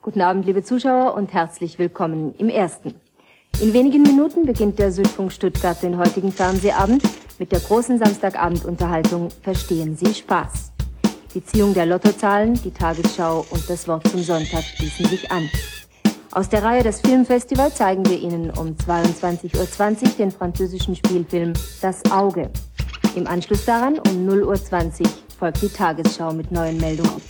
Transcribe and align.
Guten 0.00 0.20
Abend, 0.20 0.46
liebe 0.46 0.62
Zuschauer, 0.62 1.14
und 1.14 1.32
herzlich 1.32 1.80
willkommen 1.80 2.32
im 2.38 2.48
Ersten. 2.48 2.94
In 3.60 3.72
wenigen 3.72 4.02
Minuten 4.02 4.46
beginnt 4.46 4.78
der 4.78 4.92
Südfunk 4.92 5.32
Stuttgart 5.32 5.82
den 5.82 5.98
heutigen 5.98 6.30
Fernsehabend 6.30 7.02
mit 7.40 7.50
der 7.50 7.58
großen 7.58 7.98
Samstagabendunterhaltung 7.98 9.28
Verstehen 9.42 9.96
Sie 9.96 10.14
Spaß. 10.14 10.70
Die 11.34 11.44
Ziehung 11.44 11.74
der 11.74 11.86
Lottozahlen, 11.86 12.54
die 12.62 12.70
Tagesschau 12.70 13.44
und 13.50 13.68
das 13.68 13.88
Wort 13.88 14.06
zum 14.06 14.22
Sonntag 14.22 14.62
schließen 14.62 15.06
sich 15.06 15.32
an. 15.32 15.50
Aus 16.30 16.48
der 16.48 16.62
Reihe 16.62 16.84
des 16.84 17.00
Filmfestivals 17.00 17.74
zeigen 17.74 18.06
wir 18.06 18.20
Ihnen 18.20 18.50
um 18.50 18.76
22.20 18.76 19.56
Uhr 19.58 20.08
den 20.16 20.30
französischen 20.30 20.94
Spielfilm 20.94 21.54
Das 21.82 22.08
Auge. 22.12 22.50
Im 23.16 23.26
Anschluss 23.26 23.64
daran 23.64 23.98
um 23.98 24.28
0.20 24.28 25.00
Uhr 25.00 25.08
folgt 25.36 25.60
die 25.60 25.68
Tagesschau 25.68 26.32
mit 26.32 26.52
neuen 26.52 26.78
Meldungen. 26.78 27.20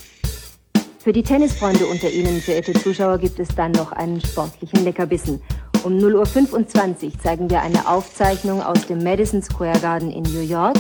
Für 1.08 1.14
die 1.14 1.22
Tennisfreunde 1.22 1.86
unter 1.86 2.10
Ihnen, 2.10 2.38
verehrte 2.38 2.74
Zuschauer, 2.74 3.16
gibt 3.16 3.38
es 3.38 3.48
dann 3.56 3.72
noch 3.72 3.92
einen 3.92 4.20
sportlichen 4.20 4.84
Leckerbissen. 4.84 5.40
Um 5.82 5.94
0.25 5.94 6.52
Uhr 7.06 7.18
zeigen 7.22 7.48
wir 7.48 7.62
eine 7.62 7.88
Aufzeichnung 7.88 8.60
aus 8.60 8.86
dem 8.86 9.02
Madison 9.02 9.42
Square 9.42 9.80
Garden 9.80 10.10
in 10.10 10.24
New 10.24 10.42
York. 10.42 10.76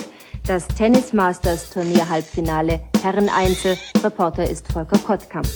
Das 0.46 0.68
Tennis 0.68 1.14
Masters 1.14 1.70
Turnier 1.70 2.06
Halbfinale 2.10 2.82
Herren 3.02 3.30
Einzel. 3.30 3.78
Reporter 4.04 4.46
ist 4.46 4.70
Volker 4.70 4.98
Kottkamp. 4.98 5.48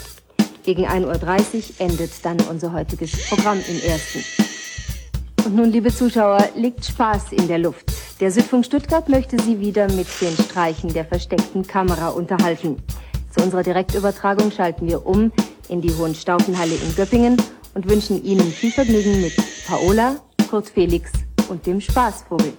Gegen 0.62 0.86
1.30 0.86 1.04
Uhr 1.04 1.62
endet 1.80 2.12
dann 2.24 2.38
unser 2.48 2.72
heutiges 2.72 3.28
Programm 3.28 3.58
im 3.68 3.78
ersten. 3.90 4.24
Und 5.44 5.54
nun, 5.54 5.70
liebe 5.70 5.94
Zuschauer, 5.94 6.48
liegt 6.56 6.82
Spaß 6.82 7.32
in 7.32 7.46
der 7.46 7.58
Luft. 7.58 7.92
Der 8.20 8.30
Südfunk 8.30 8.64
Stuttgart 8.64 9.06
möchte 9.10 9.38
Sie 9.38 9.60
wieder 9.60 9.92
mit 9.92 10.06
den 10.22 10.34
Streichen 10.34 10.94
der 10.94 11.04
versteckten 11.04 11.66
Kamera 11.66 12.08
unterhalten. 12.08 12.82
Zu 13.32 13.42
unserer 13.42 13.62
Direktübertragung 13.62 14.50
schalten 14.50 14.86
wir 14.86 15.06
um 15.06 15.32
in 15.68 15.80
die 15.80 15.90
Hohenstaufenhalle 15.94 16.74
in 16.74 16.94
Göppingen 16.94 17.36
und 17.74 17.88
wünschen 17.88 18.22
Ihnen 18.22 18.52
viel 18.52 18.70
Vergnügen 18.70 19.22
mit 19.22 19.32
Paola, 19.66 20.16
Kurt 20.50 20.68
Felix 20.68 21.10
und 21.48 21.64
dem 21.66 21.80
Spaßvogel. 21.80 22.52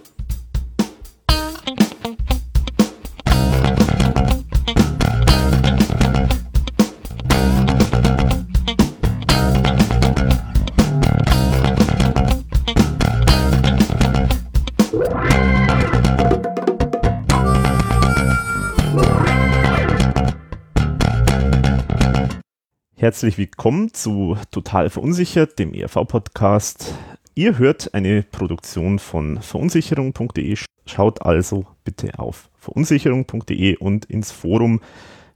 Herzlich 23.03 23.37
willkommen 23.37 23.93
zu 23.93 24.37
Total 24.49 24.89
Verunsichert, 24.89 25.59
dem 25.59 25.73
ERV-Podcast. 25.73 26.93
Ihr 27.35 27.57
hört 27.57 27.93
eine 27.93 28.23
Produktion 28.23 28.97
von 28.97 29.41
verunsicherung.de. 29.41 30.55
Schaut 30.85 31.21
also 31.21 31.65
bitte 31.83 32.17
auf 32.17 32.49
verunsicherung.de 32.55 33.75
und 33.75 34.05
ins 34.05 34.31
Forum, 34.31 34.79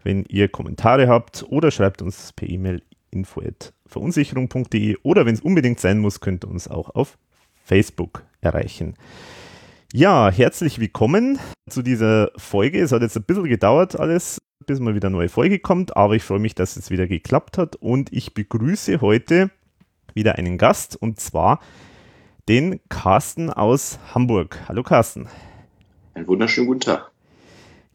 wenn 0.02 0.24
ihr 0.30 0.48
Kommentare 0.48 1.10
habt 1.10 1.44
oder 1.50 1.70
schreibt 1.70 2.02
uns 2.02 2.32
per 2.32 2.48
E-Mail 2.48 2.84
info@verunsicherung.de 3.12 4.96
oder 5.04 5.26
wenn 5.26 5.36
es 5.36 5.42
unbedingt 5.42 5.82
sein 5.82 6.00
muss, 6.00 6.22
könnt 6.22 6.46
ihr 6.46 6.50
uns 6.50 6.70
auch 6.70 6.96
auf 6.96 7.18
Facebook 7.66 8.24
erreichen. 8.40 8.94
Ja, 9.92 10.32
herzlich 10.32 10.80
willkommen 10.80 11.38
zu 11.70 11.82
dieser 11.82 12.32
Folge. 12.38 12.80
Es 12.80 12.94
hat 12.94 13.02
jetzt 13.02 13.18
ein 13.18 13.24
bisschen 13.24 13.44
gedauert 13.44 14.00
alles, 14.00 14.38
bis 14.68 14.82
mal 14.82 14.94
wieder 14.94 15.08
eine 15.08 15.16
neue 15.16 15.30
Folge 15.30 15.60
kommt, 15.60 15.96
aber 15.96 16.16
ich 16.16 16.24
freue 16.24 16.40
mich, 16.40 16.54
dass 16.54 16.76
es 16.76 16.92
wieder 16.92 17.08
geklappt 17.08 17.58
hat 17.58 17.78
und 17.78 18.12
ich 18.12 18.34
begrüße 18.34 19.00
heute 19.00 19.50
wieder 20.14 20.36
einen 20.36 20.58
Gast 20.58 21.02
und 21.02 21.22
zwar 21.22 21.62
den 22.50 22.82
Carsten 22.90 23.50
aus 23.50 23.98
Hamburg. 24.14 24.60
Hallo 24.68 24.84
Carsten. 24.84 25.30
Einen 26.14 26.28
wunderschönen 26.28 26.68
guten 26.68 26.82
Tag. 26.82 27.12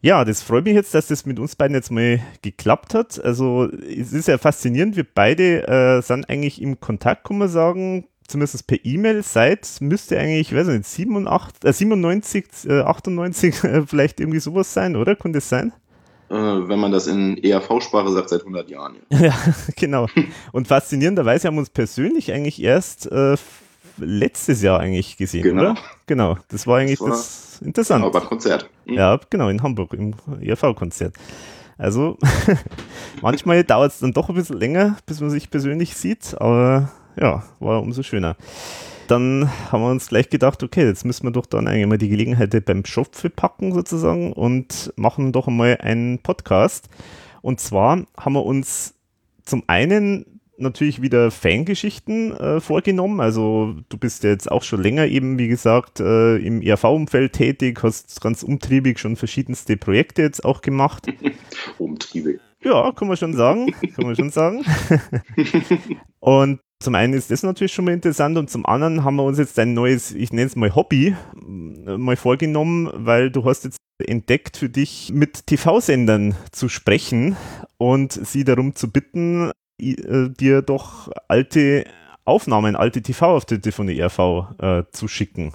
Ja, 0.01 0.25
das 0.25 0.41
freut 0.41 0.65
mich 0.65 0.73
jetzt, 0.73 0.95
dass 0.95 1.07
das 1.07 1.27
mit 1.27 1.39
uns 1.39 1.55
beiden 1.55 1.75
jetzt 1.75 1.91
mal 1.91 2.19
geklappt 2.41 2.95
hat. 2.95 3.23
Also 3.23 3.69
es 3.71 4.11
ist 4.11 4.27
ja 4.27 4.39
faszinierend, 4.39 4.95
wir 4.95 5.05
beide 5.05 5.67
äh, 5.67 6.01
sind 6.01 6.27
eigentlich 6.27 6.59
im 6.59 6.79
Kontakt, 6.79 7.25
kann 7.25 7.37
man 7.37 7.49
sagen, 7.49 8.07
zumindest 8.27 8.65
per 8.65 8.83
E-Mail 8.83 9.21
seit, 9.21 9.77
müsste 9.79 10.17
eigentlich, 10.17 10.51
ich 10.51 10.57
weiß 10.57 10.67
nicht, 10.67 10.85
87, 10.85 11.65
äh, 11.65 11.71
97, 11.71 12.45
äh, 12.67 12.79
98 12.81 13.63
äh, 13.63 13.81
vielleicht 13.85 14.19
irgendwie 14.19 14.39
sowas 14.39 14.73
sein, 14.73 14.95
oder? 14.95 15.15
Könnte 15.15 15.37
es 15.37 15.49
sein? 15.49 15.71
Äh, 16.33 16.67
wenn 16.67 16.79
man 16.79 16.91
das 16.91 17.05
in 17.05 17.37
ERV-Sprache 17.37 18.11
sagt, 18.11 18.29
seit 18.29 18.41
100 18.41 18.67
Jahren. 18.67 18.95
Ja, 19.09 19.19
ja 19.19 19.33
genau. 19.75 20.07
Und 20.51 20.67
faszinierenderweise 20.67 21.47
haben 21.47 21.55
wir 21.55 21.59
uns 21.59 21.69
persönlich 21.69 22.33
eigentlich 22.33 22.61
erst 22.61 23.11
äh, 23.11 23.35
letztes 23.97 24.63
Jahr 24.63 24.79
eigentlich 24.79 25.17
gesehen, 25.17 25.43
genau. 25.43 25.61
oder? 25.61 25.75
Genau, 26.07 26.37
das 26.47 26.65
war 26.65 26.79
eigentlich 26.79 26.97
das, 26.97 27.07
war 27.07 27.15
das 27.15 27.61
interessant. 27.61 28.03
Aber 28.03 28.21
Konzert. 28.21 28.67
Mhm. 28.85 28.93
Ja, 28.95 29.19
genau, 29.29 29.49
in 29.49 29.61
Hamburg, 29.61 29.93
im 29.93 30.15
ERV-Konzert. 30.41 31.13
Also 31.77 32.17
manchmal 33.21 33.63
dauert 33.63 33.91
es 33.91 33.99
dann 33.99 34.11
doch 34.11 34.29
ein 34.29 34.35
bisschen 34.35 34.57
länger, 34.57 34.97
bis 35.05 35.21
man 35.21 35.29
sich 35.29 35.51
persönlich 35.51 35.95
sieht, 35.95 36.35
aber 36.39 36.91
ja, 37.15 37.43
war 37.59 37.79
umso 37.79 38.01
schöner. 38.01 38.35
Dann 39.13 39.47
haben 39.71 39.83
wir 39.83 39.91
uns 39.91 40.07
gleich 40.07 40.31
gedacht, 40.31 40.63
okay, 40.63 40.87
jetzt 40.87 41.05
müssen 41.05 41.27
wir 41.27 41.31
doch 41.31 41.45
dann 41.45 41.67
eigentlich 41.67 41.85
mal 41.85 41.99
die 41.99 42.09
Gelegenheit 42.09 42.65
beim 42.65 42.83
Schopfe 42.83 43.29
packen 43.29 43.71
sozusagen 43.71 44.33
und 44.33 44.91
machen 44.95 45.31
doch 45.31 45.47
einmal 45.47 45.77
einen 45.81 46.17
Podcast. 46.17 46.89
Und 47.43 47.59
zwar 47.59 48.07
haben 48.17 48.33
wir 48.33 48.43
uns 48.43 48.95
zum 49.43 49.61
einen 49.67 50.41
natürlich 50.57 51.03
wieder 51.03 51.29
Fangeschichten 51.29 52.35
äh, 52.35 52.59
vorgenommen. 52.59 53.19
Also 53.19 53.75
du 53.87 53.99
bist 53.99 54.23
ja 54.23 54.31
jetzt 54.31 54.51
auch 54.51 54.63
schon 54.63 54.81
länger 54.81 55.05
eben, 55.05 55.37
wie 55.37 55.47
gesagt, 55.47 55.99
äh, 55.99 56.37
im 56.37 56.63
ERV-Umfeld 56.63 57.33
tätig, 57.33 57.83
hast 57.83 58.19
ganz 58.19 58.41
umtriebig 58.41 58.97
schon 58.97 59.15
verschiedenste 59.15 59.77
Projekte 59.77 60.23
jetzt 60.23 60.43
auch 60.43 60.61
gemacht. 60.61 61.05
umtriebig. 61.77 62.39
Ja, 62.63 62.91
kann 62.93 63.09
man 63.09 63.17
schon 63.17 63.35
sagen. 63.35 63.75
Kann 63.95 64.07
man 64.07 64.15
schon 64.15 64.31
sagen. 64.31 64.65
und 66.19 66.61
zum 66.83 66.95
einen 66.95 67.13
ist 67.13 67.31
das 67.31 67.43
natürlich 67.43 67.73
schon 67.73 67.85
mal 67.85 67.93
interessant 67.93 68.37
und 68.37 68.49
zum 68.49 68.65
anderen 68.65 69.03
haben 69.03 69.15
wir 69.15 69.23
uns 69.23 69.37
jetzt 69.37 69.57
ein 69.57 69.73
neues, 69.73 70.11
ich 70.11 70.33
nenne 70.33 70.47
es 70.47 70.55
mal 70.55 70.75
Hobby, 70.75 71.15
äh, 71.87 71.97
mal 71.97 72.17
vorgenommen, 72.17 72.91
weil 72.93 73.31
du 73.31 73.45
hast 73.45 73.63
jetzt 73.63 73.77
entdeckt 73.99 74.57
für 74.57 74.69
dich 74.69 75.11
mit 75.13 75.47
TV-Sendern 75.47 76.35
zu 76.51 76.67
sprechen 76.67 77.37
und 77.77 78.11
sie 78.11 78.43
darum 78.43 78.75
zu 78.75 78.91
bitten, 78.91 79.51
äh, 79.79 80.29
dir 80.29 80.61
doch 80.61 81.09
alte 81.29 81.85
Aufnahmen, 82.25 82.75
alte 82.75 83.01
TV-Auftritte 83.01 83.71
von 83.71 83.87
der 83.87 83.95
ERV 83.95 84.19
äh, 84.59 84.83
zu 84.91 85.07
schicken. 85.07 85.53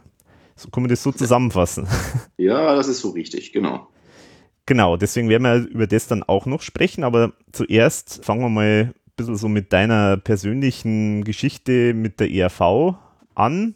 So 0.57 0.71
kann 0.71 0.83
man 0.83 0.91
das 0.91 1.03
so 1.03 1.13
zusammenfassen. 1.13 1.87
Ja, 2.39 2.75
das 2.75 2.89
ist 2.89 3.01
so 3.01 3.11
richtig, 3.11 3.53
genau. 3.53 3.89
Genau, 4.65 4.97
deswegen 4.97 5.29
werden 5.29 5.43
wir 5.43 5.69
über 5.69 5.87
das 5.87 6.07
dann 6.07 6.23
auch 6.23 6.47
noch 6.47 6.63
sprechen, 6.63 7.03
aber 7.03 7.33
zuerst 7.53 8.25
fangen 8.25 8.43
wir 8.43 8.49
mal 8.49 8.95
bisschen 9.19 9.37
so 9.37 9.49
mit 9.49 9.75
deiner 9.75 10.17
persönlichen 10.17 11.25
Geschichte 11.25 11.93
mit 11.93 12.21
der 12.21 12.31
ERV 12.31 12.95
an. 13.35 13.75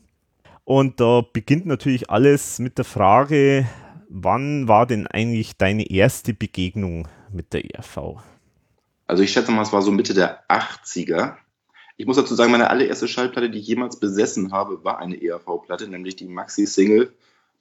Und 0.64 1.00
da 1.00 1.20
beginnt 1.20 1.66
natürlich 1.66 2.08
alles 2.08 2.58
mit 2.58 2.78
der 2.78 2.86
Frage, 2.86 3.66
wann 4.08 4.68
war 4.68 4.86
denn 4.86 5.06
eigentlich 5.06 5.58
deine 5.58 5.90
erste 5.90 6.32
Begegnung 6.32 7.08
mit 7.30 7.52
der 7.52 7.64
ERV? 7.74 8.22
Also 9.06 9.22
ich 9.22 9.32
schätze 9.32 9.52
mal, 9.52 9.62
es 9.62 9.72
war 9.72 9.82
so 9.82 9.90
Mitte 9.90 10.14
der 10.14 10.48
80er. 10.48 11.34
Ich 11.96 12.06
muss 12.06 12.16
dazu 12.16 12.34
sagen, 12.34 12.52
meine 12.52 12.70
allererste 12.70 13.08
Schallplatte, 13.08 13.50
die 13.50 13.58
ich 13.58 13.66
jemals 13.66 13.98
besessen 13.98 14.52
habe, 14.52 14.82
war 14.84 14.98
eine 14.98 15.20
ERV-Platte, 15.20 15.88
nämlich 15.88 16.16
die 16.16 16.26
Maxi-Single, 16.26 17.12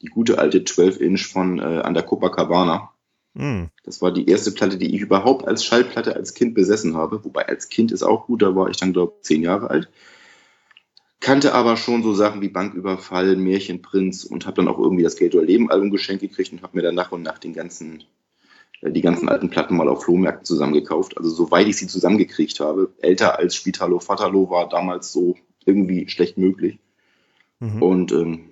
die 0.02 0.08
gute 0.08 0.40
alte 0.40 0.59
12-Inch 0.59 1.28
von 1.28 1.59
äh, 1.59 1.81
an 1.81 1.94
der 1.94 2.03
Copacabana. 2.03 2.92
Hm. 3.36 3.69
Das 3.84 4.02
war 4.02 4.12
die 4.12 4.28
erste 4.28 4.52
Platte, 4.52 4.78
die 4.78 4.94
ich 4.96 5.02
überhaupt 5.02 5.47
als 5.47 5.64
Schallplatte 5.64 6.16
als 6.16 6.34
Kind 6.34 6.53
besessen 6.53 6.96
habe. 6.96 7.24
Wobei 7.24 7.47
als 7.47 7.69
Kind 7.69 7.92
ist 7.92 8.03
auch 8.03 8.28
gut, 8.28 8.42
da 8.42 8.56
war 8.56 8.69
ich 8.69 8.78
dann, 8.78 8.94
glaube 8.94 9.13
ich, 9.18 9.24
zehn 9.24 9.42
Jahre 9.42 9.69
alt. 9.69 9.89
Kannte 11.22 11.54
aber 11.54 11.78
schon 11.78 12.01
so 12.04 12.13
Sachen 12.13 12.42
wie 12.42 12.50
Banküberfall, 12.50 13.36
Märchenprinz 13.36 14.24
und 14.24 14.48
habe 14.48 14.56
dann 14.56 14.68
auch 14.68 14.80
irgendwie 14.80 15.04
das 15.04 15.16
Geld 15.16 15.36
oder 15.36 15.45
Leben 15.45 15.69
Album 15.69 15.92
geschenkt 15.92 16.22
gekriegt 16.22 16.51
und 16.51 16.63
habe 16.63 16.75
mir 16.75 16.83
dann 16.83 16.95
nach 16.95 17.12
und 17.12 17.22
nach 17.22 17.38
den 17.38 17.54
ganzen, 17.54 18.04
äh, 18.81 18.92
die 18.92 19.01
ganzen 19.01 19.30
alten 19.30 19.50
Platten 19.50 19.77
mal 19.77 19.88
auf 19.88 20.04
Flohmärkten 20.04 20.45
zusammengekauft. 20.45 21.18
Also 21.18 21.30
soweit 21.30 21.68
ich 21.68 21.77
sie 21.77 21.88
zusammengekriegt 21.88 22.60
habe. 22.60 22.92
Älter 23.01 23.38
als 23.38 23.56
Spitalo 23.56 24.00
Fatalo 24.00 24.50
war 24.50 24.68
damals 24.68 25.13
so 25.13 25.38
irgendwie 25.63 26.10
schlecht 26.10 26.38
möglich. 26.38 26.80
Mhm. 27.60 27.81
Und 27.84 28.12
ähm, 28.12 28.50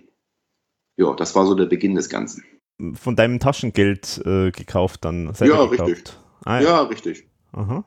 ja, 0.96 1.14
das 1.16 1.36
war 1.36 1.48
so 1.48 1.56
der 1.56 1.66
Beginn 1.66 1.96
des 1.96 2.08
Ganzen 2.08 2.44
von 2.94 3.16
deinem 3.16 3.40
Taschengeld 3.40 4.22
äh, 4.26 4.52
gekauft 4.52 5.06
dann? 5.06 5.34
Ja, 5.40 5.66
gekauft. 5.66 5.90
richtig. 5.90 6.14
Ah, 6.46 6.60
ja. 6.60 6.70
ja. 6.70 6.82
richtig. 6.84 7.28
Aha. 7.54 7.84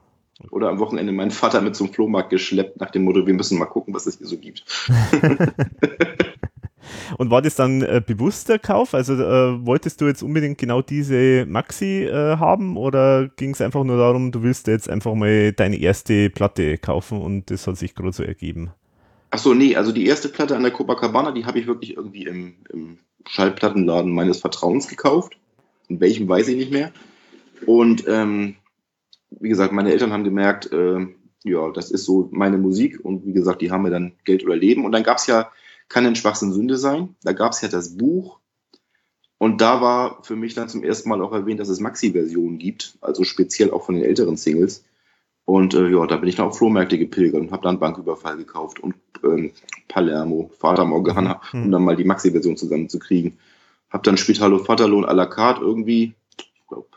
Oder 0.51 0.71
am 0.71 0.79
Wochenende 0.81 1.13
meinen 1.13 1.31
Vater 1.31 1.61
mit 1.61 1.77
zum 1.77 1.93
Flohmarkt 1.93 2.31
geschleppt 2.31 2.81
nach 2.81 2.91
dem 2.91 3.05
Motto, 3.05 3.27
wir 3.27 3.35
müssen 3.35 3.59
mal 3.59 3.67
gucken, 3.67 3.95
was 3.95 4.07
es 4.07 4.19
hier 4.19 4.27
so 4.27 4.39
gibt. 4.39 4.65
Und 7.17 7.31
war 7.31 7.43
das 7.43 7.55
dann 7.55 7.83
äh, 7.83 8.03
bewusster 8.05 8.59
Kauf? 8.59 8.95
Also 8.95 9.15
äh, 9.15 9.65
wolltest 9.65 10.01
du 10.01 10.07
jetzt 10.07 10.23
unbedingt 10.23 10.59
genau 10.59 10.83
diese 10.83 11.47
Maxi 11.47 12.05
äh, 12.05 12.37
haben 12.37 12.77
oder 12.77 13.29
ging 13.37 13.51
es 13.51 13.61
einfach 13.61 13.85
nur 13.85 13.99
darum, 13.99 14.33
du 14.33 14.43
willst 14.43 14.67
jetzt 14.67 14.91
einfach 14.91 15.15
mal 15.15 15.53
deine 15.53 15.77
erste 15.77 16.29
Platte 16.31 16.79
kaufen 16.79 17.21
und 17.21 17.51
das 17.51 17.67
hat 17.67 17.77
sich 17.77 17.95
gerade 17.95 18.13
so 18.13 18.25
ergeben? 18.25 18.73
Achso, 19.31 19.55
nee, 19.55 19.77
also 19.77 19.93
die 19.93 20.07
erste 20.07 20.29
Platte 20.29 20.57
an 20.57 20.63
der 20.63 20.73
Copacabana, 20.73 21.33
die 21.33 21.47
habe 21.47 21.59
ich 21.59 21.67
wirklich 21.67 21.97
irgendwie 21.97 22.25
im, 22.25 22.57
im 22.71 22.99
Schallplattenladen 23.29 24.13
meines 24.13 24.41
Vertrauens 24.41 24.89
gekauft. 24.89 25.39
In 25.89 26.01
welchem 26.01 26.29
weiß 26.29 26.49
ich 26.49 26.57
nicht 26.57 26.73
mehr. 26.73 26.93
Und 27.67 28.05
ähm, 28.09 28.57
wie 29.31 29.49
gesagt, 29.49 29.73
meine 29.73 29.93
Eltern 29.93 30.13
haben 30.13 30.25
gemerkt, 30.25 30.73
äh, 30.73 31.07
ja, 31.45 31.71
das 31.73 31.91
ist 31.91 32.05
so 32.05 32.29
meine 32.33 32.59
Musik 32.59 33.01
und 33.05 33.27
wie 33.27 33.33
gesagt, 33.33 33.63
die 33.63 33.71
haben 33.71 33.83
mir 33.83 33.91
dann 33.91 34.13
Geld 34.25 34.45
oder 34.45 34.57
Leben. 34.57 34.85
Und 34.85 34.93
dann 34.93 35.03
gab 35.03 35.19
es 35.19 35.27
ja, 35.27 35.51
kann 35.89 36.07
ein 36.07 36.17
Schwachsinn 36.17 36.53
Sünde 36.53 36.77
sein, 36.77 37.17
da 37.23 37.33
gab 37.33 37.53
es 37.53 37.61
ja 37.61 37.69
das 37.69 37.97
Buch 37.97 38.39
und 39.43 39.61
da 39.61 39.81
war 39.81 40.23
für 40.23 40.37
mich 40.37 40.55
dann 40.55 40.69
zum 40.69 40.85
ersten 40.85 41.09
Mal 41.09 41.21
auch 41.21 41.33
erwähnt, 41.33 41.59
dass 41.59 41.69
es 41.69 41.81
Maxi-Versionen 41.81 42.59
gibt, 42.59 42.97
also 43.01 43.25
speziell 43.25 43.73
auch 43.73 43.85
von 43.85 43.97
den 43.97 44.05
älteren 44.05 44.37
Singles. 44.37 44.85
Und 45.45 45.75
äh, 45.75 45.89
ja, 45.89 46.07
da 46.07 46.17
bin 46.17 46.29
ich 46.29 46.37
dann 46.37 46.47
auf 46.47 46.59
Flohmärkte 46.59 46.99
gepilgert 46.99 47.41
und 47.41 47.51
habe 47.51 47.63
dann 47.63 47.81
Banküberfall 47.81 48.37
gekauft 48.37 48.81
und 48.81 48.95
ähm, 49.25 49.53
Palermo, 49.89 50.51
Vater 50.59 50.85
Morgana, 50.85 51.41
mhm. 51.53 51.65
um 51.65 51.71
dann 51.71 51.85
mal 51.85 51.97
die 51.97 52.05
Maxi-Version 52.05 52.57
zusammenzukriegen. 52.57 53.39
Hab 53.91 54.05
dann 54.05 54.17
Spitalo 54.17 54.59
Vaterlohn 54.59 55.05
à 55.05 55.13
la 55.13 55.27
carte 55.27 55.61
irgendwie, 55.61 56.15
ich 56.39 56.67
glaube, 56.69 56.89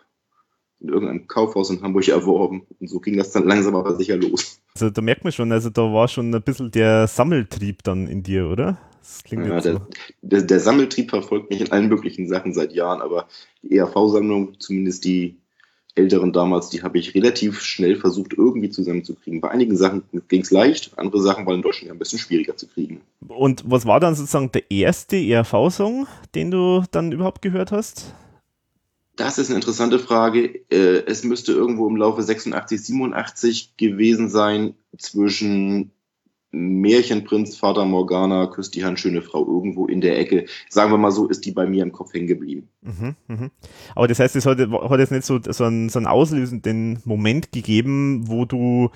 in 0.80 0.90
irgendeinem 0.90 1.28
Kaufhaus 1.28 1.70
in 1.70 1.82
Hamburg 1.82 2.08
erworben. 2.08 2.64
Und 2.80 2.90
so 2.90 3.00
ging 3.00 3.18
das 3.18 3.32
dann 3.32 3.46
langsam 3.46 3.76
aber 3.76 3.96
sicher 3.96 4.16
los. 4.16 4.62
Also 4.74 4.90
da 4.90 5.02
merkt 5.02 5.24
man 5.24 5.34
schon, 5.34 5.52
also 5.52 5.70
da 5.70 5.82
war 5.82 6.08
schon 6.08 6.34
ein 6.34 6.42
bisschen 6.42 6.72
der 6.72 7.08
Sammeltrieb 7.08 7.84
dann 7.84 8.08
in 8.08 8.24
dir, 8.24 8.48
oder? 8.48 8.78
Das 9.00 9.24
klingt 9.24 9.46
ja, 9.46 9.60
der, 9.60 9.82
der, 10.22 10.42
der, 10.42 10.60
Sammeltrieb 10.60 11.12
verfolgt 11.12 11.50
mich 11.50 11.62
in 11.62 11.72
allen 11.72 11.90
möglichen 11.90 12.28
Sachen 12.28 12.54
seit 12.54 12.74
Jahren, 12.74 13.02
aber 13.02 13.28
die 13.62 13.78
ERV-Sammlung, 13.78 14.60
zumindest 14.60 15.06
die 15.06 15.38
älteren 15.96 16.34
damals, 16.34 16.70
die 16.70 16.84
habe 16.84 16.98
ich 16.98 17.16
relativ 17.16 17.62
schnell 17.62 17.96
versucht, 17.96 18.34
irgendwie 18.34 18.70
zusammenzukriegen. 18.70 19.42
Bei 19.42 19.50
einigen 19.50 19.78
Sachen 19.78 20.04
ging 20.28 20.42
es 20.42 20.52
leicht, 20.52 20.92
andere 20.98 21.22
Sachen 21.22 21.46
waren 21.46 21.56
in 21.56 21.62
Deutschland 21.62 21.92
ein 21.92 22.00
bisschen 22.00 22.20
schwieriger 22.20 22.56
zu 22.58 22.68
kriegen. 22.68 23.02
Und 23.28 23.64
was 23.66 23.86
war 23.86 24.00
dann 24.00 24.16
sozusagen 24.16 24.52
der 24.52 24.70
erste 24.70 25.16
ERV-Song, 25.16 26.08
den 26.36 26.52
du 26.52 26.84
dann 26.92 27.12
überhaupt 27.12 27.42
gehört 27.42 27.72
hast? 27.72 28.14
Das 29.16 29.38
ist 29.38 29.48
eine 29.48 29.56
interessante 29.56 29.98
Frage. 29.98 30.60
Äh, 30.70 31.06
es 31.06 31.24
müsste 31.24 31.54
irgendwo 31.54 31.88
im 31.88 31.96
Laufe 31.96 32.22
86, 32.22 32.84
87 32.84 33.78
gewesen 33.78 34.30
sein 34.30 34.74
zwischen 34.98 35.92
Märchenprinz, 36.56 37.58
Vater 37.58 37.86
Morgana, 37.86 38.48
küsst 38.48 38.76
die 38.76 38.86
Hand, 38.86 39.00
schöne 39.00 39.22
Frau 39.22 39.46
irgendwo 39.46 39.86
in 39.88 40.02
der 40.02 40.18
Ecke. 40.18 40.46
Sagen 40.70 40.92
wir 40.92 40.98
mal 40.98 41.12
so, 41.12 41.28
ist 41.28 41.46
die 41.46 41.52
bei 41.52 41.66
mir 41.66 41.84
im 41.84 41.92
Kopf 41.92 42.14
hängen 42.14 42.28
geblieben. 42.28 42.70
Mhm, 42.82 43.16
mh. 43.28 43.50
Aber 43.96 44.08
das 44.08 44.20
heißt, 44.20 44.36
es 44.36 44.46
hat, 44.46 44.60
hat 44.60 45.00
jetzt 45.00 45.12
nicht 45.12 45.26
so, 45.26 45.40
so, 45.42 45.64
einen, 45.66 45.90
so 45.90 46.00
einen 46.00 46.08
auslösenden 46.08 47.00
Moment 47.04 47.52
gegeben, 47.52 48.28
wo 48.28 48.46
du 48.46 48.90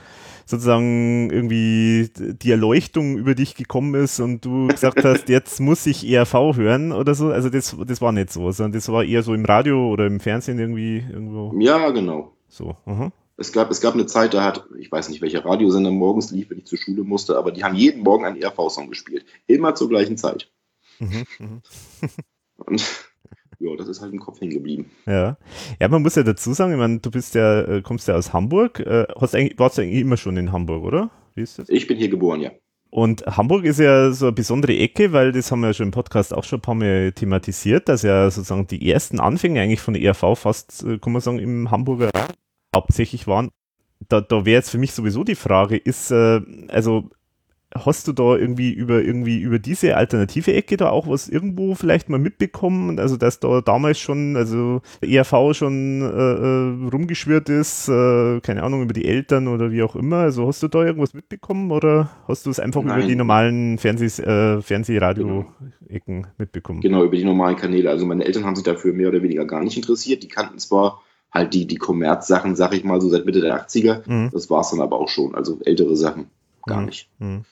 sozusagen 0.45 1.29
irgendwie 1.29 2.09
die 2.15 2.51
Erleuchtung 2.51 3.17
über 3.17 3.35
dich 3.35 3.55
gekommen 3.55 3.93
ist 3.95 4.19
und 4.19 4.45
du 4.45 4.67
gesagt 4.69 5.03
hast, 5.03 5.29
jetzt 5.29 5.59
muss 5.59 5.85
ich 5.85 6.09
ERV 6.09 6.55
hören 6.55 6.91
oder 6.91 7.13
so. 7.13 7.27
Also 7.27 7.49
das, 7.49 7.75
das 7.85 8.01
war 8.01 8.11
nicht 8.11 8.31
so, 8.31 8.51
sondern 8.51 8.73
das 8.73 8.89
war 8.89 9.03
eher 9.03 9.21
so 9.21 9.33
im 9.33 9.45
Radio 9.45 9.89
oder 9.91 10.07
im 10.07 10.19
Fernsehen 10.19 10.57
irgendwie 10.57 11.03
irgendwo. 11.11 11.53
Ja, 11.59 11.89
genau. 11.91 12.33
So. 12.47 12.75
Aha. 12.85 13.11
Es 13.39 13.53
gab, 13.53 13.71
es 13.71 13.79
gab 13.79 13.93
eine 13.93 14.05
Zeit, 14.05 14.33
da 14.33 14.43
hat, 14.43 14.65
ich 14.77 14.91
weiß 14.91 15.07
nicht, 15.07 15.21
welcher 15.21 15.45
Radiosender 15.45 15.91
morgens 15.91 16.29
lief, 16.29 16.49
wenn 16.49 16.57
ich 16.57 16.65
zur 16.65 16.77
Schule 16.77 17.03
musste, 17.03 17.37
aber 17.37 17.51
die 17.51 17.63
haben 17.63 17.73
jeden 17.73 18.03
Morgen 18.03 18.25
einen 18.25 18.41
ERV-Song 18.41 18.89
gespielt. 18.89 19.25
Immer 19.47 19.75
zur 19.75 19.87
gleichen 19.87 20.17
Zeit. 20.17 20.51
Mhm, 20.99 21.23
mhm. 21.39 21.61
Und 22.57 22.83
ja, 23.59 23.75
das 23.77 23.87
ist 23.87 24.01
halt 24.01 24.11
im 24.11 24.19
Kopf 24.19 24.41
hängen 24.41 24.51
geblieben. 24.51 24.91
Ja. 25.05 25.37
Ja, 25.79 25.87
man 25.87 26.01
muss 26.01 26.15
ja 26.15 26.23
dazu 26.23 26.51
sagen, 26.51 26.73
ich 26.73 26.77
meine, 26.77 26.99
du 26.99 27.11
bist 27.11 27.33
ja, 27.33 27.61
äh, 27.61 27.81
kommst 27.81 28.09
ja 28.09 28.15
aus 28.15 28.33
Hamburg. 28.33 28.81
Äh, 28.81 29.07
hast 29.17 29.35
eigentlich, 29.35 29.57
warst 29.57 29.77
du 29.77 29.83
eigentlich 29.83 30.01
immer 30.01 30.17
schon 30.17 30.35
in 30.35 30.51
Hamburg, 30.51 30.83
oder? 30.83 31.09
Wie 31.35 31.41
ist 31.41 31.59
das? 31.59 31.69
Ich 31.69 31.87
bin 31.87 31.97
hier 31.97 32.09
geboren, 32.09 32.41
ja. 32.41 32.51
Und 32.89 33.25
Hamburg 33.25 33.63
ist 33.63 33.79
ja 33.79 34.11
so 34.11 34.25
eine 34.25 34.33
besondere 34.33 34.75
Ecke, 34.75 35.13
weil 35.13 35.31
das 35.31 35.51
haben 35.51 35.61
wir 35.61 35.67
ja 35.67 35.73
schon 35.73 35.87
im 35.87 35.91
Podcast 35.91 36.33
auch 36.33 36.43
schon 36.43 36.59
ein 36.59 36.63
paar 36.63 36.75
Mal 36.75 37.13
thematisiert, 37.13 37.87
dass 37.87 38.01
ja 38.01 38.29
sozusagen 38.31 38.67
die 38.67 38.89
ersten 38.89 39.21
Anfänge 39.21 39.61
eigentlich 39.61 39.79
von 39.79 39.93
der 39.93 40.03
ERV 40.03 40.37
fast, 40.37 40.83
äh, 40.83 40.97
kann 40.97 41.13
man 41.13 41.21
sagen, 41.21 41.39
im 41.39 41.71
Hamburger 41.71 42.09
hauptsächlich 42.75 43.27
waren. 43.27 43.49
Da, 44.07 44.21
da 44.21 44.45
wäre 44.45 44.57
jetzt 44.57 44.69
für 44.69 44.77
mich 44.77 44.93
sowieso 44.93 45.23
die 45.23 45.35
Frage, 45.35 45.75
ist, 45.77 46.11
äh, 46.11 46.41
also 46.69 47.09
hast 47.75 48.07
du 48.07 48.13
da 48.13 48.35
irgendwie 48.35 48.71
über 48.71 49.01
irgendwie 49.01 49.39
über 49.39 49.59
diese 49.59 49.95
alternative 49.95 50.53
Ecke 50.53 50.75
da 50.77 50.89
auch 50.89 51.07
was 51.07 51.29
irgendwo 51.29 51.75
vielleicht 51.75 52.09
mal 52.09 52.17
mitbekommen? 52.17 52.99
Also 52.99 53.15
dass 53.15 53.39
da 53.39 53.61
damals 53.61 53.99
schon, 53.99 54.35
also 54.35 54.81
ERV 55.01 55.53
schon 55.53 56.01
äh, 56.01 56.05
äh, 56.05 56.89
rumgeschwirrt 56.89 57.49
ist, 57.49 57.87
äh, 57.87 58.39
keine 58.41 58.63
Ahnung, 58.63 58.81
über 58.83 58.93
die 58.93 59.05
Eltern 59.05 59.47
oder 59.47 59.71
wie 59.71 59.83
auch 59.83 59.95
immer. 59.95 60.17
Also 60.17 60.47
hast 60.47 60.63
du 60.63 60.67
da 60.67 60.83
irgendwas 60.83 61.13
mitbekommen 61.13 61.71
oder 61.71 62.09
hast 62.27 62.45
du 62.45 62.49
es 62.49 62.59
einfach 62.59 62.81
Nein. 62.81 62.99
über 62.99 63.07
die 63.07 63.15
normalen 63.15 63.77
Fernseh, 63.77 64.21
äh, 64.23 64.61
Fernsehradio-Ecken 64.61 66.23
genau. 66.23 66.27
mitbekommen? 66.37 66.81
Genau, 66.81 67.03
über 67.03 67.15
die 67.15 67.25
normalen 67.25 67.55
Kanäle. 67.55 67.89
Also 67.89 68.05
meine 68.05 68.25
Eltern 68.25 68.45
haben 68.45 68.55
sich 68.55 68.65
dafür 68.65 68.93
mehr 68.93 69.09
oder 69.09 69.21
weniger 69.21 69.45
gar 69.45 69.63
nicht 69.63 69.77
interessiert. 69.77 70.23
Die 70.23 70.27
kannten 70.27 70.57
zwar 70.57 71.01
halt 71.31 71.53
die, 71.53 71.67
die 71.67 71.77
Kommerzsachen, 71.77 72.55
sag 72.55 72.73
ich 72.73 72.83
mal, 72.83 73.01
so 73.01 73.09
seit 73.09 73.25
Mitte 73.25 73.41
der 73.41 73.65
80er. 73.65 74.09
Mhm. 74.09 74.29
Das 74.31 74.49
war 74.49 74.61
es 74.61 74.71
dann 74.71 74.81
aber 74.81 74.97
auch 74.99 75.09
schon. 75.09 75.35
Also 75.35 75.59
ältere 75.63 75.95
Sachen 75.95 76.29
gar 76.65 76.81
mhm. 76.81 76.85
nicht. 76.85 77.09
Mhm. 77.19 77.45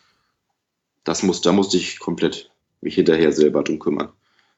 Das 1.04 1.24
muss, 1.24 1.42
da 1.42 1.52
musste 1.52 1.78
ich 1.78 2.00
komplett 2.00 2.52
mich 2.82 2.96
hinterher 2.96 3.32
selber 3.32 3.64
drum 3.64 3.80
kümmern 3.80 4.10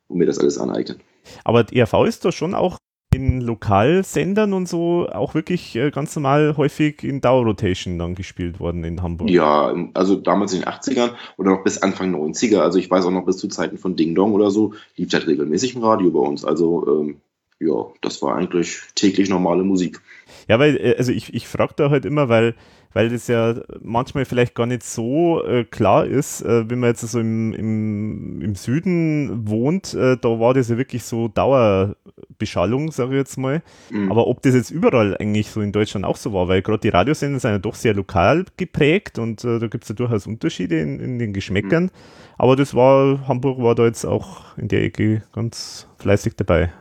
und 0.08 0.18
mir 0.18 0.26
das 0.26 0.40
alles 0.40 0.58
aneignen. 0.58 1.00
Aber 1.44 1.72
ERV 1.72 2.06
ist 2.06 2.26
doch 2.26 2.32
schon 2.32 2.56
auch 2.56 2.78
in 3.14 3.42
Lokalsendern 3.42 4.54
und 4.54 4.68
so 4.68 5.08
auch 5.10 5.34
wirklich 5.34 5.76
äh, 5.76 5.90
ganz 5.90 6.16
normal 6.16 6.56
häufig 6.58 7.04
in 7.04 7.22
Dauerrotation 7.22 7.98
dann 7.98 8.14
gespielt 8.14 8.60
worden 8.60 8.84
in 8.84 9.02
Hamburg. 9.02 9.30
Ja, 9.30 9.74
also 9.96 10.16
damals 10.16 10.54
in 10.54 10.62
den 10.62 10.70
80ern 10.70 11.12
oder 11.38 11.50
noch 11.52 11.64
bis 11.64 11.82
Anfang 11.82 12.14
90er, 12.14 12.60
also 12.60 12.78
ich 12.78 12.90
weiß 12.90 13.06
auch 13.06 13.12
noch 13.12 13.26
bis 13.26 13.38
zu 13.38 13.48
Zeiten 13.48 13.80
von 13.80 13.96
Ding 13.96 14.14
Dong 14.14 14.34
oder 14.34 14.52
so, 14.52 14.74
lief 14.96 15.12
halt 15.12 15.26
regelmäßig 15.26 15.76
im 15.76 15.84
Radio 15.84 16.12
bei 16.12 16.20
uns. 16.20 16.46
Also 16.46 16.88
ähm, 16.88 17.22
ja, 17.60 17.86
das 18.02 18.22
war 18.22 18.36
eigentlich 18.36 18.80
täglich 18.96 19.30
normale 19.30 19.64
Musik. 19.64 20.02
Ja, 20.48 20.60
weil, 20.60 20.78
äh, 20.78 20.96
also 20.98 21.12
ich, 21.12 21.34
ich 21.34 21.48
frage 21.48 21.74
da 21.76 21.90
halt 21.90 22.06
immer, 22.06 22.30
weil, 22.30 22.56
weil 22.94 23.10
das 23.10 23.28
ja 23.28 23.56
manchmal 23.82 24.26
vielleicht 24.26 24.56
gar 24.56 24.66
nicht 24.66 24.84
so 24.84 25.44
äh, 25.44 25.66
klar 25.66 26.06
ist, 26.06 26.42
äh, 26.42 26.70
wenn 26.70 26.80
man 26.80 26.92
jetzt 26.92 27.02
so 27.02 27.20
im, 27.20 27.54
im, 27.54 28.42
im 28.42 28.56
Süden 28.56 29.48
wohnt, 29.48 29.94
äh, 29.94 30.18
da 30.18 30.40
war 30.40 30.54
das 30.54 30.70
ja 30.70 30.78
wirklich 30.78 31.04
so 31.04 31.28
Dauerbeschallung, 31.28 32.92
sage 32.92 33.12
ich 33.12 33.18
jetzt 33.18 33.38
mal. 33.38 33.62
Mhm. 33.92 34.10
Aber 34.10 34.28
ob 34.28 34.42
das 34.42 34.56
jetzt 34.56 34.72
überall 34.72 35.18
eigentlich 35.18 35.50
so 35.50 35.62
in 35.62 35.74
Deutschland 35.74 36.06
auch 36.06 36.18
so 36.18 36.32
war, 36.32 36.48
weil 36.48 36.62
gerade 36.62 36.80
die 36.80 36.90
Radiosender 36.90 37.40
sind 37.40 37.52
ja 37.52 37.60
doch 37.60 37.76
sehr 37.76 37.94
lokal 37.94 38.46
geprägt 38.56 39.20
und 39.20 39.44
äh, 39.44 39.60
da 39.60 39.68
gibt 39.68 39.84
es 39.84 39.90
ja 39.90 39.96
durchaus 39.96 40.26
Unterschiede 40.28 40.80
in, 40.80 41.00
in 41.00 41.20
den 41.20 41.34
Geschmäckern. 41.34 41.84
Mhm. 41.84 41.92
Aber 42.38 42.56
das 42.56 42.74
war, 42.74 43.28
Hamburg 43.28 43.62
war 43.62 43.76
da 43.76 43.86
jetzt 43.86 44.06
auch 44.06 44.58
in 44.58 44.70
der 44.70 44.82
Ecke 44.82 45.24
ganz 45.34 45.88
fleißig 45.98 46.36
dabei. 46.38 46.72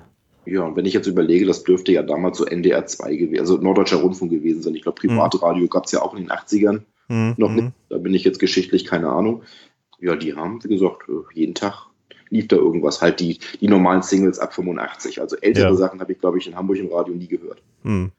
Ja, 0.50 0.62
und 0.62 0.76
wenn 0.76 0.86
ich 0.86 0.94
jetzt 0.94 1.06
überlege, 1.06 1.44
das 1.44 1.62
dürfte 1.62 1.92
ja 1.92 2.02
damals 2.02 2.38
so 2.38 2.46
NDR 2.46 2.86
2 2.86 3.16
gewesen, 3.16 3.40
also 3.40 3.58
Norddeutscher 3.58 3.98
Rundfunk 3.98 4.30
gewesen 4.30 4.62
sein. 4.62 4.74
Ich 4.74 4.82
glaube, 4.82 5.00
Privatradio 5.00 5.64
mhm. 5.64 5.68
gab 5.68 5.84
es 5.84 5.92
ja 5.92 6.00
auch 6.00 6.14
in 6.14 6.24
den 6.24 6.30
80ern 6.30 6.82
mhm. 7.08 7.34
noch 7.36 7.50
nicht. 7.50 7.72
Da 7.90 7.98
bin 7.98 8.14
ich 8.14 8.24
jetzt 8.24 8.38
geschichtlich 8.38 8.86
keine 8.86 9.08
Ahnung. 9.08 9.42
Ja, 10.00 10.16
die 10.16 10.34
haben, 10.34 10.62
wie 10.64 10.68
gesagt, 10.68 11.02
jeden 11.34 11.54
Tag 11.54 11.86
lief 12.30 12.48
da 12.48 12.56
irgendwas. 12.56 13.02
Halt 13.02 13.20
die, 13.20 13.38
die 13.60 13.68
normalen 13.68 14.02
Singles 14.02 14.38
ab 14.38 14.54
85. 14.54 15.20
Also 15.20 15.36
ältere 15.36 15.68
ja. 15.68 15.74
Sachen 15.74 16.00
habe 16.00 16.12
ich, 16.12 16.18
glaube 16.18 16.38
ich, 16.38 16.46
in 16.46 16.56
Hamburg 16.56 16.78
im 16.78 16.90
Radio 16.90 17.14
nie 17.14 17.28
gehört. 17.28 17.60
Mhm. 17.82 18.12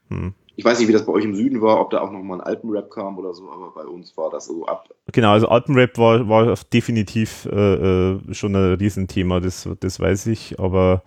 Ich 0.54 0.64
weiß 0.64 0.78
nicht, 0.78 0.88
wie 0.88 0.92
das 0.92 1.06
bei 1.06 1.12
euch 1.12 1.24
im 1.24 1.34
Süden 1.34 1.62
war, 1.62 1.80
ob 1.80 1.90
da 1.90 2.00
auch 2.00 2.12
nochmal 2.12 2.38
ein 2.38 2.46
Alpenrap 2.46 2.90
kam 2.90 3.18
oder 3.18 3.34
so, 3.34 3.50
aber 3.50 3.70
bei 3.70 3.84
uns 3.84 4.16
war 4.16 4.30
das 4.30 4.44
so 4.44 4.66
ab. 4.66 4.88
Genau, 5.10 5.32
also 5.32 5.48
Alpenrap 5.48 5.96
war, 5.96 6.28
war 6.28 6.54
definitiv 6.72 7.48
äh, 7.50 7.74
äh 8.12 8.34
schon 8.34 8.54
ein 8.54 8.74
Riesenthema, 8.74 9.40
das, 9.40 9.68
das 9.80 9.98
weiß 9.98 10.26
ich, 10.26 10.60
aber 10.60 11.02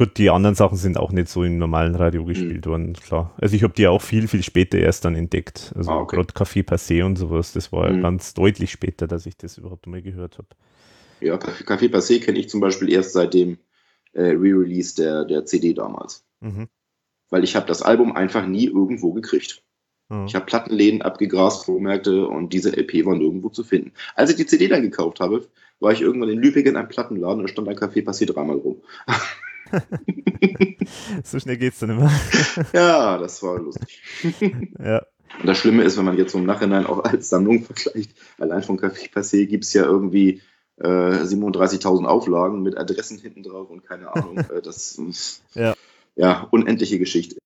Gut, 0.00 0.16
die 0.16 0.30
anderen 0.30 0.54
Sachen 0.54 0.78
sind 0.78 0.96
auch 0.96 1.12
nicht 1.12 1.28
so 1.28 1.44
im 1.44 1.58
normalen 1.58 1.94
Radio 1.94 2.24
gespielt 2.24 2.64
mhm. 2.64 2.70
worden, 2.70 2.92
klar. 2.94 3.34
Also 3.38 3.54
ich 3.54 3.62
habe 3.62 3.74
die 3.74 3.86
auch 3.86 4.00
viel, 4.00 4.28
viel 4.28 4.42
später 4.42 4.78
erst 4.78 5.04
dann 5.04 5.14
entdeckt. 5.14 5.74
Also 5.76 5.90
ah, 5.90 6.00
okay. 6.00 6.16
gerade 6.16 6.32
Café 6.32 6.64
Passé 6.66 7.04
und 7.04 7.16
sowas, 7.16 7.52
das 7.52 7.70
war 7.70 7.92
mhm. 7.92 8.00
ganz 8.00 8.32
deutlich 8.32 8.70
später, 8.70 9.06
dass 9.06 9.26
ich 9.26 9.36
das 9.36 9.58
überhaupt 9.58 9.86
mal 9.86 10.00
gehört 10.00 10.38
habe. 10.38 10.48
Ja, 11.20 11.34
Café 11.36 11.90
Passé 11.90 12.18
kenne 12.18 12.38
ich 12.38 12.48
zum 12.48 12.60
Beispiel 12.60 12.90
erst 12.90 13.12
seit 13.12 13.34
dem 13.34 13.58
äh, 14.14 14.22
Re-Release 14.22 14.94
der, 14.94 15.26
der 15.26 15.44
CD 15.44 15.74
damals. 15.74 16.24
Mhm. 16.40 16.68
Weil 17.28 17.44
ich 17.44 17.54
habe 17.54 17.66
das 17.66 17.82
Album 17.82 18.16
einfach 18.16 18.46
nie 18.46 18.68
irgendwo 18.68 19.12
gekriegt. 19.12 19.62
Mhm. 20.08 20.24
Ich 20.24 20.34
habe 20.34 20.46
Plattenläden 20.46 21.02
abgegrast, 21.02 21.66
Flohmärkte 21.66 22.26
und 22.26 22.54
diese 22.54 22.74
LP 22.74 23.04
war 23.04 23.16
nirgendwo 23.16 23.50
zu 23.50 23.64
finden. 23.64 23.92
Als 24.14 24.30
ich 24.30 24.36
die 24.36 24.46
CD 24.46 24.66
dann 24.68 24.80
gekauft 24.80 25.20
habe, 25.20 25.46
war 25.78 25.92
ich 25.92 26.00
irgendwann 26.00 26.30
in 26.30 26.38
Lübeck 26.38 26.64
in 26.64 26.76
einem 26.76 26.88
Plattenladen 26.88 27.42
und 27.42 27.48
stand 27.48 27.68
ein 27.68 27.76
Café 27.76 28.02
Passé 28.02 28.24
dreimal 28.24 28.56
rum. 28.56 28.80
so 31.24 31.38
schnell 31.38 31.56
geht's 31.56 31.78
dann 31.80 31.90
immer. 31.90 32.10
ja, 32.72 33.18
das 33.18 33.42
war 33.42 33.58
lustig. 33.58 34.02
ja. 34.82 35.02
Und 35.40 35.46
das 35.46 35.58
Schlimme 35.58 35.84
ist, 35.84 35.96
wenn 35.96 36.04
man 36.04 36.18
jetzt 36.18 36.32
so 36.32 36.38
im 36.38 36.46
Nachhinein 36.46 36.86
auch 36.86 37.04
als 37.04 37.28
Sammlung 37.28 37.62
vergleicht, 37.64 38.12
allein 38.38 38.62
von 38.62 38.78
Café 38.78 39.10
Passé 39.12 39.46
gibt 39.46 39.64
es 39.64 39.72
ja 39.72 39.84
irgendwie 39.84 40.40
äh, 40.78 40.86
37.000 40.88 42.04
Auflagen 42.04 42.62
mit 42.62 42.76
Adressen 42.76 43.18
hinten 43.18 43.42
drauf 43.42 43.70
und 43.70 43.84
keine 43.86 44.14
Ahnung. 44.14 44.38
äh, 44.38 44.60
das 44.62 44.98
ist 44.98 45.42
Ja. 45.54 45.74
ja 46.16 46.48
unendliche 46.50 46.98
Geschichte. 46.98 47.36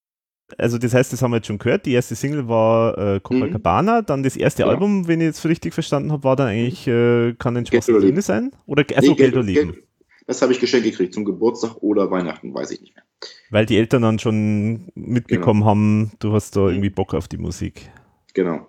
Also 0.57 0.78
das 0.78 0.95
heißt, 0.95 1.12
das 1.12 1.21
haben 1.21 1.33
wir 1.33 1.37
jetzt 1.38 1.47
schon 1.47 1.59
gehört. 1.59 1.85
Die 1.85 1.93
erste 1.93 2.14
Single 2.14 2.49
war 2.49 2.97
äh, 2.99 3.21
Copacabana, 3.21 4.02
dann 4.02 4.23
das 4.23 4.37
erste 4.37 4.62
Ja. 4.62 4.69
Album, 4.69 5.09
wenn 5.09 5.21
ich 5.21 5.26
jetzt 5.26 5.45
richtig 5.45 5.75
verstanden 5.75 6.12
habe, 6.12 6.23
war 6.25 6.37
dann 6.37 6.49
eigentlich 6.49 6.87
äh, 6.87 7.35
kann 7.35 7.57
ein 7.57 7.64
Geld 7.64 7.87
Leben. 7.88 8.21
sein? 8.21 8.52
Oder 8.66 8.85
also 8.95 9.11
Nee, 9.11 9.16
Geld 9.16 9.35
oder 9.35 9.43
Leben? 9.43 9.73
Geld- 9.73 9.84
Das 10.26 10.40
habe 10.40 10.52
ich 10.52 10.61
geschenkt 10.61 10.87
gekriegt 10.87 11.14
zum 11.14 11.25
Geburtstag 11.25 11.76
oder 11.83 12.11
Weihnachten, 12.11 12.54
weiß 12.54 12.71
ich 12.71 12.81
nicht 12.81 12.95
mehr. 12.95 13.04
Weil 13.50 13.66
die 13.66 13.76
Eltern 13.76 14.02
dann 14.02 14.19
schon 14.19 14.88
mitbekommen 14.95 15.64
haben, 15.64 16.12
du 16.19 16.33
hast 16.33 16.57
da 16.57 16.69
irgendwie 16.69 16.90
Bock 16.90 17.14
auf 17.14 17.28
die 17.28 17.37
Musik. 17.37 17.90
Genau. 18.33 18.66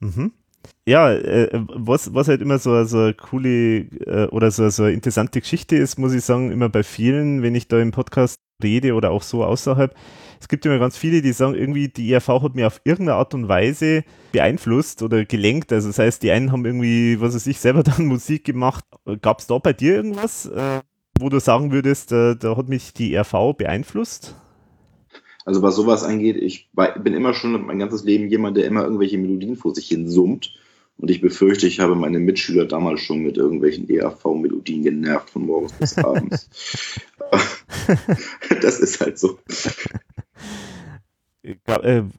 Mhm. 0.00 0.32
Ja, 0.86 1.12
äh, 1.12 1.48
was, 1.52 2.14
was 2.14 2.28
halt 2.28 2.40
immer 2.40 2.58
so, 2.58 2.84
so 2.84 2.98
eine 2.98 3.14
coole 3.14 3.78
äh, 3.78 4.28
oder 4.28 4.50
so, 4.50 4.68
so 4.68 4.84
eine 4.84 4.92
interessante 4.92 5.40
Geschichte 5.40 5.76
ist, 5.76 5.98
muss 5.98 6.14
ich 6.14 6.24
sagen, 6.24 6.52
immer 6.52 6.68
bei 6.68 6.82
vielen, 6.82 7.42
wenn 7.42 7.54
ich 7.54 7.68
da 7.68 7.80
im 7.80 7.90
Podcast 7.90 8.38
rede 8.62 8.94
oder 8.94 9.10
auch 9.10 9.22
so 9.22 9.44
außerhalb, 9.44 9.94
es 10.44 10.48
gibt 10.48 10.66
immer 10.66 10.78
ganz 10.78 10.98
viele, 10.98 11.22
die 11.22 11.32
sagen, 11.32 11.54
irgendwie 11.54 11.88
die 11.88 12.12
ERV 12.12 12.28
hat 12.28 12.54
mir 12.54 12.66
auf 12.66 12.82
irgendeine 12.84 13.16
Art 13.16 13.32
und 13.32 13.48
Weise 13.48 14.04
beeinflusst 14.30 15.02
oder 15.02 15.24
gelenkt. 15.24 15.72
Also 15.72 15.88
das 15.88 15.98
heißt, 15.98 16.22
die 16.22 16.32
einen 16.32 16.52
haben 16.52 16.66
irgendwie, 16.66 17.18
was 17.18 17.34
weiß 17.34 17.46
ich, 17.46 17.58
selber 17.58 17.82
dann 17.82 18.04
Musik 18.04 18.44
gemacht. 18.44 18.84
Gab 19.22 19.38
es 19.38 19.46
da 19.46 19.56
bei 19.56 19.72
dir 19.72 19.94
irgendwas, 19.94 20.44
äh, 20.44 20.82
wo 21.18 21.30
du 21.30 21.40
sagen 21.40 21.72
würdest, 21.72 22.12
äh, 22.12 22.36
da 22.36 22.58
hat 22.58 22.68
mich 22.68 22.92
die 22.92 23.14
ERV 23.14 23.56
beeinflusst? 23.56 24.34
Also 25.46 25.62
was 25.62 25.76
sowas 25.76 26.04
angeht, 26.04 26.36
ich 26.36 26.68
bin 27.02 27.14
immer 27.14 27.32
schon 27.32 27.64
mein 27.64 27.78
ganzes 27.78 28.04
Leben 28.04 28.28
jemand, 28.28 28.58
der 28.58 28.66
immer 28.66 28.84
irgendwelche 28.84 29.16
Melodien 29.16 29.56
vor 29.56 29.74
sich 29.74 29.88
hin 29.88 30.10
summt. 30.10 30.52
Und 30.98 31.10
ich 31.10 31.22
befürchte, 31.22 31.66
ich 31.66 31.80
habe 31.80 31.94
meine 31.94 32.20
Mitschüler 32.20 32.66
damals 32.66 33.00
schon 33.00 33.20
mit 33.20 33.38
irgendwelchen 33.38 33.88
ERV-Melodien 33.88 34.82
genervt 34.82 35.30
von 35.30 35.46
morgens 35.46 35.72
bis 35.72 35.96
abends. 35.96 36.50
das 38.62 38.80
ist 38.80 39.00
halt 39.00 39.18
so. 39.18 39.38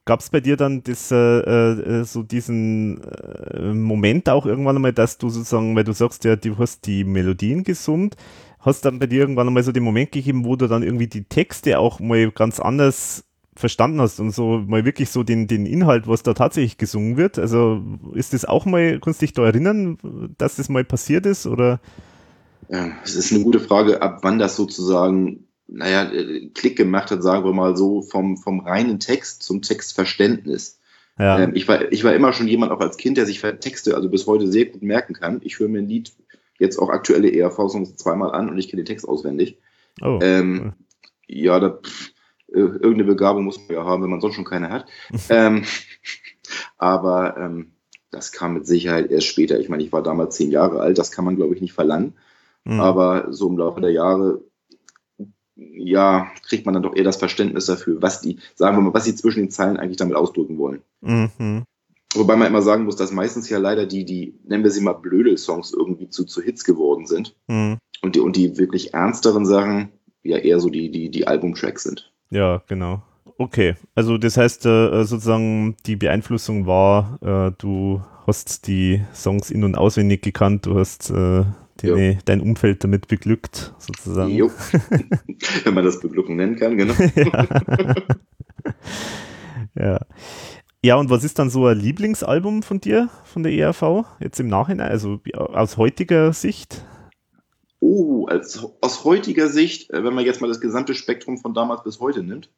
Gab 0.06 0.20
es 0.20 0.30
bei 0.30 0.40
dir 0.40 0.56
dann 0.56 0.84
das, 0.84 1.12
äh, 1.12 1.16
äh, 1.16 2.04
so 2.04 2.22
diesen 2.22 3.02
äh, 3.02 3.74
Moment 3.74 4.30
auch 4.30 4.46
irgendwann 4.46 4.76
einmal, 4.76 4.94
dass 4.94 5.18
du 5.18 5.30
sozusagen, 5.30 5.76
weil 5.76 5.84
du 5.84 5.94
sagst 5.94 6.26
ja, 6.26 6.36
du 6.36 6.60
hast 6.60 6.86
die 6.86 7.04
Melodien 7.04 7.64
gesummt, 7.64 8.18
hast 8.60 8.86
dann 8.86 9.00
bei 9.00 9.08
dir 9.08 9.22
irgendwann 9.22 9.48
einmal 9.48 9.64
so 9.64 9.72
den 9.72 9.84
Moment 9.84 10.12
gegeben, 10.12 10.46
wo 10.46 10.56
du 10.56 10.68
dann 10.68 10.84
irgendwie 10.84 11.08
die 11.08 11.24
Texte 11.24 11.80
auch 11.80 12.00
mal 12.00 12.30
ganz 12.32 12.60
anders 12.60 13.24
verstanden 13.56 14.02
hast 14.02 14.20
und 14.20 14.32
so 14.32 14.60
mal 14.68 14.86
wirklich 14.86 15.10
so 15.10 15.24
den, 15.24 15.48
den 15.48 15.66
Inhalt, 15.66 16.08
was 16.08 16.22
da 16.22 16.34
tatsächlich 16.34 16.78
gesungen 16.78 17.18
wird? 17.18 17.40
Also 17.40 17.82
ist 18.14 18.34
das 18.34 18.46
auch 18.46 18.66
mal, 18.66 19.00
kannst 19.00 19.22
du 19.22 19.26
dich 19.26 19.34
da 19.34 19.46
erinnern, 19.46 19.98
dass 20.38 20.58
das 20.58 20.70
mal 20.70 20.84
passiert 20.84 21.26
ist 21.26 21.48
oder? 21.48 21.80
Es 23.04 23.16
ist 23.16 23.32
eine 23.32 23.44
gute 23.44 23.60
Frage, 23.60 24.02
ab 24.02 24.20
wann 24.22 24.40
das 24.40 24.56
sozusagen, 24.56 25.48
naja, 25.68 26.12
äh, 26.12 26.50
Klick 26.54 26.78
gemacht 26.78 27.12
hat, 27.12 27.24
sagen 27.24 27.46
wir 27.46 27.54
mal 27.54 27.76
so, 27.76 28.02
vom, 28.02 28.38
vom 28.38 28.60
reinen 28.60 29.00
Text 29.00 29.44
zum 29.44 29.62
Textverständnis. 29.62 30.80
Ja, 31.18 31.40
Ähm, 31.40 31.52
ich, 31.56 31.68
war, 31.68 31.92
ich 31.92 32.04
war 32.04 32.14
immer 32.14 32.34
schon 32.34 32.48
jemand, 32.48 32.72
auch 32.72 32.82
als 32.82 32.98
Kind, 32.98 33.18
der 33.18 33.26
sich 33.26 33.42
Texte 33.42 33.96
also 33.96 34.10
bis 34.10 34.28
heute 34.28 34.48
sehr 34.48 34.66
gut 34.66 34.82
merken 34.82 35.14
kann. 35.14 35.40
Ich 35.44 35.60
höre 35.60 35.70
mir 35.70 35.80
ein 35.80 35.88
Lied, 35.88 36.14
jetzt 36.60 36.78
auch 36.78 36.90
aktuelle 36.90 37.32
ERV-Songs 37.32 37.96
zweimal 37.96 38.32
an 38.32 38.50
und 38.50 38.58
ich 38.58 38.70
kenne 38.70 38.84
den 38.84 38.88
Text 38.88 39.08
auswendig. 39.08 39.58
oh. 40.02 40.20
Ähm, 40.22 40.74
ja, 41.28 41.60
da, 41.60 41.70
pff, 41.70 42.12
äh, 42.50 42.60
irgendeine 42.60 43.06
Begabung 43.06 43.44
muss 43.44 43.58
man 43.58 43.76
ja 43.76 43.86
haben, 43.86 44.04
wenn 44.04 44.10
man 44.10 44.22
sonst 44.22 44.36
schon 44.36 44.46
keine 44.46 44.70
hat. 44.70 44.86
ähm, 45.30 45.64
aber 46.78 47.38
ähm, 47.38 47.72
das 48.12 48.32
kam 48.32 48.54
mit 48.54 48.68
Sicherheit 48.68 49.10
erst 49.10 49.28
später. 49.28 49.60
Ich 49.60 49.70
meine, 49.70 49.84
ich 49.84 49.92
war 49.92 50.04
damals 50.04 50.36
zehn 50.36 50.52
Jahre 50.52 50.80
alt, 50.80 50.98
das 50.98 51.12
kann 51.12 51.26
man, 51.26 51.36
glaube 51.36 51.56
ich, 51.56 51.62
nicht 51.62 51.74
verlangen. 51.74 52.14
Mhm. 52.66 52.80
Aber 52.80 53.32
so 53.32 53.48
im 53.48 53.58
Laufe 53.58 53.82
der 53.82 53.92
Jahre, 53.92 54.42
ja, 55.56 56.28
kriegt 56.48 56.66
man 56.66 56.74
dann 56.74 56.84
doch 56.84 56.96
eher 56.96 57.04
das 57.04 57.18
Verständnis 57.18 57.66
dafür, 57.66 58.02
was 58.02 58.22
die, 58.22 58.40
sagen 58.56 58.78
wir 58.78 58.82
mal, 58.82 58.94
was 58.94 59.06
sie 59.06 59.16
zwischen 59.16 59.42
den 59.42 59.52
Zeilen 59.52 59.78
eigentlich 59.78 59.98
damit 59.98 60.16
ausdrücken 60.16 60.58
wollen. 60.58 60.82
Mhm. 61.02 61.64
Wobei 62.14 62.36
man 62.36 62.48
immer 62.48 62.62
sagen 62.62 62.86
muss, 62.86 62.96
dass 62.96 63.12
meistens 63.12 63.50
ja 63.50 63.58
leider 63.58 63.86
die, 63.86 64.06
die, 64.06 64.40
nennen 64.46 64.64
wir 64.64 64.72
sie 64.72 64.82
mal 64.82 64.94
Blödel-Songs 64.94 65.74
irgendwie 65.74 66.10
zu, 66.10 66.26
zu 66.26 66.42
Hits 66.42 66.64
geworden 66.64 67.06
sind. 67.06 67.36
Mhm. 67.48 67.78
Und 68.02 68.16
die, 68.16 68.20
und 68.20 68.36
die 68.36 68.58
wirklich 68.58 68.94
ernsteren 68.94 69.46
Sachen 69.46 69.90
ja 70.24 70.38
eher 70.38 70.60
so 70.60 70.70
die, 70.70 70.92
die, 70.92 71.10
die 71.10 71.28
Albumtracks 71.28 71.84
sind. 71.84 72.12
Ja, 72.30 72.62
genau. 72.68 73.04
Okay, 73.38 73.76
also 73.96 74.18
das 74.18 74.38
heißt 74.38 74.66
äh, 74.66 75.04
sozusagen 75.04 75.76
die 75.86 75.98
Beeinflussung 75.98 76.66
war, 76.66 77.20
äh, 77.22 77.52
du 77.58 78.02
hast 78.26 78.68
die 78.68 79.04
Songs 79.14 79.52
in- 79.52 79.66
und 79.66 79.78
auswendig 79.78 80.22
gekannt, 80.22 80.66
du 80.66 80.80
hast 80.80 81.12
deine, 81.78 82.20
dein 82.26 82.42
Umfeld 82.42 82.84
damit 82.84 83.08
beglückt, 83.08 83.74
sozusagen. 83.78 84.32
Jo. 84.32 84.52
Wenn 85.64 85.74
man 85.74 85.84
das 85.86 86.00
Beglücken 86.00 86.36
nennen 86.36 86.56
kann, 86.56 86.78
genau. 86.78 86.94
Ja. 89.76 90.00
Ja, 90.84 90.96
und 90.98 91.10
was 91.10 91.24
ist 91.24 91.40
dann 91.40 91.50
so 91.50 91.66
ein 91.66 91.80
Lieblingsalbum 91.80 92.62
von 92.62 92.80
dir, 92.80 93.10
von 93.24 93.44
der 93.44 93.52
ERV, 93.52 94.06
jetzt 94.20 94.40
im 94.40 94.48
Nachhinein, 94.48 94.88
also 94.88 95.20
ja, 95.26 95.40
aus 95.40 95.78
heutiger 95.78 96.32
Sicht? 96.32 96.86
Oh, 97.80 98.28
als, 98.28 98.64
aus 98.82 99.04
heutiger 99.04 99.50
Sicht, 99.50 99.90
äh, 99.90 100.04
wenn 100.04 100.14
man 100.14 100.26
jetzt 100.26 100.42
mal 100.42 100.48
das 100.48 100.62
gesamte 100.62 100.94
Spektrum 100.94 101.38
von 101.40 101.54
damals 101.54 101.84
bis 101.84 102.00
heute 102.00 102.24
nimmt. 102.24 102.50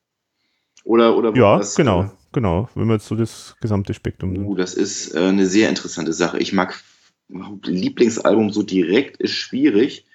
Oder, 0.84 1.18
oder 1.18 1.34
Ja, 1.36 1.58
das, 1.58 1.76
genau, 1.76 2.04
äh, 2.04 2.10
genau, 2.34 2.70
wenn 2.76 2.88
man 2.88 2.98
jetzt 2.98 3.08
so 3.08 3.16
das 3.16 3.56
gesamte 3.62 3.94
Spektrum 3.94 4.34
nimmt. 4.34 4.46
Uh, 4.46 4.56
das 4.56 4.74
ist 4.74 5.16
äh, 5.16 5.20
eine 5.20 5.48
sehr 5.48 5.70
interessante 5.70 6.14
Sache. 6.14 6.38
Ich 6.40 6.54
mag 6.54 6.82
Lieblingsalbum 7.30 8.52
so 8.52 8.64
direkt, 8.64 9.18
ist 9.18 9.34
schwierig. 9.34 10.06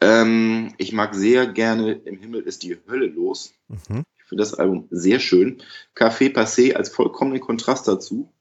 Ähm, 0.00 0.72
ich 0.78 0.92
mag 0.92 1.14
sehr 1.14 1.46
gerne 1.46 1.92
Im 1.92 2.18
Himmel 2.18 2.42
ist 2.42 2.62
die 2.62 2.78
Hölle 2.88 3.06
los. 3.06 3.52
Mhm. 3.68 4.04
Ich 4.18 4.24
finde 4.24 4.42
das 4.42 4.54
Album 4.54 4.86
sehr 4.90 5.20
schön. 5.20 5.62
Café 5.94 6.32
Passé 6.32 6.74
als 6.74 6.88
vollkommenen 6.88 7.40
Kontrast 7.40 7.86
dazu. 7.86 8.32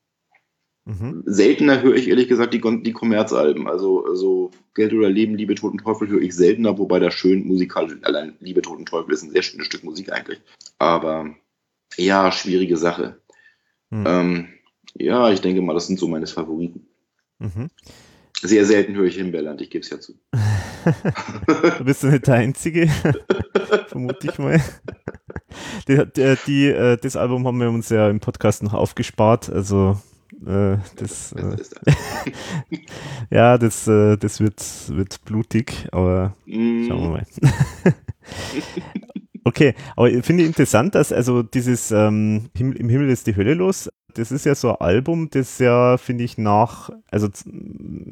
Mhm. 0.85 1.23
Seltener 1.25 1.81
höre 1.81 1.95
ich 1.95 2.07
ehrlich 2.07 2.27
gesagt 2.27 2.53
die, 2.53 2.61
die 2.83 2.93
Kommerzalben. 2.93 3.67
Also, 3.67 4.05
also 4.05 4.51
Geld 4.73 4.93
oder 4.93 5.09
Leben, 5.09 5.35
Liebe, 5.35 5.55
Tod 5.55 5.73
und 5.73 5.79
Teufel 5.79 6.07
höre 6.07 6.21
ich 6.21 6.35
seltener, 6.35 6.77
wobei 6.77 6.99
das 6.99 7.13
schön 7.13 7.45
musikalisch, 7.45 7.97
allein 8.01 8.35
Liebe, 8.39 8.61
Tod 8.61 8.79
und 8.79 8.87
Teufel 8.87 9.13
ist 9.13 9.23
ein 9.23 9.31
sehr 9.31 9.43
schönes 9.43 9.67
Stück 9.67 9.83
Musik 9.83 10.11
eigentlich. 10.11 10.41
Aber 10.79 11.35
ja, 11.97 12.31
schwierige 12.31 12.77
Sache. 12.77 13.19
Mhm. 13.89 14.03
Ähm, 14.07 14.47
ja, 14.95 15.31
ich 15.31 15.41
denke 15.41 15.61
mal, 15.61 15.73
das 15.73 15.87
sind 15.87 15.99
so 15.99 16.07
meine 16.07 16.27
Favoriten. 16.27 16.88
Mhm. 17.39 17.69
Sehr 18.41 18.65
selten 18.65 18.95
höre 18.95 19.05
ich 19.05 19.15
Himbeerland, 19.15 19.59
ich 19.61 19.69
gebe 19.69 19.83
es 19.83 19.89
ja 19.89 19.99
zu. 19.99 20.13
Du 21.77 21.83
bist 21.83 22.03
ja 22.03 22.11
nicht 22.11 22.27
der 22.27 22.35
Einzige, 22.35 22.87
vermute 23.87 24.27
ich 24.27 24.39
mal. 24.39 24.61
Die, 25.87 26.01
die, 26.15 26.35
die, 26.47 26.65
äh, 26.67 26.97
das 26.97 27.17
Album 27.17 27.45
haben 27.45 27.59
wir 27.59 27.69
uns 27.69 27.89
ja 27.89 28.09
im 28.09 28.21
Podcast 28.21 28.63
noch 28.63 28.73
aufgespart, 28.73 29.49
also 29.49 29.99
äh, 30.45 30.77
das, 30.95 31.33
äh, 31.33 31.57
ja, 33.29 33.57
das, 33.57 33.87
äh, 33.87 34.15
das 34.15 34.39
wird, 34.39 34.63
wird 34.89 35.25
blutig, 35.25 35.87
aber 35.91 36.35
Mm, 36.45 36.87
schauen 36.87 37.01
wir 37.01 37.09
mal. 37.09 37.25
Okay, 39.43 39.73
aber 39.95 40.09
ich 40.11 40.23
finde 40.25 40.43
interessant, 40.43 40.95
dass 40.95 41.11
also 41.11 41.43
dieses 41.43 41.91
ähm, 41.91 42.49
Himmel, 42.55 42.77
Im 42.77 42.89
Himmel 42.89 43.09
ist 43.09 43.25
die 43.25 43.35
Hölle 43.35 43.53
los, 43.53 43.89
das 44.19 44.31
ist 44.31 44.45
ja 44.45 44.53
so 44.55 44.69
ein 44.71 44.81
Album, 44.81 45.29
das 45.31 45.57
ja, 45.59 45.97
finde 45.97 46.23
ich, 46.23 46.37
nach, 46.37 46.89
also 47.09 47.27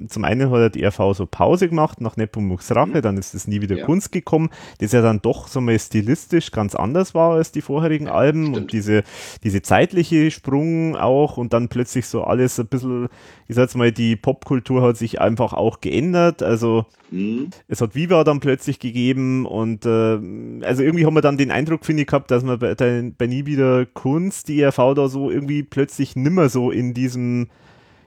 zum 0.07 0.23
einen 0.23 0.49
hat 0.49 0.75
die 0.75 0.81
ERV 0.83 1.13
so 1.13 1.25
Pause 1.25 1.67
gemacht, 1.69 2.01
nach 2.01 2.17
Nepomuk's 2.17 2.71
Rache, 2.75 2.97
Mhm. 2.97 3.01
dann 3.01 3.17
ist 3.17 3.33
das 3.33 3.47
nie 3.47 3.61
wieder 3.61 3.77
Ja. 3.77 3.85
Kunst 3.85 4.11
gekommen, 4.11 4.49
das 4.79 4.91
ja 4.93 5.01
dann 5.01 5.21
doch 5.21 5.47
so 5.47 5.61
mal 5.61 5.77
stilistisch 5.77 6.51
ganz 6.51 6.73
anders 6.75 7.13
war 7.13 7.33
als 7.35 7.51
die 7.51 7.61
vorherigen 7.61 8.07
Alben 8.07 8.47
und 8.47 8.53
stimmt. 8.53 8.71
diese, 8.73 9.03
diese 9.43 9.61
zeitliche 9.61 10.31
Sprung 10.31 10.95
auch 10.95 11.37
und 11.37 11.53
dann 11.53 11.67
plötzlich 11.69 12.07
so 12.07 12.23
alles 12.23 12.59
ein 12.59 12.67
bisschen, 12.67 13.09
ich 13.47 13.55
sag 13.55 13.63
jetzt 13.63 13.75
mal, 13.75 13.91
die 13.91 14.15
Popkultur 14.15 14.81
hat 14.81 14.97
sich 14.97 15.19
einfach 15.19 15.53
auch 15.53 15.81
geändert, 15.81 16.41
also 16.43 16.85
mm, 17.11 17.45
es 17.67 17.81
hat 17.81 17.95
Viva 17.95 18.23
dann 18.23 18.39
plötzlich 18.39 18.79
gegeben 18.79 19.45
und 19.45 19.85
äh, 19.85 20.17
also 20.65 20.83
irgendwie 20.83 21.05
haben 21.05 21.15
wir 21.15 21.21
dann 21.21 21.37
den 21.37 21.51
Eindruck, 21.51 21.85
finde 21.85 22.01
ich, 22.03 22.07
gehabt, 22.07 22.31
dass 22.31 22.43
man 22.43 22.59
bei, 22.59 22.75
bei, 22.75 23.11
bei 23.17 23.27
Nie 23.27 23.45
wieder 23.45 23.85
Kunst, 23.85 24.47
die 24.47 24.61
ERV 24.61 24.93
da 24.95 25.07
so 25.09 25.29
irgendwie 25.29 25.63
plötzlich 25.63 25.96
nimmer 26.15 26.49
so 26.49 26.71
in 26.71 26.93
diesem, 26.93 27.47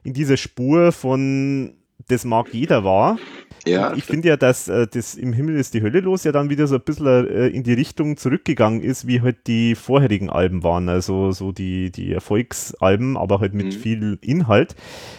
in 0.03 0.13
dieser 0.15 0.37
Spur 0.37 0.93
von 0.93 1.75
das 2.09 2.25
mag 2.25 2.53
jeder 2.53 2.83
war. 2.83 3.19
ja, 3.67 3.93
ich 3.95 4.05
finde 4.05 4.29
ja, 4.29 4.37
dass 4.37 4.69
äh, 4.69 4.87
das 4.91 5.15
im 5.15 5.33
Himmel 5.35 5.57
ist 5.57 5.75
die 5.75 5.83
Hölle 5.83 6.01
los 6.01 6.25
ja 6.25 6.33
dann 6.33 6.49
wieder 6.49 6.67
so 6.67 6.77
ein 6.77 6.81
bisschen 6.81 7.07
äh, 7.07 7.49
in 7.49 7.63
die 7.63 7.75
Richtung 7.75 8.17
zurückgegangen 8.17 8.81
ist, 8.81 9.07
wie 9.07 9.21
halt 9.21 9.47
die 9.47 9.75
vorherigen 9.75 10.31
Alben 10.31 10.63
waren, 10.63 10.89
also 10.89 11.31
so 11.31 11.53
die, 11.53 11.91
die 11.93 12.13
Erfolgsalben, 12.13 13.17
aber 13.17 13.41
halt 13.41 13.53
mit 13.55 13.67
Mhm. 13.67 13.73
viel 13.73 14.19
Inhalt. 14.23 14.75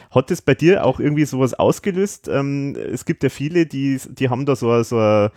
Hat 0.09 0.31
das 0.31 0.41
bei 0.41 0.55
dir 0.55 0.83
auch 0.85 0.99
irgendwie 0.99 1.25
sowas 1.25 1.53
ausgelöst? 1.53 2.27
Ähm, 2.27 2.75
es 2.75 3.05
gibt 3.05 3.21
ja 3.23 3.29
viele, 3.29 3.67
die, 3.67 3.99
die 4.09 4.29
haben 4.29 4.45
da 4.45 4.55
so, 4.55 4.81
so 4.83 4.97
ein 4.97 5.27
äh, 5.27 5.29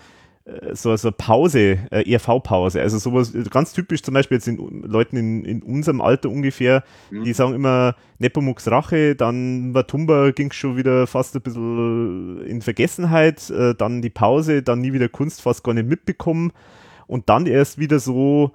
so, 0.75 0.95
so 0.97 1.11
Pause, 1.11 1.79
äh, 1.91 2.11
ERV-Pause. 2.11 2.81
Also 2.81 2.99
sowas 2.99 3.33
ganz 3.51 3.73
typisch 3.73 4.03
zum 4.03 4.15
Beispiel 4.15 4.37
jetzt 4.37 4.47
in 4.47 4.83
Leuten 4.83 5.17
in, 5.17 5.45
in 5.45 5.63
unserem 5.63 6.01
Alter 6.01 6.29
ungefähr, 6.29 6.85
mhm. 7.11 7.25
die 7.25 7.33
sagen 7.33 7.55
immer 7.55 7.97
Nepomuk's 8.19 8.71
Rache, 8.71 9.17
dann 9.17 9.73
Watumba 9.73 10.33
ging 10.33 10.53
schon 10.53 10.77
wieder 10.77 11.07
fast 11.07 11.35
ein 11.35 11.41
bisschen 11.41 12.43
in 12.43 12.61
Vergessenheit, 12.61 13.49
äh, 13.51 13.75
dann 13.75 14.03
die 14.03 14.11
Pause, 14.11 14.63
dann 14.63 14.81
nie 14.81 14.93
wieder 14.93 15.09
Kunst 15.09 15.41
fast 15.41 15.65
gar 15.65 15.73
nicht 15.73 15.89
mitbekommen 15.89 16.53
und 17.07 17.29
dann 17.31 17.47
erst 17.47 17.79
wieder 17.79 17.99
so 17.99 18.53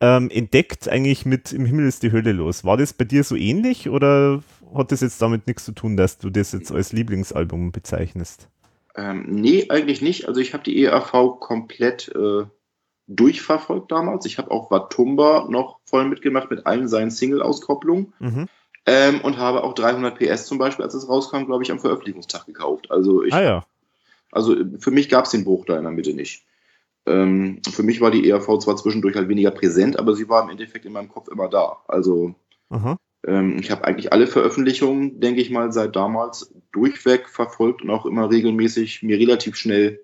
ähm, 0.00 0.30
entdeckt 0.30 0.88
eigentlich 0.88 1.24
mit 1.24 1.52
Im 1.52 1.66
Himmel 1.66 1.86
ist 1.86 2.02
die 2.02 2.12
Hölle 2.12 2.32
los. 2.32 2.64
War 2.64 2.76
das 2.76 2.92
bei 2.92 3.04
dir 3.04 3.22
so 3.22 3.36
ähnlich 3.36 3.88
oder 3.88 4.42
hat 4.74 4.92
das 4.92 5.00
jetzt 5.00 5.22
damit 5.22 5.46
nichts 5.46 5.64
zu 5.64 5.72
tun, 5.72 5.96
dass 5.96 6.18
du 6.18 6.30
das 6.30 6.52
jetzt 6.52 6.72
als 6.72 6.92
Lieblingsalbum 6.92 7.70
bezeichnest? 7.72 8.48
Ähm, 8.98 9.26
nee, 9.28 9.66
eigentlich 9.68 10.02
nicht. 10.02 10.26
Also 10.26 10.40
ich 10.40 10.54
habe 10.54 10.64
die 10.64 10.82
EAV 10.82 11.38
komplett 11.38 12.08
äh, 12.08 12.46
durchverfolgt 13.06 13.92
damals. 13.92 14.26
Ich 14.26 14.38
habe 14.38 14.50
auch 14.50 14.72
Watumba 14.72 15.46
noch 15.48 15.78
voll 15.84 16.04
mitgemacht 16.04 16.50
mit 16.50 16.66
allen 16.66 16.88
seinen 16.88 17.12
Single-Auskopplungen. 17.12 18.12
Mhm. 18.18 18.48
Ähm, 18.86 19.20
und 19.20 19.38
habe 19.38 19.62
auch 19.62 19.74
300 19.74 20.18
PS 20.18 20.46
zum 20.46 20.58
Beispiel, 20.58 20.84
als 20.84 20.94
es 20.94 21.08
rauskam, 21.08 21.44
glaube 21.44 21.62
ich, 21.62 21.70
am 21.70 21.78
Veröffentlichungstag 21.78 22.46
gekauft. 22.46 22.90
Also 22.90 23.22
ich, 23.22 23.32
ah, 23.32 23.42
ja. 23.42 23.66
also 24.32 24.56
für 24.80 24.90
mich 24.90 25.08
gab 25.08 25.26
es 25.26 25.30
den 25.30 25.44
Bruch 25.44 25.64
da 25.64 25.76
in 25.76 25.84
der 25.84 25.92
Mitte 25.92 26.14
nicht. 26.14 26.44
Ähm, 27.06 27.60
für 27.70 27.84
mich 27.84 28.00
war 28.00 28.10
die 28.10 28.28
ERV 28.28 28.58
zwar 28.58 28.76
zwischendurch 28.76 29.14
halt 29.14 29.28
weniger 29.28 29.52
präsent, 29.52 29.96
aber 29.96 30.16
sie 30.16 30.28
war 30.28 30.42
im 30.42 30.50
Endeffekt 30.50 30.86
in 30.86 30.92
meinem 30.92 31.08
Kopf 31.08 31.28
immer 31.28 31.48
da. 31.48 31.76
Also 31.86 32.34
ähm, 33.28 33.58
ich 33.60 33.70
habe 33.70 33.84
eigentlich 33.84 34.12
alle 34.12 34.26
Veröffentlichungen, 34.26 35.20
denke 35.20 35.40
ich 35.40 35.50
mal, 35.50 35.72
seit 35.72 35.94
damals 35.96 36.52
durchweg 36.72 37.28
verfolgt 37.28 37.82
und 37.82 37.90
auch 37.90 38.06
immer 38.06 38.30
regelmäßig 38.30 39.02
mir 39.02 39.18
relativ 39.18 39.56
schnell, 39.56 40.00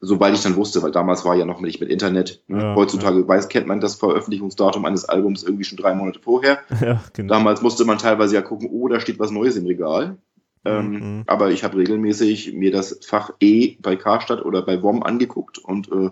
sobald 0.00 0.34
ich 0.34 0.42
dann 0.42 0.56
wusste, 0.56 0.82
weil 0.82 0.92
damals 0.92 1.24
war 1.24 1.36
ja 1.36 1.44
noch 1.44 1.60
nicht 1.60 1.80
mit 1.80 1.90
Internet. 1.90 2.42
Ne? 2.48 2.62
Ja, 2.62 2.74
Heutzutage 2.74 3.20
ja. 3.20 3.28
weiß, 3.28 3.48
kennt 3.48 3.66
man 3.66 3.80
das 3.80 3.96
Veröffentlichungsdatum 3.96 4.84
eines 4.84 5.04
Albums 5.04 5.42
irgendwie 5.42 5.64
schon 5.64 5.78
drei 5.78 5.94
Monate 5.94 6.20
vorher. 6.20 6.60
Ja, 6.80 7.02
genau. 7.12 7.34
Damals 7.34 7.62
musste 7.62 7.84
man 7.84 7.98
teilweise 7.98 8.34
ja 8.34 8.42
gucken, 8.42 8.68
oh, 8.72 8.88
da 8.88 8.98
steht 8.98 9.18
was 9.18 9.30
Neues 9.30 9.56
im 9.56 9.66
Regal. 9.66 10.16
Ähm, 10.64 10.90
mhm. 10.90 11.24
Aber 11.26 11.50
ich 11.50 11.64
habe 11.64 11.76
regelmäßig 11.76 12.54
mir 12.54 12.72
das 12.72 13.00
Fach 13.04 13.32
E 13.40 13.76
bei 13.80 13.96
Karstadt 13.96 14.44
oder 14.44 14.62
bei 14.62 14.82
WOM 14.82 15.02
angeguckt 15.02 15.58
und 15.58 15.90
äh, 15.92 16.10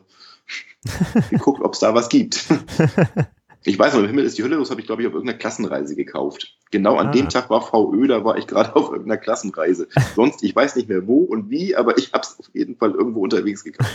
geguckt, 1.31 1.63
ob 1.63 1.75
es 1.75 1.81
da 1.81 1.95
was 1.95 2.09
gibt. 2.09 2.47
ich 3.63 3.79
weiß 3.79 3.93
noch, 3.93 4.01
im 4.01 4.07
Himmel 4.07 4.25
ist 4.25 4.39
die 4.39 4.43
Hölle 4.43 4.57
los, 4.57 4.71
habe 4.71 4.81
ich 4.81 4.87
glaube 4.87 5.03
ich 5.03 5.09
auf 5.09 5.15
irgendeiner 5.15 5.39
Klassenreise 5.39 5.95
gekauft. 5.95 6.57
Genau 6.71 6.97
an 6.97 7.09
ah. 7.09 7.11
dem 7.11 7.29
Tag 7.29 7.51
war 7.51 7.61
VÖ, 7.61 8.07
da 8.07 8.25
war 8.25 8.39
ich 8.39 8.47
gerade 8.47 8.75
auf 8.77 8.91
irgendeiner 8.91 9.19
Klassenreise. 9.19 9.89
Sonst, 10.17 10.43
ich 10.43 10.55
weiß 10.55 10.77
nicht 10.77 10.89
mehr 10.89 11.07
wo 11.07 11.19
und 11.19 11.51
wie, 11.51 11.77
aber 11.77 11.99
ich 11.99 12.13
habe 12.13 12.23
es 12.23 12.39
auf 12.39 12.51
jeden 12.55 12.77
Fall 12.77 12.93
irgendwo 12.93 13.23
unterwegs 13.23 13.65
gekauft. 13.65 13.91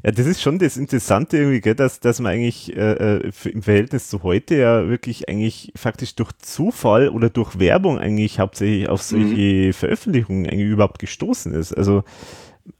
Ja, 0.04 0.10
das 0.10 0.26
ist 0.26 0.42
schon 0.42 0.58
das 0.58 0.76
Interessante 0.76 1.36
irgendwie, 1.36 1.60
gell, 1.60 1.76
dass, 1.76 2.00
dass 2.00 2.18
man 2.18 2.32
eigentlich 2.32 2.76
äh, 2.76 3.18
äh 3.18 3.32
im 3.44 3.62
Verhältnis 3.62 4.08
zu 4.08 4.24
heute 4.24 4.56
ja 4.56 4.88
wirklich 4.88 5.28
eigentlich 5.28 5.72
faktisch 5.76 6.16
durch 6.16 6.32
Zufall 6.38 7.08
oder 7.08 7.30
durch 7.30 7.60
Werbung 7.60 7.98
eigentlich 8.00 8.40
hauptsächlich 8.40 8.88
auf 8.88 9.00
solche 9.00 9.68
mhm. 9.68 9.72
Veröffentlichungen 9.72 10.46
eigentlich 10.46 10.70
überhaupt 10.70 10.98
gestoßen 10.98 11.54
ist. 11.54 11.72
Also 11.72 12.02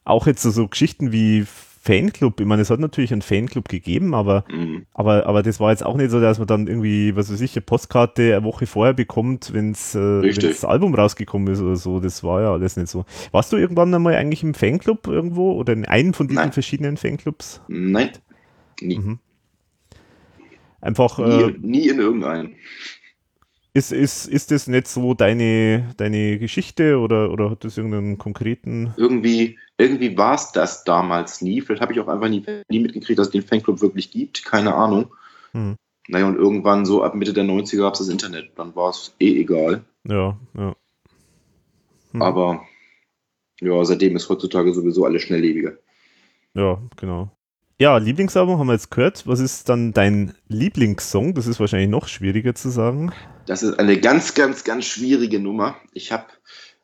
auch 0.04 0.26
jetzt 0.26 0.42
so, 0.42 0.50
so 0.50 0.66
Geschichten 0.66 1.12
wie 1.12 1.47
Fanclub, 1.85 2.39
ich 2.39 2.47
meine, 2.47 2.62
es 2.62 2.71
hat 2.71 2.79
natürlich 2.79 3.12
einen 3.12 3.23
Fanclub 3.23 3.69
gegeben, 3.69 4.15
aber, 4.15 4.45
mhm. 4.49 4.87
aber, 4.95 5.27
aber 5.27 5.43
das 5.43 5.59
war 5.59 5.73
jetzt 5.73 5.85
auch 5.85 5.97
nicht 5.97 6.12
so, 6.12 6.21
dass 6.21 6.39
man 6.39 6.47
dann 6.47 6.69
irgendwie, 6.69 7.17
was 7.17 7.33
weiß 7.33 7.41
ich, 7.41 7.57
eine 7.57 7.62
Postkarte 7.62 8.37
eine 8.37 8.45
Woche 8.45 8.67
vorher 8.67 8.95
bekommt, 8.95 9.53
wenn 9.53 9.73
äh, 9.73 10.33
das 10.33 10.65
Album 10.65 10.95
rausgekommen 10.95 11.53
ist 11.53 11.61
oder 11.61 11.75
so. 11.75 11.99
Das 11.99 12.23
war 12.23 12.41
ja 12.41 12.53
alles 12.53 12.77
nicht 12.77 12.87
so. 12.87 13.05
Warst 13.33 13.53
du 13.53 13.57
irgendwann 13.57 13.93
einmal 13.93 14.15
eigentlich 14.15 14.45
im 14.45 14.55
Fanclub 14.55 15.09
irgendwo 15.09 15.55
oder 15.55 15.73
in 15.73 15.85
einem 15.85 16.15
von 16.15 16.29
diesen 16.29 16.41
Nein. 16.41 16.53
verschiedenen 16.53 16.97
Fanclubs? 16.97 17.61
Nein, 17.67 18.11
nie. 18.81 18.99
Mhm. 18.99 19.19
Einfach. 20.81 21.19
Nie, 21.19 21.25
äh, 21.25 21.55
nie 21.61 21.89
in 21.89 21.99
irgendeinem. 21.99 22.55
Ist, 23.75 23.91
ist, 23.91 24.27
ist 24.27 24.53
das 24.53 24.69
nicht 24.69 24.87
so 24.87 25.15
deine, 25.15 25.95
deine 25.97 26.39
Geschichte 26.39 26.99
oder, 26.99 27.33
oder 27.33 27.51
hat 27.51 27.65
das 27.65 27.77
irgendeinen 27.77 28.19
konkreten. 28.19 28.95
Irgendwie, 28.99 29.59
irgendwie 29.79 30.17
war 30.17 30.35
es 30.35 30.52
das 30.52 30.85
damals 30.85 31.41
nie. 31.43 31.61
Vielleicht 31.61 31.83
habe 31.83 31.93
ich 31.93 32.00
auch 32.00 32.09
einfach 32.09 32.29
nie, 32.29 32.45
nie 32.69 32.81
mitgekriegt, 32.81 33.19
dass 33.19 33.29
es 33.29 33.33
den 33.33 33.43
Fanclub 33.43 33.81
wirklich 33.81 34.11
gibt. 34.11 34.45
Keine 34.45 34.75
Ahnung. 34.75 35.14
Hm. 35.52 35.76
Naja, 36.09 36.26
und 36.26 36.37
irgendwann 36.37 36.85
so 36.85 37.02
ab 37.02 37.14
Mitte 37.14 37.33
der 37.33 37.45
90er 37.45 37.79
gab 37.79 37.95
es 37.95 38.00
das 38.00 38.09
Internet. 38.09 38.50
Dann 38.57 38.75
war 38.75 38.91
es 38.91 39.14
eh 39.21 39.41
egal. 39.41 39.85
Ja, 40.09 40.37
ja. 40.57 40.76
Hm. 42.12 42.23
Aber 42.23 42.62
ja, 43.61 43.85
seitdem 43.85 44.17
ist 44.17 44.28
heutzutage 44.28 44.75
sowieso 44.75 45.04
alles 45.04 45.23
schnelllebiger. 45.23 45.75
Ja, 46.54 46.78
genau. 46.97 47.30
Ja, 47.78 47.97
Lieblingsalbum 47.97 48.58
haben 48.58 48.67
wir 48.67 48.75
jetzt 48.75 48.91
gehört. 48.91 49.26
Was 49.26 49.41
ist 49.41 49.69
dann 49.69 49.93
dein 49.93 50.35
Lieblingssong? 50.49 51.35
Das 51.35 51.47
ist 51.47 51.58
wahrscheinlich 51.58 51.89
noch 51.89 52.06
schwieriger 52.06 52.54
zu 52.54 52.69
sagen. 52.69 53.13
Das 53.47 53.63
ist 53.63 53.78
eine 53.78 53.99
ganz, 53.99 54.35
ganz, 54.35 54.63
ganz 54.63 54.85
schwierige 54.85 55.41
Nummer. 55.41 55.76
Ich 55.93 56.13
habe, 56.13 56.26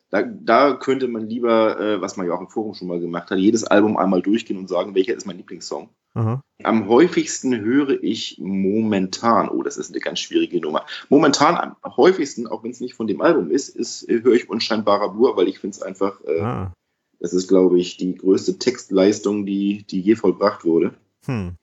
da, 0.09 0.23
da 0.23 0.73
könnte 0.73 1.07
man 1.07 1.27
lieber, 1.27 1.79
äh, 1.79 2.01
was 2.01 2.17
man 2.17 2.27
ja 2.27 2.33
auch 2.33 2.41
im 2.41 2.49
Forum 2.49 2.73
schon 2.73 2.87
mal 2.87 2.99
gemacht 2.99 3.29
hat, 3.29 3.37
jedes 3.37 3.63
Album 3.63 3.97
einmal 3.97 4.21
durchgehen 4.21 4.57
und 4.57 4.67
sagen, 4.67 4.95
welcher 4.95 5.15
ist 5.15 5.25
mein 5.25 5.37
Lieblingssong. 5.37 5.89
Aha. 6.15 6.41
Am 6.63 6.87
häufigsten 6.87 7.61
höre 7.61 8.03
ich 8.03 8.37
momentan, 8.39 9.49
oh, 9.49 9.61
das 9.61 9.77
ist 9.77 9.91
eine 9.91 9.99
ganz 9.99 10.19
schwierige 10.19 10.59
Nummer. 10.59 10.85
Momentan 11.09 11.55
am 11.55 11.95
häufigsten, 11.97 12.47
auch 12.47 12.63
wenn 12.63 12.71
es 12.71 12.79
nicht 12.79 12.95
von 12.95 13.07
dem 13.07 13.21
Album 13.21 13.51
ist, 13.51 13.69
ist 13.69 14.09
äh, 14.09 14.21
höre 14.23 14.33
ich 14.33 14.49
Unscheinbarer 14.49 15.09
Bur, 15.09 15.37
weil 15.37 15.47
ich 15.47 15.59
finde 15.59 15.75
es 15.75 15.81
einfach 15.81 16.19
äh, 16.25 16.41
ah. 16.41 16.73
Das 17.19 17.33
ist, 17.33 17.47
glaube 17.47 17.79
ich, 17.79 17.97
die 17.97 18.15
größte 18.15 18.57
Textleistung, 18.59 19.45
die, 19.45 19.83
die 19.83 20.01
je 20.01 20.15
vollbracht 20.15 20.63
wurde. 20.63 20.93
Hm. 21.25 21.55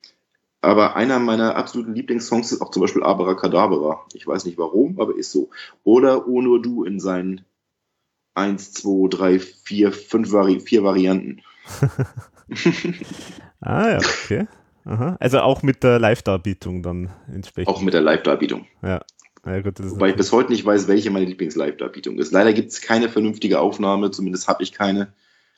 Aber 0.60 0.96
einer 0.96 1.18
meiner 1.18 1.56
absoluten 1.56 1.94
Lieblingssongs 1.94 2.52
ist 2.52 2.60
auch 2.60 2.70
zum 2.70 2.82
Beispiel 2.82 3.02
Abracadabra. 3.02 4.04
Ich 4.12 4.26
weiß 4.26 4.44
nicht 4.44 4.58
warum, 4.58 5.00
aber 5.00 5.16
ist 5.16 5.32
so. 5.32 5.48
Oder 5.84 6.28
O 6.28 6.42
nur 6.42 6.60
du 6.60 6.84
in 6.84 7.00
seinen 7.00 7.44
1, 8.36 8.72
2, 8.72 9.08
3, 9.08 9.38
4, 9.38 9.92
5 9.92 10.32
Vari 10.32 10.60
vier 10.60 10.84
Varianten. 10.84 11.42
ah 13.60 13.88
ja, 13.88 13.98
okay. 13.98 14.46
Aha. 14.84 15.16
Also 15.18 15.40
auch 15.40 15.62
mit 15.62 15.82
der 15.82 15.98
Live-Darbietung 15.98 16.82
dann 16.82 17.10
entsprechend. 17.32 17.68
Auch 17.68 17.80
mit 17.80 17.94
der 17.94 18.02
Live-Darbietung. 18.02 18.66
Ja. 18.82 19.02
Ja, 19.44 19.60
gut, 19.60 19.78
Wobei 19.78 20.10
ich 20.10 20.16
bis 20.16 20.32
heute 20.32 20.50
nicht 20.50 20.64
weiß, 20.64 20.88
welche 20.88 21.10
meine 21.10 21.24
Lieblings-Live-Darbietung 21.26 22.18
ist. 22.18 22.32
Leider 22.32 22.52
gibt 22.52 22.72
es 22.72 22.80
keine 22.80 23.08
vernünftige 23.08 23.60
Aufnahme, 23.60 24.10
zumindest 24.10 24.48
habe 24.48 24.64
ich 24.64 24.72
keine. 24.72 25.12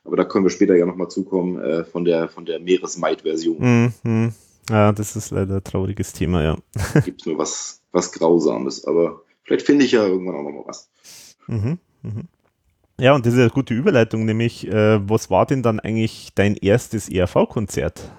Aber 0.04 0.16
da 0.16 0.24
können 0.24 0.44
wir 0.44 0.50
später 0.50 0.76
ja 0.76 0.84
nochmal 0.84 1.08
zukommen 1.08 1.58
äh, 1.58 1.84
von 1.84 2.04
der, 2.04 2.28
von 2.28 2.44
der 2.44 2.60
Meeresmaid-Version. 2.60 3.92
Mhm. 4.02 4.32
Ja, 4.70 4.92
das 4.92 5.16
ist 5.16 5.30
leider 5.30 5.56
ein 5.56 5.64
trauriges 5.64 6.12
Thema, 6.12 6.42
ja. 6.42 6.58
Gibt 7.02 7.26
nur 7.26 7.38
was, 7.38 7.80
was 7.92 8.12
Grausames, 8.12 8.84
aber 8.84 9.22
vielleicht 9.44 9.64
finde 9.64 9.86
ich 9.86 9.92
ja 9.92 10.06
irgendwann 10.06 10.36
auch 10.36 10.42
nochmal 10.42 10.64
was. 10.66 10.90
Mhm. 11.46 11.78
Mhm. 12.02 12.28
Ja, 13.00 13.14
und 13.14 13.24
das 13.24 13.34
ist 13.34 13.40
eine 13.40 13.50
gute 13.50 13.74
Überleitung, 13.74 14.24
nämlich, 14.24 14.66
äh, 14.66 15.08
was 15.08 15.30
war 15.30 15.46
denn 15.46 15.62
dann 15.62 15.78
eigentlich 15.78 16.30
dein 16.34 16.56
erstes 16.56 17.08
ERV-Konzert? 17.08 18.10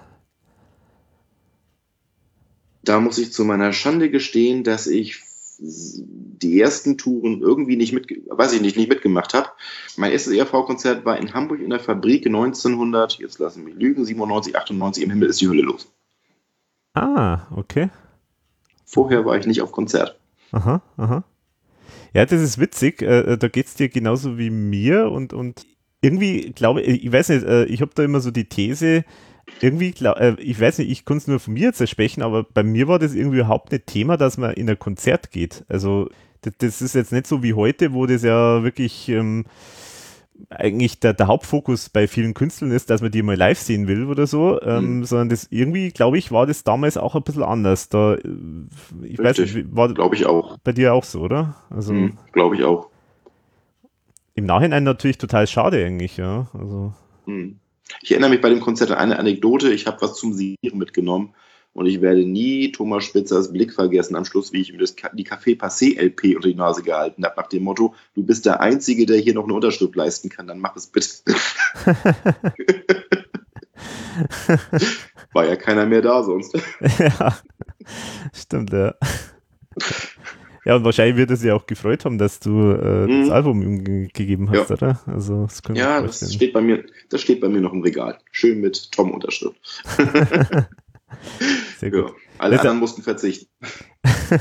Da 2.84 3.02
muss 3.02 3.18
ich 3.18 3.34
zu 3.34 3.44
meiner 3.44 3.74
Schande 3.74 4.10
gestehen, 4.10 4.64
dass 4.64 4.88
ich 4.88 5.22
die 5.62 6.62
ersten 6.62 6.98
Touren 6.98 7.42
irgendwie 7.42 7.76
nicht 7.76 7.92
mit, 7.92 8.08
weiß 8.30 8.54
ich 8.54 8.62
nicht, 8.62 8.78
nicht 8.78 8.88
mitgemacht 8.88 9.34
habe. 9.34 9.50
Mein 9.98 10.14
erstes 10.14 10.34
ERV-Konzert 10.34 11.04
war 11.04 11.18
in 11.18 11.34
Hamburg 11.34 11.60
in 11.60 11.70
der 11.70 11.82
Fabrik 11.82 12.26
1900, 12.26 13.20
jetzt 13.20 13.40
lassen 13.40 13.66
wir 13.66 13.74
lügen, 13.74 14.06
97, 14.06 14.56
98, 14.56 15.04
im 15.04 15.10
Himmel 15.10 15.28
ist 15.28 15.42
die 15.42 15.50
Hölle 15.50 15.64
los. 15.64 15.92
Ah, 16.94 17.42
okay. 17.54 17.90
Vorher 18.86 19.26
war 19.26 19.38
ich 19.38 19.46
nicht 19.46 19.62
auf 19.62 19.74
Konzert. 19.74 20.18
Aha, 20.52 20.82
aha. 20.96 21.24
Ja, 22.14 22.26
das 22.26 22.42
ist 22.42 22.60
witzig. 22.60 23.02
Äh, 23.02 23.34
äh 23.34 23.38
da 23.38 23.48
geht 23.48 23.68
es 23.68 23.76
dir 23.76 23.90
genauso 23.90 24.38
wie 24.38 24.50
mir 24.50 25.12
und, 25.12 25.34
und 25.34 25.66
irgendwie 26.02 26.52
glaube 26.52 26.82
ich, 26.82 27.04
ich 27.06 27.12
weiß 27.12 27.30
nicht, 27.30 27.44
äh, 27.46 27.66
ich 27.66 27.82
habe 27.82 27.92
da 27.94 28.04
immer 28.04 28.20
so 28.20 28.32
die 28.32 28.46
These, 28.46 29.04
irgendwie, 29.62 29.94
äh, 30.06 30.36
ich 30.40 30.60
weiß 30.60 30.80
nicht, 30.80 30.90
ich 30.90 31.06
kann 31.06 31.18
es 31.18 31.28
nur 31.28 31.40
von 31.40 31.54
mir 31.54 31.68
jetzt 31.68 31.88
sprechen, 31.90 32.22
aber 32.22 32.44
bei 32.44 32.64
mir 32.64 32.88
war 32.88 33.00
das 33.00 33.14
irgendwie 33.14 33.40
überhaupt 33.40 33.72
nicht 33.72 33.88
Thema, 33.88 34.18
dass 34.18 34.38
man 34.38 34.54
in 34.54 34.70
ein 34.70 34.80
Konzert 34.80 35.32
geht. 35.32 35.66
Also 35.68 36.10
das, 36.42 36.54
das 36.58 36.82
ist 36.82 36.96
jetzt 36.96 37.12
nicht 37.12 37.28
so 37.28 37.44
wie 37.44 37.54
heute, 37.54 37.94
wo 37.94 38.06
das 38.06 38.24
ja 38.24 38.64
wirklich 38.64 39.10
ähm, 39.10 39.46
eigentlich 40.50 41.00
der, 41.00 41.14
der, 41.14 41.28
Hauptfokus 41.28 41.90
bei 41.90 42.08
vielen 42.08 42.34
Künstlern 42.34 42.72
ist, 42.72 42.90
dass 42.90 43.02
man 43.02 43.12
die 43.12 43.22
mal 43.22 43.36
live 43.36 43.60
sehen 43.60 43.88
will 43.88 44.06
oder 44.06 44.28
so, 44.28 44.62
ähm, 44.62 44.98
mhm. 45.00 45.04
sondern 45.06 45.30
das 45.30 45.48
irgendwie, 45.50 45.90
glaube 45.90 46.18
ich, 46.18 46.32
war 46.32 46.46
das 46.46 46.64
damals 46.64 46.98
auch 46.98 47.16
ein 47.16 47.24
bisschen 47.24 47.44
anders. 47.44 47.90
Da, 47.90 48.16
äh, 48.16 48.20
ich 49.04 49.20
Richtig. 49.20 49.26
weiß 49.26 49.56
nicht, 49.56 49.76
war 49.76 49.94
glaube 49.94 50.16
ich 50.16 50.26
auch. 50.26 50.58
Bei 50.60 50.72
dir 50.72 50.94
auch 50.94 51.04
so, 51.04 51.22
oder? 51.22 51.56
Also 51.70 51.94
mhm, 51.94 52.18
glaube 52.32 52.56
ich 52.56 52.64
auch. 52.64 52.90
Im 54.36 54.46
Nachhinein 54.46 54.84
natürlich 54.84 55.18
total 55.18 55.48
schade 55.48 55.84
eigentlich, 55.84 56.18
ja. 56.18 56.48
Also. 56.54 56.94
Mhm. 57.26 57.60
Ich 58.02 58.12
erinnere 58.12 58.30
mich 58.30 58.42
bei 58.42 58.50
dem 58.50 58.62
Konzert 58.62 58.92
an 58.92 58.98
eine 58.98 59.20
Anekdote. 59.20 59.74
Ich 59.74 59.88
habe 59.88 60.02
was 60.02 60.16
zum 60.16 60.34
Sieren 60.34 60.78
mitgenommen 60.78 61.34
und 61.80 61.86
ich 61.86 62.02
werde 62.02 62.26
nie 62.26 62.72
Thomas 62.74 63.06
Spitzers 63.06 63.54
Blick 63.54 63.74
vergessen 63.74 64.16
am 64.18 64.26
Schluss, 64.26 64.52
wie 64.52 64.60
ich 64.62 64.70
ihm 64.74 64.78
das, 64.80 64.96
die 65.14 65.26
Café 65.26 65.58
Passé 65.58 65.98
LP 65.98 66.36
unter 66.36 66.50
die 66.50 66.56
Nase 66.56 66.84
gehalten 66.84 67.24
habe, 67.26 67.36
nach 67.40 67.48
dem 67.48 67.64
Motto: 67.64 67.96
Du 68.16 68.24
bist 68.24 68.46
der 68.46 68.60
Einzige, 68.60 69.06
der 69.06 69.18
hier 69.18 69.34
noch 69.34 69.46
eine 69.46 69.54
Unterschrift 69.54 69.96
leisten 69.96 70.28
kann, 70.30 70.46
dann 70.48 70.60
mach 70.60 70.76
es 70.76 70.88
bitte. 70.88 71.08
War 75.34 75.46
ja 75.46 75.56
keiner 75.56 75.86
mehr 75.86 76.02
da 76.02 76.22
sonst. 76.24 76.54
ja, 77.00 77.38
stimmt, 78.34 78.74
ja. 78.74 78.94
Ja, 80.66 80.76
und 80.76 80.84
wahrscheinlich 80.84 81.16
wird 81.16 81.30
er 81.30 81.38
sich 81.38 81.52
auch 81.52 81.66
gefreut 81.66 82.04
haben, 82.04 82.18
dass 82.18 82.40
du 82.42 82.72
äh, 82.72 83.08
das 83.08 83.28
Mhm. 83.28 83.32
Album 83.32 83.62
ihm 83.62 83.84
ge 83.84 84.08
gegeben 84.14 84.50
hast, 84.50 84.70
Ja. 84.70 84.76
oder? 84.76 85.00
Also, 85.06 85.44
das 85.46 85.62
Ja, 85.74 86.02
das 86.02 86.34
steht 86.34 86.52
bei 86.52 86.60
mir, 86.62 86.84
das 87.10 87.22
steht 87.22 87.40
bei 87.40 87.48
mir 87.48 87.62
noch 87.62 87.72
im 87.72 87.82
Regal. 87.82 88.18
Schön 88.32 88.60
mit 88.60 88.92
Tom-Unterschrift. 88.92 89.56
Sehr 91.80 91.92
gut. 91.92 92.08
Ja. 92.10 92.14
Alle 92.40 92.52
Das- 92.56 92.62
anderen 92.62 92.80
mussten 92.80 93.02
verzichten. 93.04 93.48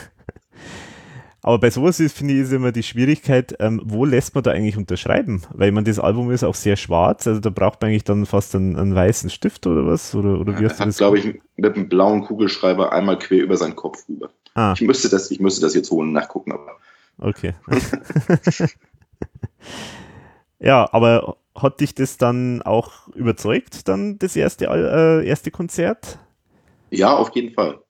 Aber 1.41 1.61
bei 1.61 1.71
sowas 1.71 2.01
ist, 2.01 2.17
finde 2.19 2.35
ich, 2.35 2.41
ist 2.41 2.53
immer 2.53 2.73
die 2.73 2.83
Schwierigkeit, 2.83 3.55
ähm, 3.61 3.81
wo 3.85 4.05
lässt 4.05 4.35
man 4.35 4.43
da 4.43 4.51
eigentlich 4.51 4.77
unterschreiben? 4.77 5.43
Weil 5.55 5.71
man 5.73 5.85
das 5.85 5.99
Album 6.01 6.31
ist 6.33 6.43
auch 6.45 6.55
sehr 6.57 6.77
schwarz, 6.77 7.27
also 7.29 7.41
da 7.41 7.49
braucht 7.51 7.81
man 7.81 7.91
eigentlich 7.91 8.05
dann 8.05 8.27
fast 8.27 8.55
einen, 8.57 8.77
einen 8.77 8.95
weißen 8.95 9.31
Stift 9.31 9.67
oder 9.67 9.87
was? 9.87 10.15
Oder, 10.17 10.41
oder 10.41 10.59
wie 10.59 10.65
Er 10.65 10.69
hast 10.71 10.79
du 10.79 10.81
hat, 10.81 10.89
das? 10.89 10.97
glaube 10.99 11.19
ich, 11.21 11.41
mit 11.57 11.75
einem 11.77 11.89
blauen 11.89 12.23
Kugelschreiber 12.25 12.93
einmal 12.93 13.19
quer 13.19 13.43
über 13.45 13.57
seinen 13.57 13.77
Kopf 13.77 14.07
rüber. 14.09 14.31
Ah, 14.55 14.73
Ich 14.75 14.81
müsste 14.83 15.09
das, 15.09 15.31
ich 15.31 15.39
müsste 15.41 15.61
das 15.63 15.75
jetzt 15.75 15.91
holen 15.93 16.09
und 16.09 16.15
nachgucken, 16.15 16.53
aber 16.53 16.73
okay. 17.19 17.55
ja, 20.59 20.89
aber 20.93 21.37
hat 21.55 21.81
dich 21.81 21.95
das 21.95 22.17
dann 22.19 22.63
auch 22.63 23.09
überzeugt, 23.15 23.89
dann 23.89 24.19
das 24.19 24.37
erste, 24.37 24.67
äh, 24.67 25.27
erste 25.27 25.51
Konzert? 25.51 26.19
Ja, 26.91 27.17
auf 27.17 27.35
jeden 27.35 27.55
Fall. 27.55 27.83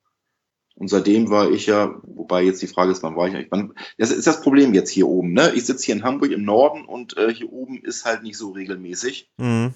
Und 0.75 0.89
seitdem 0.89 1.29
war 1.29 1.51
ich 1.51 1.67
ja, 1.67 2.01
wobei 2.05 2.45
jetzt 2.45 2.63
die 2.63 2.69
Frage 2.69 2.93
ist, 2.93 3.03
wann 3.03 3.17
war 3.17 3.27
ich 3.27 3.35
eigentlich? 3.35 3.51
Wann, 3.51 3.75
das 3.99 4.13
ist 4.13 4.29
das 4.29 4.43
Problem 4.43 4.75
jetzt 4.75 4.91
hier 4.91 5.09
oben, 5.09 5.33
ne? 5.33 5.53
Ich 5.55 5.67
sitze 5.67 5.87
hier 5.87 5.97
in 5.97 6.05
Hamburg 6.05 6.31
im 6.31 6.45
Norden 6.45 6.85
und 6.85 7.17
äh, 7.17 7.35
hier 7.35 7.53
oben 7.53 7.83
ist 7.83 8.05
halt 8.05 8.23
nicht 8.23 8.37
so 8.37 8.53
regelmäßig. 8.53 9.29
Mhm. 9.39 9.75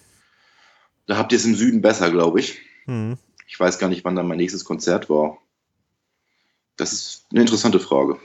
Da 1.06 1.16
habt 1.16 1.32
ihr 1.32 1.38
es 1.38 1.44
im 1.44 1.56
Süden 1.56 1.82
besser, 1.82 2.10
glaube 2.12 2.38
ich. 2.38 2.60
Mhm. 2.86 3.18
Ich 3.48 3.58
weiß 3.58 3.80
gar 3.80 3.88
nicht, 3.88 4.04
wann 4.04 4.14
dann 4.14 4.28
mein 4.28 4.38
nächstes 4.38 4.64
Konzert 4.64 5.10
war. 5.10 5.38
Das 6.76 6.92
ist 6.92 7.26
eine 7.32 7.40
interessante 7.40 7.80
Frage. 7.80 8.18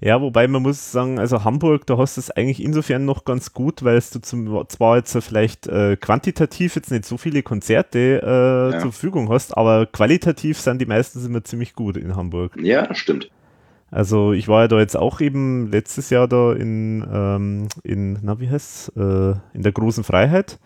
Ja, 0.00 0.20
wobei 0.20 0.48
man 0.48 0.62
muss 0.62 0.92
sagen, 0.92 1.18
also 1.18 1.44
Hamburg, 1.44 1.86
da 1.86 1.98
hast 1.98 2.16
du 2.16 2.20
es 2.20 2.30
eigentlich 2.30 2.62
insofern 2.62 3.04
noch 3.04 3.24
ganz 3.24 3.52
gut, 3.52 3.84
weil 3.84 3.96
es 3.96 4.10
du 4.10 4.20
zum, 4.20 4.64
zwar 4.68 4.96
jetzt 4.96 5.16
vielleicht 5.20 5.66
äh, 5.66 5.96
quantitativ 5.96 6.76
jetzt 6.76 6.90
nicht 6.90 7.04
so 7.04 7.16
viele 7.16 7.42
Konzerte 7.42 8.20
äh, 8.22 8.72
Ja. 8.74 8.80
zur 8.80 8.92
Verfügung 8.92 9.28
hast, 9.30 9.56
aber 9.56 9.86
qualitativ 9.86 10.58
sind 10.58 10.80
die 10.80 10.86
meistens 10.86 11.26
immer 11.26 11.44
ziemlich 11.44 11.74
gut 11.74 11.96
in 11.96 12.16
Hamburg. 12.16 12.56
Ja, 12.60 12.94
stimmt. 12.94 13.30
Also 13.90 14.32
ich 14.32 14.48
war 14.48 14.62
ja 14.62 14.68
da 14.68 14.78
jetzt 14.78 14.96
auch 14.96 15.20
eben 15.20 15.70
letztes 15.70 16.10
Jahr 16.10 16.28
da 16.28 16.52
in, 16.52 17.06
ähm, 17.10 17.68
in 17.84 18.18
na 18.22 18.38
wie 18.38 18.50
heißt's, 18.50 18.92
äh, 18.96 19.34
in 19.54 19.62
der 19.62 19.72
großen 19.72 20.04
Freiheit. 20.04 20.58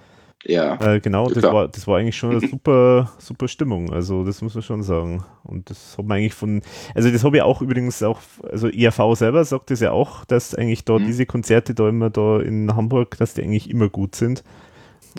Ja. 0.45 0.75
Äh, 0.81 1.01
genau, 1.01 1.29
das 1.29 1.39
Klar. 1.39 1.55
war, 1.55 1.69
das 1.69 1.87
war 1.87 1.99
eigentlich 1.99 2.17
schon 2.17 2.31
eine 2.31 2.41
super, 2.49 3.13
super 3.19 3.47
Stimmung. 3.49 3.93
Also 3.93 4.25
das 4.25 4.43
muss 4.43 4.55
man 4.55 4.63
schon 4.63 4.83
sagen. 4.83 5.25
Und 5.45 5.71
das 5.71 5.97
hat 5.97 6.05
man 6.05 6.19
eigentlich 6.19 6.35
von, 6.35 6.63
also 6.95 7.11
das 7.11 7.23
habe 7.25 7.37
ich 7.37 7.43
auch 7.43 7.63
übrigens 7.63 8.03
auch, 8.03 8.19
also 8.51 8.69
ERV 8.69 9.17
selber 9.17 9.45
sagt 9.45 9.71
das 9.71 9.81
ja 9.81 9.93
auch, 9.93 10.25
dass 10.25 10.55
eigentlich 10.55 10.85
da 10.85 10.99
Mhm. 10.99 11.07
diese 11.07 11.27
Konzerte 11.27 11.75
da 11.75 11.89
immer 11.89 12.11
da 12.11 12.41
in 12.41 12.75
Hamburg, 12.75 13.17
dass 13.19 13.35
die 13.35 13.43
eigentlich 13.43 13.71
immer 13.71 13.89
gut 13.89 14.15
sind. 14.17 14.43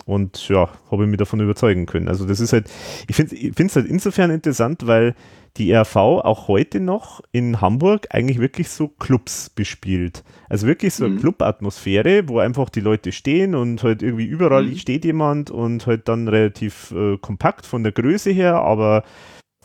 Und 0.06 0.48
ja, 0.48 0.68
habe 0.90 1.04
ich 1.04 1.08
mich 1.08 1.18
davon 1.18 1.40
überzeugen 1.40 1.86
können. 1.86 2.08
Also 2.08 2.26
das 2.26 2.40
ist 2.40 2.52
halt, 2.52 2.68
ich 3.06 3.14
finde 3.16 3.36
ich 3.36 3.58
es 3.58 3.76
halt 3.76 3.86
insofern 3.86 4.30
interessant, 4.30 4.86
weil 4.86 5.14
die 5.56 5.70
ERV 5.70 5.96
auch 5.96 6.48
heute 6.48 6.80
noch 6.80 7.20
in 7.30 7.60
Hamburg 7.60 8.08
eigentlich 8.10 8.40
wirklich 8.40 8.68
so 8.68 8.88
Clubs 8.88 9.50
bespielt. 9.50 10.24
Also 10.48 10.66
wirklich 10.66 10.94
so 10.94 11.04
eine 11.04 11.14
Mhm. 11.14 11.20
Club-Atmosphäre, 11.20 12.28
wo 12.28 12.40
einfach 12.40 12.70
die 12.70 12.80
Leute 12.80 13.12
stehen 13.12 13.54
und 13.54 13.82
halt 13.82 14.02
irgendwie 14.02 14.26
überall 14.26 14.64
Mhm. 14.64 14.76
steht 14.76 15.04
jemand 15.04 15.50
und 15.50 15.86
halt 15.86 16.08
dann 16.08 16.26
relativ 16.28 16.90
äh, 16.90 17.18
kompakt 17.18 17.66
von 17.66 17.82
der 17.84 17.92
Größe 17.92 18.30
her, 18.30 18.56
aber 18.56 19.04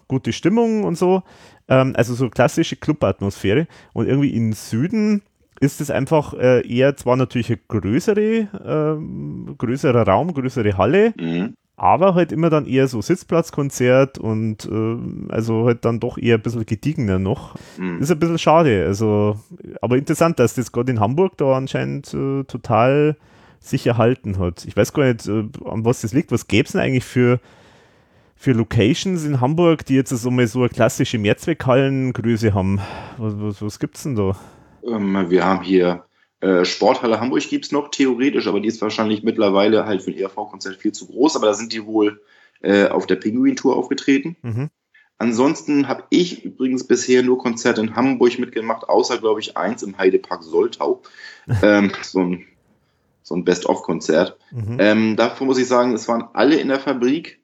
gute 0.08 0.32
Stimmung 0.32 0.84
und 0.84 0.96
so. 0.98 1.24
Ähm, 1.68 1.94
also 1.96 2.14
so 2.14 2.30
klassische 2.30 2.76
Club-Atmosphäre. 2.76 3.68
Und 3.94 4.08
irgendwie 4.08 4.36
im 4.36 4.54
Süden 4.54 5.24
ist 5.60 5.82
es 5.82 5.90
einfach 5.92 6.34
äh, 6.36 6.62
eher 6.68 6.96
zwar 6.98 7.16
natürlich 7.16 7.50
eine 7.50 7.60
größere, 7.68 8.48
ähm, 8.66 9.56
größerer 9.58 10.08
Raum, 10.08 10.34
größere 10.34 10.78
Halle, 10.78 11.14
Mhm. 11.20 11.56
Aber 11.80 12.14
halt 12.14 12.32
immer 12.32 12.50
dann 12.50 12.66
eher 12.66 12.88
so 12.88 13.02
Sitzplatzkonzert 13.02 14.18
und 14.18 14.66
äh, 14.66 15.32
also 15.32 15.66
halt 15.66 15.86
dann 15.86 16.00
doch 16.00 16.18
eher 16.18 16.36
ein 16.36 16.42
bisschen 16.42 16.66
gediegener 16.66 17.20
noch. 17.20 17.56
Mhm. 17.78 18.02
Ist 18.02 18.12
ein 18.12 18.20
bisschen 18.20 18.38
schade, 18.38 18.86
also, 18.86 19.40
aber 19.82 19.98
interessant, 19.98 20.40
dass 20.40 20.56
das 20.56 20.72
gerade 20.72 20.92
in 20.92 21.00
Hamburg 21.00 21.38
da 21.38 21.56
anscheinend 21.56 22.14
äh, 22.14 22.44
total 22.44 23.16
sich 23.62 23.88
erhalten 23.88 24.40
hat. 24.40 24.66
Ich 24.66 24.76
weiß 24.76 24.94
gar 24.94 25.06
nicht, 25.06 25.28
äh, 25.28 25.46
an 25.66 25.86
was 25.86 26.02
das 26.02 26.14
liegt. 26.14 26.32
Was 26.32 26.48
gäbe 26.48 26.66
es 26.66 26.74
denn 26.74 26.82
eigentlich 26.82 27.06
für, 27.06 27.40
für 28.36 28.52
Locations 28.52 29.24
in 29.24 29.40
Hamburg, 29.40 29.86
die 29.86 29.96
jetzt 29.96 30.10
so 30.10 30.32
mal 30.32 30.48
so 30.48 30.60
eine 30.60 30.70
klassische 30.70 31.18
Mehrzweckhallengröße 31.18 32.54
haben? 32.54 32.80
Was, 33.18 33.34
was, 33.38 33.62
was 33.62 33.80
gibt's 33.80 34.04
denn 34.04 34.16
da? 34.16 34.36
Ähm, 34.86 35.30
wir 35.30 35.46
haben 35.46 35.64
hier 35.64 36.04
äh, 36.42 36.64
Sporthalle 36.64 37.20
Hamburg 37.20 37.48
gibt 37.50 37.66
es 37.66 37.72
noch, 37.72 37.90
theoretisch, 37.90 38.48
aber 38.48 38.60
die 38.60 38.68
ist 38.68 38.82
wahrscheinlich 38.82 39.24
mittlerweile 39.24 39.86
halt 39.86 40.02
für 40.02 40.12
ein 40.12 40.18
ERV-Konzert 40.18 40.78
viel 40.78 40.94
zu 40.94 41.08
groß, 41.08 41.36
aber 41.36 41.48
da 41.48 41.54
sind 41.54 41.74
die 41.74 41.86
wohl 41.86 42.22
äh, 42.62 42.88
auf 42.88 43.08
der 43.08 43.18
Pinguin-Tour 43.18 43.76
aufgetreten. 43.76 44.38
Mhm. 44.42 44.70
Ansonsten 45.18 45.90
habe 45.90 46.06
ich 46.10 46.46
übrigens 46.46 46.88
bisher 46.88 47.24
nur 47.24 47.38
Konzerte 47.38 47.82
in 47.82 47.96
Hamburg 47.96 48.40
mitgemacht, 48.40 48.88
außer, 48.88 49.18
glaube 49.18 49.42
ich, 49.42 49.58
eins 49.58 49.84
im 49.84 49.98
Heidepark 49.98 50.44
Soltau. 50.44 51.02
ähm, 51.62 51.92
so 52.02 52.22
ein, 52.22 52.46
so 53.22 53.36
ein 53.36 53.44
Best-of-Konzert. 53.44 54.38
Mhm. 54.52 54.78
Ähm, 54.80 55.16
davor 55.18 55.46
muss 55.46 55.58
ich 55.58 55.68
sagen, 55.68 55.94
es 55.94 56.08
waren 56.08 56.30
alle 56.34 56.56
in 56.56 56.70
der 56.70 56.80
Fabrik, 56.80 57.42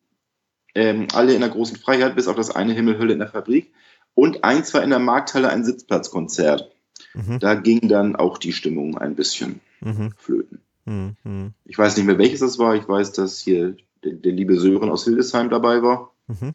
ähm, 0.74 1.08
alle 1.14 1.34
in 1.34 1.42
der 1.42 1.50
großen 1.50 1.76
Freiheit, 1.76 2.16
bis 2.16 2.30
auf 2.30 2.38
das 2.38 2.50
eine 2.50 2.74
Himmelhölle 2.74 3.12
in 3.12 3.20
der 3.20 3.28
Fabrik. 3.28 3.74
Und 4.14 4.46
eins 4.46 4.74
war 4.74 4.82
in 4.82 4.90
der 4.90 5.00
Markthalle 5.00 5.50
ein 5.50 5.66
Sitzplatzkonzert. 5.66 6.75
Mhm. 7.16 7.40
Da 7.40 7.56
ging 7.56 7.88
dann 7.88 8.16
auch 8.16 8.38
die 8.38 8.54
Stimmung 8.54 8.98
ein 8.98 9.16
bisschen 9.16 9.62
Mhm. 9.82 10.12
flöten. 10.18 10.62
Mhm. 10.86 11.54
Ich 11.66 11.78
weiß 11.78 11.98
nicht 11.98 12.06
mehr, 12.06 12.18
welches 12.18 12.42
das 12.42 12.60
war. 12.60 12.76
Ich 12.76 12.88
weiß, 12.88 13.14
dass 13.14 13.40
hier 13.40 13.76
der, 14.04 14.14
der 14.14 14.32
liebe 14.32 14.58
Sören 14.58 14.90
aus 14.90 15.04
Hildesheim 15.06 15.50
dabei 15.50 15.82
war. 15.82 16.12
Mhm. 16.28 16.54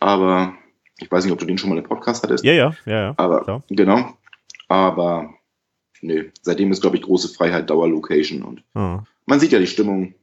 Aber 0.00 0.54
ich 0.98 1.10
weiß 1.10 1.24
nicht, 1.24 1.32
ob 1.32 1.38
du 1.38 1.46
den 1.46 1.58
schon 1.58 1.70
mal 1.70 1.78
im 1.78 1.84
Podcast 1.84 2.22
hattest. 2.22 2.44
Ja, 2.44 2.52
ja, 2.52 2.74
ja, 2.86 3.00
ja. 3.00 3.14
Aber 3.16 3.42
klar. 3.42 3.62
genau. 3.70 4.16
Aber 4.68 5.34
nö, 6.02 6.30
seitdem 6.42 6.72
ist, 6.72 6.80
glaube 6.80 6.96
ich, 6.96 7.02
große 7.02 7.28
Freiheit 7.28 7.70
Dauerlocation 7.70 8.42
und 8.42 8.62
Ah. 8.74 9.02
man 9.26 9.40
sieht 9.40 9.52
ja 9.52 9.58
die 9.58 9.66
Stimmung. 9.66 10.14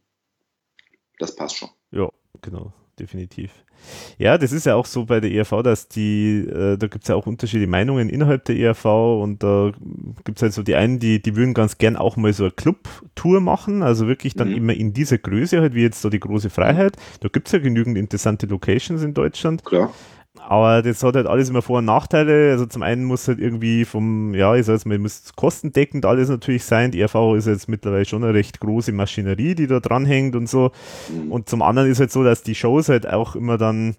Das 1.20 1.36
passt 1.36 1.58
schon. 1.58 1.70
Ja, 1.92 2.10
genau, 2.42 2.74
definitiv. 3.00 3.52
Ja, 4.20 4.38
das 4.38 4.52
ist 4.52 4.68
ja 4.68 4.76
auch 4.76 4.86
so 4.86 5.06
bei 5.06 5.20
der 5.20 5.32
ERV, 5.32 5.64
dass 5.64 5.88
die, 5.88 6.42
äh, 6.48 6.78
da 6.78 6.86
gibt 6.88 7.04
es 7.04 7.08
ja 7.08 7.16
auch 7.16 7.26
unterschiedliche 7.26 7.70
Meinungen 7.70 8.10
innerhalb 8.10 8.46
der 8.46 8.56
ERV 8.58 8.86
und 8.86 9.42
da 9.42 9.72
gibt 10.24 10.38
es 10.38 10.44
halt 10.44 10.54
so 10.54 10.62
die 10.62 10.76
einen, 10.76 11.00
die, 11.00 11.20
die 11.20 11.36
würden 11.36 11.56
ganz 11.56 11.80
gern 11.80 11.96
auch 11.96 12.16
mal 12.16 12.32
so 12.32 12.44
eine 12.44 12.52
Club-Tour 12.52 13.42
machen, 13.42 13.82
also 13.82 14.08
wirklich 14.08 14.36
dann 14.36 14.50
Mhm. 14.50 14.56
immer 14.56 14.74
in 14.76 14.94
dieser 14.94 15.18
Größe 15.18 15.62
halt, 15.62 15.74
wie 15.74 15.82
jetzt 15.82 16.02
so 16.02 16.10
die 16.10 16.20
große 16.20 16.52
Freiheit. 16.52 16.96
Da 17.22 17.30
gibt 17.30 17.48
es 17.48 17.54
ja 17.54 17.60
genügend 17.60 17.98
interessante 17.98 18.46
Locations 18.46 19.02
in 19.02 19.16
Deutschland. 19.16 19.66
Klar. 19.66 19.92
Aber 20.52 20.82
das 20.82 21.02
hat 21.02 21.16
halt 21.16 21.28
alles 21.28 21.48
immer 21.48 21.62
Vor- 21.62 21.78
und 21.78 21.86
Nachteile. 21.86 22.52
Also 22.52 22.66
zum 22.66 22.82
einen 22.82 23.06
muss 23.06 23.26
halt 23.26 23.40
irgendwie 23.40 23.86
vom, 23.86 24.34
ja, 24.34 24.54
ich 24.54 24.66
sag 24.66 24.74
jetzt 24.74 24.86
mal, 24.86 25.00
muss 25.00 25.32
kostendeckend 25.38 26.06
alles 26.06 26.28
natürlich 26.28 26.66
sein. 26.66 26.92
Die 26.92 27.00
ERV 27.00 27.38
ist 27.38 27.48
jetzt 27.48 27.70
mittlerweile 27.70 28.04
schon 28.04 28.22
eine 28.22 28.34
recht 28.34 28.60
große 28.60 28.92
Maschinerie, 28.92 29.56
die 29.56 29.68
da 29.68 29.80
dranhängt 29.80 30.36
und 30.36 30.50
so. 30.50 30.72
Mhm. 31.08 31.32
Und 31.32 31.48
zum 31.48 31.62
anderen 31.62 31.90
ist 31.90 32.02
halt 32.02 32.12
so, 32.12 32.26
dass 32.26 32.44
die 32.44 32.54
Shows 32.54 32.90
halt 32.90 33.08
auch 33.08 33.38
immer 33.38 33.58
dann 33.58 33.96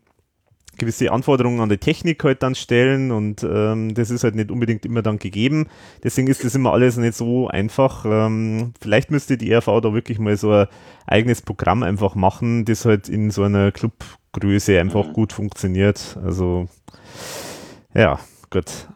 gewisse 0.83 1.11
Anforderungen 1.12 1.61
an 1.61 1.68
die 1.68 1.79
Technik 1.79 2.23
halt 2.25 2.42
dann 2.42 2.55
stellen 2.55 3.11
und 3.12 3.42
ähm, 3.45 3.95
das 3.95 4.11
ist 4.11 4.25
halt 4.25 4.35
nicht 4.35 4.51
unbedingt 4.51 4.85
immer 4.85 5.01
dann 5.01 5.18
gegeben. 5.18 5.68
Deswegen 6.03 6.27
ist 6.29 6.45
das 6.45 6.55
immer 6.55 6.73
alles 6.73 6.97
nicht 6.97 7.14
so 7.14 7.49
einfach. 7.49 8.05
Ähm, 8.05 8.73
vielleicht 8.81 9.11
müsste 9.11 9.37
die 9.38 9.51
ERV 9.51 9.66
da 9.81 9.95
wirklich 9.95 10.18
mal 10.18 10.37
so 10.37 10.51
ein 10.53 10.66
eigenes 11.07 11.40
Programm 11.40 11.83
einfach 11.83 12.14
machen, 12.16 12.64
das 12.64 12.85
halt 12.85 13.09
in 13.09 13.31
so 13.31 13.45
einer 13.45 13.71
Clubgröße 13.73 14.79
einfach 14.81 15.07
Mhm. 15.09 15.12
gut 15.12 15.33
funktioniert. 15.33 16.18
Also 16.25 16.68
ja, 17.95 18.18
gut. 18.51 18.88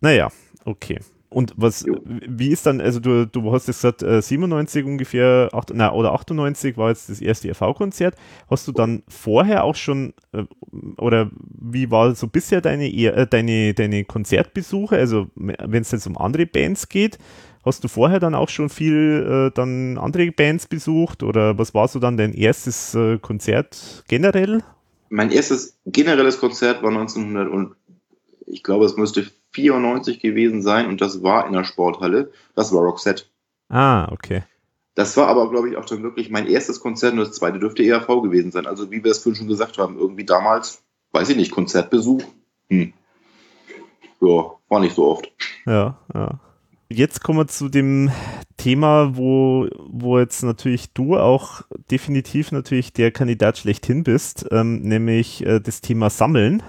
Naja, 0.00 0.28
okay. 0.64 0.98
Und 1.32 1.54
was, 1.56 1.84
Jo. 1.86 1.96
wie 2.04 2.48
ist 2.50 2.66
dann, 2.66 2.80
also 2.80 3.00
du, 3.00 3.26
du 3.26 3.52
hast 3.52 3.66
jetzt 3.68 3.78
gesagt, 3.78 4.02
äh, 4.02 4.20
97 4.22 4.84
ungefähr, 4.84 5.48
acht, 5.52 5.70
na, 5.74 5.92
oder 5.92 6.12
98 6.12 6.76
war 6.76 6.90
jetzt 6.90 7.08
das 7.08 7.20
erste 7.20 7.48
ERV-Konzert. 7.48 8.14
Hast 8.50 8.68
du 8.68 8.72
dann 8.72 9.02
vorher 9.08 9.64
auch 9.64 9.74
schon, 9.76 10.14
äh, 10.32 10.44
oder 10.98 11.30
wie 11.58 11.90
war 11.90 12.14
so 12.14 12.26
bisher 12.26 12.60
deine, 12.60 12.88
eher- 12.90 13.16
äh, 13.16 13.26
deine, 13.26 13.74
deine 13.74 14.04
Konzertbesuche? 14.04 14.96
Also 14.96 15.26
wenn 15.36 15.82
es 15.82 15.90
jetzt 15.90 16.06
um 16.06 16.16
andere 16.18 16.46
Bands 16.46 16.88
geht, 16.88 17.18
hast 17.64 17.84
du 17.84 17.88
vorher 17.88 18.18
dann 18.20 18.34
auch 18.34 18.48
schon 18.48 18.68
viel 18.68 19.48
äh, 19.50 19.54
dann 19.54 19.96
andere 19.98 20.30
Bands 20.32 20.66
besucht? 20.66 21.22
Oder 21.22 21.58
was 21.58 21.74
war 21.74 21.88
so 21.88 21.98
dann 21.98 22.16
dein 22.16 22.32
erstes 22.34 22.94
äh, 22.94 23.18
Konzert 23.18 24.04
generell? 24.08 24.62
Mein 25.08 25.30
erstes 25.30 25.76
generelles 25.86 26.38
Konzert 26.40 26.82
war 26.82 26.90
1900 26.90 27.48
und 27.50 27.74
ich 28.46 28.62
glaube, 28.62 28.84
es 28.86 28.96
müsste 28.96 29.26
94 29.52 30.20
gewesen 30.20 30.62
sein 30.62 30.86
und 30.86 31.00
das 31.00 31.22
war 31.22 31.46
in 31.46 31.52
der 31.52 31.64
Sporthalle. 31.64 32.32
Das 32.54 32.72
war 32.72 32.82
Roxette. 32.82 33.24
Ah, 33.68 34.10
okay. 34.10 34.42
Das 34.94 35.16
war 35.16 35.28
aber, 35.28 35.50
glaube 35.50 35.70
ich, 35.70 35.76
auch 35.76 35.86
dann 35.86 36.02
wirklich 36.02 36.30
mein 36.30 36.46
erstes 36.46 36.80
Konzert 36.80 37.12
und 37.12 37.20
das 37.20 37.32
zweite 37.32 37.58
dürfte 37.58 37.82
ERV 37.82 38.06
gewesen 38.22 38.50
sein. 38.50 38.66
Also 38.66 38.90
wie 38.90 39.02
wir 39.02 39.10
es 39.10 39.22
vorhin 39.22 39.38
schon 39.38 39.48
gesagt 39.48 39.78
haben, 39.78 39.98
irgendwie 39.98 40.24
damals, 40.24 40.82
weiß 41.12 41.30
ich 41.30 41.36
nicht, 41.36 41.50
Konzertbesuch. 41.50 42.22
Hm. 42.68 42.92
Ja, 44.20 44.52
war 44.68 44.80
nicht 44.80 44.94
so 44.94 45.06
oft. 45.06 45.32
Ja, 45.66 45.98
ja. 46.14 46.40
Jetzt 46.90 47.22
kommen 47.22 47.38
wir 47.38 47.46
zu 47.46 47.70
dem 47.70 48.10
Thema, 48.58 49.16
wo, 49.16 49.66
wo 49.88 50.18
jetzt 50.18 50.42
natürlich 50.42 50.92
du 50.92 51.16
auch 51.16 51.62
definitiv 51.90 52.52
natürlich 52.52 52.92
der 52.92 53.10
Kandidat 53.10 53.56
schlechthin 53.56 54.04
bist, 54.04 54.46
ähm, 54.50 54.82
nämlich 54.82 55.44
äh, 55.46 55.58
das 55.58 55.80
Thema 55.80 56.10
Sammeln 56.10 56.62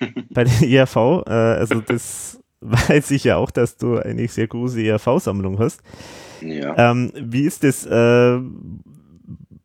bei 0.30 0.44
der 0.44 0.62
ERV. 0.62 1.24
Äh, 1.26 1.30
also 1.30 1.80
das 1.80 2.40
weiß 2.60 3.10
ich 3.10 3.24
ja 3.24 3.36
auch, 3.36 3.50
dass 3.50 3.76
du 3.76 3.98
eine 3.98 4.26
sehr 4.28 4.46
große 4.46 4.82
ERV-Sammlung 4.82 5.58
hast. 5.58 5.80
Ja. 6.40 6.90
Ähm, 6.90 7.12
wie 7.14 7.42
ist 7.42 7.64
das? 7.64 7.86
Äh, 7.86 8.40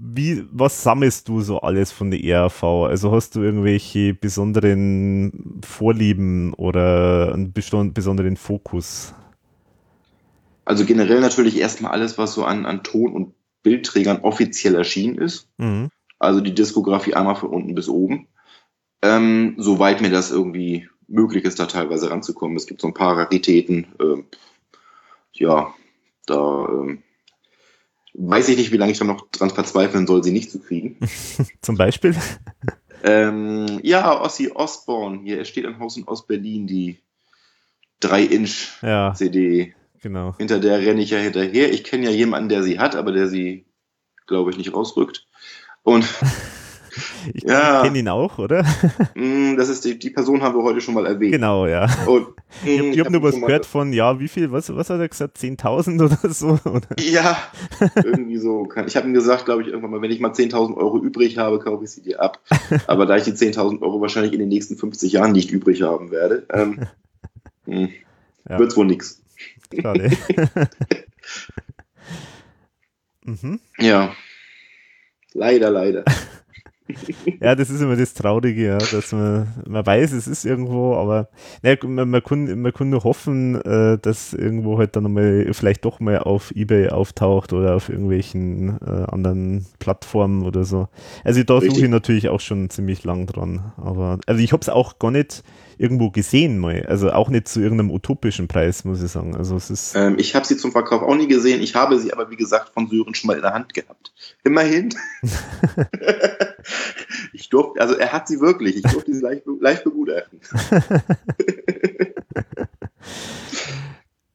wie, 0.04 0.44
was 0.52 0.82
sammelst 0.82 1.28
du 1.28 1.42
so 1.42 1.62
alles 1.62 1.92
von 1.92 2.10
der 2.10 2.24
ERV? 2.24 2.64
Also 2.64 3.12
hast 3.12 3.36
du 3.36 3.42
irgendwelche 3.42 4.14
besonderen 4.14 5.62
Vorlieben 5.64 6.54
oder 6.56 7.34
einen 7.34 7.54
besonderen 7.54 8.36
Fokus? 8.36 9.14
Also 10.66 10.86
generell 10.86 11.22
natürlich 11.22 11.60
erstmal 11.60 11.92
alles, 11.92 12.18
was 12.18 12.34
so 12.34 12.46
an, 12.46 12.66
an 12.66 12.84
Ton- 12.84 13.14
und 13.14 13.34
Bildträgern 13.64 14.22
offiziell 14.22 14.76
erschienen 14.76 15.18
ist. 15.18 15.48
Mhm. 15.58 15.90
Also 16.18 16.42
die 16.42 16.56
Diskografie 16.56 17.14
einmal 17.14 17.36
von 17.36 17.50
unten 17.50 17.76
bis 17.76 17.88
oben. 17.88 18.28
Ähm, 19.02 19.56
soweit 19.58 20.02
mir 20.02 20.12
das 20.12 20.32
irgendwie 20.32 20.88
möglich 21.08 21.44
ist, 21.44 21.60
da 21.60 21.66
teilweise 21.66 22.10
ranzukommen. 22.10 22.58
Es 22.58 22.68
gibt 22.68 22.82
so 22.82 22.88
ein 22.88 22.94
paar 22.94 23.18
Raritäten. 23.18 23.88
Ähm, 24.00 24.26
ja, 25.34 25.74
da 26.26 26.68
ähm, 26.70 27.04
weiß 28.14 28.50
ich 28.50 28.58
nicht, 28.58 28.72
wie 28.72 28.78
lange 28.78 28.92
ich 28.92 29.00
da 29.00 29.06
noch 29.06 29.30
dran 29.32 29.50
verzweifeln 29.50 30.08
soll, 30.08 30.24
sie 30.24 30.32
nicht 30.32 30.52
zu 30.52 30.60
kriegen. 30.60 30.98
Zum 31.62 31.78
Beispiel? 31.78 32.16
Ähm, 33.04 33.80
ja, 33.84 34.20
Ossi 34.22 34.52
Osborne 34.54 35.22
hier. 35.24 35.40
Er 35.40 35.46
steht 35.46 35.66
ein 35.66 35.80
Haus 35.80 35.98
in 35.98 36.04
Ostberlin, 36.04 36.68
die 36.68 37.00
3-Inch-CD. 38.02 39.60
Ja, 39.60 39.74
genau. 40.02 40.36
Hinter 40.38 40.60
der 40.60 40.80
renne 40.80 41.02
ich 41.02 41.12
ja 41.12 41.20
hinterher. 41.20 41.72
Ich 41.74 41.84
kenne 41.84 42.06
ja 42.06 42.12
jemanden, 42.12 42.50
der 42.50 42.64
sie 42.64 42.80
hat, 42.80 42.96
aber 42.96 43.12
der 43.12 43.28
sie, 43.28 43.66
glaube 44.28 44.52
ich, 44.52 44.58
nicht 44.58 44.74
rausrückt. 44.74 45.28
Und 45.84 46.06
Ich 47.34 47.44
Ja. 47.44 47.84
kenne 47.84 48.00
ihn 48.00 48.08
auch, 48.10 48.38
oder? 48.38 48.66
mh, 49.16 49.56
das 49.56 49.70
ist 49.70 49.86
die, 49.86 49.98
die 49.98 50.10
Person 50.10 50.42
haben 50.42 50.56
wir 50.56 50.64
heute 50.64 50.82
schon 50.82 50.94
mal 50.94 51.06
erwähnt. 51.06 51.32
genau, 51.34 51.66
ja. 51.68 51.88
Und, 52.08 52.28
Ich 52.66 52.80
habe 52.80 52.92
hab 52.92 53.06
hab 53.06 53.12
nur 53.14 53.24
was 53.24 53.36
gehört 53.40 53.66
von, 53.66 53.94
ja, 53.94 54.20
wie 54.20 54.28
viel, 54.28 54.52
was, 54.52 54.76
was 54.76 54.90
hat 54.90 55.00
er 55.00 55.08
gesagt, 55.08 55.38
10.000 55.38 56.04
oder 56.04 56.34
so? 56.34 56.60
Oder? 56.70 56.88
Ja, 57.00 57.38
irgendwie 57.96 58.38
so. 58.38 58.68
Ich 58.88 58.96
habe 58.98 59.08
ihm 59.08 59.14
gesagt, 59.14 59.46
glaube 59.46 59.62
ich, 59.62 59.70
irgendwann 59.70 59.92
mal, 59.92 60.02
wenn 60.02 60.12
ich 60.12 60.20
mal 60.20 60.32
10.000 60.32 60.76
Euro 60.76 61.00
übrig 61.02 61.38
habe, 61.38 61.60
kaufe 61.60 61.86
ich 61.86 61.92
sie 61.92 62.02
dir 62.02 62.22
ab. 62.22 62.40
Aber 62.88 63.06
da 63.06 63.16
ich 63.16 63.24
die 63.24 63.32
10.000 63.32 63.82
Euro 63.82 64.02
wahrscheinlich 64.02 64.34
in 64.34 64.40
den 64.40 64.50
nächsten 64.50 64.76
50 64.76 65.14
Jahren 65.14 65.32
nicht 65.32 65.50
übrig 65.52 65.82
haben 65.82 66.12
werde, 66.12 66.46
ähm, 66.52 66.88
mh, 67.66 67.88
Ja. 68.50 68.60
wird's 68.60 68.76
wohl 68.76 68.86
nix. 68.88 69.22
Schade. 69.82 70.12
mhm. 73.24 73.60
Ja. 73.80 74.12
Leider, 75.34 75.70
leider. 75.70 76.04
Ja, 77.40 77.56
das 77.56 77.70
ist 77.70 77.82
immer 77.82 77.96
das 77.96 78.14
Traurige, 78.14 78.66
ja, 78.66 78.78
dass 78.78 79.12
man, 79.12 79.48
man 79.68 79.86
weiß, 79.86 80.12
es 80.12 80.28
ist 80.28 80.46
irgendwo, 80.46 80.96
aber 80.96 81.30
naja, 81.64 81.78
man, 81.84 82.10
man, 82.10 82.24
kann, 82.24 82.62
man 82.62 82.74
kann 82.74 82.90
nur 82.90 83.04
hoffen, 83.04 83.60
äh, 83.62 83.98
dass 83.98 84.34
irgendwo 84.34 84.78
halt 84.78 84.96
dann 84.96 85.12
mal 85.12 85.48
vielleicht 85.54 85.86
doch 85.86 86.00
mal 86.00 86.20
auf 86.20 86.52
Ebay 86.56 86.90
auftaucht 86.90 87.54
oder 87.54 87.76
auf 87.76 87.90
irgendwelchen 87.90 88.78
äh, 88.86 89.06
anderen 89.12 89.66
Plattformen 89.80 90.44
oder 90.44 90.64
so. 90.64 90.88
Also 91.24 91.44
da 91.44 91.62
suche 91.62 91.82
ich 91.82 91.90
natürlich 91.90 92.30
auch 92.30 92.40
schon 92.40 92.70
ziemlich 92.70 93.04
lang 93.04 93.26
dran. 93.26 93.72
Aber 93.78 94.20
also 94.28 94.42
ich 94.42 94.54
habe 94.54 94.62
es 94.62 94.70
auch 94.70 95.00
gar 95.00 95.12
nicht 95.12 95.44
irgendwo 95.82 96.12
gesehen 96.12 96.60
mal. 96.60 96.86
Also 96.88 97.12
auch 97.12 97.30
nicht 97.30 97.48
zu 97.48 97.60
irgendeinem 97.60 97.92
utopischen 97.92 98.48
Preis, 98.48 98.86
muss 98.86 99.02
ich 99.02 99.12
sagen. 99.12 99.36
Also 99.36 99.56
es 99.56 99.70
ist. 99.70 99.96
Ähm, 99.96 100.16
ich 100.20 100.36
habe 100.36 100.46
sie 100.46 100.56
zum 100.56 100.72
Verkauf 100.72 101.02
auch 101.02 101.16
nie 101.16 101.28
gesehen. 101.28 101.62
Ich 101.62 101.74
habe 101.74 102.00
sie 102.00 102.14
aber, 102.14 102.30
wie 102.30 102.36
gesagt, 102.36 102.74
von 102.74 102.88
Sören 102.88 103.16
schon 103.16 103.28
mal 103.28 103.36
in 103.36 103.42
der 103.42 103.54
Hand 103.54 103.74
gehabt. 103.74 104.14
Immerhin. 104.44 104.94
ich 107.34 107.50
durfte, 107.50 107.82
also 107.82 107.96
er 107.96 108.14
hat 108.14 108.28
sie 108.28 108.40
wirklich. 108.40 108.78
Ich 108.78 108.84
durfte 108.84 109.14
sie 109.14 109.22
leicht, 109.22 109.44
leicht 109.60 109.84
begutachten. 109.84 110.40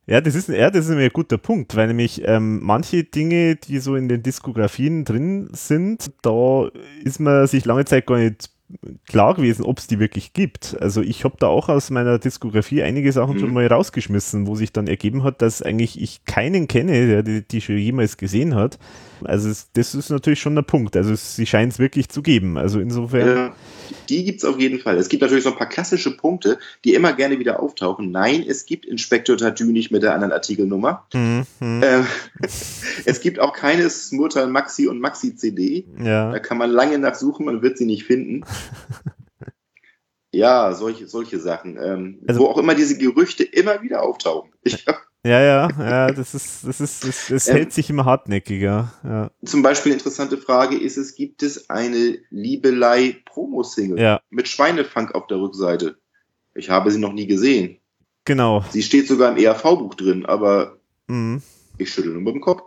Ja, 0.08 0.20
das 0.20 0.36
ist, 0.36 0.48
ja, 0.48 0.70
das 0.70 0.86
ist 0.86 0.92
ein 0.92 1.08
guter 1.08 1.36
Punkt, 1.36 1.74
weil 1.74 1.88
nämlich 1.88 2.22
ähm, 2.24 2.60
manche 2.62 3.02
Dinge, 3.02 3.56
die 3.56 3.80
so 3.80 3.96
in 3.96 4.08
den 4.08 4.22
Diskografien 4.22 5.04
drin 5.04 5.48
sind, 5.50 6.12
da 6.22 6.68
ist 7.02 7.18
man 7.18 7.48
sich 7.48 7.64
lange 7.64 7.86
Zeit 7.86 8.06
gar 8.06 8.18
nicht 8.18 8.50
klar 9.06 9.34
gewesen, 9.34 9.64
ob 9.64 9.78
es 9.78 9.86
die 9.86 9.98
wirklich 9.98 10.32
gibt. 10.32 10.76
Also 10.80 11.00
ich 11.02 11.24
habe 11.24 11.36
da 11.38 11.46
auch 11.46 11.68
aus 11.68 11.90
meiner 11.90 12.18
Diskografie 12.18 12.82
einige 12.82 13.12
Sachen 13.12 13.36
Mhm. 13.36 13.40
schon 13.40 13.54
mal 13.54 13.66
rausgeschmissen, 13.66 14.46
wo 14.46 14.54
sich 14.54 14.72
dann 14.72 14.86
ergeben 14.86 15.22
hat, 15.22 15.42
dass 15.42 15.62
eigentlich 15.62 16.00
ich 16.00 16.24
keinen 16.24 16.68
kenne, 16.68 17.06
der 17.06 17.22
die, 17.22 17.42
die 17.46 17.60
schon 17.60 17.78
jemals 17.78 18.16
gesehen 18.16 18.54
hat. 18.54 18.78
Also 19.24 19.48
es, 19.48 19.70
das 19.72 19.94
ist 19.94 20.10
natürlich 20.10 20.40
schon 20.40 20.54
der 20.54 20.62
Punkt. 20.62 20.96
Also 20.96 21.12
es, 21.12 21.36
sie 21.36 21.46
scheint 21.46 21.72
es 21.72 21.78
wirklich 21.78 22.08
zu 22.08 22.22
geben. 22.22 22.58
Also 22.58 22.80
insofern. 22.80 23.28
Ja, 23.28 23.54
die 24.08 24.24
gibt's 24.24 24.44
auf 24.44 24.58
jeden 24.58 24.78
Fall. 24.78 24.96
Es 24.98 25.08
gibt 25.08 25.22
natürlich 25.22 25.44
so 25.44 25.50
ein 25.50 25.56
paar 25.56 25.68
klassische 25.68 26.16
Punkte, 26.16 26.58
die 26.84 26.94
immer 26.94 27.12
gerne 27.12 27.38
wieder 27.38 27.60
auftauchen. 27.60 28.10
Nein, 28.10 28.44
es 28.46 28.66
gibt 28.66 28.84
Inspektor 28.84 29.36
Tattoo 29.36 29.64
nicht 29.66 29.90
mit 29.90 30.02
der 30.02 30.14
anderen 30.14 30.32
Artikelnummer. 30.32 31.06
Hm, 31.12 31.46
hm, 31.60 31.82
Ähm, 31.82 32.06
es 33.04 33.20
gibt 33.20 33.38
auch 33.40 33.52
keine 33.52 33.88
Smurtal 33.88 34.48
Maxi 34.48 34.86
und 34.88 35.00
Maxi 35.00 35.34
CD. 35.36 35.86
Da 35.98 36.32
ja, 36.32 36.38
kann 36.40 36.58
man 36.58 36.70
lange 36.70 36.98
nachsuchen, 36.98 37.46
man 37.46 37.62
wird 37.62 37.78
sie 37.78 37.86
nicht 37.86 38.04
finden. 38.04 38.44
Ja, 40.32 40.74
solche, 40.74 41.06
solche 41.06 41.38
Sachen. 41.38 41.78
Ähm, 41.82 42.18
Also- 42.26 42.40
wo 42.40 42.46
auch 42.46 42.58
immer 42.58 42.74
diese 42.74 42.98
Gerüchte 42.98 43.42
immer 43.42 43.80
wieder 43.80 44.02
auftauchen. 44.02 44.50
Ich 44.64 44.86
hab 44.86 45.00
ja, 45.26 45.40
ja, 45.40 45.68
ja, 45.78 46.06
das 46.12 46.34
ist, 46.34 46.66
das 46.66 46.80
ist, 46.80 47.04
das, 47.06 47.26
das 47.28 47.48
Ähm, 47.48 47.54
hält 47.56 47.72
sich 47.72 47.90
immer 47.90 48.04
hartnäckiger. 48.04 48.92
Ja, 49.04 49.30
zum 49.44 49.62
Beispiel 49.62 49.92
interessante 49.92 50.38
Frage 50.38 50.76
ist 50.78 50.96
es, 50.96 51.14
gibt 51.14 51.42
es 51.42 51.68
eine 51.70 52.18
Liebelei-Promo-Single 52.30 53.98
ja, 53.98 54.20
mit 54.30 54.48
Schweinefunk 54.48 55.14
auf 55.14 55.26
der 55.26 55.38
Rückseite? 55.38 55.96
Ich 56.54 56.70
habe 56.70 56.90
sie 56.90 56.98
noch 56.98 57.12
nie 57.12 57.26
gesehen. 57.26 57.78
genau. 58.24 58.64
Sie 58.70 58.82
steht 58.82 59.08
sogar 59.08 59.30
im 59.30 59.36
ERV-Buch 59.42 59.94
drin, 59.94 60.26
aber 60.26 60.78
Mhm. 61.08 61.42
ich 61.78 61.90
schüttel 61.92 62.12
nur 62.12 62.22
mit 62.22 62.34
dem 62.34 62.40
Kopf. 62.40 62.62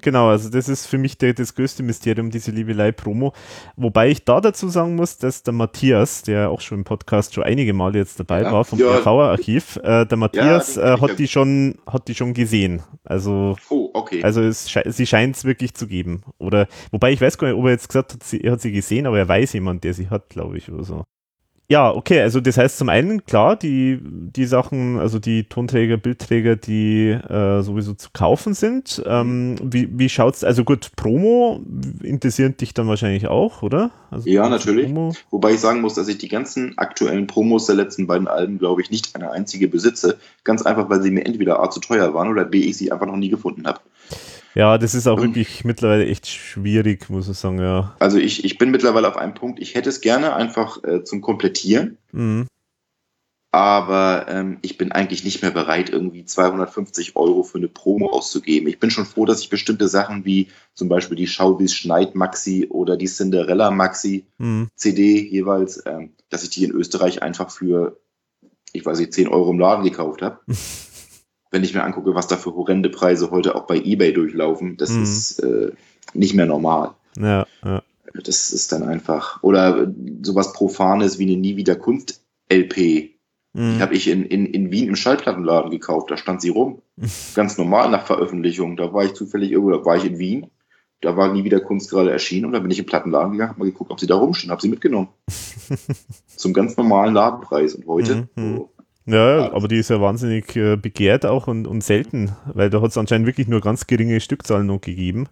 Genau, 0.00 0.28
also 0.28 0.48
das 0.50 0.68
ist 0.68 0.86
für 0.86 0.98
mich 0.98 1.18
der, 1.18 1.34
das 1.34 1.54
größte 1.54 1.82
Mysterium, 1.82 2.30
diese 2.30 2.50
Liebelei-Promo. 2.50 3.32
Wobei 3.76 4.08
ich 4.10 4.24
da 4.24 4.40
dazu 4.40 4.68
sagen 4.68 4.94
muss, 4.94 5.18
dass 5.18 5.42
der 5.42 5.52
Matthias, 5.52 6.22
der 6.22 6.50
auch 6.50 6.60
schon 6.60 6.78
im 6.78 6.84
Podcast 6.84 7.34
schon 7.34 7.44
einige 7.44 7.72
Male 7.74 7.98
jetzt 7.98 8.18
dabei 8.18 8.42
Ja, 8.42 8.52
war, 8.52 8.64
vom 8.64 8.78
ja. 8.78 8.98
RV-Archiv, 8.98 9.76
äh, 9.82 10.06
der 10.06 10.16
Matthias 10.16 10.74
kenn 10.74 10.82
äh, 10.84 11.00
hat 11.00 11.10
ja. 11.10 11.14
die 11.16 11.28
schon, 11.28 11.74
hat 11.86 12.08
die 12.08 12.14
schon 12.14 12.34
gesehen. 12.34 12.82
Also, 13.04 13.56
Oh, 13.68 13.90
okay. 13.92 14.22
also 14.22 14.40
es, 14.42 14.66
sie 14.86 15.06
scheint 15.06 15.36
es 15.36 15.44
wirklich 15.44 15.74
zu 15.74 15.86
geben. 15.86 16.22
Oder, 16.38 16.68
wobei 16.90 17.12
ich 17.12 17.20
weiß 17.20 17.38
gar 17.38 17.48
nicht, 17.48 17.56
ob 17.56 17.64
er 17.66 17.72
jetzt 17.72 17.88
gesagt 17.88 18.12
hat, 18.14 18.22
sie, 18.22 18.40
er 18.40 18.52
hat 18.52 18.60
sie 18.60 18.72
gesehen, 18.72 19.06
aber 19.06 19.18
er 19.18 19.28
weiß 19.28 19.52
jemand, 19.54 19.84
der 19.84 19.94
sie 19.94 20.08
hat, 20.10 20.28
glaube 20.30 20.56
ich, 20.58 20.70
oder 20.70 20.84
so. 20.84 21.04
Ja, 21.68 21.92
okay, 21.92 22.20
also 22.20 22.40
das 22.40 22.58
heißt 22.58 22.78
zum 22.78 22.88
einen, 22.88 23.24
klar, 23.24 23.56
die, 23.56 23.98
die 24.00 24.44
Sachen, 24.44 25.00
also 25.00 25.18
die 25.18 25.44
Tonträger, 25.44 25.96
Bildträger, 25.96 26.54
die 26.54 27.08
äh, 27.08 27.60
sowieso 27.62 27.94
zu 27.94 28.10
kaufen 28.12 28.54
sind. 28.54 29.02
Ähm, 29.04 29.56
wie 29.62 29.88
wie 29.90 30.08
schaut's, 30.08 30.44
also 30.44 30.62
gut, 30.62 30.92
Promo 30.94 31.60
interessiert 32.02 32.60
dich 32.60 32.72
dann 32.72 32.86
wahrscheinlich 32.86 33.26
auch, 33.26 33.62
oder? 33.62 33.90
Also 34.12 34.28
Ja, 34.28 34.48
natürlich. 34.48 34.86
Promo, 34.86 35.12
Wobei 35.30 35.54
ich 35.54 35.60
sagen 35.60 35.80
muss, 35.80 35.94
dass 35.94 36.06
ich 36.06 36.18
die 36.18 36.28
ganzen 36.28 36.78
aktuellen 36.78 37.26
Promos 37.26 37.66
der 37.66 37.74
letzten 37.74 38.06
beiden 38.06 38.28
Alben, 38.28 38.58
glaube 38.58 38.80
ich, 38.80 38.90
nicht 38.92 39.16
eine 39.16 39.32
einzige 39.32 39.66
besitze. 39.66 40.18
Ganz 40.44 40.62
einfach, 40.62 40.88
weil 40.88 41.02
sie 41.02 41.10
mir 41.10 41.26
entweder 41.26 41.60
A 41.60 41.68
zu 41.70 41.80
teuer 41.80 42.14
waren 42.14 42.28
oder 42.28 42.44
B, 42.44 42.60
ich 42.60 42.76
sie 42.76 42.92
einfach 42.92 43.06
noch 43.06 43.16
nie 43.16 43.28
gefunden 43.28 43.66
habe. 43.66 43.80
Ja, 44.56 44.78
das 44.78 44.94
ist 44.94 45.06
auch 45.06 45.20
wirklich 45.20 45.64
mittlerweile 45.64 46.06
echt 46.06 46.26
schwierig, 46.26 47.08
muss 47.10 47.28
ich 47.28 47.36
sagen, 47.38 47.58
ja. 47.60 47.94
Also 48.00 48.18
ich, 48.18 48.44
ich 48.44 48.58
bin 48.58 48.70
mittlerweile 48.70 49.06
auf 49.08 49.16
einem 49.16 49.34
Punkt, 49.34 49.60
ich 49.60 49.74
hätte 49.74 49.90
es 49.90 50.00
gerne 50.00 50.34
einfach 50.34 50.82
äh, 50.82 51.04
zum 51.04 51.20
Komplettieren, 51.20 51.98
Mhm. 52.12 52.46
aber 53.52 54.26
ähm, 54.28 54.58
ich 54.62 54.76
bin 54.78 54.92
eigentlich 54.92 55.24
nicht 55.24 55.42
mehr 55.42 55.50
bereit, 55.50 55.90
irgendwie 55.90 56.24
250 56.24 57.16
Euro 57.16 57.42
für 57.42 57.58
eine 57.58 57.68
Promo 57.68 58.08
auszugeben. 58.10 58.68
Ich 58.68 58.78
bin 58.80 58.90
schon 58.90 59.06
froh, 59.06 59.24
dass 59.24 59.40
ich 59.40 59.48
bestimmte 59.50 59.88
Sachen 59.88 60.24
wie 60.24 60.48
zum 60.74 60.88
Beispiel 60.88 61.16
die 61.16 61.26
Schau, 61.26 61.58
wie 61.58 61.64
es 61.64 61.74
schneit 61.74 62.14
Maxi 62.14 62.66
oder 62.68 62.96
die 62.96 63.06
Cinderella 63.08 63.70
Maxi 63.70 64.26
Mhm. 64.38 64.68
CD 64.74 65.20
jeweils, 65.20 65.82
ähm, 65.86 66.12
dass 66.30 66.42
ich 66.42 66.50
die 66.50 66.64
in 66.64 66.72
Österreich 66.72 67.22
einfach 67.22 67.50
für, 67.50 67.98
ich 68.72 68.84
weiß 68.84 68.98
nicht, 68.98 69.12
10 69.12 69.28
Euro 69.28 69.50
im 69.52 69.58
Laden 69.58 69.84
gekauft 69.84 70.22
habe. 70.22 70.40
Wenn 71.50 71.64
ich 71.64 71.74
mir 71.74 71.84
angucke, 71.84 72.14
was 72.14 72.26
da 72.26 72.36
für 72.36 72.54
horrende 72.54 72.90
Preise 72.90 73.30
heute 73.30 73.54
auch 73.54 73.66
bei 73.66 73.78
Ebay 73.80 74.12
durchlaufen, 74.12 74.76
das 74.76 74.90
Mhm. 74.90 75.02
ist 75.02 75.38
äh, 75.40 75.72
nicht 76.14 76.34
mehr 76.34 76.46
normal. 76.46 76.92
Ja, 77.18 77.46
ja. 77.64 77.82
Das 78.24 78.50
ist 78.50 78.72
dann 78.72 78.82
einfach, 78.82 79.42
oder 79.42 79.92
sowas 80.22 80.52
Profanes 80.52 81.18
wie 81.18 81.24
eine 81.24 81.36
Nie 81.36 81.56
wieder 81.56 81.76
Kunst 81.76 82.24
LP. 82.48 83.10
Die 83.58 83.80
habe 83.80 83.94
ich 83.94 84.06
in, 84.08 84.24
in, 84.26 84.44
in 84.44 84.70
Wien 84.70 84.86
im 84.88 84.96
Schallplattenladen 84.96 85.70
gekauft. 85.70 86.10
Da 86.10 86.18
stand 86.18 86.42
sie 86.42 86.50
rum. 86.50 86.82
Ganz 87.34 87.56
normal 87.56 87.90
nach 87.90 88.04
Veröffentlichung. 88.06 88.76
Da 88.76 88.92
war 88.92 89.04
ich 89.06 89.14
zufällig 89.14 89.50
irgendwo, 89.50 89.70
da 89.70 89.82
war 89.82 89.96
ich 89.96 90.04
in 90.04 90.18
Wien. 90.18 90.46
Da 91.00 91.16
war 91.16 91.32
nie 91.32 91.42
wieder 91.44 91.60
Kunst 91.60 91.88
gerade 91.90 92.10
erschienen 92.10 92.44
und 92.46 92.52
da 92.52 92.58
bin 92.58 92.70
ich 92.70 92.78
im 92.78 92.84
Plattenladen 92.86 93.32
gegangen, 93.32 93.50
habe 93.50 93.60
mal 93.60 93.64
geguckt, 93.70 93.90
ob 93.90 93.98
sie 94.00 94.06
da 94.06 94.16
rumstehen, 94.16 94.50
habe 94.50 94.60
sie 94.60 94.68
mitgenommen. 94.68 95.08
Zum 96.36 96.52
ganz 96.52 96.76
normalen 96.76 97.14
Ladenpreis. 97.14 97.74
Und 97.74 97.86
heute, 97.86 98.28
Mhm. 98.36 98.56
so, 98.56 98.70
Ja, 99.06 99.52
aber 99.52 99.68
die 99.68 99.76
ist 99.76 99.90
ja 99.90 100.00
wahnsinnig 100.00 100.56
äh, 100.56 100.76
begehrt 100.76 101.24
auch 101.26 101.46
und, 101.46 101.66
und 101.68 101.82
selten, 101.84 102.32
weil 102.52 102.70
da 102.70 102.80
hat 102.82 102.90
es 102.90 102.98
anscheinend 102.98 103.26
wirklich 103.28 103.46
nur 103.46 103.60
ganz 103.60 103.86
geringe 103.86 104.20
Stückzahlen 104.20 104.66
noch 104.66 104.80
gegeben. 104.80 105.28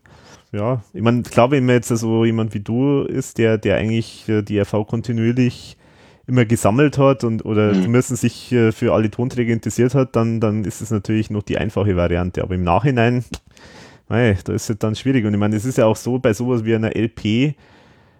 Ja, 0.52 0.84
ich 0.92 1.02
meine, 1.02 1.22
klar, 1.22 1.50
wenn 1.50 1.66
man 1.66 1.74
jetzt 1.76 1.88
so 1.88 2.24
jemand 2.24 2.54
wie 2.54 2.60
du 2.60 3.02
ist, 3.02 3.38
der, 3.38 3.58
der 3.58 3.76
eigentlich 3.76 4.28
äh, 4.28 4.42
die 4.42 4.60
RV 4.60 4.86
kontinuierlich 4.86 5.76
immer 6.28 6.44
gesammelt 6.44 6.98
hat 6.98 7.24
und 7.24 7.44
oder 7.44 7.74
Mhm. 7.74 7.82
zumindest 7.82 8.16
sich 8.16 8.52
äh, 8.52 8.70
für 8.70 8.94
alle 8.94 9.10
Tonträger 9.10 9.52
interessiert 9.52 9.94
hat, 9.96 10.14
dann, 10.14 10.40
dann 10.40 10.64
ist 10.64 10.80
es 10.80 10.90
natürlich 10.92 11.30
noch 11.30 11.42
die 11.42 11.58
einfache 11.58 11.96
Variante. 11.96 12.42
Aber 12.44 12.54
im 12.54 12.62
Nachhinein, 12.62 13.24
mei, 14.08 14.38
da 14.44 14.52
ist 14.52 14.70
es 14.70 14.78
dann 14.78 14.94
schwierig. 14.94 15.24
Und 15.26 15.34
ich 15.34 15.40
meine, 15.40 15.56
es 15.56 15.64
ist 15.64 15.78
ja 15.78 15.86
auch 15.86 15.96
so, 15.96 16.20
bei 16.20 16.32
sowas 16.32 16.64
wie 16.64 16.76
einer 16.76 16.94
LP 16.94 17.54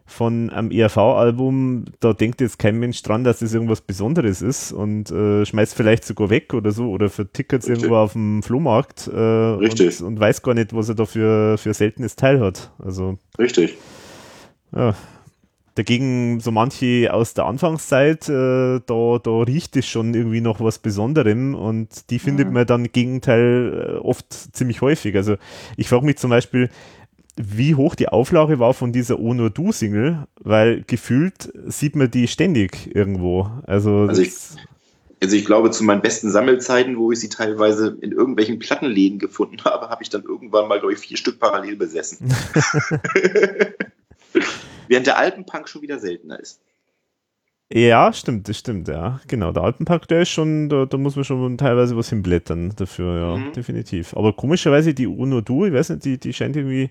von 0.07 0.51
einem 0.51 0.71
ERV-Album, 0.71 1.87
da 2.01 2.13
denkt 2.13 2.41
jetzt 2.41 2.59
kein 2.59 2.79
Mensch 2.79 3.03
dran, 3.03 3.25
dass 3.25 3.39
das 3.39 3.55
irgendwas 3.55 3.81
Besonderes 3.81 4.43
ist 4.43 4.73
und 4.73 5.11
äh, 5.11 5.47
schmeißt 5.47 5.75
vielleicht 5.75 6.05
sogar 6.05 6.29
weg 6.29 6.53
oder 6.53 6.73
so 6.73 6.91
oder 6.91 7.09
vertickert 7.09 7.63
es 7.63 7.69
irgendwo 7.69 7.97
auf 7.97 8.13
dem 8.13 8.43
Flohmarkt 8.43 9.09
äh, 9.09 9.19
Richtig. 9.19 10.01
Und, 10.01 10.09
und 10.09 10.21
weiß 10.21 10.43
gar 10.43 10.55
nicht, 10.55 10.75
was 10.75 10.91
er 10.91 10.95
da 10.95 11.07
für, 11.07 11.57
für 11.57 11.73
seltenes 11.73 12.17
Teil 12.17 12.41
hat. 12.41 12.71
Also 12.79 13.19
richtig. 13.39 13.77
ja. 14.77 14.95
Dagegen 15.77 16.39
so 16.39 16.53
manche 16.53 17.13
aus 17.13 17.35
der 17.35 17.47
Anfangszeit, 17.47 18.29
äh, 18.29 18.81
da, 18.87 19.19
da 19.21 19.41
riecht 19.41 19.77
es 19.77 19.87
schon 19.87 20.15
irgendwie 20.15 20.41
noch 20.41 20.61
was 20.61 20.79
Besonderem 20.79 21.57
und 21.57 22.11
die 22.11 22.21
findet 22.21 22.53
man 22.53 22.65
dann 22.65 22.85
im 22.85 22.93
Gegenteil 22.93 23.97
äh, 23.97 23.99
oft 23.99 24.33
ziemlich 24.33 24.83
häufig. 24.83 25.17
Also 25.17 25.35
ich 25.77 25.89
frage 25.89 26.07
mich 26.07 26.19
zum 26.19 26.31
Beispiel, 26.31 26.71
wie 27.37 27.75
hoch 27.75 27.95
die 27.95 28.09
Auflage 28.09 28.59
war 28.59 28.75
von 28.75 28.93
dieser 28.93 29.19
Oh 29.19 29.35
nur 29.35 29.51
du 29.51 29.73
Single, 29.73 30.27
weil 30.41 30.83
gefühlt 30.87 31.53
sieht 31.67 31.97
man 31.97 32.11
die 32.11 32.29
ständig 32.29 32.95
irgendwo. 32.95 33.51
Also, 33.67 34.07
Also 34.09 34.23
ich- 34.23 34.35
Also 35.21 35.37
ich 35.37 35.45
glaube, 35.47 35.71
zu 35.71 35.85
meinen 35.85 36.03
besten 36.03 36.31
Sammelzeiten, 36.31 36.99
wo 36.99 37.11
ich 37.11 37.21
sie 37.21 37.31
teilweise 37.31 37.97
in 38.03 38.13
irgendwelchen 38.13 38.59
Plattenläden 38.59 39.19
gefunden 39.19 39.57
habe, 39.65 39.89
habe 39.89 40.03
ich 40.03 40.11
dann 40.11 40.23
irgendwann 40.23 40.69
mal, 40.69 40.79
glaube 40.81 40.93
ich, 40.93 40.99
vier 40.99 41.17
Stück 41.17 41.41
parallel 41.41 41.77
besessen. 41.77 42.19
Während 44.89 45.07
der 45.07 45.17
Alpenpunk 45.19 45.69
schon 45.69 45.83
wieder 45.83 45.99
seltener 45.99 46.39
ist. 46.41 46.61
ja, 47.73 48.13
stimmt, 48.13 48.49
das 48.49 48.59
stimmt, 48.59 48.89
ja. 48.89 49.21
Genau, 49.27 49.51
der 49.53 49.63
Alpenpark, 49.63 50.07
der 50.09 50.23
ist 50.23 50.29
schon, 50.31 50.69
da, 50.69 50.85
da 50.85 50.97
muss 50.99 51.17
man 51.17 51.25
schon 51.25 51.57
teilweise 51.57 51.97
was 51.97 52.11
hinblättern 52.11 52.75
dafür, 52.77 53.19
ja, 53.19 53.37
Mhm. 53.39 53.53
definitiv. 53.53 54.15
Aber 54.17 54.33
komischerweise 54.35 54.93
die 54.95 55.09
Oh 55.09 55.25
nur 55.27 55.41
du, 55.43 55.65
ich 55.65 55.73
weiß 55.73 55.89
nicht, 55.91 56.05
die, 56.05 56.19
die 56.19 56.33
scheint 56.35 56.57
irgendwie 56.57 56.91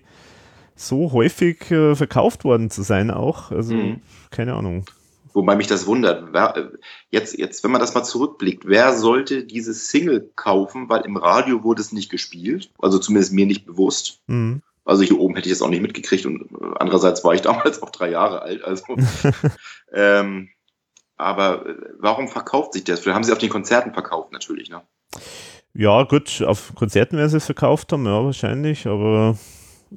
so 0.76 1.12
häufig 1.12 1.70
äh, 1.70 1.94
verkauft 1.94 2.44
worden 2.44 2.70
zu 2.70 2.82
sein 2.82 3.10
auch. 3.10 3.50
Also, 3.50 3.74
Mhm. 3.74 4.00
keine 4.30 4.54
Ahnung. 4.54 4.84
Wobei 5.32 5.56
mich 5.56 5.66
das 5.66 5.86
wundert. 5.86 6.32
Wer, 6.32 6.56
äh, 6.56 6.68
jetzt, 7.10 7.36
jetzt, 7.38 7.64
wenn 7.64 7.72
man 7.72 7.80
das 7.80 7.94
mal 7.94 8.04
zurückblickt, 8.04 8.66
wer 8.66 8.96
sollte 8.96 9.44
diese 9.44 9.74
Single 9.74 10.30
kaufen? 10.36 10.88
Weil 10.88 11.02
im 11.02 11.16
Radio 11.16 11.64
wurde 11.64 11.82
es 11.82 11.92
nicht 11.92 12.08
gespielt. 12.10 12.70
Also 12.78 12.98
zumindest 12.98 13.32
mir 13.32 13.46
nicht 13.46 13.66
bewusst. 13.66 14.20
Mhm. 14.28 14.62
Also 14.84 15.02
hier 15.02 15.18
oben 15.18 15.34
hätte 15.34 15.48
ich 15.48 15.52
es 15.52 15.62
auch 15.62 15.70
nicht 15.70 15.80
mitgekriegt 15.82 16.26
und 16.26 16.42
äh, 16.42 16.74
andererseits 16.78 17.24
war 17.24 17.34
ich 17.34 17.40
damals 17.40 17.80
auch 17.82 17.90
drei 17.90 18.10
Jahre 18.10 18.42
alt. 18.42 18.62
Also, 18.62 18.84
ähm, 19.92 20.50
aber 21.16 21.66
äh, 21.66 21.74
warum 21.98 22.28
verkauft 22.28 22.74
sich 22.74 22.84
das? 22.84 23.00
Vielleicht 23.00 23.16
haben 23.16 23.24
sie 23.24 23.32
auf 23.32 23.38
den 23.38 23.48
Konzerten 23.50 23.92
verkauft 23.92 24.32
natürlich. 24.32 24.68
Ne? 24.70 24.82
Ja, 25.72 26.04
gut, 26.04 26.42
auf 26.46 26.74
Konzerten 26.74 27.16
werden 27.16 27.30
sie 27.30 27.38
es 27.38 27.46
verkauft 27.46 27.92
haben, 27.92 28.06
ja, 28.06 28.24
wahrscheinlich, 28.24 28.86
aber 28.86 29.36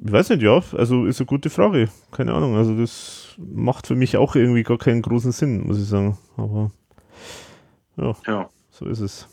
ich 0.04 0.12
weiß 0.12 0.30
nicht, 0.30 0.42
ja, 0.42 0.62
also 0.72 1.06
ist 1.06 1.20
eine 1.20 1.26
gute 1.26 1.50
Frage. 1.50 1.88
Keine 2.12 2.32
Ahnung, 2.34 2.56
also 2.56 2.76
das 2.78 3.34
macht 3.38 3.86
für 3.86 3.96
mich 3.96 4.16
auch 4.16 4.34
irgendwie 4.36 4.62
gar 4.62 4.78
keinen 4.78 5.02
großen 5.02 5.32
Sinn, 5.32 5.66
muss 5.66 5.78
ich 5.80 5.86
sagen. 5.88 6.16
Aber 6.36 6.70
ja, 7.96 8.16
Ja. 8.26 8.50
so 8.70 8.86
ist 8.86 9.00
es. 9.00 9.28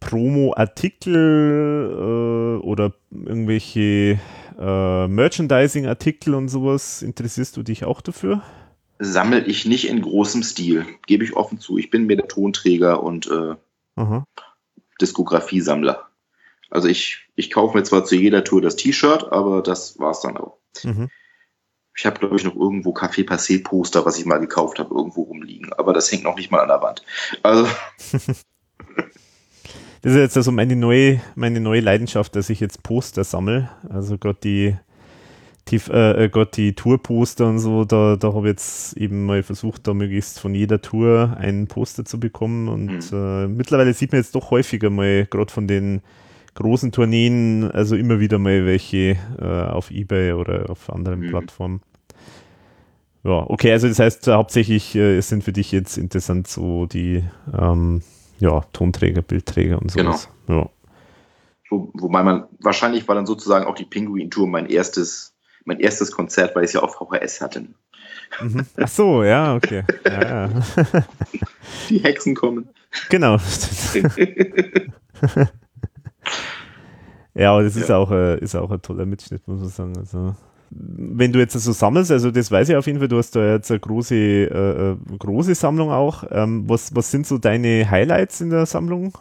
Promo-Artikel 0.00 1.90
äh, 1.92 2.64
oder 2.64 2.92
irgendwelche 3.10 4.18
äh, 4.58 5.08
Merchandising-Artikel 5.08 6.34
und 6.34 6.48
sowas, 6.48 7.02
interessierst 7.02 7.56
du 7.56 7.62
dich 7.62 7.84
auch 7.84 8.00
dafür? 8.00 8.42
Sammel 9.00 9.48
ich 9.48 9.64
nicht 9.66 9.88
in 9.88 10.02
großem 10.02 10.42
Stil, 10.42 10.84
gebe 11.06 11.24
ich 11.24 11.36
offen 11.36 11.58
zu. 11.60 11.78
Ich 11.78 11.90
bin 11.90 12.06
mehr 12.06 12.16
der 12.16 12.28
Tonträger 12.28 13.02
und 13.02 13.28
äh. 13.30 13.54
Diskografiesammler. 15.00 16.07
Also 16.70 16.88
ich, 16.88 17.28
ich 17.34 17.50
kaufe 17.50 17.76
mir 17.76 17.84
zwar 17.84 18.04
zu 18.04 18.16
jeder 18.16 18.44
Tour 18.44 18.60
das 18.60 18.76
T-Shirt, 18.76 19.32
aber 19.32 19.62
das 19.62 19.98
war's 19.98 20.20
dann 20.20 20.36
auch. 20.36 20.58
Mhm. 20.82 21.08
Ich 21.96 22.06
habe, 22.06 22.18
glaube 22.20 22.36
ich, 22.36 22.44
noch 22.44 22.54
irgendwo 22.54 22.94
Café 22.94 23.26
Passé 23.26 23.62
Poster, 23.62 24.04
was 24.04 24.18
ich 24.18 24.24
mal 24.24 24.38
gekauft 24.38 24.78
habe, 24.78 24.94
irgendwo 24.94 25.22
rumliegen. 25.22 25.72
Aber 25.72 25.92
das 25.92 26.12
hängt 26.12 26.24
noch 26.24 26.36
nicht 26.36 26.50
mal 26.50 26.60
an 26.60 26.68
der 26.68 26.80
Wand. 26.80 27.02
Also, 27.42 27.66
Das 30.02 30.12
ist 30.12 30.18
jetzt 30.18 30.36
also 30.36 30.52
meine 30.52 30.76
neue, 30.76 31.20
meine 31.34 31.60
neue 31.60 31.80
Leidenschaft, 31.80 32.36
dass 32.36 32.50
ich 32.50 32.60
jetzt 32.60 32.82
Poster 32.82 33.24
sammle. 33.24 33.68
Also 33.88 34.16
gerade 34.16 34.38
die, 34.42 34.76
die, 35.68 35.80
äh, 35.90 36.24
äh, 36.24 36.28
Gott, 36.28 36.56
die 36.56 36.74
Tourposter 36.74 37.46
und 37.46 37.58
so, 37.58 37.84
da, 37.84 38.16
da 38.16 38.32
habe 38.32 38.46
ich 38.46 38.52
jetzt 38.52 38.96
eben 38.96 39.26
mal 39.26 39.42
versucht, 39.42 39.86
da 39.86 39.94
möglichst 39.94 40.38
von 40.38 40.54
jeder 40.54 40.80
Tour 40.80 41.36
ein 41.38 41.66
Poster 41.66 42.04
zu 42.04 42.20
bekommen. 42.20 42.68
Und 42.68 43.12
äh, 43.12 43.48
mittlerweile 43.48 43.92
sieht 43.92 44.12
man 44.12 44.20
jetzt 44.20 44.34
doch 44.34 44.50
häufiger 44.50 44.90
mal, 44.90 45.26
gerade 45.26 45.52
von 45.52 45.66
den 45.66 46.02
großen 46.58 46.90
Tourneen, 46.92 47.70
also 47.70 47.94
immer 47.94 48.18
wieder 48.18 48.38
mal 48.38 48.66
welche 48.66 49.16
äh, 49.40 49.44
auf 49.44 49.90
Ebay 49.92 50.32
oder 50.32 50.68
auf 50.70 50.90
anderen 50.90 51.20
Mhm. 51.20 51.28
Plattformen. 51.28 51.80
Ja, 53.22 53.44
okay, 53.48 53.72
also 53.72 53.88
das 53.88 53.98
heißt 53.98 54.26
hauptsächlich 54.28 54.94
äh, 54.96 55.18
es 55.18 55.28
sind 55.28 55.44
für 55.44 55.52
dich 55.52 55.70
jetzt 55.70 55.96
interessant 55.98 56.48
so 56.48 56.86
die 56.86 57.24
ähm, 57.56 58.02
ja, 58.38 58.60
Tonträger, 58.72 59.22
Bildträger 59.22 59.80
und 59.80 59.90
sowas. 59.90 60.28
Ja. 60.48 60.68
wo, 61.70 61.90
wobei 61.94 62.22
man, 62.22 62.44
wahrscheinlich 62.60 63.06
war 63.06 63.14
dann 63.14 63.26
sozusagen 63.26 63.66
auch 63.66 63.74
die 63.74 63.84
Pinguin 63.84 64.30
Tour 64.30 64.48
mein 64.48 64.66
erstes, 64.66 65.34
mein 65.64 65.78
erstes 65.80 66.10
Konzert, 66.10 66.56
weil 66.56 66.64
ich 66.64 66.68
es 66.68 66.74
ja 66.74 66.80
auf 66.80 66.94
VHS 66.94 67.40
hatte. 67.40 67.66
Mhm. 68.40 68.66
Ach 68.76 68.88
so, 68.88 69.22
ja, 69.22 69.54
okay. 69.54 69.84
Ja, 70.04 70.46
ja. 70.48 70.62
Die 71.88 71.98
Hexen 71.98 72.34
kommen. 72.34 72.68
genau. 73.10 73.38
ja, 77.34 77.52
aber 77.52 77.62
das 77.62 77.76
ist 77.76 77.88
Ja. 77.88 77.96
auch, 77.98 78.10
äh, 78.10 78.38
ist 78.40 78.54
auch 78.54 78.70
ein 78.70 78.82
toller 78.82 79.06
Mitschnitt, 79.06 79.46
muss 79.46 79.60
man 79.60 79.68
sagen. 79.68 79.96
Also, 79.96 80.34
wenn 80.70 81.32
du 81.32 81.38
jetzt 81.38 81.54
so 81.54 81.72
sammelst, 81.72 82.10
also 82.10 82.30
das 82.30 82.50
weiß 82.50 82.68
ich 82.68 82.76
auf 82.76 82.86
jeden 82.86 82.98
Fall, 82.98 83.08
du 83.08 83.16
hast 83.18 83.34
da 83.36 83.54
jetzt 83.54 83.70
eine 83.70 83.80
große, 83.80 84.14
äh, 84.14 84.90
äh, 84.92 84.96
große 85.18 85.54
Sammlung 85.54 85.90
auch. 85.90 86.24
Ähm, 86.30 86.68
was, 86.68 86.94
was 86.94 87.10
sind 87.10 87.26
so 87.26 87.38
deine 87.38 87.90
Highlights 87.90 88.40
in 88.40 88.50
der 88.50 88.66
Sammlung? 88.66 89.16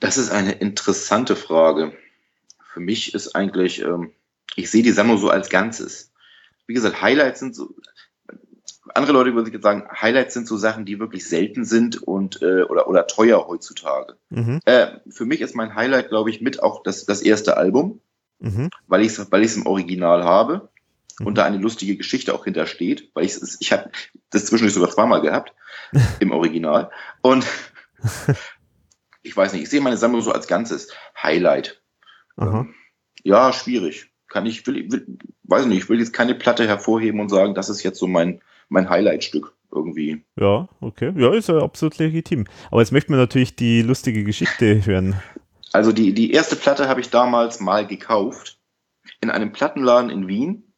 Das 0.00 0.18
ist 0.18 0.30
eine 0.30 0.52
interessante 0.52 1.34
Frage. 1.36 1.92
Für 2.72 2.80
mich 2.80 3.14
ist 3.14 3.34
eigentlich, 3.34 3.82
ähm, 3.82 4.10
ich 4.56 4.70
sehe 4.70 4.82
die 4.82 4.90
Sammlung 4.90 5.18
so 5.18 5.30
als 5.30 5.48
Ganzes. 5.48 6.12
Wie 6.66 6.74
gesagt, 6.74 7.00
Highlights 7.00 7.40
sind 7.40 7.54
so, 7.54 7.74
andere 8.94 9.12
Leute 9.14 9.34
würden 9.34 9.46
sich 9.46 9.54
jetzt 9.54 9.62
sagen, 9.62 9.86
Highlights 9.90 10.34
sind 10.34 10.46
so 10.46 10.56
Sachen, 10.56 10.84
die 10.84 10.98
wirklich 10.98 11.28
selten 11.28 11.64
sind 11.64 12.02
und 12.02 12.42
äh, 12.42 12.62
oder, 12.64 12.88
oder 12.88 13.06
teuer 13.06 13.46
heutzutage. 13.46 14.16
Mhm. 14.30 14.60
Äh, 14.64 14.88
für 15.08 15.24
mich 15.24 15.40
ist 15.40 15.54
mein 15.54 15.74
Highlight, 15.74 16.08
glaube 16.10 16.30
ich, 16.30 16.40
mit 16.40 16.62
auch 16.62 16.82
das, 16.82 17.06
das 17.06 17.22
erste 17.22 17.56
Album, 17.56 18.00
Mhm. 18.40 18.68
weil 18.88 19.02
ich 19.02 19.16
es 19.16 19.32
weil 19.32 19.44
ich's 19.44 19.56
im 19.56 19.66
Original 19.66 20.24
habe 20.24 20.68
Mhm. 21.20 21.26
und 21.26 21.38
da 21.38 21.44
eine 21.44 21.58
lustige 21.58 21.96
Geschichte 21.96 22.34
auch 22.34 22.44
hintersteht, 22.44 23.10
weil 23.14 23.24
ich 23.24 23.36
es, 23.36 23.58
ich 23.60 23.72
habe 23.72 23.90
das 24.30 24.46
zwischendurch 24.46 24.74
sogar 24.74 24.90
zweimal 24.90 25.20
gehabt 25.22 25.54
im 26.20 26.32
Original. 26.32 26.90
Und 27.22 27.46
ich 29.22 29.36
weiß 29.36 29.52
nicht, 29.52 29.62
ich 29.62 29.70
sehe 29.70 29.80
meine 29.80 29.96
Sammlung 29.96 30.20
so 30.20 30.32
als 30.32 30.46
Ganzes. 30.46 30.88
Highlight. 31.20 31.80
Aha. 32.36 32.66
Ja, 33.22 33.52
schwierig. 33.52 34.10
Kann 34.28 34.46
ich, 34.46 34.66
will, 34.66 34.90
will, 34.90 35.06
weiß 35.44 35.66
nicht, 35.66 35.78
ich 35.84 35.88
will 35.88 36.00
jetzt 36.00 36.12
keine 36.12 36.34
Platte 36.34 36.66
hervorheben 36.66 37.20
und 37.20 37.28
sagen, 37.28 37.54
das 37.54 37.68
ist 37.68 37.82
jetzt 37.82 37.98
so 37.98 38.06
mein, 38.06 38.42
mein 38.68 38.88
Highlight-Stück 38.88 39.54
irgendwie. 39.72 40.24
Ja, 40.38 40.68
okay. 40.80 41.12
Ja, 41.16 41.32
ist 41.34 41.48
ja 41.48 41.58
absolut 41.58 41.98
legitim. 41.98 42.46
Aber 42.70 42.80
jetzt 42.80 42.92
möchte 42.92 43.10
man 43.10 43.20
natürlich 43.20 43.56
die 43.56 43.82
lustige 43.82 44.24
Geschichte 44.24 44.84
hören. 44.86 45.20
Also 45.72 45.92
die, 45.92 46.14
die 46.14 46.30
erste 46.30 46.56
Platte 46.56 46.88
habe 46.88 47.00
ich 47.00 47.10
damals 47.10 47.60
mal 47.60 47.86
gekauft 47.86 48.58
in 49.20 49.30
einem 49.30 49.52
Plattenladen 49.52 50.10
in 50.10 50.28
Wien, 50.28 50.72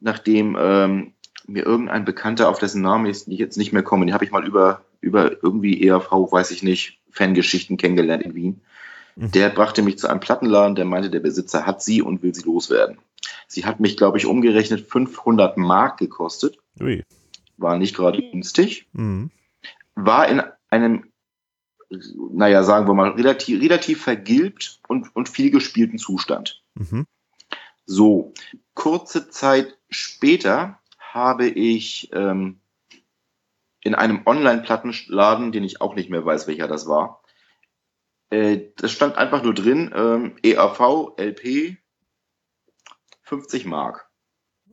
nachdem 0.00 0.56
ähm, 0.60 1.14
mir 1.46 1.64
irgendein 1.64 2.04
Bekannter, 2.04 2.48
auf 2.48 2.58
dessen 2.58 2.82
Namen 2.82 3.06
ich 3.06 3.26
jetzt 3.26 3.56
nicht 3.56 3.72
mehr 3.72 3.82
komme, 3.82 4.04
den 4.04 4.14
habe 4.14 4.24
ich 4.24 4.30
mal 4.30 4.44
über, 4.44 4.84
über 5.00 5.42
irgendwie 5.42 5.86
ERV, 5.86 6.10
weiß 6.10 6.50
ich 6.50 6.62
nicht, 6.62 7.00
Fangeschichten 7.10 7.76
kennengelernt 7.76 8.22
in 8.22 8.34
Wien. 8.34 8.60
Mhm. 9.16 9.32
Der 9.32 9.50
brachte 9.50 9.82
mich 9.82 9.98
zu 9.98 10.08
einem 10.08 10.20
Plattenladen, 10.20 10.74
der 10.74 10.84
meinte, 10.84 11.10
der 11.10 11.20
Besitzer 11.20 11.66
hat 11.66 11.82
sie 11.82 12.02
und 12.02 12.22
will 12.22 12.34
sie 12.34 12.42
loswerden. 12.42 12.98
Sie 13.46 13.64
hat 13.64 13.80
mich, 13.80 13.96
glaube 13.96 14.18
ich, 14.18 14.26
umgerechnet 14.26 14.88
500 14.88 15.56
Mark 15.56 15.98
gekostet. 15.98 16.58
Ui. 16.80 17.04
War 17.56 17.78
nicht 17.78 17.94
gerade 17.94 18.20
günstig. 18.20 18.86
Mhm. 18.92 19.30
war 19.94 20.28
in 20.28 20.42
einem, 20.70 21.12
naja, 22.30 22.62
sagen 22.62 22.86
wir 22.88 22.94
mal, 22.94 23.10
relativ, 23.10 23.60
relativ 23.60 24.02
vergilbt 24.02 24.80
und, 24.88 25.14
und 25.14 25.28
viel 25.28 25.50
gespielten 25.50 25.98
Zustand. 25.98 26.62
Mhm. 26.74 27.06
So, 27.84 28.32
kurze 28.74 29.28
Zeit 29.28 29.76
später 29.90 30.78
habe 30.98 31.46
ich 31.46 32.10
ähm, 32.14 32.60
in 33.82 33.94
einem 33.94 34.22
Online-Plattenladen, 34.24 35.52
den 35.52 35.64
ich 35.64 35.80
auch 35.80 35.94
nicht 35.94 36.08
mehr 36.08 36.24
weiß, 36.24 36.46
welcher 36.46 36.68
das 36.68 36.86
war, 36.86 37.22
äh, 38.30 38.70
das 38.76 38.92
stand 38.92 39.18
einfach 39.18 39.42
nur 39.42 39.52
drin, 39.52 39.92
ähm, 39.94 40.36
EAV, 40.42 41.16
LP, 41.18 41.76
50 43.32 43.64
Mark. 43.64 44.10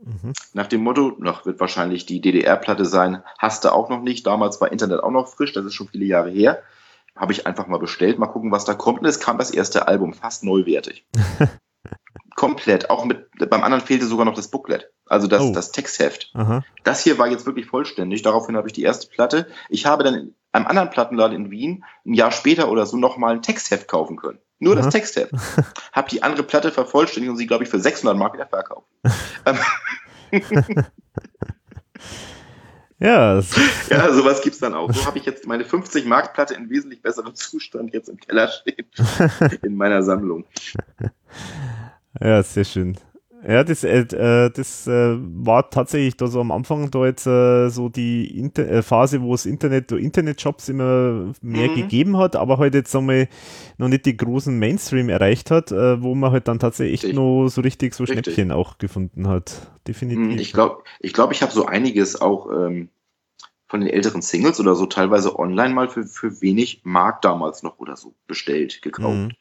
Mhm. 0.03 0.33
Nach 0.53 0.67
dem 0.67 0.83
Motto, 0.83 1.13
noch 1.17 1.45
wird 1.45 1.61
wahrscheinlich 1.61 2.05
die 2.05 2.19
DDR-Platte 2.19 2.83
sein, 2.83 3.23
hast 3.37 3.63
du 3.63 3.71
auch 3.71 3.89
noch 3.89 4.01
nicht. 4.01 4.27
Damals 4.27 4.59
war 4.59 4.71
Internet 4.71 5.01
auch 5.01 5.11
noch 5.11 5.29
frisch, 5.29 5.53
das 5.53 5.65
ist 5.65 5.75
schon 5.75 5.87
viele 5.87 6.03
Jahre 6.03 6.29
her. 6.29 6.61
Habe 7.15 7.31
ich 7.31 7.47
einfach 7.47 7.67
mal 7.67 7.79
bestellt, 7.79 8.19
mal 8.19 8.27
gucken, 8.27 8.51
was 8.51 8.65
da 8.65 8.73
kommt. 8.73 8.99
Und 8.99 9.05
es 9.05 9.21
kam 9.21 9.37
das 9.37 9.51
erste 9.51 9.87
Album, 9.87 10.13
fast 10.13 10.43
neuwertig. 10.43 11.07
Komplett. 12.35 12.89
Auch 12.89 13.05
mit, 13.05 13.27
beim 13.49 13.63
anderen 13.63 13.83
fehlte 13.83 14.05
sogar 14.05 14.25
noch 14.25 14.35
das 14.35 14.49
Booklet, 14.49 14.91
also 15.05 15.27
das, 15.27 15.41
Oh. 15.41 15.53
das 15.53 15.71
Textheft. 15.71 16.31
Aha. 16.33 16.63
Das 16.83 17.03
hier 17.03 17.17
war 17.17 17.27
jetzt 17.27 17.45
wirklich 17.45 17.65
vollständig. 17.65 18.21
Daraufhin 18.23 18.57
habe 18.57 18.67
ich 18.67 18.73
die 18.73 18.83
erste 18.83 19.07
Platte. 19.07 19.47
Ich 19.69 19.85
habe 19.85 20.03
dann 20.03 20.13
in 20.15 20.35
einem 20.51 20.67
anderen 20.67 20.89
Plattenladen 20.89 21.35
in 21.35 21.51
Wien 21.51 21.85
ein 22.05 22.13
Jahr 22.13 22.31
später 22.31 22.69
oder 22.69 22.85
so 22.85 22.97
nochmal 22.97 23.35
ein 23.35 23.41
Textheft 23.41 23.87
kaufen 23.87 24.17
können. 24.17 24.39
Nur 24.59 24.75
Aha. 24.75 24.83
das 24.83 24.93
Textheft. 24.93 25.33
habe 25.91 26.09
die 26.09 26.21
andere 26.21 26.43
Platte 26.43 26.71
vervollständigt 26.71 27.31
und 27.31 27.37
sie, 27.37 27.47
glaube 27.47 27.63
ich, 27.63 27.69
für 27.69 27.79
600 27.79 28.17
Mark 28.17 28.33
wieder 28.33 28.47
verkauft. 28.47 28.87
Ja, 32.99 33.35
das, 33.35 33.55
Ja, 33.89 34.11
sowas 34.11 34.41
gibt's 34.41 34.59
dann 34.59 34.73
auch. 34.73 34.93
So 34.93 35.05
habe 35.05 35.17
ich 35.17 35.25
jetzt 35.25 35.47
meine 35.47 35.63
50 35.63 36.05
Mark 36.05 36.33
Platte 36.33 36.53
in 36.53 36.69
wesentlich 36.69 37.01
besserem 37.01 37.33
Zustand 37.33 37.93
jetzt 37.93 38.09
im 38.09 38.17
Keller 38.17 38.49
stehen. 38.49 38.85
In 39.61 39.75
meiner 39.75 40.03
Sammlung. 40.03 40.45
ja, 42.19 42.43
sehr 42.43 42.65
schön. 42.65 42.97
Ja, 43.47 43.63
das, 43.63 43.85
äh, 43.85 43.99
äh, 44.01 44.49
das 44.51 44.85
äh, 44.87 45.15
war 45.17 45.69
tatsächlich 45.69 46.17
da 46.17 46.27
so 46.27 46.41
am 46.41 46.51
Anfang 46.51 46.91
da 46.91 47.05
jetzt 47.05 47.25
äh, 47.25 47.69
so 47.69 47.87
die 47.87 48.37
Inter 48.37 48.67
äh, 48.69 48.81
Phase, 48.81 49.21
wo 49.21 49.33
es 49.33 49.45
Internet, 49.45 49.91
Internetshops 49.93 50.67
immer 50.67 51.33
mehr 51.41 51.69
Mhm. 51.69 51.73
gegeben 51.73 52.17
hat, 52.17 52.35
aber 52.35 52.57
halt 52.57 52.73
jetzt 52.75 52.93
einmal 52.95 53.29
noch 53.77 53.87
nicht 53.87 54.05
die 54.05 54.17
großen 54.17 54.57
Mainstream 54.59 55.07
erreicht 55.07 55.51
hat, 55.51 55.71
äh, 55.71 56.01
wo 56.01 56.15
man 56.15 56.31
halt 56.31 56.49
dann 56.49 56.59
tatsächlich 56.59 57.03
Richtig. 57.03 57.13
noch 57.13 57.47
so 57.47 57.61
richtig 57.61 57.93
so 57.95 58.03
Richtig. 58.03 58.25
Schnäppchen 58.25 58.51
auch 58.51 58.77
gefunden 58.77 59.27
hat. 59.29 59.71
Definitiv. 59.87 60.39
Ich 60.41 60.51
glaube, 60.51 60.83
ich, 60.99 61.13
glaub, 61.13 61.31
ich 61.31 61.41
habe 61.41 61.53
so 61.53 61.65
einiges 61.65 62.19
auch 62.19 62.51
ähm, 62.51 62.89
von 63.67 63.81
den 63.81 63.89
älteren 63.89 64.21
Singles 64.21 64.59
oder 64.59 64.75
so 64.75 64.85
teilweise 64.85 65.37
online 65.39 65.73
mal 65.73 65.87
für, 65.89 66.03
für 66.05 66.41
wenig 66.41 66.81
Mark 66.83 67.21
damals 67.21 67.63
noch 67.63 67.79
oder 67.79 67.95
so 67.95 68.15
bestellt, 68.27 68.81
gekauft. 68.81 69.15
Mhm. 69.17 69.31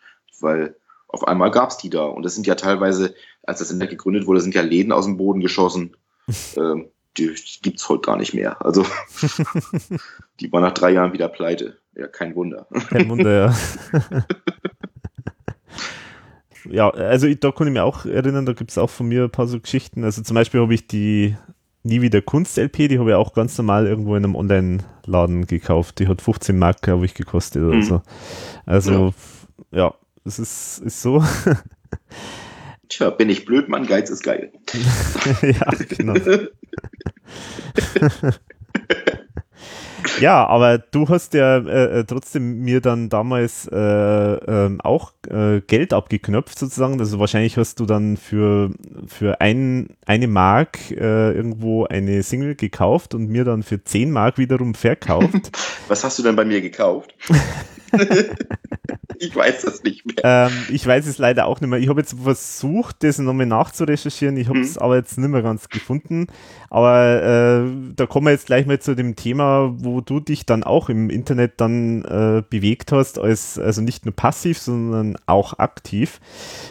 Weil 0.41 0.77
auf 1.09 1.27
einmal 1.27 1.51
gab's 1.51 1.79
die 1.79 1.91
da. 1.91 2.05
Und 2.05 2.23
das 2.25 2.35
sind 2.35 2.47
ja 2.47 2.55
teilweise, 2.55 3.15
als 3.49 3.61
das 3.61 3.71
Internet 3.71 3.91
gegründet 3.91 4.27
wurde, 4.27 4.41
sind 4.41 4.55
ja 4.55 4.63
Läden 4.63 4.93
aus 4.93 5.07
dem 5.07 5.17
Boden 5.17 5.41
geschossen. 5.41 5.97
ähm, 6.57 6.87
die 7.17 7.35
gibt's 7.63 7.89
heute 7.89 8.03
gar 8.03 8.17
nicht 8.17 8.35
mehr. 8.35 8.65
Also 8.65 8.85
die 10.41 10.53
war 10.53 10.61
nach 10.61 10.73
drei 10.73 10.91
Jahren 10.91 11.13
wieder 11.13 11.29
pleite. 11.29 11.79
Ja, 11.97 12.07
kein 12.07 12.37
Wunder. 12.37 12.69
Kein 12.91 13.09
Wunder, 13.09 13.33
ja. 13.33 14.25
ja, 16.71 16.91
also 16.91 17.27
ich, 17.27 17.41
da 17.41 17.51
kann 17.51 17.67
ich 17.67 17.73
mich 17.73 17.83
auch 17.83 18.05
erinnern, 18.05 18.47
da 18.47 18.53
gibt 18.53 18.71
es 18.71 18.79
auch 18.79 18.91
von 18.91 19.09
mir 19.09 19.25
ein 19.25 19.31
paar 19.31 19.49
so 19.49 19.59
Geschichten. 19.59 20.05
Also 20.05 20.23
zum 20.23 20.35
Beispiel 20.35 20.61
habe 20.61 20.75
ich 20.75 20.87
die 20.87 21.35
Nie 21.83 22.03
wieder 22.03 22.21
Kunst-LP, 22.21 22.89
die 22.89 22.99
habe 22.99 23.11
ich 23.11 23.17
auch 23.17 23.33
ganz 23.33 23.57
normal 23.57 23.87
irgendwo 23.87 24.15
in 24.15 24.25
einem 24.25 24.35
Online-Laden 24.35 25.47
gekauft. 25.47 25.99
Die 26.01 26.09
hat 26.09 26.21
15 26.21 26.59
Mark, 26.59 26.83
glaube 26.83 27.07
ich, 27.07 27.15
gekostet 27.15 27.63
oder 27.63 27.77
Mhm. 27.77 27.83
so. 27.83 28.03
Also, 28.67 29.15
ja, 29.71 29.95
es 30.25 30.39
ist, 30.39 30.83
ist 30.85 31.01
so. 31.01 31.25
Tja, 32.89 33.11
bin 33.11 33.29
ich 33.29 33.45
blöd, 33.45 33.69
Mann, 33.69 33.87
Geiz 33.87 34.11
ist 34.11 34.23
geil. 34.23 34.53
ja, 35.43 35.71
genau. 35.89 36.15
Ja, 40.21 40.47
aber 40.47 40.79
du 40.79 41.09
hast 41.09 41.35
ja 41.35 41.59
äh, 41.59 42.01
äh, 42.01 42.05
trotzdem 42.05 42.61
mir 42.61 42.81
dann 42.81 43.09
damals 43.09 43.69
äh, 43.69 43.77
ähm, 43.77 44.81
auch 44.81 45.13
äh, 45.29 45.61
Geld 45.61 45.93
abgeknöpft 45.93 46.59
sozusagen. 46.59 46.99
Also 46.99 47.19
wahrscheinlich 47.19 47.57
hast 47.57 47.81
du 47.81 47.87
dann 47.87 48.17
für, 48.17 48.71
für 49.07 49.41
ein, 49.41 49.91
eine 50.07 50.27
Mark 50.27 50.91
äh, 50.91 51.33
irgendwo 51.33 51.85
eine 51.85 52.23
Single 52.23 52.55
gekauft 52.55 53.15
und 53.15 53.29
mir 53.29 53.45
dann 53.45 53.63
für 53.63 53.83
10 53.83 54.11
Mark 54.11 54.39
wiederum 54.39 54.75
verkauft. 54.75 55.51
Was 55.89 56.05
hast 56.05 56.19
du 56.19 56.23
denn 56.23 56.37
bei 56.37 56.45
mir 56.45 56.61
gekauft? 56.61 57.15
ich 59.19 59.35
weiß 59.35 59.63
das 59.63 59.83
nicht 59.83 60.07
mehr. 60.07 60.17
ähm, 60.23 60.53
ich 60.71 60.87
weiß 60.87 61.07
es 61.07 61.19
leider 61.19 61.47
auch 61.47 61.61
nicht 61.61 61.71
mehr. 61.71 61.79
Ich 61.79 61.89
habe 61.89 62.01
jetzt 62.01 62.17
versucht, 62.23 63.03
das 63.03 63.19
nochmal 63.19 63.47
nachzurecherchieren. 63.47 64.37
Ich 64.37 64.49
habe 64.49 64.61
es 64.61 64.77
Mhm. 64.77 64.83
aber 64.83 64.97
jetzt 64.97 65.19
nicht 65.19 65.29
mehr 65.29 65.43
ganz 65.43 65.69
gefunden. 65.69 66.27
Aber 66.71 67.65
äh, 67.67 67.71
da 67.97 68.07
kommen 68.07 68.27
wir 68.27 68.33
jetzt 68.33 68.47
gleich 68.47 68.67
mal 68.67 68.79
zu 68.79 68.95
dem 68.95 69.17
Thema, 69.17 69.73
wo 69.79 70.01
du 70.01 70.21
dich 70.21 70.47
dann 70.47 70.63
auch 70.65 70.89
im 70.89 71.11
Internet 71.11 71.55
dann 71.61 72.05
äh, 72.05 72.43
bewegt 72.49 72.93
hast, 72.93 73.19
als 73.19 73.59
also 73.59 73.81
nicht 73.81 74.05
nur 74.05 74.15
passiv, 74.15 74.59
sondern 74.59 75.17
auch 75.27 75.59
aktiv. 75.59 76.21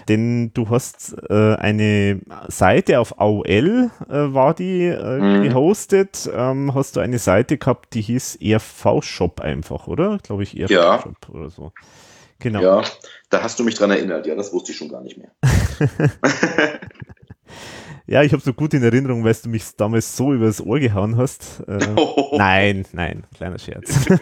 Denn 0.07 0.51
du 0.53 0.69
hast 0.69 1.15
äh, 1.29 1.55
eine 1.55 2.21
Seite 2.47 2.99
auf 2.99 3.19
AOL, 3.19 3.89
äh, 4.09 4.13
war 4.33 4.53
die 4.53 4.85
äh, 4.85 5.17
Mhm. 5.17 5.41
gehostet. 5.43 6.29
Ähm, 6.33 6.73
hast 6.75 6.95
du 6.95 6.99
eine 6.99 7.17
Seite 7.19 7.57
gehabt, 7.57 7.93
die 7.95 8.01
hieß 8.01 8.37
ERV-Shop 8.39 9.41
einfach, 9.41 9.87
oder? 9.87 10.19
Glaube 10.21 10.43
ich, 10.43 10.53
Ja. 10.53 11.03
ERV-Shop 11.07 11.29
oder 11.29 11.49
so. 11.49 11.71
Genau. 12.39 12.61
Ja, 12.61 12.83
da 13.29 13.41
hast 13.41 13.59
du 13.59 13.63
mich 13.63 13.75
dran 13.75 13.91
erinnert. 13.91 14.27
Ja, 14.27 14.35
das 14.35 14.53
wusste 14.53 14.71
ich 14.71 14.77
schon 14.77 14.89
gar 14.89 15.01
nicht 15.01 15.17
mehr. 15.17 15.31
Ja, 18.09 18.23
ich 18.23 18.31
habe 18.31 18.41
so 18.41 18.53
gut 18.53 18.73
in 18.73 18.81
Erinnerung, 18.83 19.25
weil 19.25 19.35
du 19.43 19.49
mich 19.49 19.75
damals 19.75 20.15
so 20.15 20.33
übers 20.33 20.61
Ohr 20.61 20.79
gehauen 20.79 21.17
hast. 21.17 21.61
Äh, 21.67 21.77
nein, 22.37 22.85
nein, 22.93 23.25
kleiner 23.35 23.59
Scherz. 23.59 24.05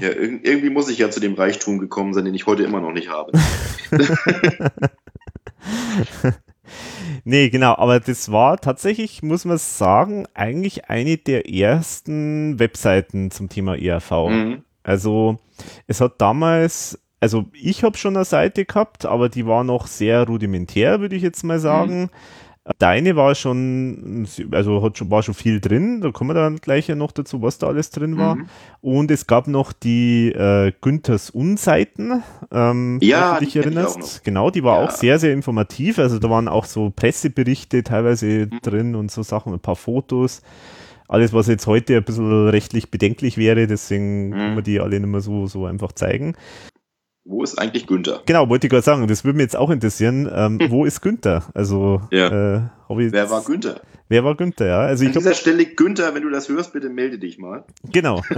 Ja, 0.00 0.08
irg 0.08 0.40
irgendwie 0.46 0.70
muss 0.70 0.88
ich 0.88 0.96
ja 0.96 1.10
zu 1.10 1.20
dem 1.20 1.34
Reichtum 1.34 1.78
gekommen 1.78 2.14
sein, 2.14 2.24
den 2.24 2.34
ich 2.34 2.46
heute 2.46 2.62
immer 2.62 2.80
noch 2.80 2.92
nicht 2.92 3.10
habe. 3.10 3.32
Nee, 7.24 7.50
genau, 7.50 7.76
aber 7.76 8.00
das 8.00 8.30
war 8.32 8.58
tatsächlich, 8.58 9.22
muss 9.22 9.44
man 9.44 9.58
sagen, 9.58 10.26
eigentlich 10.34 10.88
eine 10.88 11.16
der 11.16 11.48
ersten 11.48 12.58
Webseiten 12.58 13.30
zum 13.30 13.48
Thema 13.48 13.76
ERV. 13.76 14.10
Mhm. 14.28 14.62
Also 14.82 15.38
es 15.86 16.00
hat 16.00 16.20
damals, 16.20 16.98
also 17.20 17.46
ich 17.52 17.84
habe 17.84 17.96
schon 17.96 18.16
eine 18.16 18.24
Seite 18.24 18.64
gehabt, 18.64 19.04
aber 19.04 19.28
die 19.28 19.46
war 19.46 19.64
noch 19.64 19.86
sehr 19.86 20.26
rudimentär, 20.26 21.00
würde 21.00 21.16
ich 21.16 21.22
jetzt 21.22 21.44
mal 21.44 21.58
sagen. 21.58 22.10
Deine 22.78 23.16
war 23.16 23.34
schon, 23.34 24.26
also 24.52 24.82
hat 24.82 24.98
schon, 24.98 25.10
war 25.10 25.22
schon 25.22 25.34
viel 25.34 25.60
drin, 25.60 26.00
da 26.00 26.10
kommen 26.10 26.30
wir 26.30 26.34
dann 26.34 26.56
gleich 26.56 26.88
ja 26.88 26.94
noch 26.94 27.12
dazu, 27.12 27.42
was 27.42 27.58
da 27.58 27.66
alles 27.68 27.90
drin 27.90 28.16
war. 28.18 28.36
Mhm. 28.36 28.46
Und 28.80 29.10
es 29.10 29.26
gab 29.26 29.48
noch 29.48 29.72
die 29.72 30.28
äh, 30.32 30.72
Günthers 30.80 31.30
Unseiten, 31.30 32.22
ähm, 32.52 32.98
Ja, 33.02 33.38
du 33.38 33.44
dich 33.44 33.56
erinnerst. 33.56 34.24
Genau, 34.24 34.50
die 34.50 34.62
war 34.64 34.78
Ja. 34.80 34.84
auch 34.86 34.90
sehr, 34.90 35.18
sehr 35.18 35.32
informativ. 35.32 35.98
Also 35.98 36.18
da 36.18 36.30
waren 36.30 36.48
auch 36.48 36.64
so 36.64 36.90
Presseberichte 36.90 37.82
teilweise 37.82 38.48
Mhm. 38.50 38.58
drin 38.62 38.94
und 38.94 39.10
so 39.10 39.22
Sachen, 39.22 39.52
ein 39.52 39.60
paar 39.60 39.76
Fotos. 39.76 40.42
Alles, 41.08 41.32
was 41.32 41.48
jetzt 41.48 41.66
heute 41.66 41.96
ein 41.96 42.04
bisschen 42.04 42.48
rechtlich 42.50 42.90
bedenklich 42.90 43.36
wäre, 43.36 43.66
deswegen 43.66 44.28
Mhm. 44.28 44.32
können 44.32 44.56
wir 44.56 44.62
die 44.62 44.80
alle 44.80 45.00
nicht 45.00 45.08
mehr 45.10 45.20
so, 45.20 45.46
so 45.46 45.66
einfach 45.66 45.92
zeigen. 45.92 46.34
Wo 47.24 47.42
ist 47.42 47.58
eigentlich 47.58 47.86
Günther? 47.86 48.22
Genau, 48.26 48.48
wollte 48.48 48.66
ich 48.66 48.70
gerade 48.70 48.82
sagen, 48.82 49.06
das 49.06 49.24
würde 49.24 49.36
mich 49.36 49.44
jetzt 49.44 49.56
auch 49.56 49.70
interessieren. 49.70 50.28
Ähm, 50.34 50.58
Wo 50.68 50.84
ist 50.84 51.00
Günther? 51.02 51.44
Also, 51.54 52.00
Ja. 52.10 52.56
äh, 52.56 52.62
Wer 52.88 53.30
war 53.30 53.42
Günther? 53.44 53.80
Wer 54.08 54.24
war 54.24 54.34
Günther, 54.36 54.66
ja? 54.66 54.80
Also 54.80 55.04
An 55.04 55.10
hab, 55.12 55.18
dieser 55.18 55.34
Stelle, 55.34 55.64
Günther, 55.66 56.14
wenn 56.14 56.22
du 56.22 56.30
das 56.30 56.48
hörst, 56.48 56.72
bitte 56.72 56.88
melde 56.88 57.18
dich 57.18 57.38
mal. 57.38 57.64
genau. 57.84 58.22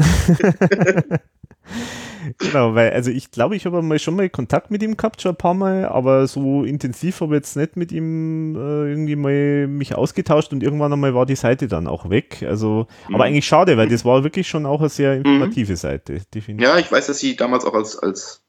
genau, 2.38 2.74
weil, 2.74 2.90
also 2.92 3.10
ich 3.10 3.30
glaube, 3.30 3.56
ich 3.56 3.66
habe 3.66 3.82
mal 3.82 3.98
schon 3.98 4.16
mal 4.16 4.28
Kontakt 4.28 4.70
mit 4.70 4.82
ihm 4.82 4.96
gehabt, 4.96 5.22
schon 5.22 5.32
ein 5.32 5.36
paar 5.36 5.54
Mal, 5.54 5.86
aber 5.86 6.26
so 6.26 6.64
intensiv 6.64 7.20
habe 7.20 7.34
ich 7.34 7.38
jetzt 7.38 7.56
nicht 7.56 7.76
mit 7.76 7.92
ihm 7.92 8.54
äh, 8.56 8.90
irgendwie 8.90 9.16
mal 9.16 9.66
mich 9.68 9.94
ausgetauscht 9.94 10.52
und 10.52 10.62
irgendwann 10.62 10.92
einmal 10.92 11.14
war 11.14 11.24
die 11.24 11.36
Seite 11.36 11.68
dann 11.68 11.86
auch 11.86 12.10
weg. 12.10 12.44
Also, 12.46 12.86
Mhm. 13.08 13.14
aber 13.14 13.24
eigentlich 13.24 13.46
schade, 13.46 13.76
weil 13.76 13.88
das 13.88 14.04
war 14.04 14.24
wirklich 14.24 14.48
schon 14.48 14.66
auch 14.66 14.80
eine 14.80 14.88
sehr 14.88 15.14
informative 15.16 15.76
Seite, 15.76 16.20
definitiv. 16.34 16.66
Ja, 16.68 16.78
ich 16.78 16.90
weiß, 16.90 17.06
dass 17.06 17.18
sie 17.20 17.36
damals 17.36 17.64
auch 17.64 17.74
als, 17.74 17.98
als 17.98 18.41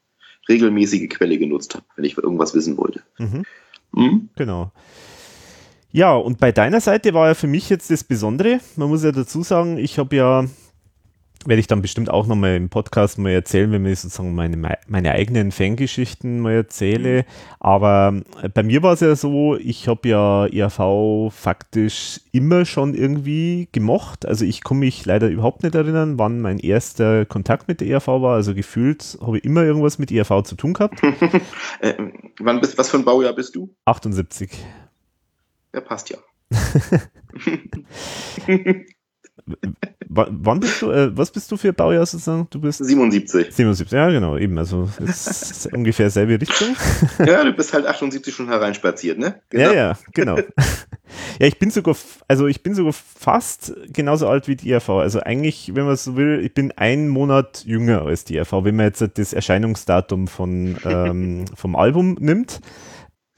regelmäßige 0.50 1.10
Quelle 1.10 1.38
genutzt 1.38 1.76
habe, 1.76 1.86
wenn 1.96 2.06
ich 2.06 2.18
irgendwas 2.18 2.54
wissen 2.54 2.78
wollte. 2.78 3.02
Mhm. 3.18 3.44
Mhm. 3.94 4.30
Genau. 4.36 4.72
Ja, 5.92 6.16
und 6.16 6.40
bei 6.40 6.52
deiner 6.52 6.82
Seite 6.82 7.14
war 7.14 7.28
ja 7.28 7.34
für 7.36 7.48
mich 7.48 7.70
jetzt 7.70 7.92
das 7.92 8.04
Besondere. 8.04 8.60
Man 8.76 8.90
muss 8.90 9.04
ja 9.04 9.12
dazu 9.12 9.44
sagen, 9.44 9.78
ich 9.78 10.00
habe 10.00 10.16
ja 10.16 10.46
werde 11.48 11.60
ich 11.60 11.68
dann 11.68 11.82
bestimmt 11.82 12.10
auch 12.10 12.28
nochmal 12.28 12.56
im 12.56 12.70
Podcast 12.70 13.18
mal 13.18 13.32
erzählen, 13.32 13.72
wenn 13.72 13.86
ich 13.86 14.00
sozusagen 14.00 14.36
meine, 14.36 14.78
meine 14.88 15.12
eigenen 15.12 15.52
Fangeschichten 15.52 16.40
mal 16.40 16.54
erzähle. 16.54 17.20
Mhm. 17.20 17.26
Aber 17.60 18.22
äh, 18.42 18.50
bei 18.50 18.64
mir 18.64 18.84
war 18.84 18.94
es 18.94 19.00
ja 19.00 19.16
so, 19.16 19.56
ich 19.56 19.88
habe 19.88 20.08
ja 20.08 20.46
ERV 20.48 21.34
faktisch 21.34 22.22
immer 22.32 22.66
schon 22.66 22.94
irgendwie 22.94 23.68
gemocht. 23.72 24.26
Also 24.26 24.46
ich 24.46 24.64
kann 24.64 24.80
mich 24.80 25.06
leider 25.06 25.30
überhaupt 25.30 25.64
nicht 25.64 25.76
erinnern, 25.76 26.18
wann 26.18 26.42
mein 26.42 26.60
erster 26.60 27.26
Kontakt 27.26 27.68
mit 27.68 27.82
der 27.82 27.88
ERV 27.88 28.08
war. 28.08 28.36
Also 28.36 28.54
gefühlt 28.54 29.18
habe 29.22 29.38
ich 29.38 29.44
immer 29.44 29.64
irgendwas 29.64 30.00
mit 30.00 30.12
ERV 30.12 30.44
zu 30.44 30.56
tun 30.56 30.74
gehabt. 30.74 31.02
äh, 31.82 31.94
wann 32.40 32.60
bist, 32.62 32.78
was 32.78 32.90
für 32.90 32.98
ein 32.98 33.06
Baujahr 33.06 33.34
bist 33.34 33.56
du? 33.56 33.74
78. 33.86 34.52
Ja, 35.74 35.82
passt 35.82 36.10
ja. 36.10 36.18
wann 40.10 40.60
bist 40.60 40.82
du, 40.82 40.92
äh, 40.92 41.16
was 41.18 41.32
bist 41.32 41.52
du 41.52 41.58
für 41.58 41.74
Baujahr 41.74 42.06
sozusagen? 42.06 42.48
Du 42.50 42.60
bist 42.60 42.84
77. 42.84 43.54
77, 43.54 43.92
ja 43.92 44.10
genau, 44.10 44.38
eben, 44.38 44.58
also 44.58 44.90
ist 45.00 45.70
ungefähr 45.74 46.10
selbe 46.10 46.40
Richtung. 46.40 46.76
ja, 47.26 47.44
du 47.44 47.52
bist 47.54 47.74
halt 47.74 47.86
78 47.86 48.34
schon 48.34 48.48
hereinspaziert, 48.48 49.18
ne? 49.18 49.42
Genau. 49.50 49.64
Ja, 49.64 49.74
ja, 49.74 49.98
genau. 50.14 50.38
ja, 51.40 51.48
ich 51.48 51.58
bin 51.58 51.72
sogar, 51.72 51.96
also 52.28 52.48
ich 52.48 52.64
bin 52.64 52.76
sogar 52.76 52.94
fast 52.94 53.74
genauso 53.92 54.28
alt 54.28 54.48
wie 54.48 54.56
die 54.56 54.72
ERV. 54.72 54.90
Also 54.90 55.20
eigentlich, 55.22 55.72
wenn 55.74 55.86
man 55.86 55.96
so 55.96 56.16
will, 56.16 56.42
ich 56.44 56.54
bin 56.54 56.72
einen 56.74 57.10
Monat 57.10 57.64
jünger 57.66 58.04
als 58.04 58.24
die 58.26 58.38
ERV, 58.38 58.64
wenn 58.64 58.76
man 58.76 58.86
jetzt 58.88 59.04
das 59.16 59.34
Erscheinungsdatum 59.34 60.28
von, 60.28 60.78
ähm, 60.86 61.46
vom 61.56 61.76
Album 61.76 62.18
nimmt. 62.20 62.62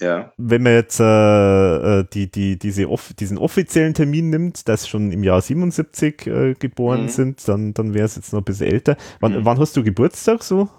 Ja. 0.01 0.33
Wenn 0.37 0.63
man 0.63 0.73
jetzt 0.73 0.99
äh, 0.99 1.99
äh, 1.99 2.05
die, 2.11 2.29
die, 2.29 2.59
diese 2.59 2.89
off 2.89 3.13
diesen 3.13 3.37
offiziellen 3.37 3.93
Termin 3.93 4.29
nimmt, 4.29 4.67
dass 4.67 4.87
schon 4.87 5.11
im 5.11 5.23
Jahr 5.23 5.41
77 5.41 6.27
äh, 6.27 6.53
geboren 6.53 7.03
mhm. 7.03 7.09
sind, 7.09 7.47
dann, 7.47 7.73
dann 7.73 7.93
wäre 7.93 8.05
es 8.05 8.15
jetzt 8.15 8.33
noch 8.33 8.41
ein 8.41 8.43
bisschen 8.43 8.67
älter. 8.67 8.97
Wann, 9.21 9.33
mhm. 9.33 9.45
wann 9.45 9.59
hast 9.59 9.77
du 9.77 9.83
Geburtstag 9.83 10.43
so? 10.43 10.69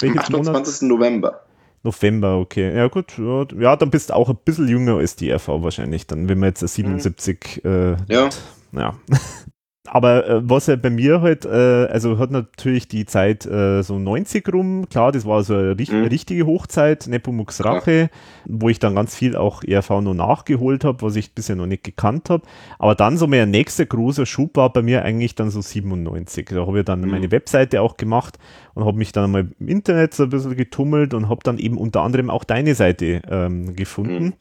Welches 0.00 0.28
Am 0.28 0.40
28. 0.40 0.82
Monat? 0.82 0.98
November. 0.98 1.40
November, 1.82 2.38
okay. 2.38 2.76
Ja, 2.76 2.88
gut. 2.88 3.16
Ja, 3.18 3.46
ja, 3.58 3.76
dann 3.76 3.90
bist 3.90 4.10
du 4.10 4.14
auch 4.14 4.28
ein 4.28 4.36
bisschen 4.44 4.68
jünger 4.68 4.96
als 4.96 5.16
die 5.16 5.30
RV 5.30 5.48
wahrscheinlich, 5.48 6.06
dann, 6.06 6.28
wenn 6.28 6.38
man 6.38 6.50
jetzt 6.50 6.66
77 6.66 7.62
mhm. 7.64 7.70
äh, 7.70 7.96
ja. 8.12 8.28
ja. 8.72 8.94
aber 9.86 10.26
äh, 10.28 10.40
was 10.48 10.66
ja 10.66 10.76
bei 10.76 10.90
mir 10.90 11.20
halt, 11.20 11.44
äh, 11.44 11.48
also 11.86 12.18
hat 12.18 12.30
natürlich 12.30 12.88
die 12.88 13.06
Zeit 13.06 13.46
äh, 13.46 13.82
so 13.82 13.98
90 13.98 14.52
rum, 14.52 14.88
klar, 14.88 15.12
das 15.12 15.24
war 15.24 15.42
so 15.42 15.54
eine 15.54 15.78
richt 15.78 15.92
mhm. 15.92 16.04
richtige 16.04 16.46
Hochzeit, 16.46 17.06
Nepomuk's 17.06 17.64
Rache, 17.64 17.92
ja. 17.92 18.08
wo 18.46 18.68
ich 18.68 18.78
dann 18.78 18.94
ganz 18.94 19.14
viel 19.14 19.36
auch 19.36 19.62
ERV 19.62 19.90
noch 20.02 20.14
nachgeholt 20.14 20.84
habe, 20.84 21.02
was 21.02 21.16
ich 21.16 21.34
bisher 21.34 21.56
noch 21.56 21.66
nicht 21.66 21.84
gekannt 21.84 22.30
habe. 22.30 22.44
Aber 22.78 22.94
dann 22.94 23.16
so 23.16 23.26
mein 23.26 23.50
nächster 23.50 23.86
großer 23.86 24.26
Schub 24.26 24.56
war 24.56 24.72
bei 24.72 24.82
mir 24.82 25.04
eigentlich 25.04 25.34
dann 25.34 25.50
so 25.50 25.60
97. 25.60 26.48
Da 26.50 26.66
habe 26.66 26.80
ich 26.80 26.84
dann 26.84 27.00
mhm. 27.00 27.10
meine 27.10 27.30
Webseite 27.30 27.80
auch 27.80 27.96
gemacht 27.96 28.38
und 28.74 28.84
habe 28.84 28.98
mich 28.98 29.12
dann 29.12 29.24
einmal 29.24 29.48
im 29.58 29.68
Internet 29.68 30.14
so 30.14 30.24
ein 30.24 30.30
bisschen 30.30 30.56
getummelt 30.56 31.14
und 31.14 31.28
habe 31.28 31.40
dann 31.42 31.58
eben 31.58 31.78
unter 31.78 32.02
anderem 32.02 32.30
auch 32.30 32.44
deine 32.44 32.74
Seite 32.74 33.22
ähm, 33.30 33.74
gefunden. 33.74 34.24
Mhm. 34.24 34.32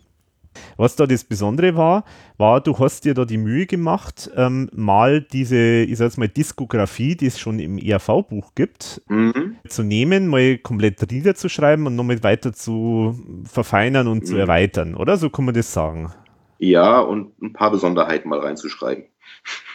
Was 0.78 0.96
da 0.96 1.06
das 1.06 1.24
Besondere 1.24 1.76
war, 1.76 2.04
war, 2.38 2.62
du 2.62 2.78
hast 2.78 3.06
dir 3.06 3.14
da 3.14 3.26
die 3.26 3.38
Mühe 3.38 3.66
gemacht, 3.66 4.30
ähm, 4.36 4.70
mal 4.74 5.22
diese, 5.22 5.58
ich 5.58 5.98
sag 5.98 6.06
jetzt 6.06 6.18
mal, 6.18 6.28
Diskografie, 6.28 7.16
die 7.16 7.28
es 7.28 7.40
schon 7.40 7.60
im 7.60 7.78
ERV-Buch 7.78 8.54
gibt, 8.56 9.02
mhm. 9.08 9.58
zu 9.68 9.84
nehmen, 9.84 10.28
mal 10.28 10.58
komplett 10.58 11.12
niederzuschreiben 11.12 11.88
und 11.88 11.96
nochmal 11.96 12.24
weiter 12.24 12.54
zu 12.54 13.20
verfeinern 13.46 14.08
und 14.08 14.20
mhm. 14.20 14.26
zu 14.26 14.38
erweitern, 14.38 14.96
oder? 14.96 15.18
So 15.18 15.30
kann 15.30 15.46
man 15.46 15.54
das 15.54 15.74
sagen. 15.74 16.12
Ja, 16.60 17.00
und 17.00 17.40
ein 17.42 17.54
paar 17.54 17.72
Besonderheiten 17.72 18.30
mal 18.30 18.40
reinzuschreiben. 18.40 19.06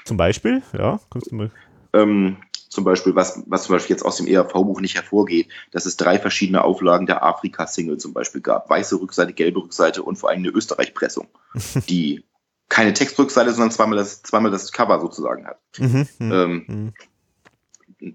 Zum 0.04 0.16
Beispiel, 0.16 0.62
ja, 0.76 0.98
kannst 1.10 1.30
du 1.30 1.36
mal. 1.36 1.50
Ähm, 1.92 2.38
zum 2.72 2.84
Beispiel, 2.84 3.14
was, 3.14 3.42
was 3.46 3.64
zum 3.64 3.74
Beispiel 3.74 3.94
jetzt 3.94 4.04
aus 4.04 4.16
dem 4.16 4.26
ERV-Buch 4.26 4.80
nicht 4.80 4.94
hervorgeht, 4.94 5.48
dass 5.72 5.84
es 5.84 5.98
drei 5.98 6.18
verschiedene 6.18 6.64
Auflagen 6.64 7.06
der 7.06 7.22
Afrika-Single 7.22 7.98
zum 7.98 8.14
Beispiel 8.14 8.40
gab. 8.40 8.70
Weiße 8.70 8.98
Rückseite, 8.98 9.34
gelbe 9.34 9.60
Rückseite 9.60 10.02
und 10.02 10.16
vor 10.16 10.30
allem 10.30 10.38
eine 10.38 10.48
Österreich-Pressung, 10.48 11.28
die 11.88 12.24
keine 12.70 12.94
Textrückseite, 12.94 13.52
sondern 13.52 13.72
zweimal 13.72 13.98
das, 13.98 14.22
zweimal 14.22 14.50
das 14.50 14.72
Cover 14.72 14.98
sozusagen 15.00 15.46
hat. 15.46 15.58
Mhm, 15.78 16.08
mhm, 16.18 16.32
ähm, 16.32 16.64
mhm. 16.66 16.92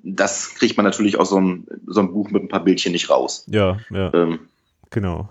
Das 0.04 0.56
kriegt 0.56 0.76
man 0.76 0.86
natürlich 0.86 1.20
aus 1.20 1.30
so 1.30 1.38
einem, 1.38 1.68
so 1.86 2.00
einem 2.00 2.12
Buch 2.12 2.32
mit 2.32 2.42
ein 2.42 2.50
paar 2.50 2.64
Bildchen 2.64 2.94
nicht 2.94 3.12
raus. 3.12 3.46
Ja, 3.48 3.78
ja. 3.92 4.12
Ähm, 4.16 4.50
genau. 4.90 5.30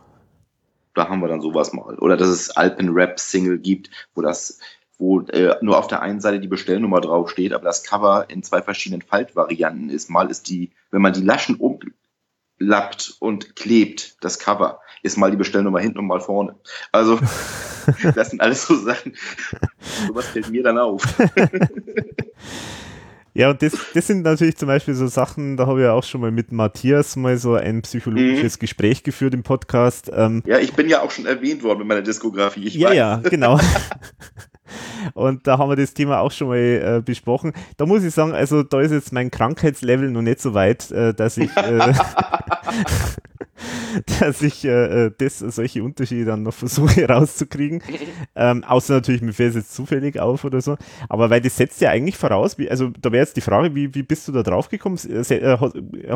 Da 0.95 1.09
haben 1.09 1.21
wir 1.21 1.29
dann 1.29 1.41
sowas 1.41 1.73
mal. 1.73 1.99
Oder 1.99 2.17
dass 2.17 2.29
es 2.29 2.51
Alpen-Rap-Single 2.51 3.59
gibt, 3.59 3.91
wo 4.15 4.23
das 4.23 4.61
wo 4.99 5.21
äh, 5.21 5.57
nur 5.61 5.79
auf 5.79 5.87
der 5.87 6.03
einen 6.03 6.21
Seite 6.21 6.41
die 6.41 6.49
Bestellnummer 6.49 7.01
draufsteht, 7.01 7.53
aber 7.53 7.65
das 7.65 7.85
Cover 7.85 8.27
in 8.29 8.43
zwei 8.43 8.63
verschiedenen 8.63 9.03
Faltvarianten 9.03 9.91
ist. 9.91 10.09
Mal 10.09 10.31
ist 10.31 10.49
die, 10.49 10.73
wenn 10.91 11.03
man 11.03 11.13
die 11.13 11.23
Laschen 11.23 11.57
umlappt 11.57 13.17
und 13.21 13.57
klebt, 13.57 14.17
das 14.23 14.39
Cover, 14.39 14.81
ist 15.03 15.19
mal 15.19 15.31
die 15.31 15.37
Bestellnummer 15.37 15.81
hinten 15.81 15.99
und 15.99 16.07
mal 16.07 16.21
vorne. 16.21 16.57
Also, 16.93 17.19
das 18.15 18.31
sind 18.31 18.41
alles 18.41 18.67
so 18.67 18.75
Sachen. 18.75 19.15
Sowas 20.07 20.27
fällt 20.29 20.51
mir 20.51 20.63
dann 20.63 20.79
auf. 20.79 21.03
Ja, 23.37 23.51
und 23.51 23.61
das, 23.61 23.73
das 23.93 24.07
sind 24.07 24.23
natürlich 24.23 24.57
zum 24.57 24.67
Beispiel 24.67 24.95
so 24.95 25.07
Sachen, 25.09 25.59
da 25.59 25.67
habe 25.67 25.81
ich 25.81 25.85
ja 25.85 25.93
auch 25.93 26.05
schon 26.05 26.23
mal 26.23 26.31
mit 26.31 26.53
Matthias 26.53 27.17
mal 27.17 27.37
so 27.37 27.55
ein 27.55 27.83
psychologisches 27.83 28.57
mhm. 28.57 28.61
Gespräch 28.61 29.03
geführt 29.03 29.35
im 29.35 29.43
Podcast. 29.43 30.11
Ähm, 30.15 30.43
ja, 30.47 30.59
ich 30.59 30.73
bin 30.73 30.89
ja 30.89 31.03
auch 31.03 31.11
schon 31.11 31.27
erwähnt 31.27 31.63
worden 31.63 31.81
mit 31.81 31.89
meiner 31.89 32.01
Diskografie. 32.01 32.69
Ja, 32.69 32.89
weiß. 32.89 32.97
ja, 32.97 33.17
genau. 33.19 33.61
Und 35.15 35.47
da 35.47 35.59
haben 35.59 35.69
wir 35.69 35.77
das 35.77 35.93
Thema 35.93 36.21
auch 36.21 36.33
schon 36.33 36.49
mal 36.49 36.57
äh, 36.57 37.03
besprochen. 37.05 37.53
Da 37.77 37.85
muss 37.85 38.03
ich 38.05 38.15
sagen, 38.15 38.33
also 38.33 38.63
da 38.63 38.81
ist 38.81 38.91
jetzt 38.91 39.13
mein 39.13 39.31
Krankheitslevel 39.31 40.11
noch 40.11 40.23
nicht 40.23 40.41
so 40.41 40.55
weit, 40.55 40.91
äh, 40.91 41.13
dass 41.13 41.37
ich, 41.37 41.55
äh, 41.57 41.93
dass 44.21 44.43
ich 44.43 44.65
äh, 44.65 45.11
das, 45.19 45.39
solche 45.39 45.83
Unterschiede 45.83 46.25
dann 46.25 46.43
noch 46.43 46.55
versuche 46.55 47.05
rauszukriegen. 47.09 47.83
ähm, 48.35 48.65
außer 48.65 48.95
natürlich, 48.95 49.23
mir 49.23 49.33
fällt 49.33 49.51
es 49.51 49.57
jetzt 49.57 49.75
zufällig 49.75 50.19
auf 50.21 50.45
oder 50.45 50.61
so. 50.61 50.77
Aber 51.09 51.31
weil 51.31 51.41
das 51.41 51.57
setzt 51.57 51.81
ja 51.81 51.91
eigentlich 51.91 52.17
voraus, 52.17 52.59
wie, 52.59 52.71
also 52.71 52.91
da 53.01 53.13
wäre 53.13 53.23
jetzt 53.23 53.37
die 53.37 53.41
Frage, 53.41 53.75
wie, 53.75 53.95
wie 53.95 54.03
bist 54.03 54.29
du 54.29 54.33
da 54.33 54.43
drauf 54.43 54.69
gekommen? 54.69 54.99
Äh, 55.09 55.57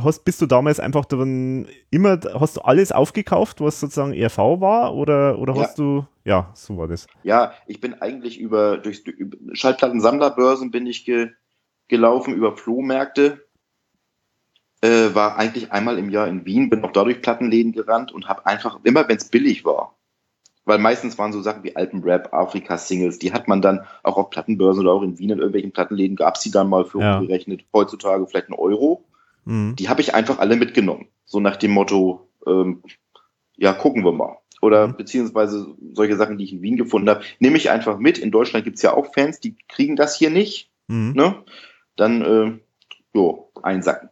hast, 0.02 0.24
bist 0.24 0.40
du 0.40 0.46
damals 0.46 0.80
einfach 0.80 1.04
dann 1.04 1.66
immer, 1.90 2.18
hast 2.34 2.56
du 2.56 2.60
alles 2.62 2.92
aufgekauft, 2.92 3.60
was 3.60 3.80
sozusagen 3.80 4.12
ERV 4.12 4.38
war 4.38 4.94
oder, 4.94 5.38
oder 5.38 5.54
hast 5.54 5.78
ja. 5.78 5.84
du 5.84 6.06
ja, 6.24 6.50
so 6.54 6.76
war 6.76 6.86
das. 6.86 7.06
Ja, 7.22 7.54
ich 7.66 7.80
bin 7.80 7.94
eigentlich 7.94 8.38
über, 8.38 8.78
durch, 8.78 9.06
über 9.06 9.36
Schallplattensammlerbörsen 9.54 10.70
bin 10.70 10.86
ich 10.86 11.04
ge, 11.04 11.30
gelaufen, 11.88 12.34
über 12.34 12.56
Flohmärkte. 12.56 13.46
Äh, 14.82 15.14
war 15.14 15.36
eigentlich 15.36 15.72
einmal 15.72 15.98
im 15.98 16.08
Jahr 16.08 16.26
in 16.26 16.46
Wien, 16.46 16.70
bin 16.70 16.82
auch 16.84 16.92
dadurch 16.92 17.20
Plattenläden 17.20 17.72
gerannt 17.72 18.12
und 18.12 18.28
habe 18.28 18.46
einfach, 18.46 18.80
immer 18.82 19.06
wenn 19.08 19.18
es 19.18 19.28
billig 19.28 19.64
war, 19.64 19.94
weil 20.64 20.78
meistens 20.78 21.18
waren 21.18 21.32
so 21.32 21.42
Sachen 21.42 21.64
wie 21.64 21.76
Alpenrap, 21.76 22.32
Afrika-Singles, 22.32 23.18
die 23.18 23.32
hat 23.32 23.46
man 23.46 23.60
dann 23.60 23.80
auch 24.02 24.16
auf 24.16 24.30
Plattenbörsen 24.30 24.82
oder 24.82 24.92
auch 24.92 25.02
in 25.02 25.18
Wien 25.18 25.30
in 25.30 25.38
irgendwelchen 25.38 25.72
Plattenläden, 25.72 26.16
gab 26.16 26.36
es 26.36 26.42
die 26.42 26.50
dann 26.50 26.68
mal 26.68 26.84
für 26.84 27.00
ja. 27.00 27.18
umgerechnet, 27.18 27.64
heutzutage 27.74 28.26
vielleicht 28.26 28.48
einen 28.48 28.58
Euro. 28.58 29.04
Mhm. 29.44 29.76
Die 29.76 29.88
habe 29.88 30.00
ich 30.00 30.14
einfach 30.14 30.38
alle 30.38 30.56
mitgenommen. 30.56 31.08
So 31.24 31.40
nach 31.40 31.56
dem 31.56 31.72
Motto, 31.72 32.28
ähm, 32.46 32.82
ja, 33.56 33.74
gucken 33.74 34.04
wir 34.04 34.12
mal 34.12 34.38
oder 34.60 34.88
mhm. 34.88 34.96
beziehungsweise 34.96 35.74
solche 35.92 36.16
Sachen, 36.16 36.38
die 36.38 36.44
ich 36.44 36.52
in 36.52 36.62
Wien 36.62 36.76
gefunden 36.76 37.08
habe, 37.08 37.22
nehme 37.38 37.56
ich 37.56 37.70
einfach 37.70 37.98
mit. 37.98 38.18
In 38.18 38.30
Deutschland 38.30 38.64
gibt's 38.64 38.82
ja 38.82 38.94
auch 38.94 39.12
Fans, 39.12 39.40
die 39.40 39.56
kriegen 39.68 39.96
das 39.96 40.16
hier 40.16 40.30
nicht. 40.30 40.70
Mhm. 40.88 41.12
Ne? 41.14 41.42
Dann 41.96 42.22
äh, 42.22 42.58
jo, 43.14 43.50
einsacken. 43.62 44.10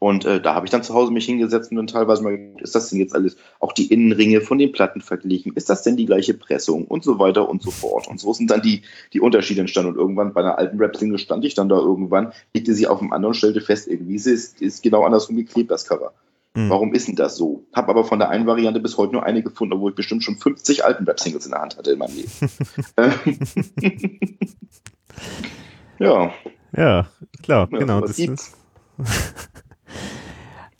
Und 0.00 0.24
äh, 0.24 0.40
da 0.40 0.54
habe 0.54 0.64
ich 0.64 0.70
dann 0.70 0.82
zu 0.82 0.94
Hause 0.94 1.12
mich 1.12 1.26
hingesetzt 1.26 1.70
und 1.70 1.76
dann 1.76 1.86
teilweise 1.86 2.22
mal, 2.22 2.38
ist 2.58 2.74
das 2.74 2.88
denn 2.88 2.98
jetzt 2.98 3.14
alles, 3.14 3.36
auch 3.58 3.72
die 3.72 3.92
Innenringe 3.92 4.40
von 4.40 4.56
den 4.56 4.72
Platten 4.72 5.02
verglichen, 5.02 5.52
ist 5.54 5.68
das 5.68 5.82
denn 5.82 5.98
die 5.98 6.06
gleiche 6.06 6.32
Pressung 6.32 6.86
und 6.86 7.04
so 7.04 7.18
weiter 7.18 7.50
und 7.50 7.60
so 7.60 7.70
fort. 7.70 8.08
Und 8.08 8.18
so 8.18 8.32
sind 8.32 8.50
dann 8.50 8.62
die, 8.62 8.80
die 9.12 9.20
Unterschiede 9.20 9.60
entstanden. 9.60 9.92
Und 9.92 9.98
irgendwann 9.98 10.32
bei 10.32 10.40
einer 10.40 10.56
alten 10.56 10.78
Rap-Single 10.78 11.18
stand 11.18 11.44
ich 11.44 11.54
dann 11.54 11.68
da 11.68 11.76
irgendwann, 11.76 12.32
legte 12.54 12.72
sie 12.72 12.86
auf 12.86 13.00
dem 13.00 13.12
anderen, 13.12 13.34
stellte 13.34 13.60
fest, 13.60 13.88
irgendwie 13.88 14.18
sie 14.18 14.32
ist, 14.32 14.62
ist 14.62 14.82
genau 14.82 15.04
andersrum 15.04 15.36
geklebt, 15.36 15.70
das 15.70 15.86
Cover. 15.86 16.14
Mhm. 16.54 16.70
Warum 16.70 16.94
ist 16.94 17.06
denn 17.06 17.16
das 17.16 17.36
so? 17.36 17.66
Hab 17.74 17.90
aber 17.90 18.04
von 18.04 18.18
der 18.18 18.30
einen 18.30 18.46
Variante 18.46 18.80
bis 18.80 18.96
heute 18.96 19.12
nur 19.12 19.24
eine 19.24 19.42
gefunden, 19.42 19.74
obwohl 19.74 19.90
ich 19.90 19.96
bestimmt 19.96 20.24
schon 20.24 20.36
50 20.36 20.82
alten 20.82 21.04
Rap-Singles 21.04 21.44
in 21.44 21.52
der 21.52 21.60
Hand 21.60 21.76
hatte 21.76 21.92
in 21.92 21.98
meinem 21.98 22.16
Leben. 22.16 22.30
ja. 25.98 26.32
Ja, 26.74 27.06
klar, 27.42 27.68
ja, 27.70 27.78
genau. 27.78 28.00
Das 28.00 28.18
ist, 28.18 28.56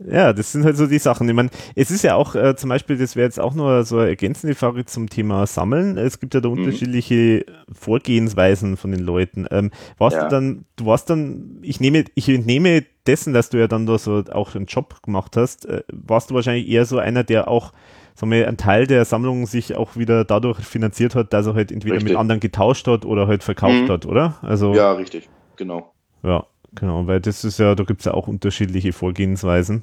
Ja, 0.08 0.32
das 0.32 0.52
sind 0.52 0.64
halt 0.64 0.76
so 0.76 0.86
die 0.86 0.98
Sachen. 0.98 1.28
Ich 1.28 1.34
meine, 1.34 1.50
es 1.74 1.90
ist 1.90 2.02
ja 2.02 2.14
auch 2.14 2.34
äh, 2.34 2.56
zum 2.56 2.70
Beispiel, 2.70 2.96
das 2.96 3.16
wäre 3.16 3.26
jetzt 3.26 3.38
auch 3.38 3.54
nur 3.54 3.84
so 3.84 3.98
eine 3.98 4.08
ergänzende 4.08 4.54
Frage 4.54 4.86
zum 4.86 5.10
Thema 5.10 5.46
Sammeln. 5.46 5.98
Es 5.98 6.20
gibt 6.20 6.32
ja 6.32 6.40
da 6.40 6.48
mhm. 6.48 6.58
unterschiedliche 6.58 7.44
Vorgehensweisen 7.70 8.78
von 8.78 8.92
den 8.92 9.00
Leuten. 9.00 9.46
Ähm, 9.50 9.70
warst 9.98 10.16
ja. 10.16 10.24
du 10.24 10.30
dann, 10.30 10.64
du 10.76 10.86
warst 10.86 11.10
dann, 11.10 11.58
ich 11.60 11.80
nehme, 11.80 12.04
ich 12.14 12.28
entnehme 12.30 12.84
dessen, 13.06 13.34
dass 13.34 13.50
du 13.50 13.58
ja 13.58 13.68
dann 13.68 13.86
da 13.86 13.98
so 13.98 14.24
auch 14.32 14.54
einen 14.54 14.66
Job 14.66 15.02
gemacht 15.02 15.36
hast, 15.36 15.66
äh, 15.66 15.82
warst 15.92 16.30
du 16.30 16.34
wahrscheinlich 16.34 16.68
eher 16.68 16.86
so 16.86 16.98
einer, 16.98 17.22
der 17.22 17.48
auch 17.48 17.72
sagen 18.14 18.32
wir, 18.32 18.48
einen 18.48 18.56
Teil 18.56 18.86
der 18.86 19.04
Sammlung 19.04 19.46
sich 19.46 19.76
auch 19.76 19.96
wieder 19.96 20.24
dadurch 20.24 20.60
finanziert 20.60 21.14
hat, 21.14 21.32
dass 21.32 21.46
er 21.46 21.54
halt 21.54 21.72
entweder 21.72 21.96
richtig. 21.96 22.10
mit 22.10 22.18
anderen 22.18 22.40
getauscht 22.40 22.86
hat 22.86 23.04
oder 23.04 23.26
halt 23.26 23.42
verkauft 23.42 23.82
mhm. 23.82 23.88
hat, 23.88 24.06
oder? 24.06 24.38
Also, 24.42 24.74
ja, 24.74 24.92
richtig, 24.92 25.28
genau. 25.56 25.92
Ja, 26.22 26.46
Genau, 26.74 27.06
weil 27.06 27.20
das 27.20 27.44
ist 27.44 27.58
ja, 27.58 27.74
da 27.74 27.84
gibt 27.84 28.00
es 28.00 28.06
ja 28.06 28.14
auch 28.14 28.28
unterschiedliche 28.28 28.92
Vorgehensweisen. 28.92 29.82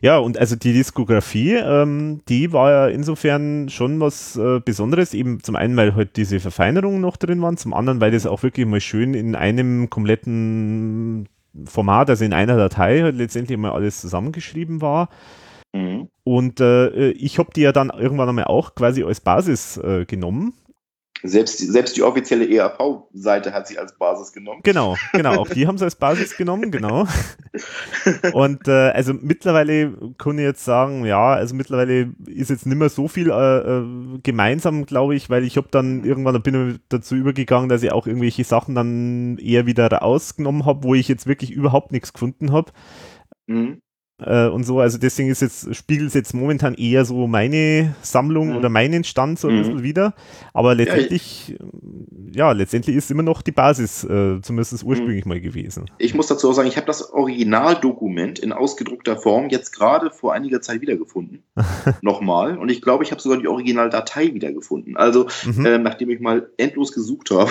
Ja, 0.00 0.18
und 0.18 0.38
also 0.38 0.56
die 0.56 0.72
Diskografie, 0.72 1.54
ähm, 1.54 2.20
die 2.28 2.52
war 2.52 2.70
ja 2.70 2.86
insofern 2.88 3.68
schon 3.68 3.98
was 4.00 4.36
äh, 4.36 4.60
Besonderes. 4.60 5.14
Eben 5.14 5.42
zum 5.42 5.56
einen, 5.56 5.76
weil 5.76 5.94
halt 5.94 6.16
diese 6.16 6.38
Verfeinerungen 6.40 7.00
noch 7.00 7.16
drin 7.16 7.42
waren, 7.42 7.56
zum 7.56 7.74
anderen, 7.74 8.00
weil 8.00 8.12
das 8.12 8.26
auch 8.26 8.42
wirklich 8.42 8.66
mal 8.66 8.80
schön 8.80 9.14
in 9.14 9.34
einem 9.34 9.90
kompletten 9.90 11.28
Format, 11.64 12.08
also 12.08 12.24
in 12.24 12.32
einer 12.32 12.56
Datei 12.56 13.00
halt 13.00 13.16
letztendlich 13.16 13.58
mal 13.58 13.72
alles 13.72 14.00
zusammengeschrieben 14.00 14.80
war. 14.80 15.08
Mhm. 15.72 16.08
Und 16.24 16.60
äh, 16.60 17.10
ich 17.10 17.38
habe 17.38 17.50
die 17.54 17.62
ja 17.62 17.72
dann 17.72 17.90
irgendwann 17.90 18.28
einmal 18.28 18.44
auch 18.44 18.74
quasi 18.74 19.02
als 19.02 19.20
Basis 19.20 19.76
äh, 19.76 20.04
genommen 20.04 20.54
selbst, 21.22 21.58
selbst 21.58 21.96
die 21.96 22.02
offizielle 22.02 22.48
ERV-Seite 22.48 23.52
hat 23.52 23.66
sie 23.68 23.78
als 23.78 23.96
Basis 23.96 24.32
genommen. 24.32 24.60
Genau, 24.62 24.96
genau. 25.12 25.36
Auch 25.36 25.48
die 25.48 25.66
haben 25.66 25.78
sie 25.78 25.84
als 25.84 25.96
Basis 25.96 26.36
genommen, 26.36 26.70
genau. 26.70 27.06
Und 28.32 28.68
äh, 28.68 28.90
also 28.90 29.12
mittlerweile 29.14 29.92
kann 30.18 30.38
ich 30.38 30.44
jetzt 30.44 30.64
sagen, 30.64 31.04
ja, 31.04 31.34
also 31.34 31.54
mittlerweile 31.54 32.12
ist 32.26 32.50
jetzt 32.50 32.66
nicht 32.66 32.78
mehr 32.78 32.88
so 32.88 33.08
viel 33.08 33.30
äh, 33.30 33.58
äh 33.58 34.18
gemeinsam, 34.22 34.86
glaube 34.86 35.14
ich, 35.14 35.30
weil 35.30 35.44
ich 35.44 35.56
habe 35.56 35.68
dann 35.70 36.04
irgendwann 36.04 36.40
bin 36.42 36.70
ich 36.70 36.80
dazu 36.88 37.14
übergegangen, 37.14 37.68
dass 37.68 37.82
ich 37.82 37.92
auch 37.92 38.06
irgendwelche 38.06 38.44
Sachen 38.44 38.74
dann 38.74 39.38
eher 39.38 39.66
wieder 39.66 39.88
rausgenommen 39.88 40.64
habe, 40.64 40.84
wo 40.84 40.94
ich 40.94 41.08
jetzt 41.08 41.26
wirklich 41.26 41.50
überhaupt 41.50 41.92
nichts 41.92 42.12
gefunden 42.12 42.52
habe. 42.52 42.72
Mhm 43.46 43.82
äh, 44.24 44.48
und 44.48 44.64
so. 44.64 44.80
Also 44.80 44.98
deswegen 44.98 45.30
ist 45.30 45.42
jetzt, 45.42 45.74
spiegelt 45.74 46.08
es 46.08 46.14
jetzt 46.14 46.34
momentan 46.34 46.74
eher 46.74 47.04
so 47.04 47.26
meine 47.26 47.94
Sammlung 48.02 48.50
mhm. 48.50 48.56
oder 48.56 48.68
meinen 48.68 49.04
Stand 49.04 49.38
so 49.38 49.48
ein 49.48 49.54
mhm. 49.54 49.58
bisschen 49.58 49.82
wieder. 49.82 50.14
Aber 50.52 50.74
letztendlich, 50.74 51.56
ja, 52.32 52.48
ja, 52.48 52.52
letztendlich 52.52 52.96
ist 52.96 53.10
immer 53.10 53.22
noch 53.22 53.42
die 53.42 53.52
Basis, 53.52 54.04
äh, 54.04 54.40
zumindest 54.40 54.84
ursprünglich 54.84 55.24
mhm. 55.24 55.30
mal 55.30 55.40
gewesen. 55.40 55.86
Ich 55.98 56.14
muss 56.14 56.26
dazu 56.26 56.50
auch 56.50 56.52
sagen, 56.52 56.68
ich 56.68 56.76
habe 56.76 56.86
das 56.86 57.12
Originaldokument 57.12 58.38
in 58.38 58.52
ausgedruckter 58.52 59.16
Form 59.16 59.48
jetzt 59.48 59.72
gerade 59.72 60.10
vor 60.10 60.32
einiger 60.32 60.60
Zeit 60.60 60.80
wiedergefunden. 60.80 61.42
Nochmal. 62.02 62.58
Und 62.58 62.70
ich 62.70 62.82
glaube, 62.82 63.04
ich 63.04 63.10
habe 63.10 63.20
sogar 63.20 63.38
die 63.38 63.48
Originaldatei 63.48 64.34
wiedergefunden. 64.34 64.96
Also, 64.96 65.26
mhm. 65.44 65.66
äh, 65.66 65.78
nachdem 65.78 66.10
ich 66.10 66.20
mal 66.20 66.50
endlos 66.56 66.92
gesucht 66.92 67.30
habe, 67.30 67.50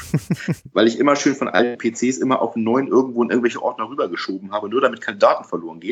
weil 0.72 0.86
ich 0.86 0.98
immer 0.98 1.16
schön 1.16 1.34
von 1.34 1.48
alten 1.48 1.78
PCs 1.78 2.18
immer 2.18 2.42
auf 2.42 2.56
neuen 2.56 2.88
irgendwo 2.88 3.22
in 3.22 3.30
irgendwelche 3.30 3.62
Ordner 3.62 3.88
rübergeschoben 3.88 4.52
habe, 4.52 4.68
nur 4.68 4.80
damit 4.80 5.00
keine 5.00 5.18
Daten 5.18 5.44
verloren 5.44 5.80
gehen. 5.80 5.89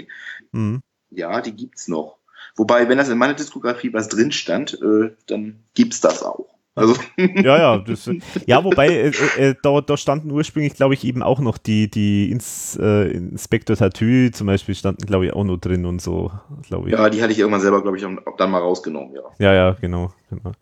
Mhm. 0.52 0.80
Ja, 1.10 1.40
die 1.40 1.56
gibt's 1.56 1.88
noch. 1.88 2.18
Wobei, 2.56 2.88
wenn 2.88 2.98
das 2.98 3.08
in 3.08 3.18
meiner 3.18 3.34
Diskografie 3.34 3.92
was 3.92 4.08
drin 4.08 4.32
stand, 4.32 4.74
äh, 4.82 5.10
dann 5.26 5.60
gibt's 5.74 6.00
das 6.00 6.22
auch. 6.22 6.46
Also. 6.78 6.94
ja, 7.16 7.58
ja, 7.58 7.78
das, 7.78 8.08
ja, 8.46 8.62
wobei 8.62 8.88
äh, 8.88 9.12
äh, 9.36 9.54
da, 9.62 9.80
da 9.80 9.96
standen 9.96 10.30
ursprünglich, 10.30 10.74
glaube 10.74 10.94
ich, 10.94 11.04
eben 11.04 11.24
auch 11.24 11.40
noch 11.40 11.58
die, 11.58 11.90
die 11.90 12.30
Ins, 12.30 12.78
äh, 12.80 13.10
Inspector 13.10 13.74
Tattoo 13.74 14.30
zum 14.30 14.46
Beispiel 14.46 14.76
standen, 14.76 15.04
glaube 15.04 15.26
ich, 15.26 15.32
auch 15.32 15.42
noch 15.42 15.56
drin 15.56 15.86
und 15.86 16.00
so, 16.00 16.30
glaube 16.62 16.88
ich. 16.88 16.94
Ja, 16.94 17.10
die 17.10 17.20
hatte 17.20 17.32
ich 17.32 17.38
irgendwann 17.40 17.60
selber, 17.60 17.82
glaube 17.82 17.96
ich, 17.96 18.04
dann 18.04 18.50
mal 18.50 18.60
rausgenommen, 18.60 19.12
ja. 19.14 19.22
Ja, 19.40 19.54
ja, 19.54 19.72
genau, 19.80 20.12
genau. 20.30 20.52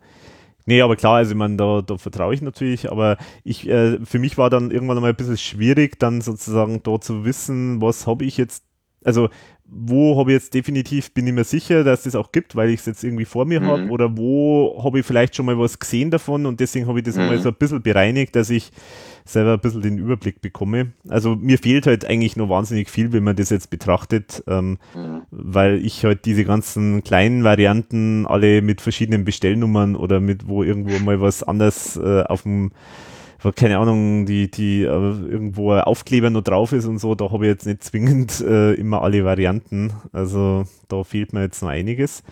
Nee, 0.65 0.81
aber 0.81 0.97
klar, 0.97 1.15
also 1.15 1.33
man, 1.33 1.57
da, 1.57 1.81
da 1.81 1.97
vertraue 1.97 2.33
ich 2.33 2.41
natürlich, 2.41 2.91
aber 2.91 3.17
ich, 3.45 3.69
äh, 3.69 4.03
für 4.03 4.19
mich 4.19 4.37
war 4.37 4.49
dann 4.49 4.69
irgendwann 4.69 4.99
mal 4.99 5.09
ein 5.09 5.15
bisschen 5.15 5.37
schwierig, 5.37 5.97
dann 5.97 6.19
sozusagen 6.19 6.83
da 6.83 6.99
zu 6.99 7.23
wissen, 7.23 7.81
was 7.81 8.05
habe 8.05 8.25
ich 8.25 8.35
jetzt, 8.35 8.65
also 9.07 9.29
wo 9.69 10.17
habe 10.17 10.31
ich 10.31 10.35
jetzt 10.35 10.53
definitiv, 10.53 11.13
bin 11.13 11.27
ich 11.27 11.33
mir 11.33 11.43
sicher, 11.43 11.83
dass 11.83 11.99
es 11.99 12.13
das 12.13 12.15
auch 12.15 12.31
gibt, 12.31 12.55
weil 12.55 12.69
ich 12.69 12.81
es 12.81 12.85
jetzt 12.85 13.03
irgendwie 13.03 13.25
vor 13.25 13.45
mir 13.45 13.61
mhm. 13.61 13.65
habe, 13.65 13.89
oder 13.89 14.17
wo 14.17 14.81
habe 14.83 14.99
ich 14.99 15.05
vielleicht 15.05 15.35
schon 15.35 15.45
mal 15.45 15.57
was 15.57 15.79
gesehen 15.79 16.11
davon 16.11 16.45
und 16.45 16.59
deswegen 16.59 16.87
habe 16.87 16.99
ich 16.99 17.05
das 17.05 17.15
mhm. 17.15 17.27
mal 17.27 17.39
so 17.39 17.49
ein 17.49 17.55
bisschen 17.55 17.81
bereinigt, 17.81 18.35
dass 18.35 18.49
ich 18.49 18.71
selber 19.25 19.53
ein 19.53 19.59
bisschen 19.59 19.81
den 19.81 19.97
Überblick 19.97 20.41
bekomme. 20.41 20.93
Also 21.09 21.35
mir 21.35 21.57
fehlt 21.57 21.87
halt 21.87 22.05
eigentlich 22.05 22.35
noch 22.35 22.49
wahnsinnig 22.49 22.89
viel, 22.89 23.11
wenn 23.11 23.23
man 23.23 23.35
das 23.35 23.49
jetzt 23.49 23.69
betrachtet, 23.69 24.43
ähm, 24.47 24.77
mhm. 24.93 25.21
weil 25.31 25.85
ich 25.85 26.03
halt 26.05 26.25
diese 26.25 26.45
ganzen 26.45 27.03
kleinen 27.03 27.43
Varianten 27.43 28.25
alle 28.25 28.61
mit 28.61 28.81
verschiedenen 28.81 29.25
Bestellnummern 29.25 29.95
oder 29.95 30.19
mit 30.19 30.47
wo 30.47 30.63
irgendwo 30.63 30.97
mal 30.99 31.21
was 31.21 31.43
anders 31.43 31.97
äh, 31.97 32.23
auf 32.23 32.43
dem 32.43 32.71
keine 33.55 33.77
Ahnung, 33.77 34.25
die, 34.25 34.49
die 34.49 34.83
äh, 34.83 34.85
irgendwo 34.85 35.73
Aufkleber 35.73 36.29
noch 36.29 36.41
drauf 36.41 36.71
ist 36.71 36.85
und 36.85 36.99
so, 36.99 37.15
da 37.15 37.31
habe 37.31 37.45
ich 37.45 37.51
jetzt 37.51 37.65
nicht 37.65 37.83
zwingend 37.83 38.41
äh, 38.47 38.73
immer 38.73 39.01
alle 39.01 39.23
Varianten. 39.23 39.93
Also 40.11 40.65
da 40.87 41.03
fehlt 41.03 41.33
mir 41.33 41.43
jetzt 41.43 41.61
noch 41.61 41.69
einiges. 41.69 42.23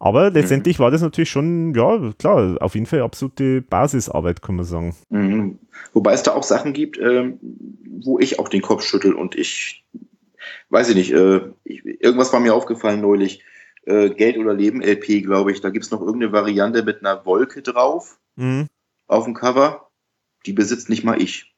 Aber 0.00 0.28
mhm. 0.28 0.36
letztendlich 0.36 0.78
mhm. 0.78 0.82
war 0.82 0.90
das 0.90 1.02
natürlich 1.02 1.30
schon, 1.30 1.74
ja, 1.74 2.12
klar, 2.18 2.56
auf 2.60 2.74
jeden 2.74 2.86
Fall 2.86 3.00
absolute 3.00 3.62
Basisarbeit, 3.62 4.42
kann 4.42 4.56
man 4.56 4.64
sagen. 4.64 4.94
Mhm. 5.08 5.58
Wobei 5.92 6.12
es 6.12 6.22
da 6.22 6.34
auch 6.34 6.42
Sachen 6.42 6.72
gibt, 6.72 6.98
äh, 6.98 7.32
wo 8.00 8.18
ich 8.18 8.38
auch 8.38 8.48
den 8.48 8.62
Kopf 8.62 8.82
schüttel 8.82 9.14
und 9.14 9.36
ich, 9.36 9.84
weiß 10.68 10.90
ich 10.90 10.96
nicht, 10.96 11.12
äh, 11.12 11.40
ich, 11.64 11.84
irgendwas 11.84 12.32
war 12.32 12.40
mir 12.40 12.54
aufgefallen 12.54 13.00
neulich. 13.00 13.42
Äh, 13.86 14.10
Geld 14.10 14.38
oder 14.38 14.54
Leben 14.54 14.82
LP, 14.82 15.22
glaube 15.22 15.52
ich. 15.52 15.60
Da 15.60 15.68
gibt 15.68 15.84
es 15.84 15.90
noch 15.90 16.00
irgendeine 16.00 16.32
Variante 16.32 16.82
mit 16.82 17.04
einer 17.04 17.24
Wolke 17.26 17.60
drauf 17.60 18.18
mhm. 18.36 18.66
auf 19.06 19.24
dem 19.24 19.34
Cover 19.34 19.83
die 20.46 20.52
besitzt 20.52 20.88
nicht 20.88 21.04
mal 21.04 21.20
ich. 21.20 21.54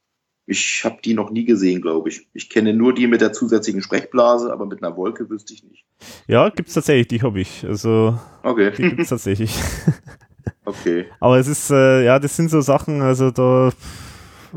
Ich 0.49 0.83
habe 0.85 0.99
die 1.05 1.15
noch 1.15 1.31
nie 1.31 1.45
gesehen, 1.45 1.83
glaube 1.83 2.09
ich. 2.09 2.29
Ich 2.33 2.49
kenne 2.49 2.73
nur 2.73 2.95
die 2.95 3.09
mit 3.09 3.21
der 3.21 3.33
zusätzlichen 3.33 3.83
Sprechblase, 3.83 4.53
aber 4.53 4.65
mit 4.65 4.81
einer 4.83 4.97
Wolke 4.97 5.29
wüsste 5.29 5.55
ich 5.55 5.65
nicht. 5.65 5.85
Ja, 6.29 6.51
gibt 6.51 6.69
es 6.69 6.75
tatsächlich, 6.75 7.09
die 7.09 7.23
habe 7.23 7.41
ich. 7.41 7.67
Also, 7.67 8.19
okay. 8.45 8.71
die 8.77 8.83
gibt 8.83 9.01
es 9.01 9.09
tatsächlich. 9.09 9.53
okay. 10.65 11.07
Aber 11.19 11.39
es 11.39 11.49
ist, 11.49 11.71
äh, 11.71 12.05
ja, 12.05 12.21
das 12.21 12.37
sind 12.37 12.51
so 12.51 12.61
Sachen, 12.61 13.03
also 13.03 13.33
da, 13.33 13.73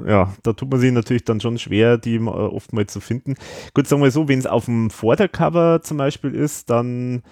ja, 0.05 0.33
da 0.43 0.53
tut 0.53 0.69
man 0.69 0.79
sich 0.79 0.91
natürlich 0.91 1.25
dann 1.25 1.41
schon 1.41 1.57
schwer, 1.57 1.97
die 1.97 2.15
äh, 2.15 2.27
oft 2.27 2.71
mal 2.71 2.85
zu 2.85 2.99
finden. 2.99 3.35
Gut, 3.73 3.87
sagen 3.87 4.03
wir 4.03 4.11
so, 4.11 4.27
wenn 4.27 4.39
es 4.39 4.45
auf 4.45 4.65
dem 4.65 4.91
Vordercover 4.91 5.81
zum 5.81 5.97
Beispiel 5.97 6.35
ist, 6.35 6.69
dann 6.69 7.23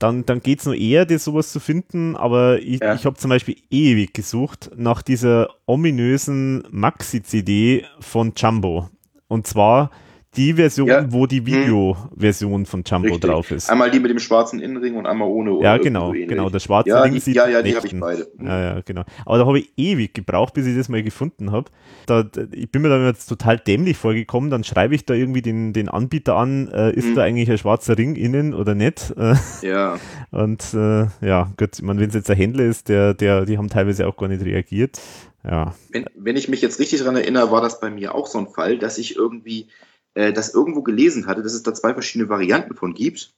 dann, 0.00 0.24
dann 0.24 0.40
geht 0.40 0.60
es 0.60 0.66
nur 0.66 0.74
eher, 0.74 1.04
das 1.04 1.24
sowas 1.24 1.52
zu 1.52 1.60
finden, 1.60 2.16
aber 2.16 2.58
ich, 2.58 2.80
ja. 2.80 2.94
ich 2.94 3.04
habe 3.04 3.16
zum 3.16 3.28
Beispiel 3.28 3.56
ewig 3.70 4.14
gesucht 4.14 4.70
nach 4.74 5.02
dieser 5.02 5.50
ominösen 5.66 6.64
Maxi-CD 6.70 7.84
von 8.00 8.32
Jumbo. 8.34 8.88
Und 9.28 9.46
zwar 9.46 9.90
die 10.36 10.54
Version, 10.54 10.86
ja. 10.86 11.12
wo 11.12 11.26
die 11.26 11.38
hm. 11.38 11.46
Video-Version 11.46 12.64
von 12.64 12.84
Jumbo 12.86 13.08
Richtig. 13.08 13.28
drauf 13.28 13.50
ist. 13.50 13.68
Einmal 13.68 13.90
die 13.90 13.98
mit 13.98 14.12
dem 14.12 14.20
schwarzen 14.20 14.60
Innenring 14.60 14.94
und 14.94 15.06
einmal 15.06 15.28
ohne. 15.28 15.60
Ja, 15.60 15.76
genau, 15.78 16.12
genau. 16.12 16.50
Der 16.50 16.60
schwarze 16.60 16.90
ja, 16.90 17.02
Ring 17.02 17.14
die, 17.14 17.20
sieht 17.20 17.34
Ja, 17.34 17.48
ja, 17.48 17.62
die 17.62 17.74
habe 17.74 17.86
ich 17.86 17.98
beide. 17.98 18.28
Ja, 18.40 18.60
ja, 18.60 18.80
genau. 18.84 19.02
Aber 19.26 19.38
da 19.38 19.46
habe 19.46 19.58
ich 19.58 19.72
ewig 19.76 20.14
gebraucht, 20.14 20.54
bis 20.54 20.66
ich 20.66 20.76
das 20.76 20.88
mal 20.88 21.02
gefunden 21.02 21.50
habe. 21.50 21.70
Da, 22.06 22.24
ich 22.52 22.70
bin 22.70 22.82
mir 22.82 22.90
da 22.90 23.04
jetzt 23.04 23.26
total 23.26 23.58
dämlich 23.58 23.96
vorgekommen. 23.96 24.50
Dann 24.50 24.62
schreibe 24.62 24.94
ich 24.94 25.04
da 25.04 25.14
irgendwie 25.14 25.42
den, 25.42 25.72
den 25.72 25.88
Anbieter 25.88 26.36
an, 26.36 26.68
äh, 26.68 26.92
ist 26.92 27.06
hm. 27.06 27.14
da 27.16 27.22
eigentlich 27.22 27.50
ein 27.50 27.58
schwarzer 27.58 27.98
Ring 27.98 28.14
innen 28.14 28.54
oder 28.54 28.76
nicht? 28.76 29.12
Äh, 29.16 29.34
ja. 29.62 29.98
Und 30.30 30.62
äh, 30.74 31.06
ja, 31.26 31.50
gut, 31.56 31.70
ich 31.74 31.82
meine, 31.82 32.00
wenn 32.00 32.08
es 32.08 32.14
jetzt 32.14 32.30
ein 32.30 32.36
Händler 32.36 32.64
ist, 32.66 32.88
der, 32.88 33.14
der, 33.14 33.46
die 33.46 33.58
haben 33.58 33.68
teilweise 33.68 34.06
auch 34.06 34.16
gar 34.16 34.28
nicht 34.28 34.44
reagiert. 34.44 35.00
Ja. 35.42 35.74
Wenn, 35.90 36.04
wenn 36.14 36.36
ich 36.36 36.48
mich 36.48 36.60
jetzt 36.60 36.78
richtig 36.78 37.00
daran 37.00 37.16
erinnere, 37.16 37.50
war 37.50 37.62
das 37.62 37.80
bei 37.80 37.90
mir 37.90 38.14
auch 38.14 38.28
so 38.28 38.38
ein 38.38 38.48
Fall, 38.48 38.78
dass 38.78 38.98
ich 38.98 39.16
irgendwie 39.16 39.66
äh, 40.14 40.32
das 40.32 40.54
irgendwo 40.54 40.82
gelesen 40.82 41.26
hatte, 41.26 41.42
dass 41.42 41.54
es 41.54 41.62
da 41.62 41.74
zwei 41.74 41.92
verschiedene 41.92 42.28
Varianten 42.28 42.74
von 42.74 42.94
gibt 42.94 43.34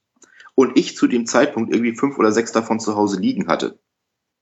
und 0.54 0.76
ich 0.76 0.96
zu 0.96 1.06
dem 1.06 1.26
Zeitpunkt 1.26 1.72
irgendwie 1.72 1.96
fünf 1.96 2.18
oder 2.18 2.32
sechs 2.32 2.52
davon 2.52 2.80
zu 2.80 2.96
Hause 2.96 3.20
liegen 3.20 3.48
hatte. 3.48 3.78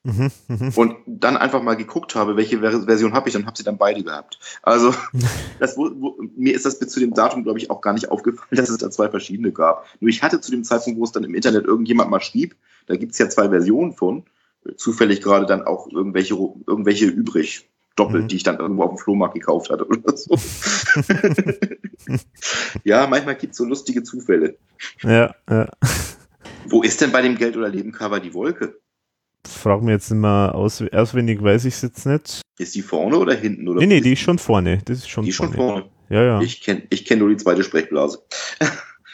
Mhm, 0.02 0.30
mh. 0.48 0.72
Und 0.76 0.96
dann 1.06 1.36
einfach 1.36 1.62
mal 1.62 1.76
geguckt 1.76 2.14
habe, 2.14 2.36
welche 2.36 2.60
Version 2.60 3.12
habe 3.12 3.28
ich, 3.28 3.34
dann 3.34 3.44
habe 3.44 3.58
sie 3.58 3.64
dann 3.64 3.76
beide 3.76 4.02
gehabt. 4.02 4.38
Also 4.62 4.94
das, 5.58 5.76
wo, 5.76 5.90
wo, 5.94 6.16
mir 6.36 6.54
ist 6.54 6.64
das 6.64 6.78
bis 6.78 6.88
zu 6.88 7.00
dem 7.00 7.12
Datum, 7.12 7.42
glaube 7.42 7.58
ich, 7.58 7.70
auch 7.70 7.82
gar 7.82 7.92
nicht 7.92 8.10
aufgefallen, 8.10 8.48
dass 8.56 8.70
es 8.70 8.78
da 8.78 8.90
zwei 8.90 9.10
verschiedene 9.10 9.52
gab. 9.52 9.86
Nur 10.00 10.08
ich 10.08 10.22
hatte 10.22 10.40
zu 10.40 10.50
dem 10.50 10.64
Zeitpunkt, 10.64 10.98
wo 10.98 11.04
es 11.04 11.12
dann 11.12 11.24
im 11.24 11.34
Internet 11.34 11.66
irgendjemand 11.66 12.10
mal 12.10 12.20
schrieb, 12.20 12.56
da 12.86 12.96
gibt 12.96 13.12
es 13.12 13.18
ja 13.18 13.28
zwei 13.28 13.50
Versionen 13.50 13.92
von, 13.92 14.24
zufällig 14.76 15.20
gerade 15.20 15.46
dann 15.46 15.62
auch 15.62 15.90
irgendwelche, 15.90 16.34
irgendwelche 16.66 17.06
übrig 17.06 17.68
doppelt, 18.00 18.24
mhm. 18.24 18.28
die 18.28 18.36
ich 18.36 18.42
dann 18.42 18.58
irgendwo 18.58 18.84
auf 18.84 18.90
dem 18.90 18.98
Flohmarkt 18.98 19.34
gekauft 19.34 19.70
hatte 19.70 19.86
oder 19.86 20.16
so. 20.16 20.34
ja, 22.84 23.06
manchmal 23.06 23.36
gibt 23.36 23.52
es 23.52 23.58
so 23.58 23.64
lustige 23.64 24.02
Zufälle. 24.02 24.56
Ja, 25.02 25.34
ja. 25.48 25.68
Wo 26.66 26.82
ist 26.82 27.00
denn 27.00 27.12
bei 27.12 27.22
dem 27.22 27.36
Geld- 27.36 27.56
oder 27.56 27.68
Leben-Cover 27.68 28.20
die 28.20 28.32
Wolke? 28.32 28.80
Das 29.42 29.54
fragen 29.54 29.86
wir 29.86 29.94
jetzt 29.94 30.10
immer 30.10 30.54
aus, 30.54 30.82
auswendig, 30.92 31.42
weiß 31.42 31.64
ich 31.66 31.74
es 31.74 31.82
jetzt 31.82 32.06
nicht. 32.06 32.42
Ist 32.58 32.74
die 32.74 32.82
vorne 32.82 33.18
oder 33.18 33.34
hinten? 33.34 33.68
Oder 33.68 33.80
nee, 33.80 33.86
nee, 33.86 34.00
die 34.00 34.12
ist 34.12 34.20
schon 34.20 34.38
vorne. 34.38 34.78
Das 34.84 34.98
ist 34.98 35.08
schon 35.08 35.24
die 35.24 35.32
vorne. 35.32 35.54
schon 35.54 35.60
vorne. 35.60 35.84
Ja, 36.10 36.22
ja. 36.24 36.40
Ich 36.40 36.60
kenne 36.60 36.82
ich 36.90 37.04
kenn 37.04 37.18
nur 37.18 37.28
die 37.28 37.36
zweite 37.36 37.62
Sprechblase. 37.62 38.22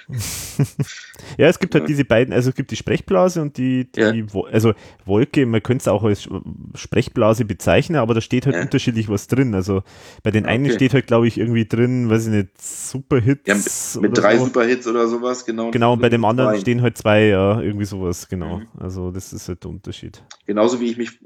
ja, 1.38 1.48
es 1.48 1.58
gibt 1.58 1.74
halt 1.74 1.88
diese 1.88 2.04
beiden, 2.04 2.32
also 2.32 2.50
es 2.50 2.54
gibt 2.54 2.70
die 2.70 2.76
Sprechblase 2.76 3.42
und 3.42 3.56
die, 3.56 3.90
die 3.90 4.00
ja. 4.00 4.42
also 4.52 4.72
Wolke, 5.04 5.46
man 5.46 5.62
könnte 5.62 5.82
es 5.82 5.88
auch 5.88 6.04
als 6.04 6.28
Sprechblase 6.74 7.44
bezeichnen, 7.44 7.98
aber 7.98 8.14
da 8.14 8.20
steht 8.20 8.46
halt 8.46 8.54
ja. 8.54 8.62
unterschiedlich 8.62 9.08
was 9.08 9.26
drin. 9.26 9.54
Also 9.54 9.82
bei 10.22 10.30
den 10.30 10.46
einen 10.46 10.70
steht 10.70 10.94
halt, 10.94 11.08
glaube 11.08 11.26
ich, 11.26 11.38
irgendwie 11.38 11.66
drin, 11.66 12.08
weiß 12.08 12.26
ich 12.26 12.32
nicht, 12.32 12.62
Superhits. 12.62 13.42
Ja, 13.46 13.54
mit, 14.00 14.10
mit 14.10 14.18
drei 14.18 14.38
so. 14.38 14.44
Superhits 14.44 14.86
oder 14.86 15.08
sowas, 15.08 15.44
genau. 15.44 15.72
Genau, 15.72 15.94
und 15.94 16.00
bei 16.00 16.08
dem 16.08 16.24
anderen 16.24 16.50
rein. 16.50 16.60
stehen 16.60 16.82
halt 16.82 16.96
zwei, 16.96 17.26
ja, 17.26 17.60
irgendwie 17.60 17.86
sowas, 17.86 18.28
genau. 18.28 18.58
Mhm. 18.58 18.68
Also 18.78 19.10
das 19.10 19.32
ist 19.32 19.48
halt 19.48 19.64
der 19.64 19.70
Unterschied. 19.70 20.22
Genauso 20.46 20.80
wie 20.80 20.86
ich 20.86 20.96
mich, 20.96 21.18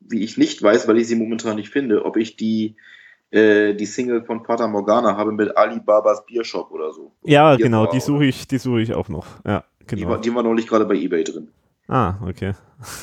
wie 0.00 0.24
ich 0.24 0.36
nicht 0.36 0.60
weiß, 0.60 0.88
weil 0.88 0.98
ich 0.98 1.06
sie 1.06 1.16
momentan 1.16 1.56
nicht 1.56 1.70
finde, 1.70 2.04
ob 2.04 2.16
ich 2.16 2.36
die 2.36 2.74
äh, 3.34 3.74
die 3.74 3.86
Single 3.86 4.22
von 4.24 4.44
Fata 4.44 4.66
Morgana 4.68 5.16
habe 5.16 5.32
mit 5.32 5.56
Alibabas 5.56 6.24
Biershop 6.26 6.70
oder 6.70 6.92
so. 6.92 7.12
Ja, 7.24 7.56
Bier 7.56 7.66
genau, 7.66 7.86
die 7.86 8.00
suche 8.00 8.24
ich, 8.26 8.46
die 8.46 8.58
suche 8.58 8.80
ich 8.80 8.94
auch 8.94 9.08
noch. 9.08 9.26
Ja, 9.46 9.64
Die 9.80 9.86
genau. 9.86 10.08
war, 10.10 10.20
die 10.20 10.34
war 10.34 10.42
noch 10.42 10.54
nicht 10.54 10.68
gerade 10.68 10.84
bei 10.86 10.94
Ebay 10.94 11.24
drin. 11.24 11.48
Ah, 11.88 12.14
okay. 12.26 12.52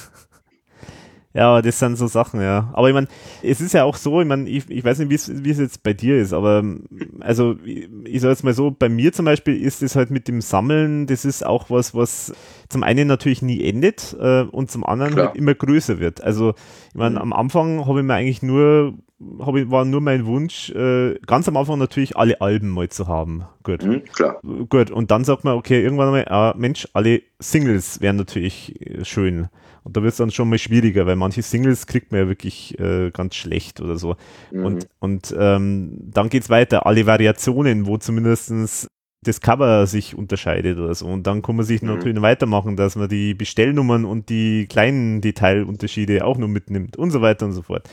Ja, 1.34 1.48
aber 1.52 1.62
das 1.62 1.80
sind 1.80 1.96
so 1.96 2.08
Sachen, 2.08 2.42
ja. 2.42 2.70
Aber 2.74 2.90
ich 2.90 2.94
meine, 2.94 3.08
es 3.42 3.62
ist 3.62 3.72
ja 3.74 3.86
auch 3.86 3.96
so, 3.96 4.20
ich 4.20 4.28
meine, 4.28 4.50
ich, 4.50 4.70
ich 4.70 4.84
weiß 4.84 5.00
nicht, 5.00 5.10
wie 5.10 5.50
es- 5.50 5.60
jetzt 5.60 5.82
bei 5.82 5.94
dir 5.94 6.18
ist, 6.18 6.34
aber 6.34 6.60
ähm, 6.60 6.84
also 7.22 7.56
ich, 7.64 7.88
ich 8.04 8.20
sag 8.20 8.32
jetzt 8.32 8.44
mal 8.44 8.54
so, 8.54 8.70
bei 8.70 8.90
mir 8.90 9.14
zum 9.14 9.24
Beispiel 9.24 9.56
ist 9.56 9.82
es 9.82 9.96
halt 9.96 10.12
mit 10.12 10.28
dem 10.28 10.42
Sammeln, 10.42 11.08
das 11.08 11.24
ist 11.24 11.46
auch 11.46 11.70
was, 11.70 11.96
was 11.96 12.34
zum 12.68 12.84
einen 12.84 13.08
natürlich 13.08 13.42
nie 13.42 13.64
endet 13.64 14.14
äh, 14.20 14.42
und 14.42 14.70
zum 14.72 14.84
anderen 14.86 15.14
Klar. 15.14 15.28
halt 15.28 15.38
immer 15.38 15.54
größer 15.56 16.00
wird. 16.02 16.22
Also 16.22 16.54
ich 16.90 16.96
meine, 16.96 17.16
Mhm. 17.16 17.22
am 17.22 17.32
Anfang 17.34 17.86
habe 17.88 18.02
ich 18.02 18.06
mir 18.06 18.14
eigentlich 18.16 18.42
nur, 18.44 18.96
hab 19.40 19.56
ich, 19.56 19.70
war 19.70 19.86
nur 19.86 20.02
mein 20.02 20.26
Wunsch, 20.26 20.70
äh, 20.72 21.16
ganz 21.28 21.48
am 21.48 21.58
Anfang 21.58 21.80
natürlich 21.80 22.18
alle 22.18 22.42
Alben 22.42 22.70
mal 22.70 22.90
zu 22.90 23.08
haben. 23.08 23.44
Gut. 23.64 23.84
Mhm, 23.84 24.04
klar. 24.06 24.40
Gut, 24.70 24.92
und 24.92 25.12
dann 25.12 25.24
sagt 25.24 25.44
man, 25.44 25.56
okay, 25.56 25.82
irgendwann 25.82 26.08
einmal, 26.08 26.26
ah, 26.30 26.54
Mensch, 26.58 26.88
alle 26.94 27.22
Singles 27.40 28.02
wären 28.02 28.16
natürlich 28.16 28.80
äh, 28.82 29.06
schön. 29.06 29.50
Und 29.84 29.98
da 29.98 30.04
wird 30.04 30.12
es 30.12 30.18
dann 30.18 30.30
schon 30.32 30.50
mal 30.50 30.60
schwieriger, 30.60 31.06
weil 31.08 31.16
manche 31.16 31.42
Singles 31.42 31.88
kriegt 31.88 32.12
man 32.12 32.22
ja 32.22 32.28
wirklich 32.28 32.78
äh, 32.80 33.10
ganz 33.12 33.36
schlecht 33.36 33.82
oder 33.82 33.98
so. 33.98 34.16
Mhm. 34.52 34.66
Und, 34.66 34.88
und 35.00 35.36
ähm, 35.38 35.98
dann 36.02 36.30
geht's 36.30 36.50
weiter, 36.50 36.86
alle 36.86 37.06
Variationen, 37.08 37.88
wo 37.88 37.98
zumindestens 37.98 38.88
das 39.24 39.40
Cover 39.40 39.86
sich 39.86 40.16
unterscheidet 40.16 40.80
oder 40.80 40.96
so. 40.96 41.06
Und 41.06 41.28
dann 41.28 41.44
kann 41.44 41.56
man 41.56 41.66
sich 41.66 41.82
Mhm. 41.82 41.90
natürlich 41.90 42.16
noch 42.16 42.24
weitermachen, 42.24 42.76
dass 42.76 42.96
man 42.96 43.08
die 43.10 43.34
Bestellnummern 43.36 44.06
und 44.06 44.30
die 44.30 44.66
kleinen 44.68 45.22
Detailunterschiede 45.22 46.26
auch 46.26 46.38
noch 46.38 46.48
mitnimmt 46.48 46.98
und 46.98 47.12
so 47.12 47.22
weiter 47.22 47.46
und 47.46 47.52
so 47.54 47.62
fort. 47.62 47.88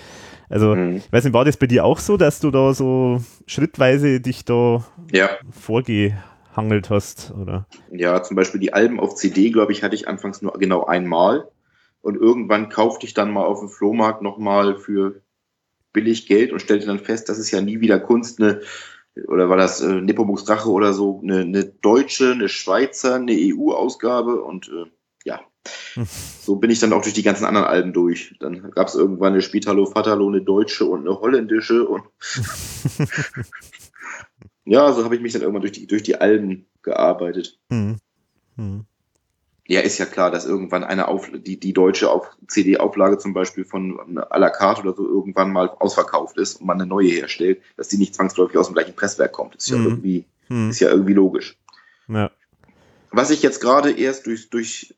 Also, 0.49 0.74
Mhm. 0.74 0.96
ich 0.96 1.12
weiß 1.12 1.24
nicht, 1.24 1.34
war 1.34 1.44
das 1.44 1.57
bei 1.57 1.66
dir 1.66 1.84
auch 1.84 1.99
so, 1.99 2.16
dass 2.16 2.40
du 2.40 2.51
da 2.51 2.72
so 2.72 3.20
schrittweise 3.46 4.20
dich 4.20 4.44
da 4.44 4.84
Ja. 5.12 5.30
vorgehangelt 5.51 6.90
hast, 6.90 7.32
oder? 7.40 7.66
Ja, 7.90 8.22
zum 8.22 8.36
Beispiel 8.36 8.61
die 8.61 8.72
Alben 8.72 9.01
auf 9.01 9.14
CD, 9.14 9.51
glaube 9.51 9.72
ich, 9.72 9.82
hatte 9.82 9.94
ich 9.94 10.09
anfangs 10.09 10.42
nur 10.42 10.53
genau 10.53 10.84
einmal. 10.84 11.49
Und 12.01 12.16
irgendwann 12.16 12.68
kaufte 12.68 13.07
ich 13.07 13.14
dann 13.14 13.32
mal 13.32 13.44
auf 13.44 13.61
dem 13.61 13.68
Flohmarkt 13.68 14.22
nochmal 14.22 14.76
für 14.76 15.20
billig 15.92 16.26
Geld 16.26 16.53
und 16.53 16.61
stellte 16.61 16.86
dann 16.86 16.99
fest, 17.01 17.28
das 17.28 17.38
ist 17.38 17.51
ja 17.51 17.61
nie 17.61 17.80
wieder 17.80 17.99
Kunst, 17.99 18.40
eine, 18.40 18.61
oder 19.26 19.49
war 19.49 19.57
das 19.57 19.80
äh, 19.80 20.01
Nepomuk's 20.01 20.44
Drache 20.44 20.70
oder 20.70 20.92
so, 20.92 21.20
eine, 21.22 21.40
eine 21.40 21.64
deutsche, 21.64 22.32
eine 22.32 22.49
Schweizer, 22.49 23.16
eine 23.16 23.32
EU-Ausgabe 23.32 24.42
und 24.42 24.68
äh. 24.68 24.86
So 26.40 26.56
bin 26.56 26.70
ich 26.70 26.78
dann 26.80 26.92
auch 26.94 27.02
durch 27.02 27.12
die 27.14 27.22
ganzen 27.22 27.44
anderen 27.44 27.66
Alben 27.66 27.92
durch. 27.92 28.34
Dann 28.40 28.70
gab 28.70 28.88
es 28.88 28.94
irgendwann 28.94 29.34
eine 29.34 29.42
Spitalo 29.42 29.84
Fatalo, 29.84 30.28
eine 30.28 30.40
deutsche 30.40 30.86
und 30.86 31.00
eine 31.00 31.20
holländische 31.20 31.86
und 31.86 32.04
ja, 34.64 34.92
so 34.92 35.04
habe 35.04 35.14
ich 35.16 35.20
mich 35.20 35.32
dann 35.32 35.42
irgendwann 35.42 35.62
durch 35.62 35.72
die, 35.72 35.86
durch 35.86 36.02
die 36.02 36.16
Alben 36.20 36.66
gearbeitet. 36.82 37.58
Hm. 37.70 37.96
Hm. 38.56 38.84
Ja, 39.66 39.80
ist 39.80 39.98
ja 39.98 40.06
klar, 40.06 40.30
dass 40.30 40.46
irgendwann 40.46 40.82
eine 40.84 41.08
auf 41.08 41.30
die, 41.30 41.60
die 41.60 41.74
deutsche 41.74 42.10
auf 42.10 42.26
CD-Auflage 42.46 43.18
zum 43.18 43.34
Beispiel 43.34 43.66
von 43.66 43.98
à 44.18 44.38
la 44.38 44.48
carte 44.48 44.80
oder 44.80 44.94
so 44.94 45.06
irgendwann 45.06 45.52
mal 45.52 45.68
ausverkauft 45.68 46.38
ist 46.38 46.60
und 46.60 46.66
man 46.66 46.80
eine 46.80 46.88
neue 46.88 47.10
herstellt, 47.10 47.60
dass 47.76 47.88
die 47.88 47.98
nicht 47.98 48.14
zwangsläufig 48.14 48.56
aus 48.56 48.68
dem 48.68 48.74
gleichen 48.74 48.96
Presswerk 48.96 49.32
kommt. 49.32 49.56
Ist 49.56 49.68
ja 49.68 49.76
Mhm. 49.76 49.84
irgendwie, 49.86 50.24
Hm. 50.46 50.70
ist 50.70 50.80
ja 50.80 50.88
irgendwie 50.88 51.12
logisch. 51.12 51.58
Ja. 52.08 52.30
Was 53.10 53.28
ich 53.30 53.42
jetzt 53.42 53.60
gerade 53.60 53.90
erst 53.90 54.26
durch, 54.26 54.48
durch, 54.48 54.94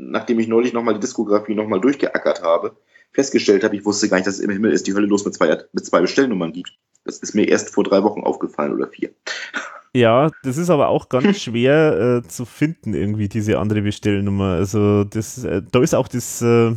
nachdem 0.00 0.38
ich 0.40 0.48
neulich 0.48 0.72
nochmal 0.72 0.94
die 0.94 1.00
Diskografie 1.00 1.54
nochmal 1.54 1.80
durchgeackert 1.80 2.42
habe, 2.42 2.76
festgestellt 3.12 3.64
habe, 3.64 3.76
ich 3.76 3.84
wusste 3.84 4.08
gar 4.08 4.16
nicht, 4.16 4.26
dass 4.26 4.34
es 4.34 4.40
im 4.40 4.50
Himmel 4.50 4.72
ist 4.72 4.86
die 4.86 4.94
Hölle 4.94 5.06
los 5.06 5.24
mit 5.24 5.34
zwei, 5.34 5.58
mit 5.72 5.84
zwei 5.84 6.00
Bestellnummern 6.00 6.52
gibt. 6.52 6.72
Das 7.04 7.18
ist 7.18 7.34
mir 7.34 7.48
erst 7.48 7.70
vor 7.70 7.84
drei 7.84 8.02
Wochen 8.02 8.22
aufgefallen 8.22 8.74
oder 8.74 8.88
vier. 8.88 9.10
ja, 9.94 10.30
das 10.42 10.56
ist 10.56 10.70
aber 10.70 10.88
auch 10.88 11.08
ganz 11.08 11.38
schwer 11.42 12.22
äh, 12.24 12.28
zu 12.28 12.44
finden, 12.44 12.94
irgendwie, 12.94 13.28
diese 13.28 13.58
andere 13.58 13.82
Bestellnummer. 13.82 14.54
Also, 14.54 15.04
das, 15.04 15.44
äh, 15.44 15.62
da 15.70 15.82
ist 15.82 15.94
auch 15.94 16.08
das. 16.08 16.42
Äh, 16.42 16.72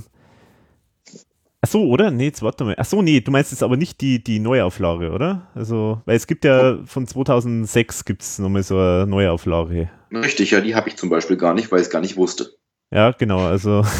Ach 1.65 1.69
so, 1.69 1.87
oder? 1.87 2.11
Nee, 2.11 2.25
jetzt 2.25 2.41
warte 2.41 2.65
mal. 2.65 2.75
Ach 2.77 2.83
so, 2.83 3.01
nee, 3.01 3.21
du 3.21 3.31
meinst 3.31 3.51
jetzt 3.51 3.63
aber 3.63 3.77
nicht 3.77 4.01
die, 4.01 4.21
die 4.21 4.39
Neuauflage, 4.39 5.11
oder? 5.11 5.47
Also, 5.55 6.01
weil 6.03 6.17
es 6.17 6.27
gibt 6.27 6.43
ja 6.43 6.79
von 6.85 7.07
2006 7.07 8.03
gibt 8.03 8.21
es 8.21 8.37
nochmal 8.37 8.63
so 8.63 8.77
eine 8.77 9.07
Neuauflage. 9.07 9.89
Richtig, 10.11 10.51
ja, 10.51 10.59
die 10.59 10.75
habe 10.75 10.89
ich 10.89 10.97
zum 10.97 11.09
Beispiel 11.09 11.37
gar 11.37 11.53
nicht, 11.53 11.71
weil 11.71 11.79
ich 11.79 11.85
es 11.85 11.89
gar 11.89 12.01
nicht 12.01 12.17
wusste. 12.17 12.57
Ja, 12.93 13.11
genau, 13.11 13.39
also. 13.39 13.83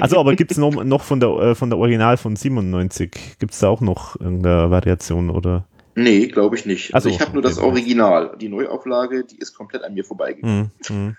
Also, 0.00 0.18
aber 0.18 0.34
gibt 0.36 0.50
es 0.50 0.56
noch, 0.56 0.84
noch 0.84 1.02
von 1.02 1.20
der, 1.20 1.28
äh, 1.28 1.54
von 1.54 1.68
der 1.68 1.78
Original 1.78 2.16
von 2.16 2.34
97? 2.34 3.36
Gibt 3.38 3.52
es 3.52 3.58
da 3.58 3.68
auch 3.68 3.82
noch 3.82 4.18
irgendeine 4.18 4.70
Variation, 4.70 5.28
oder? 5.28 5.66
Nee, 5.94 6.28
glaube 6.28 6.56
ich 6.56 6.64
nicht. 6.64 6.94
Also 6.94 7.10
Ach 7.10 7.12
so, 7.12 7.16
ich 7.16 7.20
habe 7.20 7.34
nur 7.34 7.42
das. 7.42 7.58
Original. 7.58 8.34
Die 8.40 8.48
Neuauflage, 8.48 9.24
die 9.24 9.36
ist 9.38 9.52
komplett 9.54 9.84
an 9.84 9.92
mir 9.92 10.02
vorbeigegangen. 10.02 10.70
Hm, 10.86 10.96
hm. 10.96 11.16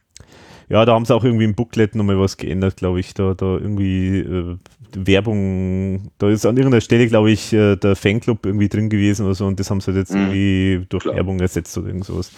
Ja, 0.70 0.86
da 0.86 0.94
haben 0.94 1.06
sie 1.06 1.14
auch 1.14 1.24
irgendwie 1.24 1.46
im 1.46 1.54
Booklet 1.54 1.94
nochmal 1.94 2.20
was 2.20 2.36
geändert, 2.38 2.78
glaube 2.78 3.00
ich. 3.00 3.14
Da, 3.14 3.36
da 3.36 3.46
irgendwie 3.46 4.18
äh, 4.22 4.58
Werbung, 4.96 6.10
da 6.18 6.30
ist 6.30 6.44
an 6.48 6.58
irgendeiner 6.58 6.82
Stelle, 6.82 7.08
glaube 7.08 7.30
ich, 7.30 7.54
äh, 7.54 7.76
der 7.76 7.96
Fanclub 7.96 8.44
irgendwie 8.44 8.70
drin 8.70 8.90
gewesen 8.90 9.26
oder 9.28 9.36
so 9.36 9.46
und 9.46 9.60
das 9.60 9.70
haben 9.70 9.82
sie 9.82 9.88
halt 9.92 9.98
jetzt 9.98 10.14
Mhm, 10.16 10.22
irgendwie 10.22 10.86
durch 10.90 11.04
klar. 11.04 11.16
Werbung 11.16 11.40
ersetzt 11.40 11.78
oder 11.78 11.88
irgend 11.90 12.06
sowas. 12.06 12.32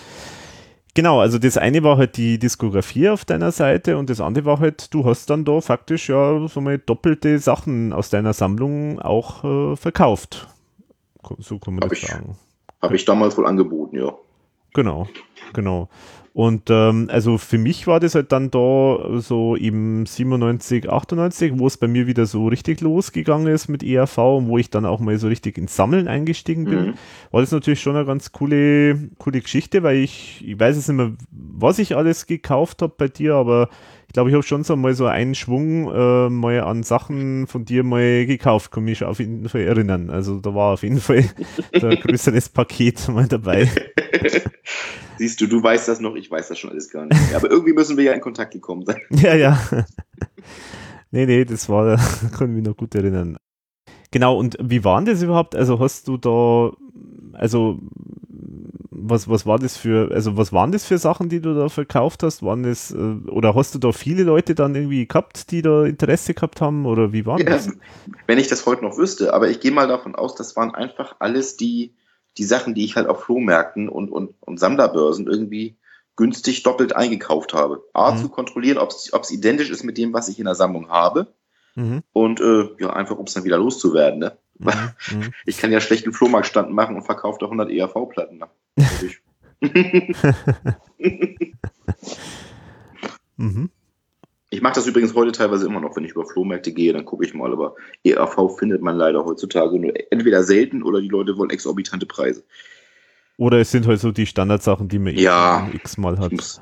Genau, 1.00 1.22
also 1.22 1.40
das 1.40 1.56
eine 1.58 1.82
war 1.82 1.96
halt 1.96 2.18
die 2.18 2.38
Diskografie 2.38 3.08
auf 3.08 3.24
deiner 3.24 3.54
Seite 3.54 3.98
und 3.98 4.10
das 4.10 4.20
andere 4.20 4.44
war 4.44 4.60
halt, 4.60 4.94
du 4.94 5.06
hast 5.06 5.30
dann 5.30 5.46
da 5.46 5.62
faktisch 5.62 6.10
ja 6.10 6.46
so 6.50 6.60
mal 6.60 6.78
doppelte 6.78 7.40
Sachen 7.40 7.94
aus 7.94 8.10
deiner 8.10 8.34
Sammlung 8.34 9.00
auch 9.00 9.46
äh, 9.46 9.78
verkauft. 9.78 10.50
So 11.38 11.58
kann 11.58 11.76
man 11.76 11.84
Hab 11.84 11.92
das 11.92 12.00
ich. 12.00 12.06
sagen. 12.10 12.36
Habe 12.82 12.98
ich 12.98 13.06
damals 13.06 13.38
wohl 13.38 13.48
angeboten, 13.48 13.96
ja. 13.96 14.14
Genau, 14.74 15.08
genau. 15.54 15.88
Und 16.34 16.70
ähm, 16.70 17.10
also 17.12 17.38
für 17.38 17.58
mich 17.58 17.88
war 17.88 18.00
das 18.00 18.16
halt 18.16 18.32
dann 18.32 18.52
da 18.52 18.98
so 19.20 19.56
eben 19.56 20.06
97, 20.06 20.90
98, 20.90 21.54
wo 21.58 21.68
es 21.68 21.78
bei 21.78 21.88
mir 21.88 22.08
wieder 22.08 22.26
so 22.26 22.48
richtig 22.48 22.82
losgegangen 22.82 23.48
ist 23.54 23.68
mit 23.68 23.84
ERV 23.84 24.18
und 24.18 24.48
wo 24.48 24.58
ich 24.58 24.70
dann 24.70 24.86
auch 24.86 25.00
mal 25.00 25.18
so 25.18 25.28
richtig 25.28 25.58
ins 25.58 25.76
Sammeln 25.76 26.08
eingestiegen 26.08 26.68
bin, 26.68 26.80
Mhm. 26.80 26.94
war 27.32 27.42
das 27.42 27.52
natürlich 27.52 27.82
schon 27.82 27.96
eine 27.96 28.06
ganz 28.06 28.32
coole, 28.32 29.10
coole 29.18 29.42
Geschichte, 29.42 29.84
weil 29.84 29.98
ich, 29.98 30.44
ich 30.48 30.60
weiß 30.60 30.76
jetzt 30.76 30.88
nicht 30.88 30.98
mehr, 30.98 31.14
was 31.32 31.80
ich 31.80 31.96
alles 31.96 32.26
gekauft 32.28 32.82
habe 32.82 32.94
bei 32.98 33.08
dir, 33.08 33.36
aber 33.36 33.70
ich 34.10 34.14
glaube, 34.14 34.32
ich 34.32 34.34
habe 34.34 34.44
schon 34.44 34.64
so 34.64 34.76
mal 34.76 34.96
so 34.96 35.06
einen 35.06 35.36
Schwung 35.36 35.88
äh, 35.94 36.30
mal 36.32 36.62
an 36.62 36.82
Sachen 36.82 37.46
von 37.46 37.64
dir 37.64 37.84
mal 37.84 38.26
gekauft, 38.26 38.72
kann 38.72 38.84
mich 38.84 39.04
auf 39.04 39.20
jeden 39.20 39.48
Fall 39.48 39.62
erinnern. 39.62 40.10
Also 40.10 40.40
da 40.40 40.56
war 40.56 40.74
auf 40.74 40.82
jeden 40.82 41.00
Fall 41.00 41.30
ein 41.74 42.00
größeres 42.00 42.50
Paket 42.50 43.08
mal 43.10 43.28
dabei. 43.28 43.70
Siehst 45.20 45.40
du, 45.42 45.46
du 45.46 45.62
weißt 45.62 45.88
das 45.88 46.00
noch, 46.00 46.16
ich 46.16 46.32
weiß 46.32 46.48
das 46.48 46.58
schon 46.58 46.72
alles 46.72 46.90
gar 46.90 47.06
nicht 47.06 47.22
mehr. 47.28 47.36
Aber 47.38 47.52
irgendwie 47.52 47.74
müssen 47.74 47.98
wir 47.98 48.04
ja 48.04 48.14
in 48.14 48.22
Kontakt 48.22 48.52
gekommen 48.52 48.84
sein. 48.84 49.00
Ja, 49.12 49.36
ja. 49.36 49.62
nee, 51.12 51.28
nee, 51.28 51.46
das 51.46 51.70
war, 51.70 51.98
kann 52.36 52.50
ich 52.50 52.56
mich 52.56 52.66
noch 52.66 52.78
gut 52.78 52.96
erinnern. 52.96 53.38
Genau, 54.10 54.40
und 54.40 54.58
wie 54.60 54.84
war 54.84 54.98
denn 55.04 55.14
das 55.14 55.22
überhaupt? 55.22 55.56
Also 55.56 55.80
hast 55.80 56.08
du 56.08 56.18
da, 56.18 56.72
also 57.34 57.78
was, 59.02 59.30
was 59.30 59.46
war 59.46 59.60
das 59.60 59.78
für, 59.78 60.12
also 60.12 60.38
was 60.38 60.52
waren 60.54 60.72
das 60.72 60.86
für 60.86 60.98
Sachen, 60.98 61.30
die 61.30 61.42
du 61.42 61.54
da 61.56 61.70
verkauft 61.70 62.24
hast? 62.24 62.44
Waren 62.44 62.64
das, 62.64 62.92
äh, 62.92 62.96
oder 62.98 63.56
hast 63.56 63.76
du 63.76 63.80
da 63.80 63.92
viele 63.92 64.24
Leute 64.24 64.56
dann 64.56 64.76
irgendwie 64.76 65.08
gehabt, 65.08 65.52
die 65.52 65.62
da 65.62 65.86
Interesse 65.86 66.34
gehabt 66.34 66.62
haben? 66.62 66.86
Oder 66.86 67.12
wie 67.14 67.26
war 67.26 67.40
Ja, 67.40 67.46
das? 67.46 67.70
wenn 68.28 68.38
ich 68.38 68.48
das 68.48 68.66
heute 68.66 68.84
noch 68.84 68.98
wüsste, 68.98 69.34
aber 69.34 69.50
ich 69.50 69.60
gehe 69.60 69.72
mal 69.72 69.88
davon 69.88 70.16
aus, 70.16 70.36
das 70.36 70.56
waren 70.56 70.74
einfach 70.74 71.16
alles 71.20 71.58
die, 71.58 71.94
die 72.38 72.44
Sachen, 72.44 72.74
die 72.76 72.86
ich 72.86 72.96
halt 72.96 73.08
auf 73.08 73.24
Flohmärkten 73.24 73.90
und, 73.90 74.10
und, 74.12 74.34
und 74.42 74.60
Sammlerbörsen 74.60 75.28
irgendwie 75.28 75.78
günstig 76.16 76.64
doppelt 76.64 76.96
eingekauft 76.96 77.54
habe. 77.54 77.84
A, 77.94 78.12
Mhm. 78.12 78.18
zu 78.18 78.30
kontrollieren, 78.30 78.78
ob 78.78 78.92
es 78.92 79.32
identisch 79.32 79.70
ist 79.70 79.84
mit 79.84 79.98
dem, 79.98 80.14
was 80.14 80.28
ich 80.28 80.38
in 80.40 80.46
der 80.46 80.56
Sammlung 80.56 80.90
habe. 80.90 81.28
Mhm, 81.76 82.02
Und 82.14 82.42
äh, 82.42 82.70
ja, 82.80 82.90
einfach, 82.92 83.18
um 83.18 83.26
es 83.26 83.34
dann 83.36 83.44
wieder 83.46 83.58
loszuwerden. 83.58 84.20
Ne? 84.20 84.38
mhm, 84.58 84.68
mhm. 85.12 85.34
Ich 85.46 85.58
kann 85.60 85.72
ja 85.72 85.80
schlecht 85.80 86.04
einen 86.06 86.14
Flohmarktstand 86.14 86.72
machen 86.74 86.96
und 86.98 87.04
verkaufe 87.04 87.38
da 87.40 87.46
100 87.46 87.70
ERV-Platten. 87.70 88.38
Ne? 88.40 88.48
Ich- 88.80 89.22
Mhm. 93.38 93.70
Ich 94.52 94.62
mache 94.62 94.74
das 94.76 94.88
übrigens 94.88 95.14
heute 95.14 95.32
teilweise 95.32 95.68
immer 95.68 95.80
noch, 95.80 95.96
wenn 95.96 96.04
ich 96.04 96.12
über 96.12 96.26
Flohmärkte 96.26 96.74
gehe, 96.74 96.92
dann 96.92 97.06
gucke 97.06 97.24
ich 97.24 97.34
mal, 97.36 97.52
aber 97.54 97.76
ERV 98.04 98.58
findet 98.58 98.82
man 98.82 98.98
leider 98.98 99.24
heutzutage 99.24 99.80
nur 99.80 99.94
entweder 100.12 100.44
selten 100.44 100.82
oder 100.82 101.00
die 101.02 101.08
Leute 101.08 101.38
wollen 101.38 101.52
exorbitante 101.52 102.08
Preise. 102.08 102.44
Oder 103.38 103.60
es 103.60 103.70
sind 103.72 103.86
halt 103.88 104.00
so 104.00 104.12
die 104.12 104.26
Standardsachen, 104.26 104.88
die 104.90 104.98
man 105.00 105.16
Ja. 105.16 105.70
x-mal 105.74 106.18
hat. 106.18 106.32
Ich 106.32 106.38
muss, 106.38 106.62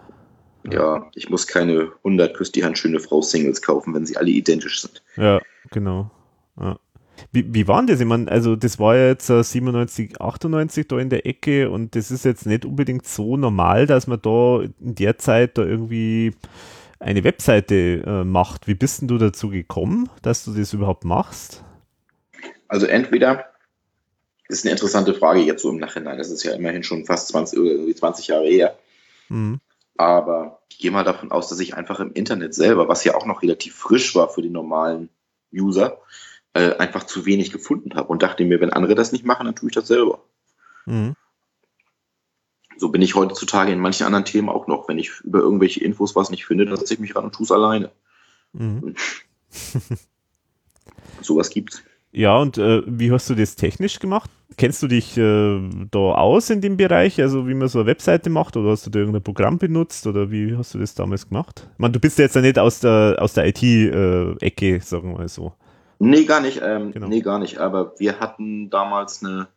ja, 0.70 1.10
ich 1.16 1.30
muss 1.30 1.48
keine 1.48 1.94
100 2.04 2.36
Küss 2.36 2.52
die 2.52 2.64
Hand 2.66 2.78
schöne 2.78 3.00
Frau 3.00 3.22
Singles 3.22 3.62
kaufen, 3.62 3.94
wenn 3.96 4.06
sie 4.06 4.18
alle 4.18 4.30
identisch 4.32 4.82
sind. 4.82 5.02
Ja, 5.16 5.40
genau. 5.72 6.12
Ja. 6.60 6.78
Wie, 7.32 7.54
wie 7.54 7.68
war 7.68 7.86
das? 7.86 8.00
Ich 8.00 8.06
meine, 8.06 8.32
also 8.32 8.56
das 8.56 8.80
war 8.80 8.96
ja 8.96 9.08
jetzt 9.08 9.30
äh, 9.30 9.44
97, 9.44 10.22
98 10.22 10.88
da 10.88 11.00
in 11.00 11.10
der 11.10 11.26
Ecke 11.26 11.70
und 11.70 11.96
das 11.96 12.12
ist 12.12 12.26
jetzt 12.26 12.46
nicht 12.46 12.66
unbedingt 12.66 13.08
so 13.08 13.38
normal, 13.38 13.86
dass 13.86 14.08
man 14.08 14.22
da 14.22 14.62
in 14.62 14.96
der 14.96 15.18
Zeit 15.18 15.58
da 15.58 15.64
irgendwie 15.64 16.34
eine 17.00 17.24
Webseite 17.24 18.04
äh, 18.06 18.24
macht. 18.24 18.68
Wie 18.68 18.76
bist 18.76 19.02
denn 19.02 19.08
du 19.08 19.18
dazu 19.18 19.50
gekommen, 19.50 20.10
dass 20.22 20.46
du 20.46 20.54
das 20.54 20.74
überhaupt 20.74 21.06
machst? 21.06 21.64
Also 22.68 22.86
entweder 22.86 23.46
ist 24.50 24.66
eine 24.66 24.72
interessante 24.72 25.14
Frage 25.14 25.42
jetzt 25.42 25.62
so 25.62 25.70
im 25.70 25.78
Nachhinein. 25.78 26.18
Das 26.18 26.32
ist 26.32 26.44
ja 26.44 26.54
immerhin 26.54 26.84
schon 26.84 27.06
fast 27.06 27.28
20, 27.30 27.96
20 27.96 28.28
Jahre 28.28 28.48
her. 28.48 28.78
Mhm. 29.30 29.60
Aber 29.98 30.60
ich 30.70 30.80
gehe 30.80 30.92
mal 30.92 31.04
davon 31.04 31.32
aus, 31.32 31.50
dass 31.50 31.60
ich 31.60 31.76
einfach 31.76 32.00
im 32.00 32.14
Internet 32.14 32.54
selber, 32.54 32.88
was 32.88 33.04
ja 33.04 33.16
auch 33.16 33.26
noch 33.26 33.42
relativ 33.42 33.76
frisch 33.76 34.16
war 34.16 34.30
für 34.30 34.42
die 34.42 34.50
normalen 34.50 35.10
User, 35.54 36.00
äh, 36.58 36.76
einfach 36.78 37.04
zu 37.04 37.26
wenig 37.28 37.52
gefunden 37.52 37.94
habe 37.94 38.10
und 38.10 38.24
dachte 38.24 38.44
mir, 38.44 38.60
wenn 38.60 38.74
andere 38.74 38.96
das 38.96 39.12
nicht 39.12 39.24
machen, 39.24 39.46
dann 39.46 39.56
tue 39.56 39.70
ich 39.70 39.76
das 39.76 39.88
selber. 39.88 40.24
Mhm. 40.88 41.14
So 42.78 42.90
bin 42.90 43.04
ich 43.04 43.14
heutzutage 43.14 43.72
in 43.72 43.80
manchen 43.80 44.06
anderen 44.06 44.26
Themen 44.26 44.50
auch 44.50 44.66
noch. 44.68 44.88
Wenn 44.88 44.98
ich 44.98 45.20
über 45.22 45.40
irgendwelche 45.40 45.84
Infos 45.84 46.16
was 46.16 46.32
nicht 46.32 46.46
finde, 46.46 46.66
dann 46.66 46.78
setze 46.78 46.96
ich 46.96 47.00
mich 47.00 47.16
ran 47.16 47.26
und 47.26 47.36
tue 47.36 47.44
es 47.44 47.52
alleine. 47.52 47.92
Mhm. 48.54 48.96
Sowas 51.22 51.50
gibt's. 51.52 51.84
Ja, 52.12 52.38
und 52.38 52.58
äh, 52.58 52.82
wie 52.88 53.12
hast 53.12 53.30
du 53.30 53.36
das 53.36 53.56
technisch 53.56 54.00
gemacht? 54.00 54.32
Kennst 54.56 54.82
du 54.82 54.88
dich 54.88 55.16
äh, 55.18 55.70
da 55.92 56.00
aus 56.00 56.50
in 56.50 56.62
dem 56.62 56.78
Bereich, 56.78 57.22
also 57.22 57.48
wie 57.48 57.54
man 57.54 57.68
so 57.68 57.80
eine 57.80 57.88
Webseite 57.88 58.32
macht 58.32 58.58
oder 58.58 58.72
hast 58.72 58.88
du 58.88 58.90
da 58.90 59.00
irgendein 59.00 59.22
Programm 59.22 59.60
benutzt 59.60 60.08
oder 60.08 60.32
wie 60.32 60.56
hast 60.56 60.74
du 60.74 60.80
das 60.80 60.96
damals 60.96 61.28
gemacht? 61.30 61.70
Ich 61.74 61.80
meine, 61.80 61.92
du 61.92 62.00
bist 62.00 62.18
ja 62.18 62.24
jetzt 62.24 62.36
ja 62.36 62.42
nicht 62.42 62.58
aus 62.58 62.80
der, 62.80 63.18
aus 63.20 63.34
der 63.34 63.46
IT-Ecke, 63.48 64.76
äh, 64.76 64.80
sagen 64.80 65.12
wir 65.12 65.18
mal 65.20 65.28
so. 65.28 65.54
Nee, 66.00 66.26
gar 66.26 66.42
nicht. 66.42 66.62
Ähm, 66.64 66.92
genau. 66.92 67.08
Nee, 67.08 67.22
gar 67.22 67.40
nicht. 67.40 67.58
Aber 67.58 67.94
wir 68.00 68.20
hatten 68.20 68.70
damals 68.70 69.24
eine, 69.24 69.48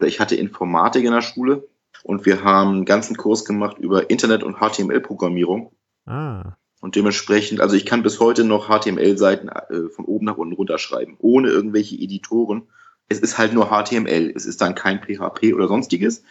ich 0.00 0.20
hatte 0.20 0.36
Informatik 0.36 1.04
in 1.04 1.12
der 1.12 1.22
Schule 1.22 1.68
und 2.02 2.26
wir 2.26 2.42
haben 2.42 2.70
einen 2.70 2.84
ganzen 2.84 3.16
Kurs 3.16 3.44
gemacht 3.44 3.78
über 3.78 4.10
Internet- 4.10 4.42
und 4.42 4.56
HTML-Programmierung. 4.56 5.72
Ah. 6.06 6.56
Und 6.80 6.96
dementsprechend, 6.96 7.60
also 7.60 7.76
ich 7.76 7.84
kann 7.84 8.02
bis 8.02 8.20
heute 8.20 8.42
noch 8.44 8.68
HTML-Seiten 8.68 9.48
äh, 9.48 9.88
von 9.90 10.06
oben 10.06 10.24
nach 10.24 10.38
unten 10.38 10.54
runterschreiben, 10.54 11.16
ohne 11.18 11.48
irgendwelche 11.48 11.96
Editoren. 11.96 12.68
Es 13.08 13.20
ist 13.20 13.38
halt 13.38 13.52
nur 13.52 13.66
HTML. 13.66 14.32
Es 14.34 14.46
ist 14.46 14.60
dann 14.60 14.74
kein 14.74 15.00
PHP 15.00 15.52
oder 15.52 15.68
sonstiges. 15.68 16.22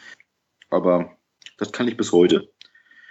Aber 0.69 1.15
das 1.57 1.71
kann 1.71 1.87
ich 1.87 1.97
bis 1.97 2.11
heute. 2.11 2.49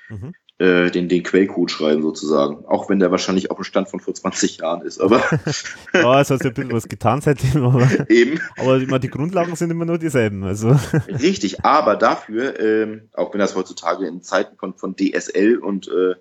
Mhm. 0.09 0.35
Äh, 0.61 0.91
den, 0.91 1.09
den 1.09 1.23
Quellcode 1.23 1.71
schreiben 1.71 2.03
sozusagen. 2.03 2.65
Auch 2.67 2.91
wenn 2.91 2.99
der 2.99 3.13
wahrscheinlich 3.13 3.53
auf 3.53 3.59
dem 3.59 3.65
Stand 3.65 3.89
von 3.89 4.01
vor 4.01 4.13
20 4.13 4.57
Jahren 4.57 4.83
ist. 4.83 5.01
Aber 5.01 5.23
ja, 5.95 6.21
es 6.21 6.31
hat 6.31 6.43
ja 6.43 6.51
ein 6.51 6.55
bisschen 6.55 6.73
was 6.73 6.89
getan 6.89 7.21
seitdem. 7.21 7.63
Aber, 7.63 7.89
Eben. 8.09 8.41
aber 8.57 8.79
meine, 8.81 8.99
die 8.99 9.09
Grundlagen 9.09 9.55
sind 9.55 9.71
immer 9.71 9.85
nur 9.85 9.99
dieselben. 9.99 10.43
Also. 10.43 10.71
Richtig, 11.09 11.65
aber 11.65 11.95
dafür, 11.95 12.59
ähm, 12.59 13.03
auch 13.13 13.33
wenn 13.33 13.39
das 13.39 13.55
heutzutage 13.55 14.09
in 14.09 14.21
Zeiten 14.21 14.57
von, 14.57 14.75
von 14.75 14.97
DSL 14.97 15.59
und 15.59 15.87
äh, 15.87 16.17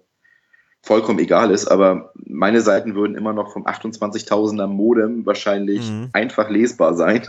vollkommen 0.83 1.17
egal 1.17 1.49
ist, 1.49 1.65
aber 1.65 2.13
meine 2.13 2.61
Seiten 2.61 2.93
würden 2.93 3.17
immer 3.17 3.33
noch 3.33 3.51
vom 3.51 3.65
28.000er 3.65 4.67
Modem 4.67 5.25
wahrscheinlich 5.25 5.89
mhm. 5.89 6.09
einfach 6.13 6.51
lesbar 6.51 6.93
sein. 6.93 7.23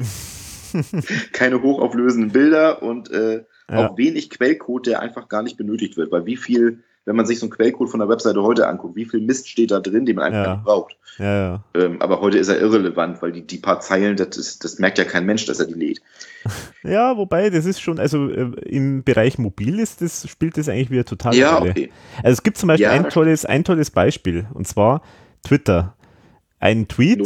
Keine 1.32 1.62
hochauflösenden 1.62 2.32
Bilder 2.32 2.82
und 2.82 3.10
äh, 3.10 3.44
ja. 3.70 3.88
auch 3.88 3.96
wenig 3.96 4.28
Quellcode, 4.28 4.88
der 4.88 5.00
einfach 5.00 5.30
gar 5.30 5.42
nicht 5.42 5.56
benötigt 5.56 5.96
wird, 5.96 6.12
weil 6.12 6.26
wie 6.26 6.36
viel 6.36 6.82
wenn 7.08 7.16
man 7.16 7.24
sich 7.24 7.38
so 7.38 7.46
einen 7.46 7.52
Quellcode 7.52 7.88
von 7.88 8.00
der 8.00 8.08
Webseite 8.10 8.42
heute 8.42 8.68
anguckt, 8.68 8.94
wie 8.94 9.06
viel 9.06 9.20
Mist 9.22 9.48
steht 9.48 9.70
da 9.70 9.80
drin, 9.80 10.04
den 10.04 10.16
man 10.16 10.26
einfach 10.26 10.44
ja. 10.44 10.54
nicht 10.54 10.64
braucht. 10.64 10.96
Ja. 11.18 11.64
Ähm, 11.74 12.02
aber 12.02 12.20
heute 12.20 12.36
ist 12.36 12.48
er 12.48 12.60
irrelevant, 12.60 13.22
weil 13.22 13.32
die, 13.32 13.46
die 13.46 13.56
paar 13.56 13.80
Zeilen, 13.80 14.16
das, 14.16 14.36
ist, 14.36 14.62
das 14.62 14.78
merkt 14.78 14.98
ja 14.98 15.04
kein 15.04 15.24
Mensch, 15.24 15.46
dass 15.46 15.58
er 15.58 15.66
die 15.66 15.74
lädt. 15.74 16.02
Ja, 16.84 17.16
wobei, 17.16 17.50
das 17.50 17.66
ist 17.66 17.80
schon, 17.80 17.98
also 17.98 18.30
äh, 18.30 18.52
im 18.64 19.02
Bereich 19.02 19.36
mobil 19.36 19.80
ist 19.80 20.00
das, 20.00 20.28
spielt 20.28 20.56
das 20.56 20.68
eigentlich 20.68 20.90
wieder 20.90 21.04
total 21.04 21.34
Ja, 21.34 21.56
Rolle. 21.56 21.72
okay. 21.72 21.90
Also 22.22 22.34
es 22.34 22.42
gibt 22.42 22.56
zum 22.56 22.68
Beispiel 22.68 22.86
ein, 22.86 23.08
tolles, 23.08 23.44
ein 23.44 23.64
tolles 23.64 23.90
Beispiel, 23.90 24.46
und 24.54 24.66
zwar 24.66 25.02
Twitter. 25.44 25.96
Ein 26.60 26.88
Tweet, 26.88 27.20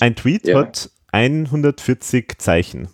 ein 0.00 0.16
Tweet 0.16 0.52
hat 0.54 0.90
140 1.12 2.38
Zeichen. 2.38 2.88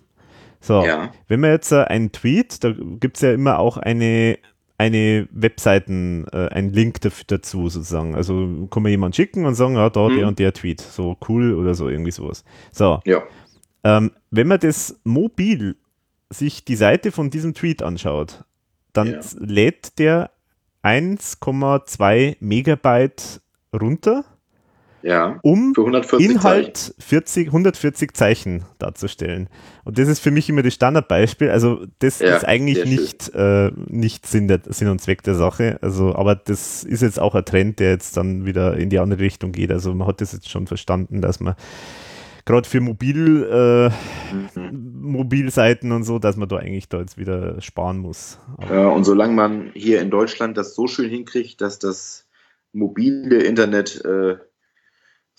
So, 0.60 0.84
ja. 0.84 1.12
wenn 1.28 1.40
man 1.40 1.50
jetzt 1.50 1.72
äh, 1.72 1.84
einen 1.84 2.12
Tweet, 2.12 2.62
da 2.64 2.72
gibt 2.72 3.16
es 3.16 3.22
ja 3.22 3.32
immer 3.32 3.58
auch 3.58 3.76
eine 3.76 4.38
eine 4.80 5.28
Webseiten, 5.30 6.24
äh, 6.32 6.48
einen 6.48 6.70
Link 6.70 7.02
dafür, 7.02 7.24
dazu 7.26 7.68
sozusagen. 7.68 8.14
Also 8.14 8.66
kann 8.70 8.82
man 8.82 8.90
jemand 8.90 9.14
schicken 9.14 9.44
und 9.44 9.54
sagen, 9.54 9.74
ja, 9.74 9.90
da 9.90 10.08
mhm. 10.08 10.16
der 10.16 10.26
und 10.26 10.38
der 10.38 10.54
Tweet, 10.54 10.80
so 10.80 11.18
cool 11.28 11.52
oder 11.52 11.74
so, 11.74 11.90
irgendwie 11.90 12.10
sowas. 12.10 12.44
So. 12.72 12.98
Ja. 13.04 13.22
Ähm, 13.84 14.10
wenn 14.30 14.48
man 14.48 14.58
das 14.58 14.98
mobil 15.04 15.76
sich 16.30 16.64
die 16.64 16.76
Seite 16.76 17.12
von 17.12 17.28
diesem 17.28 17.52
Tweet 17.52 17.82
anschaut, 17.82 18.44
dann 18.94 19.08
ja. 19.08 19.20
lädt 19.38 19.98
der 19.98 20.30
1,2 20.82 22.38
Megabyte 22.40 23.42
runter 23.78 24.24
ja, 25.02 25.38
um 25.42 25.72
Inhalt 26.18 26.94
40, 26.98 27.48
140 27.48 28.14
Zeichen 28.14 28.64
darzustellen. 28.78 29.48
Und 29.84 29.98
das 29.98 30.08
ist 30.08 30.20
für 30.20 30.30
mich 30.30 30.48
immer 30.48 30.62
das 30.62 30.74
Standardbeispiel. 30.74 31.50
Also 31.50 31.86
das 32.00 32.18
ja, 32.18 32.36
ist 32.36 32.44
eigentlich 32.44 32.84
nicht, 32.84 33.34
äh, 33.34 33.70
nicht 33.86 34.26
Sinn, 34.26 34.48
der, 34.48 34.60
Sinn 34.66 34.88
und 34.88 35.00
Zweck 35.00 35.22
der 35.22 35.34
Sache. 35.34 35.78
Also, 35.82 36.14
aber 36.14 36.34
das 36.34 36.84
ist 36.84 37.02
jetzt 37.02 37.18
auch 37.18 37.34
ein 37.34 37.44
Trend, 37.44 37.80
der 37.80 37.90
jetzt 37.90 38.16
dann 38.16 38.46
wieder 38.46 38.76
in 38.76 38.90
die 38.90 38.98
andere 38.98 39.20
Richtung 39.20 39.52
geht. 39.52 39.72
Also 39.72 39.94
man 39.94 40.06
hat 40.06 40.20
das 40.20 40.32
jetzt 40.32 40.50
schon 40.50 40.66
verstanden, 40.66 41.20
dass 41.20 41.40
man 41.40 41.54
gerade 42.44 42.68
für 42.68 42.80
Mobil, 42.80 43.44
äh, 43.50 43.88
mhm. 44.58 45.00
Mobilseiten 45.00 45.92
und 45.92 46.04
so, 46.04 46.18
dass 46.18 46.36
man 46.36 46.48
da 46.48 46.56
eigentlich 46.56 46.88
da 46.88 47.00
jetzt 47.00 47.18
wieder 47.18 47.60
sparen 47.60 47.98
muss. 47.98 48.38
Ja, 48.68 48.88
und 48.88 49.04
solange 49.04 49.34
man 49.34 49.70
hier 49.74 50.00
in 50.00 50.10
Deutschland 50.10 50.56
das 50.56 50.74
so 50.74 50.86
schön 50.86 51.10
hinkriegt, 51.10 51.60
dass 51.60 51.78
das 51.78 52.26
mobile 52.72 53.42
Internet 53.42 54.04
äh, 54.04 54.36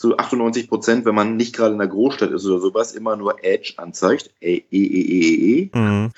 zu 0.02 0.18
98 0.18 0.68
Prozent, 0.68 1.06
wenn 1.06 1.14
man 1.14 1.38
nicht 1.38 1.56
gerade 1.56 1.74
in 1.74 1.78
der 1.78 1.88
Großstadt 1.88 2.32
ist 2.32 2.44
oder 2.48 2.60
sowas, 2.60 2.94
immer 2.94 3.16
nur 3.16 3.44
Edge 3.44 3.76
anzeigt. 3.78 4.32
E, 4.42 4.56
e, 4.56 4.64
e, 4.72 5.02
e, 5.02 5.60
e. 5.60 5.70
Mhm. 5.74 6.12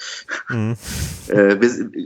Mhm. 0.49 0.77
Äh, 1.29 1.57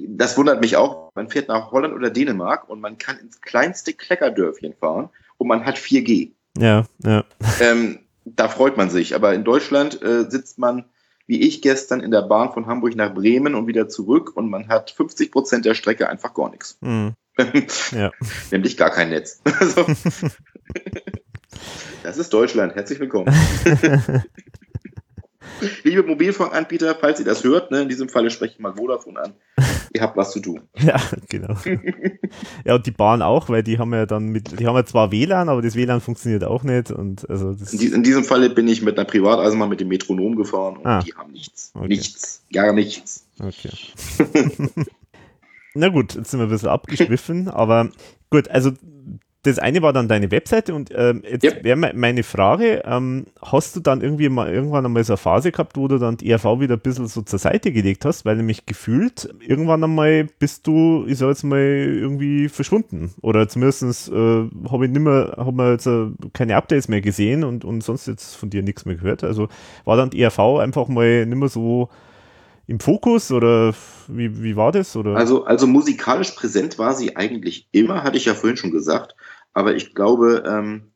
das 0.09 0.37
wundert 0.37 0.61
mich 0.61 0.77
auch. 0.77 1.11
Man 1.15 1.27
fährt 1.27 1.47
nach 1.47 1.71
Holland 1.71 1.95
oder 1.95 2.11
Dänemark 2.11 2.69
und 2.69 2.79
man 2.79 2.99
kann 2.99 3.17
ins 3.17 3.41
kleinste 3.41 3.93
Kleckerdörfchen 3.93 4.75
fahren 4.79 5.09
und 5.39 5.47
man 5.47 5.65
hat 5.65 5.77
4G. 5.77 6.33
Ja, 6.55 6.85
ja. 7.03 7.23
Ähm, 7.59 7.97
da 8.25 8.47
freut 8.47 8.77
man 8.77 8.91
sich. 8.91 9.15
Aber 9.15 9.33
in 9.33 9.43
Deutschland 9.43 10.03
äh, 10.03 10.29
sitzt 10.29 10.59
man, 10.59 10.85
wie 11.25 11.41
ich 11.41 11.63
gestern, 11.63 11.99
in 11.99 12.11
der 12.11 12.21
Bahn 12.21 12.53
von 12.53 12.67
Hamburg 12.67 12.95
nach 12.95 13.11
Bremen 13.11 13.55
und 13.55 13.65
wieder 13.65 13.89
zurück 13.89 14.33
und 14.35 14.51
man 14.51 14.67
hat 14.67 14.91
50 14.91 15.31
Prozent 15.31 15.65
der 15.65 15.73
Strecke 15.73 16.07
einfach 16.07 16.35
gar 16.35 16.51
nichts. 16.51 16.77
Mhm. 16.81 17.13
ja. 17.91 18.11
Nämlich 18.51 18.77
gar 18.77 18.91
kein 18.91 19.09
Netz. 19.09 19.41
Also, 19.59 19.85
das 22.03 22.17
ist 22.17 22.33
Deutschland. 22.33 22.75
Herzlich 22.75 22.99
willkommen. 22.99 23.33
Liebe 25.83 26.03
Mobilfunkanbieter, 26.03 26.95
falls 26.95 27.19
ihr 27.19 27.25
das 27.25 27.43
hört, 27.43 27.71
ne, 27.71 27.81
in 27.81 27.89
diesem 27.89 28.09
Falle 28.09 28.29
spreche 28.29 28.53
ich 28.53 28.59
mal 28.59 28.75
Vodafone 28.75 29.19
an. 29.19 29.33
Ihr 29.93 30.01
habt 30.01 30.15
was 30.15 30.31
zu 30.31 30.39
tun. 30.39 30.61
Ja, 30.79 31.01
genau. 31.29 31.55
ja, 32.63 32.75
und 32.75 32.85
die 32.85 32.91
Bahn 32.91 33.21
auch, 33.21 33.49
weil 33.49 33.63
die 33.63 33.79
haben 33.79 33.93
ja 33.93 34.05
dann 34.05 34.27
mit, 34.27 34.59
die 34.59 34.67
haben 34.67 34.75
ja 34.75 34.85
zwar 34.85 35.11
WLAN, 35.11 35.49
aber 35.49 35.61
das 35.61 35.75
WLAN 35.75 36.01
funktioniert 36.01 36.43
auch 36.43 36.63
nicht. 36.63 36.91
Und 36.91 37.27
also 37.29 37.55
in, 37.71 37.93
in 37.93 38.03
diesem 38.03 38.23
Falle 38.23 38.49
bin 38.49 38.67
ich 38.67 38.81
mit 38.81 38.97
einer 38.97 39.05
Privateisenbahn 39.05 39.69
mit 39.69 39.79
dem 39.79 39.87
Metronom 39.87 40.35
gefahren 40.35 40.77
und 40.77 40.85
ah. 40.85 41.01
die 41.01 41.13
haben 41.13 41.31
nichts. 41.31 41.71
Okay. 41.73 41.87
Nichts. 41.87 42.43
Gar 42.53 42.73
nichts. 42.73 43.25
Okay. 43.39 43.71
Na 45.73 45.89
gut, 45.89 46.15
jetzt 46.15 46.31
sind 46.31 46.39
wir 46.39 46.47
ein 46.47 46.51
bisschen 46.51 46.69
abgeschwiffen, 46.69 47.49
aber 47.49 47.89
gut, 48.29 48.49
also 48.49 48.71
das 49.43 49.59
eine 49.59 49.81
war 49.81 49.93
dann 49.93 50.07
deine 50.07 50.31
Webseite 50.31 50.73
und 50.73 50.91
ähm, 50.93 51.23
jetzt 51.29 51.43
yep. 51.43 51.63
wäre 51.63 51.93
meine 51.93 52.23
Frage, 52.23 52.83
ähm, 52.85 53.27
hast 53.41 53.75
du 53.75 53.79
dann 53.79 54.01
irgendwie 54.01 54.29
mal 54.29 54.51
irgendwann 54.51 54.85
einmal 54.85 55.03
so 55.03 55.13
eine 55.13 55.17
Phase 55.17 55.51
gehabt, 55.51 55.77
wo 55.77 55.87
du 55.87 55.99
dann 55.99 56.17
die 56.17 56.29
ERV 56.29 56.59
wieder 56.59 56.75
ein 56.75 56.81
bisschen 56.81 57.07
so 57.07 57.21
zur 57.21 57.39
Seite 57.39 57.71
gelegt 57.71 58.03
hast, 58.03 58.25
weil 58.25 58.35
nämlich 58.35 58.65
gefühlt 58.65 59.33
irgendwann 59.39 59.83
einmal 59.83 60.25
bist 60.39 60.67
du, 60.67 61.05
ich 61.07 61.17
sag 61.19 61.29
jetzt 61.29 61.43
mal, 61.43 61.59
irgendwie 61.59 62.49
verschwunden 62.49 63.13
oder 63.21 63.47
zumindest 63.47 64.09
äh, 64.09 64.49
habe 64.69 64.85
ich 64.85 64.91
nimmer, 64.91 65.33
habe 65.37 65.51
mir 65.51 65.71
jetzt 65.71 65.87
äh, 65.87 66.07
keine 66.33 66.57
Updates 66.57 66.87
mehr 66.87 67.01
gesehen 67.01 67.43
und, 67.43 67.63
und 67.63 67.83
sonst 67.83 68.07
jetzt 68.07 68.35
von 68.35 68.49
dir 68.49 68.63
nichts 68.63 68.85
mehr 68.85 68.95
gehört. 68.95 69.23
Also 69.23 69.47
war 69.85 69.97
dann 69.97 70.09
die 70.09 70.21
ERV 70.21 70.39
einfach 70.59 70.87
mal 70.87 71.25
nimmer 71.25 71.47
so 71.47 71.89
im 72.67 72.81
Fokus 72.81 73.31
oder 73.31 73.73
wie, 74.07 74.43
wie 74.43 74.55
war 74.57 74.73
das? 74.73 74.95
Oder? 74.95 75.15
Also, 75.15 75.45
also 75.45 75.65
musikalisch 75.67 76.31
präsent 76.31 76.77
war 76.77 76.93
sie 76.93 77.15
eigentlich 77.15 77.69
immer, 77.71 78.03
hatte 78.03 78.17
ich 78.17 78.25
ja 78.25 78.33
vorhin 78.33 78.57
schon 78.57 78.71
gesagt. 78.71 79.15
Aber 79.53 79.73
ich 79.75 79.95
glaube, 79.95 80.43
ähm, 80.45 80.91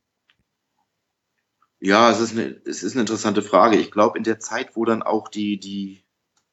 ja, 1.80 2.10
es 2.10 2.20
ist, 2.20 2.32
eine, 2.32 2.60
es 2.66 2.82
ist 2.82 2.92
eine 2.92 3.00
interessante 3.00 3.42
Frage. 3.42 3.76
Ich 3.76 3.90
glaube, 3.90 4.18
in 4.18 4.24
der 4.24 4.38
Zeit, 4.38 4.76
wo 4.76 4.84
dann 4.84 5.02
auch 5.02 5.28
die, 5.28 5.58
die, 5.58 6.04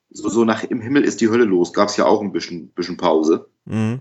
so, 0.10 0.30
so 0.30 0.46
nach 0.46 0.64
im 0.64 0.82
Himmel 0.82 1.04
ist 1.04 1.20
die 1.22 1.30
Hölle 1.30 1.44
los, 1.44 1.74
gab 1.74 1.90
es 1.90 1.98
ja 1.98 2.06
auch 2.06 2.22
ein 2.22 2.32
bisschen, 2.32 2.70
bisschen 2.70 2.98
Pause. 2.98 3.50
Mhm. 3.66 4.00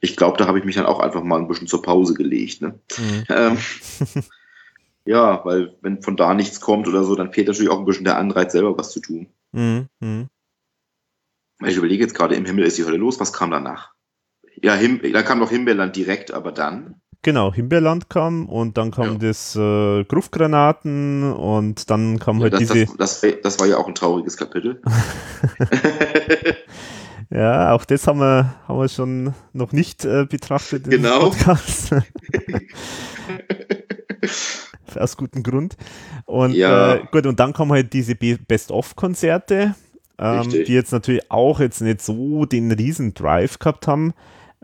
Ich 0.00 0.16
glaube, 0.16 0.38
da 0.38 0.46
habe 0.46 0.58
ich 0.58 0.64
mich 0.64 0.74
dann 0.74 0.86
auch 0.86 0.98
einfach 0.98 1.22
mal 1.22 1.38
ein 1.38 1.46
bisschen 1.46 1.68
zur 1.68 1.82
Pause 1.82 2.14
gelegt. 2.14 2.62
Ne? 2.62 2.80
Mhm. 2.98 3.24
Ähm, 3.28 3.58
ja, 5.04 5.44
weil 5.44 5.76
wenn 5.80 6.00
von 6.00 6.16
da 6.16 6.32
nichts 6.32 6.60
kommt 6.60 6.88
oder 6.88 7.04
so, 7.04 7.16
dann 7.16 7.32
fehlt 7.32 7.48
natürlich 7.48 7.70
auch 7.70 7.78
ein 7.78 7.84
bisschen 7.84 8.04
der 8.04 8.18
Anreiz, 8.18 8.52
selber 8.52 8.78
was 8.78 8.92
zu 8.92 9.00
tun. 9.00 9.28
Mhm. 9.52 9.88
mhm. 10.00 10.28
Ich 11.64 11.76
überlege 11.76 12.02
jetzt 12.02 12.14
gerade, 12.14 12.34
im 12.34 12.44
Himmel 12.44 12.64
ist 12.64 12.76
die 12.76 12.84
Hölle 12.84 12.96
los, 12.96 13.20
was 13.20 13.32
kam 13.32 13.52
danach? 13.52 13.92
Ja, 14.60 14.74
Him 14.74 15.00
da 15.12 15.22
kam 15.22 15.38
noch 15.38 15.50
Himbeerland 15.50 15.94
direkt, 15.94 16.32
aber 16.32 16.50
dann? 16.52 17.00
Genau, 17.22 17.54
Himbeerland 17.54 18.10
kam 18.10 18.48
und 18.48 18.76
dann 18.76 18.90
kam 18.90 19.12
ja. 19.12 19.28
das 19.28 19.54
äh, 19.54 20.02
Gruftgranaten 20.04 21.32
und 21.32 21.88
dann 21.88 22.18
kam 22.18 22.38
ja, 22.38 22.42
halt 22.44 22.54
das, 22.54 22.60
diese. 22.60 22.86
Das, 22.96 23.20
das, 23.20 23.34
das, 23.42 23.60
war 23.60 23.68
ja 23.68 23.76
auch 23.76 23.86
ein 23.86 23.94
trauriges 23.94 24.36
Kapitel. 24.36 24.82
ja, 27.30 27.72
auch 27.72 27.84
das 27.84 28.08
haben 28.08 28.18
wir, 28.18 28.56
haben 28.66 28.80
wir 28.80 28.88
schon 28.88 29.34
noch 29.52 29.70
nicht 29.70 30.04
äh, 30.04 30.26
betrachtet. 30.28 30.90
Genau. 30.90 31.32
Aus 34.96 35.16
gutem 35.16 35.42
Grund. 35.42 35.76
Und 36.24 36.54
ja. 36.54 36.94
äh, 36.94 37.04
gut, 37.10 37.26
und 37.26 37.40
dann 37.40 37.52
kommen 37.52 37.72
halt 37.72 37.92
diese 37.92 38.14
Best-of-Konzerte, 38.14 39.74
ähm, 40.18 40.48
die 40.48 40.72
jetzt 40.72 40.92
natürlich 40.92 41.30
auch 41.30 41.60
jetzt 41.60 41.80
nicht 41.80 42.02
so 42.02 42.44
den 42.44 42.72
riesen 42.72 43.14
Drive 43.14 43.58
gehabt 43.58 43.86
haben. 43.86 44.14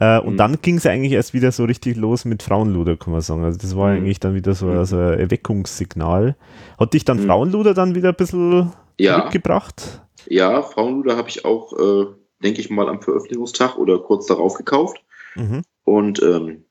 Äh, 0.01 0.21
und 0.21 0.35
mhm. 0.35 0.37
dann 0.37 0.63
ging 0.63 0.77
es 0.77 0.87
eigentlich 0.87 1.13
erst 1.13 1.35
wieder 1.35 1.51
so 1.51 1.65
richtig 1.65 1.97
los 1.97 2.25
mit 2.25 2.43
Frauenluder, 2.43 2.97
kann 2.97 3.13
man 3.13 3.21
sagen. 3.21 3.45
Also 3.45 3.59
das 3.59 3.77
war 3.77 3.91
mhm. 3.91 3.99
eigentlich 3.99 4.21
dann 4.21 4.35
wieder 4.35 4.55
so 4.55 4.69
also 4.69 4.97
ein 4.97 5.19
Erweckungssignal. 5.19 6.37
Hat 6.79 6.95
dich 6.95 7.05
dann 7.05 7.23
mhm. 7.23 7.27
Frauenluder 7.27 7.75
dann 7.75 7.95
wieder 7.95 8.11
ein 8.11 8.15
bisschen 8.15 8.73
ja. 8.99 9.19
zurückgebracht? 9.19 10.03
Ja, 10.27 10.63
Frauenluder 10.63 11.17
habe 11.17 11.29
ich 11.29 11.45
auch, 11.45 11.73
äh, 11.73 12.07
denke 12.45 12.61
ich 12.61 12.71
mal, 12.71 12.89
am 12.89 13.03
Veröffentlichungstag 13.03 13.77
oder 13.77 13.99
kurz 13.99 14.27
darauf 14.27 14.55
gekauft. 14.55 14.99
Mhm. 15.35 15.63
Und 15.85 16.23
ähm, 16.23 16.65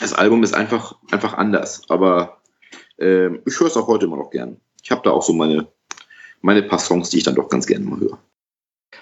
das 0.00 0.12
Album 0.12 0.42
ist 0.42 0.54
einfach, 0.54 0.96
einfach 1.10 1.34
anders. 1.34 1.82
Aber 1.88 2.40
äh, 2.98 3.34
ich 3.46 3.58
höre 3.58 3.68
es 3.68 3.76
auch 3.76 3.88
heute 3.88 4.06
immer 4.06 4.16
noch 4.16 4.30
gern. 4.30 4.60
Ich 4.82 4.90
habe 4.90 5.02
da 5.04 5.10
auch 5.10 5.22
so 5.22 5.32
meine, 5.32 5.68
meine 6.40 6.62
paar 6.62 6.78
Songs, 6.78 7.10
die 7.10 7.18
ich 7.18 7.24
dann 7.24 7.34
doch 7.34 7.48
ganz 7.48 7.66
gerne 7.66 7.84
mal 7.84 8.00
höre. 8.00 8.18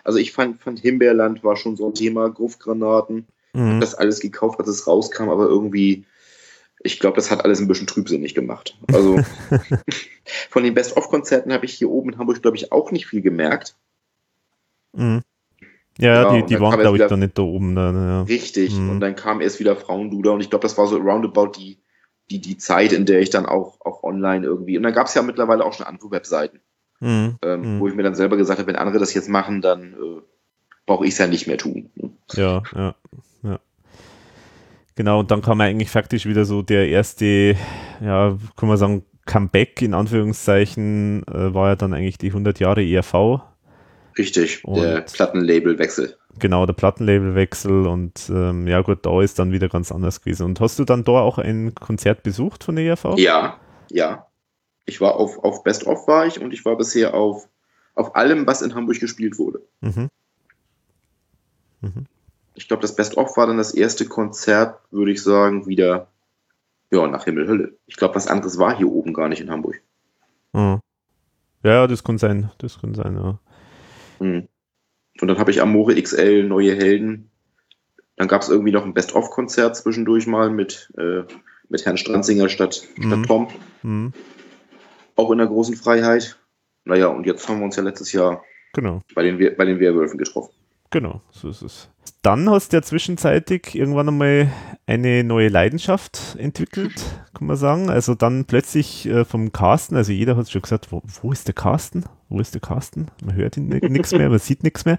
Also 0.04 0.18
ich 0.18 0.32
fand, 0.32 0.60
fand 0.60 0.78
Himbeerland 0.80 1.44
war 1.44 1.56
schon 1.56 1.76
so 1.76 1.88
ein 1.88 1.94
Thema, 1.94 2.28
Gruftgranaten. 2.28 3.26
Mhm. 3.56 3.80
das 3.80 3.94
alles 3.94 4.20
gekauft, 4.20 4.60
als 4.60 4.68
es 4.68 4.86
rauskam, 4.86 5.30
aber 5.30 5.46
irgendwie, 5.46 6.04
ich 6.80 7.00
glaube, 7.00 7.16
das 7.16 7.30
hat 7.30 7.42
alles 7.42 7.58
ein 7.58 7.68
bisschen 7.68 7.86
trübsinnig 7.86 8.34
gemacht. 8.34 8.76
Also 8.92 9.18
von 10.50 10.62
den 10.62 10.74
Best-of-Konzerten 10.74 11.52
habe 11.52 11.64
ich 11.64 11.72
hier 11.72 11.90
oben 11.90 12.12
in 12.12 12.18
Hamburg, 12.18 12.42
glaube 12.42 12.58
ich, 12.58 12.70
auch 12.70 12.90
nicht 12.90 13.06
viel 13.06 13.22
gemerkt. 13.22 13.74
Mhm. 14.92 15.22
Ja, 15.98 16.22
ja, 16.22 16.32
die, 16.32 16.46
die 16.46 16.60
waren, 16.60 16.78
glaube 16.78 16.98
ich, 16.98 17.06
da 17.06 17.16
nicht 17.16 17.38
da 17.38 17.42
oben. 17.42 17.74
Dann, 17.74 17.94
ja. 17.94 18.22
Richtig, 18.22 18.74
mhm. 18.76 18.90
und 18.90 19.00
dann 19.00 19.16
kam 19.16 19.40
erst 19.40 19.60
wieder 19.60 19.76
Frauenduder 19.76 20.32
und 20.32 20.40
ich 20.40 20.50
glaube, 20.50 20.62
das 20.62 20.76
war 20.76 20.86
so 20.86 20.96
roundabout 20.96 21.52
die, 21.58 21.78
die, 22.30 22.40
die 22.40 22.58
Zeit, 22.58 22.92
in 22.92 23.06
der 23.06 23.20
ich 23.20 23.30
dann 23.30 23.46
auch, 23.46 23.80
auch 23.80 24.02
online 24.02 24.44
irgendwie, 24.44 24.76
und 24.76 24.82
dann 24.82 24.92
gab 24.92 25.06
es 25.06 25.14
ja 25.14 25.22
mittlerweile 25.22 25.64
auch 25.64 25.72
schon 25.72 25.86
andere 25.86 26.10
Webseiten. 26.10 26.60
Mhm. 27.00 27.36
Ähm, 27.42 27.76
mhm. 27.76 27.80
Wo 27.80 27.88
ich 27.88 27.94
mir 27.94 28.02
dann 28.02 28.14
selber 28.14 28.36
gesagt 28.36 28.58
habe, 28.58 28.68
wenn 28.68 28.76
andere 28.76 28.98
das 28.98 29.14
jetzt 29.14 29.28
machen, 29.28 29.60
dann 29.60 29.92
äh, 29.92 30.20
brauche 30.86 31.04
ich 31.04 31.12
es 31.12 31.18
ja 31.18 31.26
nicht 31.26 31.46
mehr 31.46 31.58
tun. 31.58 31.90
Ne? 31.94 32.10
Ja, 32.32 32.62
ja, 32.74 32.94
ja. 33.42 33.60
Genau, 34.94 35.20
und 35.20 35.30
dann 35.30 35.42
kam 35.42 35.60
eigentlich 35.60 35.90
faktisch 35.90 36.26
wieder 36.26 36.44
so 36.44 36.62
der 36.62 36.88
erste, 36.88 37.56
ja, 38.00 38.36
kann 38.56 38.68
man 38.68 38.78
sagen, 38.78 39.04
Comeback 39.26 39.82
in 39.82 39.92
Anführungszeichen, 39.92 41.26
äh, 41.26 41.52
war 41.52 41.68
ja 41.68 41.76
dann 41.76 41.92
eigentlich 41.92 42.16
die 42.16 42.28
100 42.28 42.60
Jahre 42.60 42.82
ERV. 42.82 43.40
Richtig, 44.18 44.64
und 44.64 44.80
der 44.80 45.02
Plattenlabelwechsel. 45.02 46.16
Genau, 46.38 46.66
der 46.66 46.72
Plattenlabelwechsel 46.72 47.86
und 47.86 48.30
ähm, 48.30 48.66
ja 48.66 48.80
gut, 48.82 49.04
da 49.04 49.20
ist 49.20 49.38
dann 49.38 49.52
wieder 49.52 49.68
ganz 49.68 49.92
anders 49.92 50.20
gewesen. 50.20 50.44
Und 50.44 50.60
hast 50.60 50.78
du 50.78 50.84
dann 50.84 51.04
da 51.04 51.12
auch 51.12 51.38
ein 51.38 51.74
Konzert 51.74 52.22
besucht 52.22 52.64
von 52.64 52.76
der 52.76 52.84
ERV? 52.84 53.16
Ja, 53.16 53.58
ja. 53.90 54.26
Ich 54.84 55.00
war 55.00 55.16
auf, 55.16 55.42
auf 55.42 55.64
Best 55.64 55.86
of 55.86 56.06
war 56.06 56.26
ich 56.26 56.40
und 56.40 56.52
ich 56.52 56.64
war 56.64 56.76
bisher 56.76 57.14
auf, 57.14 57.48
auf 57.94 58.14
allem, 58.14 58.46
was 58.46 58.62
in 58.62 58.74
Hamburg 58.74 59.00
gespielt 59.00 59.38
wurde. 59.38 59.62
Mhm. 59.80 60.08
Mhm. 61.80 62.06
Ich 62.54 62.68
glaube, 62.68 62.82
das 62.82 62.96
Best 62.96 63.16
of 63.16 63.36
war 63.36 63.46
dann 63.46 63.58
das 63.58 63.74
erste 63.74 64.06
Konzert, 64.06 64.80
würde 64.90 65.12
ich 65.12 65.22
sagen, 65.22 65.66
wieder 65.66 66.08
ja, 66.90 67.06
nach 67.06 67.24
Himmel, 67.24 67.48
Hölle. 67.48 67.72
Ich 67.86 67.96
glaube, 67.96 68.14
was 68.14 68.28
anderes 68.28 68.58
war 68.58 68.76
hier 68.76 68.90
oben 68.90 69.12
gar 69.12 69.28
nicht 69.28 69.40
in 69.40 69.50
Hamburg. 69.50 69.80
Mhm. 70.52 70.80
Ja, 71.62 71.86
das 71.86 72.04
kann 72.04 72.18
sein. 72.18 72.50
Das 72.58 72.80
kann 72.80 72.94
sein, 72.94 73.16
ja. 73.16 73.38
Mhm. 74.20 74.48
Und 75.20 75.28
dann 75.28 75.38
habe 75.38 75.50
ich 75.50 75.62
Amore 75.62 76.00
XL, 76.00 76.44
Neue 76.44 76.74
Helden. 76.74 77.30
Dann 78.16 78.28
gab 78.28 78.42
es 78.42 78.48
irgendwie 78.48 78.72
noch 78.72 78.84
ein 78.84 78.94
Best-of-Konzert 78.94 79.76
zwischendurch 79.76 80.26
mal 80.26 80.50
mit, 80.50 80.92
äh, 80.98 81.22
mit 81.68 81.84
Herrn 81.84 81.96
Stranzinger 81.96 82.48
statt, 82.48 82.74
statt 82.74 83.18
mhm. 83.18 83.26
Tom. 83.26 83.48
Mhm 83.82 84.12
auch 85.16 85.30
in 85.30 85.38
der 85.38 85.46
großen 85.46 85.76
Freiheit. 85.76 86.38
Naja, 86.84 87.08
und 87.08 87.26
jetzt 87.26 87.48
haben 87.48 87.58
wir 87.58 87.64
uns 87.64 87.76
ja 87.76 87.82
letztes 87.82 88.12
Jahr 88.12 88.44
genau. 88.72 89.02
bei, 89.14 89.22
den, 89.24 89.38
bei 89.56 89.64
den 89.64 89.80
Werwölfen 89.80 90.18
getroffen. 90.18 90.52
Genau, 90.90 91.20
so 91.30 91.48
ist 91.48 91.62
es. 91.62 91.90
Dann 92.22 92.48
hast 92.48 92.72
du 92.72 92.76
ja 92.76 92.82
zwischenzeitig 92.82 93.74
irgendwann 93.74 94.08
einmal 94.08 94.52
eine 94.86 95.24
neue 95.24 95.48
Leidenschaft 95.48 96.36
entwickelt, 96.38 96.94
kann 97.34 97.48
man 97.48 97.56
sagen. 97.56 97.90
Also 97.90 98.14
dann 98.14 98.44
plötzlich 98.44 99.06
äh, 99.06 99.24
vom 99.24 99.52
Carsten, 99.52 99.96
also 99.96 100.12
jeder 100.12 100.36
hat 100.36 100.48
schon 100.48 100.62
gesagt, 100.62 100.92
wo, 100.92 101.02
wo 101.22 101.32
ist 101.32 101.48
der 101.48 101.54
Carsten? 101.54 102.04
Wo 102.28 102.40
ist 102.40 102.54
der 102.54 102.60
Carsten? 102.60 103.06
Man 103.24 103.36
hört 103.36 103.56
ihn 103.56 103.68
nichts 103.68 104.10
mehr, 104.10 104.28
man 104.28 104.40
sieht 104.40 104.64
nichts 104.64 104.84
mehr. 104.84 104.98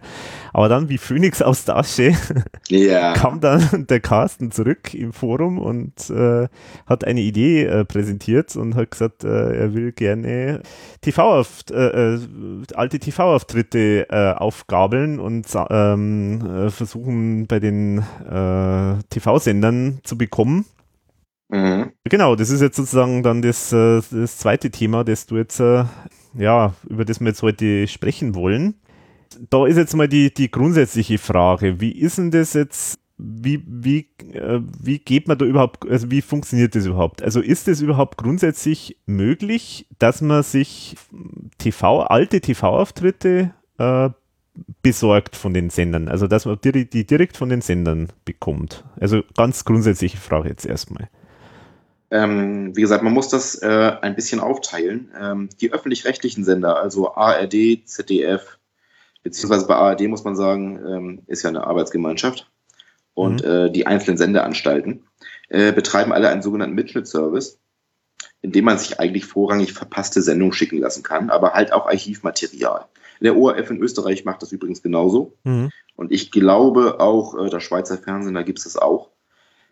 Aber 0.53 0.69
dann 0.69 0.87
wie 0.87 0.97
Phoenix 0.97 1.41
aus 1.41 1.65
der 1.65 1.75
Asche 1.75 2.13
ja. 2.69 3.13
kam 3.15 3.41
dann 3.41 3.85
der 3.87 3.99
Carsten 3.99 4.51
zurück 4.51 4.93
im 4.93 5.11
Forum 5.11 5.57
und 5.57 6.09
äh, 6.09 6.47
hat 6.85 7.03
eine 7.03 7.19
Idee 7.19 7.65
äh, 7.65 7.83
präsentiert 7.83 8.55
und 8.55 8.75
hat 8.75 8.91
gesagt, 8.91 9.25
äh, 9.25 9.57
er 9.57 9.73
will 9.73 9.91
gerne 9.91 10.61
TV 11.01 11.43
äh, 11.69 11.73
äh, 11.73 12.19
alte 12.75 12.97
TV-Auftritte 12.97 14.07
äh, 14.09 14.31
aufgabeln 14.33 15.19
und 15.19 15.47
ähm, 15.69 16.69
versuchen 16.69 17.47
bei 17.47 17.59
den 17.59 18.03
TV-Sendern 19.09 19.99
zu 20.03 20.17
bekommen. 20.17 20.65
Mhm. 21.49 21.91
Genau, 22.05 22.35
das 22.35 22.49
ist 22.49 22.61
jetzt 22.61 22.77
sozusagen 22.77 23.23
dann 23.23 23.41
das, 23.41 23.69
das 23.69 24.37
zweite 24.37 24.69
Thema, 24.69 25.03
das 25.03 25.25
du 25.25 25.37
jetzt 25.37 25.61
ja, 26.37 26.73
über 26.87 27.05
das 27.05 27.19
wir 27.19 27.27
jetzt 27.27 27.41
heute 27.41 27.87
sprechen 27.87 28.35
wollen. 28.35 28.75
Da 29.49 29.65
ist 29.67 29.77
jetzt 29.77 29.95
mal 29.95 30.07
die, 30.07 30.33
die 30.33 30.49
grundsätzliche 30.49 31.17
Frage, 31.17 31.81
wie 31.81 31.91
ist 31.91 32.17
denn 32.17 32.31
das 32.31 32.53
jetzt, 32.53 32.99
wie, 33.17 33.63
wie, 33.67 34.07
äh, 34.33 34.61
wie 34.79 34.99
geht 34.99 35.27
man 35.27 35.37
da 35.37 35.45
überhaupt, 35.45 35.89
also 35.89 36.09
wie 36.11 36.21
funktioniert 36.21 36.75
das 36.75 36.85
überhaupt? 36.85 37.21
Also 37.21 37.41
ist 37.41 37.67
es 37.67 37.81
überhaupt 37.81 38.17
grundsätzlich 38.17 38.97
möglich, 39.05 39.87
dass 39.99 40.21
man 40.21 40.43
sich 40.43 40.95
TV, 41.57 42.03
alte 42.03 42.39
TV-Auftritte 42.39 43.51
äh, 43.79 44.09
besorgt 44.81 45.35
von 45.35 45.53
den 45.53 45.69
Sendern? 45.69 46.07
Also 46.07 46.27
dass 46.27 46.45
man 46.45 46.57
die, 46.63 46.89
die 46.89 47.05
direkt 47.05 47.37
von 47.37 47.49
den 47.49 47.61
Sendern 47.61 48.07
bekommt? 48.23 48.85
Also 48.99 49.23
ganz 49.35 49.65
grundsätzliche 49.65 50.17
Frage 50.17 50.49
jetzt 50.49 50.65
erstmal. 50.65 51.09
Ähm, 52.09 52.75
wie 52.75 52.81
gesagt, 52.81 53.03
man 53.03 53.13
muss 53.13 53.29
das 53.29 53.55
äh, 53.61 53.97
ein 54.01 54.15
bisschen 54.15 54.39
aufteilen. 54.39 55.11
Ähm, 55.19 55.49
die 55.59 55.73
öffentlich-rechtlichen 55.73 56.43
Sender, 56.43 56.77
also 56.79 57.13
ARD, 57.13 57.85
ZDF, 57.85 58.59
beziehungsweise 59.23 59.67
bei 59.67 59.75
ARD 59.75 60.07
muss 60.07 60.23
man 60.23 60.35
sagen, 60.35 60.79
ähm, 60.87 61.21
ist 61.27 61.43
ja 61.43 61.49
eine 61.49 61.67
Arbeitsgemeinschaft. 61.67 62.49
Und 63.13 63.43
mhm. 63.43 63.49
äh, 63.49 63.71
die 63.71 63.87
einzelnen 63.87 64.17
Sendeanstalten 64.17 65.07
äh, 65.49 65.71
betreiben 65.73 66.13
alle 66.13 66.29
einen 66.29 66.41
sogenannten 66.43 66.75
Mitschnittservice, 66.75 67.59
in 68.41 68.51
dem 68.51 68.65
man 68.65 68.77
sich 68.77 68.99
eigentlich 68.99 69.25
vorrangig 69.25 69.73
verpasste 69.73 70.21
Sendungen 70.21 70.53
schicken 70.53 70.77
lassen 70.77 71.03
kann, 71.03 71.29
aber 71.29 71.53
halt 71.53 71.73
auch 71.73 71.87
Archivmaterial. 71.87 72.85
Der 73.19 73.35
ORF 73.35 73.71
in 73.71 73.81
Österreich 73.81 74.23
macht 74.23 74.43
das 74.43 74.51
übrigens 74.51 74.83
genauso. 74.83 75.33
Mhm. 75.43 75.71
Und 75.95 76.11
ich 76.11 76.31
glaube 76.31 76.99
auch, 76.99 77.37
äh, 77.37 77.49
der 77.49 77.59
Schweizer 77.59 77.97
Fernsehen, 77.97 78.35
da 78.35 78.43
gibt 78.43 78.59
es 78.59 78.65
das 78.65 78.77
auch 78.77 79.09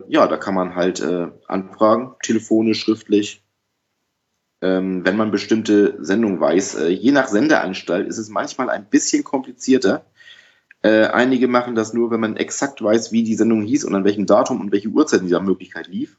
ja, 0.07 0.27
da 0.27 0.37
kann 0.37 0.55
man 0.55 0.75
halt 0.75 0.99
äh, 0.99 1.27
anfragen, 1.47 2.15
telefonisch, 2.21 2.81
schriftlich. 2.81 3.43
Ähm, 4.61 5.05
wenn 5.05 5.17
man 5.17 5.31
bestimmte 5.31 5.97
Sendungen 6.03 6.39
weiß. 6.39 6.75
Äh, 6.75 6.87
je 6.89 7.11
nach 7.11 7.27
Sendeanstalt 7.27 8.07
ist 8.07 8.17
es 8.17 8.29
manchmal 8.29 8.69
ein 8.69 8.89
bisschen 8.89 9.23
komplizierter. 9.23 10.05
Äh, 10.81 11.07
einige 11.07 11.47
machen 11.47 11.75
das 11.75 11.93
nur, 11.93 12.11
wenn 12.11 12.19
man 12.19 12.37
exakt 12.37 12.81
weiß, 12.81 13.11
wie 13.11 13.23
die 13.23 13.35
Sendung 13.35 13.63
hieß 13.63 13.83
und 13.83 13.95
an 13.95 14.05
welchem 14.05 14.25
Datum 14.25 14.61
und 14.61 14.71
welche 14.71 14.89
Uhrzeit 14.89 15.23
dieser 15.23 15.41
Möglichkeit 15.41 15.87
lief 15.87 16.17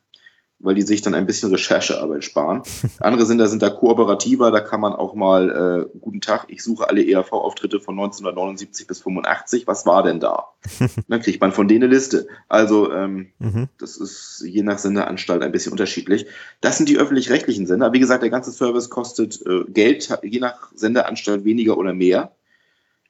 weil 0.58 0.74
die 0.74 0.82
sich 0.82 1.02
dann 1.02 1.14
ein 1.14 1.26
bisschen 1.26 1.50
Recherchearbeit 1.50 2.24
sparen. 2.24 2.62
Andere 3.00 3.26
sind 3.26 3.38
da, 3.38 3.46
sind 3.46 3.62
da 3.62 3.68
kooperativer, 3.68 4.50
da 4.50 4.60
kann 4.60 4.80
man 4.80 4.94
auch 4.94 5.14
mal, 5.14 5.88
äh, 5.92 5.98
guten 5.98 6.20
Tag, 6.20 6.46
ich 6.48 6.62
suche 6.62 6.88
alle 6.88 7.06
ERV-Auftritte 7.06 7.80
von 7.80 7.94
1979 7.94 8.86
bis 8.86 9.00
85, 9.02 9.66
was 9.66 9.84
war 9.84 10.02
denn 10.02 10.20
da? 10.20 10.48
dann 11.08 11.20
kriegt 11.20 11.40
man 11.40 11.52
von 11.52 11.68
denen 11.68 11.84
eine 11.84 11.94
Liste. 11.94 12.26
Also 12.48 12.92
ähm, 12.92 13.32
mhm. 13.38 13.68
das 13.78 13.96
ist 13.96 14.42
je 14.46 14.62
nach 14.62 14.78
Sendeanstalt 14.78 15.42
ein 15.42 15.52
bisschen 15.52 15.72
unterschiedlich. 15.72 16.26
Das 16.60 16.78
sind 16.78 16.88
die 16.88 16.98
öffentlich-rechtlichen 16.98 17.66
Sender. 17.66 17.92
Wie 17.92 18.00
gesagt, 18.00 18.22
der 18.22 18.30
ganze 18.30 18.50
Service 18.50 18.88
kostet 18.88 19.44
äh, 19.46 19.64
Geld, 19.68 20.08
je 20.22 20.40
nach 20.40 20.70
Sendeanstalt 20.74 21.44
weniger 21.44 21.76
oder 21.76 21.92
mehr. 21.92 22.32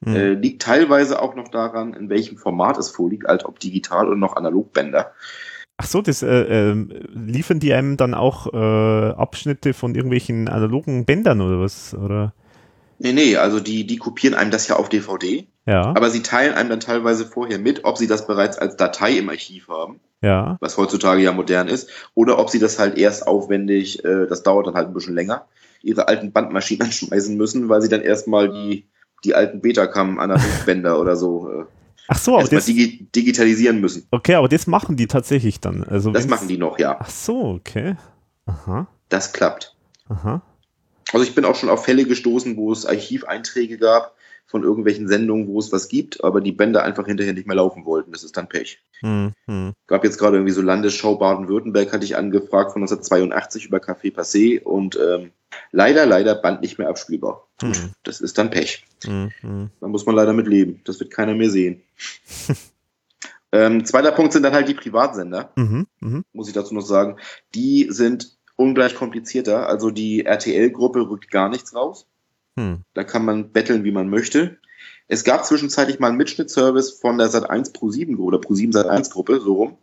Mhm. 0.00 0.16
Äh, 0.16 0.32
liegt 0.34 0.62
teilweise 0.62 1.22
auch 1.22 1.36
noch 1.36 1.48
daran, 1.48 1.94
in 1.94 2.10
welchem 2.10 2.36
Format 2.36 2.76
es 2.76 2.90
vorliegt, 2.90 3.26
als 3.26 3.44
ob 3.44 3.60
digital 3.60 4.08
oder 4.08 4.16
noch 4.16 4.36
Analogbänder. 4.36 5.12
Ach 5.78 5.86
so, 5.86 6.00
das 6.00 6.22
äh, 6.22 6.70
äh, 6.70 6.86
liefern 7.12 7.60
die 7.60 7.72
einem 7.74 7.96
dann 7.96 8.14
auch 8.14 8.52
äh, 8.52 9.10
Abschnitte 9.10 9.74
von 9.74 9.94
irgendwelchen 9.94 10.48
analogen 10.48 11.04
Bändern 11.04 11.40
oder 11.42 11.60
was? 11.60 11.94
Oder? 11.94 12.32
Nee, 12.98 13.12
nee, 13.12 13.36
also 13.36 13.60
die, 13.60 13.86
die 13.86 13.98
kopieren 13.98 14.34
einem 14.34 14.50
das 14.50 14.68
ja 14.68 14.76
auf 14.76 14.88
DVD. 14.88 15.46
Ja. 15.66 15.82
Aber 15.82 16.10
sie 16.10 16.22
teilen 16.22 16.54
einem 16.54 16.70
dann 16.70 16.80
teilweise 16.80 17.26
vorher 17.26 17.58
mit, 17.58 17.84
ob 17.84 17.98
sie 17.98 18.06
das 18.06 18.26
bereits 18.26 18.56
als 18.56 18.76
Datei 18.76 19.18
im 19.18 19.28
Archiv 19.28 19.68
haben. 19.68 20.00
Ja. 20.22 20.56
Was 20.60 20.78
heutzutage 20.78 21.22
ja 21.22 21.32
modern 21.32 21.68
ist. 21.68 21.90
Oder 22.14 22.38
ob 22.38 22.48
sie 22.48 22.58
das 22.58 22.78
halt 22.78 22.96
erst 22.96 23.26
aufwendig, 23.26 24.02
äh, 24.04 24.26
das 24.26 24.42
dauert 24.42 24.66
dann 24.66 24.74
halt 24.74 24.88
ein 24.88 24.94
bisschen 24.94 25.14
länger, 25.14 25.46
ihre 25.82 26.08
alten 26.08 26.32
Bandmaschinen 26.32 26.82
anschmeißen 26.86 27.36
müssen, 27.36 27.68
weil 27.68 27.82
sie 27.82 27.90
dann 27.90 28.00
erstmal 28.00 28.48
die, 28.48 28.86
die 29.24 29.34
alten 29.34 29.60
Betacam 29.60 30.18
Analogbänder 30.18 30.98
oder 31.00 31.16
so 31.16 31.50
äh, 31.50 31.64
Ach 32.08 32.18
so, 32.18 32.38
aber 32.38 32.48
das, 32.48 32.66
digi 32.66 33.08
digitalisieren 33.14 33.80
müssen. 33.80 34.06
okay, 34.10 34.34
aber 34.34 34.48
das 34.48 34.66
machen 34.66 34.96
die 34.96 35.06
tatsächlich 35.06 35.60
dann. 35.60 35.84
Also 35.84 36.12
Das 36.12 36.26
machen 36.28 36.48
die 36.48 36.58
noch, 36.58 36.78
ja. 36.78 36.96
Ach 37.00 37.10
so, 37.10 37.50
okay. 37.50 37.96
Aha, 38.46 38.86
Das 39.08 39.32
klappt. 39.32 39.74
aha. 40.08 40.42
Also 41.12 41.24
ich 41.24 41.34
bin 41.34 41.44
auch 41.44 41.54
schon 41.54 41.68
auf 41.68 41.84
Fälle 41.84 42.04
gestoßen, 42.04 42.56
wo 42.56 42.72
es 42.72 42.84
Archiveinträge 42.84 43.78
gab 43.78 44.14
von 44.46 44.62
irgendwelchen 44.62 45.08
Sendungen, 45.08 45.48
wo 45.48 45.58
es 45.58 45.72
was 45.72 45.88
gibt, 45.88 46.22
aber 46.22 46.40
die 46.40 46.52
Bänder 46.52 46.84
einfach 46.84 47.06
hinterher 47.06 47.32
nicht 47.32 47.46
mehr 47.46 47.56
laufen 47.56 47.84
wollten. 47.84 48.12
Das 48.12 48.22
ist 48.22 48.36
dann 48.36 48.48
Pech. 48.48 48.80
Hm, 49.00 49.32
hm. 49.46 49.72
Gab 49.88 50.04
jetzt 50.04 50.18
gerade 50.18 50.36
irgendwie 50.36 50.52
so 50.52 50.62
Landesschau 50.62 51.16
Baden-Württemberg, 51.16 51.92
hatte 51.92 52.04
ich 52.04 52.16
angefragt 52.16 52.72
von 52.72 52.82
1982 52.82 53.66
über 53.66 53.78
Café 53.78 54.14
Passé 54.14 54.62
und 54.62 54.96
ähm, 54.96 55.32
leider, 55.72 56.06
leider 56.06 56.34
Band 56.36 56.60
nicht 56.60 56.78
mehr 56.78 56.88
abspielbar. 56.88 57.45
Hm. 57.60 57.92
Das 58.02 58.20
ist 58.20 58.38
dann 58.38 58.50
Pech. 58.50 58.84
Hm, 59.04 59.30
hm. 59.40 59.70
Da 59.80 59.88
muss 59.88 60.06
man 60.06 60.14
leider 60.14 60.32
mit 60.32 60.46
leben. 60.46 60.80
Das 60.84 61.00
wird 61.00 61.10
keiner 61.10 61.34
mehr 61.34 61.50
sehen. 61.50 61.82
ähm, 63.52 63.84
zweiter 63.84 64.12
Punkt 64.12 64.32
sind 64.32 64.42
dann 64.42 64.52
halt 64.52 64.68
die 64.68 64.74
Privatsender, 64.74 65.52
Mhm, 65.56 65.86
mhm. 66.00 66.24
muss 66.32 66.48
ich 66.48 66.54
dazu 66.54 66.74
noch 66.74 66.84
sagen. 66.84 67.16
Die 67.54 67.88
sind 67.90 68.36
ungleich 68.56 68.94
komplizierter. 68.94 69.68
Also 69.68 69.90
die 69.90 70.26
RTL-Gruppe 70.26 71.08
rückt 71.08 71.30
gar 71.30 71.48
nichts 71.48 71.74
raus. 71.74 72.06
Hm. 72.58 72.82
Da 72.94 73.04
kann 73.04 73.24
man 73.24 73.52
betteln, 73.52 73.84
wie 73.84 73.92
man 73.92 74.08
möchte. 74.08 74.58
Es 75.08 75.24
gab 75.24 75.44
zwischenzeitlich 75.44 75.98
mal 75.98 76.08
einen 76.08 76.16
Mitschnittservice 76.16 76.90
von 76.92 77.18
der 77.18 77.28
Sat1 77.30 77.72
Pro 77.72 77.90
7 77.90 78.18
oder 78.18 78.38
Pro 78.38 78.54
7 78.54 78.72
Sat1 78.72 79.10
Gruppe, 79.10 79.40
so 79.40 79.54
rum. 79.54 79.78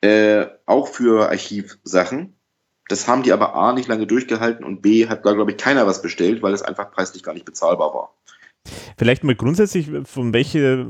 Äh, 0.00 0.46
auch 0.66 0.88
für 0.88 1.28
Archivsachen. 1.28 2.34
Das 2.92 3.08
haben 3.08 3.22
die 3.22 3.32
aber 3.32 3.54
A 3.54 3.72
nicht 3.72 3.88
lange 3.88 4.06
durchgehalten 4.06 4.66
und 4.66 4.82
B 4.82 5.08
hat 5.08 5.24
da, 5.24 5.32
glaube 5.32 5.52
ich, 5.52 5.56
keiner 5.56 5.86
was 5.86 6.02
bestellt, 6.02 6.42
weil 6.42 6.52
es 6.52 6.60
einfach 6.60 6.90
preislich 6.90 7.22
gar 7.22 7.32
nicht 7.32 7.46
bezahlbar 7.46 7.94
war. 7.94 8.14
Vielleicht 8.98 9.24
mal 9.24 9.34
grundsätzlich, 9.34 9.88
von 10.04 10.34
welche, 10.34 10.86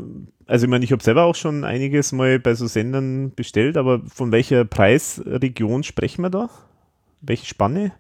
also 0.47 0.65
ich 0.65 0.71
meine, 0.71 0.85
ich 0.85 0.91
habe 0.91 1.01
selber 1.01 1.23
auch 1.23 1.37
schon 1.37 1.63
einiges 1.63 2.11
mal 2.11 2.41
bei 2.41 2.57
so 2.57 2.67
Sendern 2.67 3.33
bestellt, 3.37 3.77
aber 3.77 4.03
von 4.13 4.33
welcher 4.33 4.65
Preisregion 4.65 5.85
sprechen 5.85 6.23
wir 6.23 6.31
da? 6.31 6.51
Welche 7.21 7.47
Spanne? 7.47 7.93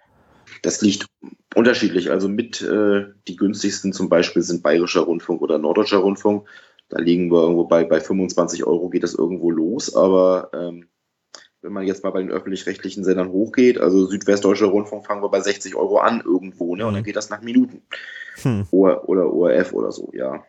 Das 0.62 0.82
liegt 0.82 1.06
unterschiedlich. 1.54 2.10
Also 2.10 2.28
mit 2.28 2.60
äh, 2.60 3.04
die 3.28 3.36
günstigsten 3.36 3.92
zum 3.92 4.08
Beispiel 4.08 4.42
sind 4.42 4.64
Bayerischer 4.64 5.02
Rundfunk 5.02 5.42
oder 5.42 5.58
Norddeutscher 5.58 5.98
Rundfunk. 5.98 6.48
Da 6.88 7.00
liegen 7.00 7.30
wir 7.30 7.42
irgendwo 7.42 7.68
bei, 7.68 7.84
bei 7.84 8.00
25 8.00 8.64
Euro 8.64 8.90
geht 8.90 9.04
das 9.04 9.14
irgendwo 9.14 9.52
los. 9.52 9.94
Aber 9.94 10.50
ähm, 10.54 10.88
wenn 11.62 11.72
man 11.72 11.86
jetzt 11.86 12.02
mal 12.04 12.10
bei 12.10 12.20
den 12.20 12.30
öffentlich-rechtlichen 12.30 13.04
Sendern 13.04 13.30
hochgeht, 13.30 13.78
also 13.78 14.06
Südwestdeutscher 14.06 14.66
Rundfunk 14.66 15.06
fangen 15.06 15.22
wir 15.22 15.28
bei 15.30 15.40
60 15.40 15.74
Euro 15.76 15.98
an 15.98 16.20
irgendwo, 16.24 16.76
ne? 16.76 16.86
Und 16.86 16.94
dann 16.94 17.04
geht 17.04 17.16
das 17.16 17.30
nach 17.30 17.40
Minuten. 17.42 17.82
Hm. 18.42 18.66
Oder, 18.70 19.08
oder 19.08 19.32
ORF 19.32 19.72
oder 19.72 19.92
so, 19.92 20.10
ja. 20.12 20.44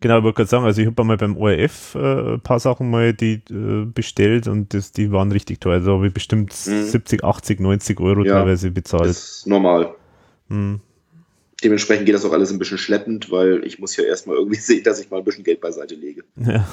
Genau, 0.00 0.18
ich 0.18 0.24
wollte 0.24 0.36
gerade 0.36 0.50
sagen, 0.50 0.64
also 0.64 0.80
ich 0.80 0.86
habe 0.86 1.04
mal 1.04 1.16
beim 1.16 1.36
ORF 1.36 1.96
äh, 1.96 2.34
ein 2.34 2.40
paar 2.40 2.60
Sachen 2.60 2.90
mal 2.90 3.12
die 3.12 3.42
äh, 3.50 3.84
bestellt 3.86 4.46
und 4.46 4.72
das, 4.72 4.92
die 4.92 5.10
waren 5.10 5.32
richtig 5.32 5.60
teuer. 5.60 5.80
Da 5.80 5.92
habe 5.92 6.06
ich 6.06 6.14
bestimmt 6.14 6.54
Mhm. 6.66 6.84
70, 6.84 7.24
80, 7.24 7.60
90 7.60 8.00
Euro 8.00 8.24
Ja. 8.24 8.34
teilweise 8.38 8.70
bezahlt. 8.70 9.06
Das 9.06 9.38
ist 9.38 9.46
normal. 9.48 9.94
Hm. 10.48 10.80
Dementsprechend 11.62 12.06
geht 12.06 12.14
das 12.14 12.24
auch 12.24 12.32
alles 12.32 12.52
ein 12.52 12.58
bisschen 12.58 12.78
schleppend, 12.78 13.30
weil 13.32 13.64
ich 13.64 13.78
muss 13.78 13.96
ja 13.96 14.04
erstmal 14.04 14.36
irgendwie 14.36 14.56
sehen, 14.60 14.84
dass 14.84 15.00
ich 15.00 15.10
mal 15.10 15.18
ein 15.18 15.24
bisschen 15.24 15.44
Geld 15.44 15.60
beiseite 15.60 15.94
lege. 15.96 16.22
Ja. 16.36 16.68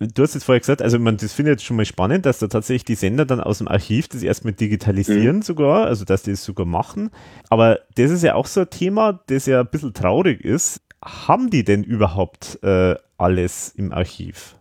Du 0.00 0.22
hast 0.22 0.34
jetzt 0.34 0.44
vorher 0.44 0.60
gesagt, 0.60 0.82
also 0.82 0.98
man, 0.98 1.16
das 1.16 1.32
finde 1.32 1.52
ich 1.52 1.54
jetzt 1.54 1.64
schon 1.64 1.76
mal 1.76 1.84
spannend, 1.84 2.26
dass 2.26 2.40
da 2.40 2.48
tatsächlich 2.48 2.84
die 2.84 2.94
Sender 2.96 3.24
dann 3.24 3.40
aus 3.40 3.58
dem 3.58 3.68
Archiv 3.68 4.08
das 4.08 4.22
erstmal 4.22 4.52
digitalisieren 4.52 5.42
sogar, 5.42 5.86
also 5.86 6.04
dass 6.04 6.24
die 6.24 6.32
es 6.32 6.44
sogar 6.44 6.66
machen. 6.66 7.10
Aber 7.48 7.78
das 7.94 8.10
ist 8.10 8.24
ja 8.24 8.34
auch 8.34 8.46
so 8.46 8.62
ein 8.62 8.70
Thema, 8.70 9.20
das 9.28 9.46
ja 9.46 9.60
ein 9.60 9.68
bisschen 9.70 9.94
traurig 9.94 10.44
ist. 10.44 10.80
Haben 11.02 11.50
die 11.50 11.64
denn 11.64 11.84
überhaupt 11.84 12.58
äh, 12.62 12.96
alles 13.18 13.72
im 13.76 13.92
Archiv? 13.92 14.56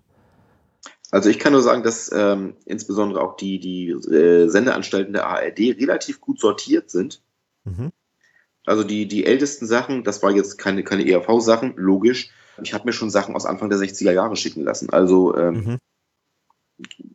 Also 1.10 1.30
ich 1.30 1.40
kann 1.40 1.54
nur 1.54 1.62
sagen, 1.62 1.84
dass 1.84 2.12
ähm, 2.14 2.56
insbesondere 2.66 3.22
auch 3.22 3.36
die, 3.36 3.60
die 3.60 3.90
äh, 3.90 4.48
Sendeanstalten 4.48 5.14
der 5.14 5.28
ARD 5.28 5.60
relativ 5.80 6.20
gut 6.22 6.40
sortiert 6.40 6.90
sind. 6.90 7.22
Mhm. 7.64 7.92
Also 8.66 8.84
die, 8.84 9.08
die 9.08 9.26
ältesten 9.26 9.66
Sachen, 9.66 10.04
das 10.04 10.24
war 10.24 10.32
jetzt 10.32 10.58
keine, 10.58 10.84
keine 10.84 11.08
ERV-Sachen, 11.08 11.74
logisch. 11.76 12.30
Ich 12.62 12.74
habe 12.74 12.86
mir 12.86 12.94
schon 12.94 13.10
Sachen 13.10 13.36
aus 13.36 13.46
Anfang 13.46 13.70
der 13.70 13.80
60er 13.80 14.12
Jahre 14.12 14.36
schicken 14.36 14.64
lassen. 14.64 14.90
Also 14.92 15.36
ähm, 15.36 15.54
Mhm. 15.56 15.78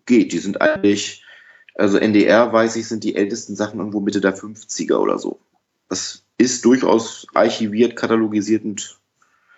geht, 0.07 0.33
die 0.33 0.39
sind 0.39 0.61
eigentlich, 0.61 1.25
also 1.75 1.99
NDR 1.99 2.53
weiß 2.53 2.77
ich, 2.77 2.89
sind 2.89 3.05
die 3.05 3.15
ältesten 3.15 3.55
Sachen 3.57 3.79
irgendwo 3.79 4.01
Mitte 4.01 4.21
der 4.21 4.37
50er 4.37 4.97
oder 4.97 5.19
so. 5.19 5.39
Das 5.89 6.25
ist 6.39 6.65
durchaus 6.65 7.27
archiviert, 7.35 7.97
katalogisiert 7.97 8.65
und 8.65 8.99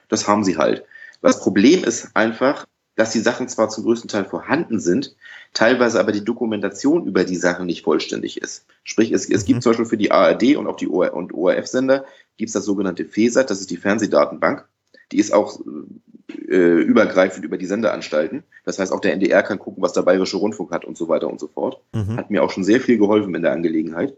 das 0.08 0.26
haben 0.28 0.44
sie 0.44 0.56
halt. 0.56 0.84
Das 1.22 1.40
Problem 1.40 1.84
ist 1.84 2.16
einfach, 2.16 2.66
dass 2.96 3.12
die 3.12 3.20
Sachen 3.20 3.48
zwar 3.48 3.68
zum 3.68 3.84
größten 3.84 4.08
Teil 4.08 4.24
vorhanden 4.24 4.80
sind, 4.80 5.14
teilweise 5.54 6.00
aber 6.00 6.12
die 6.12 6.24
Dokumentation 6.24 7.06
über 7.06 7.24
die 7.24 7.36
Sachen 7.36 7.66
nicht 7.66 7.82
vollständig 7.84 8.40
ist. 8.40 8.66
Sprich, 8.84 9.12
es, 9.12 9.28
es 9.28 9.42
Mhm. 9.42 9.46
gibt 9.46 9.62
zum 9.62 9.70
Beispiel 9.70 9.86
für 9.86 9.96
die 9.96 10.10
ARD 10.10 10.56
und 10.56 10.66
auch 10.66 10.76
die 10.76 10.88
OR 10.88 11.12
und 11.14 11.32
ORF-Sender 11.32 12.04
gibt 12.36 12.48
es 12.48 12.54
das 12.54 12.64
sogenannte 12.64 13.04
FESAT, 13.04 13.50
das 13.50 13.60
ist 13.60 13.70
die 13.70 13.76
Fernsehdatenbank. 13.76 14.66
Die 15.12 15.18
ist 15.18 15.32
auch 15.32 15.60
äh, 16.48 16.80
übergreifend 16.82 17.44
über 17.44 17.58
die 17.58 17.66
Sendeanstalten. 17.66 18.44
Das 18.64 18.78
heißt, 18.78 18.92
auch 18.92 19.00
der 19.00 19.12
NDR 19.12 19.42
kann 19.42 19.58
gucken, 19.58 19.82
was 19.82 19.92
der 19.92 20.02
Bayerische 20.02 20.36
Rundfunk 20.36 20.70
hat 20.70 20.84
und 20.84 20.96
so 20.96 21.08
weiter 21.08 21.28
und 21.28 21.40
so 21.40 21.48
fort. 21.48 21.80
Mhm. 21.92 22.16
Hat 22.16 22.30
mir 22.30 22.42
auch 22.42 22.50
schon 22.50 22.64
sehr 22.64 22.80
viel 22.80 22.98
geholfen 22.98 23.34
in 23.34 23.42
der 23.42 23.52
Angelegenheit, 23.52 24.16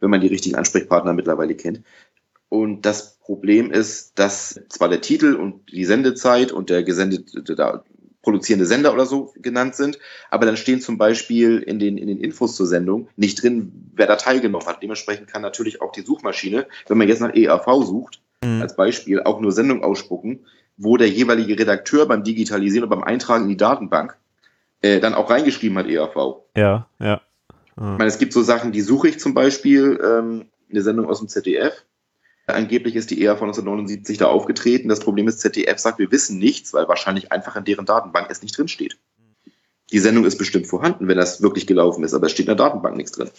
wenn 0.00 0.10
man 0.10 0.20
die 0.20 0.26
richtigen 0.26 0.56
Ansprechpartner 0.56 1.12
mittlerweile 1.12 1.54
kennt. 1.54 1.82
Und 2.48 2.86
das 2.86 3.16
Problem 3.18 3.70
ist, 3.70 4.18
dass 4.18 4.60
zwar 4.68 4.88
der 4.88 5.00
Titel 5.00 5.34
und 5.34 5.72
die 5.72 5.84
Sendezeit 5.84 6.52
und 6.52 6.70
der 6.70 6.82
gesendete, 6.84 7.42
der 7.42 7.84
produzierende 8.22 8.66
Sender 8.66 8.92
oder 8.92 9.06
so 9.06 9.32
genannt 9.36 9.76
sind, 9.76 9.98
aber 10.30 10.46
dann 10.46 10.56
stehen 10.56 10.80
zum 10.80 10.98
Beispiel 10.98 11.58
in 11.58 11.78
den, 11.78 11.96
in 11.96 12.08
den 12.08 12.18
Infos 12.18 12.56
zur 12.56 12.66
Sendung 12.66 13.08
nicht 13.16 13.40
drin, 13.40 13.90
wer 13.94 14.06
da 14.06 14.16
teilgenommen 14.16 14.66
hat. 14.66 14.82
Dementsprechend 14.82 15.28
kann 15.28 15.42
natürlich 15.42 15.80
auch 15.80 15.92
die 15.92 16.02
Suchmaschine, 16.02 16.66
wenn 16.88 16.98
man 16.98 17.08
jetzt 17.08 17.20
nach 17.20 17.34
EAV 17.34 17.84
sucht, 17.84 18.20
Mhm. 18.42 18.62
als 18.62 18.76
Beispiel 18.76 19.22
auch 19.22 19.40
nur 19.40 19.52
Sendung 19.52 19.82
ausspucken, 19.82 20.46
wo 20.76 20.96
der 20.96 21.08
jeweilige 21.08 21.58
Redakteur 21.58 22.06
beim 22.06 22.22
Digitalisieren 22.22 22.84
und 22.84 22.90
beim 22.90 23.02
Eintragen 23.02 23.44
in 23.44 23.50
die 23.50 23.56
Datenbank 23.56 24.16
äh, 24.82 25.00
dann 25.00 25.14
auch 25.14 25.30
reingeschrieben 25.30 25.76
hat, 25.78 25.86
EAV. 25.86 26.42
Ja, 26.56 26.86
ja. 26.98 27.20
Ich 27.78 27.82
meine, 27.82 28.06
es 28.06 28.18
gibt 28.18 28.32
so 28.32 28.42
Sachen, 28.42 28.72
die 28.72 28.80
suche 28.80 29.08
ich 29.08 29.20
zum 29.20 29.34
Beispiel, 29.34 30.00
ähm, 30.02 30.46
eine 30.70 30.82
Sendung 30.82 31.06
aus 31.06 31.18
dem 31.18 31.28
ZDF. 31.28 31.84
Angeblich 32.46 32.96
ist 32.96 33.10
die 33.10 33.20
EAV 33.22 33.42
1979 33.42 34.18
da 34.18 34.26
aufgetreten. 34.26 34.88
Das 34.88 35.00
Problem 35.00 35.28
ist, 35.28 35.40
ZDF 35.40 35.78
sagt, 35.78 35.98
wir 35.98 36.10
wissen 36.10 36.38
nichts, 36.38 36.72
weil 36.72 36.88
wahrscheinlich 36.88 37.32
einfach 37.32 37.56
in 37.56 37.64
deren 37.64 37.84
Datenbank 37.84 38.28
es 38.30 38.40
nicht 38.40 38.56
drin 38.56 38.68
steht. 38.68 38.96
Die 39.92 39.98
Sendung 39.98 40.24
ist 40.24 40.38
bestimmt 40.38 40.66
vorhanden, 40.66 41.06
wenn 41.06 41.18
das 41.18 41.42
wirklich 41.42 41.66
gelaufen 41.66 42.02
ist, 42.02 42.14
aber 42.14 42.26
es 42.26 42.32
steht 42.32 42.46
in 42.46 42.56
der 42.56 42.66
Datenbank 42.66 42.96
nichts 42.96 43.12
drin. 43.12 43.30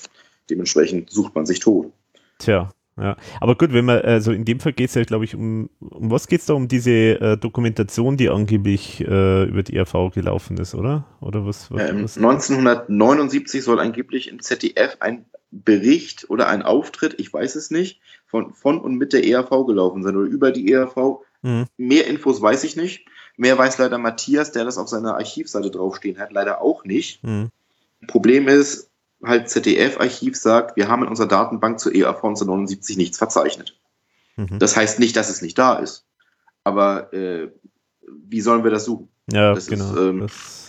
Dementsprechend 0.49 1.09
sucht 1.09 1.35
man 1.35 1.45
sich 1.45 1.59
tot. 1.59 1.91
Tja, 2.39 2.69
ja. 2.99 3.15
Aber 3.39 3.55
gut, 3.55 3.73
wenn 3.73 3.85
man, 3.85 4.01
also 4.01 4.31
in 4.31 4.45
dem 4.45 4.59
Fall 4.59 4.73
geht 4.73 4.89
es 4.89 4.95
ja, 4.95 5.03
glaube 5.03 5.25
ich, 5.25 5.35
um, 5.35 5.69
um 5.79 6.09
was 6.09 6.27
geht 6.27 6.41
es 6.41 6.45
da? 6.47 6.53
Um 6.53 6.67
diese 6.67 6.91
äh, 6.91 7.37
Dokumentation, 7.37 8.17
die 8.17 8.29
angeblich 8.29 9.01
äh, 9.01 9.43
über 9.43 9.63
die 9.63 9.77
RV 9.77 10.11
gelaufen 10.13 10.57
ist, 10.57 10.73
oder? 10.73 11.05
Oder 11.21 11.45
was? 11.45 11.71
was, 11.71 11.89
Ähm, 11.89 12.03
was? 12.03 12.17
1979 12.17 13.63
soll 13.63 13.79
angeblich 13.79 14.29
im 14.29 14.41
ZDF 14.41 14.97
ein 14.99 15.25
Bericht 15.51 16.29
oder 16.29 16.47
ein 16.47 16.61
Auftritt, 16.61 17.19
ich 17.19 17.31
weiß 17.31 17.55
es 17.55 17.71
nicht, 17.71 18.01
von, 18.25 18.53
von 18.53 18.79
und 18.79 18.95
mit 18.95 19.13
der 19.13 19.25
ERV 19.25 19.65
gelaufen 19.65 20.03
sein 20.03 20.15
oder 20.15 20.27
über 20.27 20.51
die 20.51 20.71
ERV. 20.71 21.19
Mhm. 21.41 21.65
Mehr 21.77 22.07
Infos 22.07 22.41
weiß 22.41 22.63
ich 22.63 22.75
nicht. 22.75 23.05
Mehr 23.37 23.57
weiß 23.57 23.77
leider 23.77 23.99
Matthias, 23.99 24.51
der 24.51 24.65
das 24.65 24.79
auf 24.79 24.89
seiner 24.89 25.15
Archivseite 25.15 25.69
draufstehen 25.69 26.17
hat, 26.17 26.33
leider 26.33 26.61
auch 26.61 26.83
nicht. 26.83 27.23
Mhm. 27.23 27.51
Problem 28.07 28.47
ist, 28.47 28.89
halt 29.23 29.49
ZDF-Archiv 29.49 30.35
sagt, 30.35 30.77
wir 30.77 30.87
haben 30.87 31.03
in 31.03 31.09
unserer 31.09 31.27
Datenbank 31.27 31.79
zur 31.79 31.93
ERV 31.93 32.17
1979 32.17 32.97
nichts 32.97 33.17
verzeichnet. 33.17 33.79
Mhm. 34.35 34.59
Das 34.59 34.75
heißt 34.75 34.99
nicht, 34.99 35.15
dass 35.15 35.29
es 35.29 35.41
nicht 35.41 35.57
da 35.57 35.75
ist. 35.75 36.05
Aber 36.63 37.13
äh, 37.13 37.49
wie 38.27 38.41
sollen 38.41 38.63
wir 38.63 38.71
das 38.71 38.85
suchen? 38.85 39.09
Ja, 39.31 39.53
das 39.53 39.67
ist, 39.67 39.69
genau. 39.69 39.97
ähm, 39.97 40.19
das, 40.21 40.67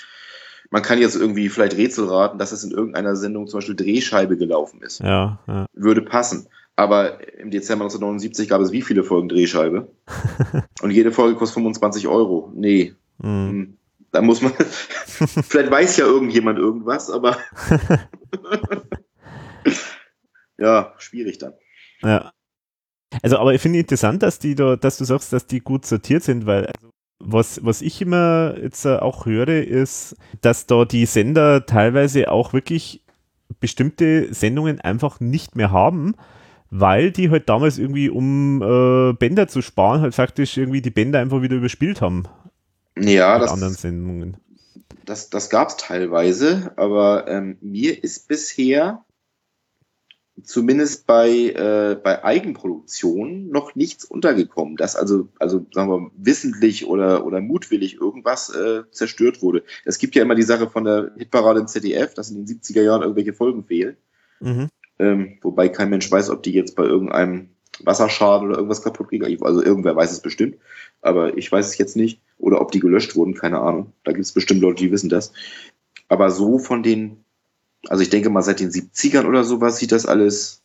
Man 0.70 0.82
kann 0.82 0.98
jetzt 0.98 1.16
irgendwie 1.16 1.48
vielleicht 1.48 1.76
Rätsel 1.76 2.06
raten, 2.06 2.38
dass 2.38 2.52
es 2.52 2.64
in 2.64 2.70
irgendeiner 2.70 3.16
Sendung 3.16 3.46
zum 3.46 3.58
Beispiel 3.58 3.76
Drehscheibe 3.76 4.36
gelaufen 4.36 4.82
ist. 4.82 5.00
ja, 5.00 5.38
ja. 5.46 5.66
Würde 5.72 6.02
passen. 6.02 6.48
Aber 6.76 7.18
im 7.36 7.50
Dezember 7.50 7.86
1979 7.86 8.48
gab 8.48 8.60
es 8.60 8.70
wie 8.70 8.82
viele 8.82 9.02
Folgen 9.02 9.28
Drehscheibe? 9.28 9.90
Und 10.80 10.92
jede 10.92 11.10
Folge 11.10 11.36
kostet 11.36 11.54
25 11.54 12.06
Euro. 12.06 12.52
Nee. 12.54 12.94
Mhm. 13.18 13.77
Da 14.12 14.22
muss 14.22 14.40
man. 14.40 14.52
vielleicht 15.06 15.70
weiß 15.70 15.96
ja 15.98 16.06
irgendjemand 16.06 16.58
irgendwas, 16.58 17.10
aber. 17.10 17.36
ja, 20.58 20.94
schwierig 20.98 21.38
dann. 21.38 21.54
Ja. 22.02 22.32
Also, 23.22 23.38
aber 23.38 23.54
ich 23.54 23.60
finde 23.60 23.78
interessant, 23.78 24.22
dass 24.22 24.38
die 24.38 24.54
da, 24.54 24.76
dass 24.76 24.98
du 24.98 25.04
sagst, 25.04 25.32
dass 25.32 25.46
die 25.46 25.60
gut 25.60 25.86
sortiert 25.86 26.22
sind, 26.22 26.46
weil 26.46 26.66
also 26.66 26.90
was, 27.20 27.64
was 27.64 27.82
ich 27.82 28.00
immer 28.00 28.54
jetzt 28.60 28.86
auch 28.86 29.26
höre, 29.26 29.64
ist, 29.64 30.16
dass 30.40 30.66
da 30.66 30.84
die 30.84 31.06
Sender 31.06 31.66
teilweise 31.66 32.30
auch 32.30 32.52
wirklich 32.52 33.02
bestimmte 33.60 34.32
Sendungen 34.32 34.80
einfach 34.80 35.20
nicht 35.20 35.56
mehr 35.56 35.70
haben, 35.70 36.14
weil 36.70 37.10
die 37.10 37.30
halt 37.30 37.48
damals 37.48 37.78
irgendwie, 37.78 38.10
um 38.10 38.62
äh, 38.62 39.14
Bänder 39.14 39.48
zu 39.48 39.62
sparen, 39.62 40.02
halt 40.02 40.14
faktisch 40.14 40.56
irgendwie 40.56 40.82
die 40.82 40.90
Bänder 40.90 41.18
einfach 41.18 41.42
wieder 41.42 41.56
überspielt 41.56 42.00
haben. 42.00 42.24
Ja, 43.00 43.38
das, 43.38 43.50
anderen 43.50 43.74
Sendungen. 43.74 44.36
das, 45.04 45.30
das 45.30 45.50
gab 45.50 45.68
es 45.68 45.76
teilweise, 45.76 46.72
aber 46.76 47.26
ähm, 47.28 47.58
mir 47.60 48.02
ist 48.02 48.28
bisher 48.28 49.04
zumindest 50.42 51.06
bei, 51.06 51.28
äh, 51.28 51.96
bei 52.02 52.24
Eigenproduktion 52.24 53.48
noch 53.50 53.74
nichts 53.74 54.04
untergekommen, 54.04 54.76
dass 54.76 54.96
also, 54.96 55.28
also 55.38 55.66
sagen 55.72 55.90
wir, 55.90 56.10
wissentlich 56.16 56.86
oder, 56.86 57.24
oder 57.26 57.40
mutwillig 57.40 58.00
irgendwas 58.00 58.54
äh, 58.54 58.82
zerstört 58.90 59.42
wurde. 59.42 59.64
Es 59.84 59.98
gibt 59.98 60.14
ja 60.14 60.22
immer 60.22 60.34
die 60.34 60.42
Sache 60.42 60.68
von 60.68 60.84
der 60.84 61.12
Hitparade 61.16 61.60
im 61.60 61.66
ZDF, 61.66 62.14
dass 62.14 62.30
in 62.30 62.44
den 62.44 62.60
70er 62.60 62.82
Jahren 62.82 63.02
irgendwelche 63.02 63.32
Folgen 63.32 63.64
fehlen. 63.64 63.96
Mhm. 64.40 64.68
Ähm, 64.98 65.38
wobei 65.42 65.68
kein 65.68 65.90
Mensch 65.90 66.10
weiß, 66.10 66.30
ob 66.30 66.42
die 66.42 66.52
jetzt 66.52 66.76
bei 66.76 66.84
irgendeinem 66.84 67.50
Wasserschaden 67.80 68.48
oder 68.48 68.56
irgendwas 68.56 68.82
kaputt 68.82 69.10
gingen. 69.10 69.42
Also 69.42 69.62
irgendwer 69.62 69.94
weiß 69.94 70.12
es 70.12 70.20
bestimmt, 70.20 70.56
aber 71.00 71.36
ich 71.36 71.50
weiß 71.50 71.66
es 71.66 71.78
jetzt 71.78 71.96
nicht. 71.96 72.20
Oder 72.38 72.60
ob 72.60 72.72
die 72.72 72.80
gelöscht 72.80 73.16
wurden, 73.16 73.34
keine 73.34 73.60
Ahnung. 73.60 73.92
Da 74.04 74.12
gibt 74.12 74.24
es 74.24 74.32
bestimmt 74.32 74.60
Leute, 74.60 74.82
die 74.84 74.92
wissen 74.92 75.08
das. 75.08 75.32
Aber 76.08 76.30
so 76.30 76.58
von 76.58 76.82
den 76.82 77.24
also 77.86 78.02
ich 78.02 78.10
denke 78.10 78.30
mal, 78.30 78.42
seit 78.42 78.60
den 78.60 78.70
70ern 78.70 79.26
oder 79.26 79.44
sowas 79.44 79.78
sieht 79.78 79.92
das 79.92 80.06
alles 80.06 80.62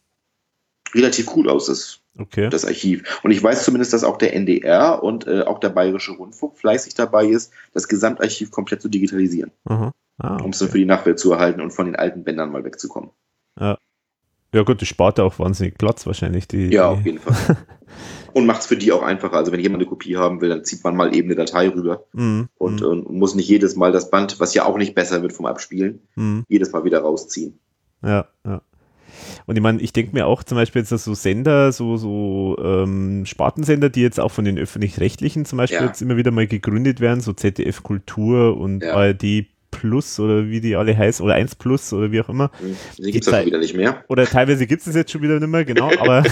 relativ 0.93 1.35
cool 1.35 1.49
aus, 1.49 1.67
das, 1.67 1.99
Okay. 2.17 2.49
das 2.49 2.65
Archiv. 2.65 3.21
Und 3.23 3.31
ich 3.31 3.41
weiß 3.41 3.63
zumindest, 3.63 3.91
dass 3.93 4.03
auch 4.03 4.17
der 4.17 4.35
NDR 4.35 5.01
und 5.01 5.25
äh, 5.25 5.41
auch 5.41 5.59
der 5.59 5.69
Bayerische 5.69 6.11
Rundfunk 6.11 6.57
fleißig 6.57 6.93
dabei 6.93 7.25
ist, 7.25 7.51
das 7.73 7.87
Gesamtarchiv 7.87 8.51
komplett 8.51 8.83
zu 8.83 8.89
digitalisieren, 8.89 9.51
Aha. 9.65 9.91
Ah, 10.19 10.37
um 10.37 10.51
es 10.51 10.59
dann 10.59 10.67
okay. 10.67 10.73
für 10.73 10.77
die 10.77 10.85
Nachwelt 10.85 11.17
zu 11.17 11.31
erhalten 11.31 11.59
und 11.59 11.71
von 11.71 11.87
den 11.87 11.95
alten 11.95 12.23
Bändern 12.23 12.51
mal 12.51 12.63
wegzukommen. 12.63 13.09
Ja 13.59 13.77
gut, 14.61 14.81
das 14.81 14.87
spart 14.87 15.17
ja 15.17 15.23
auch 15.23 15.39
wahnsinnig 15.39 15.77
Platz 15.79 16.05
wahrscheinlich. 16.05 16.47
Die, 16.47 16.67
Ja, 16.67 16.89
auf 16.89 17.03
jeden 17.03 17.17
Fall. 17.19 17.57
und 18.33 18.45
macht 18.45 18.61
es 18.61 18.67
für 18.67 18.77
die 18.77 18.91
auch 18.91 19.01
einfacher. 19.01 19.35
Also 19.37 19.51
wenn 19.51 19.59
jemand 19.59 19.81
eine 19.81 19.89
Kopie 19.89 20.15
haben 20.15 20.41
will, 20.41 20.49
dann 20.49 20.63
zieht 20.63 20.83
man 20.83 20.95
mal 20.95 21.15
eben 21.15 21.27
eine 21.27 21.35
Datei 21.35 21.69
rüber 21.69 22.03
Mhm, 22.13 22.49
und, 22.57 22.81
mhm, 22.81 22.87
und 22.87 23.11
muss 23.11 23.35
nicht 23.35 23.47
jedes 23.47 23.75
Mal 23.75 23.91
das 23.91 24.09
Band, 24.11 24.39
was 24.39 24.53
ja 24.53 24.65
auch 24.65 24.77
nicht 24.77 24.93
besser 24.95 25.21
wird 25.21 25.33
vom 25.33 25.45
Abspielen, 25.47 26.01
mhm. 26.15 26.45
jedes 26.47 26.71
Mal 26.71 26.83
wieder 26.83 26.99
rausziehen. 26.99 27.59
Ja, 28.03 28.27
ja. 28.45 28.61
Und 29.45 29.55
ich 29.55 29.61
meine, 29.61 29.79
ich 29.81 29.93
denke 29.93 30.13
mir 30.13 30.25
auch 30.25 30.43
zum 30.43 30.57
Beispiel 30.57 30.81
jetzt, 30.81 30.91
dass 30.91 31.03
so 31.03 31.13
Sender, 31.13 31.71
so, 31.71 31.97
so 31.97 32.57
ähm, 32.63 33.25
Spartensender, 33.25 33.89
die 33.89 34.01
jetzt 34.01 34.19
auch 34.19 34.31
von 34.31 34.45
den 34.45 34.57
öffentlich-rechtlichen 34.57 35.45
zum 35.45 35.57
Beispiel 35.57 35.79
Ja. 35.79 35.85
jetzt 35.85 36.01
immer 36.01 36.17
wieder 36.17 36.31
mal 36.31 36.47
gegründet 36.47 36.99
werden, 36.99 37.21
so 37.21 37.33
ZDF 37.33 37.83
Kultur 37.83 38.57
und 38.57 38.83
Ja. 38.83 38.95
ARD 38.95 39.45
Plus 39.73 40.19
oder 40.19 40.47
wie 40.47 40.61
die 40.61 40.75
alle 40.75 40.97
heißen, 40.97 41.23
oder 41.25 41.33
1 41.35 41.55
Plus 41.55 41.91
oder 41.93 42.11
wie 42.11 42.21
auch 42.21 42.29
immer. 42.29 42.51
Hm, 42.59 42.75
Die 42.97 43.11
ja 43.11 43.21
Zeit- 43.21 43.35
schon 43.41 43.45
wieder 43.47 43.59
nicht 43.59 43.75
mehr. 43.75 44.03
Oder 44.07 44.25
teilweise 44.25 44.65
gibt 44.67 44.81
es 44.81 44.87
es 44.87 44.95
jetzt 44.95 45.11
schon 45.11 45.21
wieder 45.21 45.39
nicht 45.39 45.49
mehr, 45.49 45.65
genau, 45.65 45.89
aber, 45.99 46.23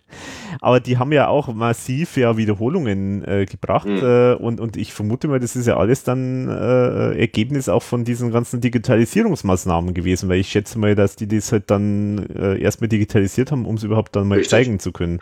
aber 0.60 0.80
die 0.80 0.98
haben 0.98 1.12
ja 1.12 1.28
auch 1.28 1.52
massiv 1.54 2.16
ja 2.16 2.36
Wiederholungen 2.36 3.24
äh, 3.24 3.46
gebracht 3.46 3.86
Mhm. 3.86 3.96
äh, 4.02 4.34
und, 4.34 4.60
und 4.60 4.76
ich 4.76 4.92
vermute 4.92 5.28
mal, 5.28 5.40
das 5.40 5.56
ist 5.56 5.66
ja 5.66 5.76
alles 5.76 6.04
dann 6.04 6.48
äh, 6.48 7.18
Ergebnis 7.18 7.68
auch 7.68 7.82
von 7.82 8.04
diesen 8.04 8.30
ganzen 8.30 8.60
Digitalisierungsmaßnahmen 8.60 9.94
gewesen, 9.94 10.28
weil 10.28 10.40
ich 10.40 10.48
schätze 10.48 10.78
mal, 10.78 10.94
dass 10.94 11.16
die 11.16 11.28
das 11.28 11.52
halt 11.52 11.70
dann 11.70 12.26
äh, 12.34 12.60
erstmal 12.60 12.88
digitalisiert 12.88 13.50
haben, 13.52 13.66
um 13.66 13.76
es 13.76 13.82
überhaupt 13.84 14.14
dann 14.16 14.28
mal 14.28 14.36
Richtig. 14.36 14.50
zeigen 14.50 14.78
zu 14.78 14.92
können. 14.92 15.20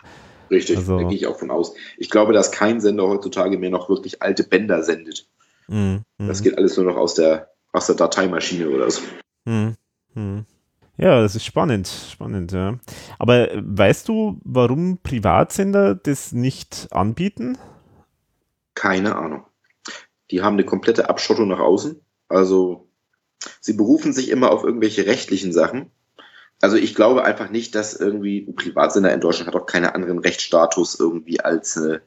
Richtig, 0.51 0.77
Also- 0.77 0.97
da 0.99 1.03
gehe 1.07 1.15
ich 1.17 1.27
auch 1.27 1.37
von 1.37 1.51
aus. 1.51 1.73
Ich 1.97 2.09
glaube, 2.09 2.33
dass 2.33 2.51
kein 2.51 2.81
Sender 2.81 3.07
heutzutage 3.07 3.57
mehr 3.57 3.69
noch 3.69 3.87
wirklich 3.89 4.21
alte 4.21 4.43
Bänder 4.43 4.81
sendet. 4.83 5.27
Mhm. 5.67 6.01
Das 6.17 6.39
Mhm. 6.39 6.43
geht 6.45 6.57
alles 6.57 6.75
nur 6.77 6.85
noch 6.87 6.95
aus 6.97 7.13
der, 7.13 7.49
aus 7.71 7.87
der 7.87 7.95
Dateimaschine 7.95 8.69
oder 8.69 8.89
so. 8.89 9.01
Mhm. 9.45 9.75
Mhm. 10.13 10.45
Ja, 10.97 11.21
das 11.21 11.35
ist 11.35 11.45
spannend, 11.45 11.87
spannend, 11.87 12.51
ja. 12.51 12.77
Aber 13.19 13.47
weißt 13.53 14.09
du, 14.09 14.41
warum 14.43 14.97
Privatsender 15.01 15.95
das 15.95 16.33
nicht 16.33 16.87
anbieten? 16.91 17.57
Keine 18.75 19.15
Ahnung. 19.15 19.45
Die 20.29 20.41
haben 20.41 20.55
eine 20.55 20.65
komplette 20.65 21.09
Abschottung 21.09 21.47
nach 21.47 21.59
außen. 21.59 22.01
Also 22.27 22.89
sie 23.61 23.73
berufen 23.73 24.11
sich 24.11 24.29
immer 24.29 24.51
auf 24.51 24.65
irgendwelche 24.65 25.05
rechtlichen 25.05 25.53
Sachen. 25.53 25.89
Also 26.61 26.75
ich 26.75 26.95
glaube 26.95 27.23
einfach 27.23 27.49
nicht, 27.49 27.75
dass 27.75 27.93
irgendwie 27.93 28.45
ein 28.45 28.55
Privatsender 28.55 29.13
in 29.13 29.21
Deutschland 29.21 29.47
hat 29.47 29.55
auch 29.55 29.65
keinen 29.65 29.85
anderen 29.85 30.19
Rechtsstatus 30.19 30.99
irgendwie 30.99 31.39
als, 31.39 31.77
äh, 31.77 31.99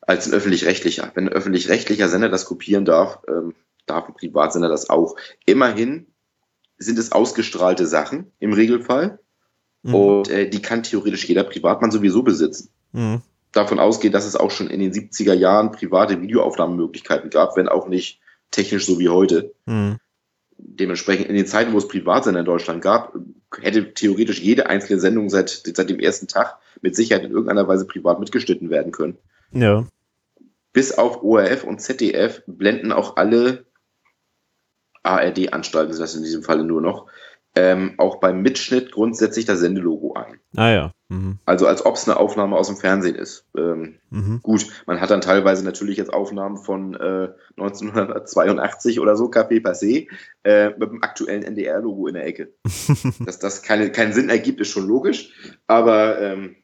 als 0.00 0.26
ein 0.26 0.32
öffentlich-rechtlicher. 0.32 1.12
Wenn 1.14 1.28
ein 1.28 1.32
öffentlich-rechtlicher 1.34 2.08
Sender 2.08 2.30
das 2.30 2.46
kopieren 2.46 2.86
darf, 2.86 3.20
ähm, 3.28 3.54
darf 3.86 4.08
ein 4.08 4.14
Privatsender 4.14 4.68
das 4.68 4.90
auch. 4.90 5.16
Immerhin 5.44 6.06
sind 6.78 6.98
es 6.98 7.12
ausgestrahlte 7.12 7.86
Sachen 7.86 8.32
im 8.38 8.52
Regelfall 8.52 9.18
Mhm. 9.82 9.94
und 9.94 10.30
äh, 10.30 10.48
die 10.48 10.60
kann 10.62 10.82
theoretisch 10.82 11.26
jeder 11.26 11.44
Privatmann 11.44 11.90
sowieso 11.90 12.22
besitzen. 12.22 12.70
Mhm. 12.92 13.22
davon 13.52 13.78
ausgeht, 13.78 14.12
dass 14.12 14.26
es 14.26 14.36
auch 14.36 14.50
schon 14.50 14.68
in 14.68 14.80
den 14.80 14.92
70er 14.92 15.32
Jahren 15.32 15.72
private 15.72 16.20
Videoaufnahmemöglichkeiten 16.20 17.30
gab, 17.30 17.56
wenn 17.56 17.68
auch 17.68 17.88
nicht 17.88 18.20
technisch 18.50 18.84
so 18.86 18.98
wie 18.98 19.08
heute. 19.08 19.54
Mhm. 19.64 19.98
Dementsprechend 20.58 21.28
in 21.28 21.36
den 21.36 21.46
Zeiten, 21.46 21.72
wo 21.72 21.78
es 21.78 21.88
Privatsender 21.88 22.40
in 22.40 22.46
Deutschland 22.46 22.82
gab, 22.82 23.14
hätte 23.60 23.94
theoretisch 23.94 24.40
jede 24.40 24.68
einzelne 24.68 25.00
Sendung 25.00 25.30
seit, 25.30 25.62
seit 25.74 25.88
dem 25.88 26.00
ersten 26.00 26.28
Tag 26.28 26.58
mit 26.82 26.96
Sicherheit 26.96 27.24
in 27.24 27.30
irgendeiner 27.30 27.66
Weise 27.68 27.86
privat 27.86 28.20
mitgeschnitten 28.20 28.70
werden 28.70 28.92
können. 28.92 29.16
Ja. 29.52 29.86
Bis 30.72 30.92
auf 30.92 31.22
ORF 31.22 31.64
und 31.64 31.80
ZDF 31.80 32.42
blenden 32.46 32.92
auch 32.92 33.16
alle 33.16 33.65
ARD-Anstalten, 35.06 35.92
sind 35.92 36.02
das 36.02 36.14
in 36.14 36.22
diesem 36.22 36.42
Falle 36.42 36.64
nur 36.64 36.80
noch, 36.80 37.06
ähm, 37.58 37.94
auch 37.96 38.16
beim 38.20 38.42
Mitschnitt 38.42 38.92
grundsätzlich 38.92 39.46
das 39.46 39.60
Sendelogo 39.60 40.12
ein. 40.12 40.40
Ah 40.56 40.68
ja. 40.70 40.92
Mhm. 41.08 41.38
Also 41.46 41.66
als 41.66 41.86
ob 41.86 41.94
es 41.94 42.06
eine 42.06 42.18
Aufnahme 42.18 42.54
aus 42.56 42.66
dem 42.66 42.76
Fernsehen 42.76 43.14
ist. 43.14 43.46
Ähm, 43.56 43.98
Mhm. 44.10 44.40
Gut, 44.42 44.66
man 44.86 45.00
hat 45.00 45.10
dann 45.10 45.20
teilweise 45.20 45.64
natürlich 45.64 45.96
jetzt 45.96 46.12
Aufnahmen 46.12 46.58
von 46.58 46.94
äh, 46.94 47.28
1982 47.56 49.00
oder 49.00 49.16
so, 49.16 49.30
Café 49.30 49.62
Passé, 49.62 50.08
äh, 50.44 50.70
mit 50.70 50.90
dem 50.90 51.02
aktuellen 51.02 51.42
NDR-Logo 51.42 52.06
in 52.08 52.14
der 52.14 52.26
Ecke. 52.26 52.52
Dass 53.24 53.38
das 53.38 53.62
keine, 53.62 53.90
keinen 53.90 54.12
Sinn 54.12 54.28
ergibt, 54.30 54.60
ist 54.60 54.70
schon 54.70 54.86
logisch, 54.86 55.32
aber 55.66 56.20
ähm, 56.20 56.56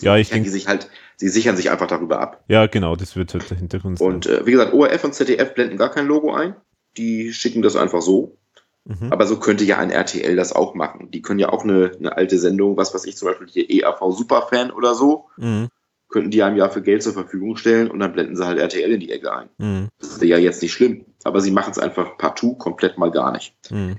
Ja, 0.00 0.16
ich 0.16 0.28
denke, 0.30 0.50
sich 0.50 0.68
halt, 0.68 0.90
sie 1.16 1.28
sichern 1.28 1.56
sich 1.56 1.70
einfach 1.70 1.86
darüber 1.86 2.20
ab. 2.20 2.44
ja, 2.48 2.66
genau, 2.66 2.96
das 2.96 3.16
wird 3.16 3.34
halt 3.34 3.48
der 3.50 3.58
Hintergrund 3.58 3.98
sein. 3.98 4.06
Und 4.08 4.26
äh, 4.26 4.44
wie 4.46 4.52
gesagt, 4.52 4.72
ORF 4.72 5.04
und 5.04 5.14
ZDF 5.14 5.54
blenden 5.54 5.76
gar 5.76 5.90
kein 5.90 6.06
Logo 6.06 6.32
ein. 6.32 6.54
Die 6.98 7.32
schicken 7.32 7.62
das 7.62 7.76
einfach 7.76 8.02
so. 8.02 8.36
Mhm. 8.84 9.12
Aber 9.12 9.26
so 9.26 9.38
könnte 9.38 9.64
ja 9.64 9.78
ein 9.78 9.90
RTL 9.90 10.36
das 10.36 10.52
auch 10.52 10.74
machen. 10.74 11.10
Die 11.10 11.22
können 11.22 11.38
ja 11.38 11.50
auch 11.50 11.62
eine, 11.64 11.92
eine 11.98 12.16
alte 12.16 12.38
Sendung, 12.38 12.76
was 12.76 12.94
weiß 12.94 13.04
ich, 13.06 13.16
zum 13.16 13.28
Beispiel 13.28 13.48
hier 13.48 13.70
EAV 13.70 14.12
Superfan 14.12 14.70
oder 14.70 14.94
so, 14.94 15.26
Mhm. 15.36 15.68
könnten 16.08 16.30
die 16.30 16.42
einem 16.42 16.56
ja 16.56 16.68
für 16.68 16.82
Geld 16.82 17.02
zur 17.02 17.12
Verfügung 17.12 17.56
stellen 17.56 17.90
und 17.90 17.98
dann 18.00 18.12
blenden 18.12 18.34
sie 18.36 18.46
halt 18.46 18.58
RTL 18.58 18.92
in 18.92 19.00
die 19.00 19.12
Ecke 19.12 19.32
ein. 19.34 19.48
Mhm. 19.58 19.88
Das 20.00 20.10
ist 20.10 20.22
ja 20.22 20.38
jetzt 20.38 20.62
nicht 20.62 20.72
schlimm, 20.72 21.04
aber 21.24 21.40
sie 21.40 21.50
machen 21.50 21.70
es 21.70 21.78
einfach 21.78 22.16
partout 22.18 22.54
komplett 22.54 22.98
mal 22.98 23.10
gar 23.10 23.30
nicht. 23.32 23.54
Mhm. 23.70 23.96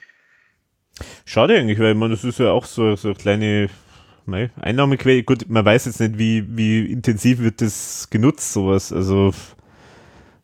Schade 1.23 1.55
eigentlich, 1.57 1.79
weil 1.79 1.95
man, 1.95 2.11
das 2.11 2.23
ist 2.23 2.39
ja 2.39 2.51
auch 2.51 2.65
so, 2.65 2.95
so 2.95 3.09
eine 3.09 3.15
kleine 3.15 3.69
Einnahmequelle. 4.61 5.23
Gut, 5.23 5.49
man 5.49 5.65
weiß 5.65 5.85
jetzt 5.85 5.99
nicht, 5.99 6.17
wie, 6.17 6.45
wie 6.55 6.91
intensiv 6.91 7.39
wird 7.39 7.61
das 7.61 8.09
genutzt, 8.09 8.53
sowas. 8.53 8.91
Also 8.91 9.33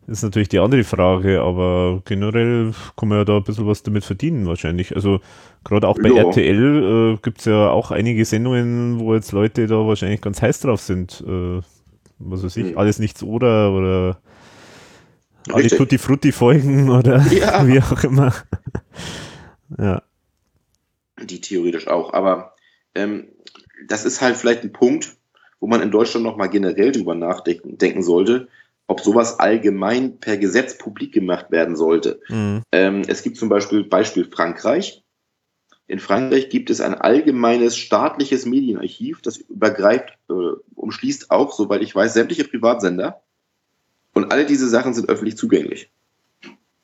ist 0.08 0.24
natürlich 0.24 0.50
die 0.50 0.60
andere 0.60 0.84
Frage, 0.84 1.42
aber 1.42 2.02
generell 2.06 2.74
kann 2.96 3.10
man 3.10 3.20
ja 3.20 3.26
da 3.26 3.38
ein 3.38 3.44
bisschen 3.44 3.66
was 3.68 3.84
damit 3.84 4.04
verdienen 4.06 4.46
wahrscheinlich. 4.46 4.96
Also 4.96 5.20
gerade 5.64 5.88
auch 5.88 5.98
bei 5.98 6.10
Ja. 6.10 6.24
RTL 6.24 7.14
äh, 7.16 7.18
gibt 7.22 7.40
es 7.40 7.46
ja 7.46 7.70
auch 7.70 7.92
einige 7.92 8.24
Sendungen, 8.26 9.00
wo 9.00 9.14
jetzt 9.16 9.32
Leute 9.32 9.66
da 9.68 9.76
wahrscheinlich 9.88 10.22
ganz 10.22 10.42
heiß 10.42 10.60
drauf 10.62 10.82
sind. 10.82 11.24
Äh, 11.28 11.62
was 12.20 12.44
weiß 12.44 12.56
ich, 12.58 12.72
Mhm. 12.72 12.78
alles 12.78 13.00
nichts 13.00 13.24
oder 13.24 13.72
oder 13.74 14.20
alle. 15.52 15.68
Tutti 15.68 15.98
Frutti 15.98 16.32
Folgen 16.32 16.90
oder 16.98 17.22
Ja. 17.32 17.68
wie 17.68 17.80
auch 17.82 18.04
immer. 18.04 18.34
ja. 19.78 20.02
Die 21.24 21.42
theoretisch 21.42 21.88
auch. 21.88 22.14
Aber 22.14 22.54
ähm, 22.94 23.26
das 23.88 24.06
ist 24.06 24.22
halt 24.22 24.36
vielleicht 24.38 24.64
ein 24.64 24.72
Punkt, 24.74 25.16
wo 25.60 25.68
man 25.68 25.82
in 25.82 25.92
Deutschland 25.92 26.26
nochmal 26.26 26.50
generell 26.50 26.92
drüber 26.92 27.16
nachdenken 27.16 27.78
denken 27.78 28.04
sollte, 28.04 28.48
ob 28.88 29.02
sowas 29.02 29.40
allgemein 29.40 30.20
per 30.20 30.38
Gesetz 30.38 30.78
publik 30.78 31.14
gemacht 31.14 31.52
werden 31.52 31.76
sollte. 31.76 32.20
Mhm. 32.30 32.62
Ähm, 32.72 33.02
es 33.08 33.24
gibt 33.24 33.38
zum 33.38 33.50
Beispiel 33.50 33.84
Beispiel 33.84 34.26
Frankreich. 34.30 35.04
In 35.88 36.00
Frankreich 36.00 36.50
gibt 36.50 36.70
es 36.70 36.82
ein 36.82 36.96
allgemeines 36.96 37.78
staatliches 37.78 38.46
Medienarchiv, 38.46 39.22
das 39.22 39.38
übergreift, 39.38 40.18
äh, 40.30 40.34
umschließt 40.76 41.32
auch, 41.32 41.54
soweit 41.54 41.82
ich 41.82 41.96
weiß, 41.96 42.14
sämtliche 42.14 42.44
Privatsender. 42.44 43.22
Und 44.14 44.32
alle 44.32 44.46
diese 44.46 44.68
Sachen 44.68 44.94
sind 44.94 45.10
öffentlich 45.10 45.38
zugänglich. 45.38 45.90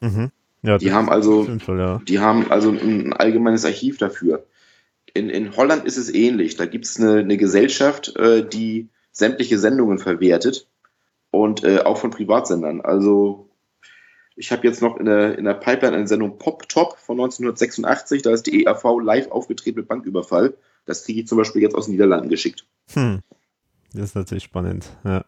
Mhm. 0.01 0.31
Ja, 0.63 0.77
Die 0.77 0.91
haben 0.91 1.09
also- 1.09 1.47
Fall, 1.59 1.79
ja. 1.79 2.01
Die 2.07 2.19
haben 2.19 2.51
also 2.51 2.69
ein 2.71 3.13
allgemeines 3.13 3.65
Archiv 3.65 3.97
dafür. 3.97 4.45
In, 5.13 5.29
in 5.29 5.55
Holland 5.57 5.85
ist 5.85 5.97
es 5.97 6.13
ähnlich. 6.13 6.55
Da 6.55 6.65
gibt 6.65 6.85
es 6.85 6.99
eine, 6.99 7.19
eine 7.19 7.37
Gesellschaft, 7.37 8.15
äh, 8.15 8.47
die 8.47 8.89
sämtliche 9.11 9.57
Sendungen 9.57 9.97
verwertet. 9.97 10.67
Und 11.31 11.63
äh, 11.63 11.79
auch 11.79 11.97
von 11.97 12.11
Privatsendern. 12.11 12.81
Also 12.81 13.49
ich 14.35 14.51
habe 14.51 14.67
jetzt 14.67 14.81
noch 14.81 14.97
in 14.97 15.05
der, 15.05 15.37
in 15.37 15.45
der 15.45 15.53
Pipeline 15.53 15.95
eine 15.97 16.07
Sendung 16.07 16.37
Pop 16.37 16.67
Top 16.69 16.97
von 16.97 17.19
1986, 17.19 18.21
da 18.21 18.31
ist 18.31 18.47
die 18.47 18.65
ERV 18.65 18.83
live 19.01 19.31
aufgetreten 19.31 19.79
mit 19.79 19.87
Banküberfall. 19.87 20.53
Das 20.85 21.05
kriege 21.05 21.21
ich 21.21 21.27
zum 21.27 21.37
Beispiel 21.37 21.61
jetzt 21.61 21.75
aus 21.75 21.85
den 21.85 21.93
Niederlanden 21.93 22.29
geschickt. 22.29 22.65
Hm. 22.93 23.19
Das 23.93 24.05
ist 24.05 24.15
natürlich 24.15 24.43
spannend, 24.43 24.89
ja. 25.03 25.25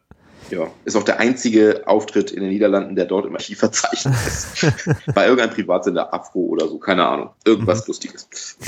Ja, 0.50 0.68
ist 0.84 0.98
auch 0.98 1.04
der 1.04 1.20
einzige 1.20 1.84
Auftritt 1.86 2.32
in 2.32 2.42
den 2.42 2.50
Niederlanden, 2.50 2.96
der 2.96 3.06
dort 3.06 3.26
im 3.26 3.34
Archiv 3.34 3.60
verzeichnet 3.60 4.16
ist. 4.28 4.66
Bei 5.16 5.26
irgendeinem 5.26 5.54
Privatsender 5.54 6.14
Afro 6.14 6.42
oder 6.42 6.68
so, 6.68 6.80
keine 6.80 7.06
Ahnung. 7.06 7.30
Irgendwas 7.46 7.82
mhm. 7.82 7.86
Lustiges. 7.88 8.58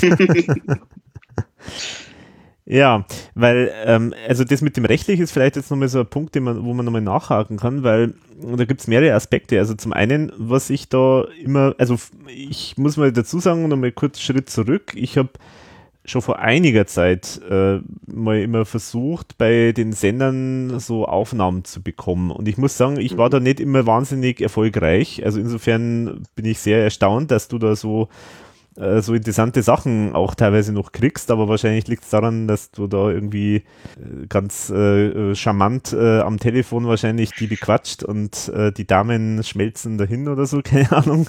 Ja, 2.68 3.04
weil, 3.36 3.72
ähm, 3.84 4.12
also 4.28 4.42
das 4.42 4.60
mit 4.60 4.76
dem 4.76 4.84
Rechtlichen 4.84 5.22
ist 5.22 5.30
vielleicht 5.30 5.54
jetzt 5.54 5.70
nochmal 5.70 5.88
so 5.88 6.00
ein 6.00 6.06
Punkt, 6.06 6.34
den 6.34 6.42
man, 6.42 6.64
wo 6.64 6.74
man 6.74 6.84
nochmal 6.84 7.00
nachhaken 7.00 7.58
kann, 7.58 7.84
weil 7.84 8.14
da 8.42 8.64
gibt 8.64 8.80
es 8.80 8.88
mehrere 8.88 9.14
Aspekte. 9.14 9.58
Also 9.60 9.74
zum 9.74 9.92
einen, 9.92 10.32
was 10.36 10.68
ich 10.68 10.88
da 10.88 11.24
immer, 11.42 11.76
also 11.78 11.96
ich 12.26 12.76
muss 12.76 12.96
mal 12.96 13.12
dazu 13.12 13.38
sagen, 13.38 13.68
nochmal 13.68 13.92
kurz 13.92 14.20
Schritt 14.20 14.50
zurück. 14.50 14.92
Ich 14.96 15.16
habe 15.16 15.30
schon 16.04 16.22
vor 16.22 16.40
einiger 16.40 16.86
Zeit 16.86 17.40
äh, 17.48 17.78
mal 18.06 18.40
immer 18.40 18.64
versucht, 18.64 19.38
bei 19.38 19.72
den 19.72 19.92
Sendern 19.92 20.80
so 20.80 21.06
Aufnahmen 21.06 21.64
zu 21.64 21.82
bekommen. 21.82 22.32
Und 22.32 22.48
ich 22.48 22.58
muss 22.58 22.76
sagen, 22.76 22.98
ich 22.98 23.16
war 23.16 23.28
mhm. 23.28 23.32
da 23.32 23.40
nicht 23.40 23.60
immer 23.60 23.86
wahnsinnig 23.86 24.40
erfolgreich. 24.40 25.24
Also 25.24 25.38
insofern 25.38 26.24
bin 26.34 26.44
ich 26.44 26.58
sehr 26.58 26.82
erstaunt, 26.82 27.30
dass 27.30 27.46
du 27.46 27.58
da 27.58 27.76
so 27.76 28.08
äh, 28.76 29.00
so 29.00 29.14
interessante 29.14 29.62
Sachen 29.62 30.14
auch 30.14 30.34
teilweise 30.34 30.72
noch 30.72 30.92
kriegst, 30.92 31.30
aber 31.30 31.48
wahrscheinlich 31.48 31.88
liegt 31.88 32.04
es 32.04 32.10
daran, 32.10 32.46
dass 32.46 32.70
du 32.70 32.86
da 32.86 33.10
irgendwie 33.10 33.56
äh, 33.56 34.26
ganz 34.28 34.70
äh, 34.70 35.34
charmant 35.34 35.92
äh, 35.92 36.20
am 36.20 36.38
Telefon 36.38 36.86
wahrscheinlich 36.86 37.30
die 37.32 37.46
bequatscht 37.46 38.02
und 38.02 38.48
äh, 38.48 38.72
die 38.72 38.86
Damen 38.86 39.42
schmelzen 39.42 39.98
dahin 39.98 40.28
oder 40.28 40.46
so, 40.46 40.60
keine 40.64 40.92
Ahnung. 40.92 41.28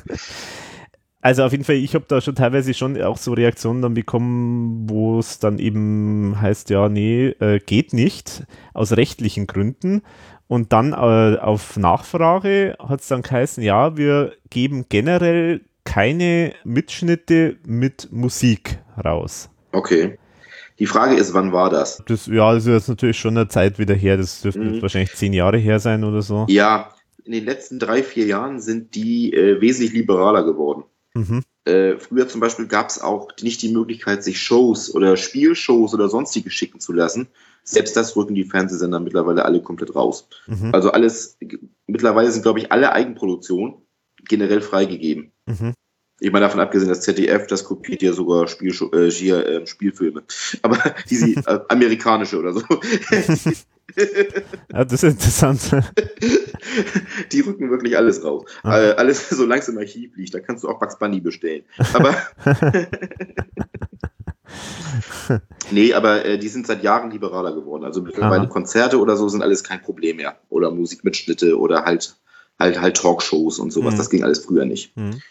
Also 1.21 1.43
auf 1.43 1.51
jeden 1.51 1.63
Fall, 1.63 1.75
ich 1.75 1.95
habe 1.95 2.05
da 2.07 2.21
schon 2.21 2.35
teilweise 2.35 2.73
schon 2.73 3.01
auch 3.01 3.17
so 3.17 3.33
Reaktionen 3.33 3.81
dann 3.81 3.95
bekommen, 3.95 4.89
wo 4.89 5.19
es 5.19 5.39
dann 5.39 5.59
eben 5.59 6.39
heißt, 6.39 6.69
ja, 6.69 6.89
nee, 6.89 7.29
äh, 7.39 7.59
geht 7.59 7.91
nicht, 7.91 8.45
aus 8.73 8.95
rechtlichen 8.95 9.47
Gründen. 9.47 10.03
Und 10.47 10.71
dann 10.71 10.93
äh, 10.93 11.37
auf 11.39 11.75
Nachfrage 11.75 12.77
hat 12.79 13.01
es 13.01 13.07
dann 13.07 13.23
geheißen, 13.23 13.61
ja, 13.63 13.97
wir 13.97 14.33
geben 14.49 14.85
generell 14.87 15.61
keine 15.87 16.53
Mitschnitte 16.65 17.55
mit 17.65 18.09
Musik 18.11 18.79
raus. 19.03 19.49
Okay. 19.71 20.19
Die 20.79 20.85
Frage 20.85 21.15
ist, 21.15 21.33
wann 21.33 21.53
war 21.53 21.69
das? 21.69 22.03
das 22.05 22.27
ja, 22.27 22.53
das 22.53 22.65
ist 22.65 22.73
jetzt 22.73 22.89
natürlich 22.89 23.17
schon 23.17 23.37
eine 23.37 23.47
Zeit 23.47 23.79
wieder 23.79 23.95
her. 23.95 24.17
Das 24.17 24.41
dürfte 24.41 24.59
mhm. 24.59 24.81
wahrscheinlich 24.81 25.13
zehn 25.13 25.31
Jahre 25.31 25.57
her 25.57 25.79
sein 25.79 26.03
oder 26.03 26.21
so. 26.21 26.45
Ja, 26.49 26.93
in 27.23 27.31
den 27.31 27.45
letzten 27.45 27.79
drei, 27.79 28.03
vier 28.03 28.25
Jahren 28.25 28.59
sind 28.59 28.95
die 28.95 29.33
äh, 29.33 29.61
wesentlich 29.61 29.93
liberaler 29.93 30.43
geworden. 30.43 30.83
Mhm. 31.13 31.43
Äh, 31.63 31.97
früher 31.97 32.27
zum 32.27 32.41
Beispiel 32.41 32.67
gab 32.67 32.89
es 32.89 33.01
auch 33.01 33.29
nicht 33.41 33.61
die 33.61 33.71
Möglichkeit, 33.71 34.25
sich 34.25 34.41
Shows 34.41 34.93
oder 34.93 35.15
Spielshows 35.15 35.93
oder 35.93 36.09
sonstige 36.09 36.51
schicken 36.51 36.81
zu 36.81 36.91
lassen. 36.91 37.27
Selbst 37.63 37.95
das 37.95 38.15
rücken 38.15 38.35
die 38.35 38.43
Fernsehsender 38.43 38.99
mittlerweile 38.99 39.45
alle 39.45 39.61
komplett 39.61 39.95
raus. 39.95 40.27
Mhm. 40.47 40.71
Also 40.73 40.91
alles, 40.91 41.37
mittlerweile 41.87 42.29
sind, 42.31 42.43
glaube 42.43 42.59
ich, 42.59 42.71
alle 42.73 42.91
Eigenproduktionen 42.91 43.75
generell 44.27 44.61
freigegeben. 44.61 45.31
Mhm. 45.45 45.73
Ich 46.19 46.31
meine, 46.31 46.45
davon 46.45 46.59
abgesehen, 46.59 46.89
das 46.89 47.01
ZDF, 47.01 47.45
das 47.45 47.63
kopiert 47.63 48.01
ja 48.01 48.11
sogar 48.11 48.47
Spiel, 48.47 48.73
äh, 48.93 49.11
hier, 49.11 49.45
äh, 49.45 49.67
Spielfilme. 49.67 50.23
Aber 50.63 50.77
diese 51.09 51.27
äh, 51.27 51.59
amerikanische 51.69 52.39
oder 52.39 52.53
so. 52.53 52.61
ja, 54.71 54.83
das 54.83 54.93
ist 54.93 55.03
interessant. 55.03 55.61
Die 57.31 57.41
rücken 57.41 57.69
wirklich 57.69 57.97
alles 57.97 58.23
raus. 58.23 58.45
Äh, 58.63 58.69
alles, 58.69 59.29
solange 59.29 59.61
es 59.61 59.67
im 59.67 59.77
Archiv 59.77 60.15
liegt, 60.15 60.33
da 60.33 60.39
kannst 60.39 60.63
du 60.63 60.69
auch 60.69 60.79
Bugs 60.79 60.97
Bunny 60.97 61.21
bestellen. 61.21 61.63
Aber. 61.93 62.15
nee, 65.71 65.93
aber 65.93 66.25
äh, 66.25 66.39
die 66.39 66.47
sind 66.47 66.65
seit 66.65 66.83
Jahren 66.83 67.11
liberaler 67.11 67.53
geworden. 67.53 67.83
Also 67.83 68.01
mittlerweile 68.01 68.43
Aha. 68.43 68.49
Konzerte 68.49 68.99
oder 68.99 69.17
so 69.17 69.29
sind 69.29 69.43
alles 69.43 69.63
kein 69.63 69.81
Problem 69.81 70.17
mehr. 70.17 70.39
Oder 70.49 70.71
Musikmitschnitte 70.71 71.59
oder 71.59 71.85
halt 71.85 72.15
halt, 72.59 72.81
halt 72.81 72.97
Talkshows 72.97 73.59
und 73.59 73.71
sowas. 73.71 73.93
Mhm. 73.93 73.97
Das 73.97 74.09
ging 74.09 74.23
alles 74.23 74.43
früher 74.43 74.65
nicht. 74.65 74.97
Mhm. 74.97 75.21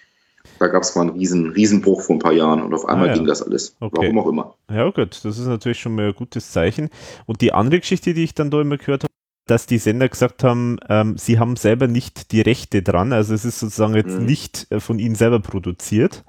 Da 0.58 0.68
gab 0.68 0.82
es 0.82 0.94
mal 0.94 1.02
einen 1.02 1.18
riesen, 1.18 1.50
Riesenbruch 1.50 2.00
vor 2.02 2.16
ein 2.16 2.20
paar 2.20 2.32
Jahren 2.32 2.62
und 2.62 2.72
auf 2.72 2.86
einmal 2.86 3.08
ah, 3.08 3.10
ja. 3.10 3.16
ging 3.16 3.26
das 3.26 3.42
alles. 3.42 3.76
Okay. 3.80 3.96
Warum 3.96 4.18
auch 4.18 4.28
immer. 4.28 4.54
Ja, 4.70 4.90
gut, 4.90 5.20
das 5.24 5.38
ist 5.38 5.46
natürlich 5.46 5.80
schon 5.80 5.94
mal 5.94 6.08
ein 6.08 6.14
gutes 6.14 6.52
Zeichen. 6.52 6.88
Und 7.26 7.40
die 7.40 7.52
andere 7.52 7.80
Geschichte, 7.80 8.14
die 8.14 8.24
ich 8.24 8.34
dann 8.34 8.50
da 8.50 8.60
immer 8.60 8.78
gehört 8.78 9.04
habe, 9.04 9.12
dass 9.46 9.66
die 9.66 9.78
Sender 9.78 10.08
gesagt 10.08 10.42
haben, 10.42 10.78
ähm, 10.88 11.16
sie 11.16 11.38
haben 11.38 11.56
selber 11.56 11.86
nicht 11.86 12.32
die 12.32 12.40
Rechte 12.40 12.82
dran, 12.82 13.12
also 13.12 13.32
es 13.32 13.44
ist 13.44 13.60
sozusagen 13.60 13.94
jetzt 13.94 14.18
mhm. 14.18 14.26
nicht 14.26 14.66
äh, 14.70 14.80
von 14.80 14.98
ihnen 14.98 15.14
selber 15.14 15.40
produziert. 15.40 16.24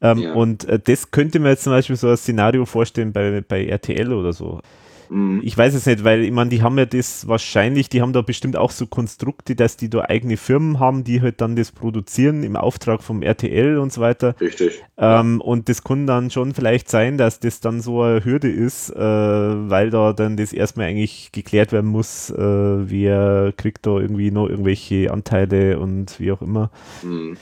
Ähm, 0.00 0.18
ja. 0.18 0.34
Und 0.34 0.64
äh, 0.66 0.78
das 0.78 1.10
könnte 1.10 1.40
man 1.40 1.52
jetzt 1.52 1.64
zum 1.64 1.72
Beispiel 1.72 1.96
so 1.96 2.08
ein 2.08 2.16
Szenario 2.16 2.66
vorstellen 2.66 3.12
bei, 3.12 3.40
bei 3.40 3.66
RTL 3.66 4.12
oder 4.12 4.32
so. 4.32 4.60
Mhm. 5.10 5.40
Ich 5.42 5.56
weiß 5.56 5.74
es 5.74 5.86
nicht, 5.86 6.04
weil 6.04 6.22
ich 6.22 6.30
meine, 6.30 6.50
die 6.50 6.62
haben 6.62 6.78
ja 6.78 6.86
das 6.86 7.28
wahrscheinlich, 7.28 7.88
die 7.88 8.02
haben 8.02 8.12
da 8.12 8.22
bestimmt 8.22 8.56
auch 8.56 8.70
so 8.70 8.86
Konstrukte, 8.86 9.54
dass 9.54 9.76
die 9.76 9.90
da 9.90 10.02
eigene 10.02 10.36
Firmen 10.36 10.78
haben, 10.78 11.04
die 11.04 11.22
halt 11.22 11.40
dann 11.40 11.56
das 11.56 11.72
produzieren 11.72 12.42
im 12.42 12.56
Auftrag 12.56 13.02
vom 13.02 13.22
RTL 13.22 13.78
und 13.78 13.92
so 13.92 14.00
weiter. 14.00 14.34
Richtig. 14.40 14.82
Ähm, 14.96 15.40
und 15.40 15.68
das 15.68 15.84
kann 15.84 16.06
dann 16.06 16.30
schon 16.30 16.54
vielleicht 16.54 16.88
sein, 16.88 17.18
dass 17.18 17.40
das 17.40 17.60
dann 17.60 17.80
so 17.80 18.02
eine 18.02 18.24
Hürde 18.24 18.50
ist, 18.50 18.90
äh, 18.90 18.98
weil 18.98 19.90
da 19.90 20.12
dann 20.12 20.36
das 20.36 20.52
erstmal 20.52 20.86
eigentlich 20.86 21.32
geklärt 21.32 21.72
werden 21.72 21.90
muss, 21.90 22.30
äh, 22.30 22.36
wer 22.38 23.52
kriegt 23.56 23.86
da 23.86 23.98
irgendwie 23.98 24.30
noch 24.30 24.48
irgendwelche 24.48 25.12
Anteile 25.12 25.78
und 25.78 26.18
wie 26.20 26.32
auch 26.32 26.42
immer. 26.42 26.70
Mhm. 27.02 27.36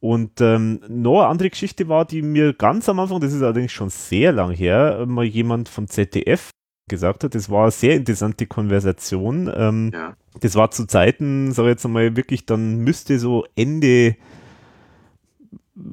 Und 0.00 0.40
ähm, 0.40 0.80
noch 0.88 1.20
eine 1.20 1.28
andere 1.28 1.50
Geschichte 1.50 1.88
war, 1.88 2.04
die 2.04 2.22
mir 2.22 2.52
ganz 2.52 2.88
am 2.88 3.00
Anfang, 3.00 3.20
das 3.20 3.32
ist 3.32 3.42
allerdings 3.42 3.72
schon 3.72 3.88
sehr 3.88 4.30
lang 4.30 4.52
her, 4.52 5.04
mal 5.08 5.24
jemand 5.24 5.68
von 5.68 5.88
ZDF 5.88 6.50
gesagt 6.88 7.24
hat. 7.24 7.34
Das 7.34 7.50
war 7.50 7.62
eine 7.62 7.70
sehr 7.70 7.94
interessante 7.94 8.46
Konversation. 8.46 9.50
Ähm, 9.54 9.90
ja. 9.92 10.16
Das 10.40 10.54
war 10.54 10.70
zu 10.70 10.86
Zeiten, 10.86 11.52
sage 11.52 11.68
ich 11.68 11.72
jetzt 11.74 11.84
einmal, 11.86 12.16
wirklich, 12.16 12.46
dann 12.46 12.78
müsste 12.78 13.18
so 13.18 13.44
Ende, 13.56 14.16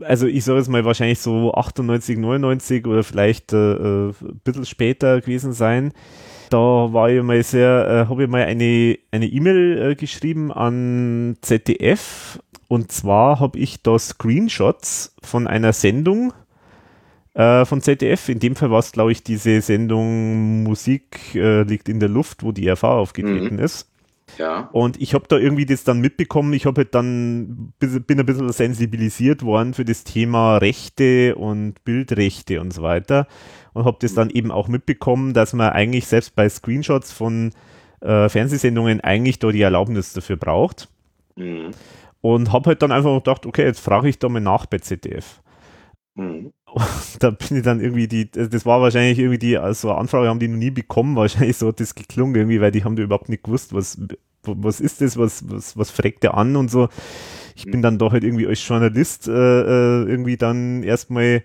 also 0.02 0.28
ich 0.28 0.44
sage 0.44 0.60
jetzt 0.60 0.70
mal 0.70 0.86
wahrscheinlich 0.86 1.20
so 1.20 1.54
98, 1.54 2.18
99 2.18 2.86
oder 2.88 3.04
vielleicht 3.04 3.54
äh, 3.54 3.74
äh, 3.74 4.10
ein 4.10 4.42
bisschen 4.44 4.66
später 4.66 5.22
gewesen 5.22 5.54
sein. 5.54 5.94
Da 6.50 6.58
war 6.58 7.10
ich 7.10 7.24
mal 7.24 7.42
sehr, 7.44 7.88
äh, 7.88 8.10
habe 8.10 8.24
ich 8.24 8.30
mal 8.30 8.44
eine 8.44 9.00
eine 9.12 9.26
E-Mail 9.26 9.92
äh, 9.92 9.96
geschrieben 9.96 10.52
an 10.52 11.38
ZDF 11.42 12.40
und 12.68 12.92
zwar 12.92 13.40
habe 13.40 13.58
ich 13.58 13.82
da 13.82 13.98
Screenshots 13.98 15.16
von 15.24 15.48
einer 15.48 15.74
Sendung 15.74 16.34
äh, 17.36 17.66
von 17.66 17.82
ZDF. 17.82 18.30
In 18.30 18.40
dem 18.40 18.56
Fall 18.56 18.72
war 18.72 18.80
es, 18.80 18.92
glaube 18.92 19.12
ich, 19.12 19.24
diese 19.24 19.62
Sendung 19.62 20.64
Musik 20.64 21.36
äh, 21.36 21.64
liegt 21.64 21.90
in 21.90 22.00
der 22.00 22.10
Luft, 22.10 22.44
wo 22.44 22.52
die 22.52 22.70
RV 22.70 22.84
aufgetreten 22.84 23.58
mhm. 23.58 23.62
ist. 23.62 23.92
Ja. 24.38 24.70
Und 24.72 25.02
ich 25.02 25.14
habe 25.14 25.26
da 25.28 25.38
irgendwie 25.38 25.66
das 25.66 25.84
dann 25.84 26.02
mitbekommen. 26.02 26.54
Ich 26.54 26.66
habe 26.66 26.82
halt 26.82 26.96
dann 26.96 27.74
bin 27.80 28.20
ein 28.20 28.26
bisschen 28.26 28.52
sensibilisiert 28.52 29.44
worden 29.44 29.74
für 29.74 29.86
das 29.86 30.04
Thema 30.04 30.58
Rechte 30.58 31.36
und 31.36 31.84
Bildrechte 31.84 32.60
und 32.60 32.74
so 32.74 32.82
weiter. 32.82 33.28
Und 33.74 33.86
habe 33.86 33.98
das 34.00 34.14
dann 34.14 34.30
eben 34.30 34.52
auch 34.52 34.68
mitbekommen, 34.68 35.34
dass 35.34 35.54
man 35.54 35.70
eigentlich 35.70 36.08
selbst 36.08 36.36
bei 36.36 36.50
Screenshots 36.50 37.12
von 37.12 37.52
äh, 38.02 38.30
Fernsehsendungen 38.30 39.02
eigentlich 39.02 39.40
da 39.40 39.52
die 39.52 39.62
Erlaubnis 39.62 40.14
dafür 40.14 40.38
braucht. 40.38 40.88
Mhm. 41.36 41.72
Und 42.22 42.52
habe 42.52 42.70
halt 42.70 42.82
dann 42.82 42.92
einfach 42.92 43.16
gedacht, 43.16 43.46
okay, 43.46 43.64
jetzt 43.64 43.80
frage 43.80 44.10
ich 44.10 44.20
da 44.20 44.30
mal 44.30 44.42
nach 44.42 44.66
bei 44.66 44.80
ZDF. 44.80 45.42
Mhm. 46.16 46.54
da 47.20 47.30
bin 47.30 47.58
ich 47.58 47.64
dann 47.64 47.80
irgendwie 47.80 48.08
die, 48.08 48.30
das 48.32 48.66
war 48.66 48.82
wahrscheinlich 48.82 49.20
irgendwie 49.20 49.38
die, 49.38 49.58
also 49.58 49.92
Anfrage 49.92 50.30
haben 50.30 50.40
die 50.40 50.48
noch 50.48 50.58
nie 50.58 50.72
bekommen, 50.72 51.16
wahrscheinlich 51.16 51.58
so 51.58 51.68
hat 51.68 51.80
das 51.80 51.96
geklungen 51.96 52.36
irgendwie, 52.36 52.62
weil 52.62 52.72
die 52.72 52.84
haben 52.84 52.96
da 52.96 53.04
überhaupt 53.04 53.30
nicht 53.30 53.44
gewusst, 53.44 53.74
was, 53.74 54.00
was 54.44 54.80
ist 54.80 55.02
das, 55.02 55.18
was, 55.18 55.50
was, 55.50 55.78
was 55.78 55.92
fragt 55.92 56.24
der 56.24 56.36
an 56.36 56.56
und 56.56 56.72
so. 56.72 56.90
Ich 57.56 57.66
bin 57.66 57.82
dann 57.82 57.98
doch 57.98 58.12
halt 58.12 58.24
irgendwie 58.24 58.48
als 58.48 58.66
Journalist 58.68 59.28
äh, 59.28 59.32
äh 59.32 60.04
irgendwie 60.04 60.38
dann 60.38 60.84
erstmal, 60.84 61.44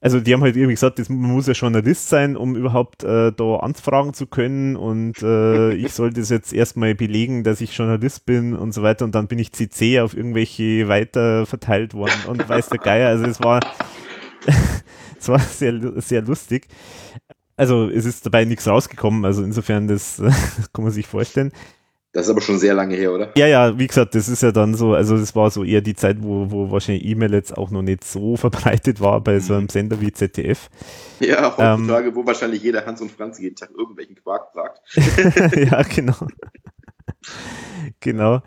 also 0.00 0.20
die 0.20 0.32
haben 0.32 0.42
halt 0.42 0.56
irgendwie 0.56 0.74
gesagt, 0.74 0.98
das, 0.98 1.08
man 1.08 1.30
muss 1.30 1.46
ja 1.46 1.52
Journalist 1.52 2.08
sein, 2.08 2.36
um 2.36 2.56
überhaupt 2.56 3.04
äh, 3.04 3.32
da 3.32 3.56
anfragen 3.56 4.14
zu 4.14 4.26
können 4.26 4.76
und 4.76 5.22
äh, 5.22 5.72
ich 5.74 5.92
soll 5.92 6.12
das 6.12 6.30
jetzt 6.30 6.52
erstmal 6.52 6.94
belegen, 6.94 7.44
dass 7.44 7.60
ich 7.60 7.76
Journalist 7.76 8.26
bin 8.26 8.54
und 8.54 8.72
so 8.72 8.82
weiter 8.82 9.04
und 9.04 9.14
dann 9.14 9.28
bin 9.28 9.38
ich 9.38 9.52
CC 9.52 10.00
auf 10.00 10.16
irgendwelche 10.16 10.88
weiter 10.88 11.46
verteilt 11.46 11.94
worden 11.94 12.14
und 12.28 12.48
weiß 12.48 12.68
der 12.68 12.78
Geier, 12.78 13.08
also 13.08 13.24
es 13.24 13.40
war 13.40 13.60
es 15.20 15.28
war 15.28 15.38
sehr, 15.38 15.78
sehr 16.00 16.22
lustig. 16.22 16.68
Also 17.56 17.90
es 17.90 18.06
ist 18.06 18.24
dabei 18.24 18.46
nichts 18.46 18.66
rausgekommen, 18.66 19.24
also 19.26 19.44
insofern, 19.44 19.86
das, 19.86 20.16
kann 20.72 20.84
man 20.84 20.92
sich 20.92 21.06
vorstellen. 21.06 21.52
Das 22.12 22.24
ist 22.24 22.30
aber 22.30 22.40
schon 22.40 22.58
sehr 22.58 22.74
lange 22.74 22.96
her, 22.96 23.12
oder? 23.12 23.30
Ja, 23.36 23.46
ja, 23.46 23.78
wie 23.78 23.86
gesagt, 23.86 24.16
das 24.16 24.28
ist 24.28 24.42
ja 24.42 24.50
dann 24.50 24.74
so, 24.74 24.94
also 24.94 25.16
das 25.16 25.36
war 25.36 25.48
so 25.50 25.62
eher 25.62 25.80
die 25.80 25.94
Zeit, 25.94 26.16
wo, 26.20 26.50
wo 26.50 26.70
wahrscheinlich 26.72 27.04
E-Mail 27.04 27.34
jetzt 27.34 27.56
auch 27.56 27.70
noch 27.70 27.82
nicht 27.82 28.02
so 28.02 28.36
verbreitet 28.36 29.00
war 29.00 29.20
bei 29.20 29.38
so 29.38 29.54
einem 29.54 29.64
mhm. 29.64 29.68
Sender 29.68 30.00
wie 30.00 30.12
ZDF. 30.12 30.68
Ja, 31.20 31.56
heutzutage, 31.56 32.08
ähm, 32.08 32.14
wo 32.16 32.26
wahrscheinlich 32.26 32.62
jeder 32.62 32.84
Hans 32.84 33.00
und 33.00 33.12
Franz 33.12 33.38
jeden 33.38 33.54
Tag 33.54 33.70
irgendwelchen 33.70 34.16
Quark 34.16 34.52
fragt. 34.52 34.80
ja, 35.56 35.82
genau. 35.82 36.26
genau. 38.00 38.40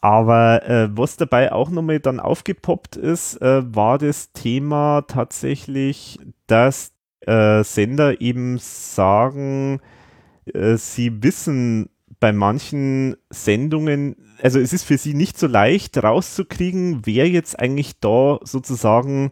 Aber 0.00 0.68
äh, 0.68 0.88
was 0.90 1.16
dabei 1.16 1.52
auch 1.52 1.70
nochmal 1.70 2.00
dann 2.00 2.20
aufgepoppt 2.20 2.96
ist, 2.96 3.40
äh, 3.40 3.62
war 3.74 3.98
das 3.98 4.32
Thema 4.32 5.02
tatsächlich, 5.02 6.18
dass 6.46 6.92
äh, 7.20 7.62
Sender 7.62 8.20
eben 8.20 8.58
sagen, 8.58 9.80
äh, 10.52 10.76
sie 10.76 11.22
wissen 11.22 11.88
bei 12.24 12.32
manchen 12.32 13.16
Sendungen, 13.28 14.16
also 14.40 14.58
es 14.58 14.72
ist 14.72 14.84
für 14.84 14.96
sie 14.96 15.12
nicht 15.12 15.38
so 15.38 15.46
leicht 15.46 16.02
rauszukriegen, 16.02 17.02
wer 17.04 17.28
jetzt 17.28 17.60
eigentlich 17.60 18.00
da 18.00 18.38
sozusagen 18.44 19.28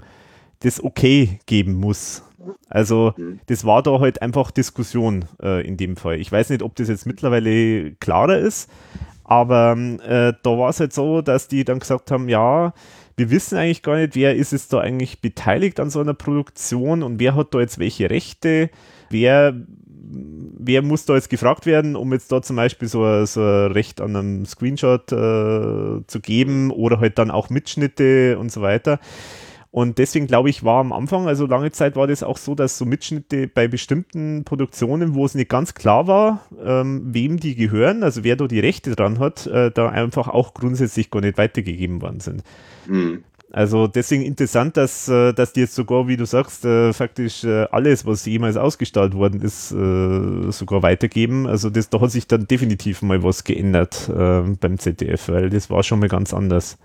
das 0.58 0.84
Okay 0.84 1.38
geben 1.46 1.72
muss. 1.72 2.22
Also 2.68 3.14
das 3.46 3.64
war 3.64 3.82
da 3.82 3.98
halt 3.98 4.20
einfach 4.20 4.50
Diskussion 4.50 5.24
äh, 5.42 5.66
in 5.66 5.78
dem 5.78 5.96
Fall. 5.96 6.20
Ich 6.20 6.30
weiß 6.30 6.50
nicht, 6.50 6.62
ob 6.62 6.76
das 6.76 6.88
jetzt 6.88 7.06
mittlerweile 7.06 7.92
klarer 7.92 8.36
ist, 8.36 8.68
aber 9.24 9.74
äh, 10.06 10.34
da 10.42 10.58
war 10.58 10.68
es 10.68 10.78
halt 10.78 10.92
so, 10.92 11.22
dass 11.22 11.48
die 11.48 11.64
dann 11.64 11.78
gesagt 11.78 12.10
haben, 12.10 12.28
ja, 12.28 12.74
wir 13.16 13.30
wissen 13.30 13.56
eigentlich 13.56 13.82
gar 13.82 13.96
nicht, 13.96 14.16
wer 14.16 14.36
ist 14.36 14.52
es 14.52 14.68
da 14.68 14.80
eigentlich 14.80 15.22
beteiligt 15.22 15.80
an 15.80 15.88
so 15.88 16.00
einer 16.00 16.12
Produktion 16.12 17.02
und 17.02 17.18
wer 17.20 17.36
hat 17.36 17.54
da 17.54 17.60
jetzt 17.60 17.78
welche 17.78 18.10
Rechte, 18.10 18.68
wer, 19.08 19.54
wer 20.04 20.82
muss 20.82 21.04
da 21.04 21.14
jetzt 21.14 21.30
gefragt 21.30 21.66
werden, 21.66 21.96
um 21.96 22.12
jetzt 22.12 22.30
da 22.32 22.42
zum 22.42 22.56
Beispiel 22.56 22.88
so, 22.88 23.04
ein, 23.04 23.26
so 23.26 23.40
ein 23.40 23.72
Recht 23.72 24.00
an 24.00 24.16
einem 24.16 24.46
Screenshot 24.46 25.12
äh, 25.12 26.06
zu 26.06 26.20
geben 26.20 26.70
oder 26.70 27.00
halt 27.00 27.18
dann 27.18 27.30
auch 27.30 27.50
Mitschnitte 27.50 28.38
und 28.38 28.50
so 28.50 28.62
weiter. 28.62 28.98
Und 29.72 29.96
deswegen 29.96 30.26
glaube 30.26 30.50
ich, 30.50 30.64
war 30.64 30.80
am 30.80 30.92
Anfang, 30.92 31.26
also 31.26 31.46
lange 31.46 31.72
Zeit 31.72 31.96
war 31.96 32.06
das 32.06 32.22
auch 32.22 32.36
so, 32.36 32.54
dass 32.54 32.76
so 32.76 32.84
Mitschnitte 32.84 33.48
bei 33.48 33.68
bestimmten 33.68 34.44
Produktionen, 34.44 35.14
wo 35.14 35.24
es 35.24 35.34
nicht 35.34 35.48
ganz 35.48 35.72
klar 35.72 36.06
war, 36.06 36.46
ähm, 36.62 37.14
wem 37.14 37.40
die 37.40 37.54
gehören, 37.54 38.02
also 38.02 38.22
wer 38.22 38.36
da 38.36 38.46
die 38.46 38.60
Rechte 38.60 38.94
dran 38.94 39.18
hat, 39.18 39.46
äh, 39.46 39.70
da 39.70 39.88
einfach 39.88 40.28
auch 40.28 40.52
grundsätzlich 40.52 41.10
gar 41.10 41.22
nicht 41.22 41.38
weitergegeben 41.38 42.02
worden 42.02 42.20
sind. 42.20 42.42
Mhm. 42.86 43.24
Also 43.54 43.86
deswegen 43.86 44.22
interessant, 44.22 44.78
dass, 44.78 45.08
äh, 45.08 45.34
dass 45.34 45.52
die 45.52 45.60
jetzt 45.60 45.74
sogar, 45.74 46.08
wie 46.08 46.16
du 46.16 46.24
sagst, 46.24 46.64
äh, 46.64 46.94
faktisch 46.94 47.44
äh, 47.44 47.66
alles, 47.70 48.06
was 48.06 48.24
jemals 48.24 48.56
ausgestrahlt 48.56 49.14
worden 49.14 49.42
ist, 49.42 49.68
sogar 49.68 50.82
weitergeben. 50.82 51.46
Also 51.46 51.68
das, 51.68 51.90
da 51.90 52.00
hat 52.00 52.10
sich 52.10 52.26
dann 52.26 52.46
definitiv 52.46 53.02
mal 53.02 53.22
was 53.22 53.44
geändert 53.44 54.08
äh, 54.08 54.42
beim 54.58 54.78
ZDF, 54.78 55.28
weil 55.28 55.50
das 55.50 55.68
war 55.68 55.82
schon 55.82 56.00
mal 56.00 56.08
ganz 56.08 56.32
anders. 56.32 56.78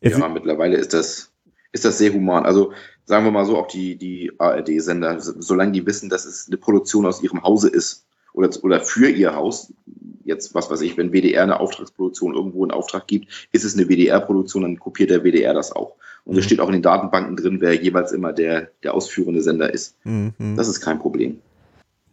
Jetzt 0.00 0.18
ja, 0.18 0.28
mittlerweile 0.28 0.76
ist 0.76 0.92
das, 0.92 1.32
ist 1.72 1.86
das 1.86 1.96
sehr 1.96 2.12
human. 2.12 2.44
Also 2.44 2.72
sagen 3.06 3.24
wir 3.24 3.30
mal 3.30 3.46
so, 3.46 3.56
auch 3.56 3.68
die, 3.68 3.96
die 3.96 4.30
ARD-Sender, 4.38 5.18
solange 5.20 5.72
die 5.72 5.86
wissen, 5.86 6.10
dass 6.10 6.26
es 6.26 6.48
eine 6.48 6.58
Produktion 6.58 7.06
aus 7.06 7.22
ihrem 7.22 7.42
Hause 7.42 7.70
ist 7.70 8.06
oder, 8.34 8.50
oder 8.62 8.80
für 8.80 9.08
ihr 9.08 9.34
Haus, 9.34 9.72
jetzt 10.28 10.54
was 10.54 10.70
weiß 10.70 10.80
ich, 10.82 10.96
wenn 10.96 11.12
WDR 11.12 11.42
eine 11.42 11.58
Auftragsproduktion 11.58 12.34
irgendwo 12.34 12.64
in 12.64 12.70
Auftrag 12.70 13.06
gibt, 13.08 13.48
ist 13.52 13.64
es 13.64 13.76
eine 13.76 13.88
WDR-Produktion, 13.88 14.62
dann 14.62 14.78
kopiert 14.78 15.10
der 15.10 15.24
WDR 15.24 15.54
das 15.54 15.72
auch. 15.72 15.96
Und 16.24 16.36
es 16.36 16.44
mhm. 16.44 16.46
steht 16.46 16.60
auch 16.60 16.68
in 16.68 16.74
den 16.74 16.82
Datenbanken 16.82 17.36
drin, 17.36 17.60
wer 17.60 17.74
jeweils 17.74 18.12
immer 18.12 18.32
der, 18.32 18.68
der 18.82 18.94
ausführende 18.94 19.42
Sender 19.42 19.72
ist. 19.72 19.96
Mhm. 20.04 20.54
Das 20.56 20.68
ist 20.68 20.80
kein 20.80 20.98
Problem. 20.98 21.38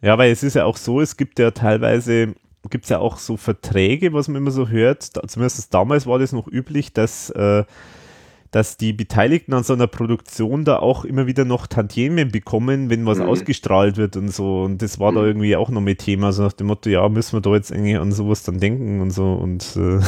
Ja, 0.02 0.18
weil 0.18 0.32
es 0.32 0.42
ist 0.42 0.54
ja 0.54 0.64
auch 0.64 0.76
so, 0.76 1.00
es 1.00 1.16
gibt 1.16 1.38
ja 1.38 1.50
teilweise 1.50 2.34
gibt 2.70 2.84
es 2.84 2.90
ja 2.90 2.98
auch 2.98 3.18
so 3.18 3.36
Verträge, 3.36 4.12
was 4.12 4.28
man 4.28 4.42
immer 4.42 4.50
so 4.50 4.68
hört. 4.68 5.16
Da, 5.16 5.22
zumindest 5.26 5.72
damals 5.72 6.06
war 6.06 6.18
das 6.18 6.32
noch 6.32 6.48
üblich, 6.48 6.92
dass, 6.92 7.30
äh, 7.30 7.64
dass 8.56 8.78
die 8.78 8.94
Beteiligten 8.94 9.52
an 9.52 9.64
so 9.64 9.74
einer 9.74 9.86
Produktion 9.86 10.64
da 10.64 10.78
auch 10.78 11.04
immer 11.04 11.26
wieder 11.26 11.44
noch 11.44 11.66
Tantiemen 11.66 12.30
bekommen, 12.32 12.88
wenn 12.88 13.04
was 13.04 13.18
mhm. 13.18 13.26
ausgestrahlt 13.26 13.98
wird 13.98 14.16
und 14.16 14.30
so. 14.32 14.62
Und 14.62 14.80
das 14.80 14.98
war 14.98 15.10
mhm. 15.10 15.16
da 15.16 15.26
irgendwie 15.26 15.56
auch 15.56 15.68
noch 15.68 15.82
mit 15.82 15.98
Thema, 15.98 16.32
so 16.32 16.42
nach 16.42 16.54
dem 16.54 16.68
Motto, 16.68 16.88
ja, 16.88 17.06
müssen 17.10 17.34
wir 17.36 17.42
da 17.42 17.50
jetzt 17.50 17.70
irgendwie 17.70 17.96
an 17.96 18.12
sowas 18.12 18.44
dann 18.44 18.58
denken 18.58 19.02
und 19.02 19.10
so. 19.10 19.34
Und, 19.34 19.76
äh. 19.76 20.00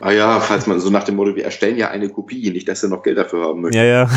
Ah 0.00 0.10
ja, 0.10 0.40
falls 0.40 0.66
man 0.66 0.80
so 0.80 0.90
nach 0.90 1.04
dem 1.04 1.14
Motto, 1.14 1.36
wir 1.36 1.44
erstellen 1.44 1.76
ja 1.76 1.90
eine 1.90 2.08
Kopie, 2.08 2.50
nicht, 2.50 2.66
dass 2.66 2.82
er 2.82 2.88
noch 2.88 3.04
Geld 3.04 3.16
dafür 3.16 3.44
haben 3.44 3.60
möchte. 3.60 3.78
Ja, 3.78 3.84
ja. 3.84 4.10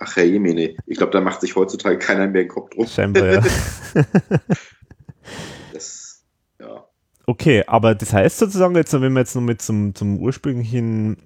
Ach, 0.00 0.16
Herr 0.16 0.24
Jemine, 0.24 0.74
ich 0.84 0.98
glaube, 0.98 1.12
da 1.12 1.20
macht 1.20 1.40
sich 1.40 1.54
heutzutage 1.54 1.98
keiner 1.98 2.26
mehr 2.26 2.42
den 2.42 2.48
Kopf 2.48 2.70
drum. 2.70 2.88
Scheinbar, 2.88 3.26
ja. 6.58 6.84
Okay, 7.26 7.62
aber 7.68 7.94
das 7.94 8.12
heißt 8.12 8.38
sozusagen, 8.38 8.74
jetzt, 8.74 8.92
wenn 8.92 9.12
wir 9.12 9.20
jetzt 9.20 9.36
noch 9.36 9.42
mit 9.42 9.62
zum, 9.62 9.94
zum 9.94 10.18
ursprünglichen 10.18 11.18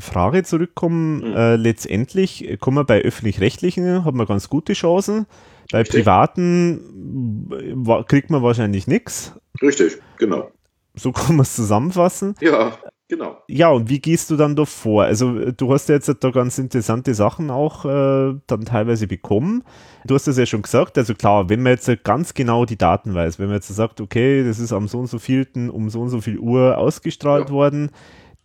Frage 0.00 0.42
zurückkommen, 0.42 1.18
mhm. 1.18 1.36
äh, 1.36 1.56
letztendlich 1.56 2.58
kommen 2.60 2.78
wir 2.78 2.84
bei 2.84 3.02
öffentlich-rechtlichen, 3.02 4.04
haben 4.04 4.18
wir 4.18 4.26
ganz 4.26 4.48
gute 4.48 4.72
Chancen. 4.72 5.26
Bei 5.72 5.78
Richtig. 5.78 6.00
privaten 6.00 7.84
kriegt 8.08 8.30
man 8.30 8.42
wahrscheinlich 8.42 8.86
nichts. 8.86 9.34
Richtig, 9.60 9.98
genau. 10.18 10.50
So 10.94 11.12
kann 11.12 11.36
man 11.36 11.42
es 11.42 11.56
zusammenfassen. 11.56 12.34
Ja. 12.40 12.78
Genau. 13.08 13.40
Ja, 13.46 13.70
und 13.70 13.88
wie 13.88 14.00
gehst 14.00 14.30
du 14.30 14.36
dann 14.36 14.56
da 14.56 14.64
vor? 14.64 15.04
Also 15.04 15.52
du 15.52 15.72
hast 15.72 15.88
ja 15.88 15.94
jetzt 15.94 16.12
da 16.24 16.30
ganz 16.30 16.58
interessante 16.58 17.14
Sachen 17.14 17.52
auch 17.52 17.84
äh, 17.84 18.34
dann 18.48 18.64
teilweise 18.64 19.06
bekommen. 19.06 19.62
Du 20.04 20.16
hast 20.16 20.26
das 20.26 20.38
ja 20.38 20.44
schon 20.44 20.62
gesagt, 20.62 20.98
also 20.98 21.14
klar, 21.14 21.48
wenn 21.48 21.62
man 21.62 21.72
jetzt 21.72 21.88
ganz 22.02 22.34
genau 22.34 22.64
die 22.64 22.76
Daten 22.76 23.14
weiß, 23.14 23.38
wenn 23.38 23.46
man 23.46 23.56
jetzt 23.56 23.68
sagt, 23.68 24.00
okay, 24.00 24.42
das 24.42 24.58
ist 24.58 24.72
am 24.72 24.88
so 24.88 24.98
und 24.98 25.06
so 25.06 25.20
vielten 25.20 25.70
um 25.70 25.88
so 25.88 26.00
und 26.00 26.08
so 26.08 26.20
viel 26.20 26.38
Uhr 26.38 26.78
ausgestrahlt 26.78 27.48
ja. 27.48 27.54
worden, 27.54 27.90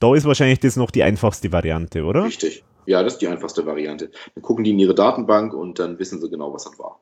da 0.01 0.15
ist 0.15 0.25
wahrscheinlich 0.25 0.59
das 0.59 0.75
noch 0.75 0.91
die 0.91 1.03
einfachste 1.03 1.51
Variante, 1.51 2.03
oder? 2.03 2.25
Richtig. 2.25 2.63
Ja, 2.85 3.03
das 3.03 3.13
ist 3.13 3.21
die 3.21 3.27
einfachste 3.27 3.65
Variante. 3.65 4.11
Dann 4.35 4.41
gucken 4.41 4.63
die 4.63 4.71
in 4.71 4.79
ihre 4.79 4.95
Datenbank 4.95 5.53
und 5.53 5.79
dann 5.79 5.99
wissen 5.99 6.19
sie 6.19 6.29
genau, 6.29 6.53
was 6.53 6.63
das 6.65 6.77
war. 6.79 6.99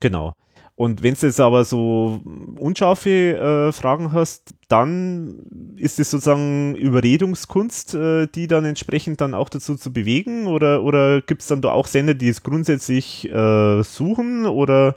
Genau. 0.00 0.34
Und 0.76 1.02
wenn 1.02 1.14
du 1.14 1.26
jetzt 1.26 1.40
aber 1.40 1.64
so 1.64 2.20
unscharfe 2.56 3.10
äh, 3.10 3.72
Fragen 3.72 4.12
hast, 4.12 4.54
dann 4.68 5.74
ist 5.76 5.98
es 5.98 6.12
sozusagen 6.12 6.76
Überredungskunst, 6.76 7.94
äh, 7.94 8.28
die 8.28 8.46
dann 8.46 8.64
entsprechend 8.64 9.20
dann 9.20 9.34
auch 9.34 9.48
dazu 9.48 9.74
zu 9.74 9.92
bewegen? 9.92 10.46
Oder, 10.46 10.84
oder 10.84 11.20
gibt 11.20 11.42
es 11.42 11.48
dann 11.48 11.62
da 11.62 11.72
auch 11.72 11.88
Sender, 11.88 12.14
die 12.14 12.28
es 12.28 12.44
grundsätzlich 12.44 13.28
äh, 13.28 13.82
suchen? 13.82 14.46
Oder 14.46 14.94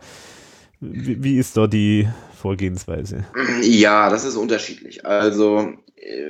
wie, 0.81 1.23
wie, 1.23 1.37
ist 1.37 1.57
da 1.57 1.65
die 1.65 2.07
Vorgehensweise? 2.39 3.25
Ja, 3.63 4.11
das 4.11 4.23
ist 4.23 4.35
unterschiedlich. 4.35 5.03
Also 5.05 5.73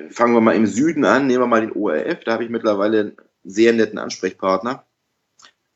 fangen 0.10 0.34
wir 0.34 0.41
mal 0.41 0.56
im 0.56 0.68
Süden 0.68 1.06
an, 1.06 1.27
nehmen 1.27 1.43
wir 1.43 1.48
mal 1.48 1.61
den 1.61 1.72
ORF, 1.72 2.23
da 2.26 2.34
habe 2.34 2.43
ich 2.43 2.49
mittlerweile 2.49 2.99
einen 2.99 3.18
sehr 3.43 3.73
netten 3.73 3.99
Ansprechpartner. 3.99 4.85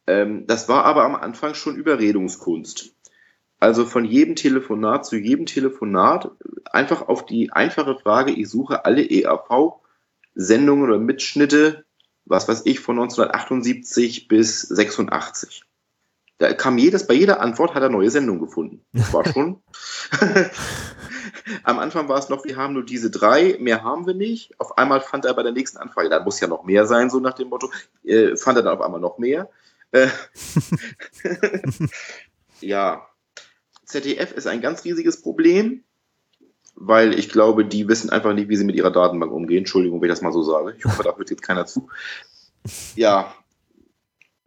Ähm, 0.08 0.46
das 0.48 0.68
war 0.70 0.86
aber 0.86 1.04
am 1.04 1.16
Anfang 1.16 1.54
schon 1.54 1.76
Überredungskunst. 1.76 2.92
Also 3.60 3.86
von 3.86 4.06
jedem 4.06 4.36
Telefonat 4.36 5.06
zu 5.06 5.16
jedem 5.16 5.46
Telefonat 5.46 6.32
einfach 6.66 7.08
auf 7.08 7.26
die 7.26 7.52
einfache 7.52 7.98
Frage, 7.98 8.32
ich 8.32 8.50
suche 8.50 8.86
alle 8.86 9.02
EAV-Sendungen 9.02 10.84
oder 10.84 11.00
Mitschnitte, 11.00 11.86
was 12.26 12.48
weiß 12.48 12.64
ich, 12.66 12.82
von 12.82 13.00
1978 13.00 14.28
bis 14.28 14.62
86. 14.62 15.64
Da 16.38 16.54
kam 16.54 16.78
jedes, 16.78 17.08
bei 17.08 17.14
jeder 17.14 17.40
Antwort 17.40 17.76
hat 17.76 17.82
er 17.82 17.90
neue 17.90 18.12
Sendungen 18.12 18.42
gefunden. 18.42 18.84
Das 18.92 19.14
war 19.14 19.26
schon. 19.26 19.64
Am 21.64 21.80
Anfang 21.80 22.10
war 22.10 22.18
es 22.18 22.30
noch, 22.30 22.46
wir 22.46 22.58
haben 22.58 22.74
nur 22.74 22.86
diese 22.86 23.12
drei, 23.12 23.58
mehr 23.60 23.84
haben 23.84 24.08
wir 24.08 24.14
nicht. 24.14 24.60
Auf 24.60 24.78
einmal 24.78 25.02
fand 25.02 25.26
er 25.26 25.34
bei 25.34 25.44
der 25.44 25.52
nächsten 25.52 25.78
Anfrage, 25.78 26.10
da 26.10 26.24
muss 26.24 26.40
ja 26.40 26.48
noch 26.48 26.64
mehr 26.64 26.86
sein, 26.86 27.10
so 27.10 27.20
nach 27.20 27.34
dem 27.34 27.50
Motto, 27.50 27.72
äh, 28.04 28.36
fand 28.36 28.58
er 28.58 28.64
dann 28.64 28.78
auf 28.78 28.82
einmal 28.82 29.02
noch 29.02 29.18
mehr. 29.18 29.50
Äh, 29.92 30.08
ja, 32.62 33.08
ZDF 33.86 34.32
ist 34.32 34.48
ein 34.48 34.62
ganz 34.62 34.84
riesiges 34.84 35.22
Problem, 35.22 35.84
weil 36.76 37.18
ich 37.18 37.30
glaube, 37.30 37.66
die 37.66 37.88
wissen 37.88 38.10
einfach 38.10 38.34
nicht, 38.34 38.50
wie 38.50 38.56
sie 38.58 38.66
mit 38.66 38.76
ihrer 38.76 38.92
Datenbank 38.92 39.32
umgehen. 39.32 39.60
Entschuldigung, 39.60 40.02
wenn 40.02 40.10
ich 40.10 40.14
das 40.14 40.22
mal 40.22 40.34
so 40.34 40.44
sage. 40.44 40.76
Ich 40.78 40.86
hoffe, 40.86 41.04
da 41.04 41.16
hört 41.16 41.30
jetzt 41.30 41.42
keiner 41.42 41.66
zu. 41.66 41.90
Ja. 42.96 43.34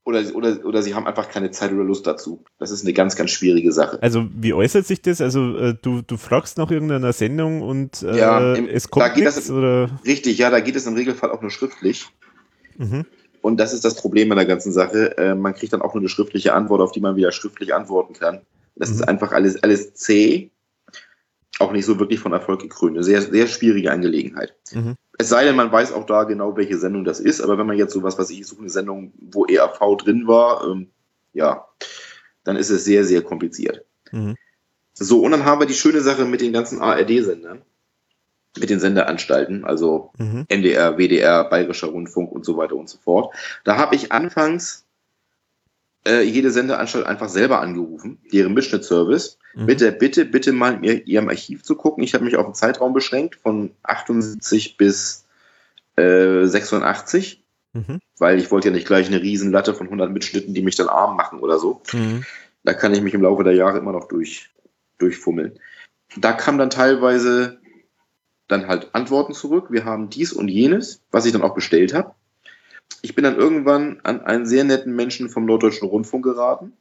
Oder, 0.09 0.24
oder, 0.35 0.64
oder 0.64 0.80
sie 0.80 0.94
haben 0.94 1.06
einfach 1.06 1.28
keine 1.28 1.51
Zeit 1.51 1.70
oder 1.70 1.85
Lust 1.85 2.06
dazu. 2.06 2.43
Das 2.59 2.70
ist 2.70 2.82
eine 2.82 2.94
ganz, 2.94 3.14
ganz 3.14 3.30
schwierige 3.30 3.72
Sache. 3.72 4.02
Also 4.02 4.26
wie 4.35 4.55
äußert 4.55 4.86
sich 4.86 5.02
das? 5.02 5.20
Also 5.20 5.55
äh, 5.59 5.74
du, 5.82 6.01
du 6.01 6.16
fragst 6.16 6.56
nach 6.56 6.70
irgendeiner 6.70 7.12
Sendung 7.12 7.60
und 7.60 8.02
äh, 8.02 8.16
ja, 8.16 8.55
im, 8.55 8.66
es 8.66 8.89
kommt 8.89 9.16
nichts? 9.16 9.35
Das, 9.35 9.51
oder? 9.51 9.90
Richtig, 10.06 10.39
ja, 10.39 10.48
da 10.48 10.60
geht 10.60 10.76
es 10.76 10.86
im 10.86 10.94
Regelfall 10.94 11.30
auch 11.30 11.43
nur 11.43 11.51
schriftlich. 11.51 12.06
Mhm. 12.78 13.05
Und 13.43 13.60
das 13.60 13.74
ist 13.74 13.85
das 13.85 13.97
Problem 13.97 14.32
an 14.32 14.39
der 14.39 14.47
ganzen 14.47 14.72
Sache. 14.72 15.18
Äh, 15.18 15.35
man 15.35 15.52
kriegt 15.52 15.74
dann 15.74 15.82
auch 15.82 15.93
nur 15.93 16.01
eine 16.01 16.09
schriftliche 16.09 16.55
Antwort, 16.55 16.80
auf 16.80 16.93
die 16.93 17.01
man 17.01 17.14
wieder 17.16 17.30
schriftlich 17.30 17.74
antworten 17.74 18.14
kann. 18.14 18.40
Das 18.76 18.89
mhm. 18.89 18.94
ist 18.94 19.02
einfach 19.02 19.32
alles, 19.32 19.62
alles 19.62 19.93
zäh. 19.93 20.51
Auch 21.59 21.72
nicht 21.72 21.85
so 21.85 21.98
wirklich 22.01 22.20
von 22.20 22.32
Erfolg 22.32 22.62
gekrönt. 22.62 22.97
Eine 22.97 23.05
sehr, 23.05 23.20
sehr 23.20 23.47
schwierige 23.47 23.93
Angelegenheit. 23.93 24.55
Mhm. 24.72 24.94
Es 25.19 25.28
sei 25.28 25.45
denn, 25.45 25.57
man 25.57 25.73
weiß 25.73 25.93
auch 25.93 26.07
da 26.07 26.24
genau, 26.24 26.57
welche 26.57 26.78
Sendung 26.78 27.05
das 27.05 27.19
ist. 27.19 27.40
Aber 27.40 27.59
wenn 27.59 27.66
man 27.66 27.77
jetzt 27.77 27.93
sowas, 27.93 28.19
was 28.19 28.31
ich 28.31 28.47
suche, 28.47 28.61
eine 28.61 28.70
Sendung, 28.70 29.12
wo 29.19 29.45
ERV 29.45 29.97
drin 29.99 30.28
war, 30.28 30.65
ähm, 30.65 30.90
ja, 31.32 31.66
dann 32.45 32.57
ist 32.57 32.70
es 32.70 32.85
sehr, 32.85 33.05
sehr 33.05 33.23
kompliziert. 33.23 33.85
Mhm. 34.12 34.36
So, 34.95 35.23
und 35.23 35.32
dann 35.32 35.45
haben 35.45 35.61
wir 35.61 35.66
die 35.66 35.74
schöne 35.74 36.01
Sache 36.01 36.24
mit 36.24 36.40
den 36.40 36.53
ganzen 36.53 36.81
ARD-Sendern, 36.81 37.62
mit 38.59 38.70
den 38.70 38.81
Sendeanstalten, 38.81 39.65
also 39.65 40.12
mhm. 40.19 40.45
NDR, 40.49 40.99
WDR, 40.99 41.45
Bayerischer 41.45 41.89
Rundfunk 41.89 42.32
und 42.32 42.45
so 42.45 42.57
weiter 42.57 42.77
und 42.77 42.89
so 42.89 42.99
fort. 42.99 43.35
Da 43.65 43.77
habe 43.77 43.95
ich 43.95 44.12
anfangs 44.12 44.86
äh, 46.07 46.23
jede 46.23 46.51
Sendeanstalt 46.51 47.07
einfach 47.07 47.28
selber 47.28 47.61
angerufen, 47.61 48.19
deren 48.32 48.55
Mitschnittservice, 48.55 49.39
mhm. 49.59 49.66
mit 49.66 49.80
der 49.80 49.90
Bitte, 49.90 50.24
bitte 50.24 50.52
mal 50.52 50.82
in 50.85 51.05
ihrem 51.06 51.28
Archiv 51.28 51.62
zu 51.62 51.74
gucken. 51.74 52.02
Ich 52.05 52.14
habe 52.14 52.24
mich 52.24 52.36
auf 52.36 52.47
einen 52.47 52.55
Zeitraum 52.55 52.93
beschränkt 52.93 53.36
von 53.36 53.72
78 53.82 54.76
bis 54.76 55.26
äh, 55.97 56.47
86, 56.47 57.43
mhm. 57.72 58.01
weil 58.18 58.39
ich 58.39 58.51
wollte 58.51 58.68
ja 58.68 58.74
nicht 58.74 58.86
gleich 58.86 59.09
eine 59.09 59.20
Riesenlatte 59.20 59.74
von 59.74 59.86
100 59.86 60.10
Mitschnitten, 60.10 60.55
die 60.55 60.62
mich 60.62 60.76
dann 60.76 60.89
arm 60.89 61.16
machen 61.16 61.40
oder 61.40 61.59
so. 61.59 61.82
Mhm. 61.93 62.24
Da 62.64 62.74
kann 62.74 62.94
ich 62.94 63.02
mich 63.02 63.14
im 63.14 63.22
Laufe 63.22 63.44
der 63.44 63.55
Jahre 63.55 63.78
immer 63.78 63.93
noch 63.93 64.09
durch, 64.09 64.51
durchfummeln. 64.98 65.59
Da 66.16 66.32
kam 66.32 66.59
dann 66.59 66.70
teilweise 66.70 67.59
dann 68.47 68.66
halt 68.66 68.94
Antworten 68.94 69.35
zurück. 69.35 69.66
Wir 69.70 69.85
haben 69.85 70.09
dies 70.09 70.32
und 70.32 70.48
jenes, 70.48 71.02
was 71.10 71.26
ich 71.26 71.32
dann 71.32 71.43
auch 71.43 71.55
bestellt 71.55 71.94
habe. 71.94 72.14
Ich 73.02 73.14
bin 73.14 73.24
dann 73.24 73.36
irgendwann 73.36 74.01
an 74.02 74.22
einen 74.22 74.47
sehr 74.47 74.64
netten 74.64 74.97
Menschen 74.97 75.28
vom 75.28 75.44
Norddeutschen 75.44 75.89
Rundfunk 75.89 76.24
geraten, 76.24 76.72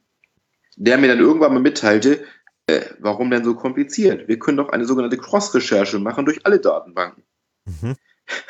der 0.76 0.98
mir 0.98 1.08
dann 1.08 1.20
irgendwann 1.20 1.52
mal 1.52 1.60
mitteilte, 1.60 2.24
äh, 2.68 2.84
warum 2.98 3.30
denn 3.30 3.44
so 3.44 3.54
kompliziert? 3.54 4.28
Wir 4.28 4.38
können 4.38 4.58
doch 4.58 4.68
eine 4.68 4.84
sogenannte 4.84 5.16
Cross-Recherche 5.16 5.98
machen 5.98 6.26
durch 6.26 6.44
alle 6.44 6.60
Datenbanken. 6.60 7.22
Mhm. 7.64 7.96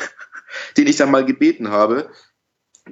Den 0.77 0.87
ich 0.89 0.97
dann 0.97 1.11
mal 1.11 1.25
gebeten 1.25 1.69
habe, 1.69 2.11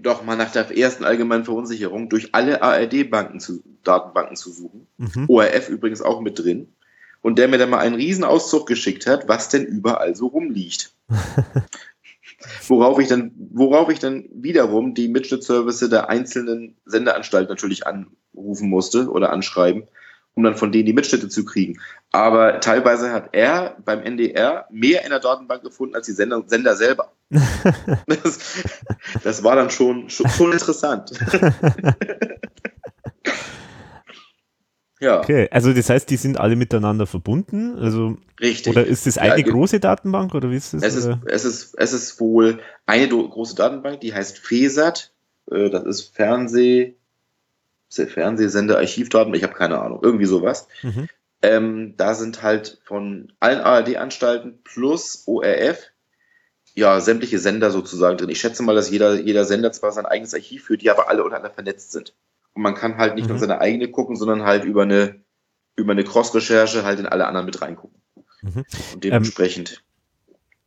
doch 0.01 0.23
mal 0.23 0.37
nach 0.37 0.53
der 0.53 0.77
ersten 0.77 1.05
allgemeinen 1.05 1.45
Verunsicherung 1.45 2.09
durch 2.09 2.35
alle 2.35 2.63
ARD-Banken 2.63 3.41
zu, 3.41 3.63
Datenbanken 3.83 4.37
zu 4.37 4.53
suchen. 4.53 4.87
Mhm. 4.99 5.25
ORF 5.29 5.69
übrigens 5.69 6.01
auch 6.01 6.21
mit 6.21 6.39
drin. 6.39 6.73
Und 7.23 7.39
der 7.39 7.49
mir 7.49 7.59
dann 7.59 7.71
mal 7.71 7.79
einen 7.79 7.97
Riesenauszug 7.97 8.69
geschickt 8.69 9.07
hat, 9.07 9.29
was 9.29 9.49
denn 9.49 9.65
überall 9.65 10.15
so 10.15 10.29
rumliegt. 10.29 10.93
worauf 12.69 13.01
ich 13.01 13.09
dann, 13.09 13.33
worauf 13.53 13.91
ich 13.91 13.99
dann 13.99 14.29
wiederum 14.31 14.95
die 14.95 15.09
Mitschnittservice 15.09 15.89
der 15.89 16.09
einzelnen 16.09 16.77
Sendeanstalten 16.85 17.49
natürlich 17.49 17.85
anrufen 17.85 18.69
musste 18.69 19.11
oder 19.11 19.33
anschreiben, 19.33 19.89
um 20.37 20.45
dann 20.45 20.57
von 20.57 20.71
denen 20.71 20.87
die 20.87 20.93
Mitschnitte 20.93 21.29
zu 21.29 21.45
kriegen. 21.45 21.81
Aber 22.13 22.61
teilweise 22.61 23.11
hat 23.11 23.31
er 23.33 23.77
beim 23.85 24.03
NDR 24.03 24.67
mehr 24.71 25.03
in 25.03 25.11
der 25.11 25.19
Datenbank 25.19 25.63
gefunden 25.63 25.95
als 25.95 26.07
die 26.07 26.13
Sender, 26.13 26.45
Sender 26.47 26.77
selber. 26.77 27.13
das, 28.07 28.39
das, 29.25 29.43
war 29.43 29.57
dann 29.57 29.71
schon, 29.71 30.09
schon, 30.11 30.29
schon 30.29 30.53
interessant. 30.53 31.11
Ja. 34.99 35.21
Okay, 35.21 35.47
also 35.51 35.75
das 35.75 35.91
heißt, 35.91 36.09
die 36.09 36.17
sind 36.17 36.41
alle 36.41 36.57
miteinander 36.57 37.07
verbunden? 37.07 37.77
Also, 37.79 38.17
Richtig. 38.41 38.71
Oder 38.71 38.87
ist 38.87 39.07
das 39.07 39.19
eine 39.19 39.39
ja, 39.39 39.47
große 39.47 39.79
Datenbank 39.79 40.35
oder 40.35 40.51
wie 40.51 40.57
ist 40.57 40.73
das? 40.73 40.83
Es 40.83 40.95
ist, 40.95 41.11
es 41.27 41.45
ist, 41.45 41.75
es 41.77 41.93
ist 41.93 42.19
wohl 42.19 42.61
eine 42.87 43.07
große 43.07 43.55
Datenbank, 43.57 44.01
die 44.01 44.15
heißt 44.15 44.39
FESAT. 44.39 45.13
Äh, 45.51 45.69
das 45.69 45.85
ist 45.85 46.15
Fernseh, 46.15 46.96
Fernsehsender, 47.89 48.79
Archivdaten, 48.79 49.35
ich 49.35 49.43
habe 49.43 49.55
keine 49.55 49.81
Ahnung, 49.81 50.01
irgendwie 50.03 50.27
sowas. 50.27 50.69
Mhm. 50.83 51.09
Ähm, 51.43 51.95
da 51.97 52.15
sind 52.15 52.43
halt 52.43 52.81
von 52.85 53.33
allen 53.41 53.61
ARD-Anstalten 53.61 54.61
plus 54.65 55.25
ORF 55.27 55.93
ja 56.75 57.01
sämtliche 57.01 57.39
Sender 57.39 57.71
sozusagen 57.71 58.19
drin. 58.19 58.29
Ich 58.29 58.41
schätze 58.41 58.63
mal, 58.63 58.75
dass 58.75 58.91
jeder, 58.91 59.15
jeder 59.15 59.45
Sender 59.45 59.73
zwar 59.73 59.93
sein 59.93 60.07
eigenes 60.07 60.35
Archiv 60.35 60.65
führt, 60.65 60.83
die 60.83 60.91
aber 60.91 61.09
alle 61.09 61.25
untereinander 61.25 61.55
vernetzt 61.55 61.93
sind. 61.93 62.15
Und 62.55 62.63
man 62.63 62.75
kann 62.75 62.97
halt 62.97 63.15
nicht 63.15 63.25
mhm. 63.25 63.31
nur 63.31 63.39
seine 63.39 63.61
eigene 63.61 63.91
gucken, 63.91 64.17
sondern 64.17 64.43
halt 64.43 64.65
über 64.65 64.83
eine, 64.83 65.21
über 65.75 65.93
eine 65.93 66.05
Cross-Recherche 66.05 66.85
halt 66.85 67.01
in 67.01 67.07
alle 67.07 67.27
anderen 67.27 67.47
mit 67.47 67.61
reingucken. 67.61 68.01
Mhm. 68.43 68.65
Und 68.95 69.05
dementsprechend 69.05 69.85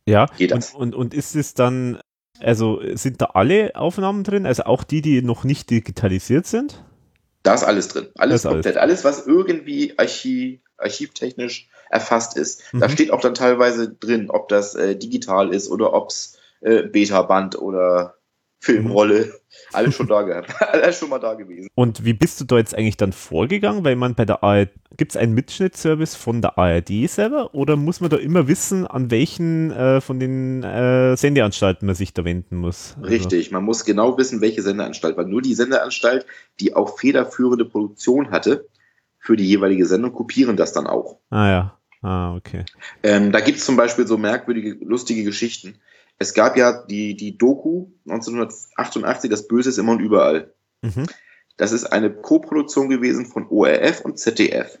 ähm, 0.06 0.12
ja. 0.12 0.26
geht 0.36 0.50
das. 0.50 0.74
Und, 0.74 0.80
und, 0.80 0.94
und 0.94 1.14
ist 1.14 1.36
es 1.36 1.54
dann, 1.54 2.00
also 2.40 2.80
sind 2.94 3.20
da 3.20 3.26
alle 3.34 3.72
Aufnahmen 3.74 4.24
drin, 4.24 4.46
also 4.46 4.64
auch 4.64 4.82
die, 4.84 5.02
die 5.02 5.22
noch 5.22 5.44
nicht 5.44 5.70
digitalisiert 5.70 6.46
sind? 6.46 6.84
Da 7.42 7.54
ist 7.54 7.64
alles 7.64 7.88
drin. 7.88 8.08
Alles 8.16 8.42
komplett. 8.42 8.76
Alles. 8.76 9.04
alles, 9.04 9.18
was 9.18 9.26
irgendwie 9.26 9.98
Archiv, 9.98 10.60
archivtechnisch 10.76 11.68
erfasst 11.88 12.36
ist. 12.36 12.62
Mhm. 12.72 12.80
Da 12.80 12.88
steht 12.88 13.10
auch 13.10 13.20
dann 13.20 13.34
teilweise 13.34 13.88
drin, 13.88 14.30
ob 14.30 14.48
das 14.48 14.74
äh, 14.74 14.96
digital 14.96 15.52
ist 15.54 15.70
oder 15.70 15.92
ob 15.92 16.10
es 16.10 16.38
äh, 16.60 16.82
Beta-Band 16.82 17.58
oder 17.58 18.14
Filmrolle, 18.62 19.24
mhm. 19.24 19.32
alles 19.72 19.94
schon 19.94 20.06
da 20.06 20.20
gehabt, 20.22 20.54
alles 20.60 20.98
schon 20.98 21.08
mal 21.08 21.18
da 21.18 21.32
gewesen. 21.34 21.68
Und 21.74 22.04
wie 22.04 22.12
bist 22.12 22.40
du 22.40 22.44
da 22.44 22.58
jetzt 22.58 22.76
eigentlich 22.76 22.98
dann 22.98 23.12
vorgegangen? 23.12 23.84
Weil 23.84 23.96
man 23.96 24.14
bei 24.14 24.26
der 24.26 24.44
ARD, 24.44 24.68
gibt 24.98 25.12
es 25.12 25.16
einen 25.16 25.32
Mitschnittservice 25.32 26.14
von 26.14 26.42
der 26.42 26.58
ARD 26.58 27.08
selber 27.08 27.54
oder 27.54 27.76
muss 27.76 28.00
man 28.00 28.10
da 28.10 28.18
immer 28.18 28.48
wissen, 28.48 28.86
an 28.86 29.10
welchen 29.10 29.70
äh, 29.70 30.02
von 30.02 30.20
den 30.20 30.62
äh, 30.62 31.16
Sendeanstalten 31.16 31.86
man 31.86 31.94
sich 31.94 32.12
da 32.12 32.24
wenden 32.24 32.56
muss? 32.56 32.96
Also 32.98 33.08
Richtig, 33.08 33.50
man 33.50 33.64
muss 33.64 33.86
genau 33.86 34.18
wissen, 34.18 34.42
welche 34.42 34.60
Sendeanstalt, 34.60 35.16
weil 35.16 35.26
nur 35.26 35.40
die 35.40 35.54
Sendeanstalt, 35.54 36.26
die 36.60 36.76
auch 36.76 36.98
federführende 36.98 37.64
Produktion 37.64 38.30
hatte, 38.30 38.68
für 39.18 39.36
die 39.36 39.46
jeweilige 39.46 39.86
Sendung, 39.86 40.12
kopieren 40.12 40.56
das 40.56 40.74
dann 40.74 40.86
auch. 40.86 41.18
Ah 41.30 41.48
ja. 41.48 41.76
Ah, 42.02 42.34
okay. 42.34 42.64
Ähm, 43.02 43.30
da 43.30 43.40
gibt 43.40 43.58
es 43.58 43.66
zum 43.66 43.76
Beispiel 43.76 44.06
so 44.06 44.16
merkwürdige, 44.16 44.76
lustige 44.82 45.22
Geschichten 45.22 45.74
es 46.20 46.34
gab 46.34 46.56
ja 46.56 46.84
die, 46.84 47.16
die 47.16 47.36
Doku 47.36 47.86
1988, 48.06 49.30
das 49.30 49.48
Böse 49.48 49.70
ist 49.70 49.78
immer 49.78 49.92
und 49.92 50.00
überall. 50.00 50.52
Mhm. 50.82 51.06
Das 51.56 51.72
ist 51.72 51.86
eine 51.86 52.10
Co-Produktion 52.10 52.90
gewesen 52.90 53.24
von 53.26 53.48
ORF 53.48 54.02
und 54.02 54.18
ZDF. 54.18 54.78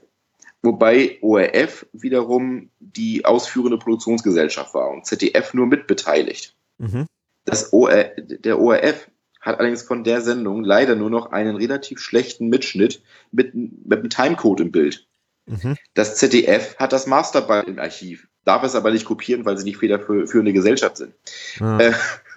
Wobei 0.62 1.18
ORF 1.22 1.86
wiederum 1.92 2.68
die 2.78 3.24
ausführende 3.24 3.78
Produktionsgesellschaft 3.78 4.74
war 4.74 4.90
und 4.90 5.06
ZDF 5.06 5.54
nur 5.54 5.66
mitbeteiligt. 5.66 6.54
Mhm. 6.76 7.06
Das 7.46 7.72
OR, 7.72 8.10
der 8.18 8.60
ORF 8.60 9.10
hat 9.40 9.58
allerdings 9.58 9.82
von 9.82 10.04
der 10.04 10.20
Sendung 10.20 10.62
leider 10.62 10.94
nur 10.94 11.08
noch 11.08 11.32
einen 11.32 11.56
relativ 11.56 12.00
schlechten 12.00 12.48
Mitschnitt 12.48 13.02
mit, 13.32 13.54
mit 13.54 13.98
einem 13.98 14.10
Timecode 14.10 14.60
im 14.60 14.72
Bild. 14.72 15.06
Mhm. 15.46 15.78
Das 15.94 16.16
ZDF 16.16 16.76
hat 16.76 16.92
das 16.92 17.06
Masterbild 17.06 17.66
im 17.66 17.78
Archiv 17.78 18.28
darf 18.44 18.62
es 18.62 18.74
aber 18.74 18.90
nicht 18.90 19.04
kopieren, 19.04 19.44
weil 19.44 19.58
sie 19.58 19.64
nicht 19.64 19.78
federführende 19.78 20.52
Gesellschaft 20.52 20.96
sind. 20.96 21.14
Ah. 21.60 21.78
Äh, 21.78 21.92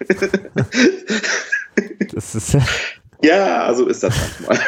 das 2.14 2.36
ist 2.36 2.54
ja. 2.54 2.66
Ja, 3.24 3.74
so 3.74 3.88
ist 3.88 4.04
das 4.04 4.14
manchmal. 4.46 4.60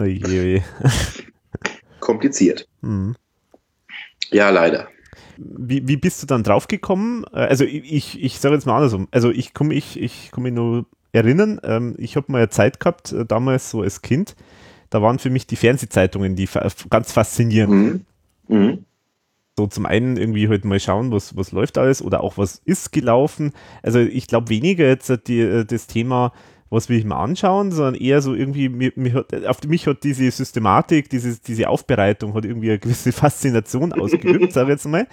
je, 0.08 0.24
oje. 0.24 0.64
Kompliziert. 2.00 2.66
Mhm. 2.80 3.16
Ja, 4.30 4.48
leider. 4.48 4.88
Wie, 5.36 5.86
wie 5.86 5.98
bist 5.98 6.22
du 6.22 6.26
dann 6.26 6.42
draufgekommen? 6.42 7.26
Äh, 7.34 7.40
also 7.40 7.64
ich, 7.64 8.22
ich 8.22 8.40
sage 8.40 8.54
jetzt 8.54 8.64
mal 8.64 8.76
andersrum. 8.76 9.08
Also 9.10 9.30
ich 9.30 9.52
komme 9.52 9.74
ich, 9.74 10.00
ich 10.00 10.30
komm 10.32 10.44
mich 10.44 10.54
nur 10.54 10.86
erinnern, 11.12 11.60
ähm, 11.64 11.96
ich 11.98 12.16
habe 12.16 12.32
mal 12.32 12.38
eine 12.38 12.48
Zeit 12.48 12.80
gehabt, 12.80 13.12
äh, 13.12 13.26
damals 13.26 13.68
so 13.70 13.82
als 13.82 14.00
Kind, 14.00 14.34
da 14.88 15.02
waren 15.02 15.18
für 15.18 15.28
mich 15.28 15.46
die 15.46 15.56
Fernsehzeitungen 15.56 16.34
die 16.34 16.48
ganz 16.88 17.12
faszinierend. 17.12 18.06
Mhm. 18.48 18.56
Mhm 18.56 18.84
so 19.56 19.66
zum 19.66 19.86
einen 19.86 20.16
irgendwie 20.16 20.48
halt 20.48 20.64
mal 20.64 20.80
schauen, 20.80 21.12
was, 21.12 21.36
was 21.36 21.52
läuft 21.52 21.76
alles 21.78 22.02
oder 22.02 22.22
auch 22.22 22.38
was 22.38 22.62
ist 22.64 22.92
gelaufen. 22.92 23.52
Also 23.82 23.98
ich 23.98 24.26
glaube 24.26 24.48
weniger 24.48 24.86
jetzt 24.86 25.12
die, 25.26 25.40
äh, 25.40 25.64
das 25.64 25.86
Thema, 25.86 26.32
was 26.70 26.88
will 26.88 26.96
ich 26.96 27.04
mal 27.04 27.22
anschauen, 27.22 27.70
sondern 27.70 27.94
eher 27.94 28.22
so 28.22 28.32
irgendwie, 28.34 28.70
mir, 28.70 28.92
mir 28.96 29.12
hat, 29.12 29.44
auf 29.44 29.62
mich 29.64 29.86
hat 29.86 30.04
diese 30.04 30.30
Systematik, 30.30 31.10
diese, 31.10 31.38
diese 31.38 31.68
Aufbereitung 31.68 32.32
hat 32.32 32.46
irgendwie 32.46 32.70
eine 32.70 32.78
gewisse 32.78 33.12
Faszination 33.12 33.92
ausgeübt, 33.92 34.54
sage 34.54 34.68
ich 34.68 34.76
jetzt 34.76 34.86
mal. 34.86 35.06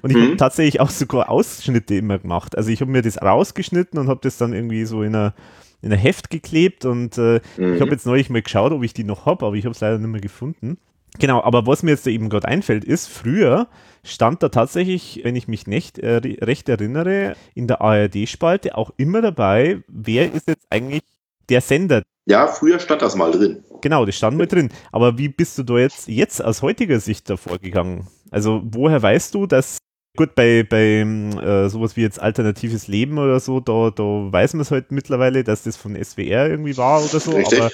Und 0.00 0.10
ich 0.10 0.16
mhm. 0.16 0.22
habe 0.22 0.36
tatsächlich 0.38 0.80
auch 0.80 0.88
sogar 0.88 1.28
Ausschnitte 1.28 1.94
immer 1.94 2.18
gemacht. 2.18 2.56
Also 2.56 2.70
ich 2.70 2.80
habe 2.80 2.90
mir 2.90 3.02
das 3.02 3.20
rausgeschnitten 3.20 3.98
und 3.98 4.08
habe 4.08 4.20
das 4.22 4.38
dann 4.38 4.54
irgendwie 4.54 4.86
so 4.86 5.02
in 5.02 5.14
einer 5.14 5.34
in 5.82 5.92
ein 5.92 5.98
Heft 5.98 6.30
geklebt 6.30 6.84
und 6.84 7.18
äh, 7.18 7.40
mhm. 7.56 7.74
ich 7.74 7.80
habe 7.80 7.90
jetzt 7.90 8.06
neulich 8.06 8.30
mal 8.30 8.40
geschaut, 8.40 8.70
ob 8.70 8.84
ich 8.84 8.94
die 8.94 9.02
noch 9.02 9.26
habe, 9.26 9.44
aber 9.44 9.56
ich 9.56 9.64
habe 9.64 9.74
es 9.74 9.80
leider 9.80 9.98
nicht 9.98 10.08
mehr 10.08 10.20
gefunden. 10.20 10.78
Genau, 11.18 11.42
aber 11.42 11.66
was 11.66 11.82
mir 11.82 11.90
jetzt 11.90 12.06
da 12.06 12.10
eben 12.10 12.28
gerade 12.28 12.48
einfällt, 12.48 12.84
ist, 12.84 13.06
früher 13.06 13.68
stand 14.02 14.42
da 14.42 14.48
tatsächlich, 14.48 15.20
wenn 15.24 15.36
ich 15.36 15.46
mich 15.46 15.66
nicht 15.66 15.98
äh, 15.98 16.16
recht 16.16 16.68
erinnere, 16.68 17.36
in 17.54 17.68
der 17.68 17.80
ARD-Spalte 17.80 18.76
auch 18.76 18.90
immer 18.96 19.20
dabei, 19.20 19.82
wer 19.88 20.32
ist 20.32 20.48
jetzt 20.48 20.66
eigentlich 20.70 21.02
der 21.48 21.60
Sender. 21.60 22.02
Ja, 22.26 22.46
früher 22.46 22.78
stand 22.78 23.02
das 23.02 23.14
mal 23.14 23.32
drin. 23.32 23.62
Genau, 23.82 24.06
das 24.06 24.16
stand 24.16 24.38
mal 24.38 24.46
drin. 24.46 24.70
Aber 24.90 25.18
wie 25.18 25.28
bist 25.28 25.58
du 25.58 25.64
da 25.64 25.78
jetzt, 25.78 26.08
jetzt 26.08 26.42
aus 26.42 26.62
heutiger 26.62 27.00
Sicht 27.00 27.28
davor 27.28 27.58
gegangen? 27.58 28.06
Also 28.30 28.62
woher 28.64 29.02
weißt 29.02 29.34
du, 29.34 29.46
dass 29.46 29.78
Gut, 30.14 30.34
bei, 30.34 30.62
bei 30.62 31.00
äh, 31.00 31.70
sowas 31.70 31.96
wie 31.96 32.02
jetzt 32.02 32.20
alternatives 32.20 32.86
Leben 32.86 33.16
oder 33.16 33.40
so, 33.40 33.60
da, 33.60 33.90
da 33.90 34.02
weiß 34.02 34.52
man 34.52 34.60
es 34.60 34.70
halt 34.70 34.92
mittlerweile, 34.92 35.42
dass 35.42 35.62
das 35.62 35.78
von 35.78 35.96
SWR 35.96 36.50
irgendwie 36.50 36.76
war 36.76 37.02
oder 37.02 37.18
so. 37.18 37.30
Richtig. 37.30 37.58
Aber 37.58 37.70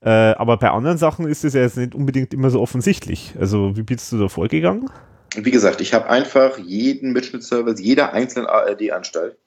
äh, 0.00 0.08
aber 0.10 0.56
bei 0.56 0.70
anderen 0.70 0.98
Sachen 0.98 1.26
ist 1.26 1.44
es 1.44 1.54
ja 1.54 1.62
jetzt 1.62 1.76
nicht 1.76 1.94
unbedingt 1.94 2.34
immer 2.34 2.50
so 2.50 2.60
offensichtlich. 2.60 3.34
Also 3.38 3.76
wie 3.76 3.82
bist 3.82 4.10
du 4.12 4.18
da 4.18 4.28
vorgegangen? 4.28 4.90
Wie 5.34 5.50
gesagt, 5.50 5.80
ich 5.80 5.94
habe 5.94 6.08
einfach 6.08 6.58
jeden 6.58 7.12
Mitschnittservice 7.12 7.80
jeder 7.80 8.12
einzelnen 8.12 8.46
ARD-Anstalt 8.46 9.38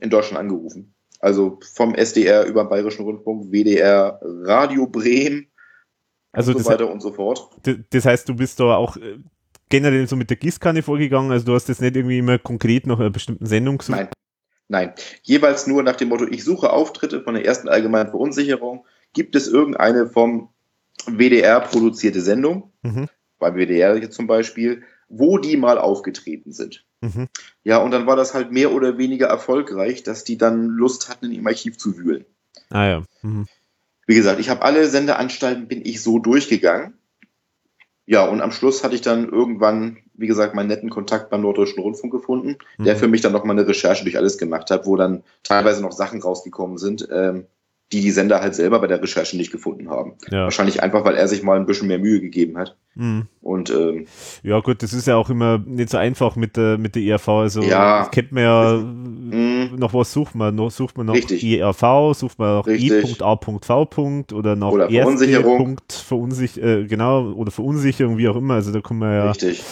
in 0.00 0.10
Deutschland 0.10 0.38
angerufen. 0.38 0.94
Also 1.20 1.58
vom 1.74 1.94
SDR 1.94 2.44
über 2.44 2.64
den 2.64 2.68
Bayerischen 2.68 3.04
Rundfunk, 3.04 3.50
WDR, 3.52 4.20
Radio 4.22 4.86
Bremen 4.86 5.48
also 6.32 6.52
und 6.52 6.62
so 6.62 6.70
weiter 6.70 6.90
und 6.90 7.00
so 7.00 7.12
fort. 7.12 7.48
Das 7.90 8.04
heißt, 8.04 8.28
du 8.28 8.34
bist 8.34 8.60
da 8.60 8.76
auch 8.76 8.96
äh, 8.96 9.18
generell 9.68 10.06
so 10.06 10.16
mit 10.16 10.30
der 10.30 10.36
Gießkanne 10.36 10.82
vorgegangen, 10.82 11.32
also 11.32 11.46
du 11.46 11.54
hast 11.54 11.68
jetzt 11.68 11.80
nicht 11.80 11.96
irgendwie 11.96 12.18
immer 12.18 12.38
konkret 12.38 12.86
nach 12.86 13.00
einer 13.00 13.10
bestimmten 13.10 13.46
Sendung 13.46 13.78
gesucht? 13.78 13.96
Nein, 13.96 14.08
Nein, 14.68 14.94
jeweils 15.22 15.66
nur 15.66 15.82
nach 15.82 15.96
dem 15.96 16.08
Motto, 16.08 16.26
ich 16.26 16.42
suche 16.42 16.70
Auftritte 16.70 17.22
von 17.22 17.34
der 17.34 17.44
ersten 17.44 17.68
allgemeinen 17.68 18.10
Verunsicherung. 18.10 18.84
Gibt 19.16 19.34
es 19.34 19.48
irgendeine 19.48 20.06
vom 20.08 20.50
WDR 21.06 21.60
produzierte 21.60 22.20
Sendung, 22.20 22.70
Mhm. 22.82 23.08
beim 23.38 23.54
WDR 23.56 23.96
jetzt 23.96 24.14
zum 24.14 24.26
Beispiel, 24.26 24.82
wo 25.08 25.38
die 25.38 25.56
mal 25.56 25.78
aufgetreten 25.78 26.52
sind? 26.52 26.84
Mhm. 27.00 27.28
Ja, 27.64 27.78
und 27.78 27.92
dann 27.92 28.06
war 28.06 28.16
das 28.16 28.34
halt 28.34 28.52
mehr 28.52 28.72
oder 28.72 28.98
weniger 28.98 29.26
erfolgreich, 29.28 30.02
dass 30.02 30.22
die 30.24 30.36
dann 30.36 30.66
Lust 30.66 31.08
hatten, 31.08 31.24
in 31.24 31.32
ihrem 31.32 31.46
Archiv 31.46 31.78
zu 31.78 31.96
wühlen. 31.96 32.26
Ah 32.68 32.86
ja. 32.86 33.02
Mhm. 33.22 33.46
Wie 34.06 34.14
gesagt, 34.16 34.38
ich 34.38 34.50
habe 34.50 34.60
alle 34.60 34.86
Sendeanstalten, 34.86 35.66
bin 35.66 35.80
ich 35.82 36.02
so 36.02 36.18
durchgegangen. 36.18 36.92
Ja, 38.04 38.26
und 38.26 38.42
am 38.42 38.52
Schluss 38.52 38.84
hatte 38.84 38.94
ich 38.96 39.00
dann 39.00 39.30
irgendwann, 39.30 39.96
wie 40.12 40.26
gesagt, 40.26 40.54
meinen 40.54 40.68
netten 40.68 40.90
Kontakt 40.90 41.30
beim 41.30 41.40
Norddeutschen 41.40 41.82
Rundfunk 41.82 42.12
gefunden, 42.12 42.58
der 42.78 42.96
Mhm. 42.96 42.98
für 42.98 43.08
mich 43.08 43.22
dann 43.22 43.32
nochmal 43.32 43.58
eine 43.58 43.66
Recherche 43.66 44.04
durch 44.04 44.18
alles 44.18 44.36
gemacht 44.36 44.70
hat, 44.70 44.84
wo 44.86 44.96
dann 44.96 45.24
teilweise 45.42 45.80
noch 45.80 45.92
Sachen 45.92 46.20
rausgekommen 46.20 46.76
sind, 46.76 47.08
ähm, 47.10 47.46
die 47.92 48.00
die 48.00 48.10
Sender 48.10 48.40
halt 48.40 48.54
selber 48.56 48.80
bei 48.80 48.88
der 48.88 49.00
Recherche 49.00 49.36
nicht 49.36 49.52
gefunden 49.52 49.88
haben. 49.88 50.14
Ja. 50.30 50.42
Wahrscheinlich 50.44 50.82
einfach, 50.82 51.04
weil 51.04 51.14
er 51.14 51.28
sich 51.28 51.42
mal 51.44 51.56
ein 51.56 51.66
bisschen 51.66 51.86
mehr 51.86 52.00
Mühe 52.00 52.20
gegeben 52.20 52.58
hat. 52.58 52.76
Mhm. 52.96 53.26
Und 53.40 53.70
ähm, 53.70 54.06
Ja, 54.42 54.58
gut, 54.58 54.82
das 54.82 54.92
ist 54.92 55.06
ja 55.06 55.14
auch 55.16 55.30
immer 55.30 55.58
nicht 55.64 55.90
so 55.90 55.96
einfach 55.98 56.34
mit 56.34 56.56
der, 56.56 56.78
mit 56.78 56.96
der 56.96 57.02
ERV. 57.02 57.28
Also, 57.28 57.62
Ja. 57.62 58.08
kennt 58.10 58.32
man 58.32 58.42
ja, 58.42 58.76
mh, 58.76 59.76
noch 59.76 59.94
was 59.94 60.12
sucht 60.12 60.34
man? 60.34 60.54
Noch, 60.56 60.70
sucht 60.72 60.96
man 60.96 61.06
noch 61.06 61.14
Richtig. 61.14 61.44
ERV, 61.44 62.12
sucht 62.16 62.38
man 62.40 62.56
noch. 62.56 62.66
I.A.V. 62.66 64.24
oder 64.32 64.56
noch 64.56 64.72
Oder 64.72 64.90
erste 64.90 65.02
Verunsicherung. 65.02 65.56
Punkt, 65.58 65.92
Verunsich 65.92 66.60
äh, 66.60 66.86
genau, 66.86 67.32
oder 67.34 67.52
Verunsicherung, 67.52 68.18
wie 68.18 68.28
auch 68.28 68.36
immer. 68.36 68.54
Also, 68.54 68.72
da 68.72 68.80
kann 68.80 68.98
man 68.98 69.12
ja 69.12 69.30
richtig, 69.30 69.62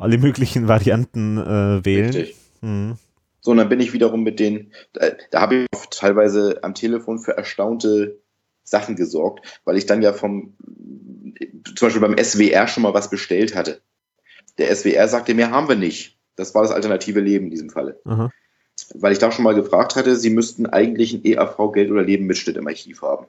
alle 0.00 0.18
möglichen 0.18 0.66
Varianten 0.66 1.38
äh, 1.38 1.84
wählen. 1.84 2.06
richtig. 2.06 2.36
Mhm. 2.60 2.94
So, 3.42 3.50
und 3.50 3.56
dann 3.56 3.68
bin 3.68 3.80
ich 3.80 3.92
wiederum 3.92 4.22
mit 4.22 4.38
den, 4.38 4.72
da, 4.92 5.10
da 5.30 5.40
habe 5.40 5.56
ich 5.56 5.66
oft 5.74 5.90
teilweise 5.98 6.60
am 6.62 6.74
Telefon 6.74 7.18
für 7.18 7.36
erstaunte 7.36 8.22
Sachen 8.62 8.94
gesorgt, 8.94 9.60
weil 9.64 9.76
ich 9.76 9.86
dann 9.86 10.00
ja 10.00 10.12
vom, 10.12 10.56
zum 11.64 11.88
Beispiel 11.88 12.00
beim 12.00 12.16
SWR 12.16 12.68
schon 12.68 12.84
mal 12.84 12.94
was 12.94 13.10
bestellt 13.10 13.56
hatte. 13.56 13.82
Der 14.58 14.74
SWR 14.74 15.08
sagte 15.08 15.34
mir, 15.34 15.50
haben 15.50 15.68
wir 15.68 15.74
nicht. 15.76 16.18
Das 16.36 16.54
war 16.54 16.62
das 16.62 16.70
alternative 16.70 17.20
Leben 17.20 17.46
in 17.46 17.50
diesem 17.50 17.70
Falle. 17.70 18.00
Aha. 18.04 18.30
Weil 18.94 19.12
ich 19.12 19.18
da 19.18 19.32
schon 19.32 19.44
mal 19.44 19.54
gefragt 19.54 19.96
hatte, 19.96 20.16
sie 20.16 20.30
müssten 20.30 20.66
eigentlich 20.66 21.12
ein 21.12 21.24
EAV 21.24 21.72
Geld 21.72 21.90
oder 21.90 22.02
Leben 22.02 22.26
Mitschnitt 22.26 22.56
im 22.56 22.68
Archiv 22.68 23.02
haben. 23.02 23.26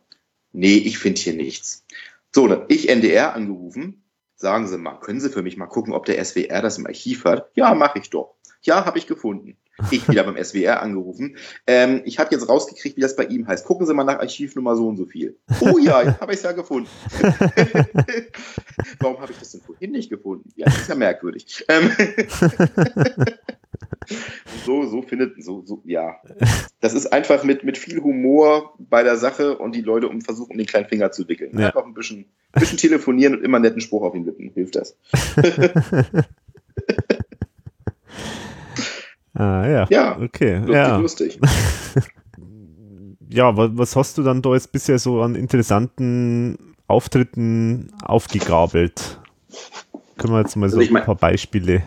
Nee, 0.51 0.77
ich 0.77 0.99
finde 0.99 1.19
hier 1.19 1.33
nichts. 1.33 1.85
So, 2.31 2.47
dann 2.47 2.65
ich 2.67 2.87
NDR 2.87 3.33
angerufen. 3.33 4.03
Sagen 4.35 4.67
Sie 4.67 4.77
mal, 4.77 4.99
können 4.99 5.19
Sie 5.19 5.29
für 5.29 5.41
mich 5.41 5.57
mal 5.57 5.67
gucken, 5.67 5.93
ob 5.93 6.05
der 6.05 6.23
SWR 6.23 6.61
das 6.61 6.77
im 6.77 6.85
Archiv 6.85 7.25
hat? 7.25 7.49
Ja, 7.55 7.73
mache 7.73 7.99
ich 7.99 8.09
doch. 8.09 8.35
Ja, 8.61 8.85
habe 8.85 8.97
ich 8.97 9.07
gefunden. 9.07 9.57
Ich 9.89 10.07
wieder 10.07 10.23
beim 10.23 10.41
SWR 10.41 10.81
angerufen. 10.81 11.37
Ähm, 11.65 12.01
ich 12.05 12.19
habe 12.19 12.29
jetzt 12.33 12.47
rausgekriegt, 12.47 12.95
wie 12.95 13.01
das 13.01 13.15
bei 13.15 13.25
ihm 13.25 13.47
heißt. 13.47 13.65
Gucken 13.65 13.87
Sie 13.87 13.93
mal 13.93 14.03
nach 14.03 14.19
Archivnummer 14.19 14.75
so 14.75 14.87
und 14.87 14.97
so 14.97 15.05
viel. 15.05 15.37
Oh 15.61 15.79
ja, 15.79 16.03
jetzt 16.05 16.21
habe 16.21 16.31
ich 16.33 16.37
es 16.37 16.43
ja 16.43 16.51
gefunden. 16.51 16.89
Warum 18.99 19.19
habe 19.19 19.31
ich 19.31 19.39
das 19.39 19.51
denn 19.51 19.61
vorhin 19.61 19.91
nicht 19.91 20.11
gefunden? 20.11 20.51
Ja, 20.55 20.65
das 20.65 20.81
ist 20.81 20.89
ja 20.89 20.95
merkwürdig. 20.95 21.65
Ähm, 21.69 21.89
so, 24.65 24.85
so 24.85 25.01
findet, 25.01 25.43
so, 25.43 25.63
so, 25.65 25.81
ja. 25.85 26.17
Das 26.79 26.93
ist 26.93 27.07
einfach 27.07 27.43
mit, 27.43 27.63
mit 27.63 27.79
viel 27.79 27.99
Humor 28.01 28.75
bei 28.77 29.01
der 29.01 29.17
Sache 29.17 29.57
und 29.57 29.73
die 29.73 29.81
Leute 29.81 30.07
um 30.07 30.21
versuchen, 30.21 30.57
den 30.57 30.67
kleinen 30.67 30.87
Finger 30.87 31.11
zu 31.11 31.27
wickeln. 31.27 31.57
Ja. 31.57 31.67
Einfach 31.67 31.85
ein 31.85 31.95
bisschen, 31.95 32.25
bisschen 32.51 32.77
telefonieren 32.77 33.35
und 33.35 33.43
immer 33.43 33.57
einen 33.57 33.65
netten 33.65 33.81
Spruch 33.81 34.03
auf 34.03 34.13
den 34.13 34.25
Lippen. 34.25 34.51
Hilft 34.53 34.75
das. 34.75 34.95
Ah, 39.33 39.67
ja. 39.67 39.87
Ja, 39.89 40.17
Okay. 40.19 40.57
Lustig, 40.57 40.73
ja. 40.75 40.97
lustig. 40.97 41.39
ja, 43.29 43.55
wa- 43.57 43.71
was 43.73 43.95
hast 43.95 44.17
du 44.17 44.23
dann 44.23 44.41
da 44.41 44.53
jetzt 44.53 44.71
bisher 44.71 44.99
so 44.99 45.21
an 45.21 45.35
interessanten 45.35 46.75
Auftritten 46.87 47.91
aufgegabelt? 48.03 49.19
Können 50.17 50.33
wir 50.33 50.41
jetzt 50.41 50.55
mal 50.55 50.69
so 50.69 50.77
Also 50.77 50.81
ich 50.85 50.91
mein- 50.91 51.01
ein 51.01 51.05
paar 51.05 51.15
Beispiele. 51.15 51.83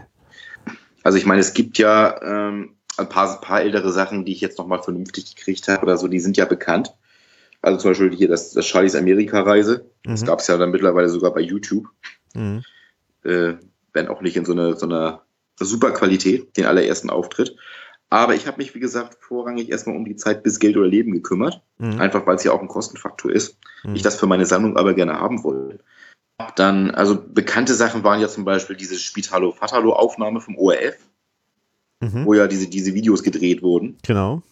Also 1.05 1.19
ich 1.19 1.27
meine, 1.27 1.41
es 1.41 1.55
gibt 1.55 1.79
ja 1.79 2.21
ähm, 2.23 2.71
ein 2.97 3.09
paar, 3.09 3.41
paar 3.41 3.63
ältere 3.63 3.93
Sachen, 3.93 4.25
die 4.25 4.33
ich 4.33 4.41
jetzt 4.41 4.59
nochmal 4.59 4.83
vernünftig 4.83 5.37
gekriegt 5.37 5.69
habe 5.69 5.83
oder 5.83 5.97
so, 5.99 6.09
die 6.09 6.19
sind 6.21 6.37
ja 6.37 6.47
bekannt. 6.47 6.93
Also 7.63 7.79
zum 7.79 7.91
Beispiel 7.93 8.13
hier 8.15 8.29
das, 8.29 8.53
das 8.53 8.67
Charlies 8.67 8.97
Amerika-Reise. 8.97 9.87
Das 10.05 10.23
Mhm. 10.23 10.27
gab 10.27 10.41
es 10.41 10.49
ja 10.49 10.57
dann 10.57 10.71
mittlerweile 10.71 11.09
sogar 11.09 11.33
bei 11.33 11.41
YouTube. 11.41 11.87
Mhm. 12.35 12.63
äh, 13.25 13.55
wenn 13.93 14.09
auch 14.09 14.21
nicht 14.21 14.37
in 14.37 14.45
so 14.45 14.53
einer 14.53 14.77
so 14.77 14.85
einer 14.87 15.23
super 15.65 15.93
Qualität, 15.93 16.57
den 16.57 16.67
allerersten 16.67 17.11
Auftritt. 17.11 17.57
Aber 18.09 18.35
ich 18.35 18.47
habe 18.47 18.59
mich, 18.59 18.75
wie 18.75 18.81
gesagt, 18.81 19.17
vorrangig 19.21 19.69
erstmal 19.69 19.97
um 19.97 20.05
die 20.05 20.17
Zeit 20.17 20.43
bis 20.43 20.61
Geld 20.61 20.77
oder 20.77 20.87
Leben 20.87 21.13
gekümmert. 21.13 21.63
Mhm. 21.79 22.01
Einfach 22.01 22.27
weil 22.27 22.37
es 22.37 22.45
ja 22.45 22.53
auch 22.53 22.61
ein 22.61 22.69
Kostenfaktor 22.69 23.33
ist. 23.33 23.59
Mhm. 23.85 23.97
Ich 23.97 24.03
das 24.03 24.17
für 24.17 24.27
meine 24.27 24.47
Sammlung 24.47 24.77
aber 24.77 24.95
gerne 24.95 25.19
haben 25.19 25.43
wollte. 25.43 25.81
Dann, 26.55 26.91
also 26.91 27.21
bekannte 27.27 27.75
Sachen 27.75 28.05
waren 28.05 28.21
ja 28.21 28.29
zum 28.29 28.45
Beispiel 28.45 28.77
diese 28.77 28.97
Spitalo 28.97 29.53
Fatalo 29.53 29.93
Aufnahme 29.95 30.41
vom 30.41 30.57
ORF, 30.57 30.97
Mhm. 32.01 32.27
wo 32.27 32.35
ja 32.35 32.47
diese, 32.47 32.69
diese 32.69 32.95
Videos 32.95 33.23
gedreht 33.23 33.63
wurden. 33.63 33.97
Genau. 34.03 34.43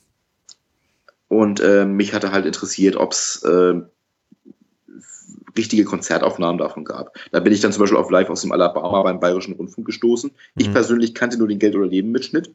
Und 1.28 1.60
äh, 1.60 1.84
mich 1.84 2.14
hatte 2.14 2.32
halt 2.32 2.46
interessiert, 2.46 2.96
ob 2.96 3.12
es 3.12 3.42
äh, 3.42 3.82
richtige 5.56 5.84
Konzertaufnahmen 5.84 6.58
davon 6.58 6.84
gab. 6.84 7.16
Da 7.32 7.40
bin 7.40 7.52
ich 7.52 7.60
dann 7.60 7.72
zum 7.72 7.80
Beispiel 7.80 7.98
auf 7.98 8.10
Live 8.10 8.30
aus 8.30 8.42
dem 8.42 8.52
Alabama 8.52 9.02
beim 9.02 9.20
Bayerischen 9.20 9.54
Rundfunk 9.54 9.86
gestoßen. 9.86 10.32
Ich 10.56 10.68
Mhm. 10.68 10.72
persönlich 10.72 11.14
kannte 11.14 11.38
nur 11.38 11.48
den 11.48 11.58
Geld- 11.58 11.76
oder 11.76 11.86
Leben-Mitschnitt, 11.86 12.54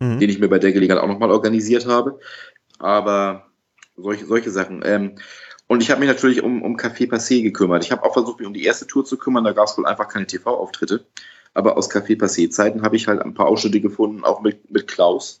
Mhm. 0.00 0.18
den 0.20 0.30
ich 0.30 0.38
mir 0.38 0.48
bei 0.48 0.58
der 0.58 0.72
Gelegenheit 0.72 1.02
auch 1.02 1.08
nochmal 1.08 1.30
organisiert 1.30 1.86
habe. 1.86 2.18
Aber 2.78 3.46
solche, 3.96 4.26
solche 4.26 4.50
Sachen. 4.50 4.82
Ähm, 4.84 5.16
und 5.66 5.82
ich 5.82 5.90
habe 5.90 6.00
mich 6.00 6.08
natürlich 6.08 6.42
um, 6.42 6.62
um 6.62 6.76
Café 6.76 7.08
Passé 7.08 7.42
gekümmert. 7.42 7.84
Ich 7.84 7.92
habe 7.92 8.02
auch 8.04 8.12
versucht, 8.12 8.38
mich 8.38 8.46
um 8.46 8.54
die 8.54 8.64
erste 8.64 8.86
Tour 8.86 9.04
zu 9.04 9.16
kümmern. 9.16 9.44
Da 9.44 9.52
gab 9.52 9.66
es 9.66 9.78
wohl 9.78 9.86
einfach 9.86 10.08
keine 10.08 10.26
TV-Auftritte. 10.26 11.06
Aber 11.54 11.76
aus 11.76 11.88
Café 11.90 12.18
Passé-Zeiten 12.18 12.82
habe 12.82 12.96
ich 12.96 13.06
halt 13.06 13.22
ein 13.22 13.32
paar 13.34 13.46
Ausschnitte 13.46 13.80
gefunden, 13.80 14.24
auch 14.24 14.42
mit, 14.42 14.70
mit 14.72 14.88
Klaus, 14.88 15.40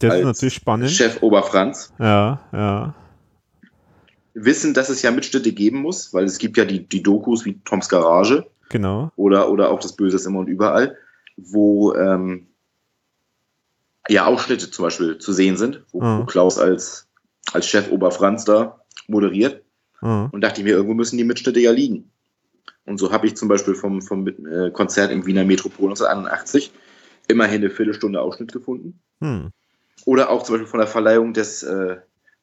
Das 0.00 0.16
ist 0.16 0.24
natürlich 0.24 0.54
spannend. 0.54 0.90
Chef 0.90 1.22
Oberfranz. 1.22 1.92
Ja, 2.00 2.40
ja. 2.52 2.94
Wissen, 4.36 4.74
dass 4.74 4.88
es 4.90 5.02
ja 5.02 5.10
Mitschnitte 5.10 5.52
geben 5.52 5.80
muss, 5.80 6.12
weil 6.12 6.24
es 6.24 6.38
gibt 6.38 6.56
ja 6.56 6.64
die, 6.64 6.86
die 6.86 7.02
Dokus 7.02 7.44
wie 7.44 7.58
Toms 7.64 7.88
Garage 7.88 8.46
Genau. 8.68 9.10
oder, 9.16 9.50
oder 9.50 9.70
auch 9.70 9.80
das 9.80 9.96
Böse 9.96 10.16
ist 10.16 10.26
immer 10.26 10.40
und 10.40 10.48
überall, 10.48 10.96
wo 11.36 11.94
ähm, 11.94 12.46
ja 14.08 14.26
Ausschnitte 14.26 14.70
zum 14.70 14.84
Beispiel 14.84 15.18
zu 15.18 15.32
sehen 15.32 15.56
sind, 15.56 15.84
wo, 15.92 16.00
Mhm. 16.02 16.20
wo 16.20 16.24
Klaus 16.26 16.58
als, 16.58 17.08
als 17.52 17.66
Chef 17.66 17.90
Oberfranz 17.90 18.44
da 18.44 18.80
moderiert. 19.08 19.62
Mhm. 20.02 20.28
Und 20.32 20.40
dachte 20.42 20.60
ich 20.60 20.64
mir, 20.64 20.72
irgendwo 20.74 20.94
müssen 20.94 21.16
die 21.16 21.24
Mitschnitte 21.24 21.60
ja 21.60 21.70
liegen. 21.70 22.10
Und 22.84 22.98
so 22.98 23.10
habe 23.10 23.26
ich 23.26 23.36
zum 23.36 23.48
Beispiel 23.48 23.74
vom, 23.74 24.02
vom 24.02 24.26
äh, 24.28 24.70
Konzert 24.70 25.10
im 25.10 25.26
Wiener 25.26 25.44
Metropol 25.44 25.88
1981 25.90 26.72
immerhin 27.28 27.62
eine 27.62 27.70
Viertelstunde 27.70 28.20
Ausschnitt 28.20 28.52
gefunden. 28.52 29.00
Hm. 29.20 29.50
Oder 30.04 30.30
auch 30.30 30.42
zum 30.44 30.54
Beispiel 30.54 30.68
von 30.70 30.78
der 30.78 30.86
Verleihung 30.86 31.32
des 31.32 31.62
äh, 31.64 31.96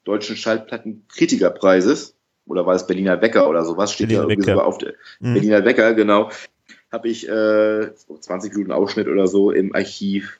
Deutschen 0.03 0.35
Schallplattenkritikerpreises. 0.37 2.15
Oder 2.45 2.65
war 2.65 2.75
es 2.75 2.85
Berliner 2.87 3.21
Wecker 3.21 3.49
oder 3.49 3.63
sowas? 3.63 3.93
Steht 3.93 4.11
ja 4.11 4.19
Berliner 4.19 4.31
irgendwie 4.33 4.47
Wecker. 4.47 4.55
sogar 4.57 4.67
auf 4.67 4.77
der 4.77 4.93
Mhm. 5.19 5.33
Berliner 5.33 5.65
Wecker, 5.65 5.93
genau. 5.93 6.29
Habe 6.91 7.07
ich 7.09 7.27
äh, 7.27 7.91
so 7.95 8.17
20 8.17 8.53
Minuten 8.53 8.71
Ausschnitt 8.73 9.07
oder 9.07 9.27
so 9.27 9.51
im 9.51 9.73
Archiv 9.73 10.39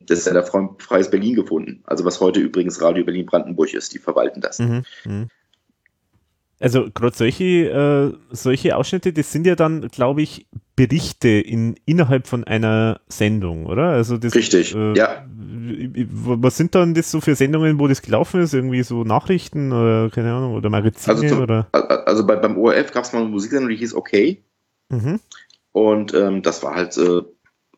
des 0.00 0.24
Sender 0.24 0.44
Fre- 0.46 0.80
Freies 0.80 1.10
Berlin 1.10 1.34
gefunden. 1.34 1.82
Also 1.84 2.04
was 2.04 2.20
heute 2.20 2.40
übrigens 2.40 2.80
Radio 2.80 3.04
Berlin 3.04 3.26
Brandenburg 3.26 3.74
ist. 3.74 3.92
Die 3.92 3.98
verwalten 3.98 4.40
das. 4.40 4.58
Mhm. 4.58 4.84
Mhm. 5.04 5.28
Also 6.58 6.90
gerade 6.90 7.14
solche, 7.14 7.44
äh, 7.44 8.12
solche 8.34 8.76
Ausschnitte, 8.76 9.12
das 9.12 9.30
sind 9.30 9.46
ja 9.46 9.56
dann, 9.56 9.88
glaube 9.88 10.22
ich, 10.22 10.46
Berichte 10.74 11.28
in, 11.28 11.76
innerhalb 11.84 12.26
von 12.26 12.44
einer 12.44 13.00
Sendung, 13.08 13.66
oder? 13.66 13.88
Also 13.90 14.16
das, 14.16 14.34
Richtig, 14.34 14.74
äh, 14.74 14.96
ja. 14.96 15.26
Was 16.10 16.56
sind 16.56 16.74
dann 16.74 16.94
das 16.94 17.10
so 17.10 17.20
für 17.20 17.34
Sendungen, 17.34 17.78
wo 17.78 17.88
das 17.88 18.02
gelaufen 18.02 18.40
ist? 18.40 18.54
Irgendwie 18.54 18.82
so 18.82 19.04
Nachrichten 19.04 19.72
oder 19.72 20.10
keine 20.10 20.32
Ahnung, 20.32 20.54
oder 20.54 20.70
Magazine 20.70 21.16
Also, 21.16 21.28
zum, 21.28 21.42
oder? 21.42 21.68
also 21.72 22.26
bei, 22.26 22.36
beim 22.36 22.56
ORF 22.56 22.92
gab 22.92 23.04
es 23.04 23.12
mal 23.12 23.20
eine 23.20 23.28
Musiksendung, 23.28 23.70
die 23.70 23.76
hieß 23.76 23.94
Okay. 23.94 24.42
Mhm. 24.88 25.20
Und 25.72 26.14
ähm, 26.14 26.42
das 26.42 26.62
war 26.62 26.74
halt, 26.74 26.96
äh, 26.96 27.22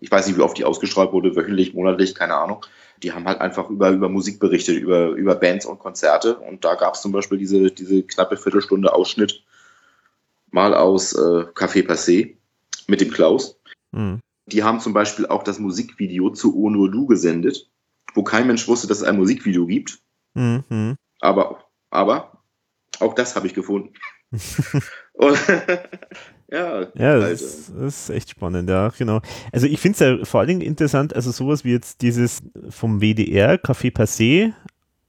ich 0.01 0.11
weiß 0.11 0.27
nicht, 0.29 0.37
wie 0.37 0.43
oft 0.43 0.57
die 0.57 0.65
ausgestrahlt 0.65 1.13
wurde, 1.13 1.35
wöchentlich, 1.35 1.75
monatlich, 1.75 2.15
keine 2.15 2.35
Ahnung. 2.35 2.65
Die 3.03 3.13
haben 3.13 3.27
halt 3.27 3.41
einfach 3.41 3.71
über, 3.71 3.91
über 3.91 4.09
Musik 4.09 4.41
berichtet, 4.41 4.77
über, 4.77 5.11
über 5.11 5.35
Bands 5.35 5.67
und 5.67 5.79
Konzerte. 5.79 6.37
Und 6.37 6.65
da 6.65 6.75
gab 6.75 6.95
es 6.95 7.03
zum 7.03 7.13
Beispiel 7.13 7.39
diese, 7.39 7.71
diese 7.71 8.03
knappe 8.03 8.37
Viertelstunde 8.37 8.93
Ausschnitt 8.93 9.45
mal 10.51 10.75
aus 10.75 11.13
äh, 11.13 11.47
Café 11.55 11.87
Passé 11.87 12.37
mit 12.87 13.01
dem 13.01 13.11
Klaus. 13.11 13.59
Mhm. 13.93 14.21
Die 14.47 14.63
haben 14.63 14.81
zum 14.81 14.93
Beispiel 14.93 15.27
auch 15.27 15.43
das 15.43 15.59
Musikvideo 15.59 16.31
zu 16.31 16.57
O 16.57 16.71
nur 16.71 16.91
du 16.91 17.07
gesendet, 17.07 17.71
wo 18.15 18.23
kein 18.23 18.47
Mensch 18.47 18.67
wusste, 18.67 18.87
dass 18.87 18.99
es 18.99 19.05
ein 19.05 19.19
Musikvideo 19.19 19.67
gibt. 19.67 19.99
Mhm. 20.35 20.97
Aber, 21.21 21.65
aber 21.91 22.43
auch 23.01 23.15
das 23.15 23.37
habe 23.37 23.47
ich 23.47 23.55
gefunden. 23.55 23.93
und, 25.13 25.39
Ja, 26.51 26.87
ja 26.95 27.19
das, 27.19 27.43
ist, 27.43 27.73
das 27.79 28.09
ist 28.09 28.11
echt 28.11 28.31
spannend, 28.31 28.71
ja, 28.71 28.91
genau. 28.97 29.21
Also 29.53 29.67
ich 29.67 29.81
finde 29.81 29.95
es 29.95 30.01
ja 30.01 30.25
vor 30.25 30.41
allen 30.41 30.49
Dingen 30.49 30.63
interessant, 30.63 31.15
also 31.15 31.31
sowas 31.31 31.63
wie 31.65 31.73
jetzt 31.73 32.01
dieses 32.01 32.43
vom 32.71 33.01
WDR, 33.01 33.57
Café 33.57 33.93
Passé, 33.93 34.55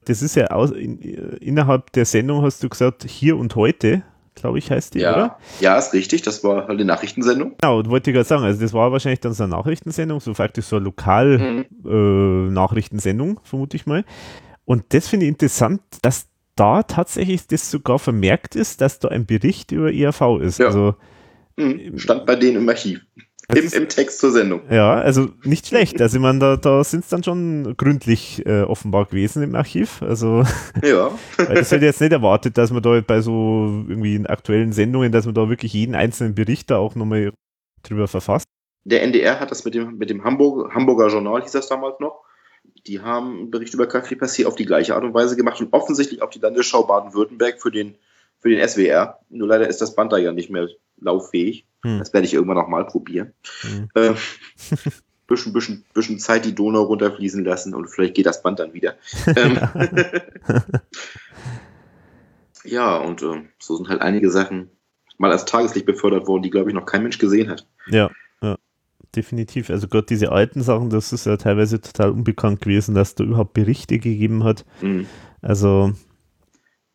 das 0.06 0.22
ist 0.22 0.36
ja 0.36 0.48
aus, 0.48 0.72
in, 0.72 0.99
innerhalb 0.99 1.94
der 1.94 2.03
Sendung, 2.06 2.41
hast 2.41 2.61
du 2.64 2.70
gesagt, 2.70 3.06
hier 3.06 3.38
und 3.38 3.56
heute, 3.56 4.02
glaube 4.36 4.57
ich, 4.57 4.70
heißt 4.72 4.95
die, 4.95 5.02
ja. 5.02 5.14
oder? 5.14 5.38
Ja, 5.60 5.78
ist 5.78 5.94
richtig. 5.94 6.24
Das 6.24 6.44
war 6.44 6.68
halt 6.68 6.72
eine 6.72 6.86
Nachrichtensendung. 6.86 7.53
Genau, 7.61 7.86
wollte 7.86 8.10
ich 8.10 8.16
gerade 8.16 8.28
sagen. 8.28 8.44
Also, 8.44 8.60
das 8.60 8.74
war 8.74 8.91
wahrscheinlich 8.91 9.20
dann 9.20 9.34
so 9.34 9.44
eine 9.44 9.56
Nachrichtensendung, 9.56 10.20
so 10.20 10.34
faktisch 10.34 10.66
so 10.66 10.78
eine 10.78 10.86
Lokal-Nachrichtensendung, 10.86 13.30
mhm. 13.30 13.38
äh, 13.38 13.41
vermute 13.44 13.78
ich 13.78 13.86
mal. 13.86 14.03
Und 14.66 14.86
das 14.90 15.07
finde 15.07 15.28
ich 15.28 15.30
interessant, 15.30 15.82
dass 16.02 16.26
da 16.56 16.82
tatsächlich 16.84 17.45
das 17.48 17.70
sogar 17.70 17.99
vermerkt 17.99 18.56
ist, 18.56 18.82
dass 18.82 18.98
da 18.99 19.10
ein 19.10 19.26
Bericht 19.26 19.72
über 19.72 19.94
ERV 19.94 20.40
ist. 20.41 20.60
Ja. 20.60 20.68
Also, 20.68 20.95
mhm. 21.60 21.98
Stand 21.99 22.26
bei 22.26 22.36
denen 22.36 22.57
im 22.57 22.69
Archiv. 22.69 23.02
Im, 23.56 23.68
Im, 23.73 23.90
Text 23.90 24.19
zur 24.19 24.31
Sendung. 24.31 24.61
Ja, 24.69 24.94
also 24.94 25.30
nicht 25.44 25.65
schlecht. 25.65 25.99
Also 25.99 26.18
ich 26.18 26.22
meine, 26.22 26.38
da, 26.38 26.56
da 26.56 26.84
sind 26.84 27.03
es 27.03 27.10
dann 27.10 27.23
schon 27.23 27.76
gründlich 27.77 28.45
äh, 28.45 28.61
offenbar 28.61 29.06
gewesen 29.06 29.41
im 29.41 29.56
Archiv. 29.56 30.03
Also 30.03 30.44
ja. 30.84 31.11
das 31.36 31.72
hätte 31.72 31.86
jetzt 31.86 31.99
nicht 31.99 32.11
erwartet, 32.11 32.60
dass 32.60 32.69
man 32.69 32.84
da 32.84 33.02
bei 33.02 33.22
so 33.22 33.86
irgendwie 33.88 34.14
in 34.14 34.27
aktuellen 34.27 34.72
Sendungen, 34.72 35.11
dass 35.11 35.26
man 35.26 35.34
da 35.34 35.49
wirklich 35.49 35.73
jeden 35.73 35.95
einzelnen 35.95 36.36
Bericht 36.36 36.69
da 36.69 36.77
auch 36.77 36.94
nochmal 36.94 37.34
drüber 37.81 38.07
verfasst. 38.07 38.45
Der 38.84 39.02
NDR 39.02 39.40
hat 39.40 39.49
das 39.49 39.65
mit 39.65 39.73
dem, 39.73 39.98
mit 39.98 40.11
dem 40.11 40.23
Hamburg, 40.23 40.73
Hamburger 40.73 41.07
Journal, 41.07 41.41
hieß 41.41 41.52
das 41.52 41.68
damals 41.68 41.99
noch. 41.99 42.23
Die 42.86 42.99
haben 42.99 43.40
einen 43.40 43.52
Bericht 43.52 43.73
über 43.73 43.86
Café 43.86 44.15
Passé 44.18 44.45
auf 44.45 44.56
die 44.56 44.65
gleiche 44.65 44.95
Art 44.95 45.03
und 45.03 45.14
Weise 45.15 45.36
gemacht 45.36 45.60
und 45.60 45.73
offensichtlich 45.73 46.22
auch 46.22 46.30
die 46.30 46.40
Landesschau 46.40 46.84
Baden-Württemberg 46.84 47.61
für 47.61 47.72
den, 47.72 47.95
für 48.40 48.49
den 48.49 48.68
SWR. 48.68 49.20
Nur 49.30 49.48
leider 49.48 49.68
ist 49.68 49.82
das 49.82 49.95
Band 49.95 50.11
da 50.11 50.18
ja 50.18 50.32
nicht 50.32 50.49
mehr 50.49 50.68
lauffähig. 50.99 51.66
Hm. 51.84 51.99
Das 51.99 52.14
werde 52.14 52.28
ich 52.28 52.34
irgendwann 52.34 52.57
noch 52.57 52.68
mal 52.68 52.86
probieren. 52.86 53.34
Hm. 53.61 53.90
Äh, 53.94 54.14
bisschen, 55.30 55.53
bisschen, 55.53 55.86
bisschen 55.94 56.20
Zeit 56.20 56.45
die 56.45 56.56
Donau 56.56 56.84
runterfließen 56.84 57.45
lassen 57.45 57.74
und 57.74 57.88
vielleicht 57.88 58.16
geht 58.16 58.26
das 58.26 58.41
Band 58.41 58.60
dann 58.60 58.74
wieder. 58.74 58.95
Ähm, 59.28 59.60
ja, 62.64 62.98
und 63.02 63.22
äh, 63.22 63.44
so 63.60 63.78
sind 63.78 63.90
halt 63.90 64.02
einige 64.02 64.30
Sachen 64.30 64.70
mal 65.18 65.32
als 65.32 65.45
Tageslicht 65.45 65.86
befördert 65.86 66.28
worden, 66.28 66.44
die, 66.44 66.49
glaube 66.49 66.70
ich, 66.70 66.76
noch 66.76 66.86
kein 66.86 67.03
Mensch 67.03 67.20
gesehen 67.20 67.49
hat. 67.49 67.68
Ja, 67.88 68.10
ja, 68.41 68.57
definitiv. 69.16 69.70
Also 69.70 69.88
gerade 69.88 70.07
diese 70.07 70.32
alten 70.32 70.61
Sachen, 70.64 70.90
das 70.90 71.14
ist 71.14 71.26
ja 71.26 71.38
teilweise 71.38 71.80
total 71.80 72.11
unbekannt 72.11 72.61
gewesen, 72.61 72.95
dass 72.95 73.16
da 73.16 73.24
überhaupt 73.24 73.53
Berichte 73.53 73.99
gegeben 73.99 74.44
hat. 74.44 74.66
Mhm. 74.82 75.06
Also. 75.41 75.94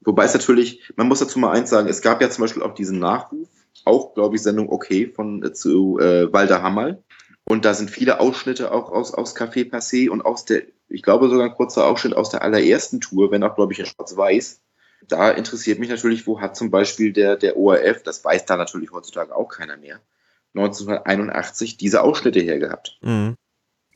Wobei 0.04 0.24
es 0.24 0.34
natürlich, 0.34 0.92
man 0.96 1.08
muss 1.08 1.20
dazu 1.20 1.38
mal 1.38 1.52
eins 1.52 1.70
sagen, 1.70 1.88
es 1.88 2.02
gab 2.02 2.20
ja 2.20 2.30
zum 2.30 2.42
Beispiel 2.42 2.62
auch 2.62 2.74
diesen 2.74 2.98
Nachruf 2.98 3.48
auch, 3.84 4.14
glaube 4.14 4.36
ich, 4.36 4.42
Sendung 4.42 4.70
Okay 4.70 5.08
von 5.08 5.42
äh, 5.42 5.52
zu 5.52 5.98
äh, 5.98 6.32
Walter 6.32 6.62
Hammerl. 6.62 7.02
Und 7.44 7.64
da 7.64 7.74
sind 7.74 7.90
viele 7.90 8.20
Ausschnitte 8.20 8.72
auch 8.72 8.90
aus, 8.90 9.12
aus 9.12 9.36
Café 9.36 9.70
Passé 9.70 10.08
und 10.08 10.22
aus 10.22 10.46
der, 10.46 10.62
ich 10.88 11.02
glaube 11.02 11.28
sogar 11.28 11.46
ein 11.46 11.54
kurzer 11.54 11.86
Ausschnitt 11.86 12.14
aus 12.14 12.30
der 12.30 12.42
allerersten 12.42 13.00
Tour, 13.00 13.30
wenn 13.30 13.42
auch, 13.42 13.54
glaube 13.54 13.72
ich, 13.72 13.80
in 13.80 13.86
Schwarz-Weiß. 13.86 14.62
Da 15.08 15.30
interessiert 15.30 15.78
mich 15.78 15.90
natürlich, 15.90 16.26
wo 16.26 16.40
hat 16.40 16.56
zum 16.56 16.70
Beispiel 16.70 17.12
der, 17.12 17.36
der 17.36 17.58
ORF, 17.58 18.02
das 18.02 18.24
weiß 18.24 18.46
da 18.46 18.56
natürlich 18.56 18.92
heutzutage 18.92 19.36
auch 19.36 19.48
keiner 19.48 19.76
mehr, 19.76 20.00
1981 20.54 21.76
diese 21.76 22.02
Ausschnitte 22.02 22.40
hergehabt. 22.40 22.98
Mhm. 23.02 23.36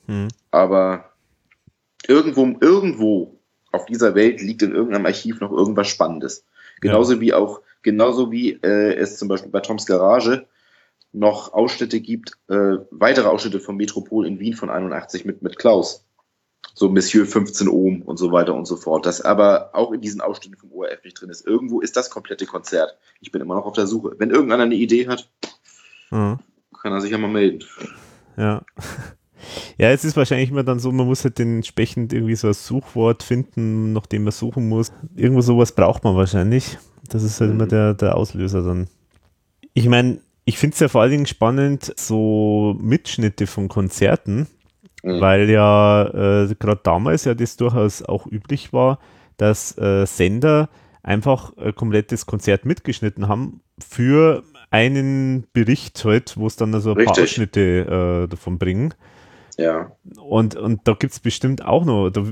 Mhm. 0.06 0.28
Aber 0.50 1.12
irgendwo, 2.06 2.58
irgendwo 2.60 3.37
auf 3.72 3.86
dieser 3.86 4.14
Welt 4.14 4.40
liegt 4.40 4.62
in 4.62 4.74
irgendeinem 4.74 5.06
Archiv 5.06 5.40
noch 5.40 5.52
irgendwas 5.52 5.88
Spannendes. 5.88 6.44
Genauso 6.80 7.14
ja. 7.14 7.20
wie 7.20 7.34
auch 7.34 7.60
Genauso 7.82 8.30
wie 8.30 8.52
äh, 8.52 8.94
es 8.94 9.18
zum 9.18 9.28
Beispiel 9.28 9.50
bei 9.50 9.60
Toms 9.60 9.86
Garage 9.86 10.46
noch 11.12 11.52
Ausschnitte 11.52 12.00
gibt, 12.00 12.32
äh, 12.48 12.78
weitere 12.90 13.28
Ausschnitte 13.28 13.60
vom 13.60 13.76
Metropol 13.76 14.26
in 14.26 14.40
Wien 14.40 14.54
von 14.54 14.68
81 14.68 15.24
mit, 15.24 15.42
mit 15.42 15.58
Klaus. 15.58 16.04
So 16.74 16.88
Monsieur 16.88 17.24
15 17.24 17.68
Ohm 17.68 18.02
und 18.02 18.18
so 18.18 18.30
weiter 18.30 18.54
und 18.54 18.66
so 18.66 18.76
fort. 18.76 19.06
Das 19.06 19.20
aber 19.20 19.70
auch 19.72 19.92
in 19.92 20.00
diesen 20.00 20.20
Ausschnitten 20.20 20.58
vom 20.58 20.72
ORF 20.72 21.02
nicht 21.04 21.20
drin 21.20 21.30
ist. 21.30 21.46
Irgendwo 21.46 21.80
ist 21.80 21.96
das 21.96 22.10
komplette 22.10 22.46
Konzert. 22.46 22.96
Ich 23.20 23.32
bin 23.32 23.40
immer 23.40 23.54
noch 23.54 23.64
auf 23.64 23.74
der 23.74 23.86
Suche. 23.86 24.14
Wenn 24.18 24.30
irgendeiner 24.30 24.64
eine 24.64 24.74
Idee 24.74 25.08
hat, 25.08 25.30
mhm. 26.10 26.38
kann 26.82 26.92
er 26.92 27.00
sich 27.00 27.10
ja 27.10 27.18
mal 27.18 27.30
melden. 27.30 27.64
Ja. 28.36 28.62
Ja, 29.76 29.90
es 29.90 30.04
ist 30.04 30.16
wahrscheinlich 30.16 30.50
immer 30.50 30.64
dann 30.64 30.78
so, 30.78 30.90
man 30.92 31.06
muss 31.06 31.24
halt 31.24 31.38
entsprechend 31.40 32.12
irgendwie 32.12 32.36
so 32.36 32.48
ein 32.48 32.54
Suchwort 32.54 33.22
finden, 33.22 33.92
nach 33.92 34.06
dem 34.06 34.24
man 34.24 34.32
suchen 34.32 34.68
muss. 34.68 34.92
Irgendwo 35.14 35.40
sowas 35.40 35.72
braucht 35.72 36.04
man 36.04 36.16
wahrscheinlich. 36.16 36.78
Das 37.08 37.22
ist 37.22 37.40
halt 37.40 37.50
mhm. 37.50 37.56
immer 37.56 37.66
der, 37.66 37.94
der 37.94 38.16
Auslöser 38.16 38.62
dann. 38.62 38.88
Ich 39.74 39.88
meine, 39.88 40.18
ich 40.44 40.58
finde 40.58 40.74
es 40.74 40.80
ja 40.80 40.88
vor 40.88 41.02
allen 41.02 41.10
Dingen 41.10 41.26
spannend, 41.26 41.92
so 41.96 42.76
Mitschnitte 42.80 43.46
von 43.46 43.68
Konzerten, 43.68 44.46
mhm. 45.02 45.20
weil 45.20 45.50
ja 45.50 46.44
äh, 46.44 46.54
gerade 46.58 46.80
damals 46.82 47.24
ja 47.24 47.34
das 47.34 47.56
durchaus 47.56 48.02
auch 48.02 48.26
üblich 48.26 48.72
war, 48.72 48.98
dass 49.36 49.76
äh, 49.78 50.06
Sender 50.06 50.68
einfach 51.02 51.56
ein 51.56 51.74
komplettes 51.74 52.26
Konzert 52.26 52.64
mitgeschnitten 52.64 53.28
haben 53.28 53.60
für 53.78 54.42
einen 54.70 55.46
Bericht 55.52 56.04
halt, 56.04 56.36
wo 56.36 56.46
es 56.46 56.56
dann 56.56 56.74
also 56.74 56.90
ein 56.90 56.96
Richtig. 56.96 57.14
paar 57.14 57.24
Ausschnitte 57.24 58.24
äh, 58.24 58.28
davon 58.28 58.58
bringen. 58.58 58.94
Ja. 59.58 59.90
Und, 60.16 60.54
und 60.54 60.86
da 60.86 60.92
gibt 60.92 61.12
es 61.12 61.18
bestimmt 61.18 61.64
auch 61.64 61.84
noch, 61.84 62.10
da, 62.10 62.22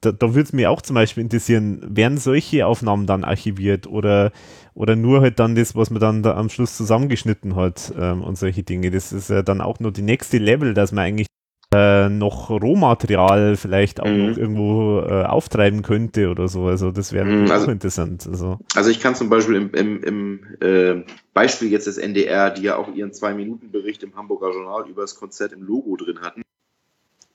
da, 0.00 0.12
da 0.12 0.34
würde 0.34 0.44
es 0.44 0.52
mich 0.54 0.66
auch 0.66 0.80
zum 0.80 0.94
Beispiel 0.94 1.22
interessieren, 1.22 1.84
werden 1.86 2.16
solche 2.16 2.66
Aufnahmen 2.66 3.06
dann 3.06 3.22
archiviert 3.22 3.86
oder, 3.86 4.32
oder 4.72 4.96
nur 4.96 5.20
halt 5.20 5.38
dann 5.38 5.54
das, 5.54 5.76
was 5.76 5.90
man 5.90 6.00
dann 6.00 6.22
da 6.22 6.36
am 6.36 6.48
Schluss 6.48 6.74
zusammengeschnitten 6.76 7.54
hat 7.54 7.92
ähm, 7.98 8.22
und 8.22 8.38
solche 8.38 8.62
Dinge. 8.62 8.90
Das 8.90 9.12
ist 9.12 9.28
ja 9.28 9.42
dann 9.42 9.60
auch 9.60 9.78
noch 9.78 9.90
die 9.90 10.02
nächste 10.02 10.38
Level, 10.38 10.72
dass 10.72 10.90
man 10.90 11.04
eigentlich 11.04 11.26
äh, 11.74 12.08
noch 12.08 12.50
Rohmaterial 12.50 13.56
vielleicht 13.56 14.00
auch 14.00 14.06
mhm. 14.06 14.30
noch 14.30 14.36
irgendwo 14.38 15.00
äh, 15.00 15.24
auftreiben 15.24 15.82
könnte 15.82 16.30
oder 16.30 16.46
so. 16.46 16.66
Also 16.66 16.92
das 16.92 17.12
wäre 17.12 17.24
mhm, 17.24 17.50
also, 17.50 17.66
auch 17.66 17.70
interessant. 17.70 18.26
Also. 18.26 18.58
also 18.74 18.90
ich 18.90 19.00
kann 19.00 19.14
zum 19.14 19.28
Beispiel 19.28 19.56
im, 19.56 19.74
im, 19.74 20.02
im 20.02 20.40
äh, 20.60 21.02
Beispiel 21.32 21.70
jetzt 21.70 21.88
des 21.88 21.98
NDR, 21.98 22.50
die 22.50 22.62
ja 22.62 22.76
auch 22.76 22.94
ihren 22.94 23.12
Zwei-Minuten-Bericht 23.12 24.04
im 24.04 24.14
Hamburger 24.14 24.52
Journal 24.52 24.88
über 24.88 25.02
das 25.02 25.16
Konzert 25.16 25.52
im 25.52 25.62
Logo 25.62 25.96
drin 25.96 26.20
hatten, 26.20 26.43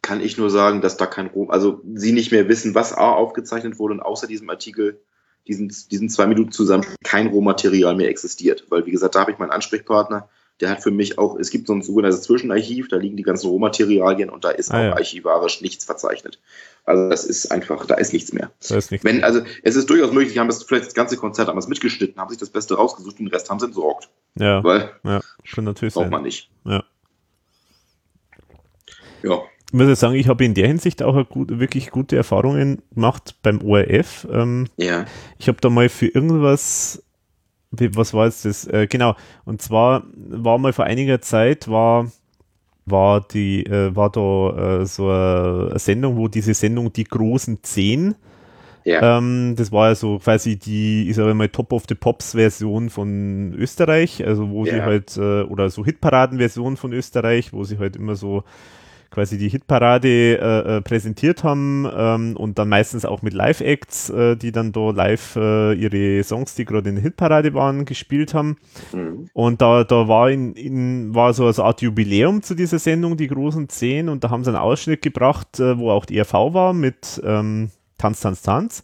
kann 0.10 0.22
ich 0.22 0.40
nur 0.40 0.50
sagen, 0.50 0.82
dass 0.82 0.98
da 0.98 1.06
kein 1.06 1.28
Rom, 1.28 1.52
also 1.52 1.82
sie 1.94 2.14
nicht 2.14 2.32
mehr 2.32 2.50
wissen, 2.50 2.74
was 2.74 2.94
A 2.94 3.12
aufgezeichnet 3.12 3.78
wurde 3.78 3.94
und 3.94 4.00
außer 4.00 4.26
diesem 4.26 4.50
Artikel, 4.50 5.00
diesen, 5.48 5.72
diesen 5.92 6.10
zwei 6.10 6.26
Minuten 6.26 6.52
zusammen, 6.52 6.84
kein 7.04 7.28
Rohmaterial 7.28 7.96
mehr 7.96 8.10
existiert. 8.10 8.66
Weil, 8.70 8.88
wie 8.88 8.92
gesagt, 8.92 9.14
da 9.14 9.20
habe 9.20 9.32
ich 9.32 9.38
meinen 9.38 9.52
Ansprechpartner, 9.52 10.28
der 10.62 10.72
hat 10.72 10.82
für 10.82 10.90
mich 10.90 11.20
auch, 11.20 11.38
es 11.38 11.52
gibt 11.52 11.68
so 11.68 11.74
ein 11.74 11.84
sogenanntes 11.84 12.24
Zwischenarchiv, 12.24 12.88
da 12.88 12.98
liegen 12.98 13.18
die 13.18 13.24
ganzen 13.24 13.50
Rohmaterialien 13.50 14.32
und 14.32 14.46
da 14.46 14.50
ist 14.50 14.72
ah, 14.72 14.80
auch 14.80 14.84
ja. 14.84 14.94
archivarisch 14.94 15.62
nichts 15.62 15.86
verzeichnet. 15.86 16.40
Also 16.86 17.08
das 17.08 17.24
ist 17.24 17.52
einfach, 17.52 17.86
da 17.86 17.94
ist 17.94 18.12
nichts 18.12 18.34
mehr. 18.34 18.50
Da 18.68 18.78
ist 18.78 18.90
nichts 18.90 19.06
Wenn, 19.06 19.24
also 19.24 19.42
es 19.62 19.76
ist 19.76 19.92
durchaus 19.92 20.12
möglich, 20.12 20.34
die 20.34 20.40
haben 20.40 20.48
das 20.48 20.64
vielleicht 20.64 20.88
das 20.88 20.96
ganze 20.96 21.18
Konzert 21.18 21.50
damals 21.50 21.68
mitgeschnitten, 21.68 22.20
haben 22.20 22.30
sich 22.30 22.40
das 22.40 22.50
Beste 22.50 22.74
rausgesucht 22.74 23.20
und 23.20 23.26
den 23.28 23.32
Rest 23.32 23.48
haben 23.52 23.60
sie 23.60 23.68
entsorgt. 23.68 24.10
Ja. 24.34 24.64
Weil 24.64 24.90
ja, 25.04 25.22
kann 25.54 25.66
natürlich 25.66 25.94
braucht 25.94 26.06
sein. 26.06 26.12
man 26.12 26.24
nicht. 26.24 26.50
Ja. 26.66 26.84
Ja 29.22 29.44
ich 29.70 29.74
muss 29.74 29.88
ja 29.88 29.96
sagen, 29.96 30.16
ich 30.16 30.28
habe 30.28 30.44
in 30.44 30.56
der 30.56 30.68
Hinsicht 30.68 31.04
auch 31.04 31.30
gut, 31.30 31.60
wirklich 31.60 31.92
gute 31.92 32.18
Erfahrungen 32.18 32.82
gemacht 32.92 33.36
beim 33.44 33.62
ORF. 33.62 34.28
Ähm, 34.32 34.66
ja. 34.78 35.06
Ich 35.38 35.48
habe 35.48 35.60
da 35.62 35.70
mal 35.70 35.90
für 35.90 36.08
irgendwas, 36.08 37.04
was 37.70 38.16
war 38.16 38.26
jetzt 38.26 38.46
das? 38.46 38.66
Äh, 38.66 38.88
genau, 38.88 39.16
und 39.46 39.62
zwar 39.62 40.04
war 40.16 40.58
mal 40.58 40.74
vor 40.74 40.86
einiger 40.86 41.22
Zeit, 41.22 41.68
war 41.68 42.12
war 42.86 43.22
die, 43.22 43.64
äh, 43.68 43.96
war 43.96 44.10
da 44.12 44.80
äh, 44.80 44.86
so 44.88 45.08
eine 45.10 45.78
Sendung, 45.78 46.18
wo 46.18 46.28
diese 46.28 46.56
Sendung 46.56 46.92
Die 46.92 47.04
großen 47.04 47.62
Zehn, 47.62 48.16
ja. 48.86 49.20
Ähm, 49.20 49.54
das 49.56 49.72
war 49.72 49.90
ja 49.90 49.96
so 49.96 50.18
quasi 50.18 50.58
die, 50.58 51.10
ich 51.10 51.16
sage 51.16 51.36
mal, 51.36 51.50
Top 51.50 51.74
of 51.74 51.84
the 51.88 51.94
Pops 51.94 52.32
Version 52.32 52.90
von 52.90 53.54
Österreich, 53.54 54.26
also 54.26 54.50
wo 54.50 54.66
ja. 54.66 54.74
sie 54.74 54.82
halt, 54.82 55.18
äh, 55.18 55.44
oder 55.44 55.70
so 55.70 55.86
Hitparaden-Version 55.86 56.76
von 56.76 56.94
Österreich, 56.94 57.54
wo 57.54 57.64
sie 57.64 57.78
halt 57.78 57.96
immer 57.96 58.16
so 58.16 58.44
quasi 59.12 59.38
die 59.38 59.50
Hitparade 59.50 60.08
äh, 60.08 60.78
äh, 60.78 60.82
präsentiert 60.82 61.44
haben 61.44 61.90
ähm, 61.96 62.38
und 62.38 62.60
dann 62.60 62.70
meistens 62.70 63.06
auch 63.06 63.22
mit 63.22 63.34
Live-Acts, 63.34 64.10
äh, 64.10 64.36
die 64.36 64.52
dann 64.52 64.72
da 64.72 64.92
live 64.92 65.36
äh, 65.36 65.74
ihre 65.74 66.24
Songs, 66.24 66.56
die 66.56 66.66
gerade 66.66 66.90
in 66.90 66.96
der 66.96 67.04
Hitparade 67.04 67.54
waren, 67.54 67.86
gespielt 67.86 68.34
haben. 68.34 68.58
Mhm. 68.94 69.30
Und 69.34 69.62
da, 69.62 69.84
da 69.84 70.08
war 70.08 70.30
in, 70.30 70.54
in 70.54 71.16
war 71.16 71.34
so 71.34 71.48
eine 71.48 71.58
Art 71.58 71.82
Jubiläum 71.82 72.44
zu 72.44 72.56
dieser 72.56 72.80
Sendung, 72.80 73.18
die 73.18 73.28
großen 73.28 73.68
zehn, 73.70 74.10
und 74.10 74.24
da 74.24 74.30
haben 74.30 74.44
sie 74.44 74.52
einen 74.52 74.58
Ausschnitt 74.58 75.02
gebracht, 75.02 75.60
äh, 75.60 75.78
wo 75.78 75.90
auch 75.92 76.06
die 76.06 76.20
RV 76.20 76.34
war 76.34 76.74
mit 76.74 77.22
ähm, 77.24 77.72
Tanz, 77.98 78.22
Tanz, 78.22 78.42
Tanz. 78.42 78.84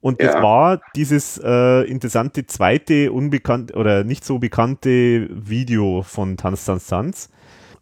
Und 0.00 0.20
das 0.20 0.34
ja. 0.34 0.42
war 0.42 0.80
dieses 0.96 1.40
äh, 1.42 1.82
interessante 1.84 2.44
zweite, 2.46 3.12
unbekannte 3.12 3.74
oder 3.74 4.02
nicht 4.02 4.24
so 4.24 4.40
bekannte 4.40 5.28
Video 5.30 6.02
von 6.02 6.36
Tanz, 6.36 6.64
Tanz, 6.64 6.88
Tanz. 6.88 7.30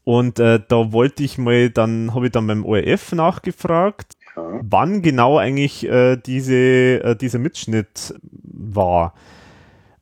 Und 0.05 0.39
äh, 0.39 0.61
da 0.67 0.93
wollte 0.93 1.23
ich 1.23 1.39
mal, 1.39 1.71
dann 1.71 2.15
habe 2.15 2.27
ich 2.27 2.33
dann 2.33 2.47
beim 2.47 2.65
ORF 2.65 3.13
nachgefragt, 3.13 4.15
ja. 4.37 4.61
wann 4.63 5.03
genau 5.03 5.39
eigentlich 5.39 5.87
äh, 5.87 6.17
diese, 6.17 6.55
äh, 6.55 7.17
dieser 7.17 7.39
Mitschnitt 7.39 8.15
war. 8.43 9.15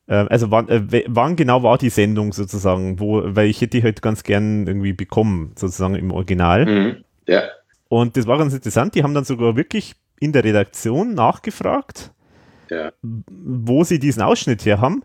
Äh, 0.07 0.27
also 0.29 0.51
wann, 0.51 0.69
äh, 0.69 1.05
wann 1.09 1.37
genau 1.37 1.63
war 1.63 1.79
die 1.79 1.91
Sendung 1.91 2.33
sozusagen, 2.33 3.01
wo, 3.01 3.23
weil 3.25 3.49
ich 3.49 3.61
hätte 3.61 3.79
die 3.79 3.83
halt 3.83 4.01
ganz 4.03 4.23
gern 4.23 4.67
irgendwie 4.67 4.93
bekommen, 4.93 5.53
sozusagen 5.57 5.95
im 5.95 6.11
Original. 6.13 6.65
Mhm. 6.67 7.05
Ja. 7.27 7.43
Und 7.89 8.17
das 8.17 8.27
war 8.27 8.39
ganz 8.39 8.55
interessant, 8.55 8.95
die 8.95 9.03
haben 9.03 9.15
dann 9.15 9.25
sogar 9.25 9.57
wirklich 9.57 9.95
in 10.21 10.33
der 10.33 10.45
Redaktion 10.45 11.15
nachgefragt, 11.15 12.13
Ja. 12.71 12.93
wo 13.03 13.85
sie 13.85 13.99
diesen 13.99 14.23
Ausschnitt 14.23 14.65
her 14.65 14.81
haben. 14.81 15.03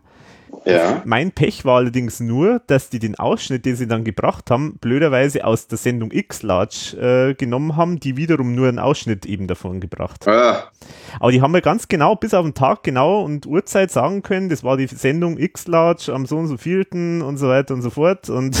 Ja. 0.64 1.02
Mein 1.04 1.32
Pech 1.32 1.64
war 1.64 1.76
allerdings 1.76 2.20
nur, 2.20 2.60
dass 2.66 2.90
die 2.90 2.98
den 2.98 3.18
Ausschnitt, 3.18 3.64
den 3.64 3.76
sie 3.76 3.86
dann 3.86 4.04
gebracht 4.04 4.50
haben, 4.50 4.78
blöderweise 4.80 5.44
aus 5.44 5.66
der 5.66 5.78
Sendung 5.78 6.10
X-Large 6.10 7.30
äh, 7.30 7.34
genommen 7.34 7.76
haben, 7.76 8.00
die 8.00 8.16
wiederum 8.16 8.54
nur 8.54 8.68
einen 8.68 8.78
Ausschnitt 8.78 9.26
eben 9.26 9.46
davon 9.46 9.80
gebracht. 9.80 10.26
Ah, 10.26 10.70
Aber 11.20 11.32
die 11.32 11.42
haben 11.42 11.52
mir 11.52 11.62
ganz 11.62 11.88
genau, 11.88 12.16
bis 12.16 12.34
auf 12.34 12.44
den 12.44 12.54
Tag 12.54 12.82
genau 12.82 13.22
und 13.22 13.46
Uhrzeit 13.46 13.90
sagen 13.90 14.22
können, 14.22 14.48
das 14.48 14.64
war 14.64 14.76
die 14.76 14.86
Sendung 14.86 15.38
X-Large 15.38 16.12
am 16.12 16.26
so 16.26 16.36
und 16.38 16.48
so 16.48 16.56
vierten 16.56 17.22
und 17.22 17.36
so 17.36 17.48
weiter 17.48 17.74
und 17.74 17.82
so 17.82 17.90
fort. 17.90 18.30
Und 18.30 18.56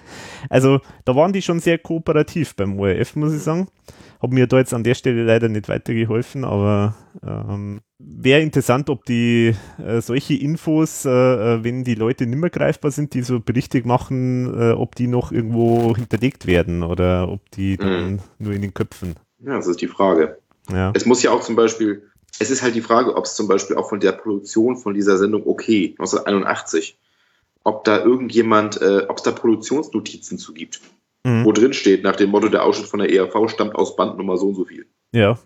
also 0.50 0.80
da 1.04 1.14
waren 1.14 1.32
die 1.32 1.42
schon 1.42 1.60
sehr 1.60 1.78
kooperativ 1.78 2.54
beim 2.56 2.78
ORF, 2.78 3.16
muss 3.16 3.34
ich 3.34 3.42
sagen. 3.42 3.68
Haben 4.20 4.34
mir 4.34 4.46
da 4.46 4.58
jetzt 4.58 4.74
an 4.74 4.82
der 4.82 4.94
Stelle 4.94 5.24
leider 5.24 5.48
nicht 5.48 5.68
weitergeholfen, 5.68 6.44
aber 6.44 6.96
ähm, 7.22 7.80
wäre 7.98 8.40
interessant, 8.40 8.90
ob 8.90 9.04
die 9.04 9.54
äh, 9.84 10.00
solche 10.00 10.34
Infos, 10.34 11.04
äh, 11.04 11.10
äh, 11.10 11.64
wenn 11.64 11.84
die 11.84 11.94
Leute 11.94 12.26
nicht 12.26 12.38
mehr 12.38 12.50
greifbar 12.50 12.90
sind, 12.90 13.14
die 13.14 13.22
so 13.22 13.38
berichtig 13.38 13.86
machen, 13.86 14.52
äh, 14.58 14.72
ob 14.72 14.96
die 14.96 15.06
noch 15.06 15.30
irgendwo 15.30 15.94
hinterlegt 15.96 16.46
werden 16.46 16.82
oder 16.82 17.28
ob 17.28 17.48
die 17.52 17.76
dann 17.76 18.20
nur 18.38 18.52
in 18.52 18.62
den 18.62 18.74
Köpfen. 18.74 19.14
ja, 19.40 19.54
das 19.56 19.68
ist 19.68 19.80
die 19.80 19.88
Frage. 19.88 20.38
Ja. 20.70 20.92
Es 20.94 21.06
muss 21.06 21.22
ja 21.22 21.30
auch 21.30 21.42
zum 21.42 21.56
Beispiel, 21.56 22.02
es 22.38 22.50
ist 22.50 22.62
halt 22.62 22.74
die 22.74 22.82
Frage, 22.82 23.16
ob 23.16 23.24
es 23.24 23.34
zum 23.34 23.48
Beispiel 23.48 23.76
auch 23.76 23.88
von 23.88 24.00
der 24.00 24.12
Produktion 24.12 24.76
von 24.76 24.94
dieser 24.94 25.16
Sendung 25.16 25.46
okay, 25.46 25.94
1981, 25.98 26.98
ob 27.64 27.84
da 27.84 28.02
irgendjemand, 28.02 28.80
äh, 28.80 29.06
ob 29.08 29.18
es 29.18 29.22
da 29.22 29.32
Produktionsnotizen 29.32 30.38
zu 30.38 30.52
gibt, 30.54 30.80
Mhm. 31.28 31.44
wo 31.44 31.52
drin 31.52 31.74
steht, 31.74 32.02
nach 32.02 32.16
dem 32.16 32.30
Motto, 32.30 32.48
der 32.48 32.64
Ausschnitt 32.64 32.88
von 32.88 33.00
der 33.00 33.12
ERV 33.12 33.50
stammt 33.50 33.74
aus 33.74 33.96
Bandnummer 33.96 34.38
so 34.38 34.48
und 34.48 34.54
so 34.54 34.64
viel. 34.64 34.86
Ja. 35.10 35.38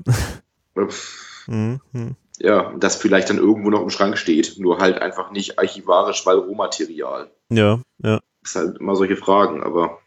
Mhm. 1.47 2.17
Ja, 2.41 2.75
das 2.77 2.97
vielleicht 2.97 3.31
dann 3.31 3.39
irgendwo 3.39 3.71
noch 3.71 3.83
im 3.83 3.91
Schrank 3.91 4.19
steht, 4.19 4.59
nur 4.59 4.79
halt 4.79 4.99
einfach 4.99 5.31
nicht 5.31 5.61
archivarisch, 5.61 6.27
weil 6.27 6.39
Rohmaterial. 6.39 7.31
Ja, 7.49 7.81
ja. 7.99 8.21
Das 8.41 8.51
ist 8.51 8.57
halt 8.57 8.79
immer 8.79 8.97
solche 8.97 9.17
Fragen, 9.17 9.63
aber 9.63 10.01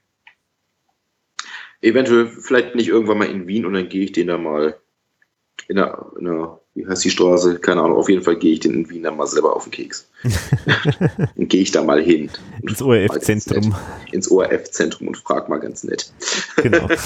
eventuell 1.80 2.28
vielleicht 2.28 2.76
nicht 2.76 2.90
irgendwann 2.90 3.20
mal 3.20 3.30
in 3.30 3.48
Wien 3.48 3.66
und 3.66 3.74
dann 3.74 3.88
gehe 3.88 4.04
ich 4.04 4.12
den 4.12 4.28
da 4.28 4.38
mal 4.38 4.78
in 5.70 5.78
der, 5.78 6.06
in 6.20 6.26
der, 6.26 6.60
wie 6.76 6.86
heißt 6.86 7.04
die 7.06 7.10
Straße? 7.10 7.60
Keine 7.60 7.82
Ahnung, 7.82 7.98
auf 7.98 8.10
jeden 8.10 8.22
Fall 8.22 8.36
gehe 8.38 8.54
ich 8.54 8.60
den 8.60 8.74
in 8.74 8.90
Wien 8.90 9.04
dann 9.04 9.18
mal 9.18 9.26
selber 9.28 9.56
auf 9.56 9.64
den 9.64 9.72
Keks. 9.72 10.08
dann 11.36 11.48
gehe 11.48 11.62
ich 11.62 11.72
da 11.72 11.84
mal 11.84 12.02
hin. 12.04 12.30
und 12.62 12.70
Ins 12.72 12.82
ORF-Zentrum. 12.82 13.76
Ins 14.12 14.30
ORF-Zentrum 14.30 15.08
und 15.08 15.18
frag 15.18 15.50
mal 15.50 15.60
ganz 15.60 15.84
nett, 15.84 16.12
Genau. 16.58 16.88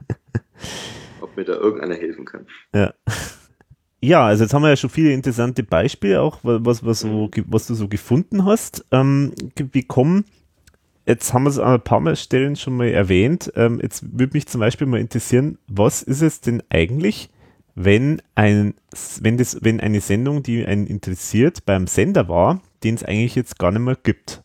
ob 1.20 1.36
mir 1.36 1.44
da 1.44 1.54
irgendeiner 1.54 1.94
helfen 1.94 2.24
kann. 2.24 2.46
Ja. 2.74 2.94
Ja, 4.02 4.24
also 4.26 4.44
jetzt 4.44 4.54
haben 4.54 4.62
wir 4.62 4.70
ja 4.70 4.76
schon 4.76 4.88
viele 4.88 5.12
interessante 5.12 5.62
Beispiele 5.62 6.22
auch, 6.22 6.42
wa- 6.42 6.60
was, 6.62 6.82
was, 6.84 7.00
so, 7.00 7.28
ge- 7.28 7.44
was 7.48 7.66
du 7.66 7.74
so 7.74 7.86
gefunden 7.86 8.46
hast, 8.46 8.86
ähm, 8.92 9.32
bekommen. 9.54 10.24
Jetzt 11.06 11.34
haben 11.34 11.42
wir 11.42 11.50
es 11.50 11.58
an 11.58 11.74
ein 11.74 11.80
paar 11.84 12.00
Mal 12.00 12.16
Stellen 12.16 12.56
schon 12.56 12.76
mal 12.78 12.88
erwähnt. 12.88 13.52
Ähm, 13.56 13.78
jetzt 13.82 14.18
würde 14.18 14.32
mich 14.34 14.46
zum 14.46 14.60
Beispiel 14.60 14.86
mal 14.86 15.00
interessieren, 15.00 15.58
was 15.66 16.02
ist 16.02 16.22
es 16.22 16.40
denn 16.40 16.62
eigentlich, 16.70 17.28
wenn 17.74 18.22
ein, 18.34 18.74
wenn 19.20 19.38
das, 19.38 19.58
wenn 19.62 19.80
eine 19.80 20.00
Sendung, 20.00 20.42
die 20.42 20.64
einen 20.64 20.86
interessiert, 20.86 21.64
beim 21.64 21.86
Sender 21.86 22.28
war, 22.28 22.60
den 22.84 22.94
es 22.94 23.04
eigentlich 23.04 23.34
jetzt 23.34 23.58
gar 23.58 23.70
nicht 23.70 23.82
mehr 23.82 23.96
gibt? 24.02 24.42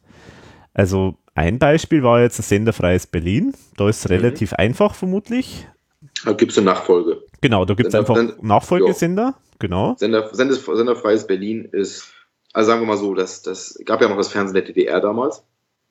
Also 0.73 1.15
ein 1.33 1.59
Beispiel 1.59 2.03
war 2.03 2.21
jetzt 2.21 2.39
das 2.39 2.49
Senderfreies 2.49 3.07
Berlin. 3.07 3.53
Da 3.77 3.89
ist 3.89 4.05
es 4.05 4.09
relativ 4.09 4.53
einfach 4.53 4.95
vermutlich. 4.95 5.67
Da 6.23 6.33
gibt 6.33 6.51
es 6.51 6.57
eine 6.57 6.65
Nachfolge. 6.65 7.23
Genau, 7.41 7.65
da 7.65 7.73
gibt 7.73 7.89
es 7.89 7.95
einfach 7.95 8.15
Sender- 8.15 8.35
Nachfolgesender. 8.41 9.35
Genau. 9.59 9.95
Sender, 9.97 10.33
Sender, 10.33 10.55
Senderfreies 10.55 11.27
Berlin 11.27 11.67
ist, 11.71 12.11
also 12.53 12.67
sagen 12.71 12.81
wir 12.81 12.87
mal 12.87 12.97
so, 12.97 13.13
das, 13.13 13.41
das 13.41 13.79
gab 13.85 14.01
ja 14.01 14.09
noch 14.09 14.17
das 14.17 14.29
Fernsehen 14.29 14.53
der 14.55 14.63
DDR 14.63 15.01
damals. 15.01 15.43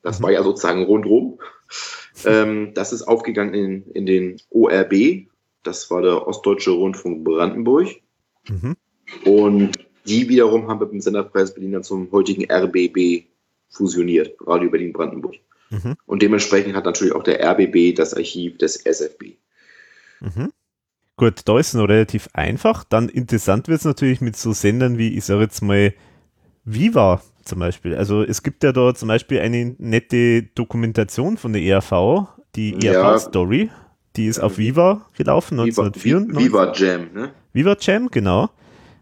Das 0.03 0.23
war 0.23 0.31
ja 0.31 0.43
sozusagen 0.43 0.85
rundrum. 0.85 1.39
Ähm, 2.27 2.73
das 2.75 2.93
ist 2.93 3.03
aufgegangen 3.03 3.55
in, 3.55 3.91
in 3.93 4.07
den 4.07 4.37
ORB. 4.51 5.27
Das 5.67 5.91
war 5.91 6.03
der 6.03 6.27
Ostdeutsche 6.27 6.71
Rundfunk 6.71 7.25
Brandenburg. 7.25 7.89
Mhm. 8.49 8.77
Und 9.25 9.73
die 10.07 10.29
wiederum 10.29 10.69
haben 10.69 10.81
mit 10.81 10.93
dem 10.93 11.01
Senderfreies 11.01 11.55
Berlin 11.55 11.73
dann 11.73 11.85
zum 11.85 12.11
heutigen 12.13 12.51
RBB 12.51 13.25
fusioniert, 13.69 14.37
Radio 14.47 14.71
Berlin 14.71 14.93
Brandenburg. 14.93 15.35
Mhm. 15.71 15.97
Und 16.07 16.23
dementsprechend 16.23 16.75
hat 16.75 16.85
natürlich 16.85 17.15
auch 17.15 17.23
der 17.23 17.43
RBB 17.43 17.97
das 17.97 18.15
Archiv 18.15 18.59
des 18.59 18.77
SFB. 18.77 19.37
Mhm. 20.21 20.53
Gut, 21.17 21.43
da 21.45 21.59
ist 21.59 21.69
es 21.69 21.75
noch 21.75 21.89
relativ 21.89 22.29
einfach. 22.33 22.85
Dann 22.85 23.09
interessant 23.09 23.69
wird 23.69 23.79
es 23.79 23.85
natürlich 23.85 24.21
mit 24.21 24.37
so 24.37 24.53
Sendern 24.53 24.99
wie, 24.99 25.17
ich 25.17 25.25
sage 25.25 25.43
jetzt 25.43 25.63
mal, 25.63 25.95
Viva 26.65 27.23
zum 27.45 27.61
Beispiel. 27.61 27.95
Also 27.95 28.23
es 28.23 28.43
gibt 28.43 28.65
ja 28.65 28.73
da 28.73 28.95
zum 28.95 29.09
Beispiel 29.09 29.41
eine 29.41 29.77
nette 29.79 30.43
Dokumentation 30.43 31.37
von 31.37 31.53
der 31.53 31.63
ERV, 31.63 32.27
die 32.57 32.77
Ja. 32.81 33.19
Die 34.17 34.27
ist 34.27 34.39
auf 34.39 34.59
Viva 34.59 35.07
gelaufen, 35.17 35.59
Viva, 35.59 35.83
1994. 35.85 36.45
Viva 36.47 36.73
Jam, 36.73 37.13
ne? 37.13 37.31
Viva 37.53 37.77
Jam, 37.81 38.09
genau. 38.11 38.51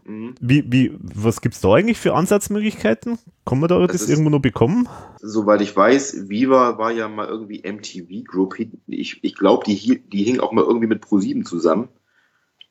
Mhm. 0.05 0.35
Wie, 0.41 0.69
wie, 0.71 0.97
was 0.99 1.39
gibt 1.39 1.55
es 1.55 1.61
da 1.61 1.73
eigentlich 1.73 1.97
für 1.99 2.13
Ansatzmöglichkeiten? 2.15 3.19
Kann 3.45 3.59
man 3.59 3.69
da 3.69 3.79
das, 3.79 3.91
Das 3.91 4.01
ist- 4.03 4.09
irgendwo 4.09 4.29
noch 4.31 4.41
bekommen? 4.41 4.89
Soweit 5.21 5.61
ich 5.61 5.75
weiß, 5.75 6.29
Viva 6.29 6.77
war 6.77 6.91
ja 6.91 7.07
mal 7.07 7.27
irgendwie 7.27 7.61
MTV 7.63 8.23
Group. 8.25 8.55
Ich, 8.87 9.23
ich 9.23 9.35
glaube, 9.35 9.63
die, 9.65 10.03
die 10.09 10.23
hing 10.23 10.39
auch 10.39 10.51
mal 10.51 10.63
irgendwie 10.65 10.87
mit 10.87 11.01
ProSieben 11.01 11.45
zusammen. 11.45 11.87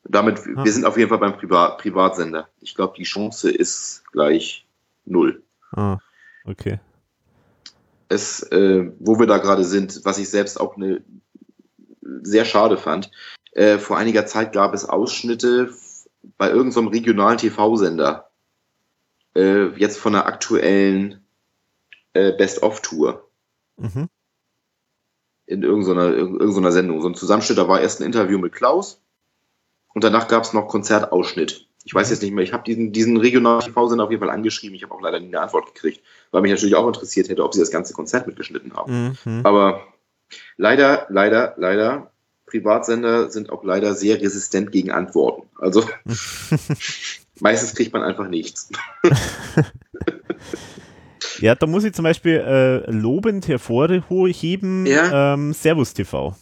Damit, 0.03 0.39
Ah. 0.55 0.63
wir 0.65 0.71
sind 0.71 0.85
auf 0.85 0.97
jeden 0.97 1.09
Fall 1.09 1.17
beim 1.19 1.33
Privat, 1.37 1.77
Privatsender. 1.79 2.49
Ich 2.59 2.75
glaube, 2.75 2.93
die 2.97 3.03
Chance 3.03 3.49
ist 3.49 4.03
gleich 4.11 4.67
null. 5.05 5.41
Ah, 5.71 5.97
okay. 6.45 6.79
Es, 8.09 8.43
äh, 8.51 8.91
wo 8.99 9.17
wir 9.17 9.25
da 9.27 9.37
gerade 9.39 9.63
sind, 9.63 10.01
was 10.03 10.19
ich 10.19 10.29
selbst 10.29 10.59
auch 10.59 10.75
eine 10.75 11.01
sehr 12.23 12.45
schade 12.45 12.77
fand. 12.77 13.11
Äh, 13.51 13.77
vor 13.77 13.97
einiger 13.97 14.25
Zeit 14.25 14.53
gab 14.53 14.73
es 14.73 14.87
Ausschnitte 14.87 15.73
bei 16.37 16.49
irgendeinem 16.49 16.87
regionalen 16.87 17.37
TV-Sender. 17.37 18.29
Äh, 19.35 19.67
jetzt 19.79 19.97
von 19.97 20.13
der 20.13 20.25
aktuellen 20.25 21.23
äh, 22.13 22.31
Best-of-Tour. 22.33 23.27
Mhm. 23.77 24.07
in 25.45 25.63
irgendeiner, 25.63 26.09
irg- 26.09 26.39
irgendeiner 26.39 26.71
Sendung. 26.71 27.01
So 27.01 27.09
ein 27.09 27.15
Zusammenschnitt, 27.15 27.57
da 27.57 27.67
war 27.67 27.81
erst 27.81 27.99
ein 27.99 28.05
Interview 28.05 28.37
mit 28.37 28.53
Klaus 28.53 29.01
und 29.93 30.03
danach 30.03 30.27
gab 30.27 30.43
es 30.43 30.53
noch 30.53 30.67
Konzertausschnitt. 30.67 31.67
Ich 31.83 31.93
weiß 31.93 32.09
jetzt 32.11 32.21
nicht 32.21 32.31
mehr, 32.33 32.43
ich 32.45 32.53
habe 32.53 32.63
diesen, 32.63 32.93
diesen 32.93 33.17
regionalen 33.17 33.59
TV-Sender 33.61 34.05
auf 34.05 34.11
jeden 34.11 34.21
Fall 34.21 34.29
angeschrieben, 34.29 34.75
ich 34.75 34.83
habe 34.83 34.93
auch 34.93 35.01
leider 35.01 35.19
nie 35.19 35.27
eine 35.27 35.41
Antwort 35.41 35.73
gekriegt, 35.73 36.01
weil 36.31 36.41
mich 36.43 36.51
natürlich 36.51 36.75
auch 36.75 36.87
interessiert 36.87 37.27
hätte, 37.29 37.43
ob 37.43 37.53
sie 37.53 37.59
das 37.59 37.71
ganze 37.71 37.93
Konzert 37.93 38.25
mitgeschnitten 38.25 38.73
haben. 38.73 39.17
Mhm. 39.25 39.41
Aber 39.43 39.81
leider, 40.57 41.05
leider, 41.09 41.53
leider, 41.57 42.11
Privatsender 42.45 43.31
sind 43.31 43.49
auch 43.49 43.63
leider 43.63 43.95
sehr 43.95 44.21
resistent 44.21 44.71
gegen 44.71 44.91
Antworten. 44.91 45.47
Also 45.57 45.83
meistens 47.39 47.73
kriegt 47.75 47.93
man 47.93 48.03
einfach 48.03 48.27
nichts. 48.27 48.69
Ja, 51.39 51.55
da 51.55 51.65
muss 51.65 51.83
ich 51.83 51.93
zum 51.93 52.03
Beispiel 52.03 52.35
äh, 52.45 52.91
lobend 52.91 53.47
hervorheben, 53.47 54.85
Ja. 54.85 55.33
ähm, 55.33 55.53
Servus 55.53 55.93
TV. 55.93 56.35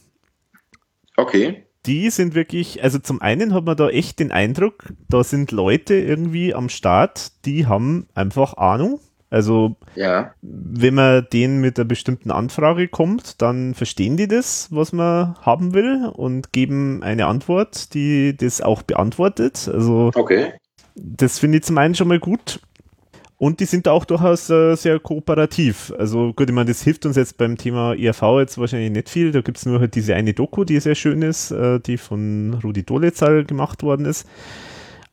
Okay. 1.18 1.66
Die 1.86 2.10
sind 2.10 2.36
wirklich, 2.36 2.84
also 2.84 3.00
zum 3.00 3.22
einen 3.22 3.54
hat 3.54 3.66
man 3.66 3.78
da 3.78 3.90
echt 3.90 4.20
den 4.20 4.32
Eindruck, 4.32 4.86
da 5.10 5.24
sind 5.24 5.52
Leute 5.52 5.96
irgendwie 5.96 6.54
am 6.54 6.70
Start, 6.70 7.32
die 7.46 7.66
haben 7.66 8.08
einfach 8.14 8.56
Ahnung. 8.58 9.00
Also 9.32 9.76
Ja. 9.96 10.34
wenn 10.44 10.94
man 10.94 11.26
denen 11.34 11.62
mit 11.62 11.80
einer 11.80 11.88
bestimmten 11.88 12.30
Anfrage 12.32 12.88
kommt, 12.90 13.42
dann 13.42 13.74
verstehen 13.74 14.18
die 14.18 14.28
das, 14.28 14.68
was 14.72 14.94
man 14.94 15.36
haben 15.42 15.74
will 15.74 16.06
und 16.14 16.54
geben 16.54 17.02
eine 17.02 17.26
Antwort, 17.28 17.94
die 17.96 18.36
das 18.38 18.62
auch 18.62 18.84
beantwortet. 18.84 19.68
Also 19.74 20.12
Okay. 20.16 20.54
das 20.96 21.40
finde 21.40 21.58
ich 21.60 21.64
zum 21.64 21.78
einen 21.80 21.96
schon 21.96 22.10
mal 22.10 22.20
gut. 22.20 22.60
Und 23.38 23.60
die 23.60 23.66
sind 23.66 23.88
auch 23.88 24.06
durchaus 24.06 24.52
äh, 24.52 24.76
sehr 24.76 25.00
kooperativ. 25.00 25.92
Also 25.98 26.32
gut, 26.34 26.48
ich 26.50 26.54
meine, 26.56 26.70
das 26.70 26.84
hilft 26.84 27.08
uns 27.08 27.16
jetzt 27.16 27.40
beim 27.40 27.58
Thema 27.58 27.96
ERV 27.96 28.22
jetzt 28.40 28.60
wahrscheinlich 28.60 28.92
nicht 28.92 29.10
viel. 29.10 29.32
Da 29.32 29.42
gibt 29.42 29.58
es 29.58 29.66
nur 29.66 29.80
halt 29.80 29.96
diese 29.96 30.14
eine 30.14 30.34
Doku, 30.36 30.64
die 30.64 30.80
sehr 30.80 30.94
schön 30.94 31.24
ist, 31.24 31.50
äh, 31.50 31.80
die 31.80 31.98
von 31.98 32.60
Rudi 32.64 32.84
Dolezahl 32.84 33.44
gemacht 33.44 33.82
worden 33.82 34.06
ist. 34.06 34.28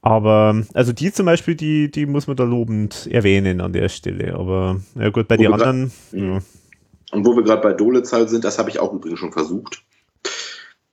Aber 0.09 0.65
also 0.73 0.93
die 0.95 1.13
zum 1.13 1.27
Beispiel, 1.27 1.55
die, 1.55 1.91
die 1.91 2.07
muss 2.07 2.27
man 2.27 2.37
da 2.37 2.45
lobend 2.45 3.07
erwähnen 3.11 3.61
an 3.61 3.75
der 3.75 3.91
Stelle. 3.91 4.35
Aber 4.35 4.81
ja 4.95 5.11
gut, 5.11 5.29
bei 5.29 5.37
den 5.37 5.53
anderen, 5.53 5.93
Mhm. 6.13 6.33
ja. 6.33 6.41
Und 7.11 7.27
wo 7.27 7.37
wir 7.37 7.43
gerade 7.43 7.61
bei 7.63 7.73
Dolezahl 7.75 8.27
sind, 8.29 8.45
das 8.45 8.59
habe 8.59 8.71
ich 8.71 8.79
auch 8.81 8.93
übrigens 8.93 9.19
schon 9.19 9.33
versucht, 9.33 9.83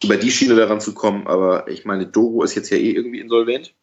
über 0.03 0.17
die 0.17 0.31
Schiene 0.31 0.55
daran 0.55 0.81
zu 0.81 0.93
kommen, 0.93 1.27
aber 1.27 1.67
ich 1.69 1.85
meine, 1.85 2.07
Doro 2.07 2.43
ist 2.43 2.55
jetzt 2.55 2.69
ja 2.69 2.77
eh 2.77 2.91
irgendwie 2.91 3.19
insolvent. 3.21 3.73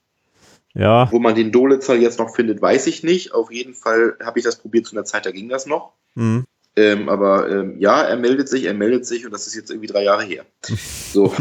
Ja, 0.74 1.10
Wo 1.12 1.18
man 1.18 1.34
den 1.34 1.50
Dolezal 1.52 2.00
jetzt 2.00 2.18
noch 2.18 2.34
findet, 2.34 2.60
weiß 2.62 2.86
ich 2.86 3.02
nicht. 3.02 3.32
Auf 3.34 3.50
jeden 3.52 3.74
Fall 3.74 4.16
habe 4.22 4.38
ich 4.38 4.44
das 4.44 4.56
probiert 4.56 4.86
zu 4.86 4.94
einer 4.96 5.04
Zeit, 5.04 5.24
da 5.26 5.30
ging 5.30 5.48
das 5.50 5.66
noch. 5.66 5.92
hm, 6.14 6.44
Ähm, 6.76 7.08
aber 7.10 7.50
ähm, 7.50 7.76
ja, 7.78 8.02
er 8.02 8.16
meldet 8.16 8.48
sich, 8.48 8.64
er 8.64 8.72
meldet 8.74 9.04
sich 9.06 9.24
und 9.26 9.32
das 9.32 9.46
ist 9.46 9.54
jetzt 9.54 9.70
irgendwie 9.70 9.88
drei 9.88 10.04
Jahre 10.04 10.24
her. 10.24 10.44
So. 11.12 11.32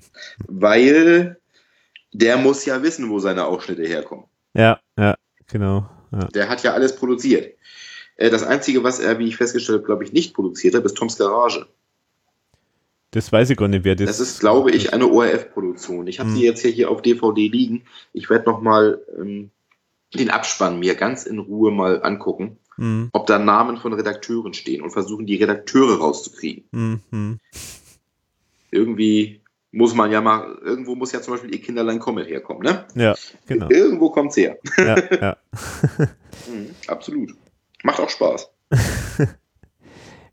Weil 0.46 1.38
der 2.18 2.36
muss 2.38 2.64
ja 2.64 2.82
wissen, 2.82 3.10
wo 3.10 3.18
seine 3.18 3.44
Ausschnitte 3.44 3.82
herkommen. 3.86 4.24
ja, 4.54 4.80
ja, 4.98 5.14
genau. 5.46 5.88
Ja. 6.12 6.26
Der 6.28 6.48
hat 6.48 6.62
ja 6.62 6.72
alles 6.72 6.96
produziert. 6.96 7.54
Äh, 8.16 8.30
das 8.30 8.42
Einzige, 8.42 8.82
was 8.84 9.00
er, 9.00 9.18
wie 9.18 9.26
ich 9.28 9.36
festgestellt 9.36 9.78
habe, 9.78 9.86
glaube 9.86 10.04
ich, 10.04 10.12
nicht 10.12 10.34
produziert 10.34 10.74
hat, 10.74 10.84
ist 10.84 10.96
Toms 10.96 11.18
Garage. 11.18 11.66
Das 13.10 13.30
weiß 13.32 13.50
ich 13.50 13.56
gar 13.56 13.68
nicht, 13.68 13.84
wer 13.84 13.94
das 13.96 14.06
Das 14.06 14.20
ist, 14.20 14.40
glaube 14.40 14.70
ich, 14.70 14.92
eine 14.92 15.06
ORF-Produktion. 15.06 16.06
Ich 16.06 16.18
habe 16.20 16.30
Hm. 16.30 16.36
sie 16.36 16.44
jetzt 16.44 16.62
hier, 16.62 16.90
auf 16.90 17.02
DVD 17.02 17.48
liegen. 17.48 17.84
Ich 18.12 18.28
werde 18.30 18.46
noch 18.50 18.60
mal 18.60 19.00
ähm, 19.18 19.50
den 20.14 20.30
Abspann 20.30 20.78
mir 20.78 20.94
ganz 20.94 21.24
in 21.26 21.38
Ruhe 21.38 21.70
mal 21.70 22.02
angucken, 22.02 22.58
Hm, 22.76 23.08
ob 23.12 23.26
da 23.26 23.38
Namen 23.38 23.78
von 23.78 23.94
Redakteuren 23.94 24.52
stehen 24.54 24.82
und 24.82 24.90
versuchen, 24.90 25.24
die 25.26 25.36
Redakteure 25.36 25.98
rauszukriegen. 25.98 26.64
hm. 27.10 27.40
Irgendwie 28.70 29.40
muss 29.72 29.94
man 29.94 30.10
ja 30.10 30.20
mal, 30.20 30.56
irgendwo 30.62 30.94
muss 30.94 31.12
ja 31.12 31.20
zum 31.20 31.34
Beispiel 31.34 31.54
ihr 31.54 31.60
Kinderlein 31.60 31.98
Comet 31.98 32.28
herkommen, 32.28 32.62
ne? 32.62 32.86
Ja, 32.94 33.14
genau. 33.46 33.68
Irgendwo 33.68 34.10
kommt's 34.10 34.36
her. 34.36 34.56
Ja, 34.78 34.96
ja. 35.20 35.36
Mhm, 36.48 36.70
absolut. 36.86 37.34
Macht 37.82 38.00
auch 38.00 38.08
Spaß. 38.10 38.50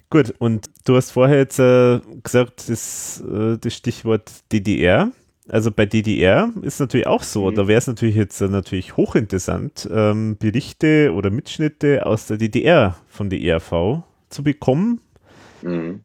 Gut, 0.09 0.33
und 0.37 0.69
du 0.85 0.95
hast 0.95 1.11
vorher 1.11 1.37
jetzt 1.39 1.59
äh, 1.59 1.99
gesagt, 2.21 2.69
das, 2.69 3.21
äh, 3.21 3.57
das 3.57 3.73
Stichwort 3.73 4.31
DDR. 4.51 5.11
Also 5.49 5.71
bei 5.71 5.85
DDR 5.85 6.51
ist 6.61 6.79
natürlich 6.79 7.07
auch 7.07 7.23
so, 7.23 7.49
Mhm. 7.49 7.55
da 7.55 7.67
wäre 7.67 7.79
es 7.79 7.87
natürlich 7.87 8.15
jetzt 8.15 8.39
äh, 8.39 8.47
natürlich 8.47 8.95
hochinteressant, 8.95 9.89
ähm, 9.91 10.37
Berichte 10.37 11.11
oder 11.13 11.31
Mitschnitte 11.31 12.05
aus 12.05 12.27
der 12.27 12.37
DDR 12.37 12.95
von 13.09 13.29
der 13.29 13.41
ERV 13.41 14.03
zu 14.29 14.43
bekommen. 14.43 15.01
Mhm. 15.63 16.01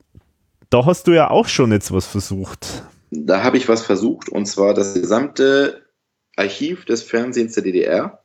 Da 0.71 0.85
hast 0.87 1.07
du 1.07 1.13
ja 1.13 1.31
auch 1.31 1.47
schon 1.47 1.71
jetzt 1.71 1.93
was 1.93 2.07
versucht. 2.07 2.83
Da 3.11 3.43
habe 3.43 3.57
ich 3.57 3.69
was 3.69 3.83
versucht, 3.83 4.29
und 4.29 4.47
zwar 4.47 4.75
das 4.75 4.95
gesamte 4.95 5.87
Archiv 6.37 6.85
des 6.85 7.03
Fernsehens 7.03 7.55
der 7.55 7.63
DDR 7.63 8.23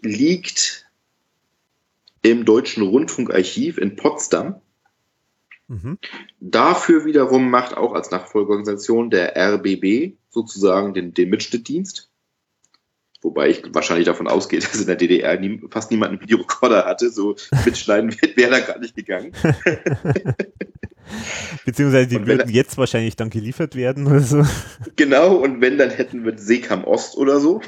liegt 0.00 0.86
im 2.22 2.44
Deutschen 2.44 2.82
Rundfunkarchiv 2.82 3.78
in 3.78 3.96
Potsdam. 3.96 4.60
Mhm. 5.68 5.98
Dafür 6.40 7.04
wiederum 7.04 7.50
macht 7.50 7.76
auch 7.76 7.92
als 7.92 8.10
Nachfolgeorganisation 8.10 9.10
der 9.10 9.36
RBB 9.36 10.16
sozusagen 10.28 10.94
den, 10.94 11.14
den 11.14 11.28
Mitschnittdienst. 11.28 12.10
Wobei 13.22 13.48
ich 13.48 13.62
wahrscheinlich 13.72 14.06
davon 14.06 14.28
ausgehe, 14.28 14.60
dass 14.60 14.80
in 14.80 14.86
der 14.86 14.96
DDR 14.96 15.38
nie, 15.38 15.60
fast 15.70 15.90
niemand 15.90 16.12
einen 16.12 16.20
Videorekorder 16.20 16.84
hatte. 16.84 17.10
So 17.10 17.36
mitschneiden 17.64 18.14
wäre 18.34 18.50
da 18.50 18.60
gar 18.60 18.78
nicht 18.78 18.94
gegangen. 18.94 19.32
Beziehungsweise 21.64 22.08
die 22.08 22.26
würden 22.26 22.50
jetzt 22.50 22.76
wahrscheinlich 22.78 23.14
dann 23.14 23.30
geliefert 23.30 23.76
werden 23.76 24.06
oder 24.06 24.20
so. 24.20 24.44
Genau, 24.96 25.36
und 25.36 25.60
wenn, 25.60 25.78
dann 25.78 25.90
hätten 25.90 26.24
wir 26.24 26.36
Seekam 26.36 26.84
Ost 26.84 27.16
oder 27.16 27.38
so. 27.38 27.60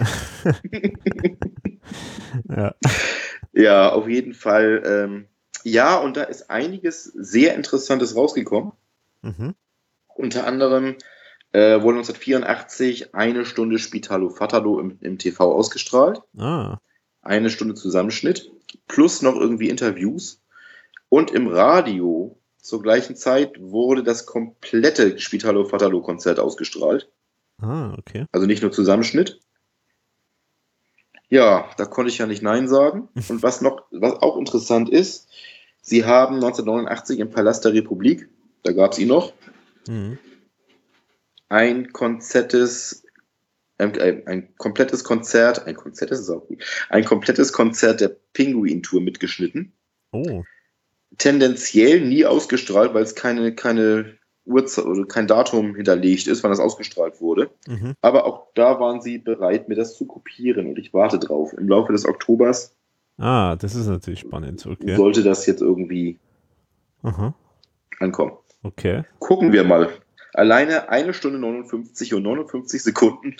Ja. 2.49 2.75
Ja, 3.53 3.93
auf 3.93 4.09
jeden 4.09 4.35
Fall. 4.35 4.83
Ähm, 4.85 5.27
ja, 5.65 5.97
und 5.97 6.17
da 6.17 6.25
ist 6.25 6.51
einiges 6.51 7.05
sehr 7.05 7.55
Interessantes 7.55 8.17
rausgekommen. 8.17 8.73
Mhm. 9.23 9.55
Unter 10.15 10.47
anderem 10.47 10.97
äh, 11.53 11.81
wurde 11.81 11.99
1984 11.99 13.15
eine 13.15 13.45
Stunde 13.45 13.79
Spitalo 13.79 14.31
Fatalo 14.31 14.81
im, 14.81 14.99
im 15.01 15.19
TV 15.19 15.53
ausgestrahlt. 15.53 16.21
Ah. 16.37 16.79
Eine 17.23 17.51
Stunde 17.51 17.75
Zusammenschnitt. 17.75 18.51
Plus 18.87 19.23
noch 19.23 19.37
irgendwie 19.37 19.69
Interviews. 19.69 20.43
Und 21.09 21.31
im 21.31 21.49
Radio 21.49 22.39
zur 22.61 22.83
gleichen 22.83 23.17
Zeit 23.17 23.61
wurde 23.61 24.03
das 24.03 24.27
komplette 24.27 25.19
Spitalo 25.19 25.65
Fatalo 25.65 26.03
Konzert 26.03 26.39
ausgestrahlt. 26.39 27.09
Ah, 27.61 27.95
okay. 27.99 28.27
Also 28.31 28.47
nicht 28.47 28.63
nur 28.63 28.73
Zusammenschnitt. 28.73 29.41
Ja, 31.31 31.69
da 31.77 31.85
konnte 31.85 32.11
ich 32.11 32.19
ja 32.19 32.27
nicht 32.27 32.43
Nein 32.43 32.69
sagen. 32.69 33.09
Und 33.29 33.43
was 33.43 33.63
noch, 33.63 33.85
was 33.91 34.15
auch 34.15 34.37
interessant 34.37 34.91
ist, 34.91 35.29
sie 35.81 36.05
haben 36.05 36.37
1989 36.37 37.21
im 37.21 37.31
Palast 37.31 37.65
der 37.65 37.73
Republik, 37.73 38.29
da 38.63 38.73
gab 38.73 38.93
es 38.93 38.99
ihn 38.99 39.09
noch, 39.09 39.33
Mhm. 39.89 40.19
Ein 41.49 41.93
konzertes, 41.93 43.05
ein, 43.79 44.27
ein 44.27 44.55
komplettes 44.57 45.05
Konzert, 45.05 45.67
ein 45.67 45.77
Konzert 45.77 46.11
ist 46.11 46.29
auch 46.31 46.47
gut, 46.47 46.63
ein 46.89 47.05
komplettes 47.05 47.53
Konzert 47.53 48.01
der 48.01 48.17
Pinguin-Tour 48.33 49.01
mitgeschnitten. 49.01 49.73
Oh. 50.13 50.45
Tendenziell 51.17 52.01
nie 52.01 52.27
ausgestrahlt, 52.27 52.95
weil 52.95 53.03
es 53.03 53.15
keine, 53.15 53.55
keine 53.55 54.19
Uhrzeit 54.45 54.85
oder 54.85 55.07
kein 55.07 55.27
Datum 55.27 55.75
hinterlegt 55.75 56.27
ist, 56.27 56.43
wann 56.43 56.51
das 56.51 56.61
ausgestrahlt 56.61 57.21
wurde. 57.21 57.51
Mhm. 57.67 57.95
Aber 58.01 58.25
auch 58.27 58.49
da 58.55 58.81
waren 58.81 59.01
sie 59.01 59.19
bereit, 59.19 59.69
mir 59.69 59.75
das 59.75 59.97
zu 59.97 60.07
kopieren 60.07 60.67
und 60.67 60.79
ich 60.79 60.93
warte 60.93 61.19
drauf. 61.19 61.53
Im 61.53 61.69
Laufe 61.69 61.93
des 61.93 62.07
Oktobers 62.07 62.75
Ah, 63.19 63.57
das 63.57 63.75
ist 63.75 63.89
natürlich 63.89 64.21
spannend. 64.21 64.65
Okay. 64.65 64.95
sollte 64.95 65.25
das 65.25 65.45
jetzt 65.47 65.61
irgendwie 65.61 66.19
Aha. 67.03 67.35
ankommen. 67.99 68.33
Okay. 68.63 69.03
Gucken 69.19 69.53
wir 69.53 69.65
mal. 69.65 69.91
Alleine 70.35 70.89
eine 70.89 71.15
Stunde 71.15 71.39
59 71.39 72.15
und 72.15 72.23
59 72.23 72.83
Sekunden 72.83 73.37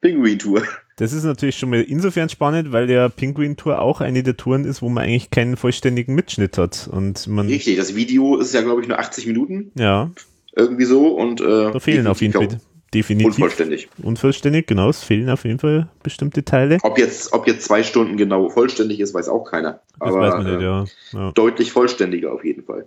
Pinguin-Tour. 0.00 0.62
Das 0.98 1.12
ist 1.12 1.24
natürlich 1.24 1.58
schon 1.58 1.70
mal 1.70 1.82
insofern 1.82 2.28
spannend, 2.28 2.72
weil 2.72 2.86
der 2.86 3.08
Penguin 3.08 3.56
Tour 3.56 3.80
auch 3.80 4.00
eine 4.00 4.22
der 4.22 4.36
Touren 4.36 4.64
ist, 4.64 4.82
wo 4.82 4.88
man 4.88 5.04
eigentlich 5.04 5.30
keinen 5.30 5.56
vollständigen 5.56 6.14
Mitschnitt 6.14 6.58
hat. 6.58 6.88
Und 6.90 7.26
man, 7.26 7.48
Richtig, 7.48 7.76
das 7.76 7.94
Video 7.94 8.36
ist 8.36 8.54
ja, 8.54 8.62
glaube 8.62 8.82
ich, 8.82 8.88
nur 8.88 8.98
80 8.98 9.26
Minuten. 9.26 9.72
ja, 9.74 10.10
Irgendwie 10.54 10.84
so. 10.84 11.08
Und, 11.08 11.40
äh, 11.40 11.72
da 11.72 11.80
fehlen 11.80 12.06
auf 12.06 12.22
jeden 12.22 12.32
Fall 12.32 12.60
definitiv 12.94 13.34
Unvollständig. 13.34 13.88
unvollständig, 14.02 14.66
genau, 14.66 14.88
es 14.88 15.02
fehlen 15.02 15.28
auf 15.28 15.44
jeden 15.44 15.58
Fall 15.58 15.88
bestimmte 16.02 16.44
Teile. 16.44 16.78
Ob 16.82 16.98
jetzt, 16.98 17.32
ob 17.32 17.46
jetzt 17.46 17.66
zwei 17.66 17.82
Stunden 17.82 18.16
genau 18.16 18.48
vollständig 18.48 19.00
ist, 19.00 19.12
weiß 19.12 19.28
auch 19.28 19.44
keiner. 19.44 19.80
Das 19.98 20.08
Aber 20.08 20.20
weiß 20.20 20.34
man 20.34 20.44
nicht, 20.44 20.60
äh, 20.60 20.64
ja. 20.64 20.84
ja. 21.12 21.32
deutlich 21.32 21.72
vollständiger 21.72 22.32
auf 22.32 22.44
jeden 22.44 22.64
Fall. 22.64 22.86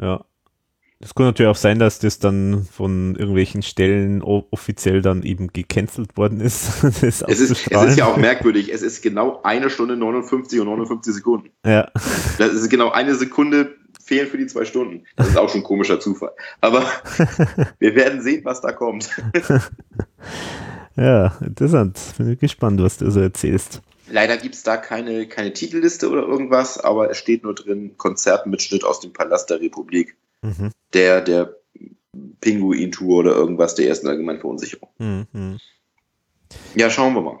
Ja. 0.00 0.24
Es 1.04 1.16
kann 1.16 1.26
natürlich 1.26 1.50
auch 1.50 1.56
sein, 1.56 1.80
dass 1.80 1.98
das 1.98 2.20
dann 2.20 2.64
von 2.64 3.16
irgendwelchen 3.16 3.62
Stellen 3.62 4.22
offiziell 4.22 5.02
dann 5.02 5.24
eben 5.24 5.48
gecancelt 5.52 6.16
worden 6.16 6.40
ist. 6.40 6.82
das 6.84 7.02
Es 7.22 7.40
ist, 7.40 7.50
es 7.50 7.82
ist 7.82 7.98
ja 7.98 8.06
auch 8.06 8.16
merkwürdig. 8.16 8.72
Es 8.72 8.82
ist 8.82 9.02
genau 9.02 9.40
eine 9.42 9.68
Stunde 9.68 9.96
59 9.96 10.60
und 10.60 10.66
59 10.68 11.14
Sekunden. 11.14 11.50
Ja, 11.66 11.90
Das 12.38 12.52
ist 12.52 12.68
genau 12.70 12.90
eine 12.90 13.16
Sekunde 13.16 13.74
fehlen 14.00 14.28
für 14.28 14.38
die 14.38 14.46
zwei 14.46 14.64
Stunden. 14.64 15.04
Das 15.16 15.28
ist 15.28 15.36
auch 15.36 15.48
schon 15.48 15.62
ein 15.62 15.64
komischer 15.64 15.98
Zufall. 15.98 16.32
Aber 16.60 16.84
wir 17.80 17.96
werden 17.96 18.22
sehen, 18.22 18.44
was 18.44 18.60
da 18.60 18.70
kommt. 18.70 19.10
ja, 20.96 21.36
interessant. 21.44 21.98
Bin 22.18 22.38
gespannt, 22.38 22.80
was 22.80 22.98
du 22.98 23.10
so 23.10 23.20
erzählst. 23.20 23.82
Leider 24.08 24.36
gibt 24.36 24.54
es 24.54 24.62
da 24.62 24.76
keine, 24.76 25.26
keine 25.26 25.52
Titelliste 25.52 26.10
oder 26.10 26.22
irgendwas, 26.22 26.78
aber 26.78 27.10
es 27.10 27.16
steht 27.16 27.44
nur 27.44 27.54
drin 27.54 27.96
Konzertmitschnitt 27.96 28.84
aus 28.84 29.00
dem 29.00 29.12
Palast 29.12 29.48
der 29.50 29.60
Republik, 29.60 30.16
Mhm. 30.42 30.70
der, 30.92 31.20
der 31.20 31.54
Pinguin-Tour 32.40 33.20
oder 33.20 33.32
irgendwas 33.32 33.74
der 33.74 33.86
ersten 33.88 34.08
allgemeinen 34.08 34.40
Verunsicherung. 34.40 34.88
Mhm. 34.98 35.58
Ja, 36.74 36.90
schauen 36.90 37.14
wir 37.14 37.22
mal. 37.22 37.38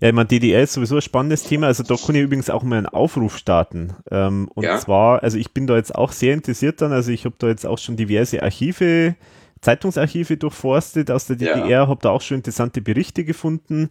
Ja, 0.00 0.08
ich 0.08 0.14
meine, 0.14 0.28
DDR 0.28 0.62
ist 0.62 0.74
sowieso 0.74 0.96
ein 0.96 1.02
spannendes 1.02 1.42
Thema. 1.44 1.68
Also 1.68 1.82
da 1.82 1.96
kann 1.96 2.14
ich 2.14 2.22
übrigens 2.22 2.50
auch 2.50 2.62
mal 2.62 2.76
einen 2.76 2.86
Aufruf 2.86 3.38
starten. 3.38 3.94
Ähm, 4.10 4.48
und 4.54 4.64
Ja. 4.64 4.78
zwar, 4.78 5.22
also 5.22 5.38
ich 5.38 5.52
bin 5.52 5.66
da 5.66 5.76
jetzt 5.76 5.94
auch 5.94 6.12
sehr 6.12 6.34
interessiert 6.34 6.82
dann. 6.82 6.92
Also 6.92 7.10
ich 7.10 7.24
habe 7.24 7.34
da 7.38 7.48
jetzt 7.48 7.66
auch 7.66 7.78
schon 7.78 7.96
diverse 7.96 8.42
Archive, 8.42 9.14
Zeitungsarchive 9.62 10.36
durchforstet 10.36 11.10
aus 11.10 11.26
der 11.26 11.38
Ja. 11.38 11.54
DDR, 11.54 11.88
habe 11.88 12.00
da 12.02 12.10
auch 12.10 12.20
schon 12.20 12.36
interessante 12.36 12.82
Berichte 12.82 13.24
gefunden 13.24 13.88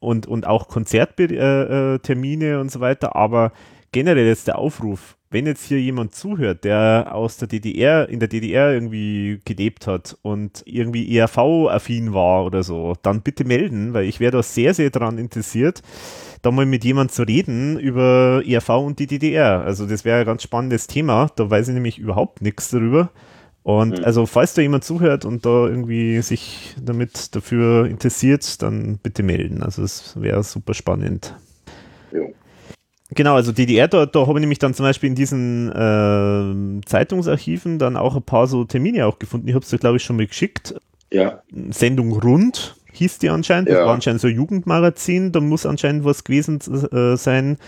und, 0.00 0.26
und 0.26 0.46
auch 0.46 0.68
Konzerttermine 0.68 1.94
äh, 1.94 1.98
Termine 1.98 2.58
und 2.58 2.72
so 2.72 2.80
weiter. 2.80 3.14
Aber 3.14 3.52
generell 3.92 4.26
jetzt 4.26 4.48
der 4.48 4.58
Aufruf, 4.58 5.16
wenn 5.32 5.46
jetzt 5.46 5.64
hier 5.64 5.80
jemand 5.80 6.14
zuhört, 6.14 6.64
der 6.64 7.08
aus 7.12 7.38
der 7.38 7.48
DDR, 7.48 8.08
in 8.08 8.20
der 8.20 8.28
DDR 8.28 8.72
irgendwie 8.72 9.40
gelebt 9.44 9.86
hat 9.86 10.16
und 10.22 10.62
irgendwie 10.66 11.16
ERV-affin 11.16 12.12
war 12.12 12.44
oder 12.44 12.62
so, 12.62 12.94
dann 13.02 13.22
bitte 13.22 13.44
melden, 13.44 13.94
weil 13.94 14.04
ich 14.04 14.20
wäre 14.20 14.32
da 14.32 14.42
sehr, 14.42 14.74
sehr 14.74 14.90
daran 14.90 15.18
interessiert, 15.18 15.82
da 16.42 16.50
mal 16.50 16.66
mit 16.66 16.84
jemand 16.84 17.12
zu 17.12 17.22
reden 17.22 17.78
über 17.78 18.42
ERV 18.46 18.68
und 18.70 18.98
die 18.98 19.06
DDR. 19.06 19.62
Also 19.64 19.86
das 19.86 20.04
wäre 20.04 20.20
ein 20.20 20.26
ganz 20.26 20.42
spannendes 20.42 20.86
Thema, 20.86 21.30
da 21.36 21.48
weiß 21.50 21.68
ich 21.68 21.74
nämlich 21.74 21.98
überhaupt 21.98 22.42
nichts 22.42 22.70
darüber. 22.70 23.10
Und 23.62 24.00
Mhm. 24.00 24.04
also 24.04 24.26
falls 24.26 24.54
da 24.54 24.62
jemand 24.62 24.84
zuhört 24.84 25.24
und 25.24 25.46
da 25.46 25.66
irgendwie 25.68 26.20
sich 26.20 26.74
damit 26.82 27.34
dafür 27.36 27.86
interessiert, 27.86 28.60
dann 28.60 28.98
bitte 29.02 29.22
melden. 29.22 29.62
Also 29.62 29.84
es 29.84 30.20
wäre 30.20 30.42
super 30.42 30.74
spannend. 30.74 31.36
Genau, 33.14 33.34
also 33.34 33.52
DDR, 33.52 33.88
da, 33.88 34.06
da 34.06 34.26
habe 34.26 34.38
ich 34.38 34.40
nämlich 34.40 34.58
dann 34.58 34.74
zum 34.74 34.84
Beispiel 34.84 35.08
in 35.10 35.14
diesen 35.14 35.72
ähm, 35.74 36.80
Zeitungsarchiven 36.86 37.78
dann 37.78 37.96
auch 37.96 38.16
ein 38.16 38.22
paar 38.22 38.46
so 38.46 38.64
Termine 38.64 39.06
auch 39.06 39.18
gefunden. 39.18 39.48
Ich 39.48 39.54
habe 39.54 39.62
es 39.64 39.70
dir, 39.70 39.78
glaube 39.78 39.96
ich, 39.98 40.02
schon 40.04 40.16
mal 40.16 40.26
geschickt. 40.26 40.74
Ja, 41.12 41.42
Sendung 41.70 42.12
rund 42.12 42.76
hieß 42.92 43.18
die 43.18 43.28
anscheinend. 43.28 43.68
Ja. 43.68 43.76
Das 43.76 43.86
war 43.86 43.94
anscheinend 43.94 44.20
so 44.20 44.28
ein 44.28 44.34
Jugendmagazin, 44.34 45.32
da 45.32 45.40
muss 45.40 45.66
anscheinend 45.66 46.04
was 46.04 46.24
gewesen 46.24 46.58
äh, 46.92 47.16
sein 47.16 47.58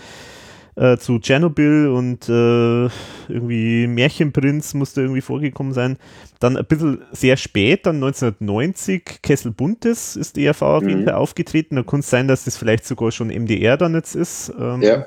äh, 0.75 0.97
zu 0.97 1.19
Tschernobyl 1.19 1.87
und 1.87 2.27
äh, 2.27 2.85
irgendwie 3.31 3.87
Märchenprinz 3.87 4.73
musste 4.73 5.01
irgendwie 5.01 5.21
vorgekommen 5.21 5.73
sein. 5.73 5.97
Dann 6.39 6.57
ein 6.57 6.65
bisschen 6.65 7.01
sehr 7.11 7.37
spät, 7.37 7.85
dann 7.85 7.95
1990, 7.95 9.21
Kessel 9.23 9.51
Buntes 9.51 10.15
ist 10.15 10.35
die 10.35 10.45
ERV 10.45 10.61
auf 10.63 10.83
jeden 10.83 11.01
Mhm. 11.01 11.05
Fall 11.05 11.13
aufgetreten. 11.15 11.75
Da 11.75 11.83
kann 11.83 12.01
es 12.01 12.09
sein, 12.09 12.27
dass 12.27 12.43
das 12.45 12.57
vielleicht 12.57 12.85
sogar 12.85 13.11
schon 13.11 13.29
MDR 13.29 13.77
dann 13.77 13.93
jetzt 13.93 14.15
ist. 14.15 14.51
Ähm, 14.59 14.81
Ja. 14.81 15.05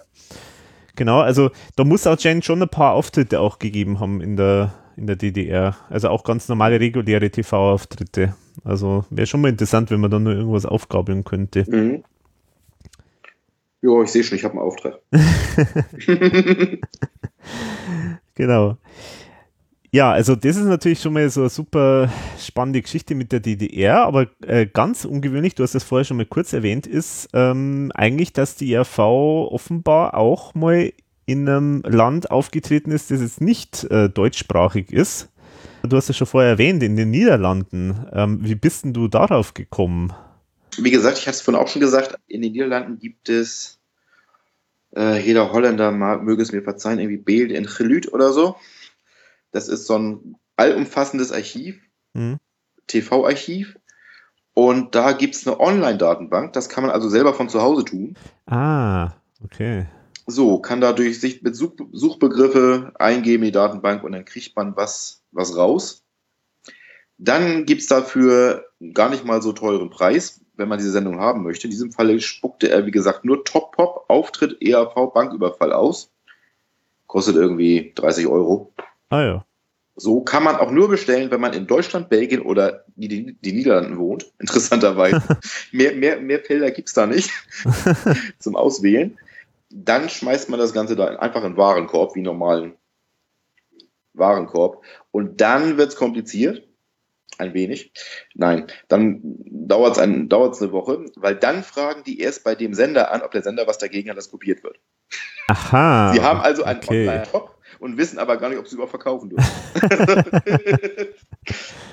Genau, 0.98 1.20
also 1.20 1.50
da 1.76 1.84
muss 1.84 2.08
anscheinend 2.08 2.44
schon 2.44 2.60
ein 2.60 2.68
paar 2.68 2.94
Auftritte 2.94 3.38
auch 3.38 3.60
gegeben 3.60 4.00
haben 4.00 4.20
in 4.20 4.36
der, 4.36 4.74
in 4.96 5.06
der 5.06 5.14
DDR. 5.14 5.76
Also 5.88 6.08
auch 6.08 6.24
ganz 6.24 6.48
normale 6.48 6.80
reguläre 6.80 7.30
TV-Auftritte. 7.30 8.34
Also 8.64 9.04
wäre 9.08 9.28
schon 9.28 9.40
mal 9.40 9.48
interessant, 9.48 9.92
wenn 9.92 10.00
man 10.00 10.10
da 10.10 10.18
nur 10.18 10.32
irgendwas 10.32 10.66
aufgabeln 10.66 11.22
könnte. 11.22 11.64
Mhm. 11.70 12.02
Ja, 13.80 14.02
ich 14.02 14.10
sehe 14.10 14.24
schon, 14.24 14.38
ich 14.38 14.42
habe 14.42 14.54
einen 14.54 14.62
Auftrag. 14.62 14.98
Genau. 18.34 18.76
Ja, 19.90 20.12
also 20.12 20.36
das 20.36 20.56
ist 20.56 20.64
natürlich 20.64 21.00
schon 21.00 21.14
mal 21.14 21.30
so 21.30 21.40
eine 21.40 21.48
super 21.48 22.12
spannende 22.38 22.82
Geschichte 22.82 23.14
mit 23.14 23.32
der 23.32 23.40
DDR, 23.40 24.02
aber 24.02 24.26
äh, 24.42 24.66
ganz 24.66 25.06
ungewöhnlich, 25.06 25.54
du 25.54 25.62
hast 25.62 25.74
das 25.74 25.84
vorher 25.84 26.04
schon 26.04 26.18
mal 26.18 26.26
kurz 26.26 26.52
erwähnt, 26.52 26.86
ist 26.86 27.28
ähm, 27.32 27.90
eigentlich, 27.94 28.34
dass 28.34 28.56
die 28.56 28.72
ERV 28.72 28.98
offenbar 28.98 30.14
auch 30.14 30.54
mal 30.54 30.92
in 31.24 31.48
einem 31.48 31.82
Land 31.86 32.30
aufgetreten 32.30 32.90
ist, 32.90 33.10
das 33.10 33.20
jetzt 33.20 33.40
nicht 33.40 33.84
äh, 33.84 34.10
deutschsprachig 34.10 34.92
ist. 34.92 35.30
Du 35.82 35.96
hast 35.96 36.10
es 36.10 36.16
schon 36.16 36.26
vorher 36.26 36.50
erwähnt, 36.50 36.82
in 36.82 36.96
den 36.96 37.10
Niederlanden. 37.10 38.06
Ähm, 38.12 38.40
wie 38.42 38.54
bist 38.54 38.84
denn 38.84 38.92
du 38.92 39.08
darauf 39.08 39.54
gekommen? 39.54 40.12
Wie 40.76 40.90
gesagt, 40.90 41.18
ich 41.18 41.26
hatte 41.26 41.36
es 41.36 41.40
vorhin 41.40 41.62
auch 41.62 41.68
schon 41.68 41.80
gesagt, 41.80 42.18
in 42.26 42.42
den 42.42 42.52
Niederlanden 42.52 42.98
gibt 42.98 43.28
es, 43.28 43.78
äh, 44.94 45.20
jeder 45.20 45.50
Holländer 45.52 45.92
mag, 45.92 46.22
möge 46.22 46.42
es 46.42 46.52
mir 46.52 46.62
verzeihen, 46.62 46.98
irgendwie 46.98 47.22
Beeld 47.22 47.52
in 47.52 47.64
Gelüt 47.66 48.12
oder 48.12 48.32
so. 48.32 48.56
Das 49.50 49.68
ist 49.68 49.86
so 49.86 49.98
ein 49.98 50.36
allumfassendes 50.56 51.32
Archiv, 51.32 51.80
Hm? 52.14 52.38
TV-Archiv. 52.86 53.76
Und 54.54 54.94
da 54.94 55.12
gibt 55.12 55.36
es 55.36 55.46
eine 55.46 55.60
Online-Datenbank, 55.60 56.52
das 56.52 56.68
kann 56.68 56.82
man 56.82 56.90
also 56.90 57.08
selber 57.08 57.32
von 57.32 57.48
zu 57.48 57.62
Hause 57.62 57.84
tun. 57.84 58.14
Ah, 58.46 59.12
okay. 59.44 59.86
So, 60.26 60.58
kann 60.58 60.80
dadurch 60.80 61.20
sich 61.20 61.42
mit 61.42 61.54
Such 61.54 61.74
Suchbegriffe 61.92 62.92
eingeben 62.98 63.44
in 63.44 63.48
die 63.48 63.52
Datenbank 63.52 64.02
und 64.02 64.12
dann 64.12 64.24
kriegt 64.24 64.56
man 64.56 64.76
was, 64.76 65.22
was 65.30 65.56
raus. 65.56 66.04
Dann 67.18 67.66
gibt's 67.66 67.86
dafür 67.86 68.66
gar 68.92 69.10
nicht 69.10 69.24
mal 69.24 69.40
so 69.42 69.52
teuren 69.52 69.90
Preis, 69.90 70.40
wenn 70.56 70.68
man 70.68 70.78
diese 70.78 70.90
Sendung 70.90 71.20
haben 71.20 71.44
möchte. 71.44 71.68
In 71.68 71.70
diesem 71.70 71.92
Falle 71.92 72.20
spuckte 72.20 72.68
er, 72.68 72.84
wie 72.84 72.90
gesagt, 72.90 73.24
nur 73.24 73.44
Top 73.44 73.76
Pop, 73.76 74.04
Auftritt, 74.08 74.60
ERV, 74.60 75.12
Banküberfall 75.14 75.72
aus. 75.72 76.10
Kostet 77.06 77.36
irgendwie 77.36 77.92
30 77.94 78.26
Euro. 78.26 78.72
Ah 79.10 79.22
ja. 79.22 79.44
So 80.00 80.20
kann 80.20 80.44
man 80.44 80.54
auch 80.54 80.70
nur 80.70 80.88
bestellen, 80.88 81.32
wenn 81.32 81.40
man 81.40 81.54
in 81.54 81.66
Deutschland, 81.66 82.08
Belgien 82.08 82.40
oder 82.42 82.84
die, 82.94 83.36
die, 83.40 83.52
Niederlanden 83.52 83.98
wohnt. 83.98 84.32
Interessanterweise. 84.38 85.20
mehr, 85.72 85.92
mehr, 85.94 86.20
mehr 86.20 86.38
Felder 86.40 86.70
gibt's 86.70 86.94
da 86.94 87.06
nicht 87.06 87.30
zum 88.38 88.54
Auswählen. 88.54 89.18
Dann 89.70 90.08
schmeißt 90.08 90.50
man 90.50 90.60
das 90.60 90.72
Ganze 90.72 90.94
da 90.94 91.16
einfach 91.16 91.42
in 91.42 91.56
Warenkorb, 91.56 92.14
wie 92.14 92.22
normalen 92.22 92.74
Warenkorb. 94.14 94.84
Und 95.10 95.40
dann 95.40 95.76
wird's 95.76 95.96
kompliziert. 95.96 96.62
Ein 97.38 97.54
wenig. 97.54 97.92
Nein, 98.34 98.66
dann 98.88 99.20
dauert's 99.22 99.98
ein, 99.98 100.28
dauert's 100.28 100.60
eine 100.60 100.72
Woche, 100.72 101.04
weil 101.14 101.36
dann 101.36 101.62
fragen 101.62 102.02
die 102.02 102.18
erst 102.18 102.42
bei 102.42 102.56
dem 102.56 102.74
Sender 102.74 103.12
an, 103.12 103.22
ob 103.22 103.30
der 103.30 103.42
Sender 103.42 103.68
was 103.68 103.78
dagegen 103.78 104.10
hat, 104.10 104.16
dass 104.16 104.30
kopiert 104.30 104.64
wird. 104.64 104.80
Aha. 105.46 106.12
Sie 106.12 106.20
haben 106.20 106.40
also 106.40 106.64
einen 106.64 106.80
okay. 106.80 107.08
Online-Shop 107.08 107.57
und 107.80 107.96
wissen 107.96 108.18
aber 108.18 108.36
gar 108.36 108.48
nicht, 108.48 108.58
ob 108.58 108.66
sie 108.66 108.74
überhaupt 108.74 108.90
verkaufen 108.90 109.30
dürfen. 109.30 109.50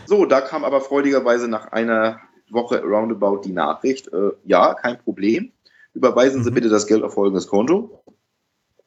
so, 0.05 0.25
da 0.25 0.41
kam 0.41 0.63
aber 0.63 0.81
freudigerweise 0.81 1.47
nach 1.47 1.71
einer 1.71 2.19
Woche 2.49 2.81
roundabout 2.83 3.41
die 3.41 3.51
Nachricht, 3.53 4.11
äh, 4.13 4.31
ja, 4.43 4.73
kein 4.73 4.99
Problem. 4.99 5.51
Überweisen 5.93 6.43
Sie 6.43 6.51
Mhm. 6.51 6.55
bitte 6.55 6.69
das 6.69 6.87
Geld 6.87 7.03
auf 7.03 7.13
folgendes 7.13 7.47
Konto. 7.47 8.03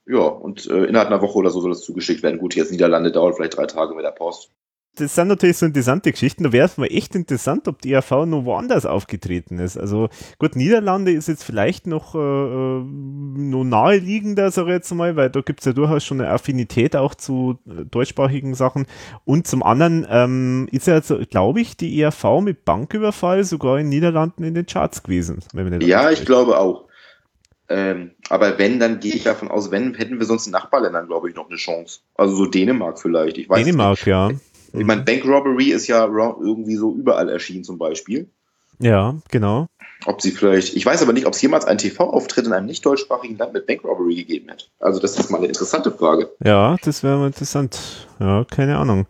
Ja, 0.07 0.21
und 0.21 0.67
äh, 0.67 0.85
innerhalb 0.85 1.09
einer 1.09 1.21
Woche 1.23 1.37
oder 1.39 1.51
so 1.51 1.61
soll 1.61 1.71
das 1.71 1.83
zugeschickt 1.83 2.23
werden. 2.23 2.39
Gut, 2.39 2.55
jetzt 2.55 2.71
Niederlande 2.71 3.13
dauert 3.13 3.37
vielleicht 3.37 3.57
drei 3.57 3.67
Tage 3.67 3.95
mit 3.95 4.05
der 4.05 4.11
Post. 4.11 4.51
Das 4.99 5.15
sind 5.15 5.29
natürlich 5.29 5.57
so 5.59 5.67
interessante 5.67 6.11
Geschichten. 6.11 6.45
Da 6.45 6.53
wäre 6.53 6.67
es 6.67 6.77
mal 6.77 6.87
echt 6.87 7.15
interessant, 7.15 7.69
ob 7.69 7.81
die 7.83 7.93
ERV 7.93 8.27
noch 8.27 8.45
woanders 8.45 8.87
aufgetreten 8.87 9.59
ist. 9.59 9.77
Also 9.77 10.09
gut, 10.39 10.57
Niederlande 10.57 11.13
ist 11.13 11.29
jetzt 11.29 11.45
vielleicht 11.45 11.87
noch, 11.87 12.15
äh, 12.15 12.19
äh, 12.19 12.83
noch 12.83 13.65
naheliegender, 13.65 14.51
sage 14.51 14.69
ich 14.69 14.75
jetzt 14.75 14.95
mal, 14.95 15.17
weil 15.17 15.31
da 15.31 15.41
gibt 15.41 15.61
es 15.61 15.67
ja 15.67 15.73
durchaus 15.73 16.05
schon 16.05 16.21
eine 16.21 16.31
Affinität 16.31 16.97
auch 16.97 17.15
zu 17.15 17.59
äh, 17.67 17.85
deutschsprachigen 17.85 18.55
Sachen. 18.55 18.87
Und 19.25 19.47
zum 19.47 19.63
anderen 19.63 20.07
ähm, 20.11 20.69
ist 20.73 20.87
ja, 20.87 21.01
so, 21.01 21.19
glaube 21.19 21.61
ich, 21.61 21.77
die 21.77 22.01
ERV 22.01 22.41
mit 22.43 22.65
Banküberfall 22.65 23.45
sogar 23.45 23.79
in 23.79 23.89
Niederlanden 23.89 24.45
in 24.45 24.55
den 24.55 24.67
Charts 24.67 25.03
gewesen. 25.03 25.41
Nicht 25.53 25.83
Ja, 25.85 26.11
ich 26.11 26.25
glaube 26.25 26.59
auch. 26.59 26.89
Ähm, 27.71 28.13
aber 28.31 28.59
wenn, 28.59 28.81
dann 28.81 28.99
gehe 28.99 29.13
ich 29.13 29.25
davon 29.25 29.49
aus, 29.49 29.71
wenn, 29.71 29.95
hätten 29.95 30.19
wir 30.19 30.25
sonst 30.25 30.47
in 30.47 30.53
Nachbarländern, 30.53 31.07
glaube 31.07 31.29
ich, 31.29 31.37
noch 31.37 31.49
eine 31.49 31.57
Chance. 31.57 32.01
Also 32.15 32.35
so 32.35 32.47
Dänemark 32.47 32.99
vielleicht. 32.99 33.37
Ich 33.37 33.49
weiß 33.49 33.63
Dänemark, 33.63 34.07
ja. 34.07 34.31
Ich 34.73 34.85
meine, 34.85 35.03
Bank 35.03 35.25
Robbery 35.25 35.71
ist 35.71 35.87
ja 35.87 36.05
irgendwie 36.05 36.77
so 36.77 36.95
überall 36.95 37.29
erschienen 37.29 37.65
zum 37.65 37.79
Beispiel. 37.79 38.29
Ja, 38.79 39.17
genau. 39.31 39.67
Ob 40.07 40.23
sie 40.23 40.31
vielleicht, 40.31 40.77
ich 40.77 40.87
weiß 40.87 41.03
aber 41.03 41.13
nicht, 41.13 41.27
ob 41.27 41.33
es 41.33 41.43
jemals 41.43 41.65
einen 41.65 41.79
TV-Auftritt 41.79 42.47
in 42.47 42.53
einem 42.53 42.67
nicht 42.67 42.87
deutschsprachigen 42.87 43.37
Land 43.37 43.53
mit 43.53 43.67
Bank 43.67 43.83
Robbery 43.83 44.15
gegeben 44.15 44.51
hat. 44.51 44.71
Also 44.79 45.01
das 45.01 45.19
ist 45.19 45.31
mal 45.31 45.39
eine 45.39 45.49
interessante 45.49 45.91
Frage. 45.91 46.31
Ja, 46.45 46.77
das 46.85 47.03
wäre 47.03 47.19
mal 47.19 47.27
interessant. 47.27 48.07
Ja, 48.21 48.45
keine 48.45 48.79
Ahnung. 48.79 49.07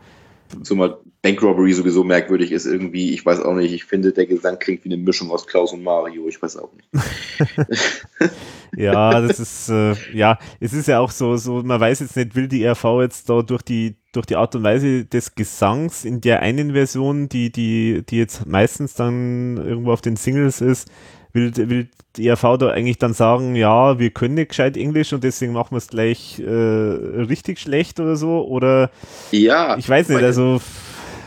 Zumal 0.63 0.97
Bank 1.23 1.43
Robbery 1.43 1.73
sowieso 1.73 2.05
merkwürdig 2.05 2.53
ist 2.53 2.67
irgendwie, 2.67 3.13
ich 3.13 3.27
weiß 3.27 3.41
auch 3.41 3.55
nicht, 3.55 3.73
ich 3.73 3.85
finde, 3.85 4.13
der 4.13 4.27
Gesang 4.27 4.59
klingt 4.59 4.85
wie 4.85 4.93
eine 4.93 5.03
Mischung 5.03 5.31
aus 5.31 5.47
Klaus 5.47 5.73
und 5.73 5.83
Mario, 5.83 6.29
ich 6.29 6.41
weiß 6.41 6.57
auch 6.59 6.71
nicht. 6.73 6.89
Ja, 8.77 9.21
das 9.21 9.41
ist, 9.41 9.71
äh, 9.71 9.95
ja, 10.13 10.39
es 10.61 10.73
ist 10.73 10.89
ja 10.89 11.01
auch 11.01 11.11
so, 11.11 11.37
so, 11.37 11.63
man 11.63 11.81
weiß 11.81 12.01
jetzt 12.01 12.17
nicht, 12.17 12.35
will 12.35 12.49
die 12.49 12.67
RV 12.67 13.01
jetzt 13.01 13.29
da 13.31 13.43
durch 13.43 13.63
die, 13.63 13.97
durch 14.13 14.27
die 14.27 14.37
Art 14.37 14.55
und 14.55 14.63
Weise 14.63 15.05
des 15.05 15.35
Gesangs 15.35 16.05
in 16.05 16.21
der 16.21 16.43
einen 16.43 16.73
Version, 16.73 17.29
die, 17.29 17.51
die, 17.51 18.05
die 18.09 18.19
jetzt 18.19 18.47
meistens 18.47 18.95
dann 18.95 19.57
irgendwo 19.57 19.93
auf 19.93 20.01
den 20.01 20.17
Singles 20.17 20.61
ist, 20.61 20.91
will, 21.33 21.53
will 21.57 21.89
die 22.17 22.31
RV 22.31 22.59
da 22.59 22.69
eigentlich 22.69 22.99
dann 22.99 23.15
sagen, 23.15 23.55
ja, 23.57 23.99
wir 23.99 24.11
können 24.11 24.35
nicht 24.35 24.51
gescheit 24.51 24.77
Englisch 24.77 25.13
und 25.13 25.25
deswegen 25.25 25.53
machen 25.53 25.73
wir 25.73 25.79
es 25.79 25.89
gleich 25.89 26.39
äh, 26.39 26.51
richtig 26.51 27.59
schlecht 27.59 28.01
oder 28.01 28.17
so, 28.17 28.47
oder 28.47 28.91
Ja, 29.31 29.77
ich 29.79 29.89
weiß 29.89 30.11
nicht, 30.11 30.23
also, 30.23 30.61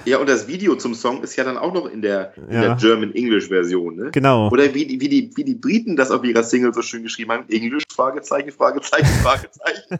Ja, 0.05 0.17
und 0.17 0.27
das 0.29 0.47
Video 0.47 0.75
zum 0.75 0.93
Song 0.95 1.21
ist 1.23 1.35
ja 1.35 1.43
dann 1.43 1.57
auch 1.57 1.73
noch 1.73 1.85
in 1.85 2.01
der, 2.01 2.33
in 2.49 2.53
Ja. 2.55 2.61
der 2.61 2.75
German-English-Version, 2.75 3.95
ne? 3.95 4.09
genau. 4.11 4.49
Oder 4.49 4.73
wie 4.73 4.85
die, 4.85 4.99
wie, 4.99 5.09
die, 5.09 5.31
wie 5.35 5.43
die 5.43 5.55
Briten 5.55 5.95
das 5.95 6.11
auf 6.11 6.23
ihrer 6.23 6.43
Single 6.43 6.73
so 6.73 6.81
schön 6.81 7.03
geschrieben 7.03 7.31
haben, 7.31 7.45
Englisch, 7.49 7.83
Fragezeichen, 7.93 8.51
Fragezeichen, 8.51 9.05
Fragezeichen. 9.23 9.99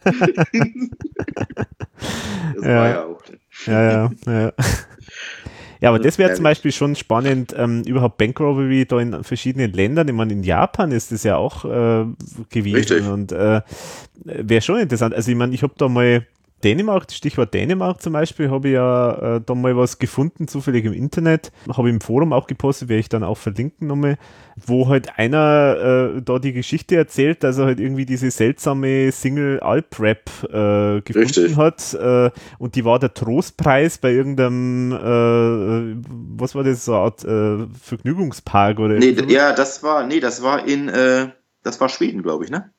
das 2.56 2.66
Ja. 2.66 2.76
war 2.76 2.90
ja 2.90 3.06
auch. 3.06 3.22
Ja, 3.68 3.92
ja, 3.92 4.12
ja. 4.26 4.54
Ja, 5.82 5.90
aber 5.90 5.98
das 5.98 6.20
wäre 6.20 6.32
zum. 6.34 6.44
Beispiel 6.44 6.72
schon 6.72 6.96
spannend, 6.96 7.56
ähm, 7.58 7.82
überhaupt 7.88 8.18
Bank 8.18 8.40
Robbery 8.40 8.86
da 8.86 9.00
in 9.00 9.24
verschiedenen 9.24 9.74
Ländern. 9.74 10.08
Ich 10.08 10.14
meine, 10.14 10.32
in 10.32 10.44
Japan 10.44 10.92
ist 10.92 11.12
das 11.12 11.24
ja 11.24 11.38
auch 11.38 11.66
äh, 11.66 12.06
gewesen 12.52 12.76
Richtig. 12.76 13.08
und 13.08 13.32
äh, 13.32 13.62
wäre 14.24 14.62
schon 14.62 14.78
interessant. 14.80 15.16
Also 15.16 15.32
ich 15.32 15.38
meine, 15.38 15.56
ich 15.56 15.64
habe 15.64 15.74
da 15.78 15.90
mal 15.90 16.28
Dänemark, 16.64 17.12
Stichwort 17.12 17.54
Dänemark 17.54 18.02
zum 18.02 18.14
Beispiel, 18.14 18.50
habe 18.50 18.70
ich 18.70 18.74
ja 18.74 19.36
äh, 19.38 19.42
da 19.46 19.56
mal 19.56 19.76
was 19.78 20.00
gefunden, 20.00 20.48
zufällig 20.48 20.86
im 20.86 20.94
Internet, 20.94 21.52
habe 21.76 21.90
im 21.90 22.02
Forum 22.02 22.34
auch 22.34 22.48
gepostet, 22.48 22.90
werde 22.90 23.00
ich 23.00 23.10
dann 23.10 23.24
auch 23.24 23.38
verlinken 23.38 23.88
nochmal, 23.88 24.18
wo 24.56 24.88
halt 24.88 25.18
einer 25.18 26.14
äh, 26.18 26.22
da 26.22 26.40
die 26.40 26.54
Geschichte 26.54 26.96
erzählt, 26.96 27.44
dass 27.44 27.58
er 27.58 27.66
halt 27.66 27.80
irgendwie 27.80 28.06
diese 28.06 28.32
seltsame 28.32 29.12
Single 29.12 29.60
Alp-Rap 29.60 30.30
äh, 30.46 31.02
gefunden 31.02 31.16
Richtig. 31.16 31.58
hat 31.58 31.94
äh, 31.94 32.32
und 32.60 32.76
die 32.76 32.86
war 32.86 33.00
der 33.00 33.14
Trostpreis 33.14 33.98
bei 33.98 34.12
irgendeinem, 34.12 34.92
äh, 34.92 36.02
was 36.38 36.56
war 36.56 36.64
das, 36.64 36.86
so 36.86 36.94
eine 36.94 37.02
Art 37.02 37.24
äh, 37.24 37.68
Vergnügungspark 37.82 38.80
oder 38.80 38.96
Nee, 38.96 39.16
ja, 39.28 39.54
das 39.54 39.84
war, 39.84 40.06
nee, 40.06 40.20
das 40.20 40.44
war 40.44 40.68
in, 40.68 40.90
äh, 40.90 41.30
das 41.64 41.80
war 41.80 41.90
Schweden, 41.90 42.24
glaube 42.24 42.46
ich, 42.46 42.52
ne? 42.52 42.72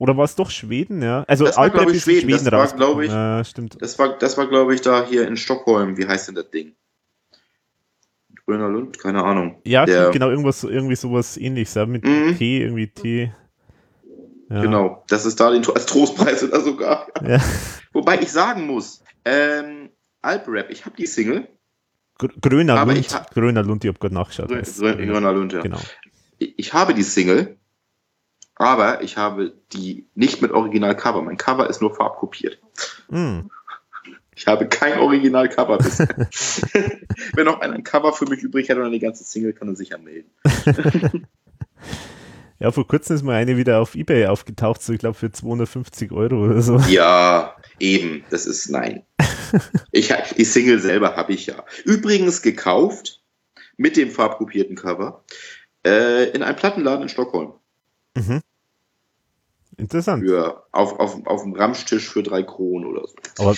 Oder 0.00 0.16
war 0.16 0.24
es 0.24 0.34
doch 0.34 0.50
Schweden, 0.50 1.02
ja? 1.02 1.24
Also 1.28 1.44
Das 1.44 1.56
war, 1.56 1.64
Alp-Rap 1.64 1.82
glaub 1.82 1.90
ich, 1.90 1.96
ist 1.98 2.08
in 2.08 2.20
Schweden. 2.22 2.44
Das 2.44 2.52
war, 2.52 2.60
rausgekommen. 2.62 2.88
glaub 2.94 3.02
ich- 3.04 3.12
Ja, 3.12 3.44
stimmt. 3.44 3.76
Das 3.80 3.98
war, 3.98 4.18
das 4.18 4.36
war, 4.38 4.48
glaube 4.48 4.74
ich, 4.74 4.80
da 4.80 5.04
hier 5.06 5.28
in 5.28 5.36
Stockholm. 5.36 5.96
Wie 5.98 6.06
heißt 6.08 6.26
denn 6.28 6.34
das 6.34 6.50
Ding? 6.50 6.74
Grüner 8.46 8.68
Lund? 8.68 8.98
Keine 8.98 9.22
Ahnung. 9.22 9.60
Ja, 9.64 9.84
Der- 9.84 10.10
genau, 10.10 10.30
irgendwas, 10.30 10.64
irgendwie 10.64 10.96
sowas 10.96 11.36
ähnliches, 11.36 11.74
ja, 11.74 11.86
mit 11.86 12.04
Mhm. 12.04 12.36
T, 12.36 12.62
irgendwie 12.62 12.88
T. 12.88 13.32
Ja. 14.48 14.62
Genau. 14.62 15.04
Das 15.08 15.26
ist 15.26 15.38
da 15.38 15.50
den, 15.50 15.64
als 15.68 15.86
Trostpreis 15.86 16.42
oder 16.42 16.60
sogar. 16.60 17.06
Ja. 17.22 17.38
Wobei 17.92 18.18
ich 18.20 18.32
sagen 18.32 18.66
muss, 18.66 19.04
ähm, 19.24 19.90
Alprap, 20.22 20.70
ich 20.70 20.84
habe 20.86 20.96
die 20.96 21.06
Single. 21.06 21.46
Gröner 22.18 22.78
Aber 22.78 22.92
Lund. 22.94 23.06
ich 23.06 23.32
Gröner 23.34 23.62
Lund, 23.62 23.84
ich 23.84 23.88
habe 23.88 23.98
gerade 23.98 24.14
nachgeschaut. 24.14 24.50
Grö- 24.50 25.06
Gröner 25.06 25.32
Lund, 25.32 25.52
ja. 25.52 25.60
Genau. 25.60 25.78
Ich 26.38 26.72
habe 26.72 26.94
die 26.94 27.02
Single, 27.02 27.58
aber 28.60 29.02
ich 29.02 29.16
habe 29.16 29.54
die 29.72 30.06
nicht 30.14 30.42
mit 30.42 30.52
Original-Cover. 30.52 31.22
Mein 31.22 31.38
Cover 31.38 31.70
ist 31.70 31.80
nur 31.80 31.94
farbkopiert. 31.94 32.58
Hm. 33.08 33.50
Ich 34.36 34.46
habe 34.46 34.68
kein 34.68 34.98
Original-Cover 34.98 35.78
bisher. 35.78 36.08
Wenn 37.34 37.46
noch 37.46 37.60
einer 37.60 37.74
ein 37.74 37.84
Cover 37.84 38.12
für 38.12 38.26
mich 38.26 38.42
übrig 38.42 38.68
hat 38.68 38.76
oder 38.76 38.90
die 38.90 38.98
ganze 38.98 39.24
Single, 39.24 39.54
kann 39.54 39.68
er 39.68 39.76
sich 39.76 39.88
ja 39.90 39.98
melden. 39.98 40.30
Ja, 42.62 42.70
vor 42.70 42.86
kurzem 42.86 43.16
ist 43.16 43.22
mal 43.22 43.36
eine 43.36 43.56
wieder 43.56 43.80
auf 43.80 43.94
Ebay 43.94 44.26
aufgetaucht, 44.26 44.82
so 44.82 44.92
ich 44.92 44.98
glaube 44.98 45.14
für 45.14 45.32
250 45.32 46.12
Euro 46.12 46.44
oder 46.44 46.60
so. 46.60 46.76
Ja, 46.90 47.56
eben. 47.78 48.22
Das 48.28 48.44
ist 48.44 48.68
nein. 48.68 49.02
Ich, 49.92 50.12
die 50.36 50.44
Single 50.44 50.78
selber 50.78 51.16
habe 51.16 51.32
ich 51.32 51.46
ja. 51.46 51.64
Übrigens 51.86 52.42
gekauft 52.42 53.22
mit 53.78 53.96
dem 53.96 54.10
farbkopierten 54.10 54.76
Cover 54.76 55.24
äh, 55.86 56.28
in 56.32 56.42
einem 56.42 56.56
Plattenladen 56.56 57.04
in 57.04 57.08
Stockholm. 57.08 57.54
Mhm. 58.14 58.42
Interessant. 59.80 60.24
Für, 60.24 60.64
auf, 60.72 60.98
auf, 61.00 61.26
auf 61.26 61.42
dem 61.42 61.54
Ramstisch 61.54 62.08
für 62.08 62.22
drei 62.22 62.42
Kronen 62.42 62.86
oder 62.86 63.06
so. 63.06 63.14
Aber, 63.38 63.54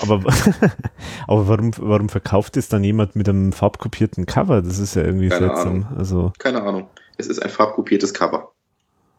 aber, 0.00 0.32
aber 1.28 1.48
warum, 1.48 1.70
warum 1.78 2.08
verkauft 2.08 2.56
es 2.56 2.68
dann 2.68 2.82
jemand 2.84 3.16
mit 3.16 3.28
einem 3.28 3.52
farbkopierten 3.52 4.26
Cover? 4.26 4.62
Das 4.62 4.78
ist 4.78 4.96
ja 4.96 5.02
irgendwie 5.02 5.28
Keine 5.28 5.46
seltsam. 5.46 5.86
Also, 5.96 6.32
Keine 6.38 6.62
Ahnung. 6.62 6.88
Es 7.16 7.26
ist 7.26 7.40
ein 7.42 7.50
farbkopiertes 7.50 8.12
Cover. 8.14 8.52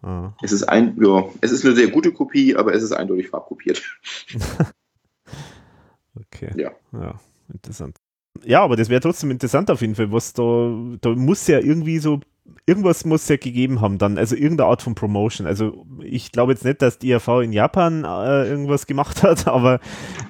ah. 0.02 0.34
Es 0.42 0.52
ist 0.52 0.64
ein, 0.64 0.98
ja, 1.02 1.24
es 1.42 1.52
ist 1.52 1.66
eine 1.66 1.76
sehr 1.76 1.88
gute 1.88 2.12
Kopie, 2.12 2.56
aber 2.56 2.74
es 2.74 2.84
ist 2.84 2.92
eindeutig 2.92 3.30
farbkopiert. 3.30 3.82
Okay. 6.16 6.52
Ja. 6.56 6.72
Ja, 6.92 7.20
interessant. 7.52 7.98
Ja, 8.44 8.62
aber 8.64 8.76
das 8.76 8.90
wäre 8.90 9.02
trotzdem 9.02 9.32
interessant 9.32 9.70
auf 9.72 9.82
jeden 9.82 9.96
Fall, 9.96 10.12
was 10.12 10.34
da, 10.34 10.44
da 11.02 11.10
muss 11.10 11.48
ja 11.48 11.60
irgendwie 11.60 12.00
so, 12.00 12.20
irgendwas 12.66 13.06
muss 13.06 13.28
ja 13.30 13.38
gegeben 13.38 13.82
haben 13.82 13.98
dann, 13.98 14.18
also 14.18 14.36
irgendeine 14.36 14.70
Art 14.70 14.82
von 14.82 14.96
Promotion. 14.96 15.48
Also 15.48 15.86
ich 16.02 16.32
glaube 16.32 16.52
jetzt 16.54 16.66
nicht, 16.66 16.82
dass 16.82 17.00
die 17.00 17.10
IAV 17.10 17.42
in 17.42 17.54
Japan 17.54 18.04
äh, 18.04 18.48
irgendwas 18.50 18.88
gemacht 18.88 19.24
hat, 19.24 19.48
aber, 19.48 19.80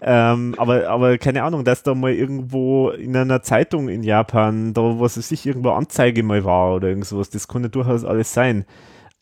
ähm, 0.02 0.54
aber, 0.58 0.88
aber 0.90 1.18
keine 1.18 1.44
Ahnung, 1.44 1.64
dass 1.64 1.84
da 1.84 1.96
mal 1.96 2.14
irgendwo 2.14 2.90
in 2.90 3.16
einer 3.16 3.42
Zeitung 3.42 3.90
in 3.90 4.04
Japan, 4.04 4.74
da 4.74 4.82
was 5.00 5.18
weiß 5.18 5.32
ich, 5.32 5.46
irgendwo 5.46 5.70
Anzeige 5.72 6.24
mal 6.24 6.44
war 6.44 6.76
oder 6.76 6.88
irgend 6.90 7.06
sowas, 7.06 7.30
das 7.30 7.48
kann 7.48 7.64
ja 7.64 7.70
durchaus 7.70 8.04
alles 8.04 8.34
sein. 8.34 8.66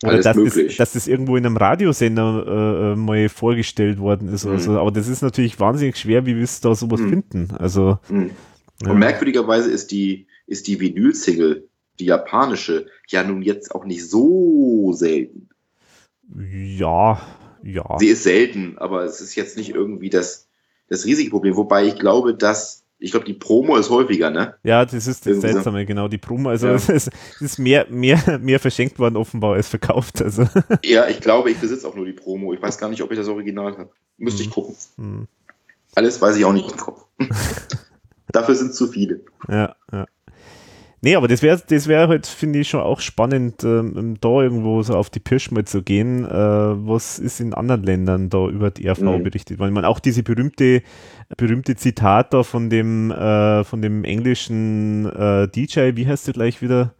Oder 0.03 0.13
Alles 0.13 0.23
dass 0.25 0.35
das, 0.37 0.77
dass 0.77 0.93
das 0.93 1.07
irgendwo 1.07 1.37
in 1.37 1.45
einem 1.45 1.57
Radiosender 1.57 2.45
äh, 2.47 2.91
äh, 2.93 2.95
mal 2.95 3.29
vorgestellt 3.29 3.99
worden 3.99 4.29
ist 4.29 4.45
oder 4.45 4.55
Mhm. 4.55 4.59
so. 4.59 4.79
Aber 4.79 4.91
das 4.91 5.07
ist 5.07 5.21
natürlich 5.21 5.59
wahnsinnig 5.59 5.95
schwer, 5.97 6.25
wie 6.25 6.35
willst 6.35 6.65
du 6.65 6.69
da 6.69 6.75
sowas 6.75 6.99
Mhm. 7.01 7.09
finden? 7.09 7.47
Also, 7.59 7.99
Hm. 8.07 8.31
ja. 8.83 8.91
Und 8.91 8.97
merkwürdigerweise 8.97 9.69
ist 9.69 9.91
die, 9.91 10.25
ist 10.47 10.67
die 10.67 10.79
Vinyl-Single, 10.79 11.67
die 11.99 12.05
japanische, 12.05 12.87
ja 13.07 13.23
nun 13.23 13.41
jetzt 13.41 13.73
auch 13.75 13.85
nicht 13.85 14.09
so 14.09 14.91
selten. 14.93 15.49
ja, 16.37 17.21
ja. 17.63 17.97
Sie 17.99 18.07
ist 18.07 18.23
selten, 18.23 18.77
aber 18.79 19.03
es 19.03 19.21
ist 19.21 19.35
jetzt 19.35 19.57
nicht 19.57 19.69
irgendwie 19.69 20.09
das, 20.09 20.47
das 20.89 21.05
riesige 21.05 21.29
Problem. 21.29 21.55
Wobei 21.57 21.85
ich 21.85 21.95
glaube, 21.99 22.33
dass, 22.33 22.83
ich 22.97 23.11
glaube, 23.11 23.25
die 23.27 23.33
Promo 23.33 23.75
ist 23.77 23.89
häufiger, 23.91 24.31
ne? 24.31 24.55
Ja, 24.63 24.83
das 24.83 24.93
ist 25.07 25.07
das 25.21 25.27
Irgendwie 25.27 25.47
so. 25.47 25.53
Seltsame, 25.53 25.85
genau, 25.85 26.07
die 26.07 26.17
Promo. 26.17 26.49
Also 26.49 26.67
Ja. 26.67 26.73
es, 26.75 26.89
ist, 26.89 27.11
ist 27.39 27.59
mehr, 27.59 27.85
mehr, 27.89 28.39
mehr 28.39 28.59
verschenkt 28.59 28.97
worden 28.97 29.15
offenbar 29.15 29.53
als 29.55 29.67
verkauft. 29.67 30.21
Also, 30.21 30.47
Ja, 30.83 31.07
ich 31.07 31.19
glaube, 31.21 31.51
ich 31.51 31.57
besitze 31.57 31.87
auch 31.87 31.95
nur 31.95 32.05
die 32.05 32.13
Promo. 32.13 32.53
Ich 32.53 32.61
weiß 32.61 32.77
gar 32.79 32.89
nicht, 32.89 33.03
ob 33.03 33.11
ich 33.11 33.17
das 33.17 33.27
Original 33.27 33.77
habe. 33.77 33.91
Müsste 34.17 34.41
ich 34.41 34.47
Mhm. 34.49 34.53
gucken. 34.53 34.75
hm, 34.95 35.27
Alles 35.95 36.19
weiß 36.21 36.37
ich 36.37 36.45
auch 36.45 36.53
nicht 36.53 36.71
im 36.71 36.77
Kopf. 36.77 37.05
Dafür 38.31 38.55
sind 38.55 38.73
zu 38.73 38.87
viele. 38.87 39.21
ja, 39.49 39.75
ja. 39.91 40.05
Nee, 41.03 41.15
aber 41.15 41.27
das 41.27 41.41
wäre 41.41 41.59
das 41.67 41.87
wär 41.87 42.07
halt, 42.07 42.27
finde 42.27 42.59
ich, 42.59 42.69
schon 42.69 42.81
auch 42.81 42.99
spannend, 42.99 43.63
ähm, 43.63 44.17
da 44.21 44.41
irgendwo 44.43 44.83
so 44.83 44.93
auf 44.95 45.09
die 45.09 45.19
Pirsch 45.19 45.49
mal 45.49 45.65
zu 45.65 45.81
gehen. 45.81 46.25
Äh, 46.25 46.29
was 46.31 47.17
ist 47.17 47.39
in 47.39 47.55
anderen 47.55 47.81
Ländern 47.81 48.29
da 48.29 48.47
über 48.47 48.69
die 48.69 48.87
RV 48.87 49.01
Mhm. 49.01 49.23
berichtet? 49.23 49.57
Weil 49.57 49.71
man 49.71 49.83
auch 49.83 49.99
diese 49.99 50.21
berühmte, 50.21 50.83
berühmte 51.37 51.75
Zitat 51.75 52.33
da 52.35 52.43
von 52.43 52.69
dem, 52.69 53.09
äh, 53.09 53.63
von 53.63 53.81
dem 53.81 54.03
englischen 54.03 55.07
äh, 55.07 55.47
DJ, 55.47 55.95
wie 55.95 56.05
heißt 56.07 56.27
der 56.27 56.33
gleich 56.35 56.61
wieder? 56.61 56.93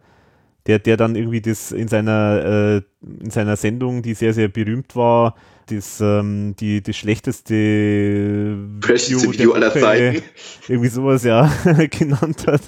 Der, 0.66 0.78
der 0.80 0.96
dann 0.96 1.14
irgendwie 1.16 1.40
das 1.40 1.70
in 1.72 1.86
seiner, 1.88 2.44
äh, 2.44 2.82
in 3.22 3.30
seiner 3.30 3.56
Sendung, 3.56 4.02
die 4.02 4.14
sehr, 4.14 4.32
sehr 4.32 4.48
berühmt 4.48 4.94
war, 4.96 5.34
das, 5.74 6.00
ähm, 6.00 6.54
die, 6.58 6.82
das 6.82 6.96
schlechteste 6.96 7.54
der 7.54 9.32
Video 9.32 9.52
aller 9.52 9.72
Zeiten. 9.72 10.22
irgendwie 10.68 10.88
sowas 10.88 11.24
ja 11.24 11.50
genannt 11.90 12.46
hat. 12.46 12.62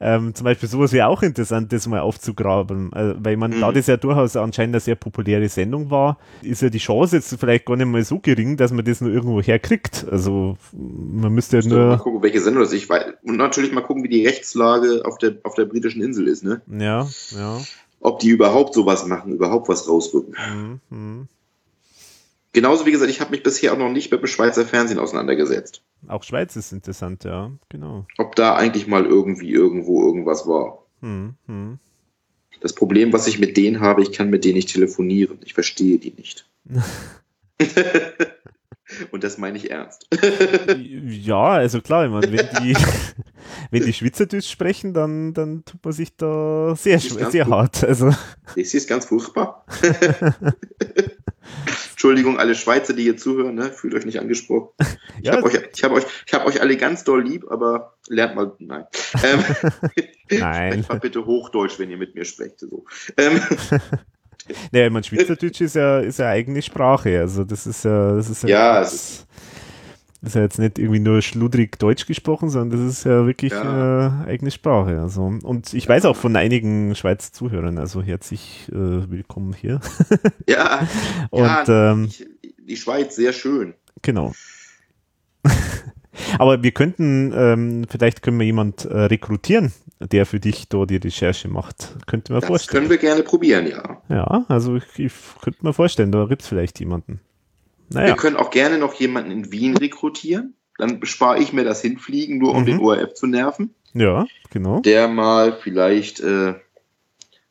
ähm, 0.00 0.34
zum 0.34 0.44
Beispiel 0.44 0.68
sowas 0.68 0.92
wäre 0.92 1.06
auch 1.08 1.22
interessant, 1.22 1.72
das 1.72 1.86
mal 1.86 2.00
aufzugraben, 2.00 2.92
äh, 2.92 3.14
weil 3.18 3.36
man, 3.36 3.52
Mhm. 3.52 3.60
da 3.60 3.72
das 3.72 3.86
ja 3.86 3.96
durchaus 3.96 4.36
anscheinend 4.36 4.74
eine 4.76 4.80
sehr 4.80 4.94
populäre 4.94 5.48
Sendung 5.48 5.90
war, 5.90 6.18
ist 6.42 6.62
ja 6.62 6.68
die 6.70 6.78
Chance 6.78 7.16
jetzt 7.16 7.34
vielleicht 7.38 7.66
gar 7.66 7.76
nicht 7.76 7.86
mal 7.86 8.02
so 8.04 8.18
gering, 8.18 8.56
dass 8.56 8.72
man 8.72 8.84
das 8.84 9.00
nur 9.00 9.10
irgendwo 9.12 9.40
herkriegt. 9.42 10.06
Also 10.10 10.56
man 10.72 11.32
müsste 11.32 11.56
ja 11.56 11.62
Müsste 11.62 11.76
Mal 11.78 11.86
nur, 11.88 11.98
gucken, 11.98 12.22
welche 12.22 12.40
Sendung 12.40 12.62
das 12.62 12.72
ist. 12.72 12.88
Weiß. 12.88 13.04
Und 13.22 13.36
natürlich 13.36 13.72
mal 13.72 13.82
gucken, 13.82 14.02
wie 14.04 14.08
die 14.08 14.26
Rechtslage 14.26 15.02
auf 15.04 15.18
der, 15.18 15.34
auf 15.44 15.54
der 15.54 15.66
britischen 15.66 16.02
Insel 16.02 16.26
ist, 16.28 16.42
ne? 16.44 16.60
ja, 16.68 17.06
ja. 17.36 17.60
Ob 18.00 18.18
die 18.18 18.30
überhaupt 18.30 18.74
sowas 18.74 19.06
machen, 19.06 19.32
überhaupt 19.32 19.68
was 19.68 19.88
rausrücken. 19.88 20.34
Mhm, 20.90 20.96
mhm. 20.96 21.28
Genauso 22.52 22.84
wie 22.84 22.92
gesagt, 22.92 23.10
ich 23.10 23.20
habe 23.20 23.30
mich 23.30 23.42
bisher 23.42 23.72
auch 23.72 23.78
noch 23.78 23.90
nicht 23.90 24.10
mit 24.10 24.20
dem 24.20 24.26
Schweizer 24.26 24.66
Fernsehen 24.66 24.98
auseinandergesetzt. 24.98 25.82
Auch 26.06 26.22
Schweiz 26.22 26.54
ist 26.56 26.72
interessant, 26.72 27.24
ja, 27.24 27.50
genau. 27.70 28.06
Ob 28.18 28.36
da 28.36 28.54
eigentlich 28.54 28.86
mal 28.86 29.06
irgendwie 29.06 29.50
irgendwo 29.50 30.02
irgendwas 30.02 30.46
war. 30.46 30.84
Mhm, 31.00 31.34
mhm. 31.46 31.78
Das 32.60 32.74
Problem, 32.74 33.12
was 33.12 33.26
ich 33.26 33.38
mit 33.38 33.56
denen 33.56 33.80
habe, 33.80 34.02
ich 34.02 34.12
kann 34.12 34.30
mit 34.30 34.44
denen 34.44 34.54
nicht 34.54 34.72
telefonieren. 34.72 35.38
Ich 35.44 35.54
verstehe 35.54 35.98
die 35.98 36.12
nicht. 36.12 36.46
Und 39.10 39.24
das 39.24 39.38
meine 39.38 39.56
ich 39.56 39.70
ernst. 39.70 40.06
Ja, 40.76 41.52
also 41.52 41.80
klar, 41.80 42.04
ich 42.04 42.10
meine, 42.10 42.30
wenn 42.30 42.48
die, 42.62 42.76
wenn 43.70 43.84
die 43.84 43.92
Schweizerdeutsch 43.92 44.50
sprechen, 44.50 44.92
dann, 44.92 45.32
dann 45.32 45.64
tut 45.64 45.82
man 45.82 45.92
sich 45.92 46.14
da 46.16 46.76
sehr, 46.76 47.00
sehr 47.00 47.48
hart. 47.48 47.82
Also, 47.84 48.10
Das 48.54 48.74
ist 48.74 48.88
ganz 48.88 49.06
furchtbar. 49.06 49.64
Entschuldigung, 52.02 52.40
alle 52.40 52.56
Schweizer, 52.56 52.94
die 52.94 53.04
hier 53.04 53.16
zuhören, 53.16 53.54
ne? 53.54 53.70
fühlt 53.70 53.94
euch 53.94 54.04
nicht 54.04 54.18
angesprochen. 54.18 54.70
Ich 55.20 55.26
Ja, 55.26 55.36
habe 55.36 55.44
euch, 55.44 55.60
ich 55.72 55.84
hab 55.84 55.92
euch, 55.92 56.04
ich 56.26 56.34
hab 56.34 56.46
euch 56.46 56.60
alle 56.60 56.76
ganz 56.76 57.04
doll 57.04 57.22
lieb, 57.22 57.44
aber 57.48 57.94
lernt 58.08 58.34
mal, 58.34 58.50
nein. 58.58 58.86
Ähm, 59.22 59.44
Nein. 60.40 60.72
Sprecht 60.72 60.88
mal 60.88 60.98
bitte 60.98 61.24
Hochdeutsch, 61.26 61.78
wenn 61.78 61.90
ihr 61.90 61.98
mit 61.98 62.16
mir 62.16 62.24
sprecht. 62.24 62.58
So. 62.58 62.86
Ähm, 63.16 63.40
naja, 64.72 64.86
ich 64.86 64.92
meine, 64.92 65.04
Schweizerdeutsch 65.04 65.60
ist 65.60 65.76
ja, 65.76 66.00
ist 66.00 66.18
ja 66.18 66.28
eigene 66.30 66.60
Sprache. 66.60 67.20
Also, 67.20 67.44
das 67.44 67.68
ist 67.68 67.84
ja, 67.84 68.16
das 68.16 68.28
ist 68.30 68.42
ja, 68.42 68.48
Ja, 68.48 68.90
ist 70.22 70.34
ja 70.36 70.42
jetzt 70.42 70.58
nicht 70.58 70.78
irgendwie 70.78 71.00
nur 71.00 71.20
schludrig 71.20 71.78
Deutsch 71.78 72.06
gesprochen, 72.06 72.48
sondern 72.48 72.78
das 72.86 72.98
ist 72.98 73.04
ja 73.04 73.26
wirklich 73.26 73.52
Ja. 73.52 74.22
Äh, 74.24 74.28
eigene 74.28 74.50
Sprache. 74.50 75.00
Also, 75.00 75.22
und 75.22 75.74
ich 75.74 75.88
weiß 75.88 76.04
auch 76.04 76.16
von 76.16 76.36
einigen 76.36 76.94
Schweizer 76.94 77.32
Zuhörern, 77.32 77.78
also 77.78 78.02
herzlich 78.02 78.68
äh, 78.70 79.10
willkommen 79.10 79.52
hier. 79.52 79.80
ja, 80.48 80.86
Und 81.30 81.40
ja 81.68 81.92
ähm, 81.92 82.08
die 82.58 82.76
Schweiz, 82.76 83.16
sehr 83.16 83.32
schön. 83.32 83.74
Genau. 84.02 84.32
Aber 86.38 86.62
wir 86.62 86.72
könnten, 86.72 87.32
ähm, 87.34 87.84
vielleicht 87.88 88.22
können 88.22 88.38
wir 88.38 88.46
jemand 88.46 88.84
äh, 88.84 88.96
rekrutieren, 89.04 89.72
der 90.00 90.26
für 90.26 90.40
dich 90.40 90.68
da 90.68 90.84
die 90.84 90.96
Recherche 90.96 91.48
macht. 91.48 91.96
Könnte 92.06 92.32
man 92.32 92.40
Das 92.40 92.48
vorstellen. 92.48 92.82
können 92.82 92.90
wir 92.90 92.98
gerne 92.98 93.22
probieren, 93.22 93.66
ja. 93.66 94.02
Ja, 94.08 94.44
also 94.48 94.76
ich, 94.76 94.84
ich 94.98 95.12
könnte 95.40 95.64
mir 95.64 95.72
vorstellen, 95.72 96.12
da 96.12 96.26
gibt 96.26 96.42
es 96.42 96.48
vielleicht 96.48 96.78
jemanden. 96.80 97.20
Naja, 97.90 98.08
Wir 98.08 98.16
können 98.16 98.36
auch 98.36 98.50
gerne 98.50 98.78
noch 98.78 98.94
jemanden 98.94 99.30
in 99.30 99.52
Wien 99.52 99.76
rekrutieren. 99.76 100.54
Dann 100.78 101.04
spare 101.04 101.38
ich 101.40 101.52
mir 101.52 101.64
das 101.64 101.82
Hinfliegen, 101.82 102.38
nur 102.38 102.54
um 102.54 102.62
Mhm. 102.62 102.66
den 102.66 102.80
ORF 102.80 103.14
zu 103.14 103.26
nerven. 103.26 103.74
ja, 103.94 104.26
genau. 104.50 104.80
Der 104.80 105.08
mal 105.08 105.52
vielleicht 105.60 106.20
äh, 106.20 106.54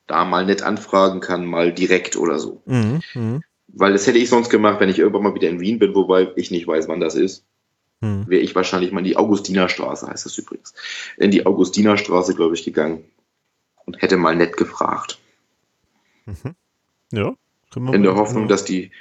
da 0.07 0.25
mal 0.25 0.45
nett 0.45 0.63
anfragen 0.63 1.19
kann, 1.19 1.45
mal 1.45 1.71
direkt 1.73 2.17
oder 2.17 2.39
so. 2.39 2.61
Mhm, 2.65 3.01
mhm, 3.13 3.43
Weil 3.67 3.93
das 3.93 4.07
hätte 4.07 4.17
ich 4.17 4.27
sonst 4.29 4.49
gemacht, 4.49 4.79
wenn 4.79 4.89
ich 4.89 4.99
irgendwann 4.99 5.23
mal 5.23 5.35
wieder 5.35 5.49
in 5.49 5.59
Wien 5.61 5.79
bin, 5.79 5.93
wobei 5.95 6.31
ich 6.35 6.51
nicht 6.51 6.67
weiß, 6.67 6.87
wann 6.87 6.99
das 6.99 7.15
ist. 7.15 7.45
mhm. 8.01 8.27
Wäre 8.27 8.41
ich 8.41 8.55
wahrscheinlich 8.55 8.91
mal 8.91 8.99
in 8.99 9.05
die 9.05 9.17
Augustinerstraße, 9.17 10.07
heißt 10.07 10.25
das 10.25 10.37
übrigens. 10.37 10.73
In 11.17 11.29
die 11.31 11.45
Augustinerstraße, 11.45 12.33
glaube 12.35 12.55
ich, 12.55 12.65
gegangen 12.65 13.03
und 13.85 14.01
hätte 14.01 14.17
mal 14.17 14.35
nett 14.35 14.57
gefragt. 14.57 15.19
Ja, 17.11 17.33
können 17.71 17.87
wir 17.87 17.93
In 17.93 18.03
der 18.03 18.15
Hoffnung, 18.15 18.47
dass 18.47 18.63
die, 18.65 18.91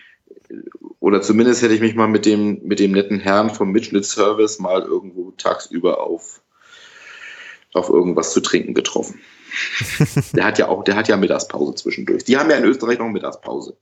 oder 0.98 1.22
zumindest 1.22 1.62
hätte 1.62 1.74
ich 1.74 1.80
mich 1.80 1.94
mal 1.94 2.08
mit 2.08 2.26
dem, 2.26 2.60
mit 2.62 2.78
dem 2.78 2.92
netten 2.92 3.20
Herrn 3.20 3.50
vom 3.50 3.70
Mitschnittservice 3.70 4.58
mal 4.58 4.82
irgendwo 4.82 5.32
tagsüber 5.32 6.00
auf, 6.00 6.42
auf 7.72 7.88
irgendwas 7.88 8.32
zu 8.32 8.40
trinken 8.40 8.74
getroffen. 8.74 9.20
der 10.32 10.44
hat 10.44 10.58
ja 10.58 10.68
auch, 10.68 10.84
der 10.84 10.96
hat 10.96 11.08
ja 11.08 11.16
Mittagspause 11.16 11.74
zwischendurch. 11.74 12.24
Die 12.24 12.36
haben 12.36 12.50
ja 12.50 12.56
in 12.56 12.64
Österreich 12.64 12.98
noch 12.98 13.08
Mittagspause. 13.08 13.76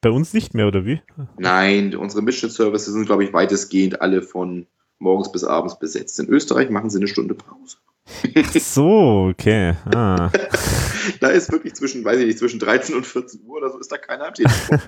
Bei 0.00 0.10
uns 0.10 0.34
nicht 0.34 0.54
mehr, 0.54 0.68
oder 0.68 0.84
wie? 0.84 1.00
Nein, 1.38 1.96
unsere 1.96 2.22
Mitschnittservices 2.22 2.92
sind, 2.92 3.06
glaube 3.06 3.24
ich, 3.24 3.32
weitestgehend 3.32 4.00
alle 4.00 4.22
von 4.22 4.66
morgens 4.98 5.32
bis 5.32 5.44
abends 5.44 5.78
besetzt. 5.78 6.20
In 6.20 6.28
Österreich 6.28 6.70
machen 6.70 6.90
sie 6.90 6.98
eine 6.98 7.08
Stunde 7.08 7.34
Pause. 7.34 7.78
So, 8.60 9.28
okay. 9.30 9.74
Ah. 9.94 10.30
da 11.20 11.28
ist 11.28 11.50
wirklich 11.50 11.74
zwischen, 11.74 12.04
weiß 12.04 12.18
ich 12.20 12.26
nicht, 12.26 12.38
zwischen 12.38 12.58
13 12.58 12.94
und 12.94 13.06
14 13.06 13.40
Uhr 13.46 13.56
oder 13.56 13.70
so 13.70 13.78
ist 13.78 13.90
da 13.90 13.98
keiner 13.98 14.28
am 14.28 14.34
Telefon. 14.34 14.80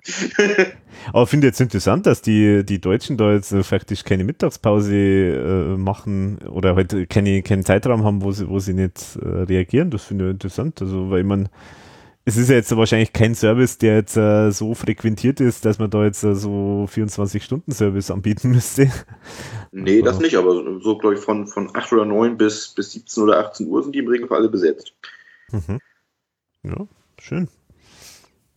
Aber 1.12 1.22
ich 1.24 1.28
finde 1.28 1.46
jetzt 1.48 1.60
interessant, 1.60 2.06
dass 2.06 2.22
die, 2.22 2.64
die 2.64 2.80
Deutschen 2.80 3.16
da 3.16 3.32
jetzt 3.32 3.52
äh, 3.52 3.62
faktisch 3.62 4.04
keine 4.04 4.24
Mittagspause 4.24 4.94
äh, 4.94 5.76
machen 5.76 6.38
oder 6.48 6.76
halt 6.76 7.10
keine, 7.10 7.42
keinen 7.42 7.64
Zeitraum 7.64 8.04
haben, 8.04 8.22
wo 8.22 8.32
sie, 8.32 8.48
wo 8.48 8.58
sie 8.58 8.74
nicht 8.74 9.16
äh, 9.22 9.26
reagieren. 9.26 9.90
Das 9.90 10.04
finde 10.04 10.26
ich 10.26 10.30
interessant. 10.32 10.80
Also, 10.80 11.10
weil 11.10 11.24
man, 11.24 11.48
es 12.28 12.36
ist 12.36 12.50
ja 12.50 12.56
jetzt 12.56 12.76
wahrscheinlich 12.76 13.14
kein 13.14 13.34
Service, 13.34 13.78
der 13.78 13.96
jetzt 13.96 14.14
äh, 14.18 14.50
so 14.50 14.74
frequentiert 14.74 15.40
ist, 15.40 15.64
dass 15.64 15.78
man 15.78 15.88
da 15.88 16.04
jetzt 16.04 16.22
äh, 16.24 16.34
so 16.34 16.86
24-Stunden-Service 16.92 18.10
anbieten 18.10 18.50
müsste. 18.50 18.92
Nee, 19.72 20.02
das 20.02 20.18
nicht, 20.18 20.36
aber 20.36 20.80
so, 20.80 20.98
glaube 20.98 21.14
ich, 21.14 21.20
von, 21.20 21.46
von 21.46 21.74
8 21.74 21.90
oder 21.94 22.04
9 22.04 22.36
bis, 22.36 22.68
bis 22.68 22.92
17 22.92 23.22
oder 23.22 23.38
18 23.38 23.66
Uhr 23.66 23.82
sind 23.82 23.94
die 23.94 24.00
im 24.00 24.08
Regelfall 24.08 24.40
alle 24.40 24.50
besetzt. 24.50 24.92
Mhm. 25.52 25.78
Ja, 26.64 26.86
schön. 27.18 27.48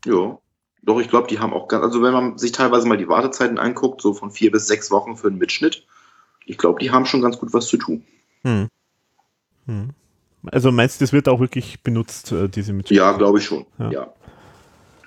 Ja. 0.05 0.37
Doch, 0.83 0.99
ich 0.99 1.09
glaube, 1.09 1.29
die 1.29 1.39
haben 1.39 1.53
auch 1.53 1.69
ganz, 1.69 1.85
also 1.85 2.01
wenn 2.01 2.11
man 2.11 2.37
sich 2.37 2.51
teilweise 2.51 2.87
mal 2.87 2.97
die 2.97 3.07
Wartezeiten 3.07 3.57
anguckt, 3.57 4.01
so 4.01 4.13
von 4.13 4.31
vier 4.31 4.51
bis 4.51 4.67
sechs 4.67 4.91
Wochen 4.91 5.15
für 5.15 5.27
einen 5.27 5.37
Mitschnitt, 5.37 5.85
ich 6.45 6.57
glaube, 6.57 6.79
die 6.79 6.91
haben 6.91 7.05
schon 7.05 7.21
ganz 7.21 7.37
gut 7.37 7.53
was 7.53 7.67
zu 7.67 7.77
tun. 7.77 8.03
Hm. 8.43 8.67
Hm. 9.67 9.91
Also 10.45 10.71
meinst 10.71 10.99
du, 10.99 11.03
das 11.03 11.13
wird 11.13 11.29
auch 11.29 11.39
wirklich 11.39 11.81
benutzt, 11.81 12.31
äh, 12.31 12.49
diese 12.49 12.73
Mitschnitte? 12.73 12.99
Ja, 12.99 13.11
glaube 13.13 13.39
ich 13.39 13.45
schon. 13.45 13.65
Ja. 13.77 13.91
ja. 13.91 14.13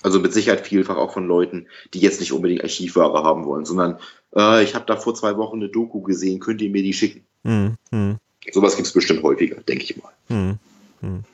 Also 0.03 0.21
mit 0.21 0.33
Sicherheit 0.35 0.67
vielfach 0.67 0.97
auch 0.97 1.13
von 1.13 1.27
Leuten, 1.27 1.67
die 1.95 2.01
jetzt 2.01 2.21
nicht 2.21 2.33
unbedingt 2.33 2.63
Archivware 2.63 3.25
haben 3.25 3.47
wollen, 3.47 3.65
sondern 3.65 3.99
äh, 4.37 4.63
ich 4.63 4.75
habe 4.75 4.85
da 4.87 4.97
vor 4.97 5.15
zwei 5.15 5.37
Wochen 5.39 5.57
eine 5.57 5.71
Doku 5.71 6.03
gesehen, 6.03 6.41
könnt 6.41 6.61
ihr 6.61 6.71
mir 6.71 6.83
die 6.83 6.93
schicken? 6.93 7.25
Hm. 7.45 7.77
Hm. 7.91 8.19
Sowas 8.53 8.77
gibt 8.77 8.87
es 8.87 8.93
bestimmt 8.93 9.23
häufiger, 9.23 9.63
denke 9.63 9.85
ich 9.85 9.97
mal. 9.97 10.13
Hm. 10.29 10.59
hm. 11.01 11.25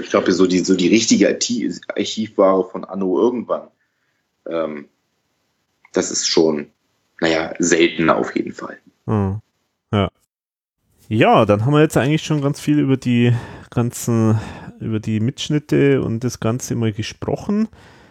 Ich 0.00 0.10
glaube, 0.10 0.32
so 0.32 0.46
die, 0.46 0.60
so 0.60 0.76
die 0.76 0.88
richtige 0.88 1.28
Archivware 1.28 2.68
von 2.70 2.84
Anno 2.84 3.20
irgendwann, 3.20 3.68
ähm, 4.46 4.88
das 5.92 6.10
ist 6.10 6.26
schon, 6.26 6.68
naja, 7.20 7.54
seltener 7.58 8.16
auf 8.16 8.34
jeden 8.34 8.52
Fall. 8.52 8.78
Hm. 9.06 9.40
Ja. 11.08 11.44
Dann 11.44 11.64
haben 11.64 11.72
wir 11.72 11.80
jetzt 11.80 11.96
eigentlich 11.96 12.22
schon 12.22 12.40
ganz 12.40 12.60
viel 12.60 12.78
über 12.78 12.96
die 12.96 13.32
ganzen, 13.70 14.38
über 14.80 15.00
die 15.00 15.20
Mitschnitte 15.20 16.02
und 16.02 16.24
das 16.24 16.40
Ganze 16.40 16.74
mal 16.74 16.92
gesprochen. 16.92 17.68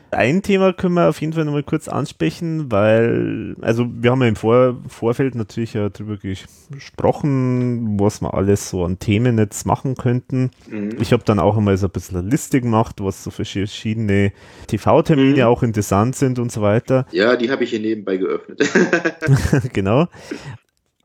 Ein 0.10 0.42
Thema 0.42 0.72
können 0.72 0.94
wir 0.94 1.10
auf 1.10 1.20
jeden 1.20 1.34
Fall 1.34 1.44
nochmal 1.44 1.64
kurz 1.64 1.90
ansprechen, 1.90 2.72
weil, 2.72 3.56
also 3.62 3.88
wir 3.92 4.12
haben 4.12 4.22
ja 4.22 4.30
im 4.30 4.38
Vor 4.38 4.78
Vorfeld 4.88 5.36
natürlich 5.36 5.74
ja 5.74 5.90
darüber 5.90 6.16
gesprochen, 6.16 8.00
was 8.00 8.22
wir 8.22 8.34
alles 8.34 8.70
so 8.70 8.86
an 8.86 9.00
Themen 9.00 9.38
jetzt 9.38 9.66
machen 9.66 9.96
könnten. 9.96 10.52
Mhm. 10.70 10.96
Ich 11.02 11.12
habe 11.12 11.24
dann 11.26 11.40
auch 11.40 11.58
einmal 11.58 11.76
so 11.78 11.88
ein 11.88 11.92
bisschen 11.92 12.18
eine 12.18 12.30
Liste 12.30 12.62
gemacht, 12.62 12.96
was 13.00 13.24
so 13.24 13.32
verschiedene 13.32 14.32
TV-Termine 14.68 15.42
mhm. 15.42 15.48
auch 15.48 15.62
interessant 15.62 16.16
sind 16.16 16.40
und 16.40 16.54
so 16.54 16.62
weiter. 16.62 17.06
Ja, 17.12 17.36
die 17.36 17.52
habe 17.52 17.66
ich 17.66 17.72
hier 17.72 17.82
nebenbei 17.82 18.16
geöffnet. 18.16 18.64
genau. 19.74 20.08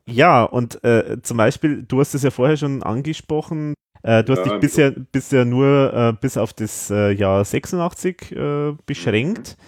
Ja, 0.06 0.42
und 0.44 0.82
äh, 0.84 1.18
zum 1.22 1.36
Beispiel, 1.36 1.84
du 1.86 2.00
hast 2.00 2.14
es 2.14 2.22
ja 2.22 2.30
vorher 2.30 2.56
schon 2.56 2.82
angesprochen, 2.82 3.74
äh, 4.02 4.24
du 4.24 4.32
hast 4.32 4.44
dich 4.44 4.58
bisher, 4.58 4.90
bisher 4.90 5.44
nur 5.44 5.92
äh, 5.94 6.12
bis 6.20 6.36
auf 6.36 6.52
das 6.52 6.90
äh, 6.90 7.12
Jahr 7.12 7.44
86 7.44 8.32
äh, 8.32 8.72
beschränkt. 8.84 9.56
Mhm. 9.58 9.64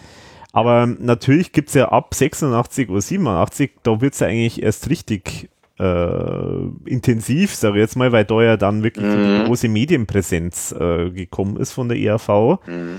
Aber 0.52 0.86
natürlich 0.86 1.52
gibt 1.52 1.68
es 1.68 1.74
ja 1.74 1.88
ab 1.88 2.14
86 2.14 2.88
oder 2.88 3.00
87, 3.00 3.72
da 3.82 4.00
wird 4.00 4.14
es 4.14 4.20
ja 4.20 4.28
eigentlich 4.28 4.62
erst 4.62 4.88
richtig 4.88 5.50
äh, 5.80 6.66
intensiv, 6.84 7.54
sage 7.54 7.76
ich 7.76 7.80
jetzt 7.80 7.96
mal, 7.96 8.12
weil 8.12 8.24
da 8.24 8.40
ja 8.40 8.56
dann 8.56 8.84
wirklich 8.84 9.04
mhm. 9.04 9.38
die 9.40 9.44
große 9.46 9.68
Medienpräsenz 9.68 10.72
gekommen 10.78 11.56
ist 11.56 11.72
von 11.72 11.88
der 11.88 11.98
ERV. 11.98 12.58
Mhm. 12.66 12.98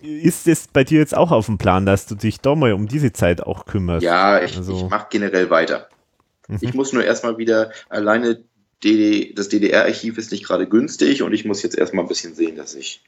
Ist 0.00 0.48
es 0.48 0.68
bei 0.68 0.84
dir 0.84 0.98
jetzt 0.98 1.16
auch 1.16 1.30
auf 1.30 1.46
dem 1.46 1.58
Plan, 1.58 1.86
dass 1.86 2.06
du 2.06 2.14
dich 2.14 2.40
da 2.40 2.54
mal 2.54 2.72
um 2.72 2.88
diese 2.88 3.12
Zeit 3.12 3.42
auch 3.42 3.64
kümmerst? 3.64 4.02
Ja, 4.02 4.42
ich, 4.42 4.56
also. 4.56 4.76
ich 4.76 4.90
mache 4.90 5.06
generell 5.10 5.48
weiter. 5.48 5.88
Mhm. 6.48 6.58
Ich 6.60 6.74
muss 6.74 6.92
nur 6.92 7.04
erstmal 7.04 7.38
wieder 7.38 7.72
alleine 7.88 8.42
DD, 8.82 9.32
das 9.34 9.48
DDR-Archiv 9.48 10.18
ist 10.18 10.32
nicht 10.32 10.44
gerade 10.44 10.68
günstig 10.68 11.22
und 11.22 11.32
ich 11.32 11.44
muss 11.44 11.62
jetzt 11.62 11.76
erstmal 11.76 12.04
ein 12.04 12.08
bisschen 12.08 12.34
sehen, 12.34 12.56
dass 12.56 12.74
ich. 12.74 13.02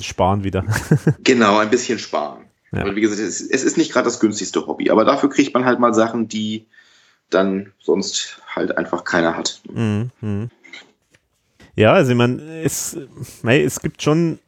Sparen 0.00 0.42
wieder. 0.42 0.64
genau, 1.22 1.58
ein 1.58 1.70
bisschen 1.70 1.98
sparen. 1.98 2.46
Ja. 2.72 2.84
Weil, 2.84 2.96
wie 2.96 3.00
gesagt, 3.00 3.20
es, 3.20 3.40
es 3.40 3.62
ist 3.62 3.76
nicht 3.76 3.92
gerade 3.92 4.06
das 4.06 4.18
günstigste 4.18 4.66
Hobby, 4.66 4.90
aber 4.90 5.04
dafür 5.04 5.30
kriegt 5.30 5.54
man 5.54 5.64
halt 5.64 5.78
mal 5.78 5.94
Sachen, 5.94 6.28
die 6.28 6.66
dann 7.30 7.72
sonst 7.80 8.40
halt 8.48 8.76
einfach 8.76 9.04
keiner 9.04 9.36
hat. 9.36 9.60
Mhm. 9.72 10.10
mhm. 10.20 10.50
Ja, 11.78 11.92
also 11.92 12.12
ich 12.12 12.16
meine, 12.16 12.62
es, 12.62 12.96
es 13.42 13.80
gibt 13.80 14.02
schon 14.02 14.38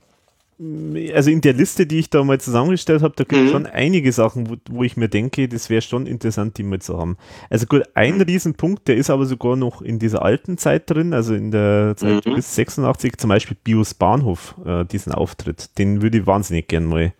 also 0.60 1.30
in 1.30 1.40
der 1.40 1.52
Liste, 1.52 1.86
die 1.86 2.00
ich 2.00 2.10
da 2.10 2.24
mal 2.24 2.40
zusammengestellt 2.40 3.02
habe, 3.02 3.14
da 3.14 3.22
gibt 3.22 3.40
es 3.40 3.48
mhm. 3.48 3.52
schon 3.52 3.66
einige 3.66 4.10
Sachen, 4.10 4.50
wo, 4.50 4.56
wo 4.68 4.82
ich 4.82 4.96
mir 4.96 5.08
denke, 5.08 5.48
das 5.48 5.70
wäre 5.70 5.82
schon 5.82 6.06
interessant, 6.06 6.58
die 6.58 6.64
mal 6.64 6.80
zu 6.80 6.98
haben. 6.98 7.16
Also 7.48 7.66
gut, 7.66 7.84
ein 7.94 8.16
mhm. 8.16 8.22
Riesenpunkt, 8.22 8.88
der 8.88 8.96
ist 8.96 9.08
aber 9.08 9.24
sogar 9.26 9.54
noch 9.54 9.82
in 9.82 10.00
dieser 10.00 10.22
alten 10.22 10.58
Zeit 10.58 10.90
drin, 10.90 11.14
also 11.14 11.34
in 11.34 11.52
der 11.52 11.94
Zeit 11.96 12.26
mhm. 12.26 12.34
bis 12.34 12.56
86, 12.56 13.18
zum 13.18 13.28
Beispiel 13.28 13.56
Bios 13.62 13.94
Bahnhof, 13.94 14.56
äh, 14.64 14.84
diesen 14.84 15.12
Auftritt. 15.12 15.78
Den 15.78 16.02
würde 16.02 16.18
ich 16.18 16.26
wahnsinnig 16.26 16.66
gern 16.66 16.86
mal, 16.86 17.12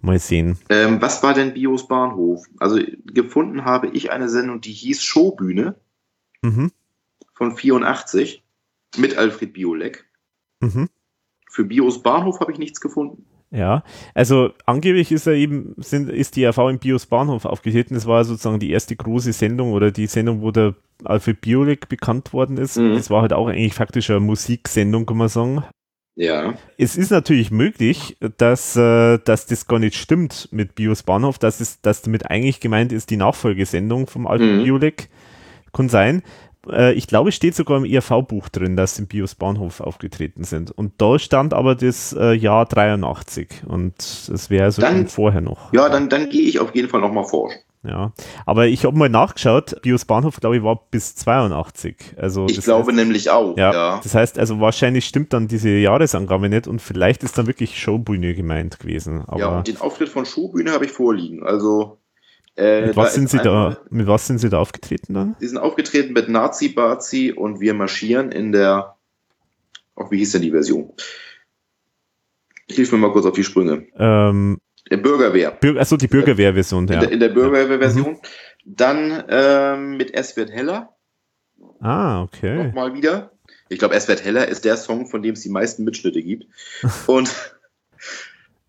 mal 0.00 0.20
sehen. 0.20 0.56
Ähm, 0.68 1.02
was 1.02 1.20
war 1.24 1.34
denn 1.34 1.54
Bios 1.54 1.88
Bahnhof? 1.88 2.46
Also 2.60 2.78
gefunden 3.06 3.64
habe 3.64 3.88
ich 3.88 4.12
eine 4.12 4.28
Sendung, 4.28 4.60
die 4.60 4.72
hieß 4.72 5.02
Showbühne 5.02 5.74
mhm. 6.42 6.70
von 7.32 7.56
84 7.56 8.44
mit 8.98 9.18
Alfred 9.18 9.52
Biolek. 9.52 10.04
Mhm. 10.60 10.88
Für 11.50 11.64
Bios 11.64 12.02
Bahnhof 12.02 12.40
habe 12.40 12.52
ich 12.52 12.58
nichts 12.58 12.80
gefunden. 12.80 13.24
Ja, 13.50 13.82
also 14.14 14.50
angeblich 14.66 15.10
ist 15.10 15.26
er 15.26 15.32
eben, 15.32 15.74
sind, 15.78 16.10
ist 16.10 16.36
die 16.36 16.44
RV 16.44 16.58
im 16.68 16.78
Bios 16.78 17.06
Bahnhof 17.06 17.46
aufgetreten. 17.46 17.94
Das 17.94 18.06
war 18.06 18.24
sozusagen 18.24 18.60
die 18.60 18.70
erste 18.70 18.94
große 18.94 19.32
Sendung 19.32 19.72
oder 19.72 19.90
die 19.90 20.06
Sendung, 20.06 20.42
wo 20.42 20.50
der 20.50 20.74
Alfred 21.04 21.40
Biolek 21.40 21.88
bekannt 21.88 22.32
worden 22.34 22.58
ist. 22.58 22.76
Mhm. 22.76 22.94
Das 22.94 23.08
war 23.08 23.22
halt 23.22 23.32
auch 23.32 23.48
eigentlich 23.48 23.74
faktisch 23.74 24.10
eine 24.10 24.20
Musiksendung, 24.20 25.06
kann 25.06 25.16
man 25.16 25.28
sagen. 25.28 25.64
Ja. 26.14 26.54
Es 26.76 26.96
ist 26.96 27.10
natürlich 27.10 27.50
möglich, 27.50 28.18
dass, 28.38 28.76
äh, 28.76 29.18
dass 29.18 29.46
das 29.46 29.66
gar 29.66 29.78
nicht 29.78 29.94
stimmt 29.94 30.48
mit 30.50 30.74
Bios 30.74 31.04
Bahnhof, 31.04 31.38
dass, 31.38 31.60
es, 31.60 31.80
dass 31.80 32.02
damit 32.02 32.28
eigentlich 32.28 32.60
gemeint 32.60 32.92
ist 32.92 33.10
die 33.10 33.16
Nachfolgesendung 33.16 34.08
vom 34.08 34.26
Alfred 34.26 34.58
mhm. 34.58 34.64
Biolek. 34.64 35.08
Kann 35.72 35.88
sein. 35.88 36.22
Äh, 36.70 36.92
ich 36.92 37.06
glaube, 37.06 37.30
es 37.30 37.34
steht 37.34 37.54
sogar 37.54 37.78
im 37.78 37.84
IRV-Buch 37.84 38.48
drin, 38.48 38.76
dass 38.76 38.96
sie 38.96 39.02
im 39.02 39.08
Bios 39.08 39.34
Bahnhof 39.34 39.80
aufgetreten 39.80 40.44
sind. 40.44 40.70
Und 40.70 40.92
da 40.98 41.18
stand 41.18 41.54
aber 41.54 41.74
das 41.74 42.12
äh, 42.12 42.32
Jahr 42.32 42.66
83 42.66 43.48
und 43.66 43.94
es 43.98 44.50
wäre 44.50 44.70
so 44.70 44.82
dann, 44.82 45.08
vorher 45.08 45.40
noch. 45.40 45.72
Ja, 45.72 45.88
dann, 45.88 46.08
dann 46.08 46.28
gehe 46.30 46.42
ich 46.42 46.58
auf 46.60 46.74
jeden 46.74 46.88
Fall 46.88 47.00
nochmal 47.00 47.24
vor. 47.24 47.50
Ja, 47.84 48.12
aber 48.44 48.66
ich 48.66 48.84
habe 48.84 48.98
mal 48.98 49.08
nachgeschaut, 49.08 49.80
Bios 49.82 50.04
Bahnhof, 50.04 50.40
glaube 50.40 50.56
ich, 50.56 50.62
war 50.62 50.88
bis 50.90 51.14
82. 51.14 52.16
Also 52.16 52.46
ich 52.48 52.60
glaube 52.60 52.88
heißt, 52.88 52.96
nämlich 52.96 53.30
auch, 53.30 53.56
ja, 53.56 53.72
ja, 53.72 54.00
Das 54.02 54.14
heißt, 54.14 54.38
also 54.38 54.60
wahrscheinlich 54.60 55.04
stimmt 55.04 55.32
dann 55.32 55.46
diese 55.46 55.70
Jahresangabe 55.70 56.48
nicht 56.48 56.66
und 56.66 56.82
vielleicht 56.82 57.22
ist 57.22 57.38
dann 57.38 57.46
wirklich 57.46 57.78
Showbühne 57.78 58.34
gemeint 58.34 58.80
gewesen. 58.80 59.24
Ja, 59.36 59.58
und 59.58 59.68
den 59.68 59.80
Auftritt 59.80 60.08
von 60.08 60.26
Showbühne 60.26 60.72
habe 60.72 60.86
ich 60.86 60.90
vorliegen. 60.90 61.44
Also 61.44 61.98
äh, 62.58 62.86
mit, 62.86 62.96
was 62.96 63.14
sind 63.14 63.30
Sie 63.30 63.38
da, 63.38 63.78
mit 63.88 64.06
was 64.06 64.26
sind 64.26 64.38
Sie 64.38 64.48
da 64.48 64.58
aufgetreten 64.58 65.14
dann? 65.14 65.36
Sie 65.38 65.46
sind 65.46 65.58
aufgetreten 65.58 66.12
mit 66.12 66.28
Nazi 66.28 66.68
Bazi 66.68 67.32
und 67.32 67.60
wir 67.60 67.72
marschieren 67.74 68.32
in 68.32 68.52
der, 68.52 68.96
auch 69.94 70.10
wie 70.10 70.18
hieß 70.18 70.32
denn 70.32 70.42
die 70.42 70.50
Version? 70.50 70.92
Hilf 72.68 72.92
mir 72.92 72.98
mal 72.98 73.12
kurz 73.12 73.26
auf 73.26 73.34
die 73.34 73.44
Sprünge. 73.44 73.86
Ähm, 73.96 74.58
der 74.90 74.96
Bürgerwehr. 74.96 75.52
Bürger, 75.52 75.80
achso, 75.80 75.96
die 75.96 76.08
Bürgerwehr-Version, 76.08 76.88
ja. 76.88 76.94
In 76.94 77.00
der, 77.00 77.12
in 77.12 77.20
der 77.20 77.28
Bürgerwehr-Version. 77.28 78.12
Mhm. 78.12 78.18
Dann 78.64 79.24
ähm, 79.28 79.96
mit 79.96 80.12
Es 80.14 80.36
wird 80.36 80.50
heller. 80.50 80.94
Ah, 81.80 82.22
okay. 82.22 82.66
Nochmal 82.66 82.94
wieder. 82.94 83.32
Ich 83.68 83.78
glaube, 83.78 83.94
Es 83.94 84.08
wird 84.08 84.24
heller 84.24 84.48
ist 84.48 84.64
der 84.64 84.76
Song, 84.76 85.06
von 85.06 85.22
dem 85.22 85.34
es 85.34 85.42
die 85.42 85.48
meisten 85.48 85.84
Mitschnitte 85.84 86.22
gibt. 86.22 86.46
Und 87.06 87.30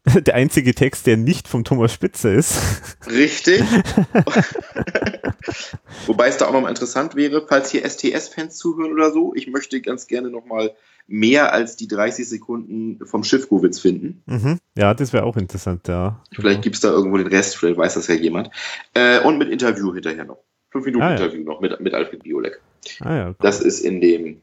der 0.25 0.35
einzige 0.35 0.73
Text, 0.73 1.07
der 1.07 1.17
nicht 1.17 1.47
vom 1.47 1.63
Thomas 1.63 1.93
Spitzer 1.93 2.33
ist. 2.33 2.59
Richtig. 3.07 3.61
Wobei 6.05 6.27
es 6.27 6.37
da 6.37 6.47
auch 6.47 6.53
nochmal 6.53 6.71
interessant 6.71 7.15
wäre, 7.15 7.45
falls 7.47 7.71
hier 7.71 7.87
STS-Fans 7.87 8.57
zuhören 8.57 8.91
oder 8.91 9.11
so, 9.11 9.33
ich 9.35 9.47
möchte 9.47 9.81
ganz 9.81 10.07
gerne 10.07 10.29
nochmal 10.29 10.73
mehr 11.07 11.53
als 11.53 11.75
die 11.75 11.87
30 11.87 12.27
Sekunden 12.27 13.05
vom 13.05 13.23
Schiffkowitz 13.23 13.79
finden. 13.79 14.21
Mhm. 14.25 14.59
Ja, 14.77 14.93
das 14.93 15.11
wäre 15.11 15.23
auch 15.23 15.37
interessant, 15.37 15.87
ja. 15.87 16.23
Vielleicht 16.33 16.61
gibt 16.61 16.75
es 16.75 16.81
da 16.81 16.89
irgendwo 16.89 17.17
den 17.17 17.27
Rest, 17.27 17.57
vielleicht 17.57 17.77
weiß 17.77 17.95
das 17.95 18.07
ja 18.07 18.15
jemand. 18.15 18.51
Äh, 18.93 19.19
und 19.21 19.37
mit 19.37 19.49
Interview 19.49 19.93
hinterher 19.93 20.25
noch. 20.25 20.37
Fünf 20.71 20.85
Minuten 20.85 21.03
ah, 21.03 21.11
Interview 21.11 21.39
ja. 21.39 21.45
noch 21.45 21.61
mit, 21.61 21.79
mit 21.79 21.93
Alfred 21.95 22.21
Biolek. 22.21 22.61
Ah, 22.99 23.15
ja, 23.15 23.27
cool. 23.29 23.35
Das 23.39 23.59
ist 23.59 23.79
in 23.79 24.01
dem 24.01 24.41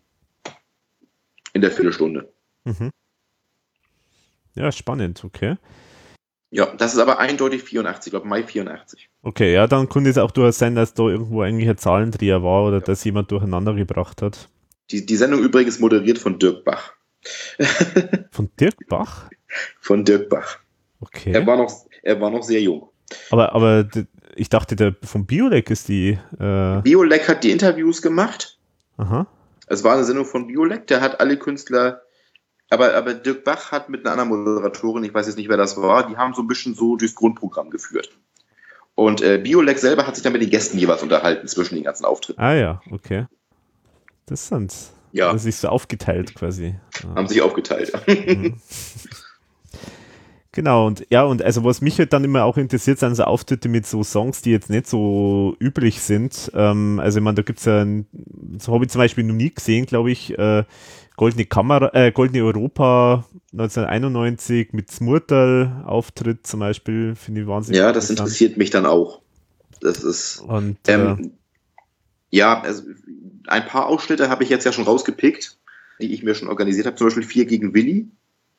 in 1.53 1.63
der 1.63 1.71
Viertelstunde. 1.71 2.29
Mhm. 2.65 2.91
Ja, 4.57 4.73
spannend, 4.73 5.23
okay. 5.25 5.57
Ja, 6.51 6.75
das 6.75 6.95
ist 6.95 7.01
aber 7.01 7.19
eindeutig 7.19 7.63
84, 7.65 8.07
ich 8.07 8.11
glaube 8.13 8.29
Mai 8.29 8.43
84. 8.43 9.11
Okay, 9.23 9.53
ja, 9.53 9.67
dann 9.67 9.89
könnte 9.89 10.11
es 10.11 10.19
auch 10.19 10.31
durchaus 10.31 10.59
sein, 10.59 10.75
dass 10.75 10.95
da 10.95 11.05
irgendwo 11.05 11.43
eigentlich 11.43 11.69
ein 11.69 11.77
Zahlendreher 11.77 12.43
war 12.43 12.67
oder 12.67 12.79
ja. 12.79 12.85
dass 12.85 13.05
jemand 13.05 13.31
durcheinander 13.31 13.75
gebracht 13.75 14.23
hat. 14.23 14.49
Die, 14.91 15.05
die 15.05 15.17
Sendung 15.17 15.41
übrigens 15.41 15.81
moderiert 15.81 16.19
von 16.19 16.39
Dirk 16.39 16.65
Bach. 16.65 16.95
von 18.31 18.51
Dirk 18.59 18.77
Bach? 18.89 19.29
Von 19.81 20.05
Dirk 20.05 20.29
Bach. 20.29 20.59
Okay. 21.01 21.33
Er 21.33 21.47
war 21.47 21.57
noch, 21.57 21.73
er 22.03 22.21
war 22.21 22.31
noch 22.31 22.43
sehr 22.43 22.63
jung. 22.63 22.89
Aber, 23.31 23.55
aber 23.55 23.89
ich 24.37 24.49
dachte, 24.49 24.77
der 24.77 24.95
von 25.03 25.27
Biolek 25.27 25.71
ist 25.71 25.89
die. 25.89 26.19
Äh 26.39 26.81
Biolek 26.83 27.29
hat 27.29 27.45
die 27.45 27.51
Interviews 27.51 28.01
gemacht. 28.01 28.59
Aha. 28.97 29.27
Es 29.67 29.83
war 29.83 29.95
eine 29.95 30.05
Sendung 30.05 30.25
von 30.25 30.47
Biolek, 30.47 30.87
der 30.87 31.01
hat 31.01 31.21
alle 31.21 31.37
Künstler 31.37 32.03
aber, 32.71 32.95
aber 32.95 33.15
Dirk 33.15 33.45
Bach 33.45 33.73
hat 33.73 33.89
mit 33.89 34.05
einer 34.05 34.13
anderen 34.13 34.45
Moderatorin, 34.45 35.05
ich 35.05 35.15
weiß 35.15 35.27
jetzt 35.27 35.37
nicht, 35.37 35.49
wer 35.49 35.57
das 35.57 35.77
war, 35.77 36.09
die 36.09 36.17
haben 36.17 36.35
so 36.35 36.43
ein 36.43 36.49
bisschen 36.49 36.75
so 36.75 36.97
durchs 36.97 37.15
Grundprogramm 37.15 37.71
geführt. 37.71 38.11
Und 38.95 39.21
äh, 39.21 39.39
Biolek 39.39 39.79
selber 39.79 40.07
hat 40.07 40.17
sich 40.17 40.25
dann 40.25 40.33
mit 40.33 40.43
den 40.43 40.51
Gästen 40.51 40.79
jeweils 40.79 41.03
unterhalten 41.03 41.47
zwischen 41.49 41.75
den 41.75 41.85
ganzen 41.85 42.05
Auftritten. 42.05 42.41
Ah 42.41 42.55
ja, 42.55 42.81
okay. 42.91 43.27
Interessant. 44.25 44.75
Ja. 45.13 45.29
Haben 45.29 45.39
sich 45.39 45.57
so 45.57 45.69
aufgeteilt 45.69 46.35
quasi. 46.35 46.75
Haben 47.15 47.29
sich 47.29 47.43
aufgeteilt. 47.43 47.93
Mhm. 48.07 48.57
Genau, 50.57 50.87
und 50.87 51.07
ja, 51.11 51.23
und 51.25 51.43
also 51.43 51.65
was 51.65 51.83
mich 51.83 51.99
halt 51.99 52.15
dann 52.15 52.25
immer 52.25 52.45
auch 52.45 52.57
interessiert, 52.57 52.99
sind 52.99 53.15
so 53.15 53.25
Auftritte 53.25 53.69
mit 53.69 53.87
so 53.87 54.03
Songs, 54.03 54.41
die 54.41 54.53
jetzt 54.53 54.71
nicht 54.71 54.87
so 54.87 55.55
üblich 55.61 56.01
sind. 56.01 56.51
Ähm, 56.55 56.99
also 56.99 57.19
ich 57.19 57.23
meine, 57.23 57.35
da 57.35 57.43
gibt 57.43 57.59
es 57.59 57.67
ja, 57.67 57.83
ein, 57.83 58.07
so 58.59 58.73
habe 58.73 58.87
ich 58.87 58.91
zum 58.91 59.01
Beispiel 59.01 59.25
noch 59.25 59.35
nie 59.35 59.55
gesehen, 59.55 59.85
glaube 59.85 60.11
ich, 60.11 60.39
äh, 60.39 60.65
Goldene 61.17 61.47
Kamera, 61.47 61.91
äh, 61.95 62.13
Goldene 62.13 62.45
Europa 62.45 63.25
1991 63.53 64.73
mit 64.73 64.91
Smurtal 64.91 65.83
Auftritt 65.87 66.47
zum 66.47 66.61
Beispiel, 66.61 67.15
finde 67.15 67.43
ich 67.43 67.47
wahnsinnig. 67.47 67.81
Ja, 67.81 67.93
das 67.93 68.11
interessiert 68.11 68.57
mich 68.57 68.71
dann 68.71 68.87
auch. 68.87 69.23
Das 69.81 70.05
ist. 70.05 70.41
Und, 70.41 70.79
ähm, 70.89 71.19
äh, 71.19 71.31
ja, 72.31 72.61
also 72.61 72.83
ein 73.47 73.67
paar 73.67 73.87
Ausschnitte 73.87 74.29
habe 74.29 74.45
ich 74.45 74.51
jetzt 74.51 74.65
ja 74.65 74.73
schon 74.73 74.85
rausgepickt, 74.85 75.59
die 76.01 76.13
ich 76.13 76.23
mir 76.23 76.35
schon 76.35 76.49
organisiert 76.49 76.87
habe. 76.87 76.97
Zum 76.97 77.07
Beispiel 77.07 77.23
vier 77.23 77.47
gegen 77.47 77.73
Willi. 77.73 78.09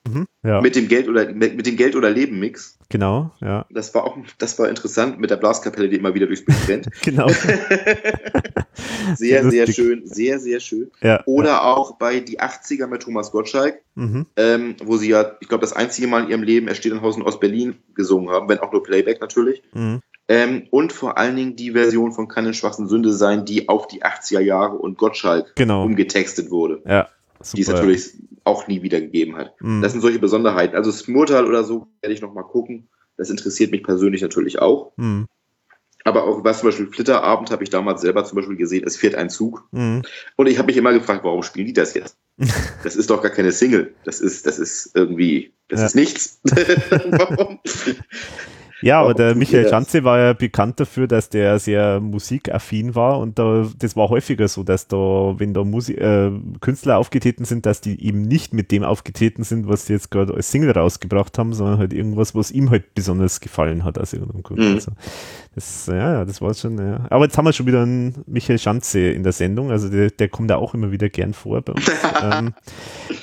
Mhm, 0.07 0.27
ja. 0.43 0.61
Mit 0.61 0.75
dem 0.75 0.87
Geld 0.87 1.07
oder 1.07 1.31
mit, 1.31 1.55
mit 1.55 1.65
dem 1.65 1.75
Geld 1.75 1.95
oder 1.95 2.09
Leben 2.09 2.39
Mix. 2.39 2.77
Genau, 2.89 3.31
ja. 3.41 3.65
Das 3.69 3.93
war 3.93 4.05
auch, 4.05 4.17
das 4.37 4.57
war 4.59 4.69
interessant 4.69 5.19
mit 5.19 5.29
der 5.29 5.35
Blaskapelle, 5.35 5.89
die 5.89 5.97
immer 5.97 6.13
wieder 6.13 6.27
durchs 6.27 6.45
Bild 6.45 6.67
rennt. 6.67 6.87
genau. 7.01 7.27
sehr, 9.15 9.49
sehr 9.49 9.67
schön, 9.67 10.05
sehr, 10.05 10.39
sehr 10.39 10.59
schön. 10.59 10.91
Ja, 11.01 11.21
oder 11.25 11.49
ja. 11.49 11.63
auch 11.63 11.97
bei 11.97 12.19
Die 12.21 12.39
80er 12.39 12.87
mit 12.87 13.03
Thomas 13.03 13.31
Gottschalk, 13.31 13.81
mhm. 13.95 14.25
ähm, 14.37 14.75
wo 14.83 14.97
sie 14.97 15.09
ja, 15.09 15.35
ich 15.41 15.49
glaube, 15.49 15.61
das 15.61 15.73
einzige 15.73 16.07
Mal 16.07 16.23
in 16.23 16.29
ihrem 16.29 16.43
Leben 16.43 16.67
Er 16.67 16.75
steht 16.75 16.93
in 16.93 17.01
Hausen 17.01 17.23
aus 17.23 17.39
Berlin 17.39 17.75
gesungen 17.93 18.29
haben, 18.29 18.47
wenn 18.47 18.59
auch 18.59 18.71
nur 18.71 18.83
Playback 18.83 19.19
natürlich. 19.19 19.61
Mhm. 19.73 20.01
Ähm, 20.29 20.67
und 20.71 20.91
vor 20.91 21.17
allen 21.17 21.35
Dingen 21.35 21.55
die 21.55 21.71
Version 21.71 22.11
von 22.11 22.27
Kann 22.27 22.45
in 22.45 22.53
schwachen 22.53 22.87
Sünde 22.87 23.13
sein, 23.13 23.45
die 23.45 23.69
auf 23.69 23.87
die 23.87 24.03
80er 24.03 24.41
Jahre 24.41 24.75
und 24.75 24.97
Gottschalk 24.97 25.55
genau. 25.55 25.83
umgetextet 25.83 26.51
wurde. 26.51 26.81
Ja, 26.85 27.07
Super. 27.47 27.55
Die 27.57 27.61
es 27.61 27.67
natürlich 27.69 28.13
auch 28.43 28.67
nie 28.67 28.81
wieder 28.81 29.01
gegeben 29.01 29.35
hat. 29.37 29.53
Mhm. 29.61 29.81
Das 29.81 29.91
sind 29.91 30.01
solche 30.01 30.19
Besonderheiten. 30.19 30.75
Also 30.75 30.91
Smurtal 30.91 31.45
oder 31.45 31.63
so 31.63 31.87
werde 32.01 32.13
ich 32.13 32.21
noch 32.21 32.33
mal 32.33 32.43
gucken. 32.43 32.87
Das 33.17 33.29
interessiert 33.29 33.71
mich 33.71 33.83
persönlich 33.83 34.21
natürlich 34.21 34.59
auch. 34.59 34.91
Mhm. 34.97 35.27
Aber 36.03 36.23
auch 36.23 36.43
was 36.43 36.59
zum 36.59 36.69
Beispiel 36.69 36.87
Flitterabend 36.87 37.51
habe 37.51 37.63
ich 37.63 37.69
damals 37.69 37.99
selber 38.01 38.23
zum 38.23 38.37
Beispiel 38.37 38.55
gesehen, 38.55 38.85
es 38.85 38.95
fährt 38.95 39.15
ein 39.15 39.29
Zug. 39.29 39.67
Mhm. 39.71 40.03
Und 40.37 40.47
ich 40.47 40.57
habe 40.57 40.67
mich 40.67 40.77
immer 40.77 40.93
gefragt, 40.93 41.23
warum 41.25 41.43
spielen 41.43 41.67
die 41.67 41.73
das 41.73 41.93
jetzt? 41.93 42.15
Das 42.83 42.95
ist 42.95 43.09
doch 43.09 43.21
gar 43.21 43.31
keine 43.31 43.51
Single. 43.51 43.93
Das 44.05 44.21
ist, 44.21 44.45
das 44.45 44.59
ist 44.59 44.91
irgendwie, 44.93 45.51
das 45.67 45.79
Ja. 45.81 45.85
ist 45.87 45.95
nichts. 45.95 46.39
warum? 46.43 47.59
Ja, 48.81 49.01
aber 49.01 49.13
der 49.13 49.35
Michael? 49.35 49.69
Schanze 49.69 50.03
war 50.03 50.19
ja 50.19 50.33
bekannt 50.33 50.79
dafür, 50.79 51.07
dass 51.07 51.29
der 51.29 51.59
sehr 51.59 51.99
musikaffin 51.99 52.95
war 52.95 53.19
und 53.19 53.39
da, 53.39 53.67
das 53.77 53.95
war 53.95 54.09
häufiger 54.09 54.47
so, 54.47 54.63
dass 54.63 54.87
da, 54.87 55.35
wenn 55.37 55.53
da 55.53 55.63
Musik, 55.63 55.97
äh, 55.97 56.31
Künstler 56.61 56.97
aufgetreten 56.97 57.45
sind, 57.45 57.65
dass 57.65 57.81
die 57.81 58.03
eben 58.05 58.21
nicht 58.21 58.53
mit 58.53 58.71
dem 58.71 58.83
aufgetreten 58.83 59.43
sind, 59.43 59.67
was 59.67 59.87
sie 59.87 59.93
jetzt 59.93 60.11
gerade 60.11 60.33
als 60.33 60.51
Single 60.51 60.71
rausgebracht 60.71 61.37
haben, 61.37 61.53
sondern 61.53 61.79
halt 61.79 61.93
irgendwas, 61.93 62.35
was 62.35 62.51
ihm 62.51 62.69
halt 62.69 62.93
besonders 62.93 63.39
gefallen 63.39 63.83
hat 63.83 63.97
Grund. 64.43 64.59
Mhm. 64.59 64.75
Also, 64.75 64.91
das, 65.57 65.87
ja, 65.87 66.23
das 66.23 66.39
war 66.39 66.53
schon, 66.53 66.77
ja. 66.77 67.07
Aber 67.09 67.25
jetzt 67.25 67.35
haben 67.35 67.45
wir 67.45 67.51
schon 67.51 67.65
wieder 67.65 67.81
einen 67.81 68.23
Michael 68.27 68.59
Schanze 68.59 68.99
in 69.09 69.23
der 69.23 69.31
Sendung, 69.31 69.71
also 69.71 69.89
der, 69.89 70.11
der 70.11 70.29
kommt 70.29 70.51
ja 70.51 70.57
auch 70.57 70.75
immer 70.75 70.91
wieder 70.91 71.09
gern 71.09 71.33
vor 71.33 71.63
bei 71.63 71.73
uns. 71.73 71.89
ähm, 72.23 72.53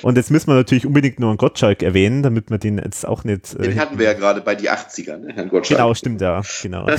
und 0.01 0.17
jetzt 0.17 0.31
müssen 0.31 0.47
wir 0.47 0.55
natürlich 0.55 0.85
unbedingt 0.85 1.17
noch 1.21 1.29
einen 1.29 1.37
Gottschalk 1.37 1.81
erwähnen, 1.81 2.23
damit 2.23 2.49
wir 2.49 2.57
den 2.57 2.77
jetzt 2.77 3.07
auch 3.07 3.23
nicht. 3.23 3.55
äh, 3.55 3.69
Den 3.69 3.79
hatten 3.79 3.97
wir 3.97 4.05
ja 4.05 4.13
gerade 4.13 4.41
bei 4.41 4.53
die 4.53 4.69
80er, 4.69 5.15
ne? 5.15 5.33
Herrn 5.33 5.47
Gottschalk. 5.47 5.77
Genau, 5.79 5.93
stimmt, 5.93 6.19
ja, 6.19 6.41
genau. 6.61 6.87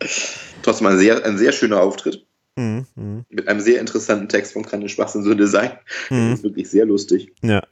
Trotzdem 0.62 0.86
ein 0.86 0.98
sehr, 0.98 1.24
ein 1.24 1.38
sehr 1.38 1.52
schöner 1.52 1.80
Auftritt. 1.80 2.26
Mhm, 2.56 2.86
mhm, 2.96 3.24
Mit 3.30 3.48
einem 3.48 3.60
sehr 3.60 3.80
interessanten 3.80 4.28
Text 4.28 4.52
von 4.52 4.62
Kann 4.62 4.80
eine 4.80 4.90
Schwachsinn 4.90 5.22
Sünde 5.22 5.46
sein. 5.46 5.72
Das 6.10 6.18
mhm. 6.18 6.32
ist 6.34 6.42
wirklich 6.42 6.68
sehr 6.68 6.84
lustig. 6.84 7.32
Ja. 7.42 7.62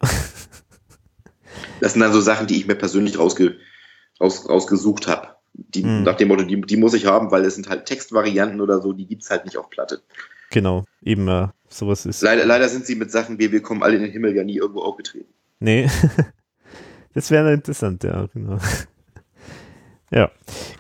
Das 1.81 1.93
sind 1.93 2.01
dann 2.01 2.15
so 2.15 2.21
Sachen, 2.23 2.47
die 2.47 2.57
ich 2.57 2.67
mir 2.67 2.77
persönlich 2.77 3.19
rausge, 3.19 3.59
raus, 4.19 4.49
rausgesucht 4.49 5.07
habe. 5.07 5.38
Die, 5.53 5.83
Mhm. 5.83 6.03
Nach 6.05 6.17
dem 6.17 6.29
Motto, 6.29 6.45
die, 6.45 6.61
die 6.61 6.77
muss 6.77 6.95
ich 6.95 7.07
haben, 7.07 7.31
weil 7.31 7.45
es 7.45 7.55
sind 7.55 7.69
halt 7.69 7.87
Textvarianten 7.87 8.61
oder 8.61 8.81
so, 8.81 8.93
die 8.93 9.07
gibt's 9.07 9.31
halt 9.31 9.45
nicht 9.45 9.57
auf 9.57 9.71
Platte. 9.71 10.01
Genau, 10.51 10.85
eben 11.03 11.29
äh, 11.29 11.49
sowas 11.69 12.07
ist. 12.07 12.23
Leider, 12.23 12.47
leider 12.47 12.69
sind 12.69 12.87
sie 12.87 12.95
mit 12.95 13.11
Sachen 13.11 13.39
wie 13.39 13.53
Wir 13.53 13.63
kommen 13.63 13.83
alle 13.83 13.97
in 13.97 14.03
den 14.03 14.13
Himmel 14.13 14.35
ja 14.35 14.45
nie 14.45 14.57
irgendwo 14.57 14.81
aufgetreten. 14.81 15.29
Nee. 15.61 15.89
das 17.15 17.31
wäre 17.31 17.53
interessant, 17.53 18.05
ja, 18.05 18.27
genau. 18.33 18.59
Ja, 20.11 20.31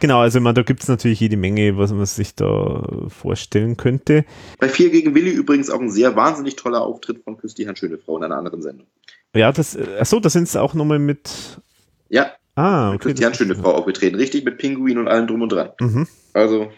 genau, 0.00 0.20
also 0.20 0.40
meine, 0.40 0.54
da 0.54 0.62
gibt 0.62 0.82
es 0.82 0.88
natürlich 0.88 1.20
jede 1.20 1.36
Menge, 1.36 1.76
was 1.76 1.92
man 1.92 2.06
sich 2.06 2.34
da 2.34 2.82
vorstellen 3.08 3.76
könnte. 3.76 4.24
Bei 4.58 4.70
Vier 4.70 4.90
gegen 4.90 5.14
Willi 5.14 5.30
übrigens 5.30 5.68
auch 5.68 5.80
ein 5.80 5.90
sehr 5.90 6.16
wahnsinnig 6.16 6.56
toller 6.56 6.80
Auftritt 6.80 7.22
von 7.24 7.36
Herrn 7.36 7.76
Schönefrau 7.76 8.16
in 8.16 8.24
einer 8.24 8.38
anderen 8.38 8.62
Sendung. 8.62 8.86
Ja, 9.34 9.52
das, 9.52 9.76
äh, 9.76 9.98
achso, 10.00 10.18
da 10.18 10.30
sind 10.30 10.44
es 10.44 10.56
auch 10.56 10.72
nochmal 10.72 10.98
mit. 10.98 11.60
Ja, 12.08 12.32
Ah, 12.59 12.89
okay. 12.90 12.98
Christian 12.98 13.30
das- 13.30 13.39
Schönefrau 13.39 13.72
aufgetreten. 13.74 14.16
Richtig 14.16 14.44
mit 14.44 14.59
Pinguin 14.59 14.98
und 14.98 15.09
allem 15.09 15.26
drum 15.26 15.43
und 15.43 15.52
dran. 15.52 15.70
Mhm, 15.80 16.06
Also, 16.32 16.70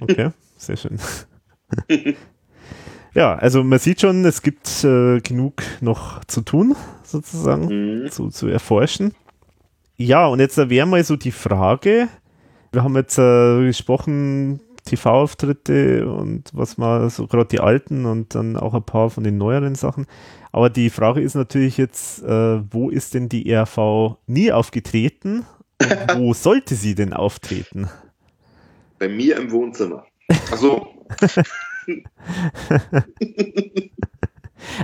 okay, 0.00 0.30
sehr 0.56 0.76
schön. 0.76 0.98
ja, 3.14 3.34
also 3.34 3.64
man 3.64 3.78
sieht 3.78 4.00
schon, 4.00 4.24
es 4.24 4.42
gibt 4.42 4.84
äh, 4.84 5.20
genug 5.20 5.62
noch 5.80 6.24
zu 6.26 6.42
tun, 6.42 6.76
sozusagen. 7.02 8.02
mh, 8.04 8.10
zu, 8.10 8.28
zu 8.28 8.48
erforschen. 8.48 9.14
Ja, 9.96 10.26
und 10.26 10.40
jetzt 10.40 10.56
wäre 10.58 10.86
mal 10.86 11.02
so 11.04 11.16
die 11.16 11.32
Frage, 11.32 12.08
wir 12.72 12.84
haben 12.84 12.94
jetzt 12.96 13.18
äh, 13.18 13.64
gesprochen, 13.64 14.60
TV-Auftritte 14.84 16.06
und 16.08 16.50
was 16.52 16.76
mal 16.78 17.08
so 17.10 17.26
gerade 17.26 17.46
die 17.46 17.60
alten 17.60 18.04
und 18.04 18.34
dann 18.34 18.56
auch 18.56 18.74
ein 18.74 18.84
paar 18.84 19.10
von 19.10 19.24
den 19.24 19.38
neueren 19.38 19.74
Sachen. 19.74 20.06
Aber 20.56 20.70
die 20.70 20.88
Frage 20.88 21.20
ist 21.20 21.34
natürlich 21.34 21.76
jetzt, 21.76 22.22
äh, 22.22 22.62
wo 22.72 22.88
ist 22.88 23.12
denn 23.12 23.28
die 23.28 23.46
ERV 23.46 24.16
nie 24.26 24.50
aufgetreten? 24.52 25.44
Und 25.82 26.16
wo 26.16 26.32
sollte 26.34 26.76
sie 26.76 26.94
denn 26.94 27.12
auftreten? 27.12 27.90
bei 28.98 29.06
mir 29.06 29.36
im 29.36 29.50
Wohnzimmer. 29.50 30.06
Also, 30.50 30.88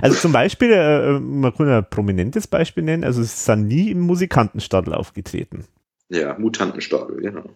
Also 0.01 0.15
zum 0.17 0.31
Beispiel, 0.31 0.71
äh, 0.71 1.19
man 1.19 1.51
kann 1.55 1.67
ja 1.67 1.79
ein 1.79 1.89
prominentes 1.89 2.45
Beispiel 2.45 2.83
nennen, 2.83 3.03
also 3.03 3.23
sie 3.23 3.29
sind 3.35 3.67
nie 3.67 3.89
im 3.89 4.01
Musikantenstadel 4.01 4.93
aufgetreten. 4.93 5.65
ja, 6.09 6.37
Mutantenstadel, 6.37 7.19
genau. 7.19 7.49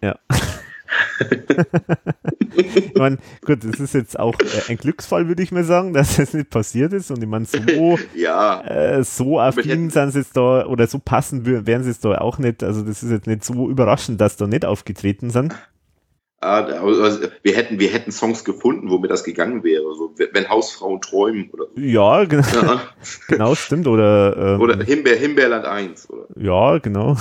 Ich 2.56 2.94
meine, 2.94 3.18
gut, 3.44 3.64
das 3.64 3.78
ist 3.80 3.94
jetzt 3.94 4.18
auch 4.18 4.34
äh, 4.40 4.70
ein 4.72 4.76
Glücksfall, 4.78 5.28
würde 5.28 5.42
ich 5.42 5.52
mal 5.52 5.64
sagen, 5.64 5.92
dass 5.92 6.16
das 6.16 6.34
nicht 6.34 6.50
passiert 6.50 6.92
ist. 6.92 7.10
Und 7.10 7.22
ich 7.22 7.28
meine, 7.28 7.44
so, 7.44 7.98
Ja, 8.14 8.60
äh, 8.62 9.04
so 9.04 9.38
affin 9.38 9.90
sind 9.90 10.12
sie 10.12 10.18
jetzt 10.20 10.36
da 10.36 10.66
oder 10.66 10.86
so 10.86 10.98
passend 10.98 11.46
wär- 11.46 11.66
wären 11.66 11.82
sie 11.82 11.90
jetzt 11.90 12.04
da 12.04 12.18
auch 12.18 12.38
nicht. 12.38 12.62
Also, 12.62 12.82
das 12.82 13.02
ist 13.02 13.10
jetzt 13.10 13.26
nicht 13.26 13.44
so 13.44 13.68
überraschend, 13.68 14.20
dass 14.20 14.36
da 14.36 14.46
nicht 14.46 14.64
aufgetreten 14.64 15.30
sind. 15.30 15.54
ah, 16.40 16.62
also, 16.62 17.28
wir, 17.42 17.54
hätten, 17.56 17.78
wir 17.78 17.90
hätten 17.90 18.10
Songs 18.12 18.44
gefunden, 18.44 18.90
womit 18.90 19.10
das 19.10 19.24
gegangen 19.24 19.62
wäre. 19.64 19.82
So, 19.96 20.14
wenn 20.32 20.48
Hausfrauen 20.48 21.00
träumen 21.00 21.50
oder 21.50 21.66
so. 21.74 21.80
Ja, 21.80 22.24
genau, 22.24 22.42
Ja. 22.54 22.80
genau 23.28 23.54
stimmt. 23.54 23.86
Oder, 23.86 24.54
ähm, 24.54 24.60
Oder 24.60 24.82
Himbeer, 24.84 25.16
Himbeerland 25.16 25.64
1. 25.64 26.10
Oder? 26.10 26.26
ja, 26.36 26.78
genau. 26.78 27.16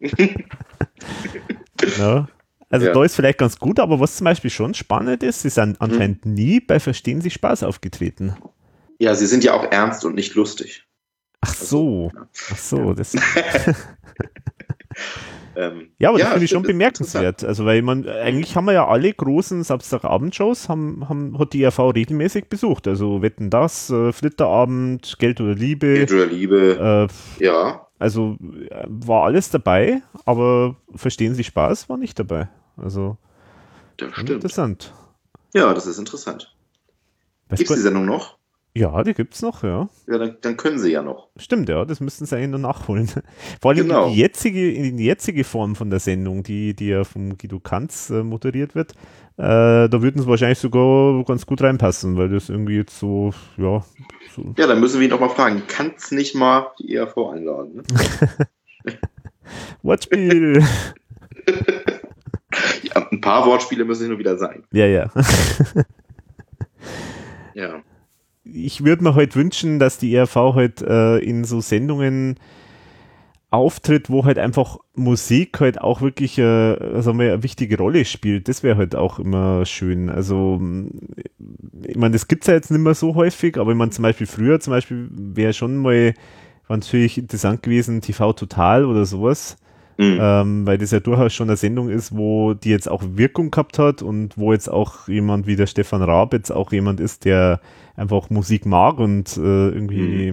genau. 1.76 2.26
Also 2.70 2.86
Ja. 2.86 2.92
da 2.92 3.04
ist 3.04 3.16
vielleicht 3.16 3.38
ganz 3.38 3.58
gut, 3.58 3.78
aber 3.80 4.00
was 4.00 4.16
zum 4.16 4.24
Beispiel 4.24 4.50
schon 4.50 4.74
spannend 4.74 5.22
ist, 5.22 5.42
sie 5.42 5.50
sind 5.50 5.80
anscheinend 5.80 6.24
Mhm. 6.24 6.34
nie 6.34 6.60
bei 6.60 6.80
Verstehen 6.80 7.20
Sie 7.20 7.30
Spaß 7.30 7.64
aufgetreten. 7.64 8.34
Ja, 8.98 9.14
sie 9.14 9.26
sind 9.26 9.44
ja 9.44 9.54
auch 9.54 9.70
ernst 9.70 10.04
und 10.04 10.14
nicht 10.14 10.34
lustig. 10.34 10.86
Ach 11.42 11.54
so, 11.54 12.10
ja. 12.14 12.28
ach 12.52 12.56
so, 12.58 12.94
das 12.94 13.14
Ähm, 15.56 15.88
Ja, 15.98 16.10
aber 16.10 16.18
das 16.18 16.26
Ja, 16.28 16.30
finde 16.32 16.44
ich 16.44 16.50
schon 16.52 16.62
bemerkenswert. 16.62 17.42
Also, 17.42 17.64
weil 17.64 17.82
man, 17.82 18.08
eigentlich 18.08 18.54
haben 18.54 18.66
wir 18.66 18.72
ja 18.72 18.86
alle 18.86 19.12
großen 19.12 19.64
Samstagabendshows, 19.64 20.68
haben, 20.68 21.08
haben, 21.08 21.38
hat 21.38 21.52
die 21.52 21.62
ERV 21.64 21.78
regelmäßig 21.94 22.46
besucht. 22.48 22.86
Also 22.86 23.20
Wetten 23.20 23.50
das, 23.50 23.90
äh, 23.90 24.12
Flitterabend, 24.12 25.16
Geld 25.18 25.40
oder 25.40 25.54
Liebe, 25.54 25.94
Geld 25.94 26.12
oder 26.12 26.26
Liebe. 26.26 27.08
äh, 27.40 27.44
Ja. 27.44 27.86
also 27.98 28.36
äh, 28.70 28.84
war 28.86 29.24
alles 29.24 29.50
dabei, 29.50 30.02
aber 30.24 30.76
Verstehen 30.94 31.34
Sie 31.34 31.44
Spaß 31.44 31.88
war 31.88 31.96
nicht 31.96 32.18
dabei. 32.18 32.48
Also 32.76 33.16
Das 33.96 34.12
stimmt. 34.12 34.30
interessant. 34.30 34.92
Ja, 35.54 35.72
das 35.74 35.86
ist 35.86 35.98
interessant. 35.98 36.54
Gibt 37.48 37.68
es 37.70 37.76
die 37.76 37.82
Sendung 37.82 38.06
noch? 38.06 38.38
ja, 38.72 39.02
die 39.02 39.14
gibt's 39.14 39.42
noch, 39.42 39.64
ja. 39.64 39.88
Ja, 40.06 40.18
dann, 40.18 40.36
dann 40.42 40.56
können 40.56 40.78
sie 40.78 40.92
ja 40.92 41.02
noch. 41.02 41.28
Stimmt, 41.36 41.68
ja, 41.68 41.84
das 41.84 41.98
müssten 41.98 42.24
sie 42.24 42.36
eigentlich 42.36 42.50
nur 42.50 42.60
nachholen. 42.60 43.08
Vor 43.60 43.72
allem 43.72 43.88
Genau. 43.88 44.06
in, 44.06 44.12
die 44.12 44.20
jetzige, 44.20 44.70
in 44.72 44.96
die 44.96 45.04
jetzige 45.06 45.42
Form 45.42 45.74
von 45.74 45.90
der 45.90 45.98
Sendung, 45.98 46.44
die, 46.44 46.74
die 46.74 46.86
ja 46.86 47.02
vom 47.02 47.36
Guido 47.36 47.58
Kanz 47.58 48.10
äh, 48.10 48.22
moderiert 48.22 48.76
wird, 48.76 48.92
äh, 49.38 49.88
da 49.88 50.02
würden 50.02 50.22
sie 50.22 50.28
wahrscheinlich 50.28 50.60
sogar 50.60 51.24
ganz 51.24 51.44
gut 51.46 51.60
reinpassen, 51.62 52.16
weil 52.16 52.28
das 52.28 52.48
irgendwie 52.48 52.76
jetzt 52.76 52.96
so, 52.96 53.34
ja, 53.56 53.84
so 54.36 54.54
Ja, 54.56 54.68
dann 54.68 54.78
müssen 54.78 55.00
wir 55.00 55.04
ihn 55.08 55.10
doch 55.10 55.18
mal 55.20 55.30
fragen. 55.30 55.64
Kannst 55.66 56.12
nicht 56.12 56.36
mal 56.36 56.68
die 56.78 56.94
ERV 56.94 57.16
einladen? 57.32 57.74
Ne? 57.74 57.82
Wortspiel. 59.82 60.62
Ja, 62.82 63.06
ein 63.10 63.20
paar 63.20 63.46
Wortspiele 63.46 63.84
müssen 63.84 64.04
hin 64.04 64.12
und 64.12 64.18
wieder 64.18 64.36
sein. 64.38 64.64
ja, 64.72 64.86
ja. 64.86 65.10
Ja. 67.52 67.82
ich 68.44 68.84
würde 68.84 69.02
mir 69.02 69.14
halt 69.14 69.36
wünschen, 69.36 69.78
dass 69.78 69.98
die 69.98 70.14
ERV 70.14 70.34
halt 70.54 70.80
äh, 70.82 71.18
in 71.18 71.44
so 71.44 71.60
Sendungen 71.60 72.36
auftritt, 73.50 74.08
wo 74.08 74.24
halt 74.24 74.38
einfach 74.38 74.78
Musik 74.94 75.60
halt 75.60 75.80
auch 75.80 76.00
wirklich 76.00 76.38
äh, 76.38 77.02
sagen 77.02 77.18
wir, 77.18 77.32
eine 77.32 77.42
wichtige 77.42 77.76
Rolle 77.76 78.04
spielt. 78.04 78.48
Das 78.48 78.62
wäre 78.62 78.76
halt 78.76 78.94
auch 78.94 79.18
immer 79.18 79.66
schön. 79.66 80.08
Also, 80.08 80.60
ich 81.86 81.96
meine, 81.96 82.12
das 82.12 82.28
gibt's 82.28 82.46
ja 82.46 82.54
jetzt 82.54 82.70
nicht 82.70 82.80
mehr 82.80 82.94
so 82.94 83.14
häufig, 83.16 83.58
aber 83.58 83.72
ich 83.72 83.76
meine, 83.76 83.90
zum 83.90 84.04
Beispiel 84.04 84.26
früher, 84.26 84.60
zum 84.60 84.72
Beispiel 84.72 85.08
wäre 85.10 85.52
schon 85.52 85.76
mal 85.76 86.14
war 86.68 86.76
natürlich 86.76 87.18
interessant 87.18 87.64
gewesen, 87.64 88.00
TV 88.00 88.32
Total 88.32 88.84
oder 88.84 89.04
sowas 89.04 89.56
Mhm. 90.00 90.18
ähm, 90.18 90.66
weil 90.66 90.78
das 90.78 90.92
ja 90.92 91.00
durchaus 91.00 91.34
schon 91.34 91.48
eine 91.50 91.56
Sendung 91.58 91.90
ist, 91.90 92.16
wo 92.16 92.54
die 92.54 92.70
jetzt 92.70 92.88
auch 92.90 93.02
Wirkung 93.16 93.50
gehabt 93.50 93.78
hat 93.78 94.00
und 94.00 94.38
wo 94.38 94.52
jetzt 94.54 94.68
auch 94.70 95.08
jemand 95.08 95.46
wie 95.46 95.56
der 95.56 95.66
Stefan 95.66 96.02
Raab 96.02 96.32
jetzt 96.32 96.50
auch 96.50 96.72
jemand 96.72 97.00
ist, 97.00 97.26
der 97.26 97.60
einfach 97.96 98.30
Musik 98.30 98.64
mag 98.64 98.98
und 98.98 99.36
äh, 99.36 99.40
irgendwie, 99.68 100.32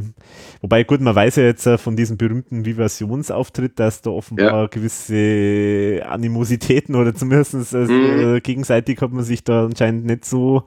wobei 0.62 0.86
gut, 0.86 1.02
man 1.02 1.14
weiß 1.14 1.36
ja 1.36 1.44
jetzt 1.44 1.68
äh, 1.68 1.78
von 1.78 1.98
diesem 1.98 2.16
berühmten 2.16 2.64
Vivationsauftritt, 2.64 3.78
dass 3.78 4.02
da 4.02 4.10
offenbar 4.12 4.70
gewisse 4.70 6.02
Animositäten 6.08 6.96
oder 6.96 7.14
zumindest 7.14 7.56
also, 7.76 7.92
Mhm. 7.92 8.36
äh, 8.38 8.40
gegenseitig 8.40 9.02
hat 9.02 9.12
man 9.12 9.26
sich 9.26 9.44
da 9.44 9.66
anscheinend 9.66 10.06
nicht 10.06 10.24
so, 10.24 10.64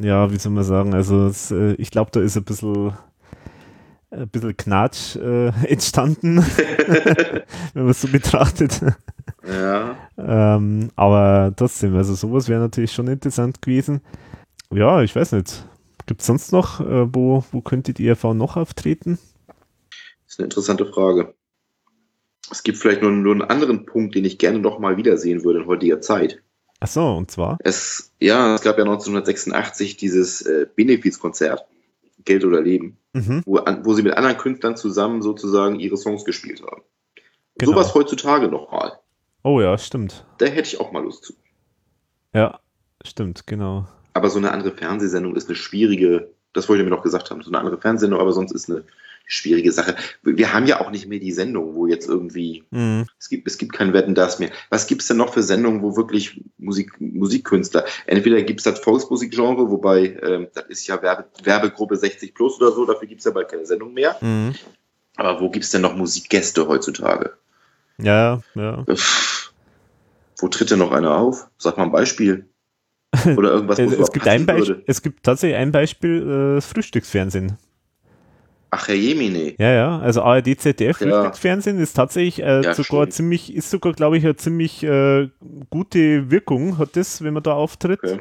ja, 0.00 0.32
wie 0.32 0.38
soll 0.38 0.50
man 0.52 0.64
sagen, 0.64 0.94
also 0.94 1.26
es, 1.26 1.52
äh, 1.52 1.74
ich 1.74 1.92
glaube, 1.92 2.10
da 2.12 2.20
ist 2.20 2.36
ein 2.36 2.42
bisschen 2.44 2.92
ein 4.10 4.28
bisschen 4.28 4.56
Knatsch 4.56 5.16
äh, 5.16 5.48
entstanden, 5.66 6.38
wenn 7.74 7.82
man 7.82 7.90
es 7.90 8.00
so 8.00 8.08
betrachtet. 8.08 8.80
Ja. 9.46 9.96
ähm, 10.18 10.90
aber 10.96 11.52
trotzdem, 11.56 11.96
also 11.96 12.14
sowas 12.14 12.48
wäre 12.48 12.60
natürlich 12.60 12.92
schon 12.92 13.08
interessant 13.08 13.62
gewesen. 13.62 14.00
Ja, 14.72 15.02
ich 15.02 15.14
weiß 15.14 15.32
nicht. 15.32 15.64
Gibt 16.06 16.20
es 16.20 16.26
sonst 16.26 16.52
noch, 16.52 16.80
äh, 16.80 17.14
wo, 17.14 17.44
wo 17.52 17.60
könnte 17.60 17.92
die 17.92 18.06
ERV 18.06 18.34
noch 18.34 18.56
auftreten? 18.56 19.18
Das 19.46 20.34
ist 20.34 20.40
eine 20.40 20.46
interessante 20.46 20.86
Frage. 20.86 21.34
Es 22.50 22.62
gibt 22.62 22.78
vielleicht 22.78 23.02
nur, 23.02 23.12
nur 23.12 23.32
einen 23.32 23.42
anderen 23.42 23.86
Punkt, 23.86 24.14
den 24.14 24.24
ich 24.24 24.38
gerne 24.38 24.58
noch 24.58 24.78
mal 24.78 24.96
wiedersehen 24.96 25.44
würde 25.44 25.60
in 25.60 25.66
heutiger 25.66 26.00
Zeit. 26.00 26.42
Ach 26.80 26.88
so, 26.88 27.14
und 27.14 27.30
zwar? 27.30 27.58
Es, 27.60 28.12
ja, 28.18 28.54
es 28.54 28.62
gab 28.62 28.78
ja 28.78 28.84
1986 28.84 29.98
dieses 29.98 30.42
äh, 30.42 30.66
Benefizkonzert, 30.74 31.64
Geld 32.24 32.44
oder 32.44 32.60
Leben, 32.60 32.96
Mhm. 33.12 33.42
wo, 33.44 33.56
an, 33.58 33.84
wo 33.84 33.94
sie 33.94 34.02
mit 34.02 34.16
anderen 34.16 34.36
Künstlern 34.36 34.76
zusammen 34.76 35.22
sozusagen 35.22 35.80
ihre 35.80 35.96
Songs 35.96 36.24
gespielt 36.24 36.62
haben. 36.62 36.82
Genau. 37.58 37.72
Sowas 37.72 37.94
heutzutage 37.94 38.48
noch 38.48 38.70
mal. 38.70 38.98
Oh 39.42 39.60
ja, 39.60 39.76
stimmt. 39.78 40.24
Da 40.38 40.46
hätte 40.46 40.68
ich 40.68 40.80
auch 40.80 40.92
mal 40.92 41.02
Lust 41.02 41.24
zu. 41.24 41.34
Ja, 42.32 42.60
stimmt, 43.02 43.46
genau. 43.46 43.88
Aber 44.14 44.30
so 44.30 44.38
eine 44.38 44.52
andere 44.52 44.72
Fernsehsendung 44.72 45.34
ist 45.36 45.48
eine 45.48 45.56
schwierige, 45.56 46.30
das 46.52 46.68
wollte 46.68 46.82
ich 46.82 46.88
mir 46.88 46.94
noch 46.94 47.02
gesagt 47.02 47.30
haben, 47.30 47.42
so 47.42 47.50
eine 47.50 47.58
andere 47.58 47.78
Fernsehsendung, 47.78 48.20
aber 48.20 48.32
sonst 48.32 48.52
ist 48.52 48.70
eine 48.70 48.84
schwierige 49.30 49.72
Sache. 49.72 49.96
Wir 50.22 50.52
haben 50.52 50.66
ja 50.66 50.80
auch 50.80 50.90
nicht 50.90 51.06
mehr 51.06 51.20
die 51.20 51.32
Sendung, 51.32 51.74
wo 51.74 51.86
jetzt 51.86 52.08
irgendwie, 52.08 52.64
Mhm. 52.70 53.06
es 53.18 53.28
gibt, 53.28 53.46
es 53.46 53.58
gibt 53.58 53.72
kein 53.72 53.92
Wetten, 53.92 54.14
das 54.14 54.38
mehr. 54.38 54.50
Was 54.68 54.86
gibt's 54.86 55.06
denn 55.06 55.16
noch 55.16 55.32
für 55.32 55.42
Sendungen, 55.42 55.82
wo 55.82 55.96
wirklich 55.96 56.42
Musik, 56.58 57.00
Musikkünstler, 57.00 57.84
entweder 58.06 58.42
gibt's 58.42 58.64
das 58.64 58.80
Volksmusikgenre, 58.80 59.70
wobei, 59.70 60.18
ähm, 60.22 60.48
das 60.52 60.64
ist 60.68 60.86
ja 60.86 61.00
Werbe, 61.00 61.26
Werbegruppe 61.44 61.96
60 61.96 62.34
plus 62.34 62.60
oder 62.60 62.72
so, 62.72 62.84
dafür 62.84 63.06
gibt's 63.08 63.24
ja 63.24 63.30
bald 63.30 63.48
keine 63.48 63.66
Sendung 63.66 63.94
mehr. 63.94 64.16
Mhm. 64.20 64.54
Aber 65.16 65.40
wo 65.40 65.48
gibt's 65.50 65.70
denn 65.70 65.82
noch 65.82 65.94
Musikgäste 65.94 66.66
heutzutage? 66.66 67.34
Ja, 67.98 68.40
ja. 68.54 68.84
Pff, 68.84 69.52
wo 70.38 70.48
tritt 70.48 70.70
denn 70.70 70.78
noch 70.78 70.92
einer 70.92 71.16
auf? 71.16 71.48
Sag 71.58 71.76
mal 71.76 71.84
ein 71.84 71.92
Beispiel. 71.92 72.46
Oder 73.36 73.52
irgendwas, 73.52 73.78
wo 73.78 73.82
Es, 73.92 73.98
es, 73.98 74.12
gibt 74.12 74.26
ein 74.26 74.46
Beispiel, 74.46 74.82
es 74.86 75.02
gibt 75.02 75.22
tatsächlich 75.22 75.56
ein 75.58 75.72
Beispiel, 75.72 76.22
äh, 76.22 76.54
das 76.56 76.66
Frühstücksfernsehen. 76.66 77.58
Ach, 78.72 78.86
Herr 78.88 78.94
Jemine. 78.94 79.54
Ja, 79.58 79.72
ja, 79.72 79.98
also 79.98 80.22
ARD, 80.22 80.58
ZDF, 80.60 81.00
Ja. 81.00 81.08
Frühstücksfernsehen 81.22 81.78
ist 81.80 81.94
tatsächlich 81.94 82.40
äh, 82.40 82.62
Ja, 82.62 82.74
sogar 82.74 83.02
stimmt. 83.02 83.12
ziemlich, 83.14 83.54
ist 83.54 83.70
sogar, 83.70 83.92
glaube 83.94 84.16
ich, 84.18 84.24
eine 84.24 84.36
ziemlich 84.36 84.82
äh, 84.84 85.28
gute 85.70 86.30
Wirkung 86.30 86.78
hat 86.78 86.96
das, 86.96 87.22
wenn 87.22 87.34
man 87.34 87.42
da 87.42 87.52
auftritt. 87.54 88.00
Okay. 88.02 88.18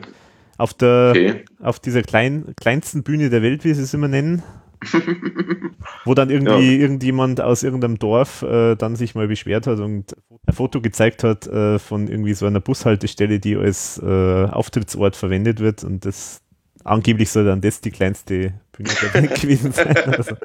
Auf 0.57 0.73
der, 0.73 1.09
okay. 1.11 1.45
auf 1.61 1.79
dieser 1.79 2.01
klein, 2.01 2.53
kleinsten 2.59 3.03
Bühne 3.03 3.29
der 3.29 3.41
Welt, 3.41 3.63
wie 3.63 3.73
sie 3.73 3.83
es 3.83 3.93
immer 3.93 4.07
nennen. 4.07 4.43
wo 6.05 6.13
dann 6.13 6.29
irgendwie 6.29 6.77
irgendjemand 6.77 7.41
aus 7.41 7.63
irgendeinem 7.63 7.99
Dorf 7.99 8.43
äh, 8.43 8.75
dann 8.75 8.95
sich 8.95 9.13
mal 9.13 9.27
beschwert 9.27 9.67
hat 9.67 9.79
und 9.79 10.15
ein 10.47 10.53
Foto 10.53 10.79
gezeigt 10.81 11.23
hat 11.23 11.47
äh, 11.47 11.79
von 11.79 12.07
irgendwie 12.07 12.33
so 12.33 12.45
einer 12.45 12.61
Bushaltestelle, 12.61 13.39
die 13.39 13.57
als 13.57 14.01
äh, 14.01 14.45
Auftrittsort 14.45 15.15
verwendet 15.17 15.59
wird 15.59 15.83
und 15.83 16.05
das 16.05 16.41
angeblich 16.83 17.29
soll 17.29 17.45
dann 17.45 17.61
das 17.61 17.81
die 17.81 17.91
kleinste 17.91 18.53
Bühne 18.71 18.89
gewesen 19.41 19.71
sein. 19.71 19.95
Also. 19.95 20.35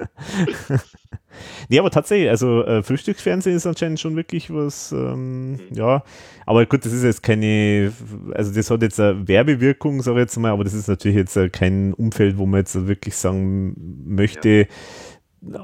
nee, 1.69 1.79
aber 1.79 1.91
tatsächlich, 1.91 2.29
also 2.31 2.65
äh, 2.65 2.83
Frühstücksfernsehen 2.83 3.57
ist 3.57 3.67
anscheinend 3.67 4.01
schon 4.01 4.17
wirklich 4.17 4.53
was, 4.53 4.93
ähm, 4.93 5.61
ja, 5.71 6.03
aber 6.47 6.67
gut, 6.67 6.85
das 6.85 6.93
ist 6.93 7.05
jetzt 7.05 7.23
keine, 7.23 7.93
also 8.33 8.53
das 8.53 8.71
hat 8.71 8.83
jetzt 8.83 9.01
eine 9.01 9.27
Werbewirkung, 9.27 10.03
sage 10.03 10.19
ich 10.19 10.23
jetzt 10.23 10.37
mal, 10.37 10.51
aber 10.51 10.65
das 10.65 10.75
ist 10.75 10.89
natürlich 10.89 11.17
jetzt 11.17 11.37
äh, 11.37 11.49
kein 11.49 11.95
Umfeld, 11.95 12.39
wo 12.39 12.47
man 12.47 12.61
jetzt 12.61 12.87
wirklich 12.87 13.17
sagen 13.17 13.75
möchte, 14.07 14.69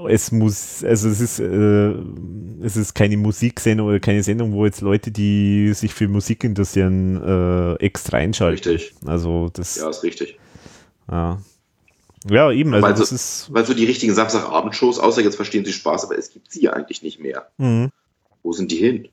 es 0.09 0.31
muss, 0.31 0.85
also 0.85 1.09
es 1.09 1.21
ist, 1.21 1.41
äh, 1.41 1.95
es 2.63 2.77
ist 2.77 2.95
keine 2.95 3.17
Musiksendung 3.17 3.89
oder 3.89 4.01
keine 4.01 4.23
Sendung, 4.23 4.53
wo 4.53 4.67
jetzt 4.67 4.83
Leute, 4.83 5.11
die 5.11 5.73
sich 5.75 5.95
für 5.95 6.09
Musik 6.09 6.45
interessieren, 6.45 7.17
äh, 7.23 7.75
extra 7.77 8.19
einschalten. 8.19 8.69
Richtig. 8.69 8.95
Also 9.07 9.49
das, 9.53 9.77
Ja, 9.77 9.89
ist 9.89 10.03
richtig. 10.03 10.40
Ja. 11.11 11.39
Ja, 12.29 12.53
eben, 12.53 12.75
also 12.75 12.87
Weil 12.87 12.93
das 12.95 13.09
so- 13.09 13.15
ist, 13.15 13.49
Weil 13.51 13.65
so 13.65 13.73
die 13.73 13.87
richtigen 13.87 14.13
Samstagabendshows, 14.15 14.99
außer 14.99 15.23
jetzt 15.23 15.37
verstehen 15.37 15.65
Sie 15.65 15.73
Spaß, 15.73 16.05
aber 16.05 16.19
es 16.19 16.31
gibt 16.31 16.53
sie 16.53 16.63
ja 16.63 16.73
eigentlich 16.75 17.03
nicht 17.03 17.19
mehr. 17.19 17.47
mhm. 17.57 17.91
Wo 18.43 18.53
sind 18.53 18.71
die 18.71 18.77
hin? 18.77 19.09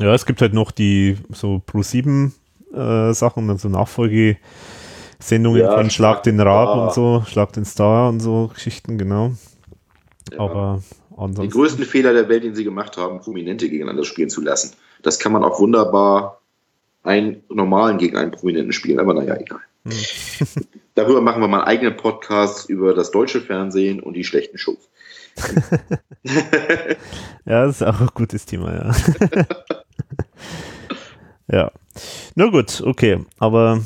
Ja, 0.00 0.12
es 0.14 0.26
gibt 0.26 0.40
halt 0.40 0.52
noch 0.52 0.70
die 0.72 1.16
so 1.30 1.60
Pro 1.64 1.82
7 1.82 2.32
äh, 2.74 3.12
Sachen, 3.12 3.46
dann 3.48 3.58
so 3.58 3.68
Nachfolgesendungen 3.68 5.60
Ja, 5.60 5.76
von 5.76 5.90
Schlag 5.90 6.22
den 6.24 6.40
Rab 6.40 6.68
Star. 6.70 6.82
und 6.86 6.92
so, 6.94 7.24
Schlag 7.28 7.52
den 7.52 7.64
Star 7.64 8.08
und 8.08 8.20
so 8.20 8.50
Geschichten, 8.52 8.98
genau. 8.98 9.32
Ja. 10.32 10.38
Aber 10.40 10.82
Den 11.10 11.18
ansonsten. 11.18 11.52
größten 11.52 11.84
Fehler 11.84 12.12
der 12.14 12.28
Welt, 12.28 12.42
den 12.44 12.54
sie 12.56 12.64
gemacht 12.64 12.96
haben, 12.96 13.20
Prominente 13.20 13.68
gegeneinander 13.68 14.04
spielen 14.04 14.30
zu 14.30 14.40
lassen. 14.40 14.72
Das 15.02 15.18
kann 15.18 15.32
man 15.32 15.44
auch 15.44 15.60
wunderbar 15.60 16.40
einen 17.02 17.42
normalen 17.48 17.98
gegen 17.98 18.16
einen 18.16 18.30
Prominenten 18.32 18.72
spielen, 18.72 18.98
aber 19.00 19.14
naja, 19.14 19.36
egal. 19.36 19.60
Darüber 20.94 21.20
machen 21.20 21.40
wir 21.40 21.48
mal 21.48 21.58
einen 21.58 21.68
eigenen 21.68 21.96
Podcast 21.96 22.68
über 22.68 22.94
das 22.94 23.10
deutsche 23.10 23.40
Fernsehen 23.40 24.00
und 24.00 24.14
die 24.14 24.24
schlechten 24.24 24.58
Shows. 24.58 24.88
Ja, 27.46 27.64
das 27.64 27.80
ist 27.80 27.86
auch 27.86 28.00
ein 28.00 28.10
gutes 28.14 28.46
Thema, 28.46 28.74
ja. 28.74 28.92
ja. 31.50 31.72
Na 32.34 32.46
gut, 32.46 32.82
okay. 32.84 33.24
Aber 33.38 33.80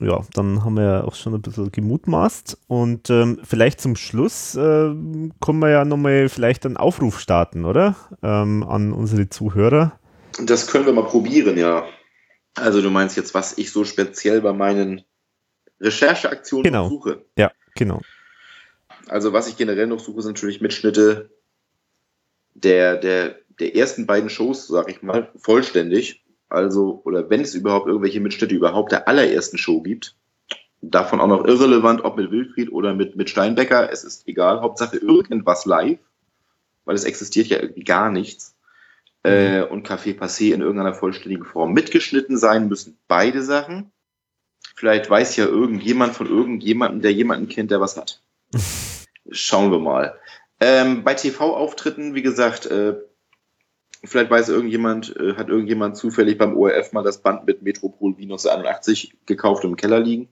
ja, 0.00 0.22
dann 0.34 0.64
haben 0.64 0.74
wir 0.74 0.82
ja 0.82 1.04
auch 1.04 1.14
schon 1.14 1.34
ein 1.34 1.42
bisschen 1.42 1.70
gemutmaßt. 1.70 2.58
Und 2.66 3.10
ähm, 3.10 3.38
vielleicht 3.44 3.80
zum 3.80 3.96
Schluss 3.96 4.54
äh, 4.54 4.58
können 4.58 5.58
wir 5.60 5.70
ja 5.70 5.84
nochmal 5.84 6.28
vielleicht 6.28 6.66
einen 6.66 6.76
Aufruf 6.76 7.20
starten, 7.20 7.64
oder? 7.64 7.96
Ähm, 8.22 8.64
an 8.64 8.92
unsere 8.92 9.28
Zuhörer. 9.28 9.92
Das 10.44 10.66
können 10.66 10.86
wir 10.86 10.92
mal 10.92 11.06
probieren, 11.06 11.56
ja. 11.56 11.84
Also 12.54 12.82
du 12.82 12.90
meinst 12.90 13.16
jetzt, 13.16 13.34
was 13.34 13.56
ich 13.58 13.70
so 13.70 13.84
speziell 13.84 14.40
bei 14.40 14.52
meinen 14.52 15.04
Rechercheaktionen 15.80 16.64
Genau. 16.64 16.88
suche. 16.88 17.24
Ja, 17.36 17.52
genau. 17.74 18.00
Also 19.08 19.32
was 19.32 19.48
ich 19.48 19.56
generell 19.56 19.86
noch 19.86 20.00
suche, 20.00 20.22
sind 20.22 20.32
natürlich 20.36 20.60
Mitschnitte 20.60 21.30
der, 22.54 22.96
der, 22.96 23.36
der 23.60 23.76
ersten 23.76 24.06
beiden 24.06 24.30
Shows, 24.30 24.66
sag 24.66 24.88
ich 24.90 25.02
mal, 25.02 25.30
vollständig. 25.36 26.24
Also, 26.48 27.02
oder 27.04 27.28
wenn 27.30 27.40
es 27.40 27.54
überhaupt 27.54 27.86
irgendwelche 27.88 28.20
Mitschnitte 28.20 28.54
überhaupt 28.54 28.92
der 28.92 29.08
allerersten 29.08 29.58
Show 29.58 29.82
gibt. 29.82 30.16
Davon 30.80 31.20
auch 31.20 31.26
noch 31.26 31.44
irrelevant, 31.46 32.04
ob 32.04 32.16
mit 32.16 32.30
Wilfried 32.30 32.70
oder 32.70 32.94
mit, 32.94 33.16
mit 33.16 33.30
Steinbecker. 33.30 33.90
Es 33.90 34.04
ist 34.04 34.28
egal. 34.28 34.60
Hauptsache 34.60 34.98
irgendwas 34.98 35.64
live. 35.64 35.98
weil 36.84 36.94
es 36.94 37.04
existiert 37.04 37.46
ja 37.48 37.58
irgendwie 37.60 37.84
gar 37.84 38.10
nichts. 38.10 38.54
Äh, 39.22 39.62
und 39.62 39.88
Café 39.88 40.14
Passé 40.18 40.52
in 40.52 40.60
irgendeiner 40.60 40.92
vollständigen 40.92 41.46
Form 41.46 41.72
mitgeschnitten 41.72 42.36
sein 42.36 42.68
müssen. 42.68 42.98
Beide 43.08 43.42
Sachen. 43.42 43.90
Vielleicht 44.74 45.08
weiß 45.08 45.36
ja 45.36 45.46
irgendjemand 45.46 46.14
von 46.14 46.28
irgendjemandem, 46.28 47.00
der 47.00 47.12
jemanden 47.12 47.48
kennt, 47.48 47.70
der 47.70 47.80
was 47.80 47.96
hat. 47.96 48.20
Schauen 49.30 49.70
wir 49.70 49.78
mal. 49.78 50.18
Ähm, 50.60 51.04
bei 51.04 51.14
TV-Auftritten, 51.14 52.14
wie 52.14 52.22
gesagt, 52.22 52.66
äh, 52.66 52.96
vielleicht 54.04 54.30
weiß 54.30 54.48
irgendjemand, 54.48 55.16
äh, 55.16 55.34
hat 55.34 55.48
irgendjemand 55.48 55.96
zufällig 55.96 56.38
beim 56.38 56.56
ORF 56.56 56.92
mal 56.92 57.02
das 57.02 57.18
Band 57.18 57.46
mit 57.46 57.62
Metropol 57.62 58.16
Wien 58.18 58.30
1981 58.30 59.14
gekauft 59.26 59.64
und 59.64 59.70
im 59.70 59.76
Keller 59.76 60.00
liegen. 60.00 60.28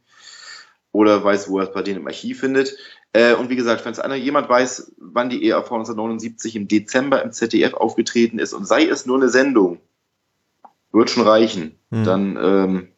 Oder 0.90 1.24
weiß, 1.24 1.48
wo 1.48 1.58
er 1.58 1.68
es 1.68 1.72
bei 1.72 1.82
denen 1.82 2.00
im 2.00 2.06
Archiv 2.06 2.40
findet. 2.40 2.76
Äh, 3.12 3.34
und 3.34 3.48
wie 3.48 3.56
gesagt, 3.56 3.84
wenn 3.84 3.92
es 3.92 3.98
einer 3.98 4.14
jemand 4.14 4.48
weiß, 4.48 4.92
wann 4.98 5.30
die 5.30 5.48
ERV 5.48 5.70
1979 5.70 6.56
im 6.56 6.68
Dezember 6.68 7.22
im 7.22 7.32
ZDF 7.32 7.74
aufgetreten 7.74 8.38
ist 8.38 8.52
und 8.52 8.66
sei 8.66 8.86
es 8.86 9.06
nur 9.06 9.16
eine 9.16 9.28
Sendung, 9.28 9.80
wird 10.92 11.10
schon 11.10 11.26
reichen. 11.26 11.78
Hm. 11.90 12.04
Dann, 12.04 12.38
ähm, 12.40 12.88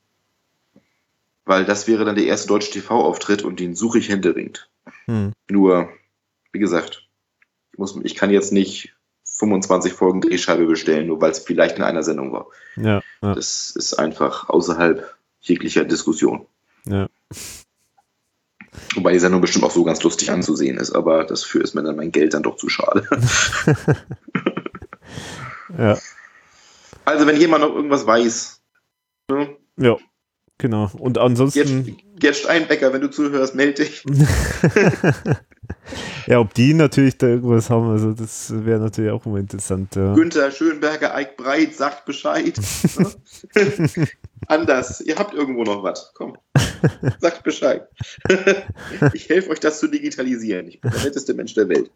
weil 1.44 1.64
das 1.64 1.86
wäre 1.86 2.04
dann 2.04 2.16
der 2.16 2.26
erste 2.26 2.48
deutsche 2.48 2.70
TV-Auftritt 2.70 3.42
und 3.42 3.60
den 3.60 3.74
suche 3.74 3.98
ich 3.98 4.08
händeringend. 4.08 4.68
Hm. 5.06 5.32
Nur, 5.48 5.90
wie 6.52 6.58
gesagt, 6.58 7.06
ich, 7.72 7.78
muss, 7.78 7.98
ich 8.02 8.14
kann 8.14 8.30
jetzt 8.30 8.52
nicht 8.52 8.94
25 9.24 9.92
Folgen 9.92 10.20
Drehscheibe 10.20 10.66
bestellen, 10.66 11.06
nur 11.06 11.20
weil 11.20 11.32
es 11.32 11.40
vielleicht 11.40 11.76
in 11.76 11.82
einer 11.82 12.02
Sendung 12.02 12.32
war. 12.32 12.46
Ja, 12.76 13.02
ja, 13.22 13.34
Das 13.34 13.72
ist 13.74 13.94
einfach 13.94 14.48
außerhalb 14.48 15.14
jeglicher 15.40 15.84
Diskussion. 15.84 16.46
ja. 16.86 17.08
Wobei 18.94 19.12
die 19.12 19.20
Sendung 19.20 19.40
bestimmt 19.40 19.64
auch 19.64 19.70
so 19.70 19.84
ganz 19.84 20.02
lustig 20.02 20.32
anzusehen 20.32 20.78
ist, 20.78 20.92
aber 20.92 21.24
dafür 21.24 21.62
ist 21.62 21.74
mir 21.74 21.84
dann 21.84 21.94
mein 21.94 22.10
Geld 22.10 22.34
dann 22.34 22.42
doch 22.42 22.56
zu 22.56 22.68
schade. 22.68 23.06
ja. 25.78 25.96
Also, 27.04 27.26
wenn 27.26 27.36
jemand 27.40 27.62
noch 27.62 27.74
irgendwas 27.74 28.04
weiß, 28.04 28.60
ne? 29.30 29.56
Ja, 29.76 29.96
genau. 30.58 30.90
Und 30.98 31.18
ansonsten, 31.18 31.96
Gerd 32.18 32.36
Steinbecker, 32.36 32.92
wenn 32.92 33.00
du 33.00 33.10
zuhörst, 33.10 33.54
melde 33.54 33.84
dich. 33.84 34.04
ja, 36.26 36.38
ob 36.38 36.54
die 36.54 36.74
natürlich 36.74 37.18
da 37.18 37.26
irgendwas 37.26 37.70
haben, 37.70 37.90
also 37.90 38.12
das 38.12 38.52
wäre 38.64 38.80
natürlich 38.80 39.10
auch 39.10 39.24
immer 39.26 39.38
interessant. 39.38 39.96
Ja. 39.96 40.14
Günther 40.14 40.50
Schönberger, 40.50 41.14
Eik 41.14 41.36
Breit, 41.36 41.74
sagt 41.74 42.04
Bescheid. 42.04 42.58
Ne? 42.98 43.10
Anders, 44.48 45.00
ihr 45.00 45.16
habt 45.16 45.34
irgendwo 45.34 45.64
noch 45.64 45.82
was. 45.82 46.12
Komm, 46.14 46.36
sagt 47.18 47.42
Bescheid. 47.44 47.88
ich 49.12 49.28
helfe 49.28 49.50
euch, 49.50 49.60
das 49.60 49.80
zu 49.80 49.88
digitalisieren. 49.88 50.68
Ich 50.68 50.80
bin 50.80 50.90
der 50.90 51.02
netteste 51.02 51.34
Mensch 51.34 51.54
der 51.54 51.68
Welt. 51.68 51.90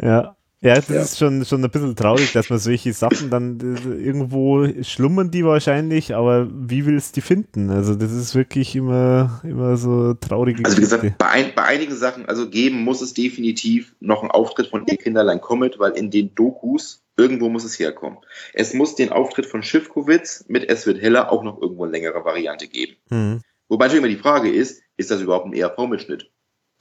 Ja. 0.00 0.36
Ja, 0.64 0.76
das 0.76 0.88
Ja. 0.88 1.02
ist 1.02 1.18
schon, 1.18 1.44
schon 1.44 1.62
ein 1.62 1.70
bisschen 1.70 1.94
traurig, 1.94 2.32
dass 2.32 2.48
man 2.48 2.58
solche 2.58 2.94
Sachen 2.94 3.28
dann 3.28 3.60
äh, 3.60 4.02
irgendwo 4.02 4.66
schlummern 4.82 5.30
die 5.30 5.44
wahrscheinlich, 5.44 6.14
aber 6.14 6.48
wie 6.50 6.86
willst 6.86 7.14
du 7.14 7.20
die 7.20 7.26
finden? 7.26 7.68
Also 7.68 7.94
das 7.94 8.10
ist 8.12 8.34
wirklich 8.34 8.74
immer, 8.74 9.42
immer 9.44 9.76
so 9.76 10.14
traurige 10.14 10.64
Also 10.64 10.78
wie 10.78 10.80
gesagt, 10.80 11.18
bei, 11.18 11.28
ein, 11.28 11.52
bei 11.54 11.64
einigen 11.64 11.94
Sachen, 11.94 12.24
also 12.24 12.48
geben 12.48 12.82
muss 12.82 13.02
es 13.02 13.12
definitiv 13.12 13.94
noch 14.00 14.22
einen 14.22 14.30
Auftritt 14.30 14.68
von 14.68 14.86
Ihr 14.86 14.96
Kinderlein 14.96 15.42
Comet, 15.42 15.78
weil 15.78 15.92
in 15.92 16.10
den 16.10 16.34
Dokus 16.34 17.04
irgendwo 17.18 17.50
muss 17.50 17.64
es 17.64 17.78
herkommen. 17.78 18.18
Es 18.54 18.72
muss 18.72 18.96
den 18.96 19.12
Auftritt 19.12 19.44
von 19.44 19.62
Schiffkowitz 19.62 20.46
mit 20.48 20.70
Es 20.70 20.86
wird 20.86 20.98
heller 20.98 21.30
auch 21.30 21.42
noch 21.42 21.60
irgendwo 21.60 21.84
in 21.84 21.92
längerer 21.92 22.24
Variante 22.24 22.68
geben. 22.68 22.94
Hm. 23.10 23.42
Wobei 23.68 23.84
natürlich 23.84 24.02
immer 24.02 24.16
die 24.16 24.22
Frage 24.22 24.50
ist, 24.50 24.82
ist 24.96 25.10
das 25.10 25.20
überhaupt 25.20 25.44
ein 25.44 25.52
ERV-Mitschnitt? 25.52 26.30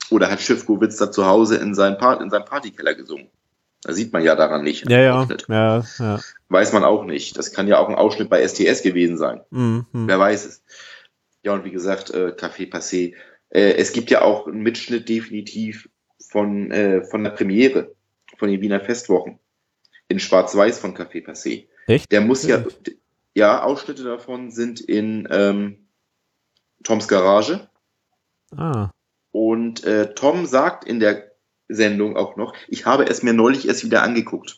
Oder 0.10 0.32
hat 0.32 0.40
Schiffkowitz 0.40 0.96
da 0.96 1.12
zu 1.12 1.26
Hause 1.26 1.58
in 1.58 1.76
seinem, 1.76 1.98
Part, 1.98 2.22
in 2.22 2.30
seinem 2.30 2.46
Partykeller 2.46 2.94
gesungen? 2.96 3.28
Da 3.84 3.92
sieht 3.92 4.14
man 4.14 4.24
ja 4.24 4.36
daran 4.36 4.64
nicht. 4.64 4.90
Ja, 4.90 5.00
ja, 5.00 5.28
ja, 5.50 5.84
ja. 6.00 6.20
Weiß 6.48 6.72
man 6.72 6.86
auch 6.86 7.04
nicht. 7.04 7.38
Das 7.38 7.52
kann 7.52 7.68
ja 7.68 7.80
auch 7.80 7.90
ein 7.90 7.96
Ausschnitt 7.96 8.30
bei 8.30 8.46
STS 8.48 8.82
gewesen 8.82 9.18
sein. 9.18 9.42
Hm, 9.52 9.86
hm. 9.92 10.08
Wer 10.08 10.20
weiß 10.20 10.46
es. 10.46 10.64
Ja, 11.44 11.54
und 11.54 11.66
wie 11.66 11.72
gesagt, 11.72 12.10
äh, 12.12 12.34
Café 12.38 12.72
Passé. 12.72 13.16
Äh, 13.50 13.74
es 13.74 13.92
gibt 13.92 14.10
ja 14.10 14.22
auch 14.22 14.48
einen 14.48 14.62
Mitschnitt 14.62 15.10
definitiv 15.10 15.90
von, 16.30 16.72
äh, 16.72 17.04
von 17.04 17.24
der 17.26 17.32
Premiere, 17.32 17.94
von 18.38 18.50
den 18.50 18.62
Wiener 18.62 18.80
Festwochen. 18.80 19.40
In 20.08 20.20
Schwarz-Weiß 20.20 20.80
von 20.80 20.96
Café 20.96 21.26
Passé. 21.26 21.68
Echt? 21.88 22.12
Der 22.12 22.22
muss 22.22 22.46
ja, 22.48 22.64
ja, 23.34 23.64
Ausschnitte 23.64 24.04
davon 24.04 24.52
sind 24.52 24.80
in 24.80 25.28
ähm, 25.30 25.88
Toms 26.84 27.08
Garage. 27.10 27.70
Ah, 28.56 28.92
Und 29.32 29.84
äh, 29.84 30.14
Tom 30.14 30.46
sagt 30.46 30.86
in 30.86 31.00
der 31.00 31.33
Sendung 31.70 32.16
auch 32.18 32.36
noch, 32.36 32.54
ich 32.68 32.86
habe 32.86 33.06
es 33.06 33.24
mir 33.24 33.34
neulich 33.34 33.68
erst 33.68 33.84
wieder 33.84 34.04
angeguckt. 34.04 34.58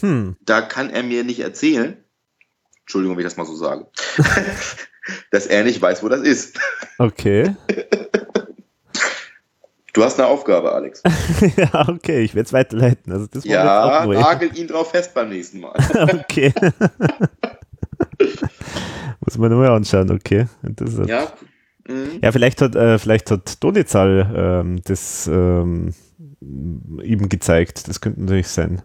hm. 0.00 0.36
Da 0.40 0.60
kann 0.62 0.90
er 0.90 1.02
mir 1.02 1.24
nicht 1.24 1.40
erzählen, 1.40 1.96
Entschuldigung, 2.80 3.16
wenn 3.16 3.22
ich 3.26 3.32
das 3.32 3.36
mal 3.36 3.46
so 3.46 3.54
sage, 3.56 3.86
dass 5.30 5.46
er 5.46 5.64
nicht 5.64 5.80
weiß, 5.82 6.02
wo 6.02 6.08
das 6.08 6.20
ist. 6.20 6.58
Okay. 6.98 7.54
Du 9.92 10.04
hast 10.04 10.18
eine 10.18 10.28
Aufgabe, 10.28 10.72
Alex. 10.72 11.02
ja, 11.56 11.88
okay, 11.88 12.20
ich 12.22 12.34
werde 12.34 12.46
es 12.46 12.52
weiterleiten. 12.52 13.12
Also 13.12 13.26
das 13.28 13.44
Ja, 13.44 14.04
nagel 14.06 14.56
ihn 14.56 14.68
drauf 14.68 14.90
fest 14.90 15.14
beim 15.14 15.30
nächsten 15.30 15.60
Mal. 15.60 15.74
okay. 16.20 16.52
Muss 19.24 19.38
man 19.38 19.50
nochmal 19.50 19.70
anschauen, 19.70 20.10
okay. 20.10 20.46
Interessant. 20.62 21.08
Ja, 21.08 21.32
Ja. 21.88 21.92
Mhm. 21.94 22.32
vielleicht 22.32 22.60
hat, 22.60 22.74
äh, 22.74 22.98
vielleicht 22.98 23.30
hat 23.30 23.62
Donizal 23.62 24.32
ähm, 24.36 24.80
das 24.84 25.28
ähm, 25.28 25.94
ihm 27.02 27.28
gezeigt. 27.28 27.88
Das 27.88 28.00
könnte 28.00 28.20
natürlich 28.20 28.48
sein. 28.48 28.82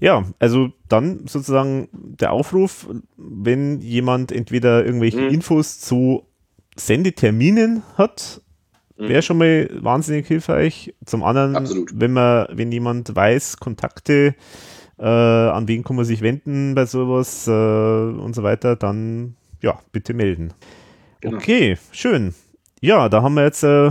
Ja, 0.00 0.24
also 0.38 0.70
dann 0.88 1.26
sozusagen 1.26 1.88
der 1.92 2.32
Aufruf, 2.32 2.86
wenn 3.16 3.80
jemand 3.80 4.30
entweder 4.30 4.84
irgendwelche 4.84 5.20
Mhm. 5.22 5.28
Infos 5.34 5.80
zu 5.80 6.24
Sendeterminen 6.76 7.82
hat, 7.96 8.40
Mhm. 8.98 9.08
wäre 9.08 9.22
schon 9.22 9.38
mal 9.38 9.68
wahnsinnig 9.80 10.26
hilfreich. 10.26 10.94
Zum 11.06 11.22
anderen, 11.22 11.56
Absolut. 11.56 11.90
wenn 11.94 12.12
man, 12.12 12.46
wenn 12.52 12.70
jemand 12.70 13.14
weiß, 13.16 13.56
Kontakte, 13.58 14.34
äh, 14.98 15.04
an 15.06 15.66
wen 15.68 15.82
kann 15.84 15.96
man 15.96 16.04
sich 16.04 16.20
wenden 16.20 16.74
bei 16.74 16.84
sowas 16.86 17.48
äh, 17.48 17.50
und 17.50 18.34
so 18.34 18.42
weiter, 18.42 18.76
dann 18.76 19.36
ja, 19.62 19.78
bitte 19.92 20.12
melden. 20.12 20.52
Genau. 21.20 21.36
Okay, 21.38 21.78
schön. 21.92 22.34
Ja, 22.80 23.08
da 23.08 23.22
haben 23.22 23.34
wir 23.34 23.44
jetzt 23.44 23.62
äh, 23.62 23.90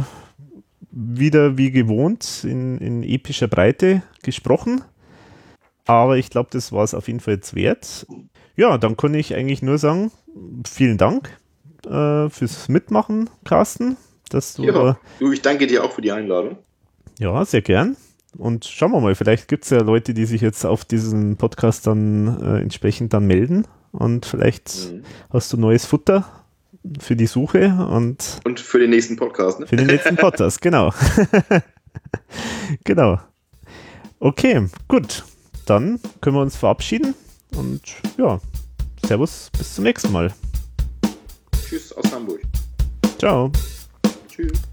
wieder 0.91 1.57
wie 1.57 1.71
gewohnt 1.71 2.43
in, 2.43 2.77
in 2.79 3.03
epischer 3.03 3.47
Breite 3.47 4.03
gesprochen. 4.23 4.83
Aber 5.85 6.17
ich 6.17 6.29
glaube, 6.29 6.49
das 6.51 6.71
war 6.71 6.83
es 6.83 6.93
auf 6.93 7.07
jeden 7.07 7.19
Fall 7.19 7.35
jetzt 7.35 7.55
wert. 7.55 8.05
Ja, 8.55 8.77
dann 8.77 8.97
kann 8.97 9.13
ich 9.13 9.33
eigentlich 9.35 9.61
nur 9.61 9.77
sagen, 9.77 10.11
vielen 10.67 10.97
Dank 10.97 11.37
äh, 11.85 12.29
fürs 12.29 12.69
Mitmachen, 12.69 13.29
Carsten. 13.45 13.97
Dass 14.29 14.53
du, 14.53 14.63
Ja. 14.63 14.97
Du, 15.19 15.31
ich 15.31 15.41
danke 15.41 15.67
dir 15.67 15.83
auch 15.83 15.91
für 15.91 16.01
die 16.01 16.11
Einladung. 16.11 16.57
ja, 17.19 17.43
sehr 17.45 17.61
gern. 17.61 17.97
Und 18.37 18.63
schauen 18.63 18.91
wir 18.93 19.01
mal, 19.01 19.13
vielleicht 19.15 19.49
gibt 19.49 19.65
es 19.65 19.71
ja 19.71 19.81
Leute, 19.81 20.13
die 20.13 20.23
sich 20.25 20.39
jetzt 20.39 20.65
auf 20.65 20.85
diesen 20.85 21.35
Podcast 21.35 21.85
dann 21.87 22.39
äh, 22.41 22.61
entsprechend 22.61 23.11
dann 23.13 23.27
melden. 23.27 23.67
Und 23.91 24.25
vielleicht 24.25 24.91
Mhm. 24.93 25.03
hast 25.31 25.51
du 25.51 25.57
neues 25.57 25.85
Futter 25.85 26.25
für 26.99 27.15
die 27.15 27.27
Suche 27.27 27.87
und 27.89 28.39
Und 28.43 28.59
für 28.59 28.79
den 28.79 28.89
nächsten 28.89 29.15
Podcast. 29.15 29.59
Ne? 29.59 29.67
für 29.67 29.75
den 29.75 29.87
letzten 29.87 30.15
Podcast, 30.15 30.61
genau. 30.61 30.93
genau. 32.83 33.19
Okay, 34.19 34.67
gut. 34.87 35.23
Dann 35.65 35.99
können 36.21 36.35
wir 36.35 36.41
uns 36.41 36.55
verabschieden 36.55 37.13
und 37.55 37.81
ja, 38.17 38.39
Servus, 39.05 39.49
bis 39.57 39.75
zum 39.75 39.83
nächsten 39.83 40.11
Mal. 40.11 40.33
Tschüss 41.67 41.93
aus 41.93 42.11
Hamburg. 42.11 42.41
Ciao. 43.17 43.51
Tschüss. 44.27 44.70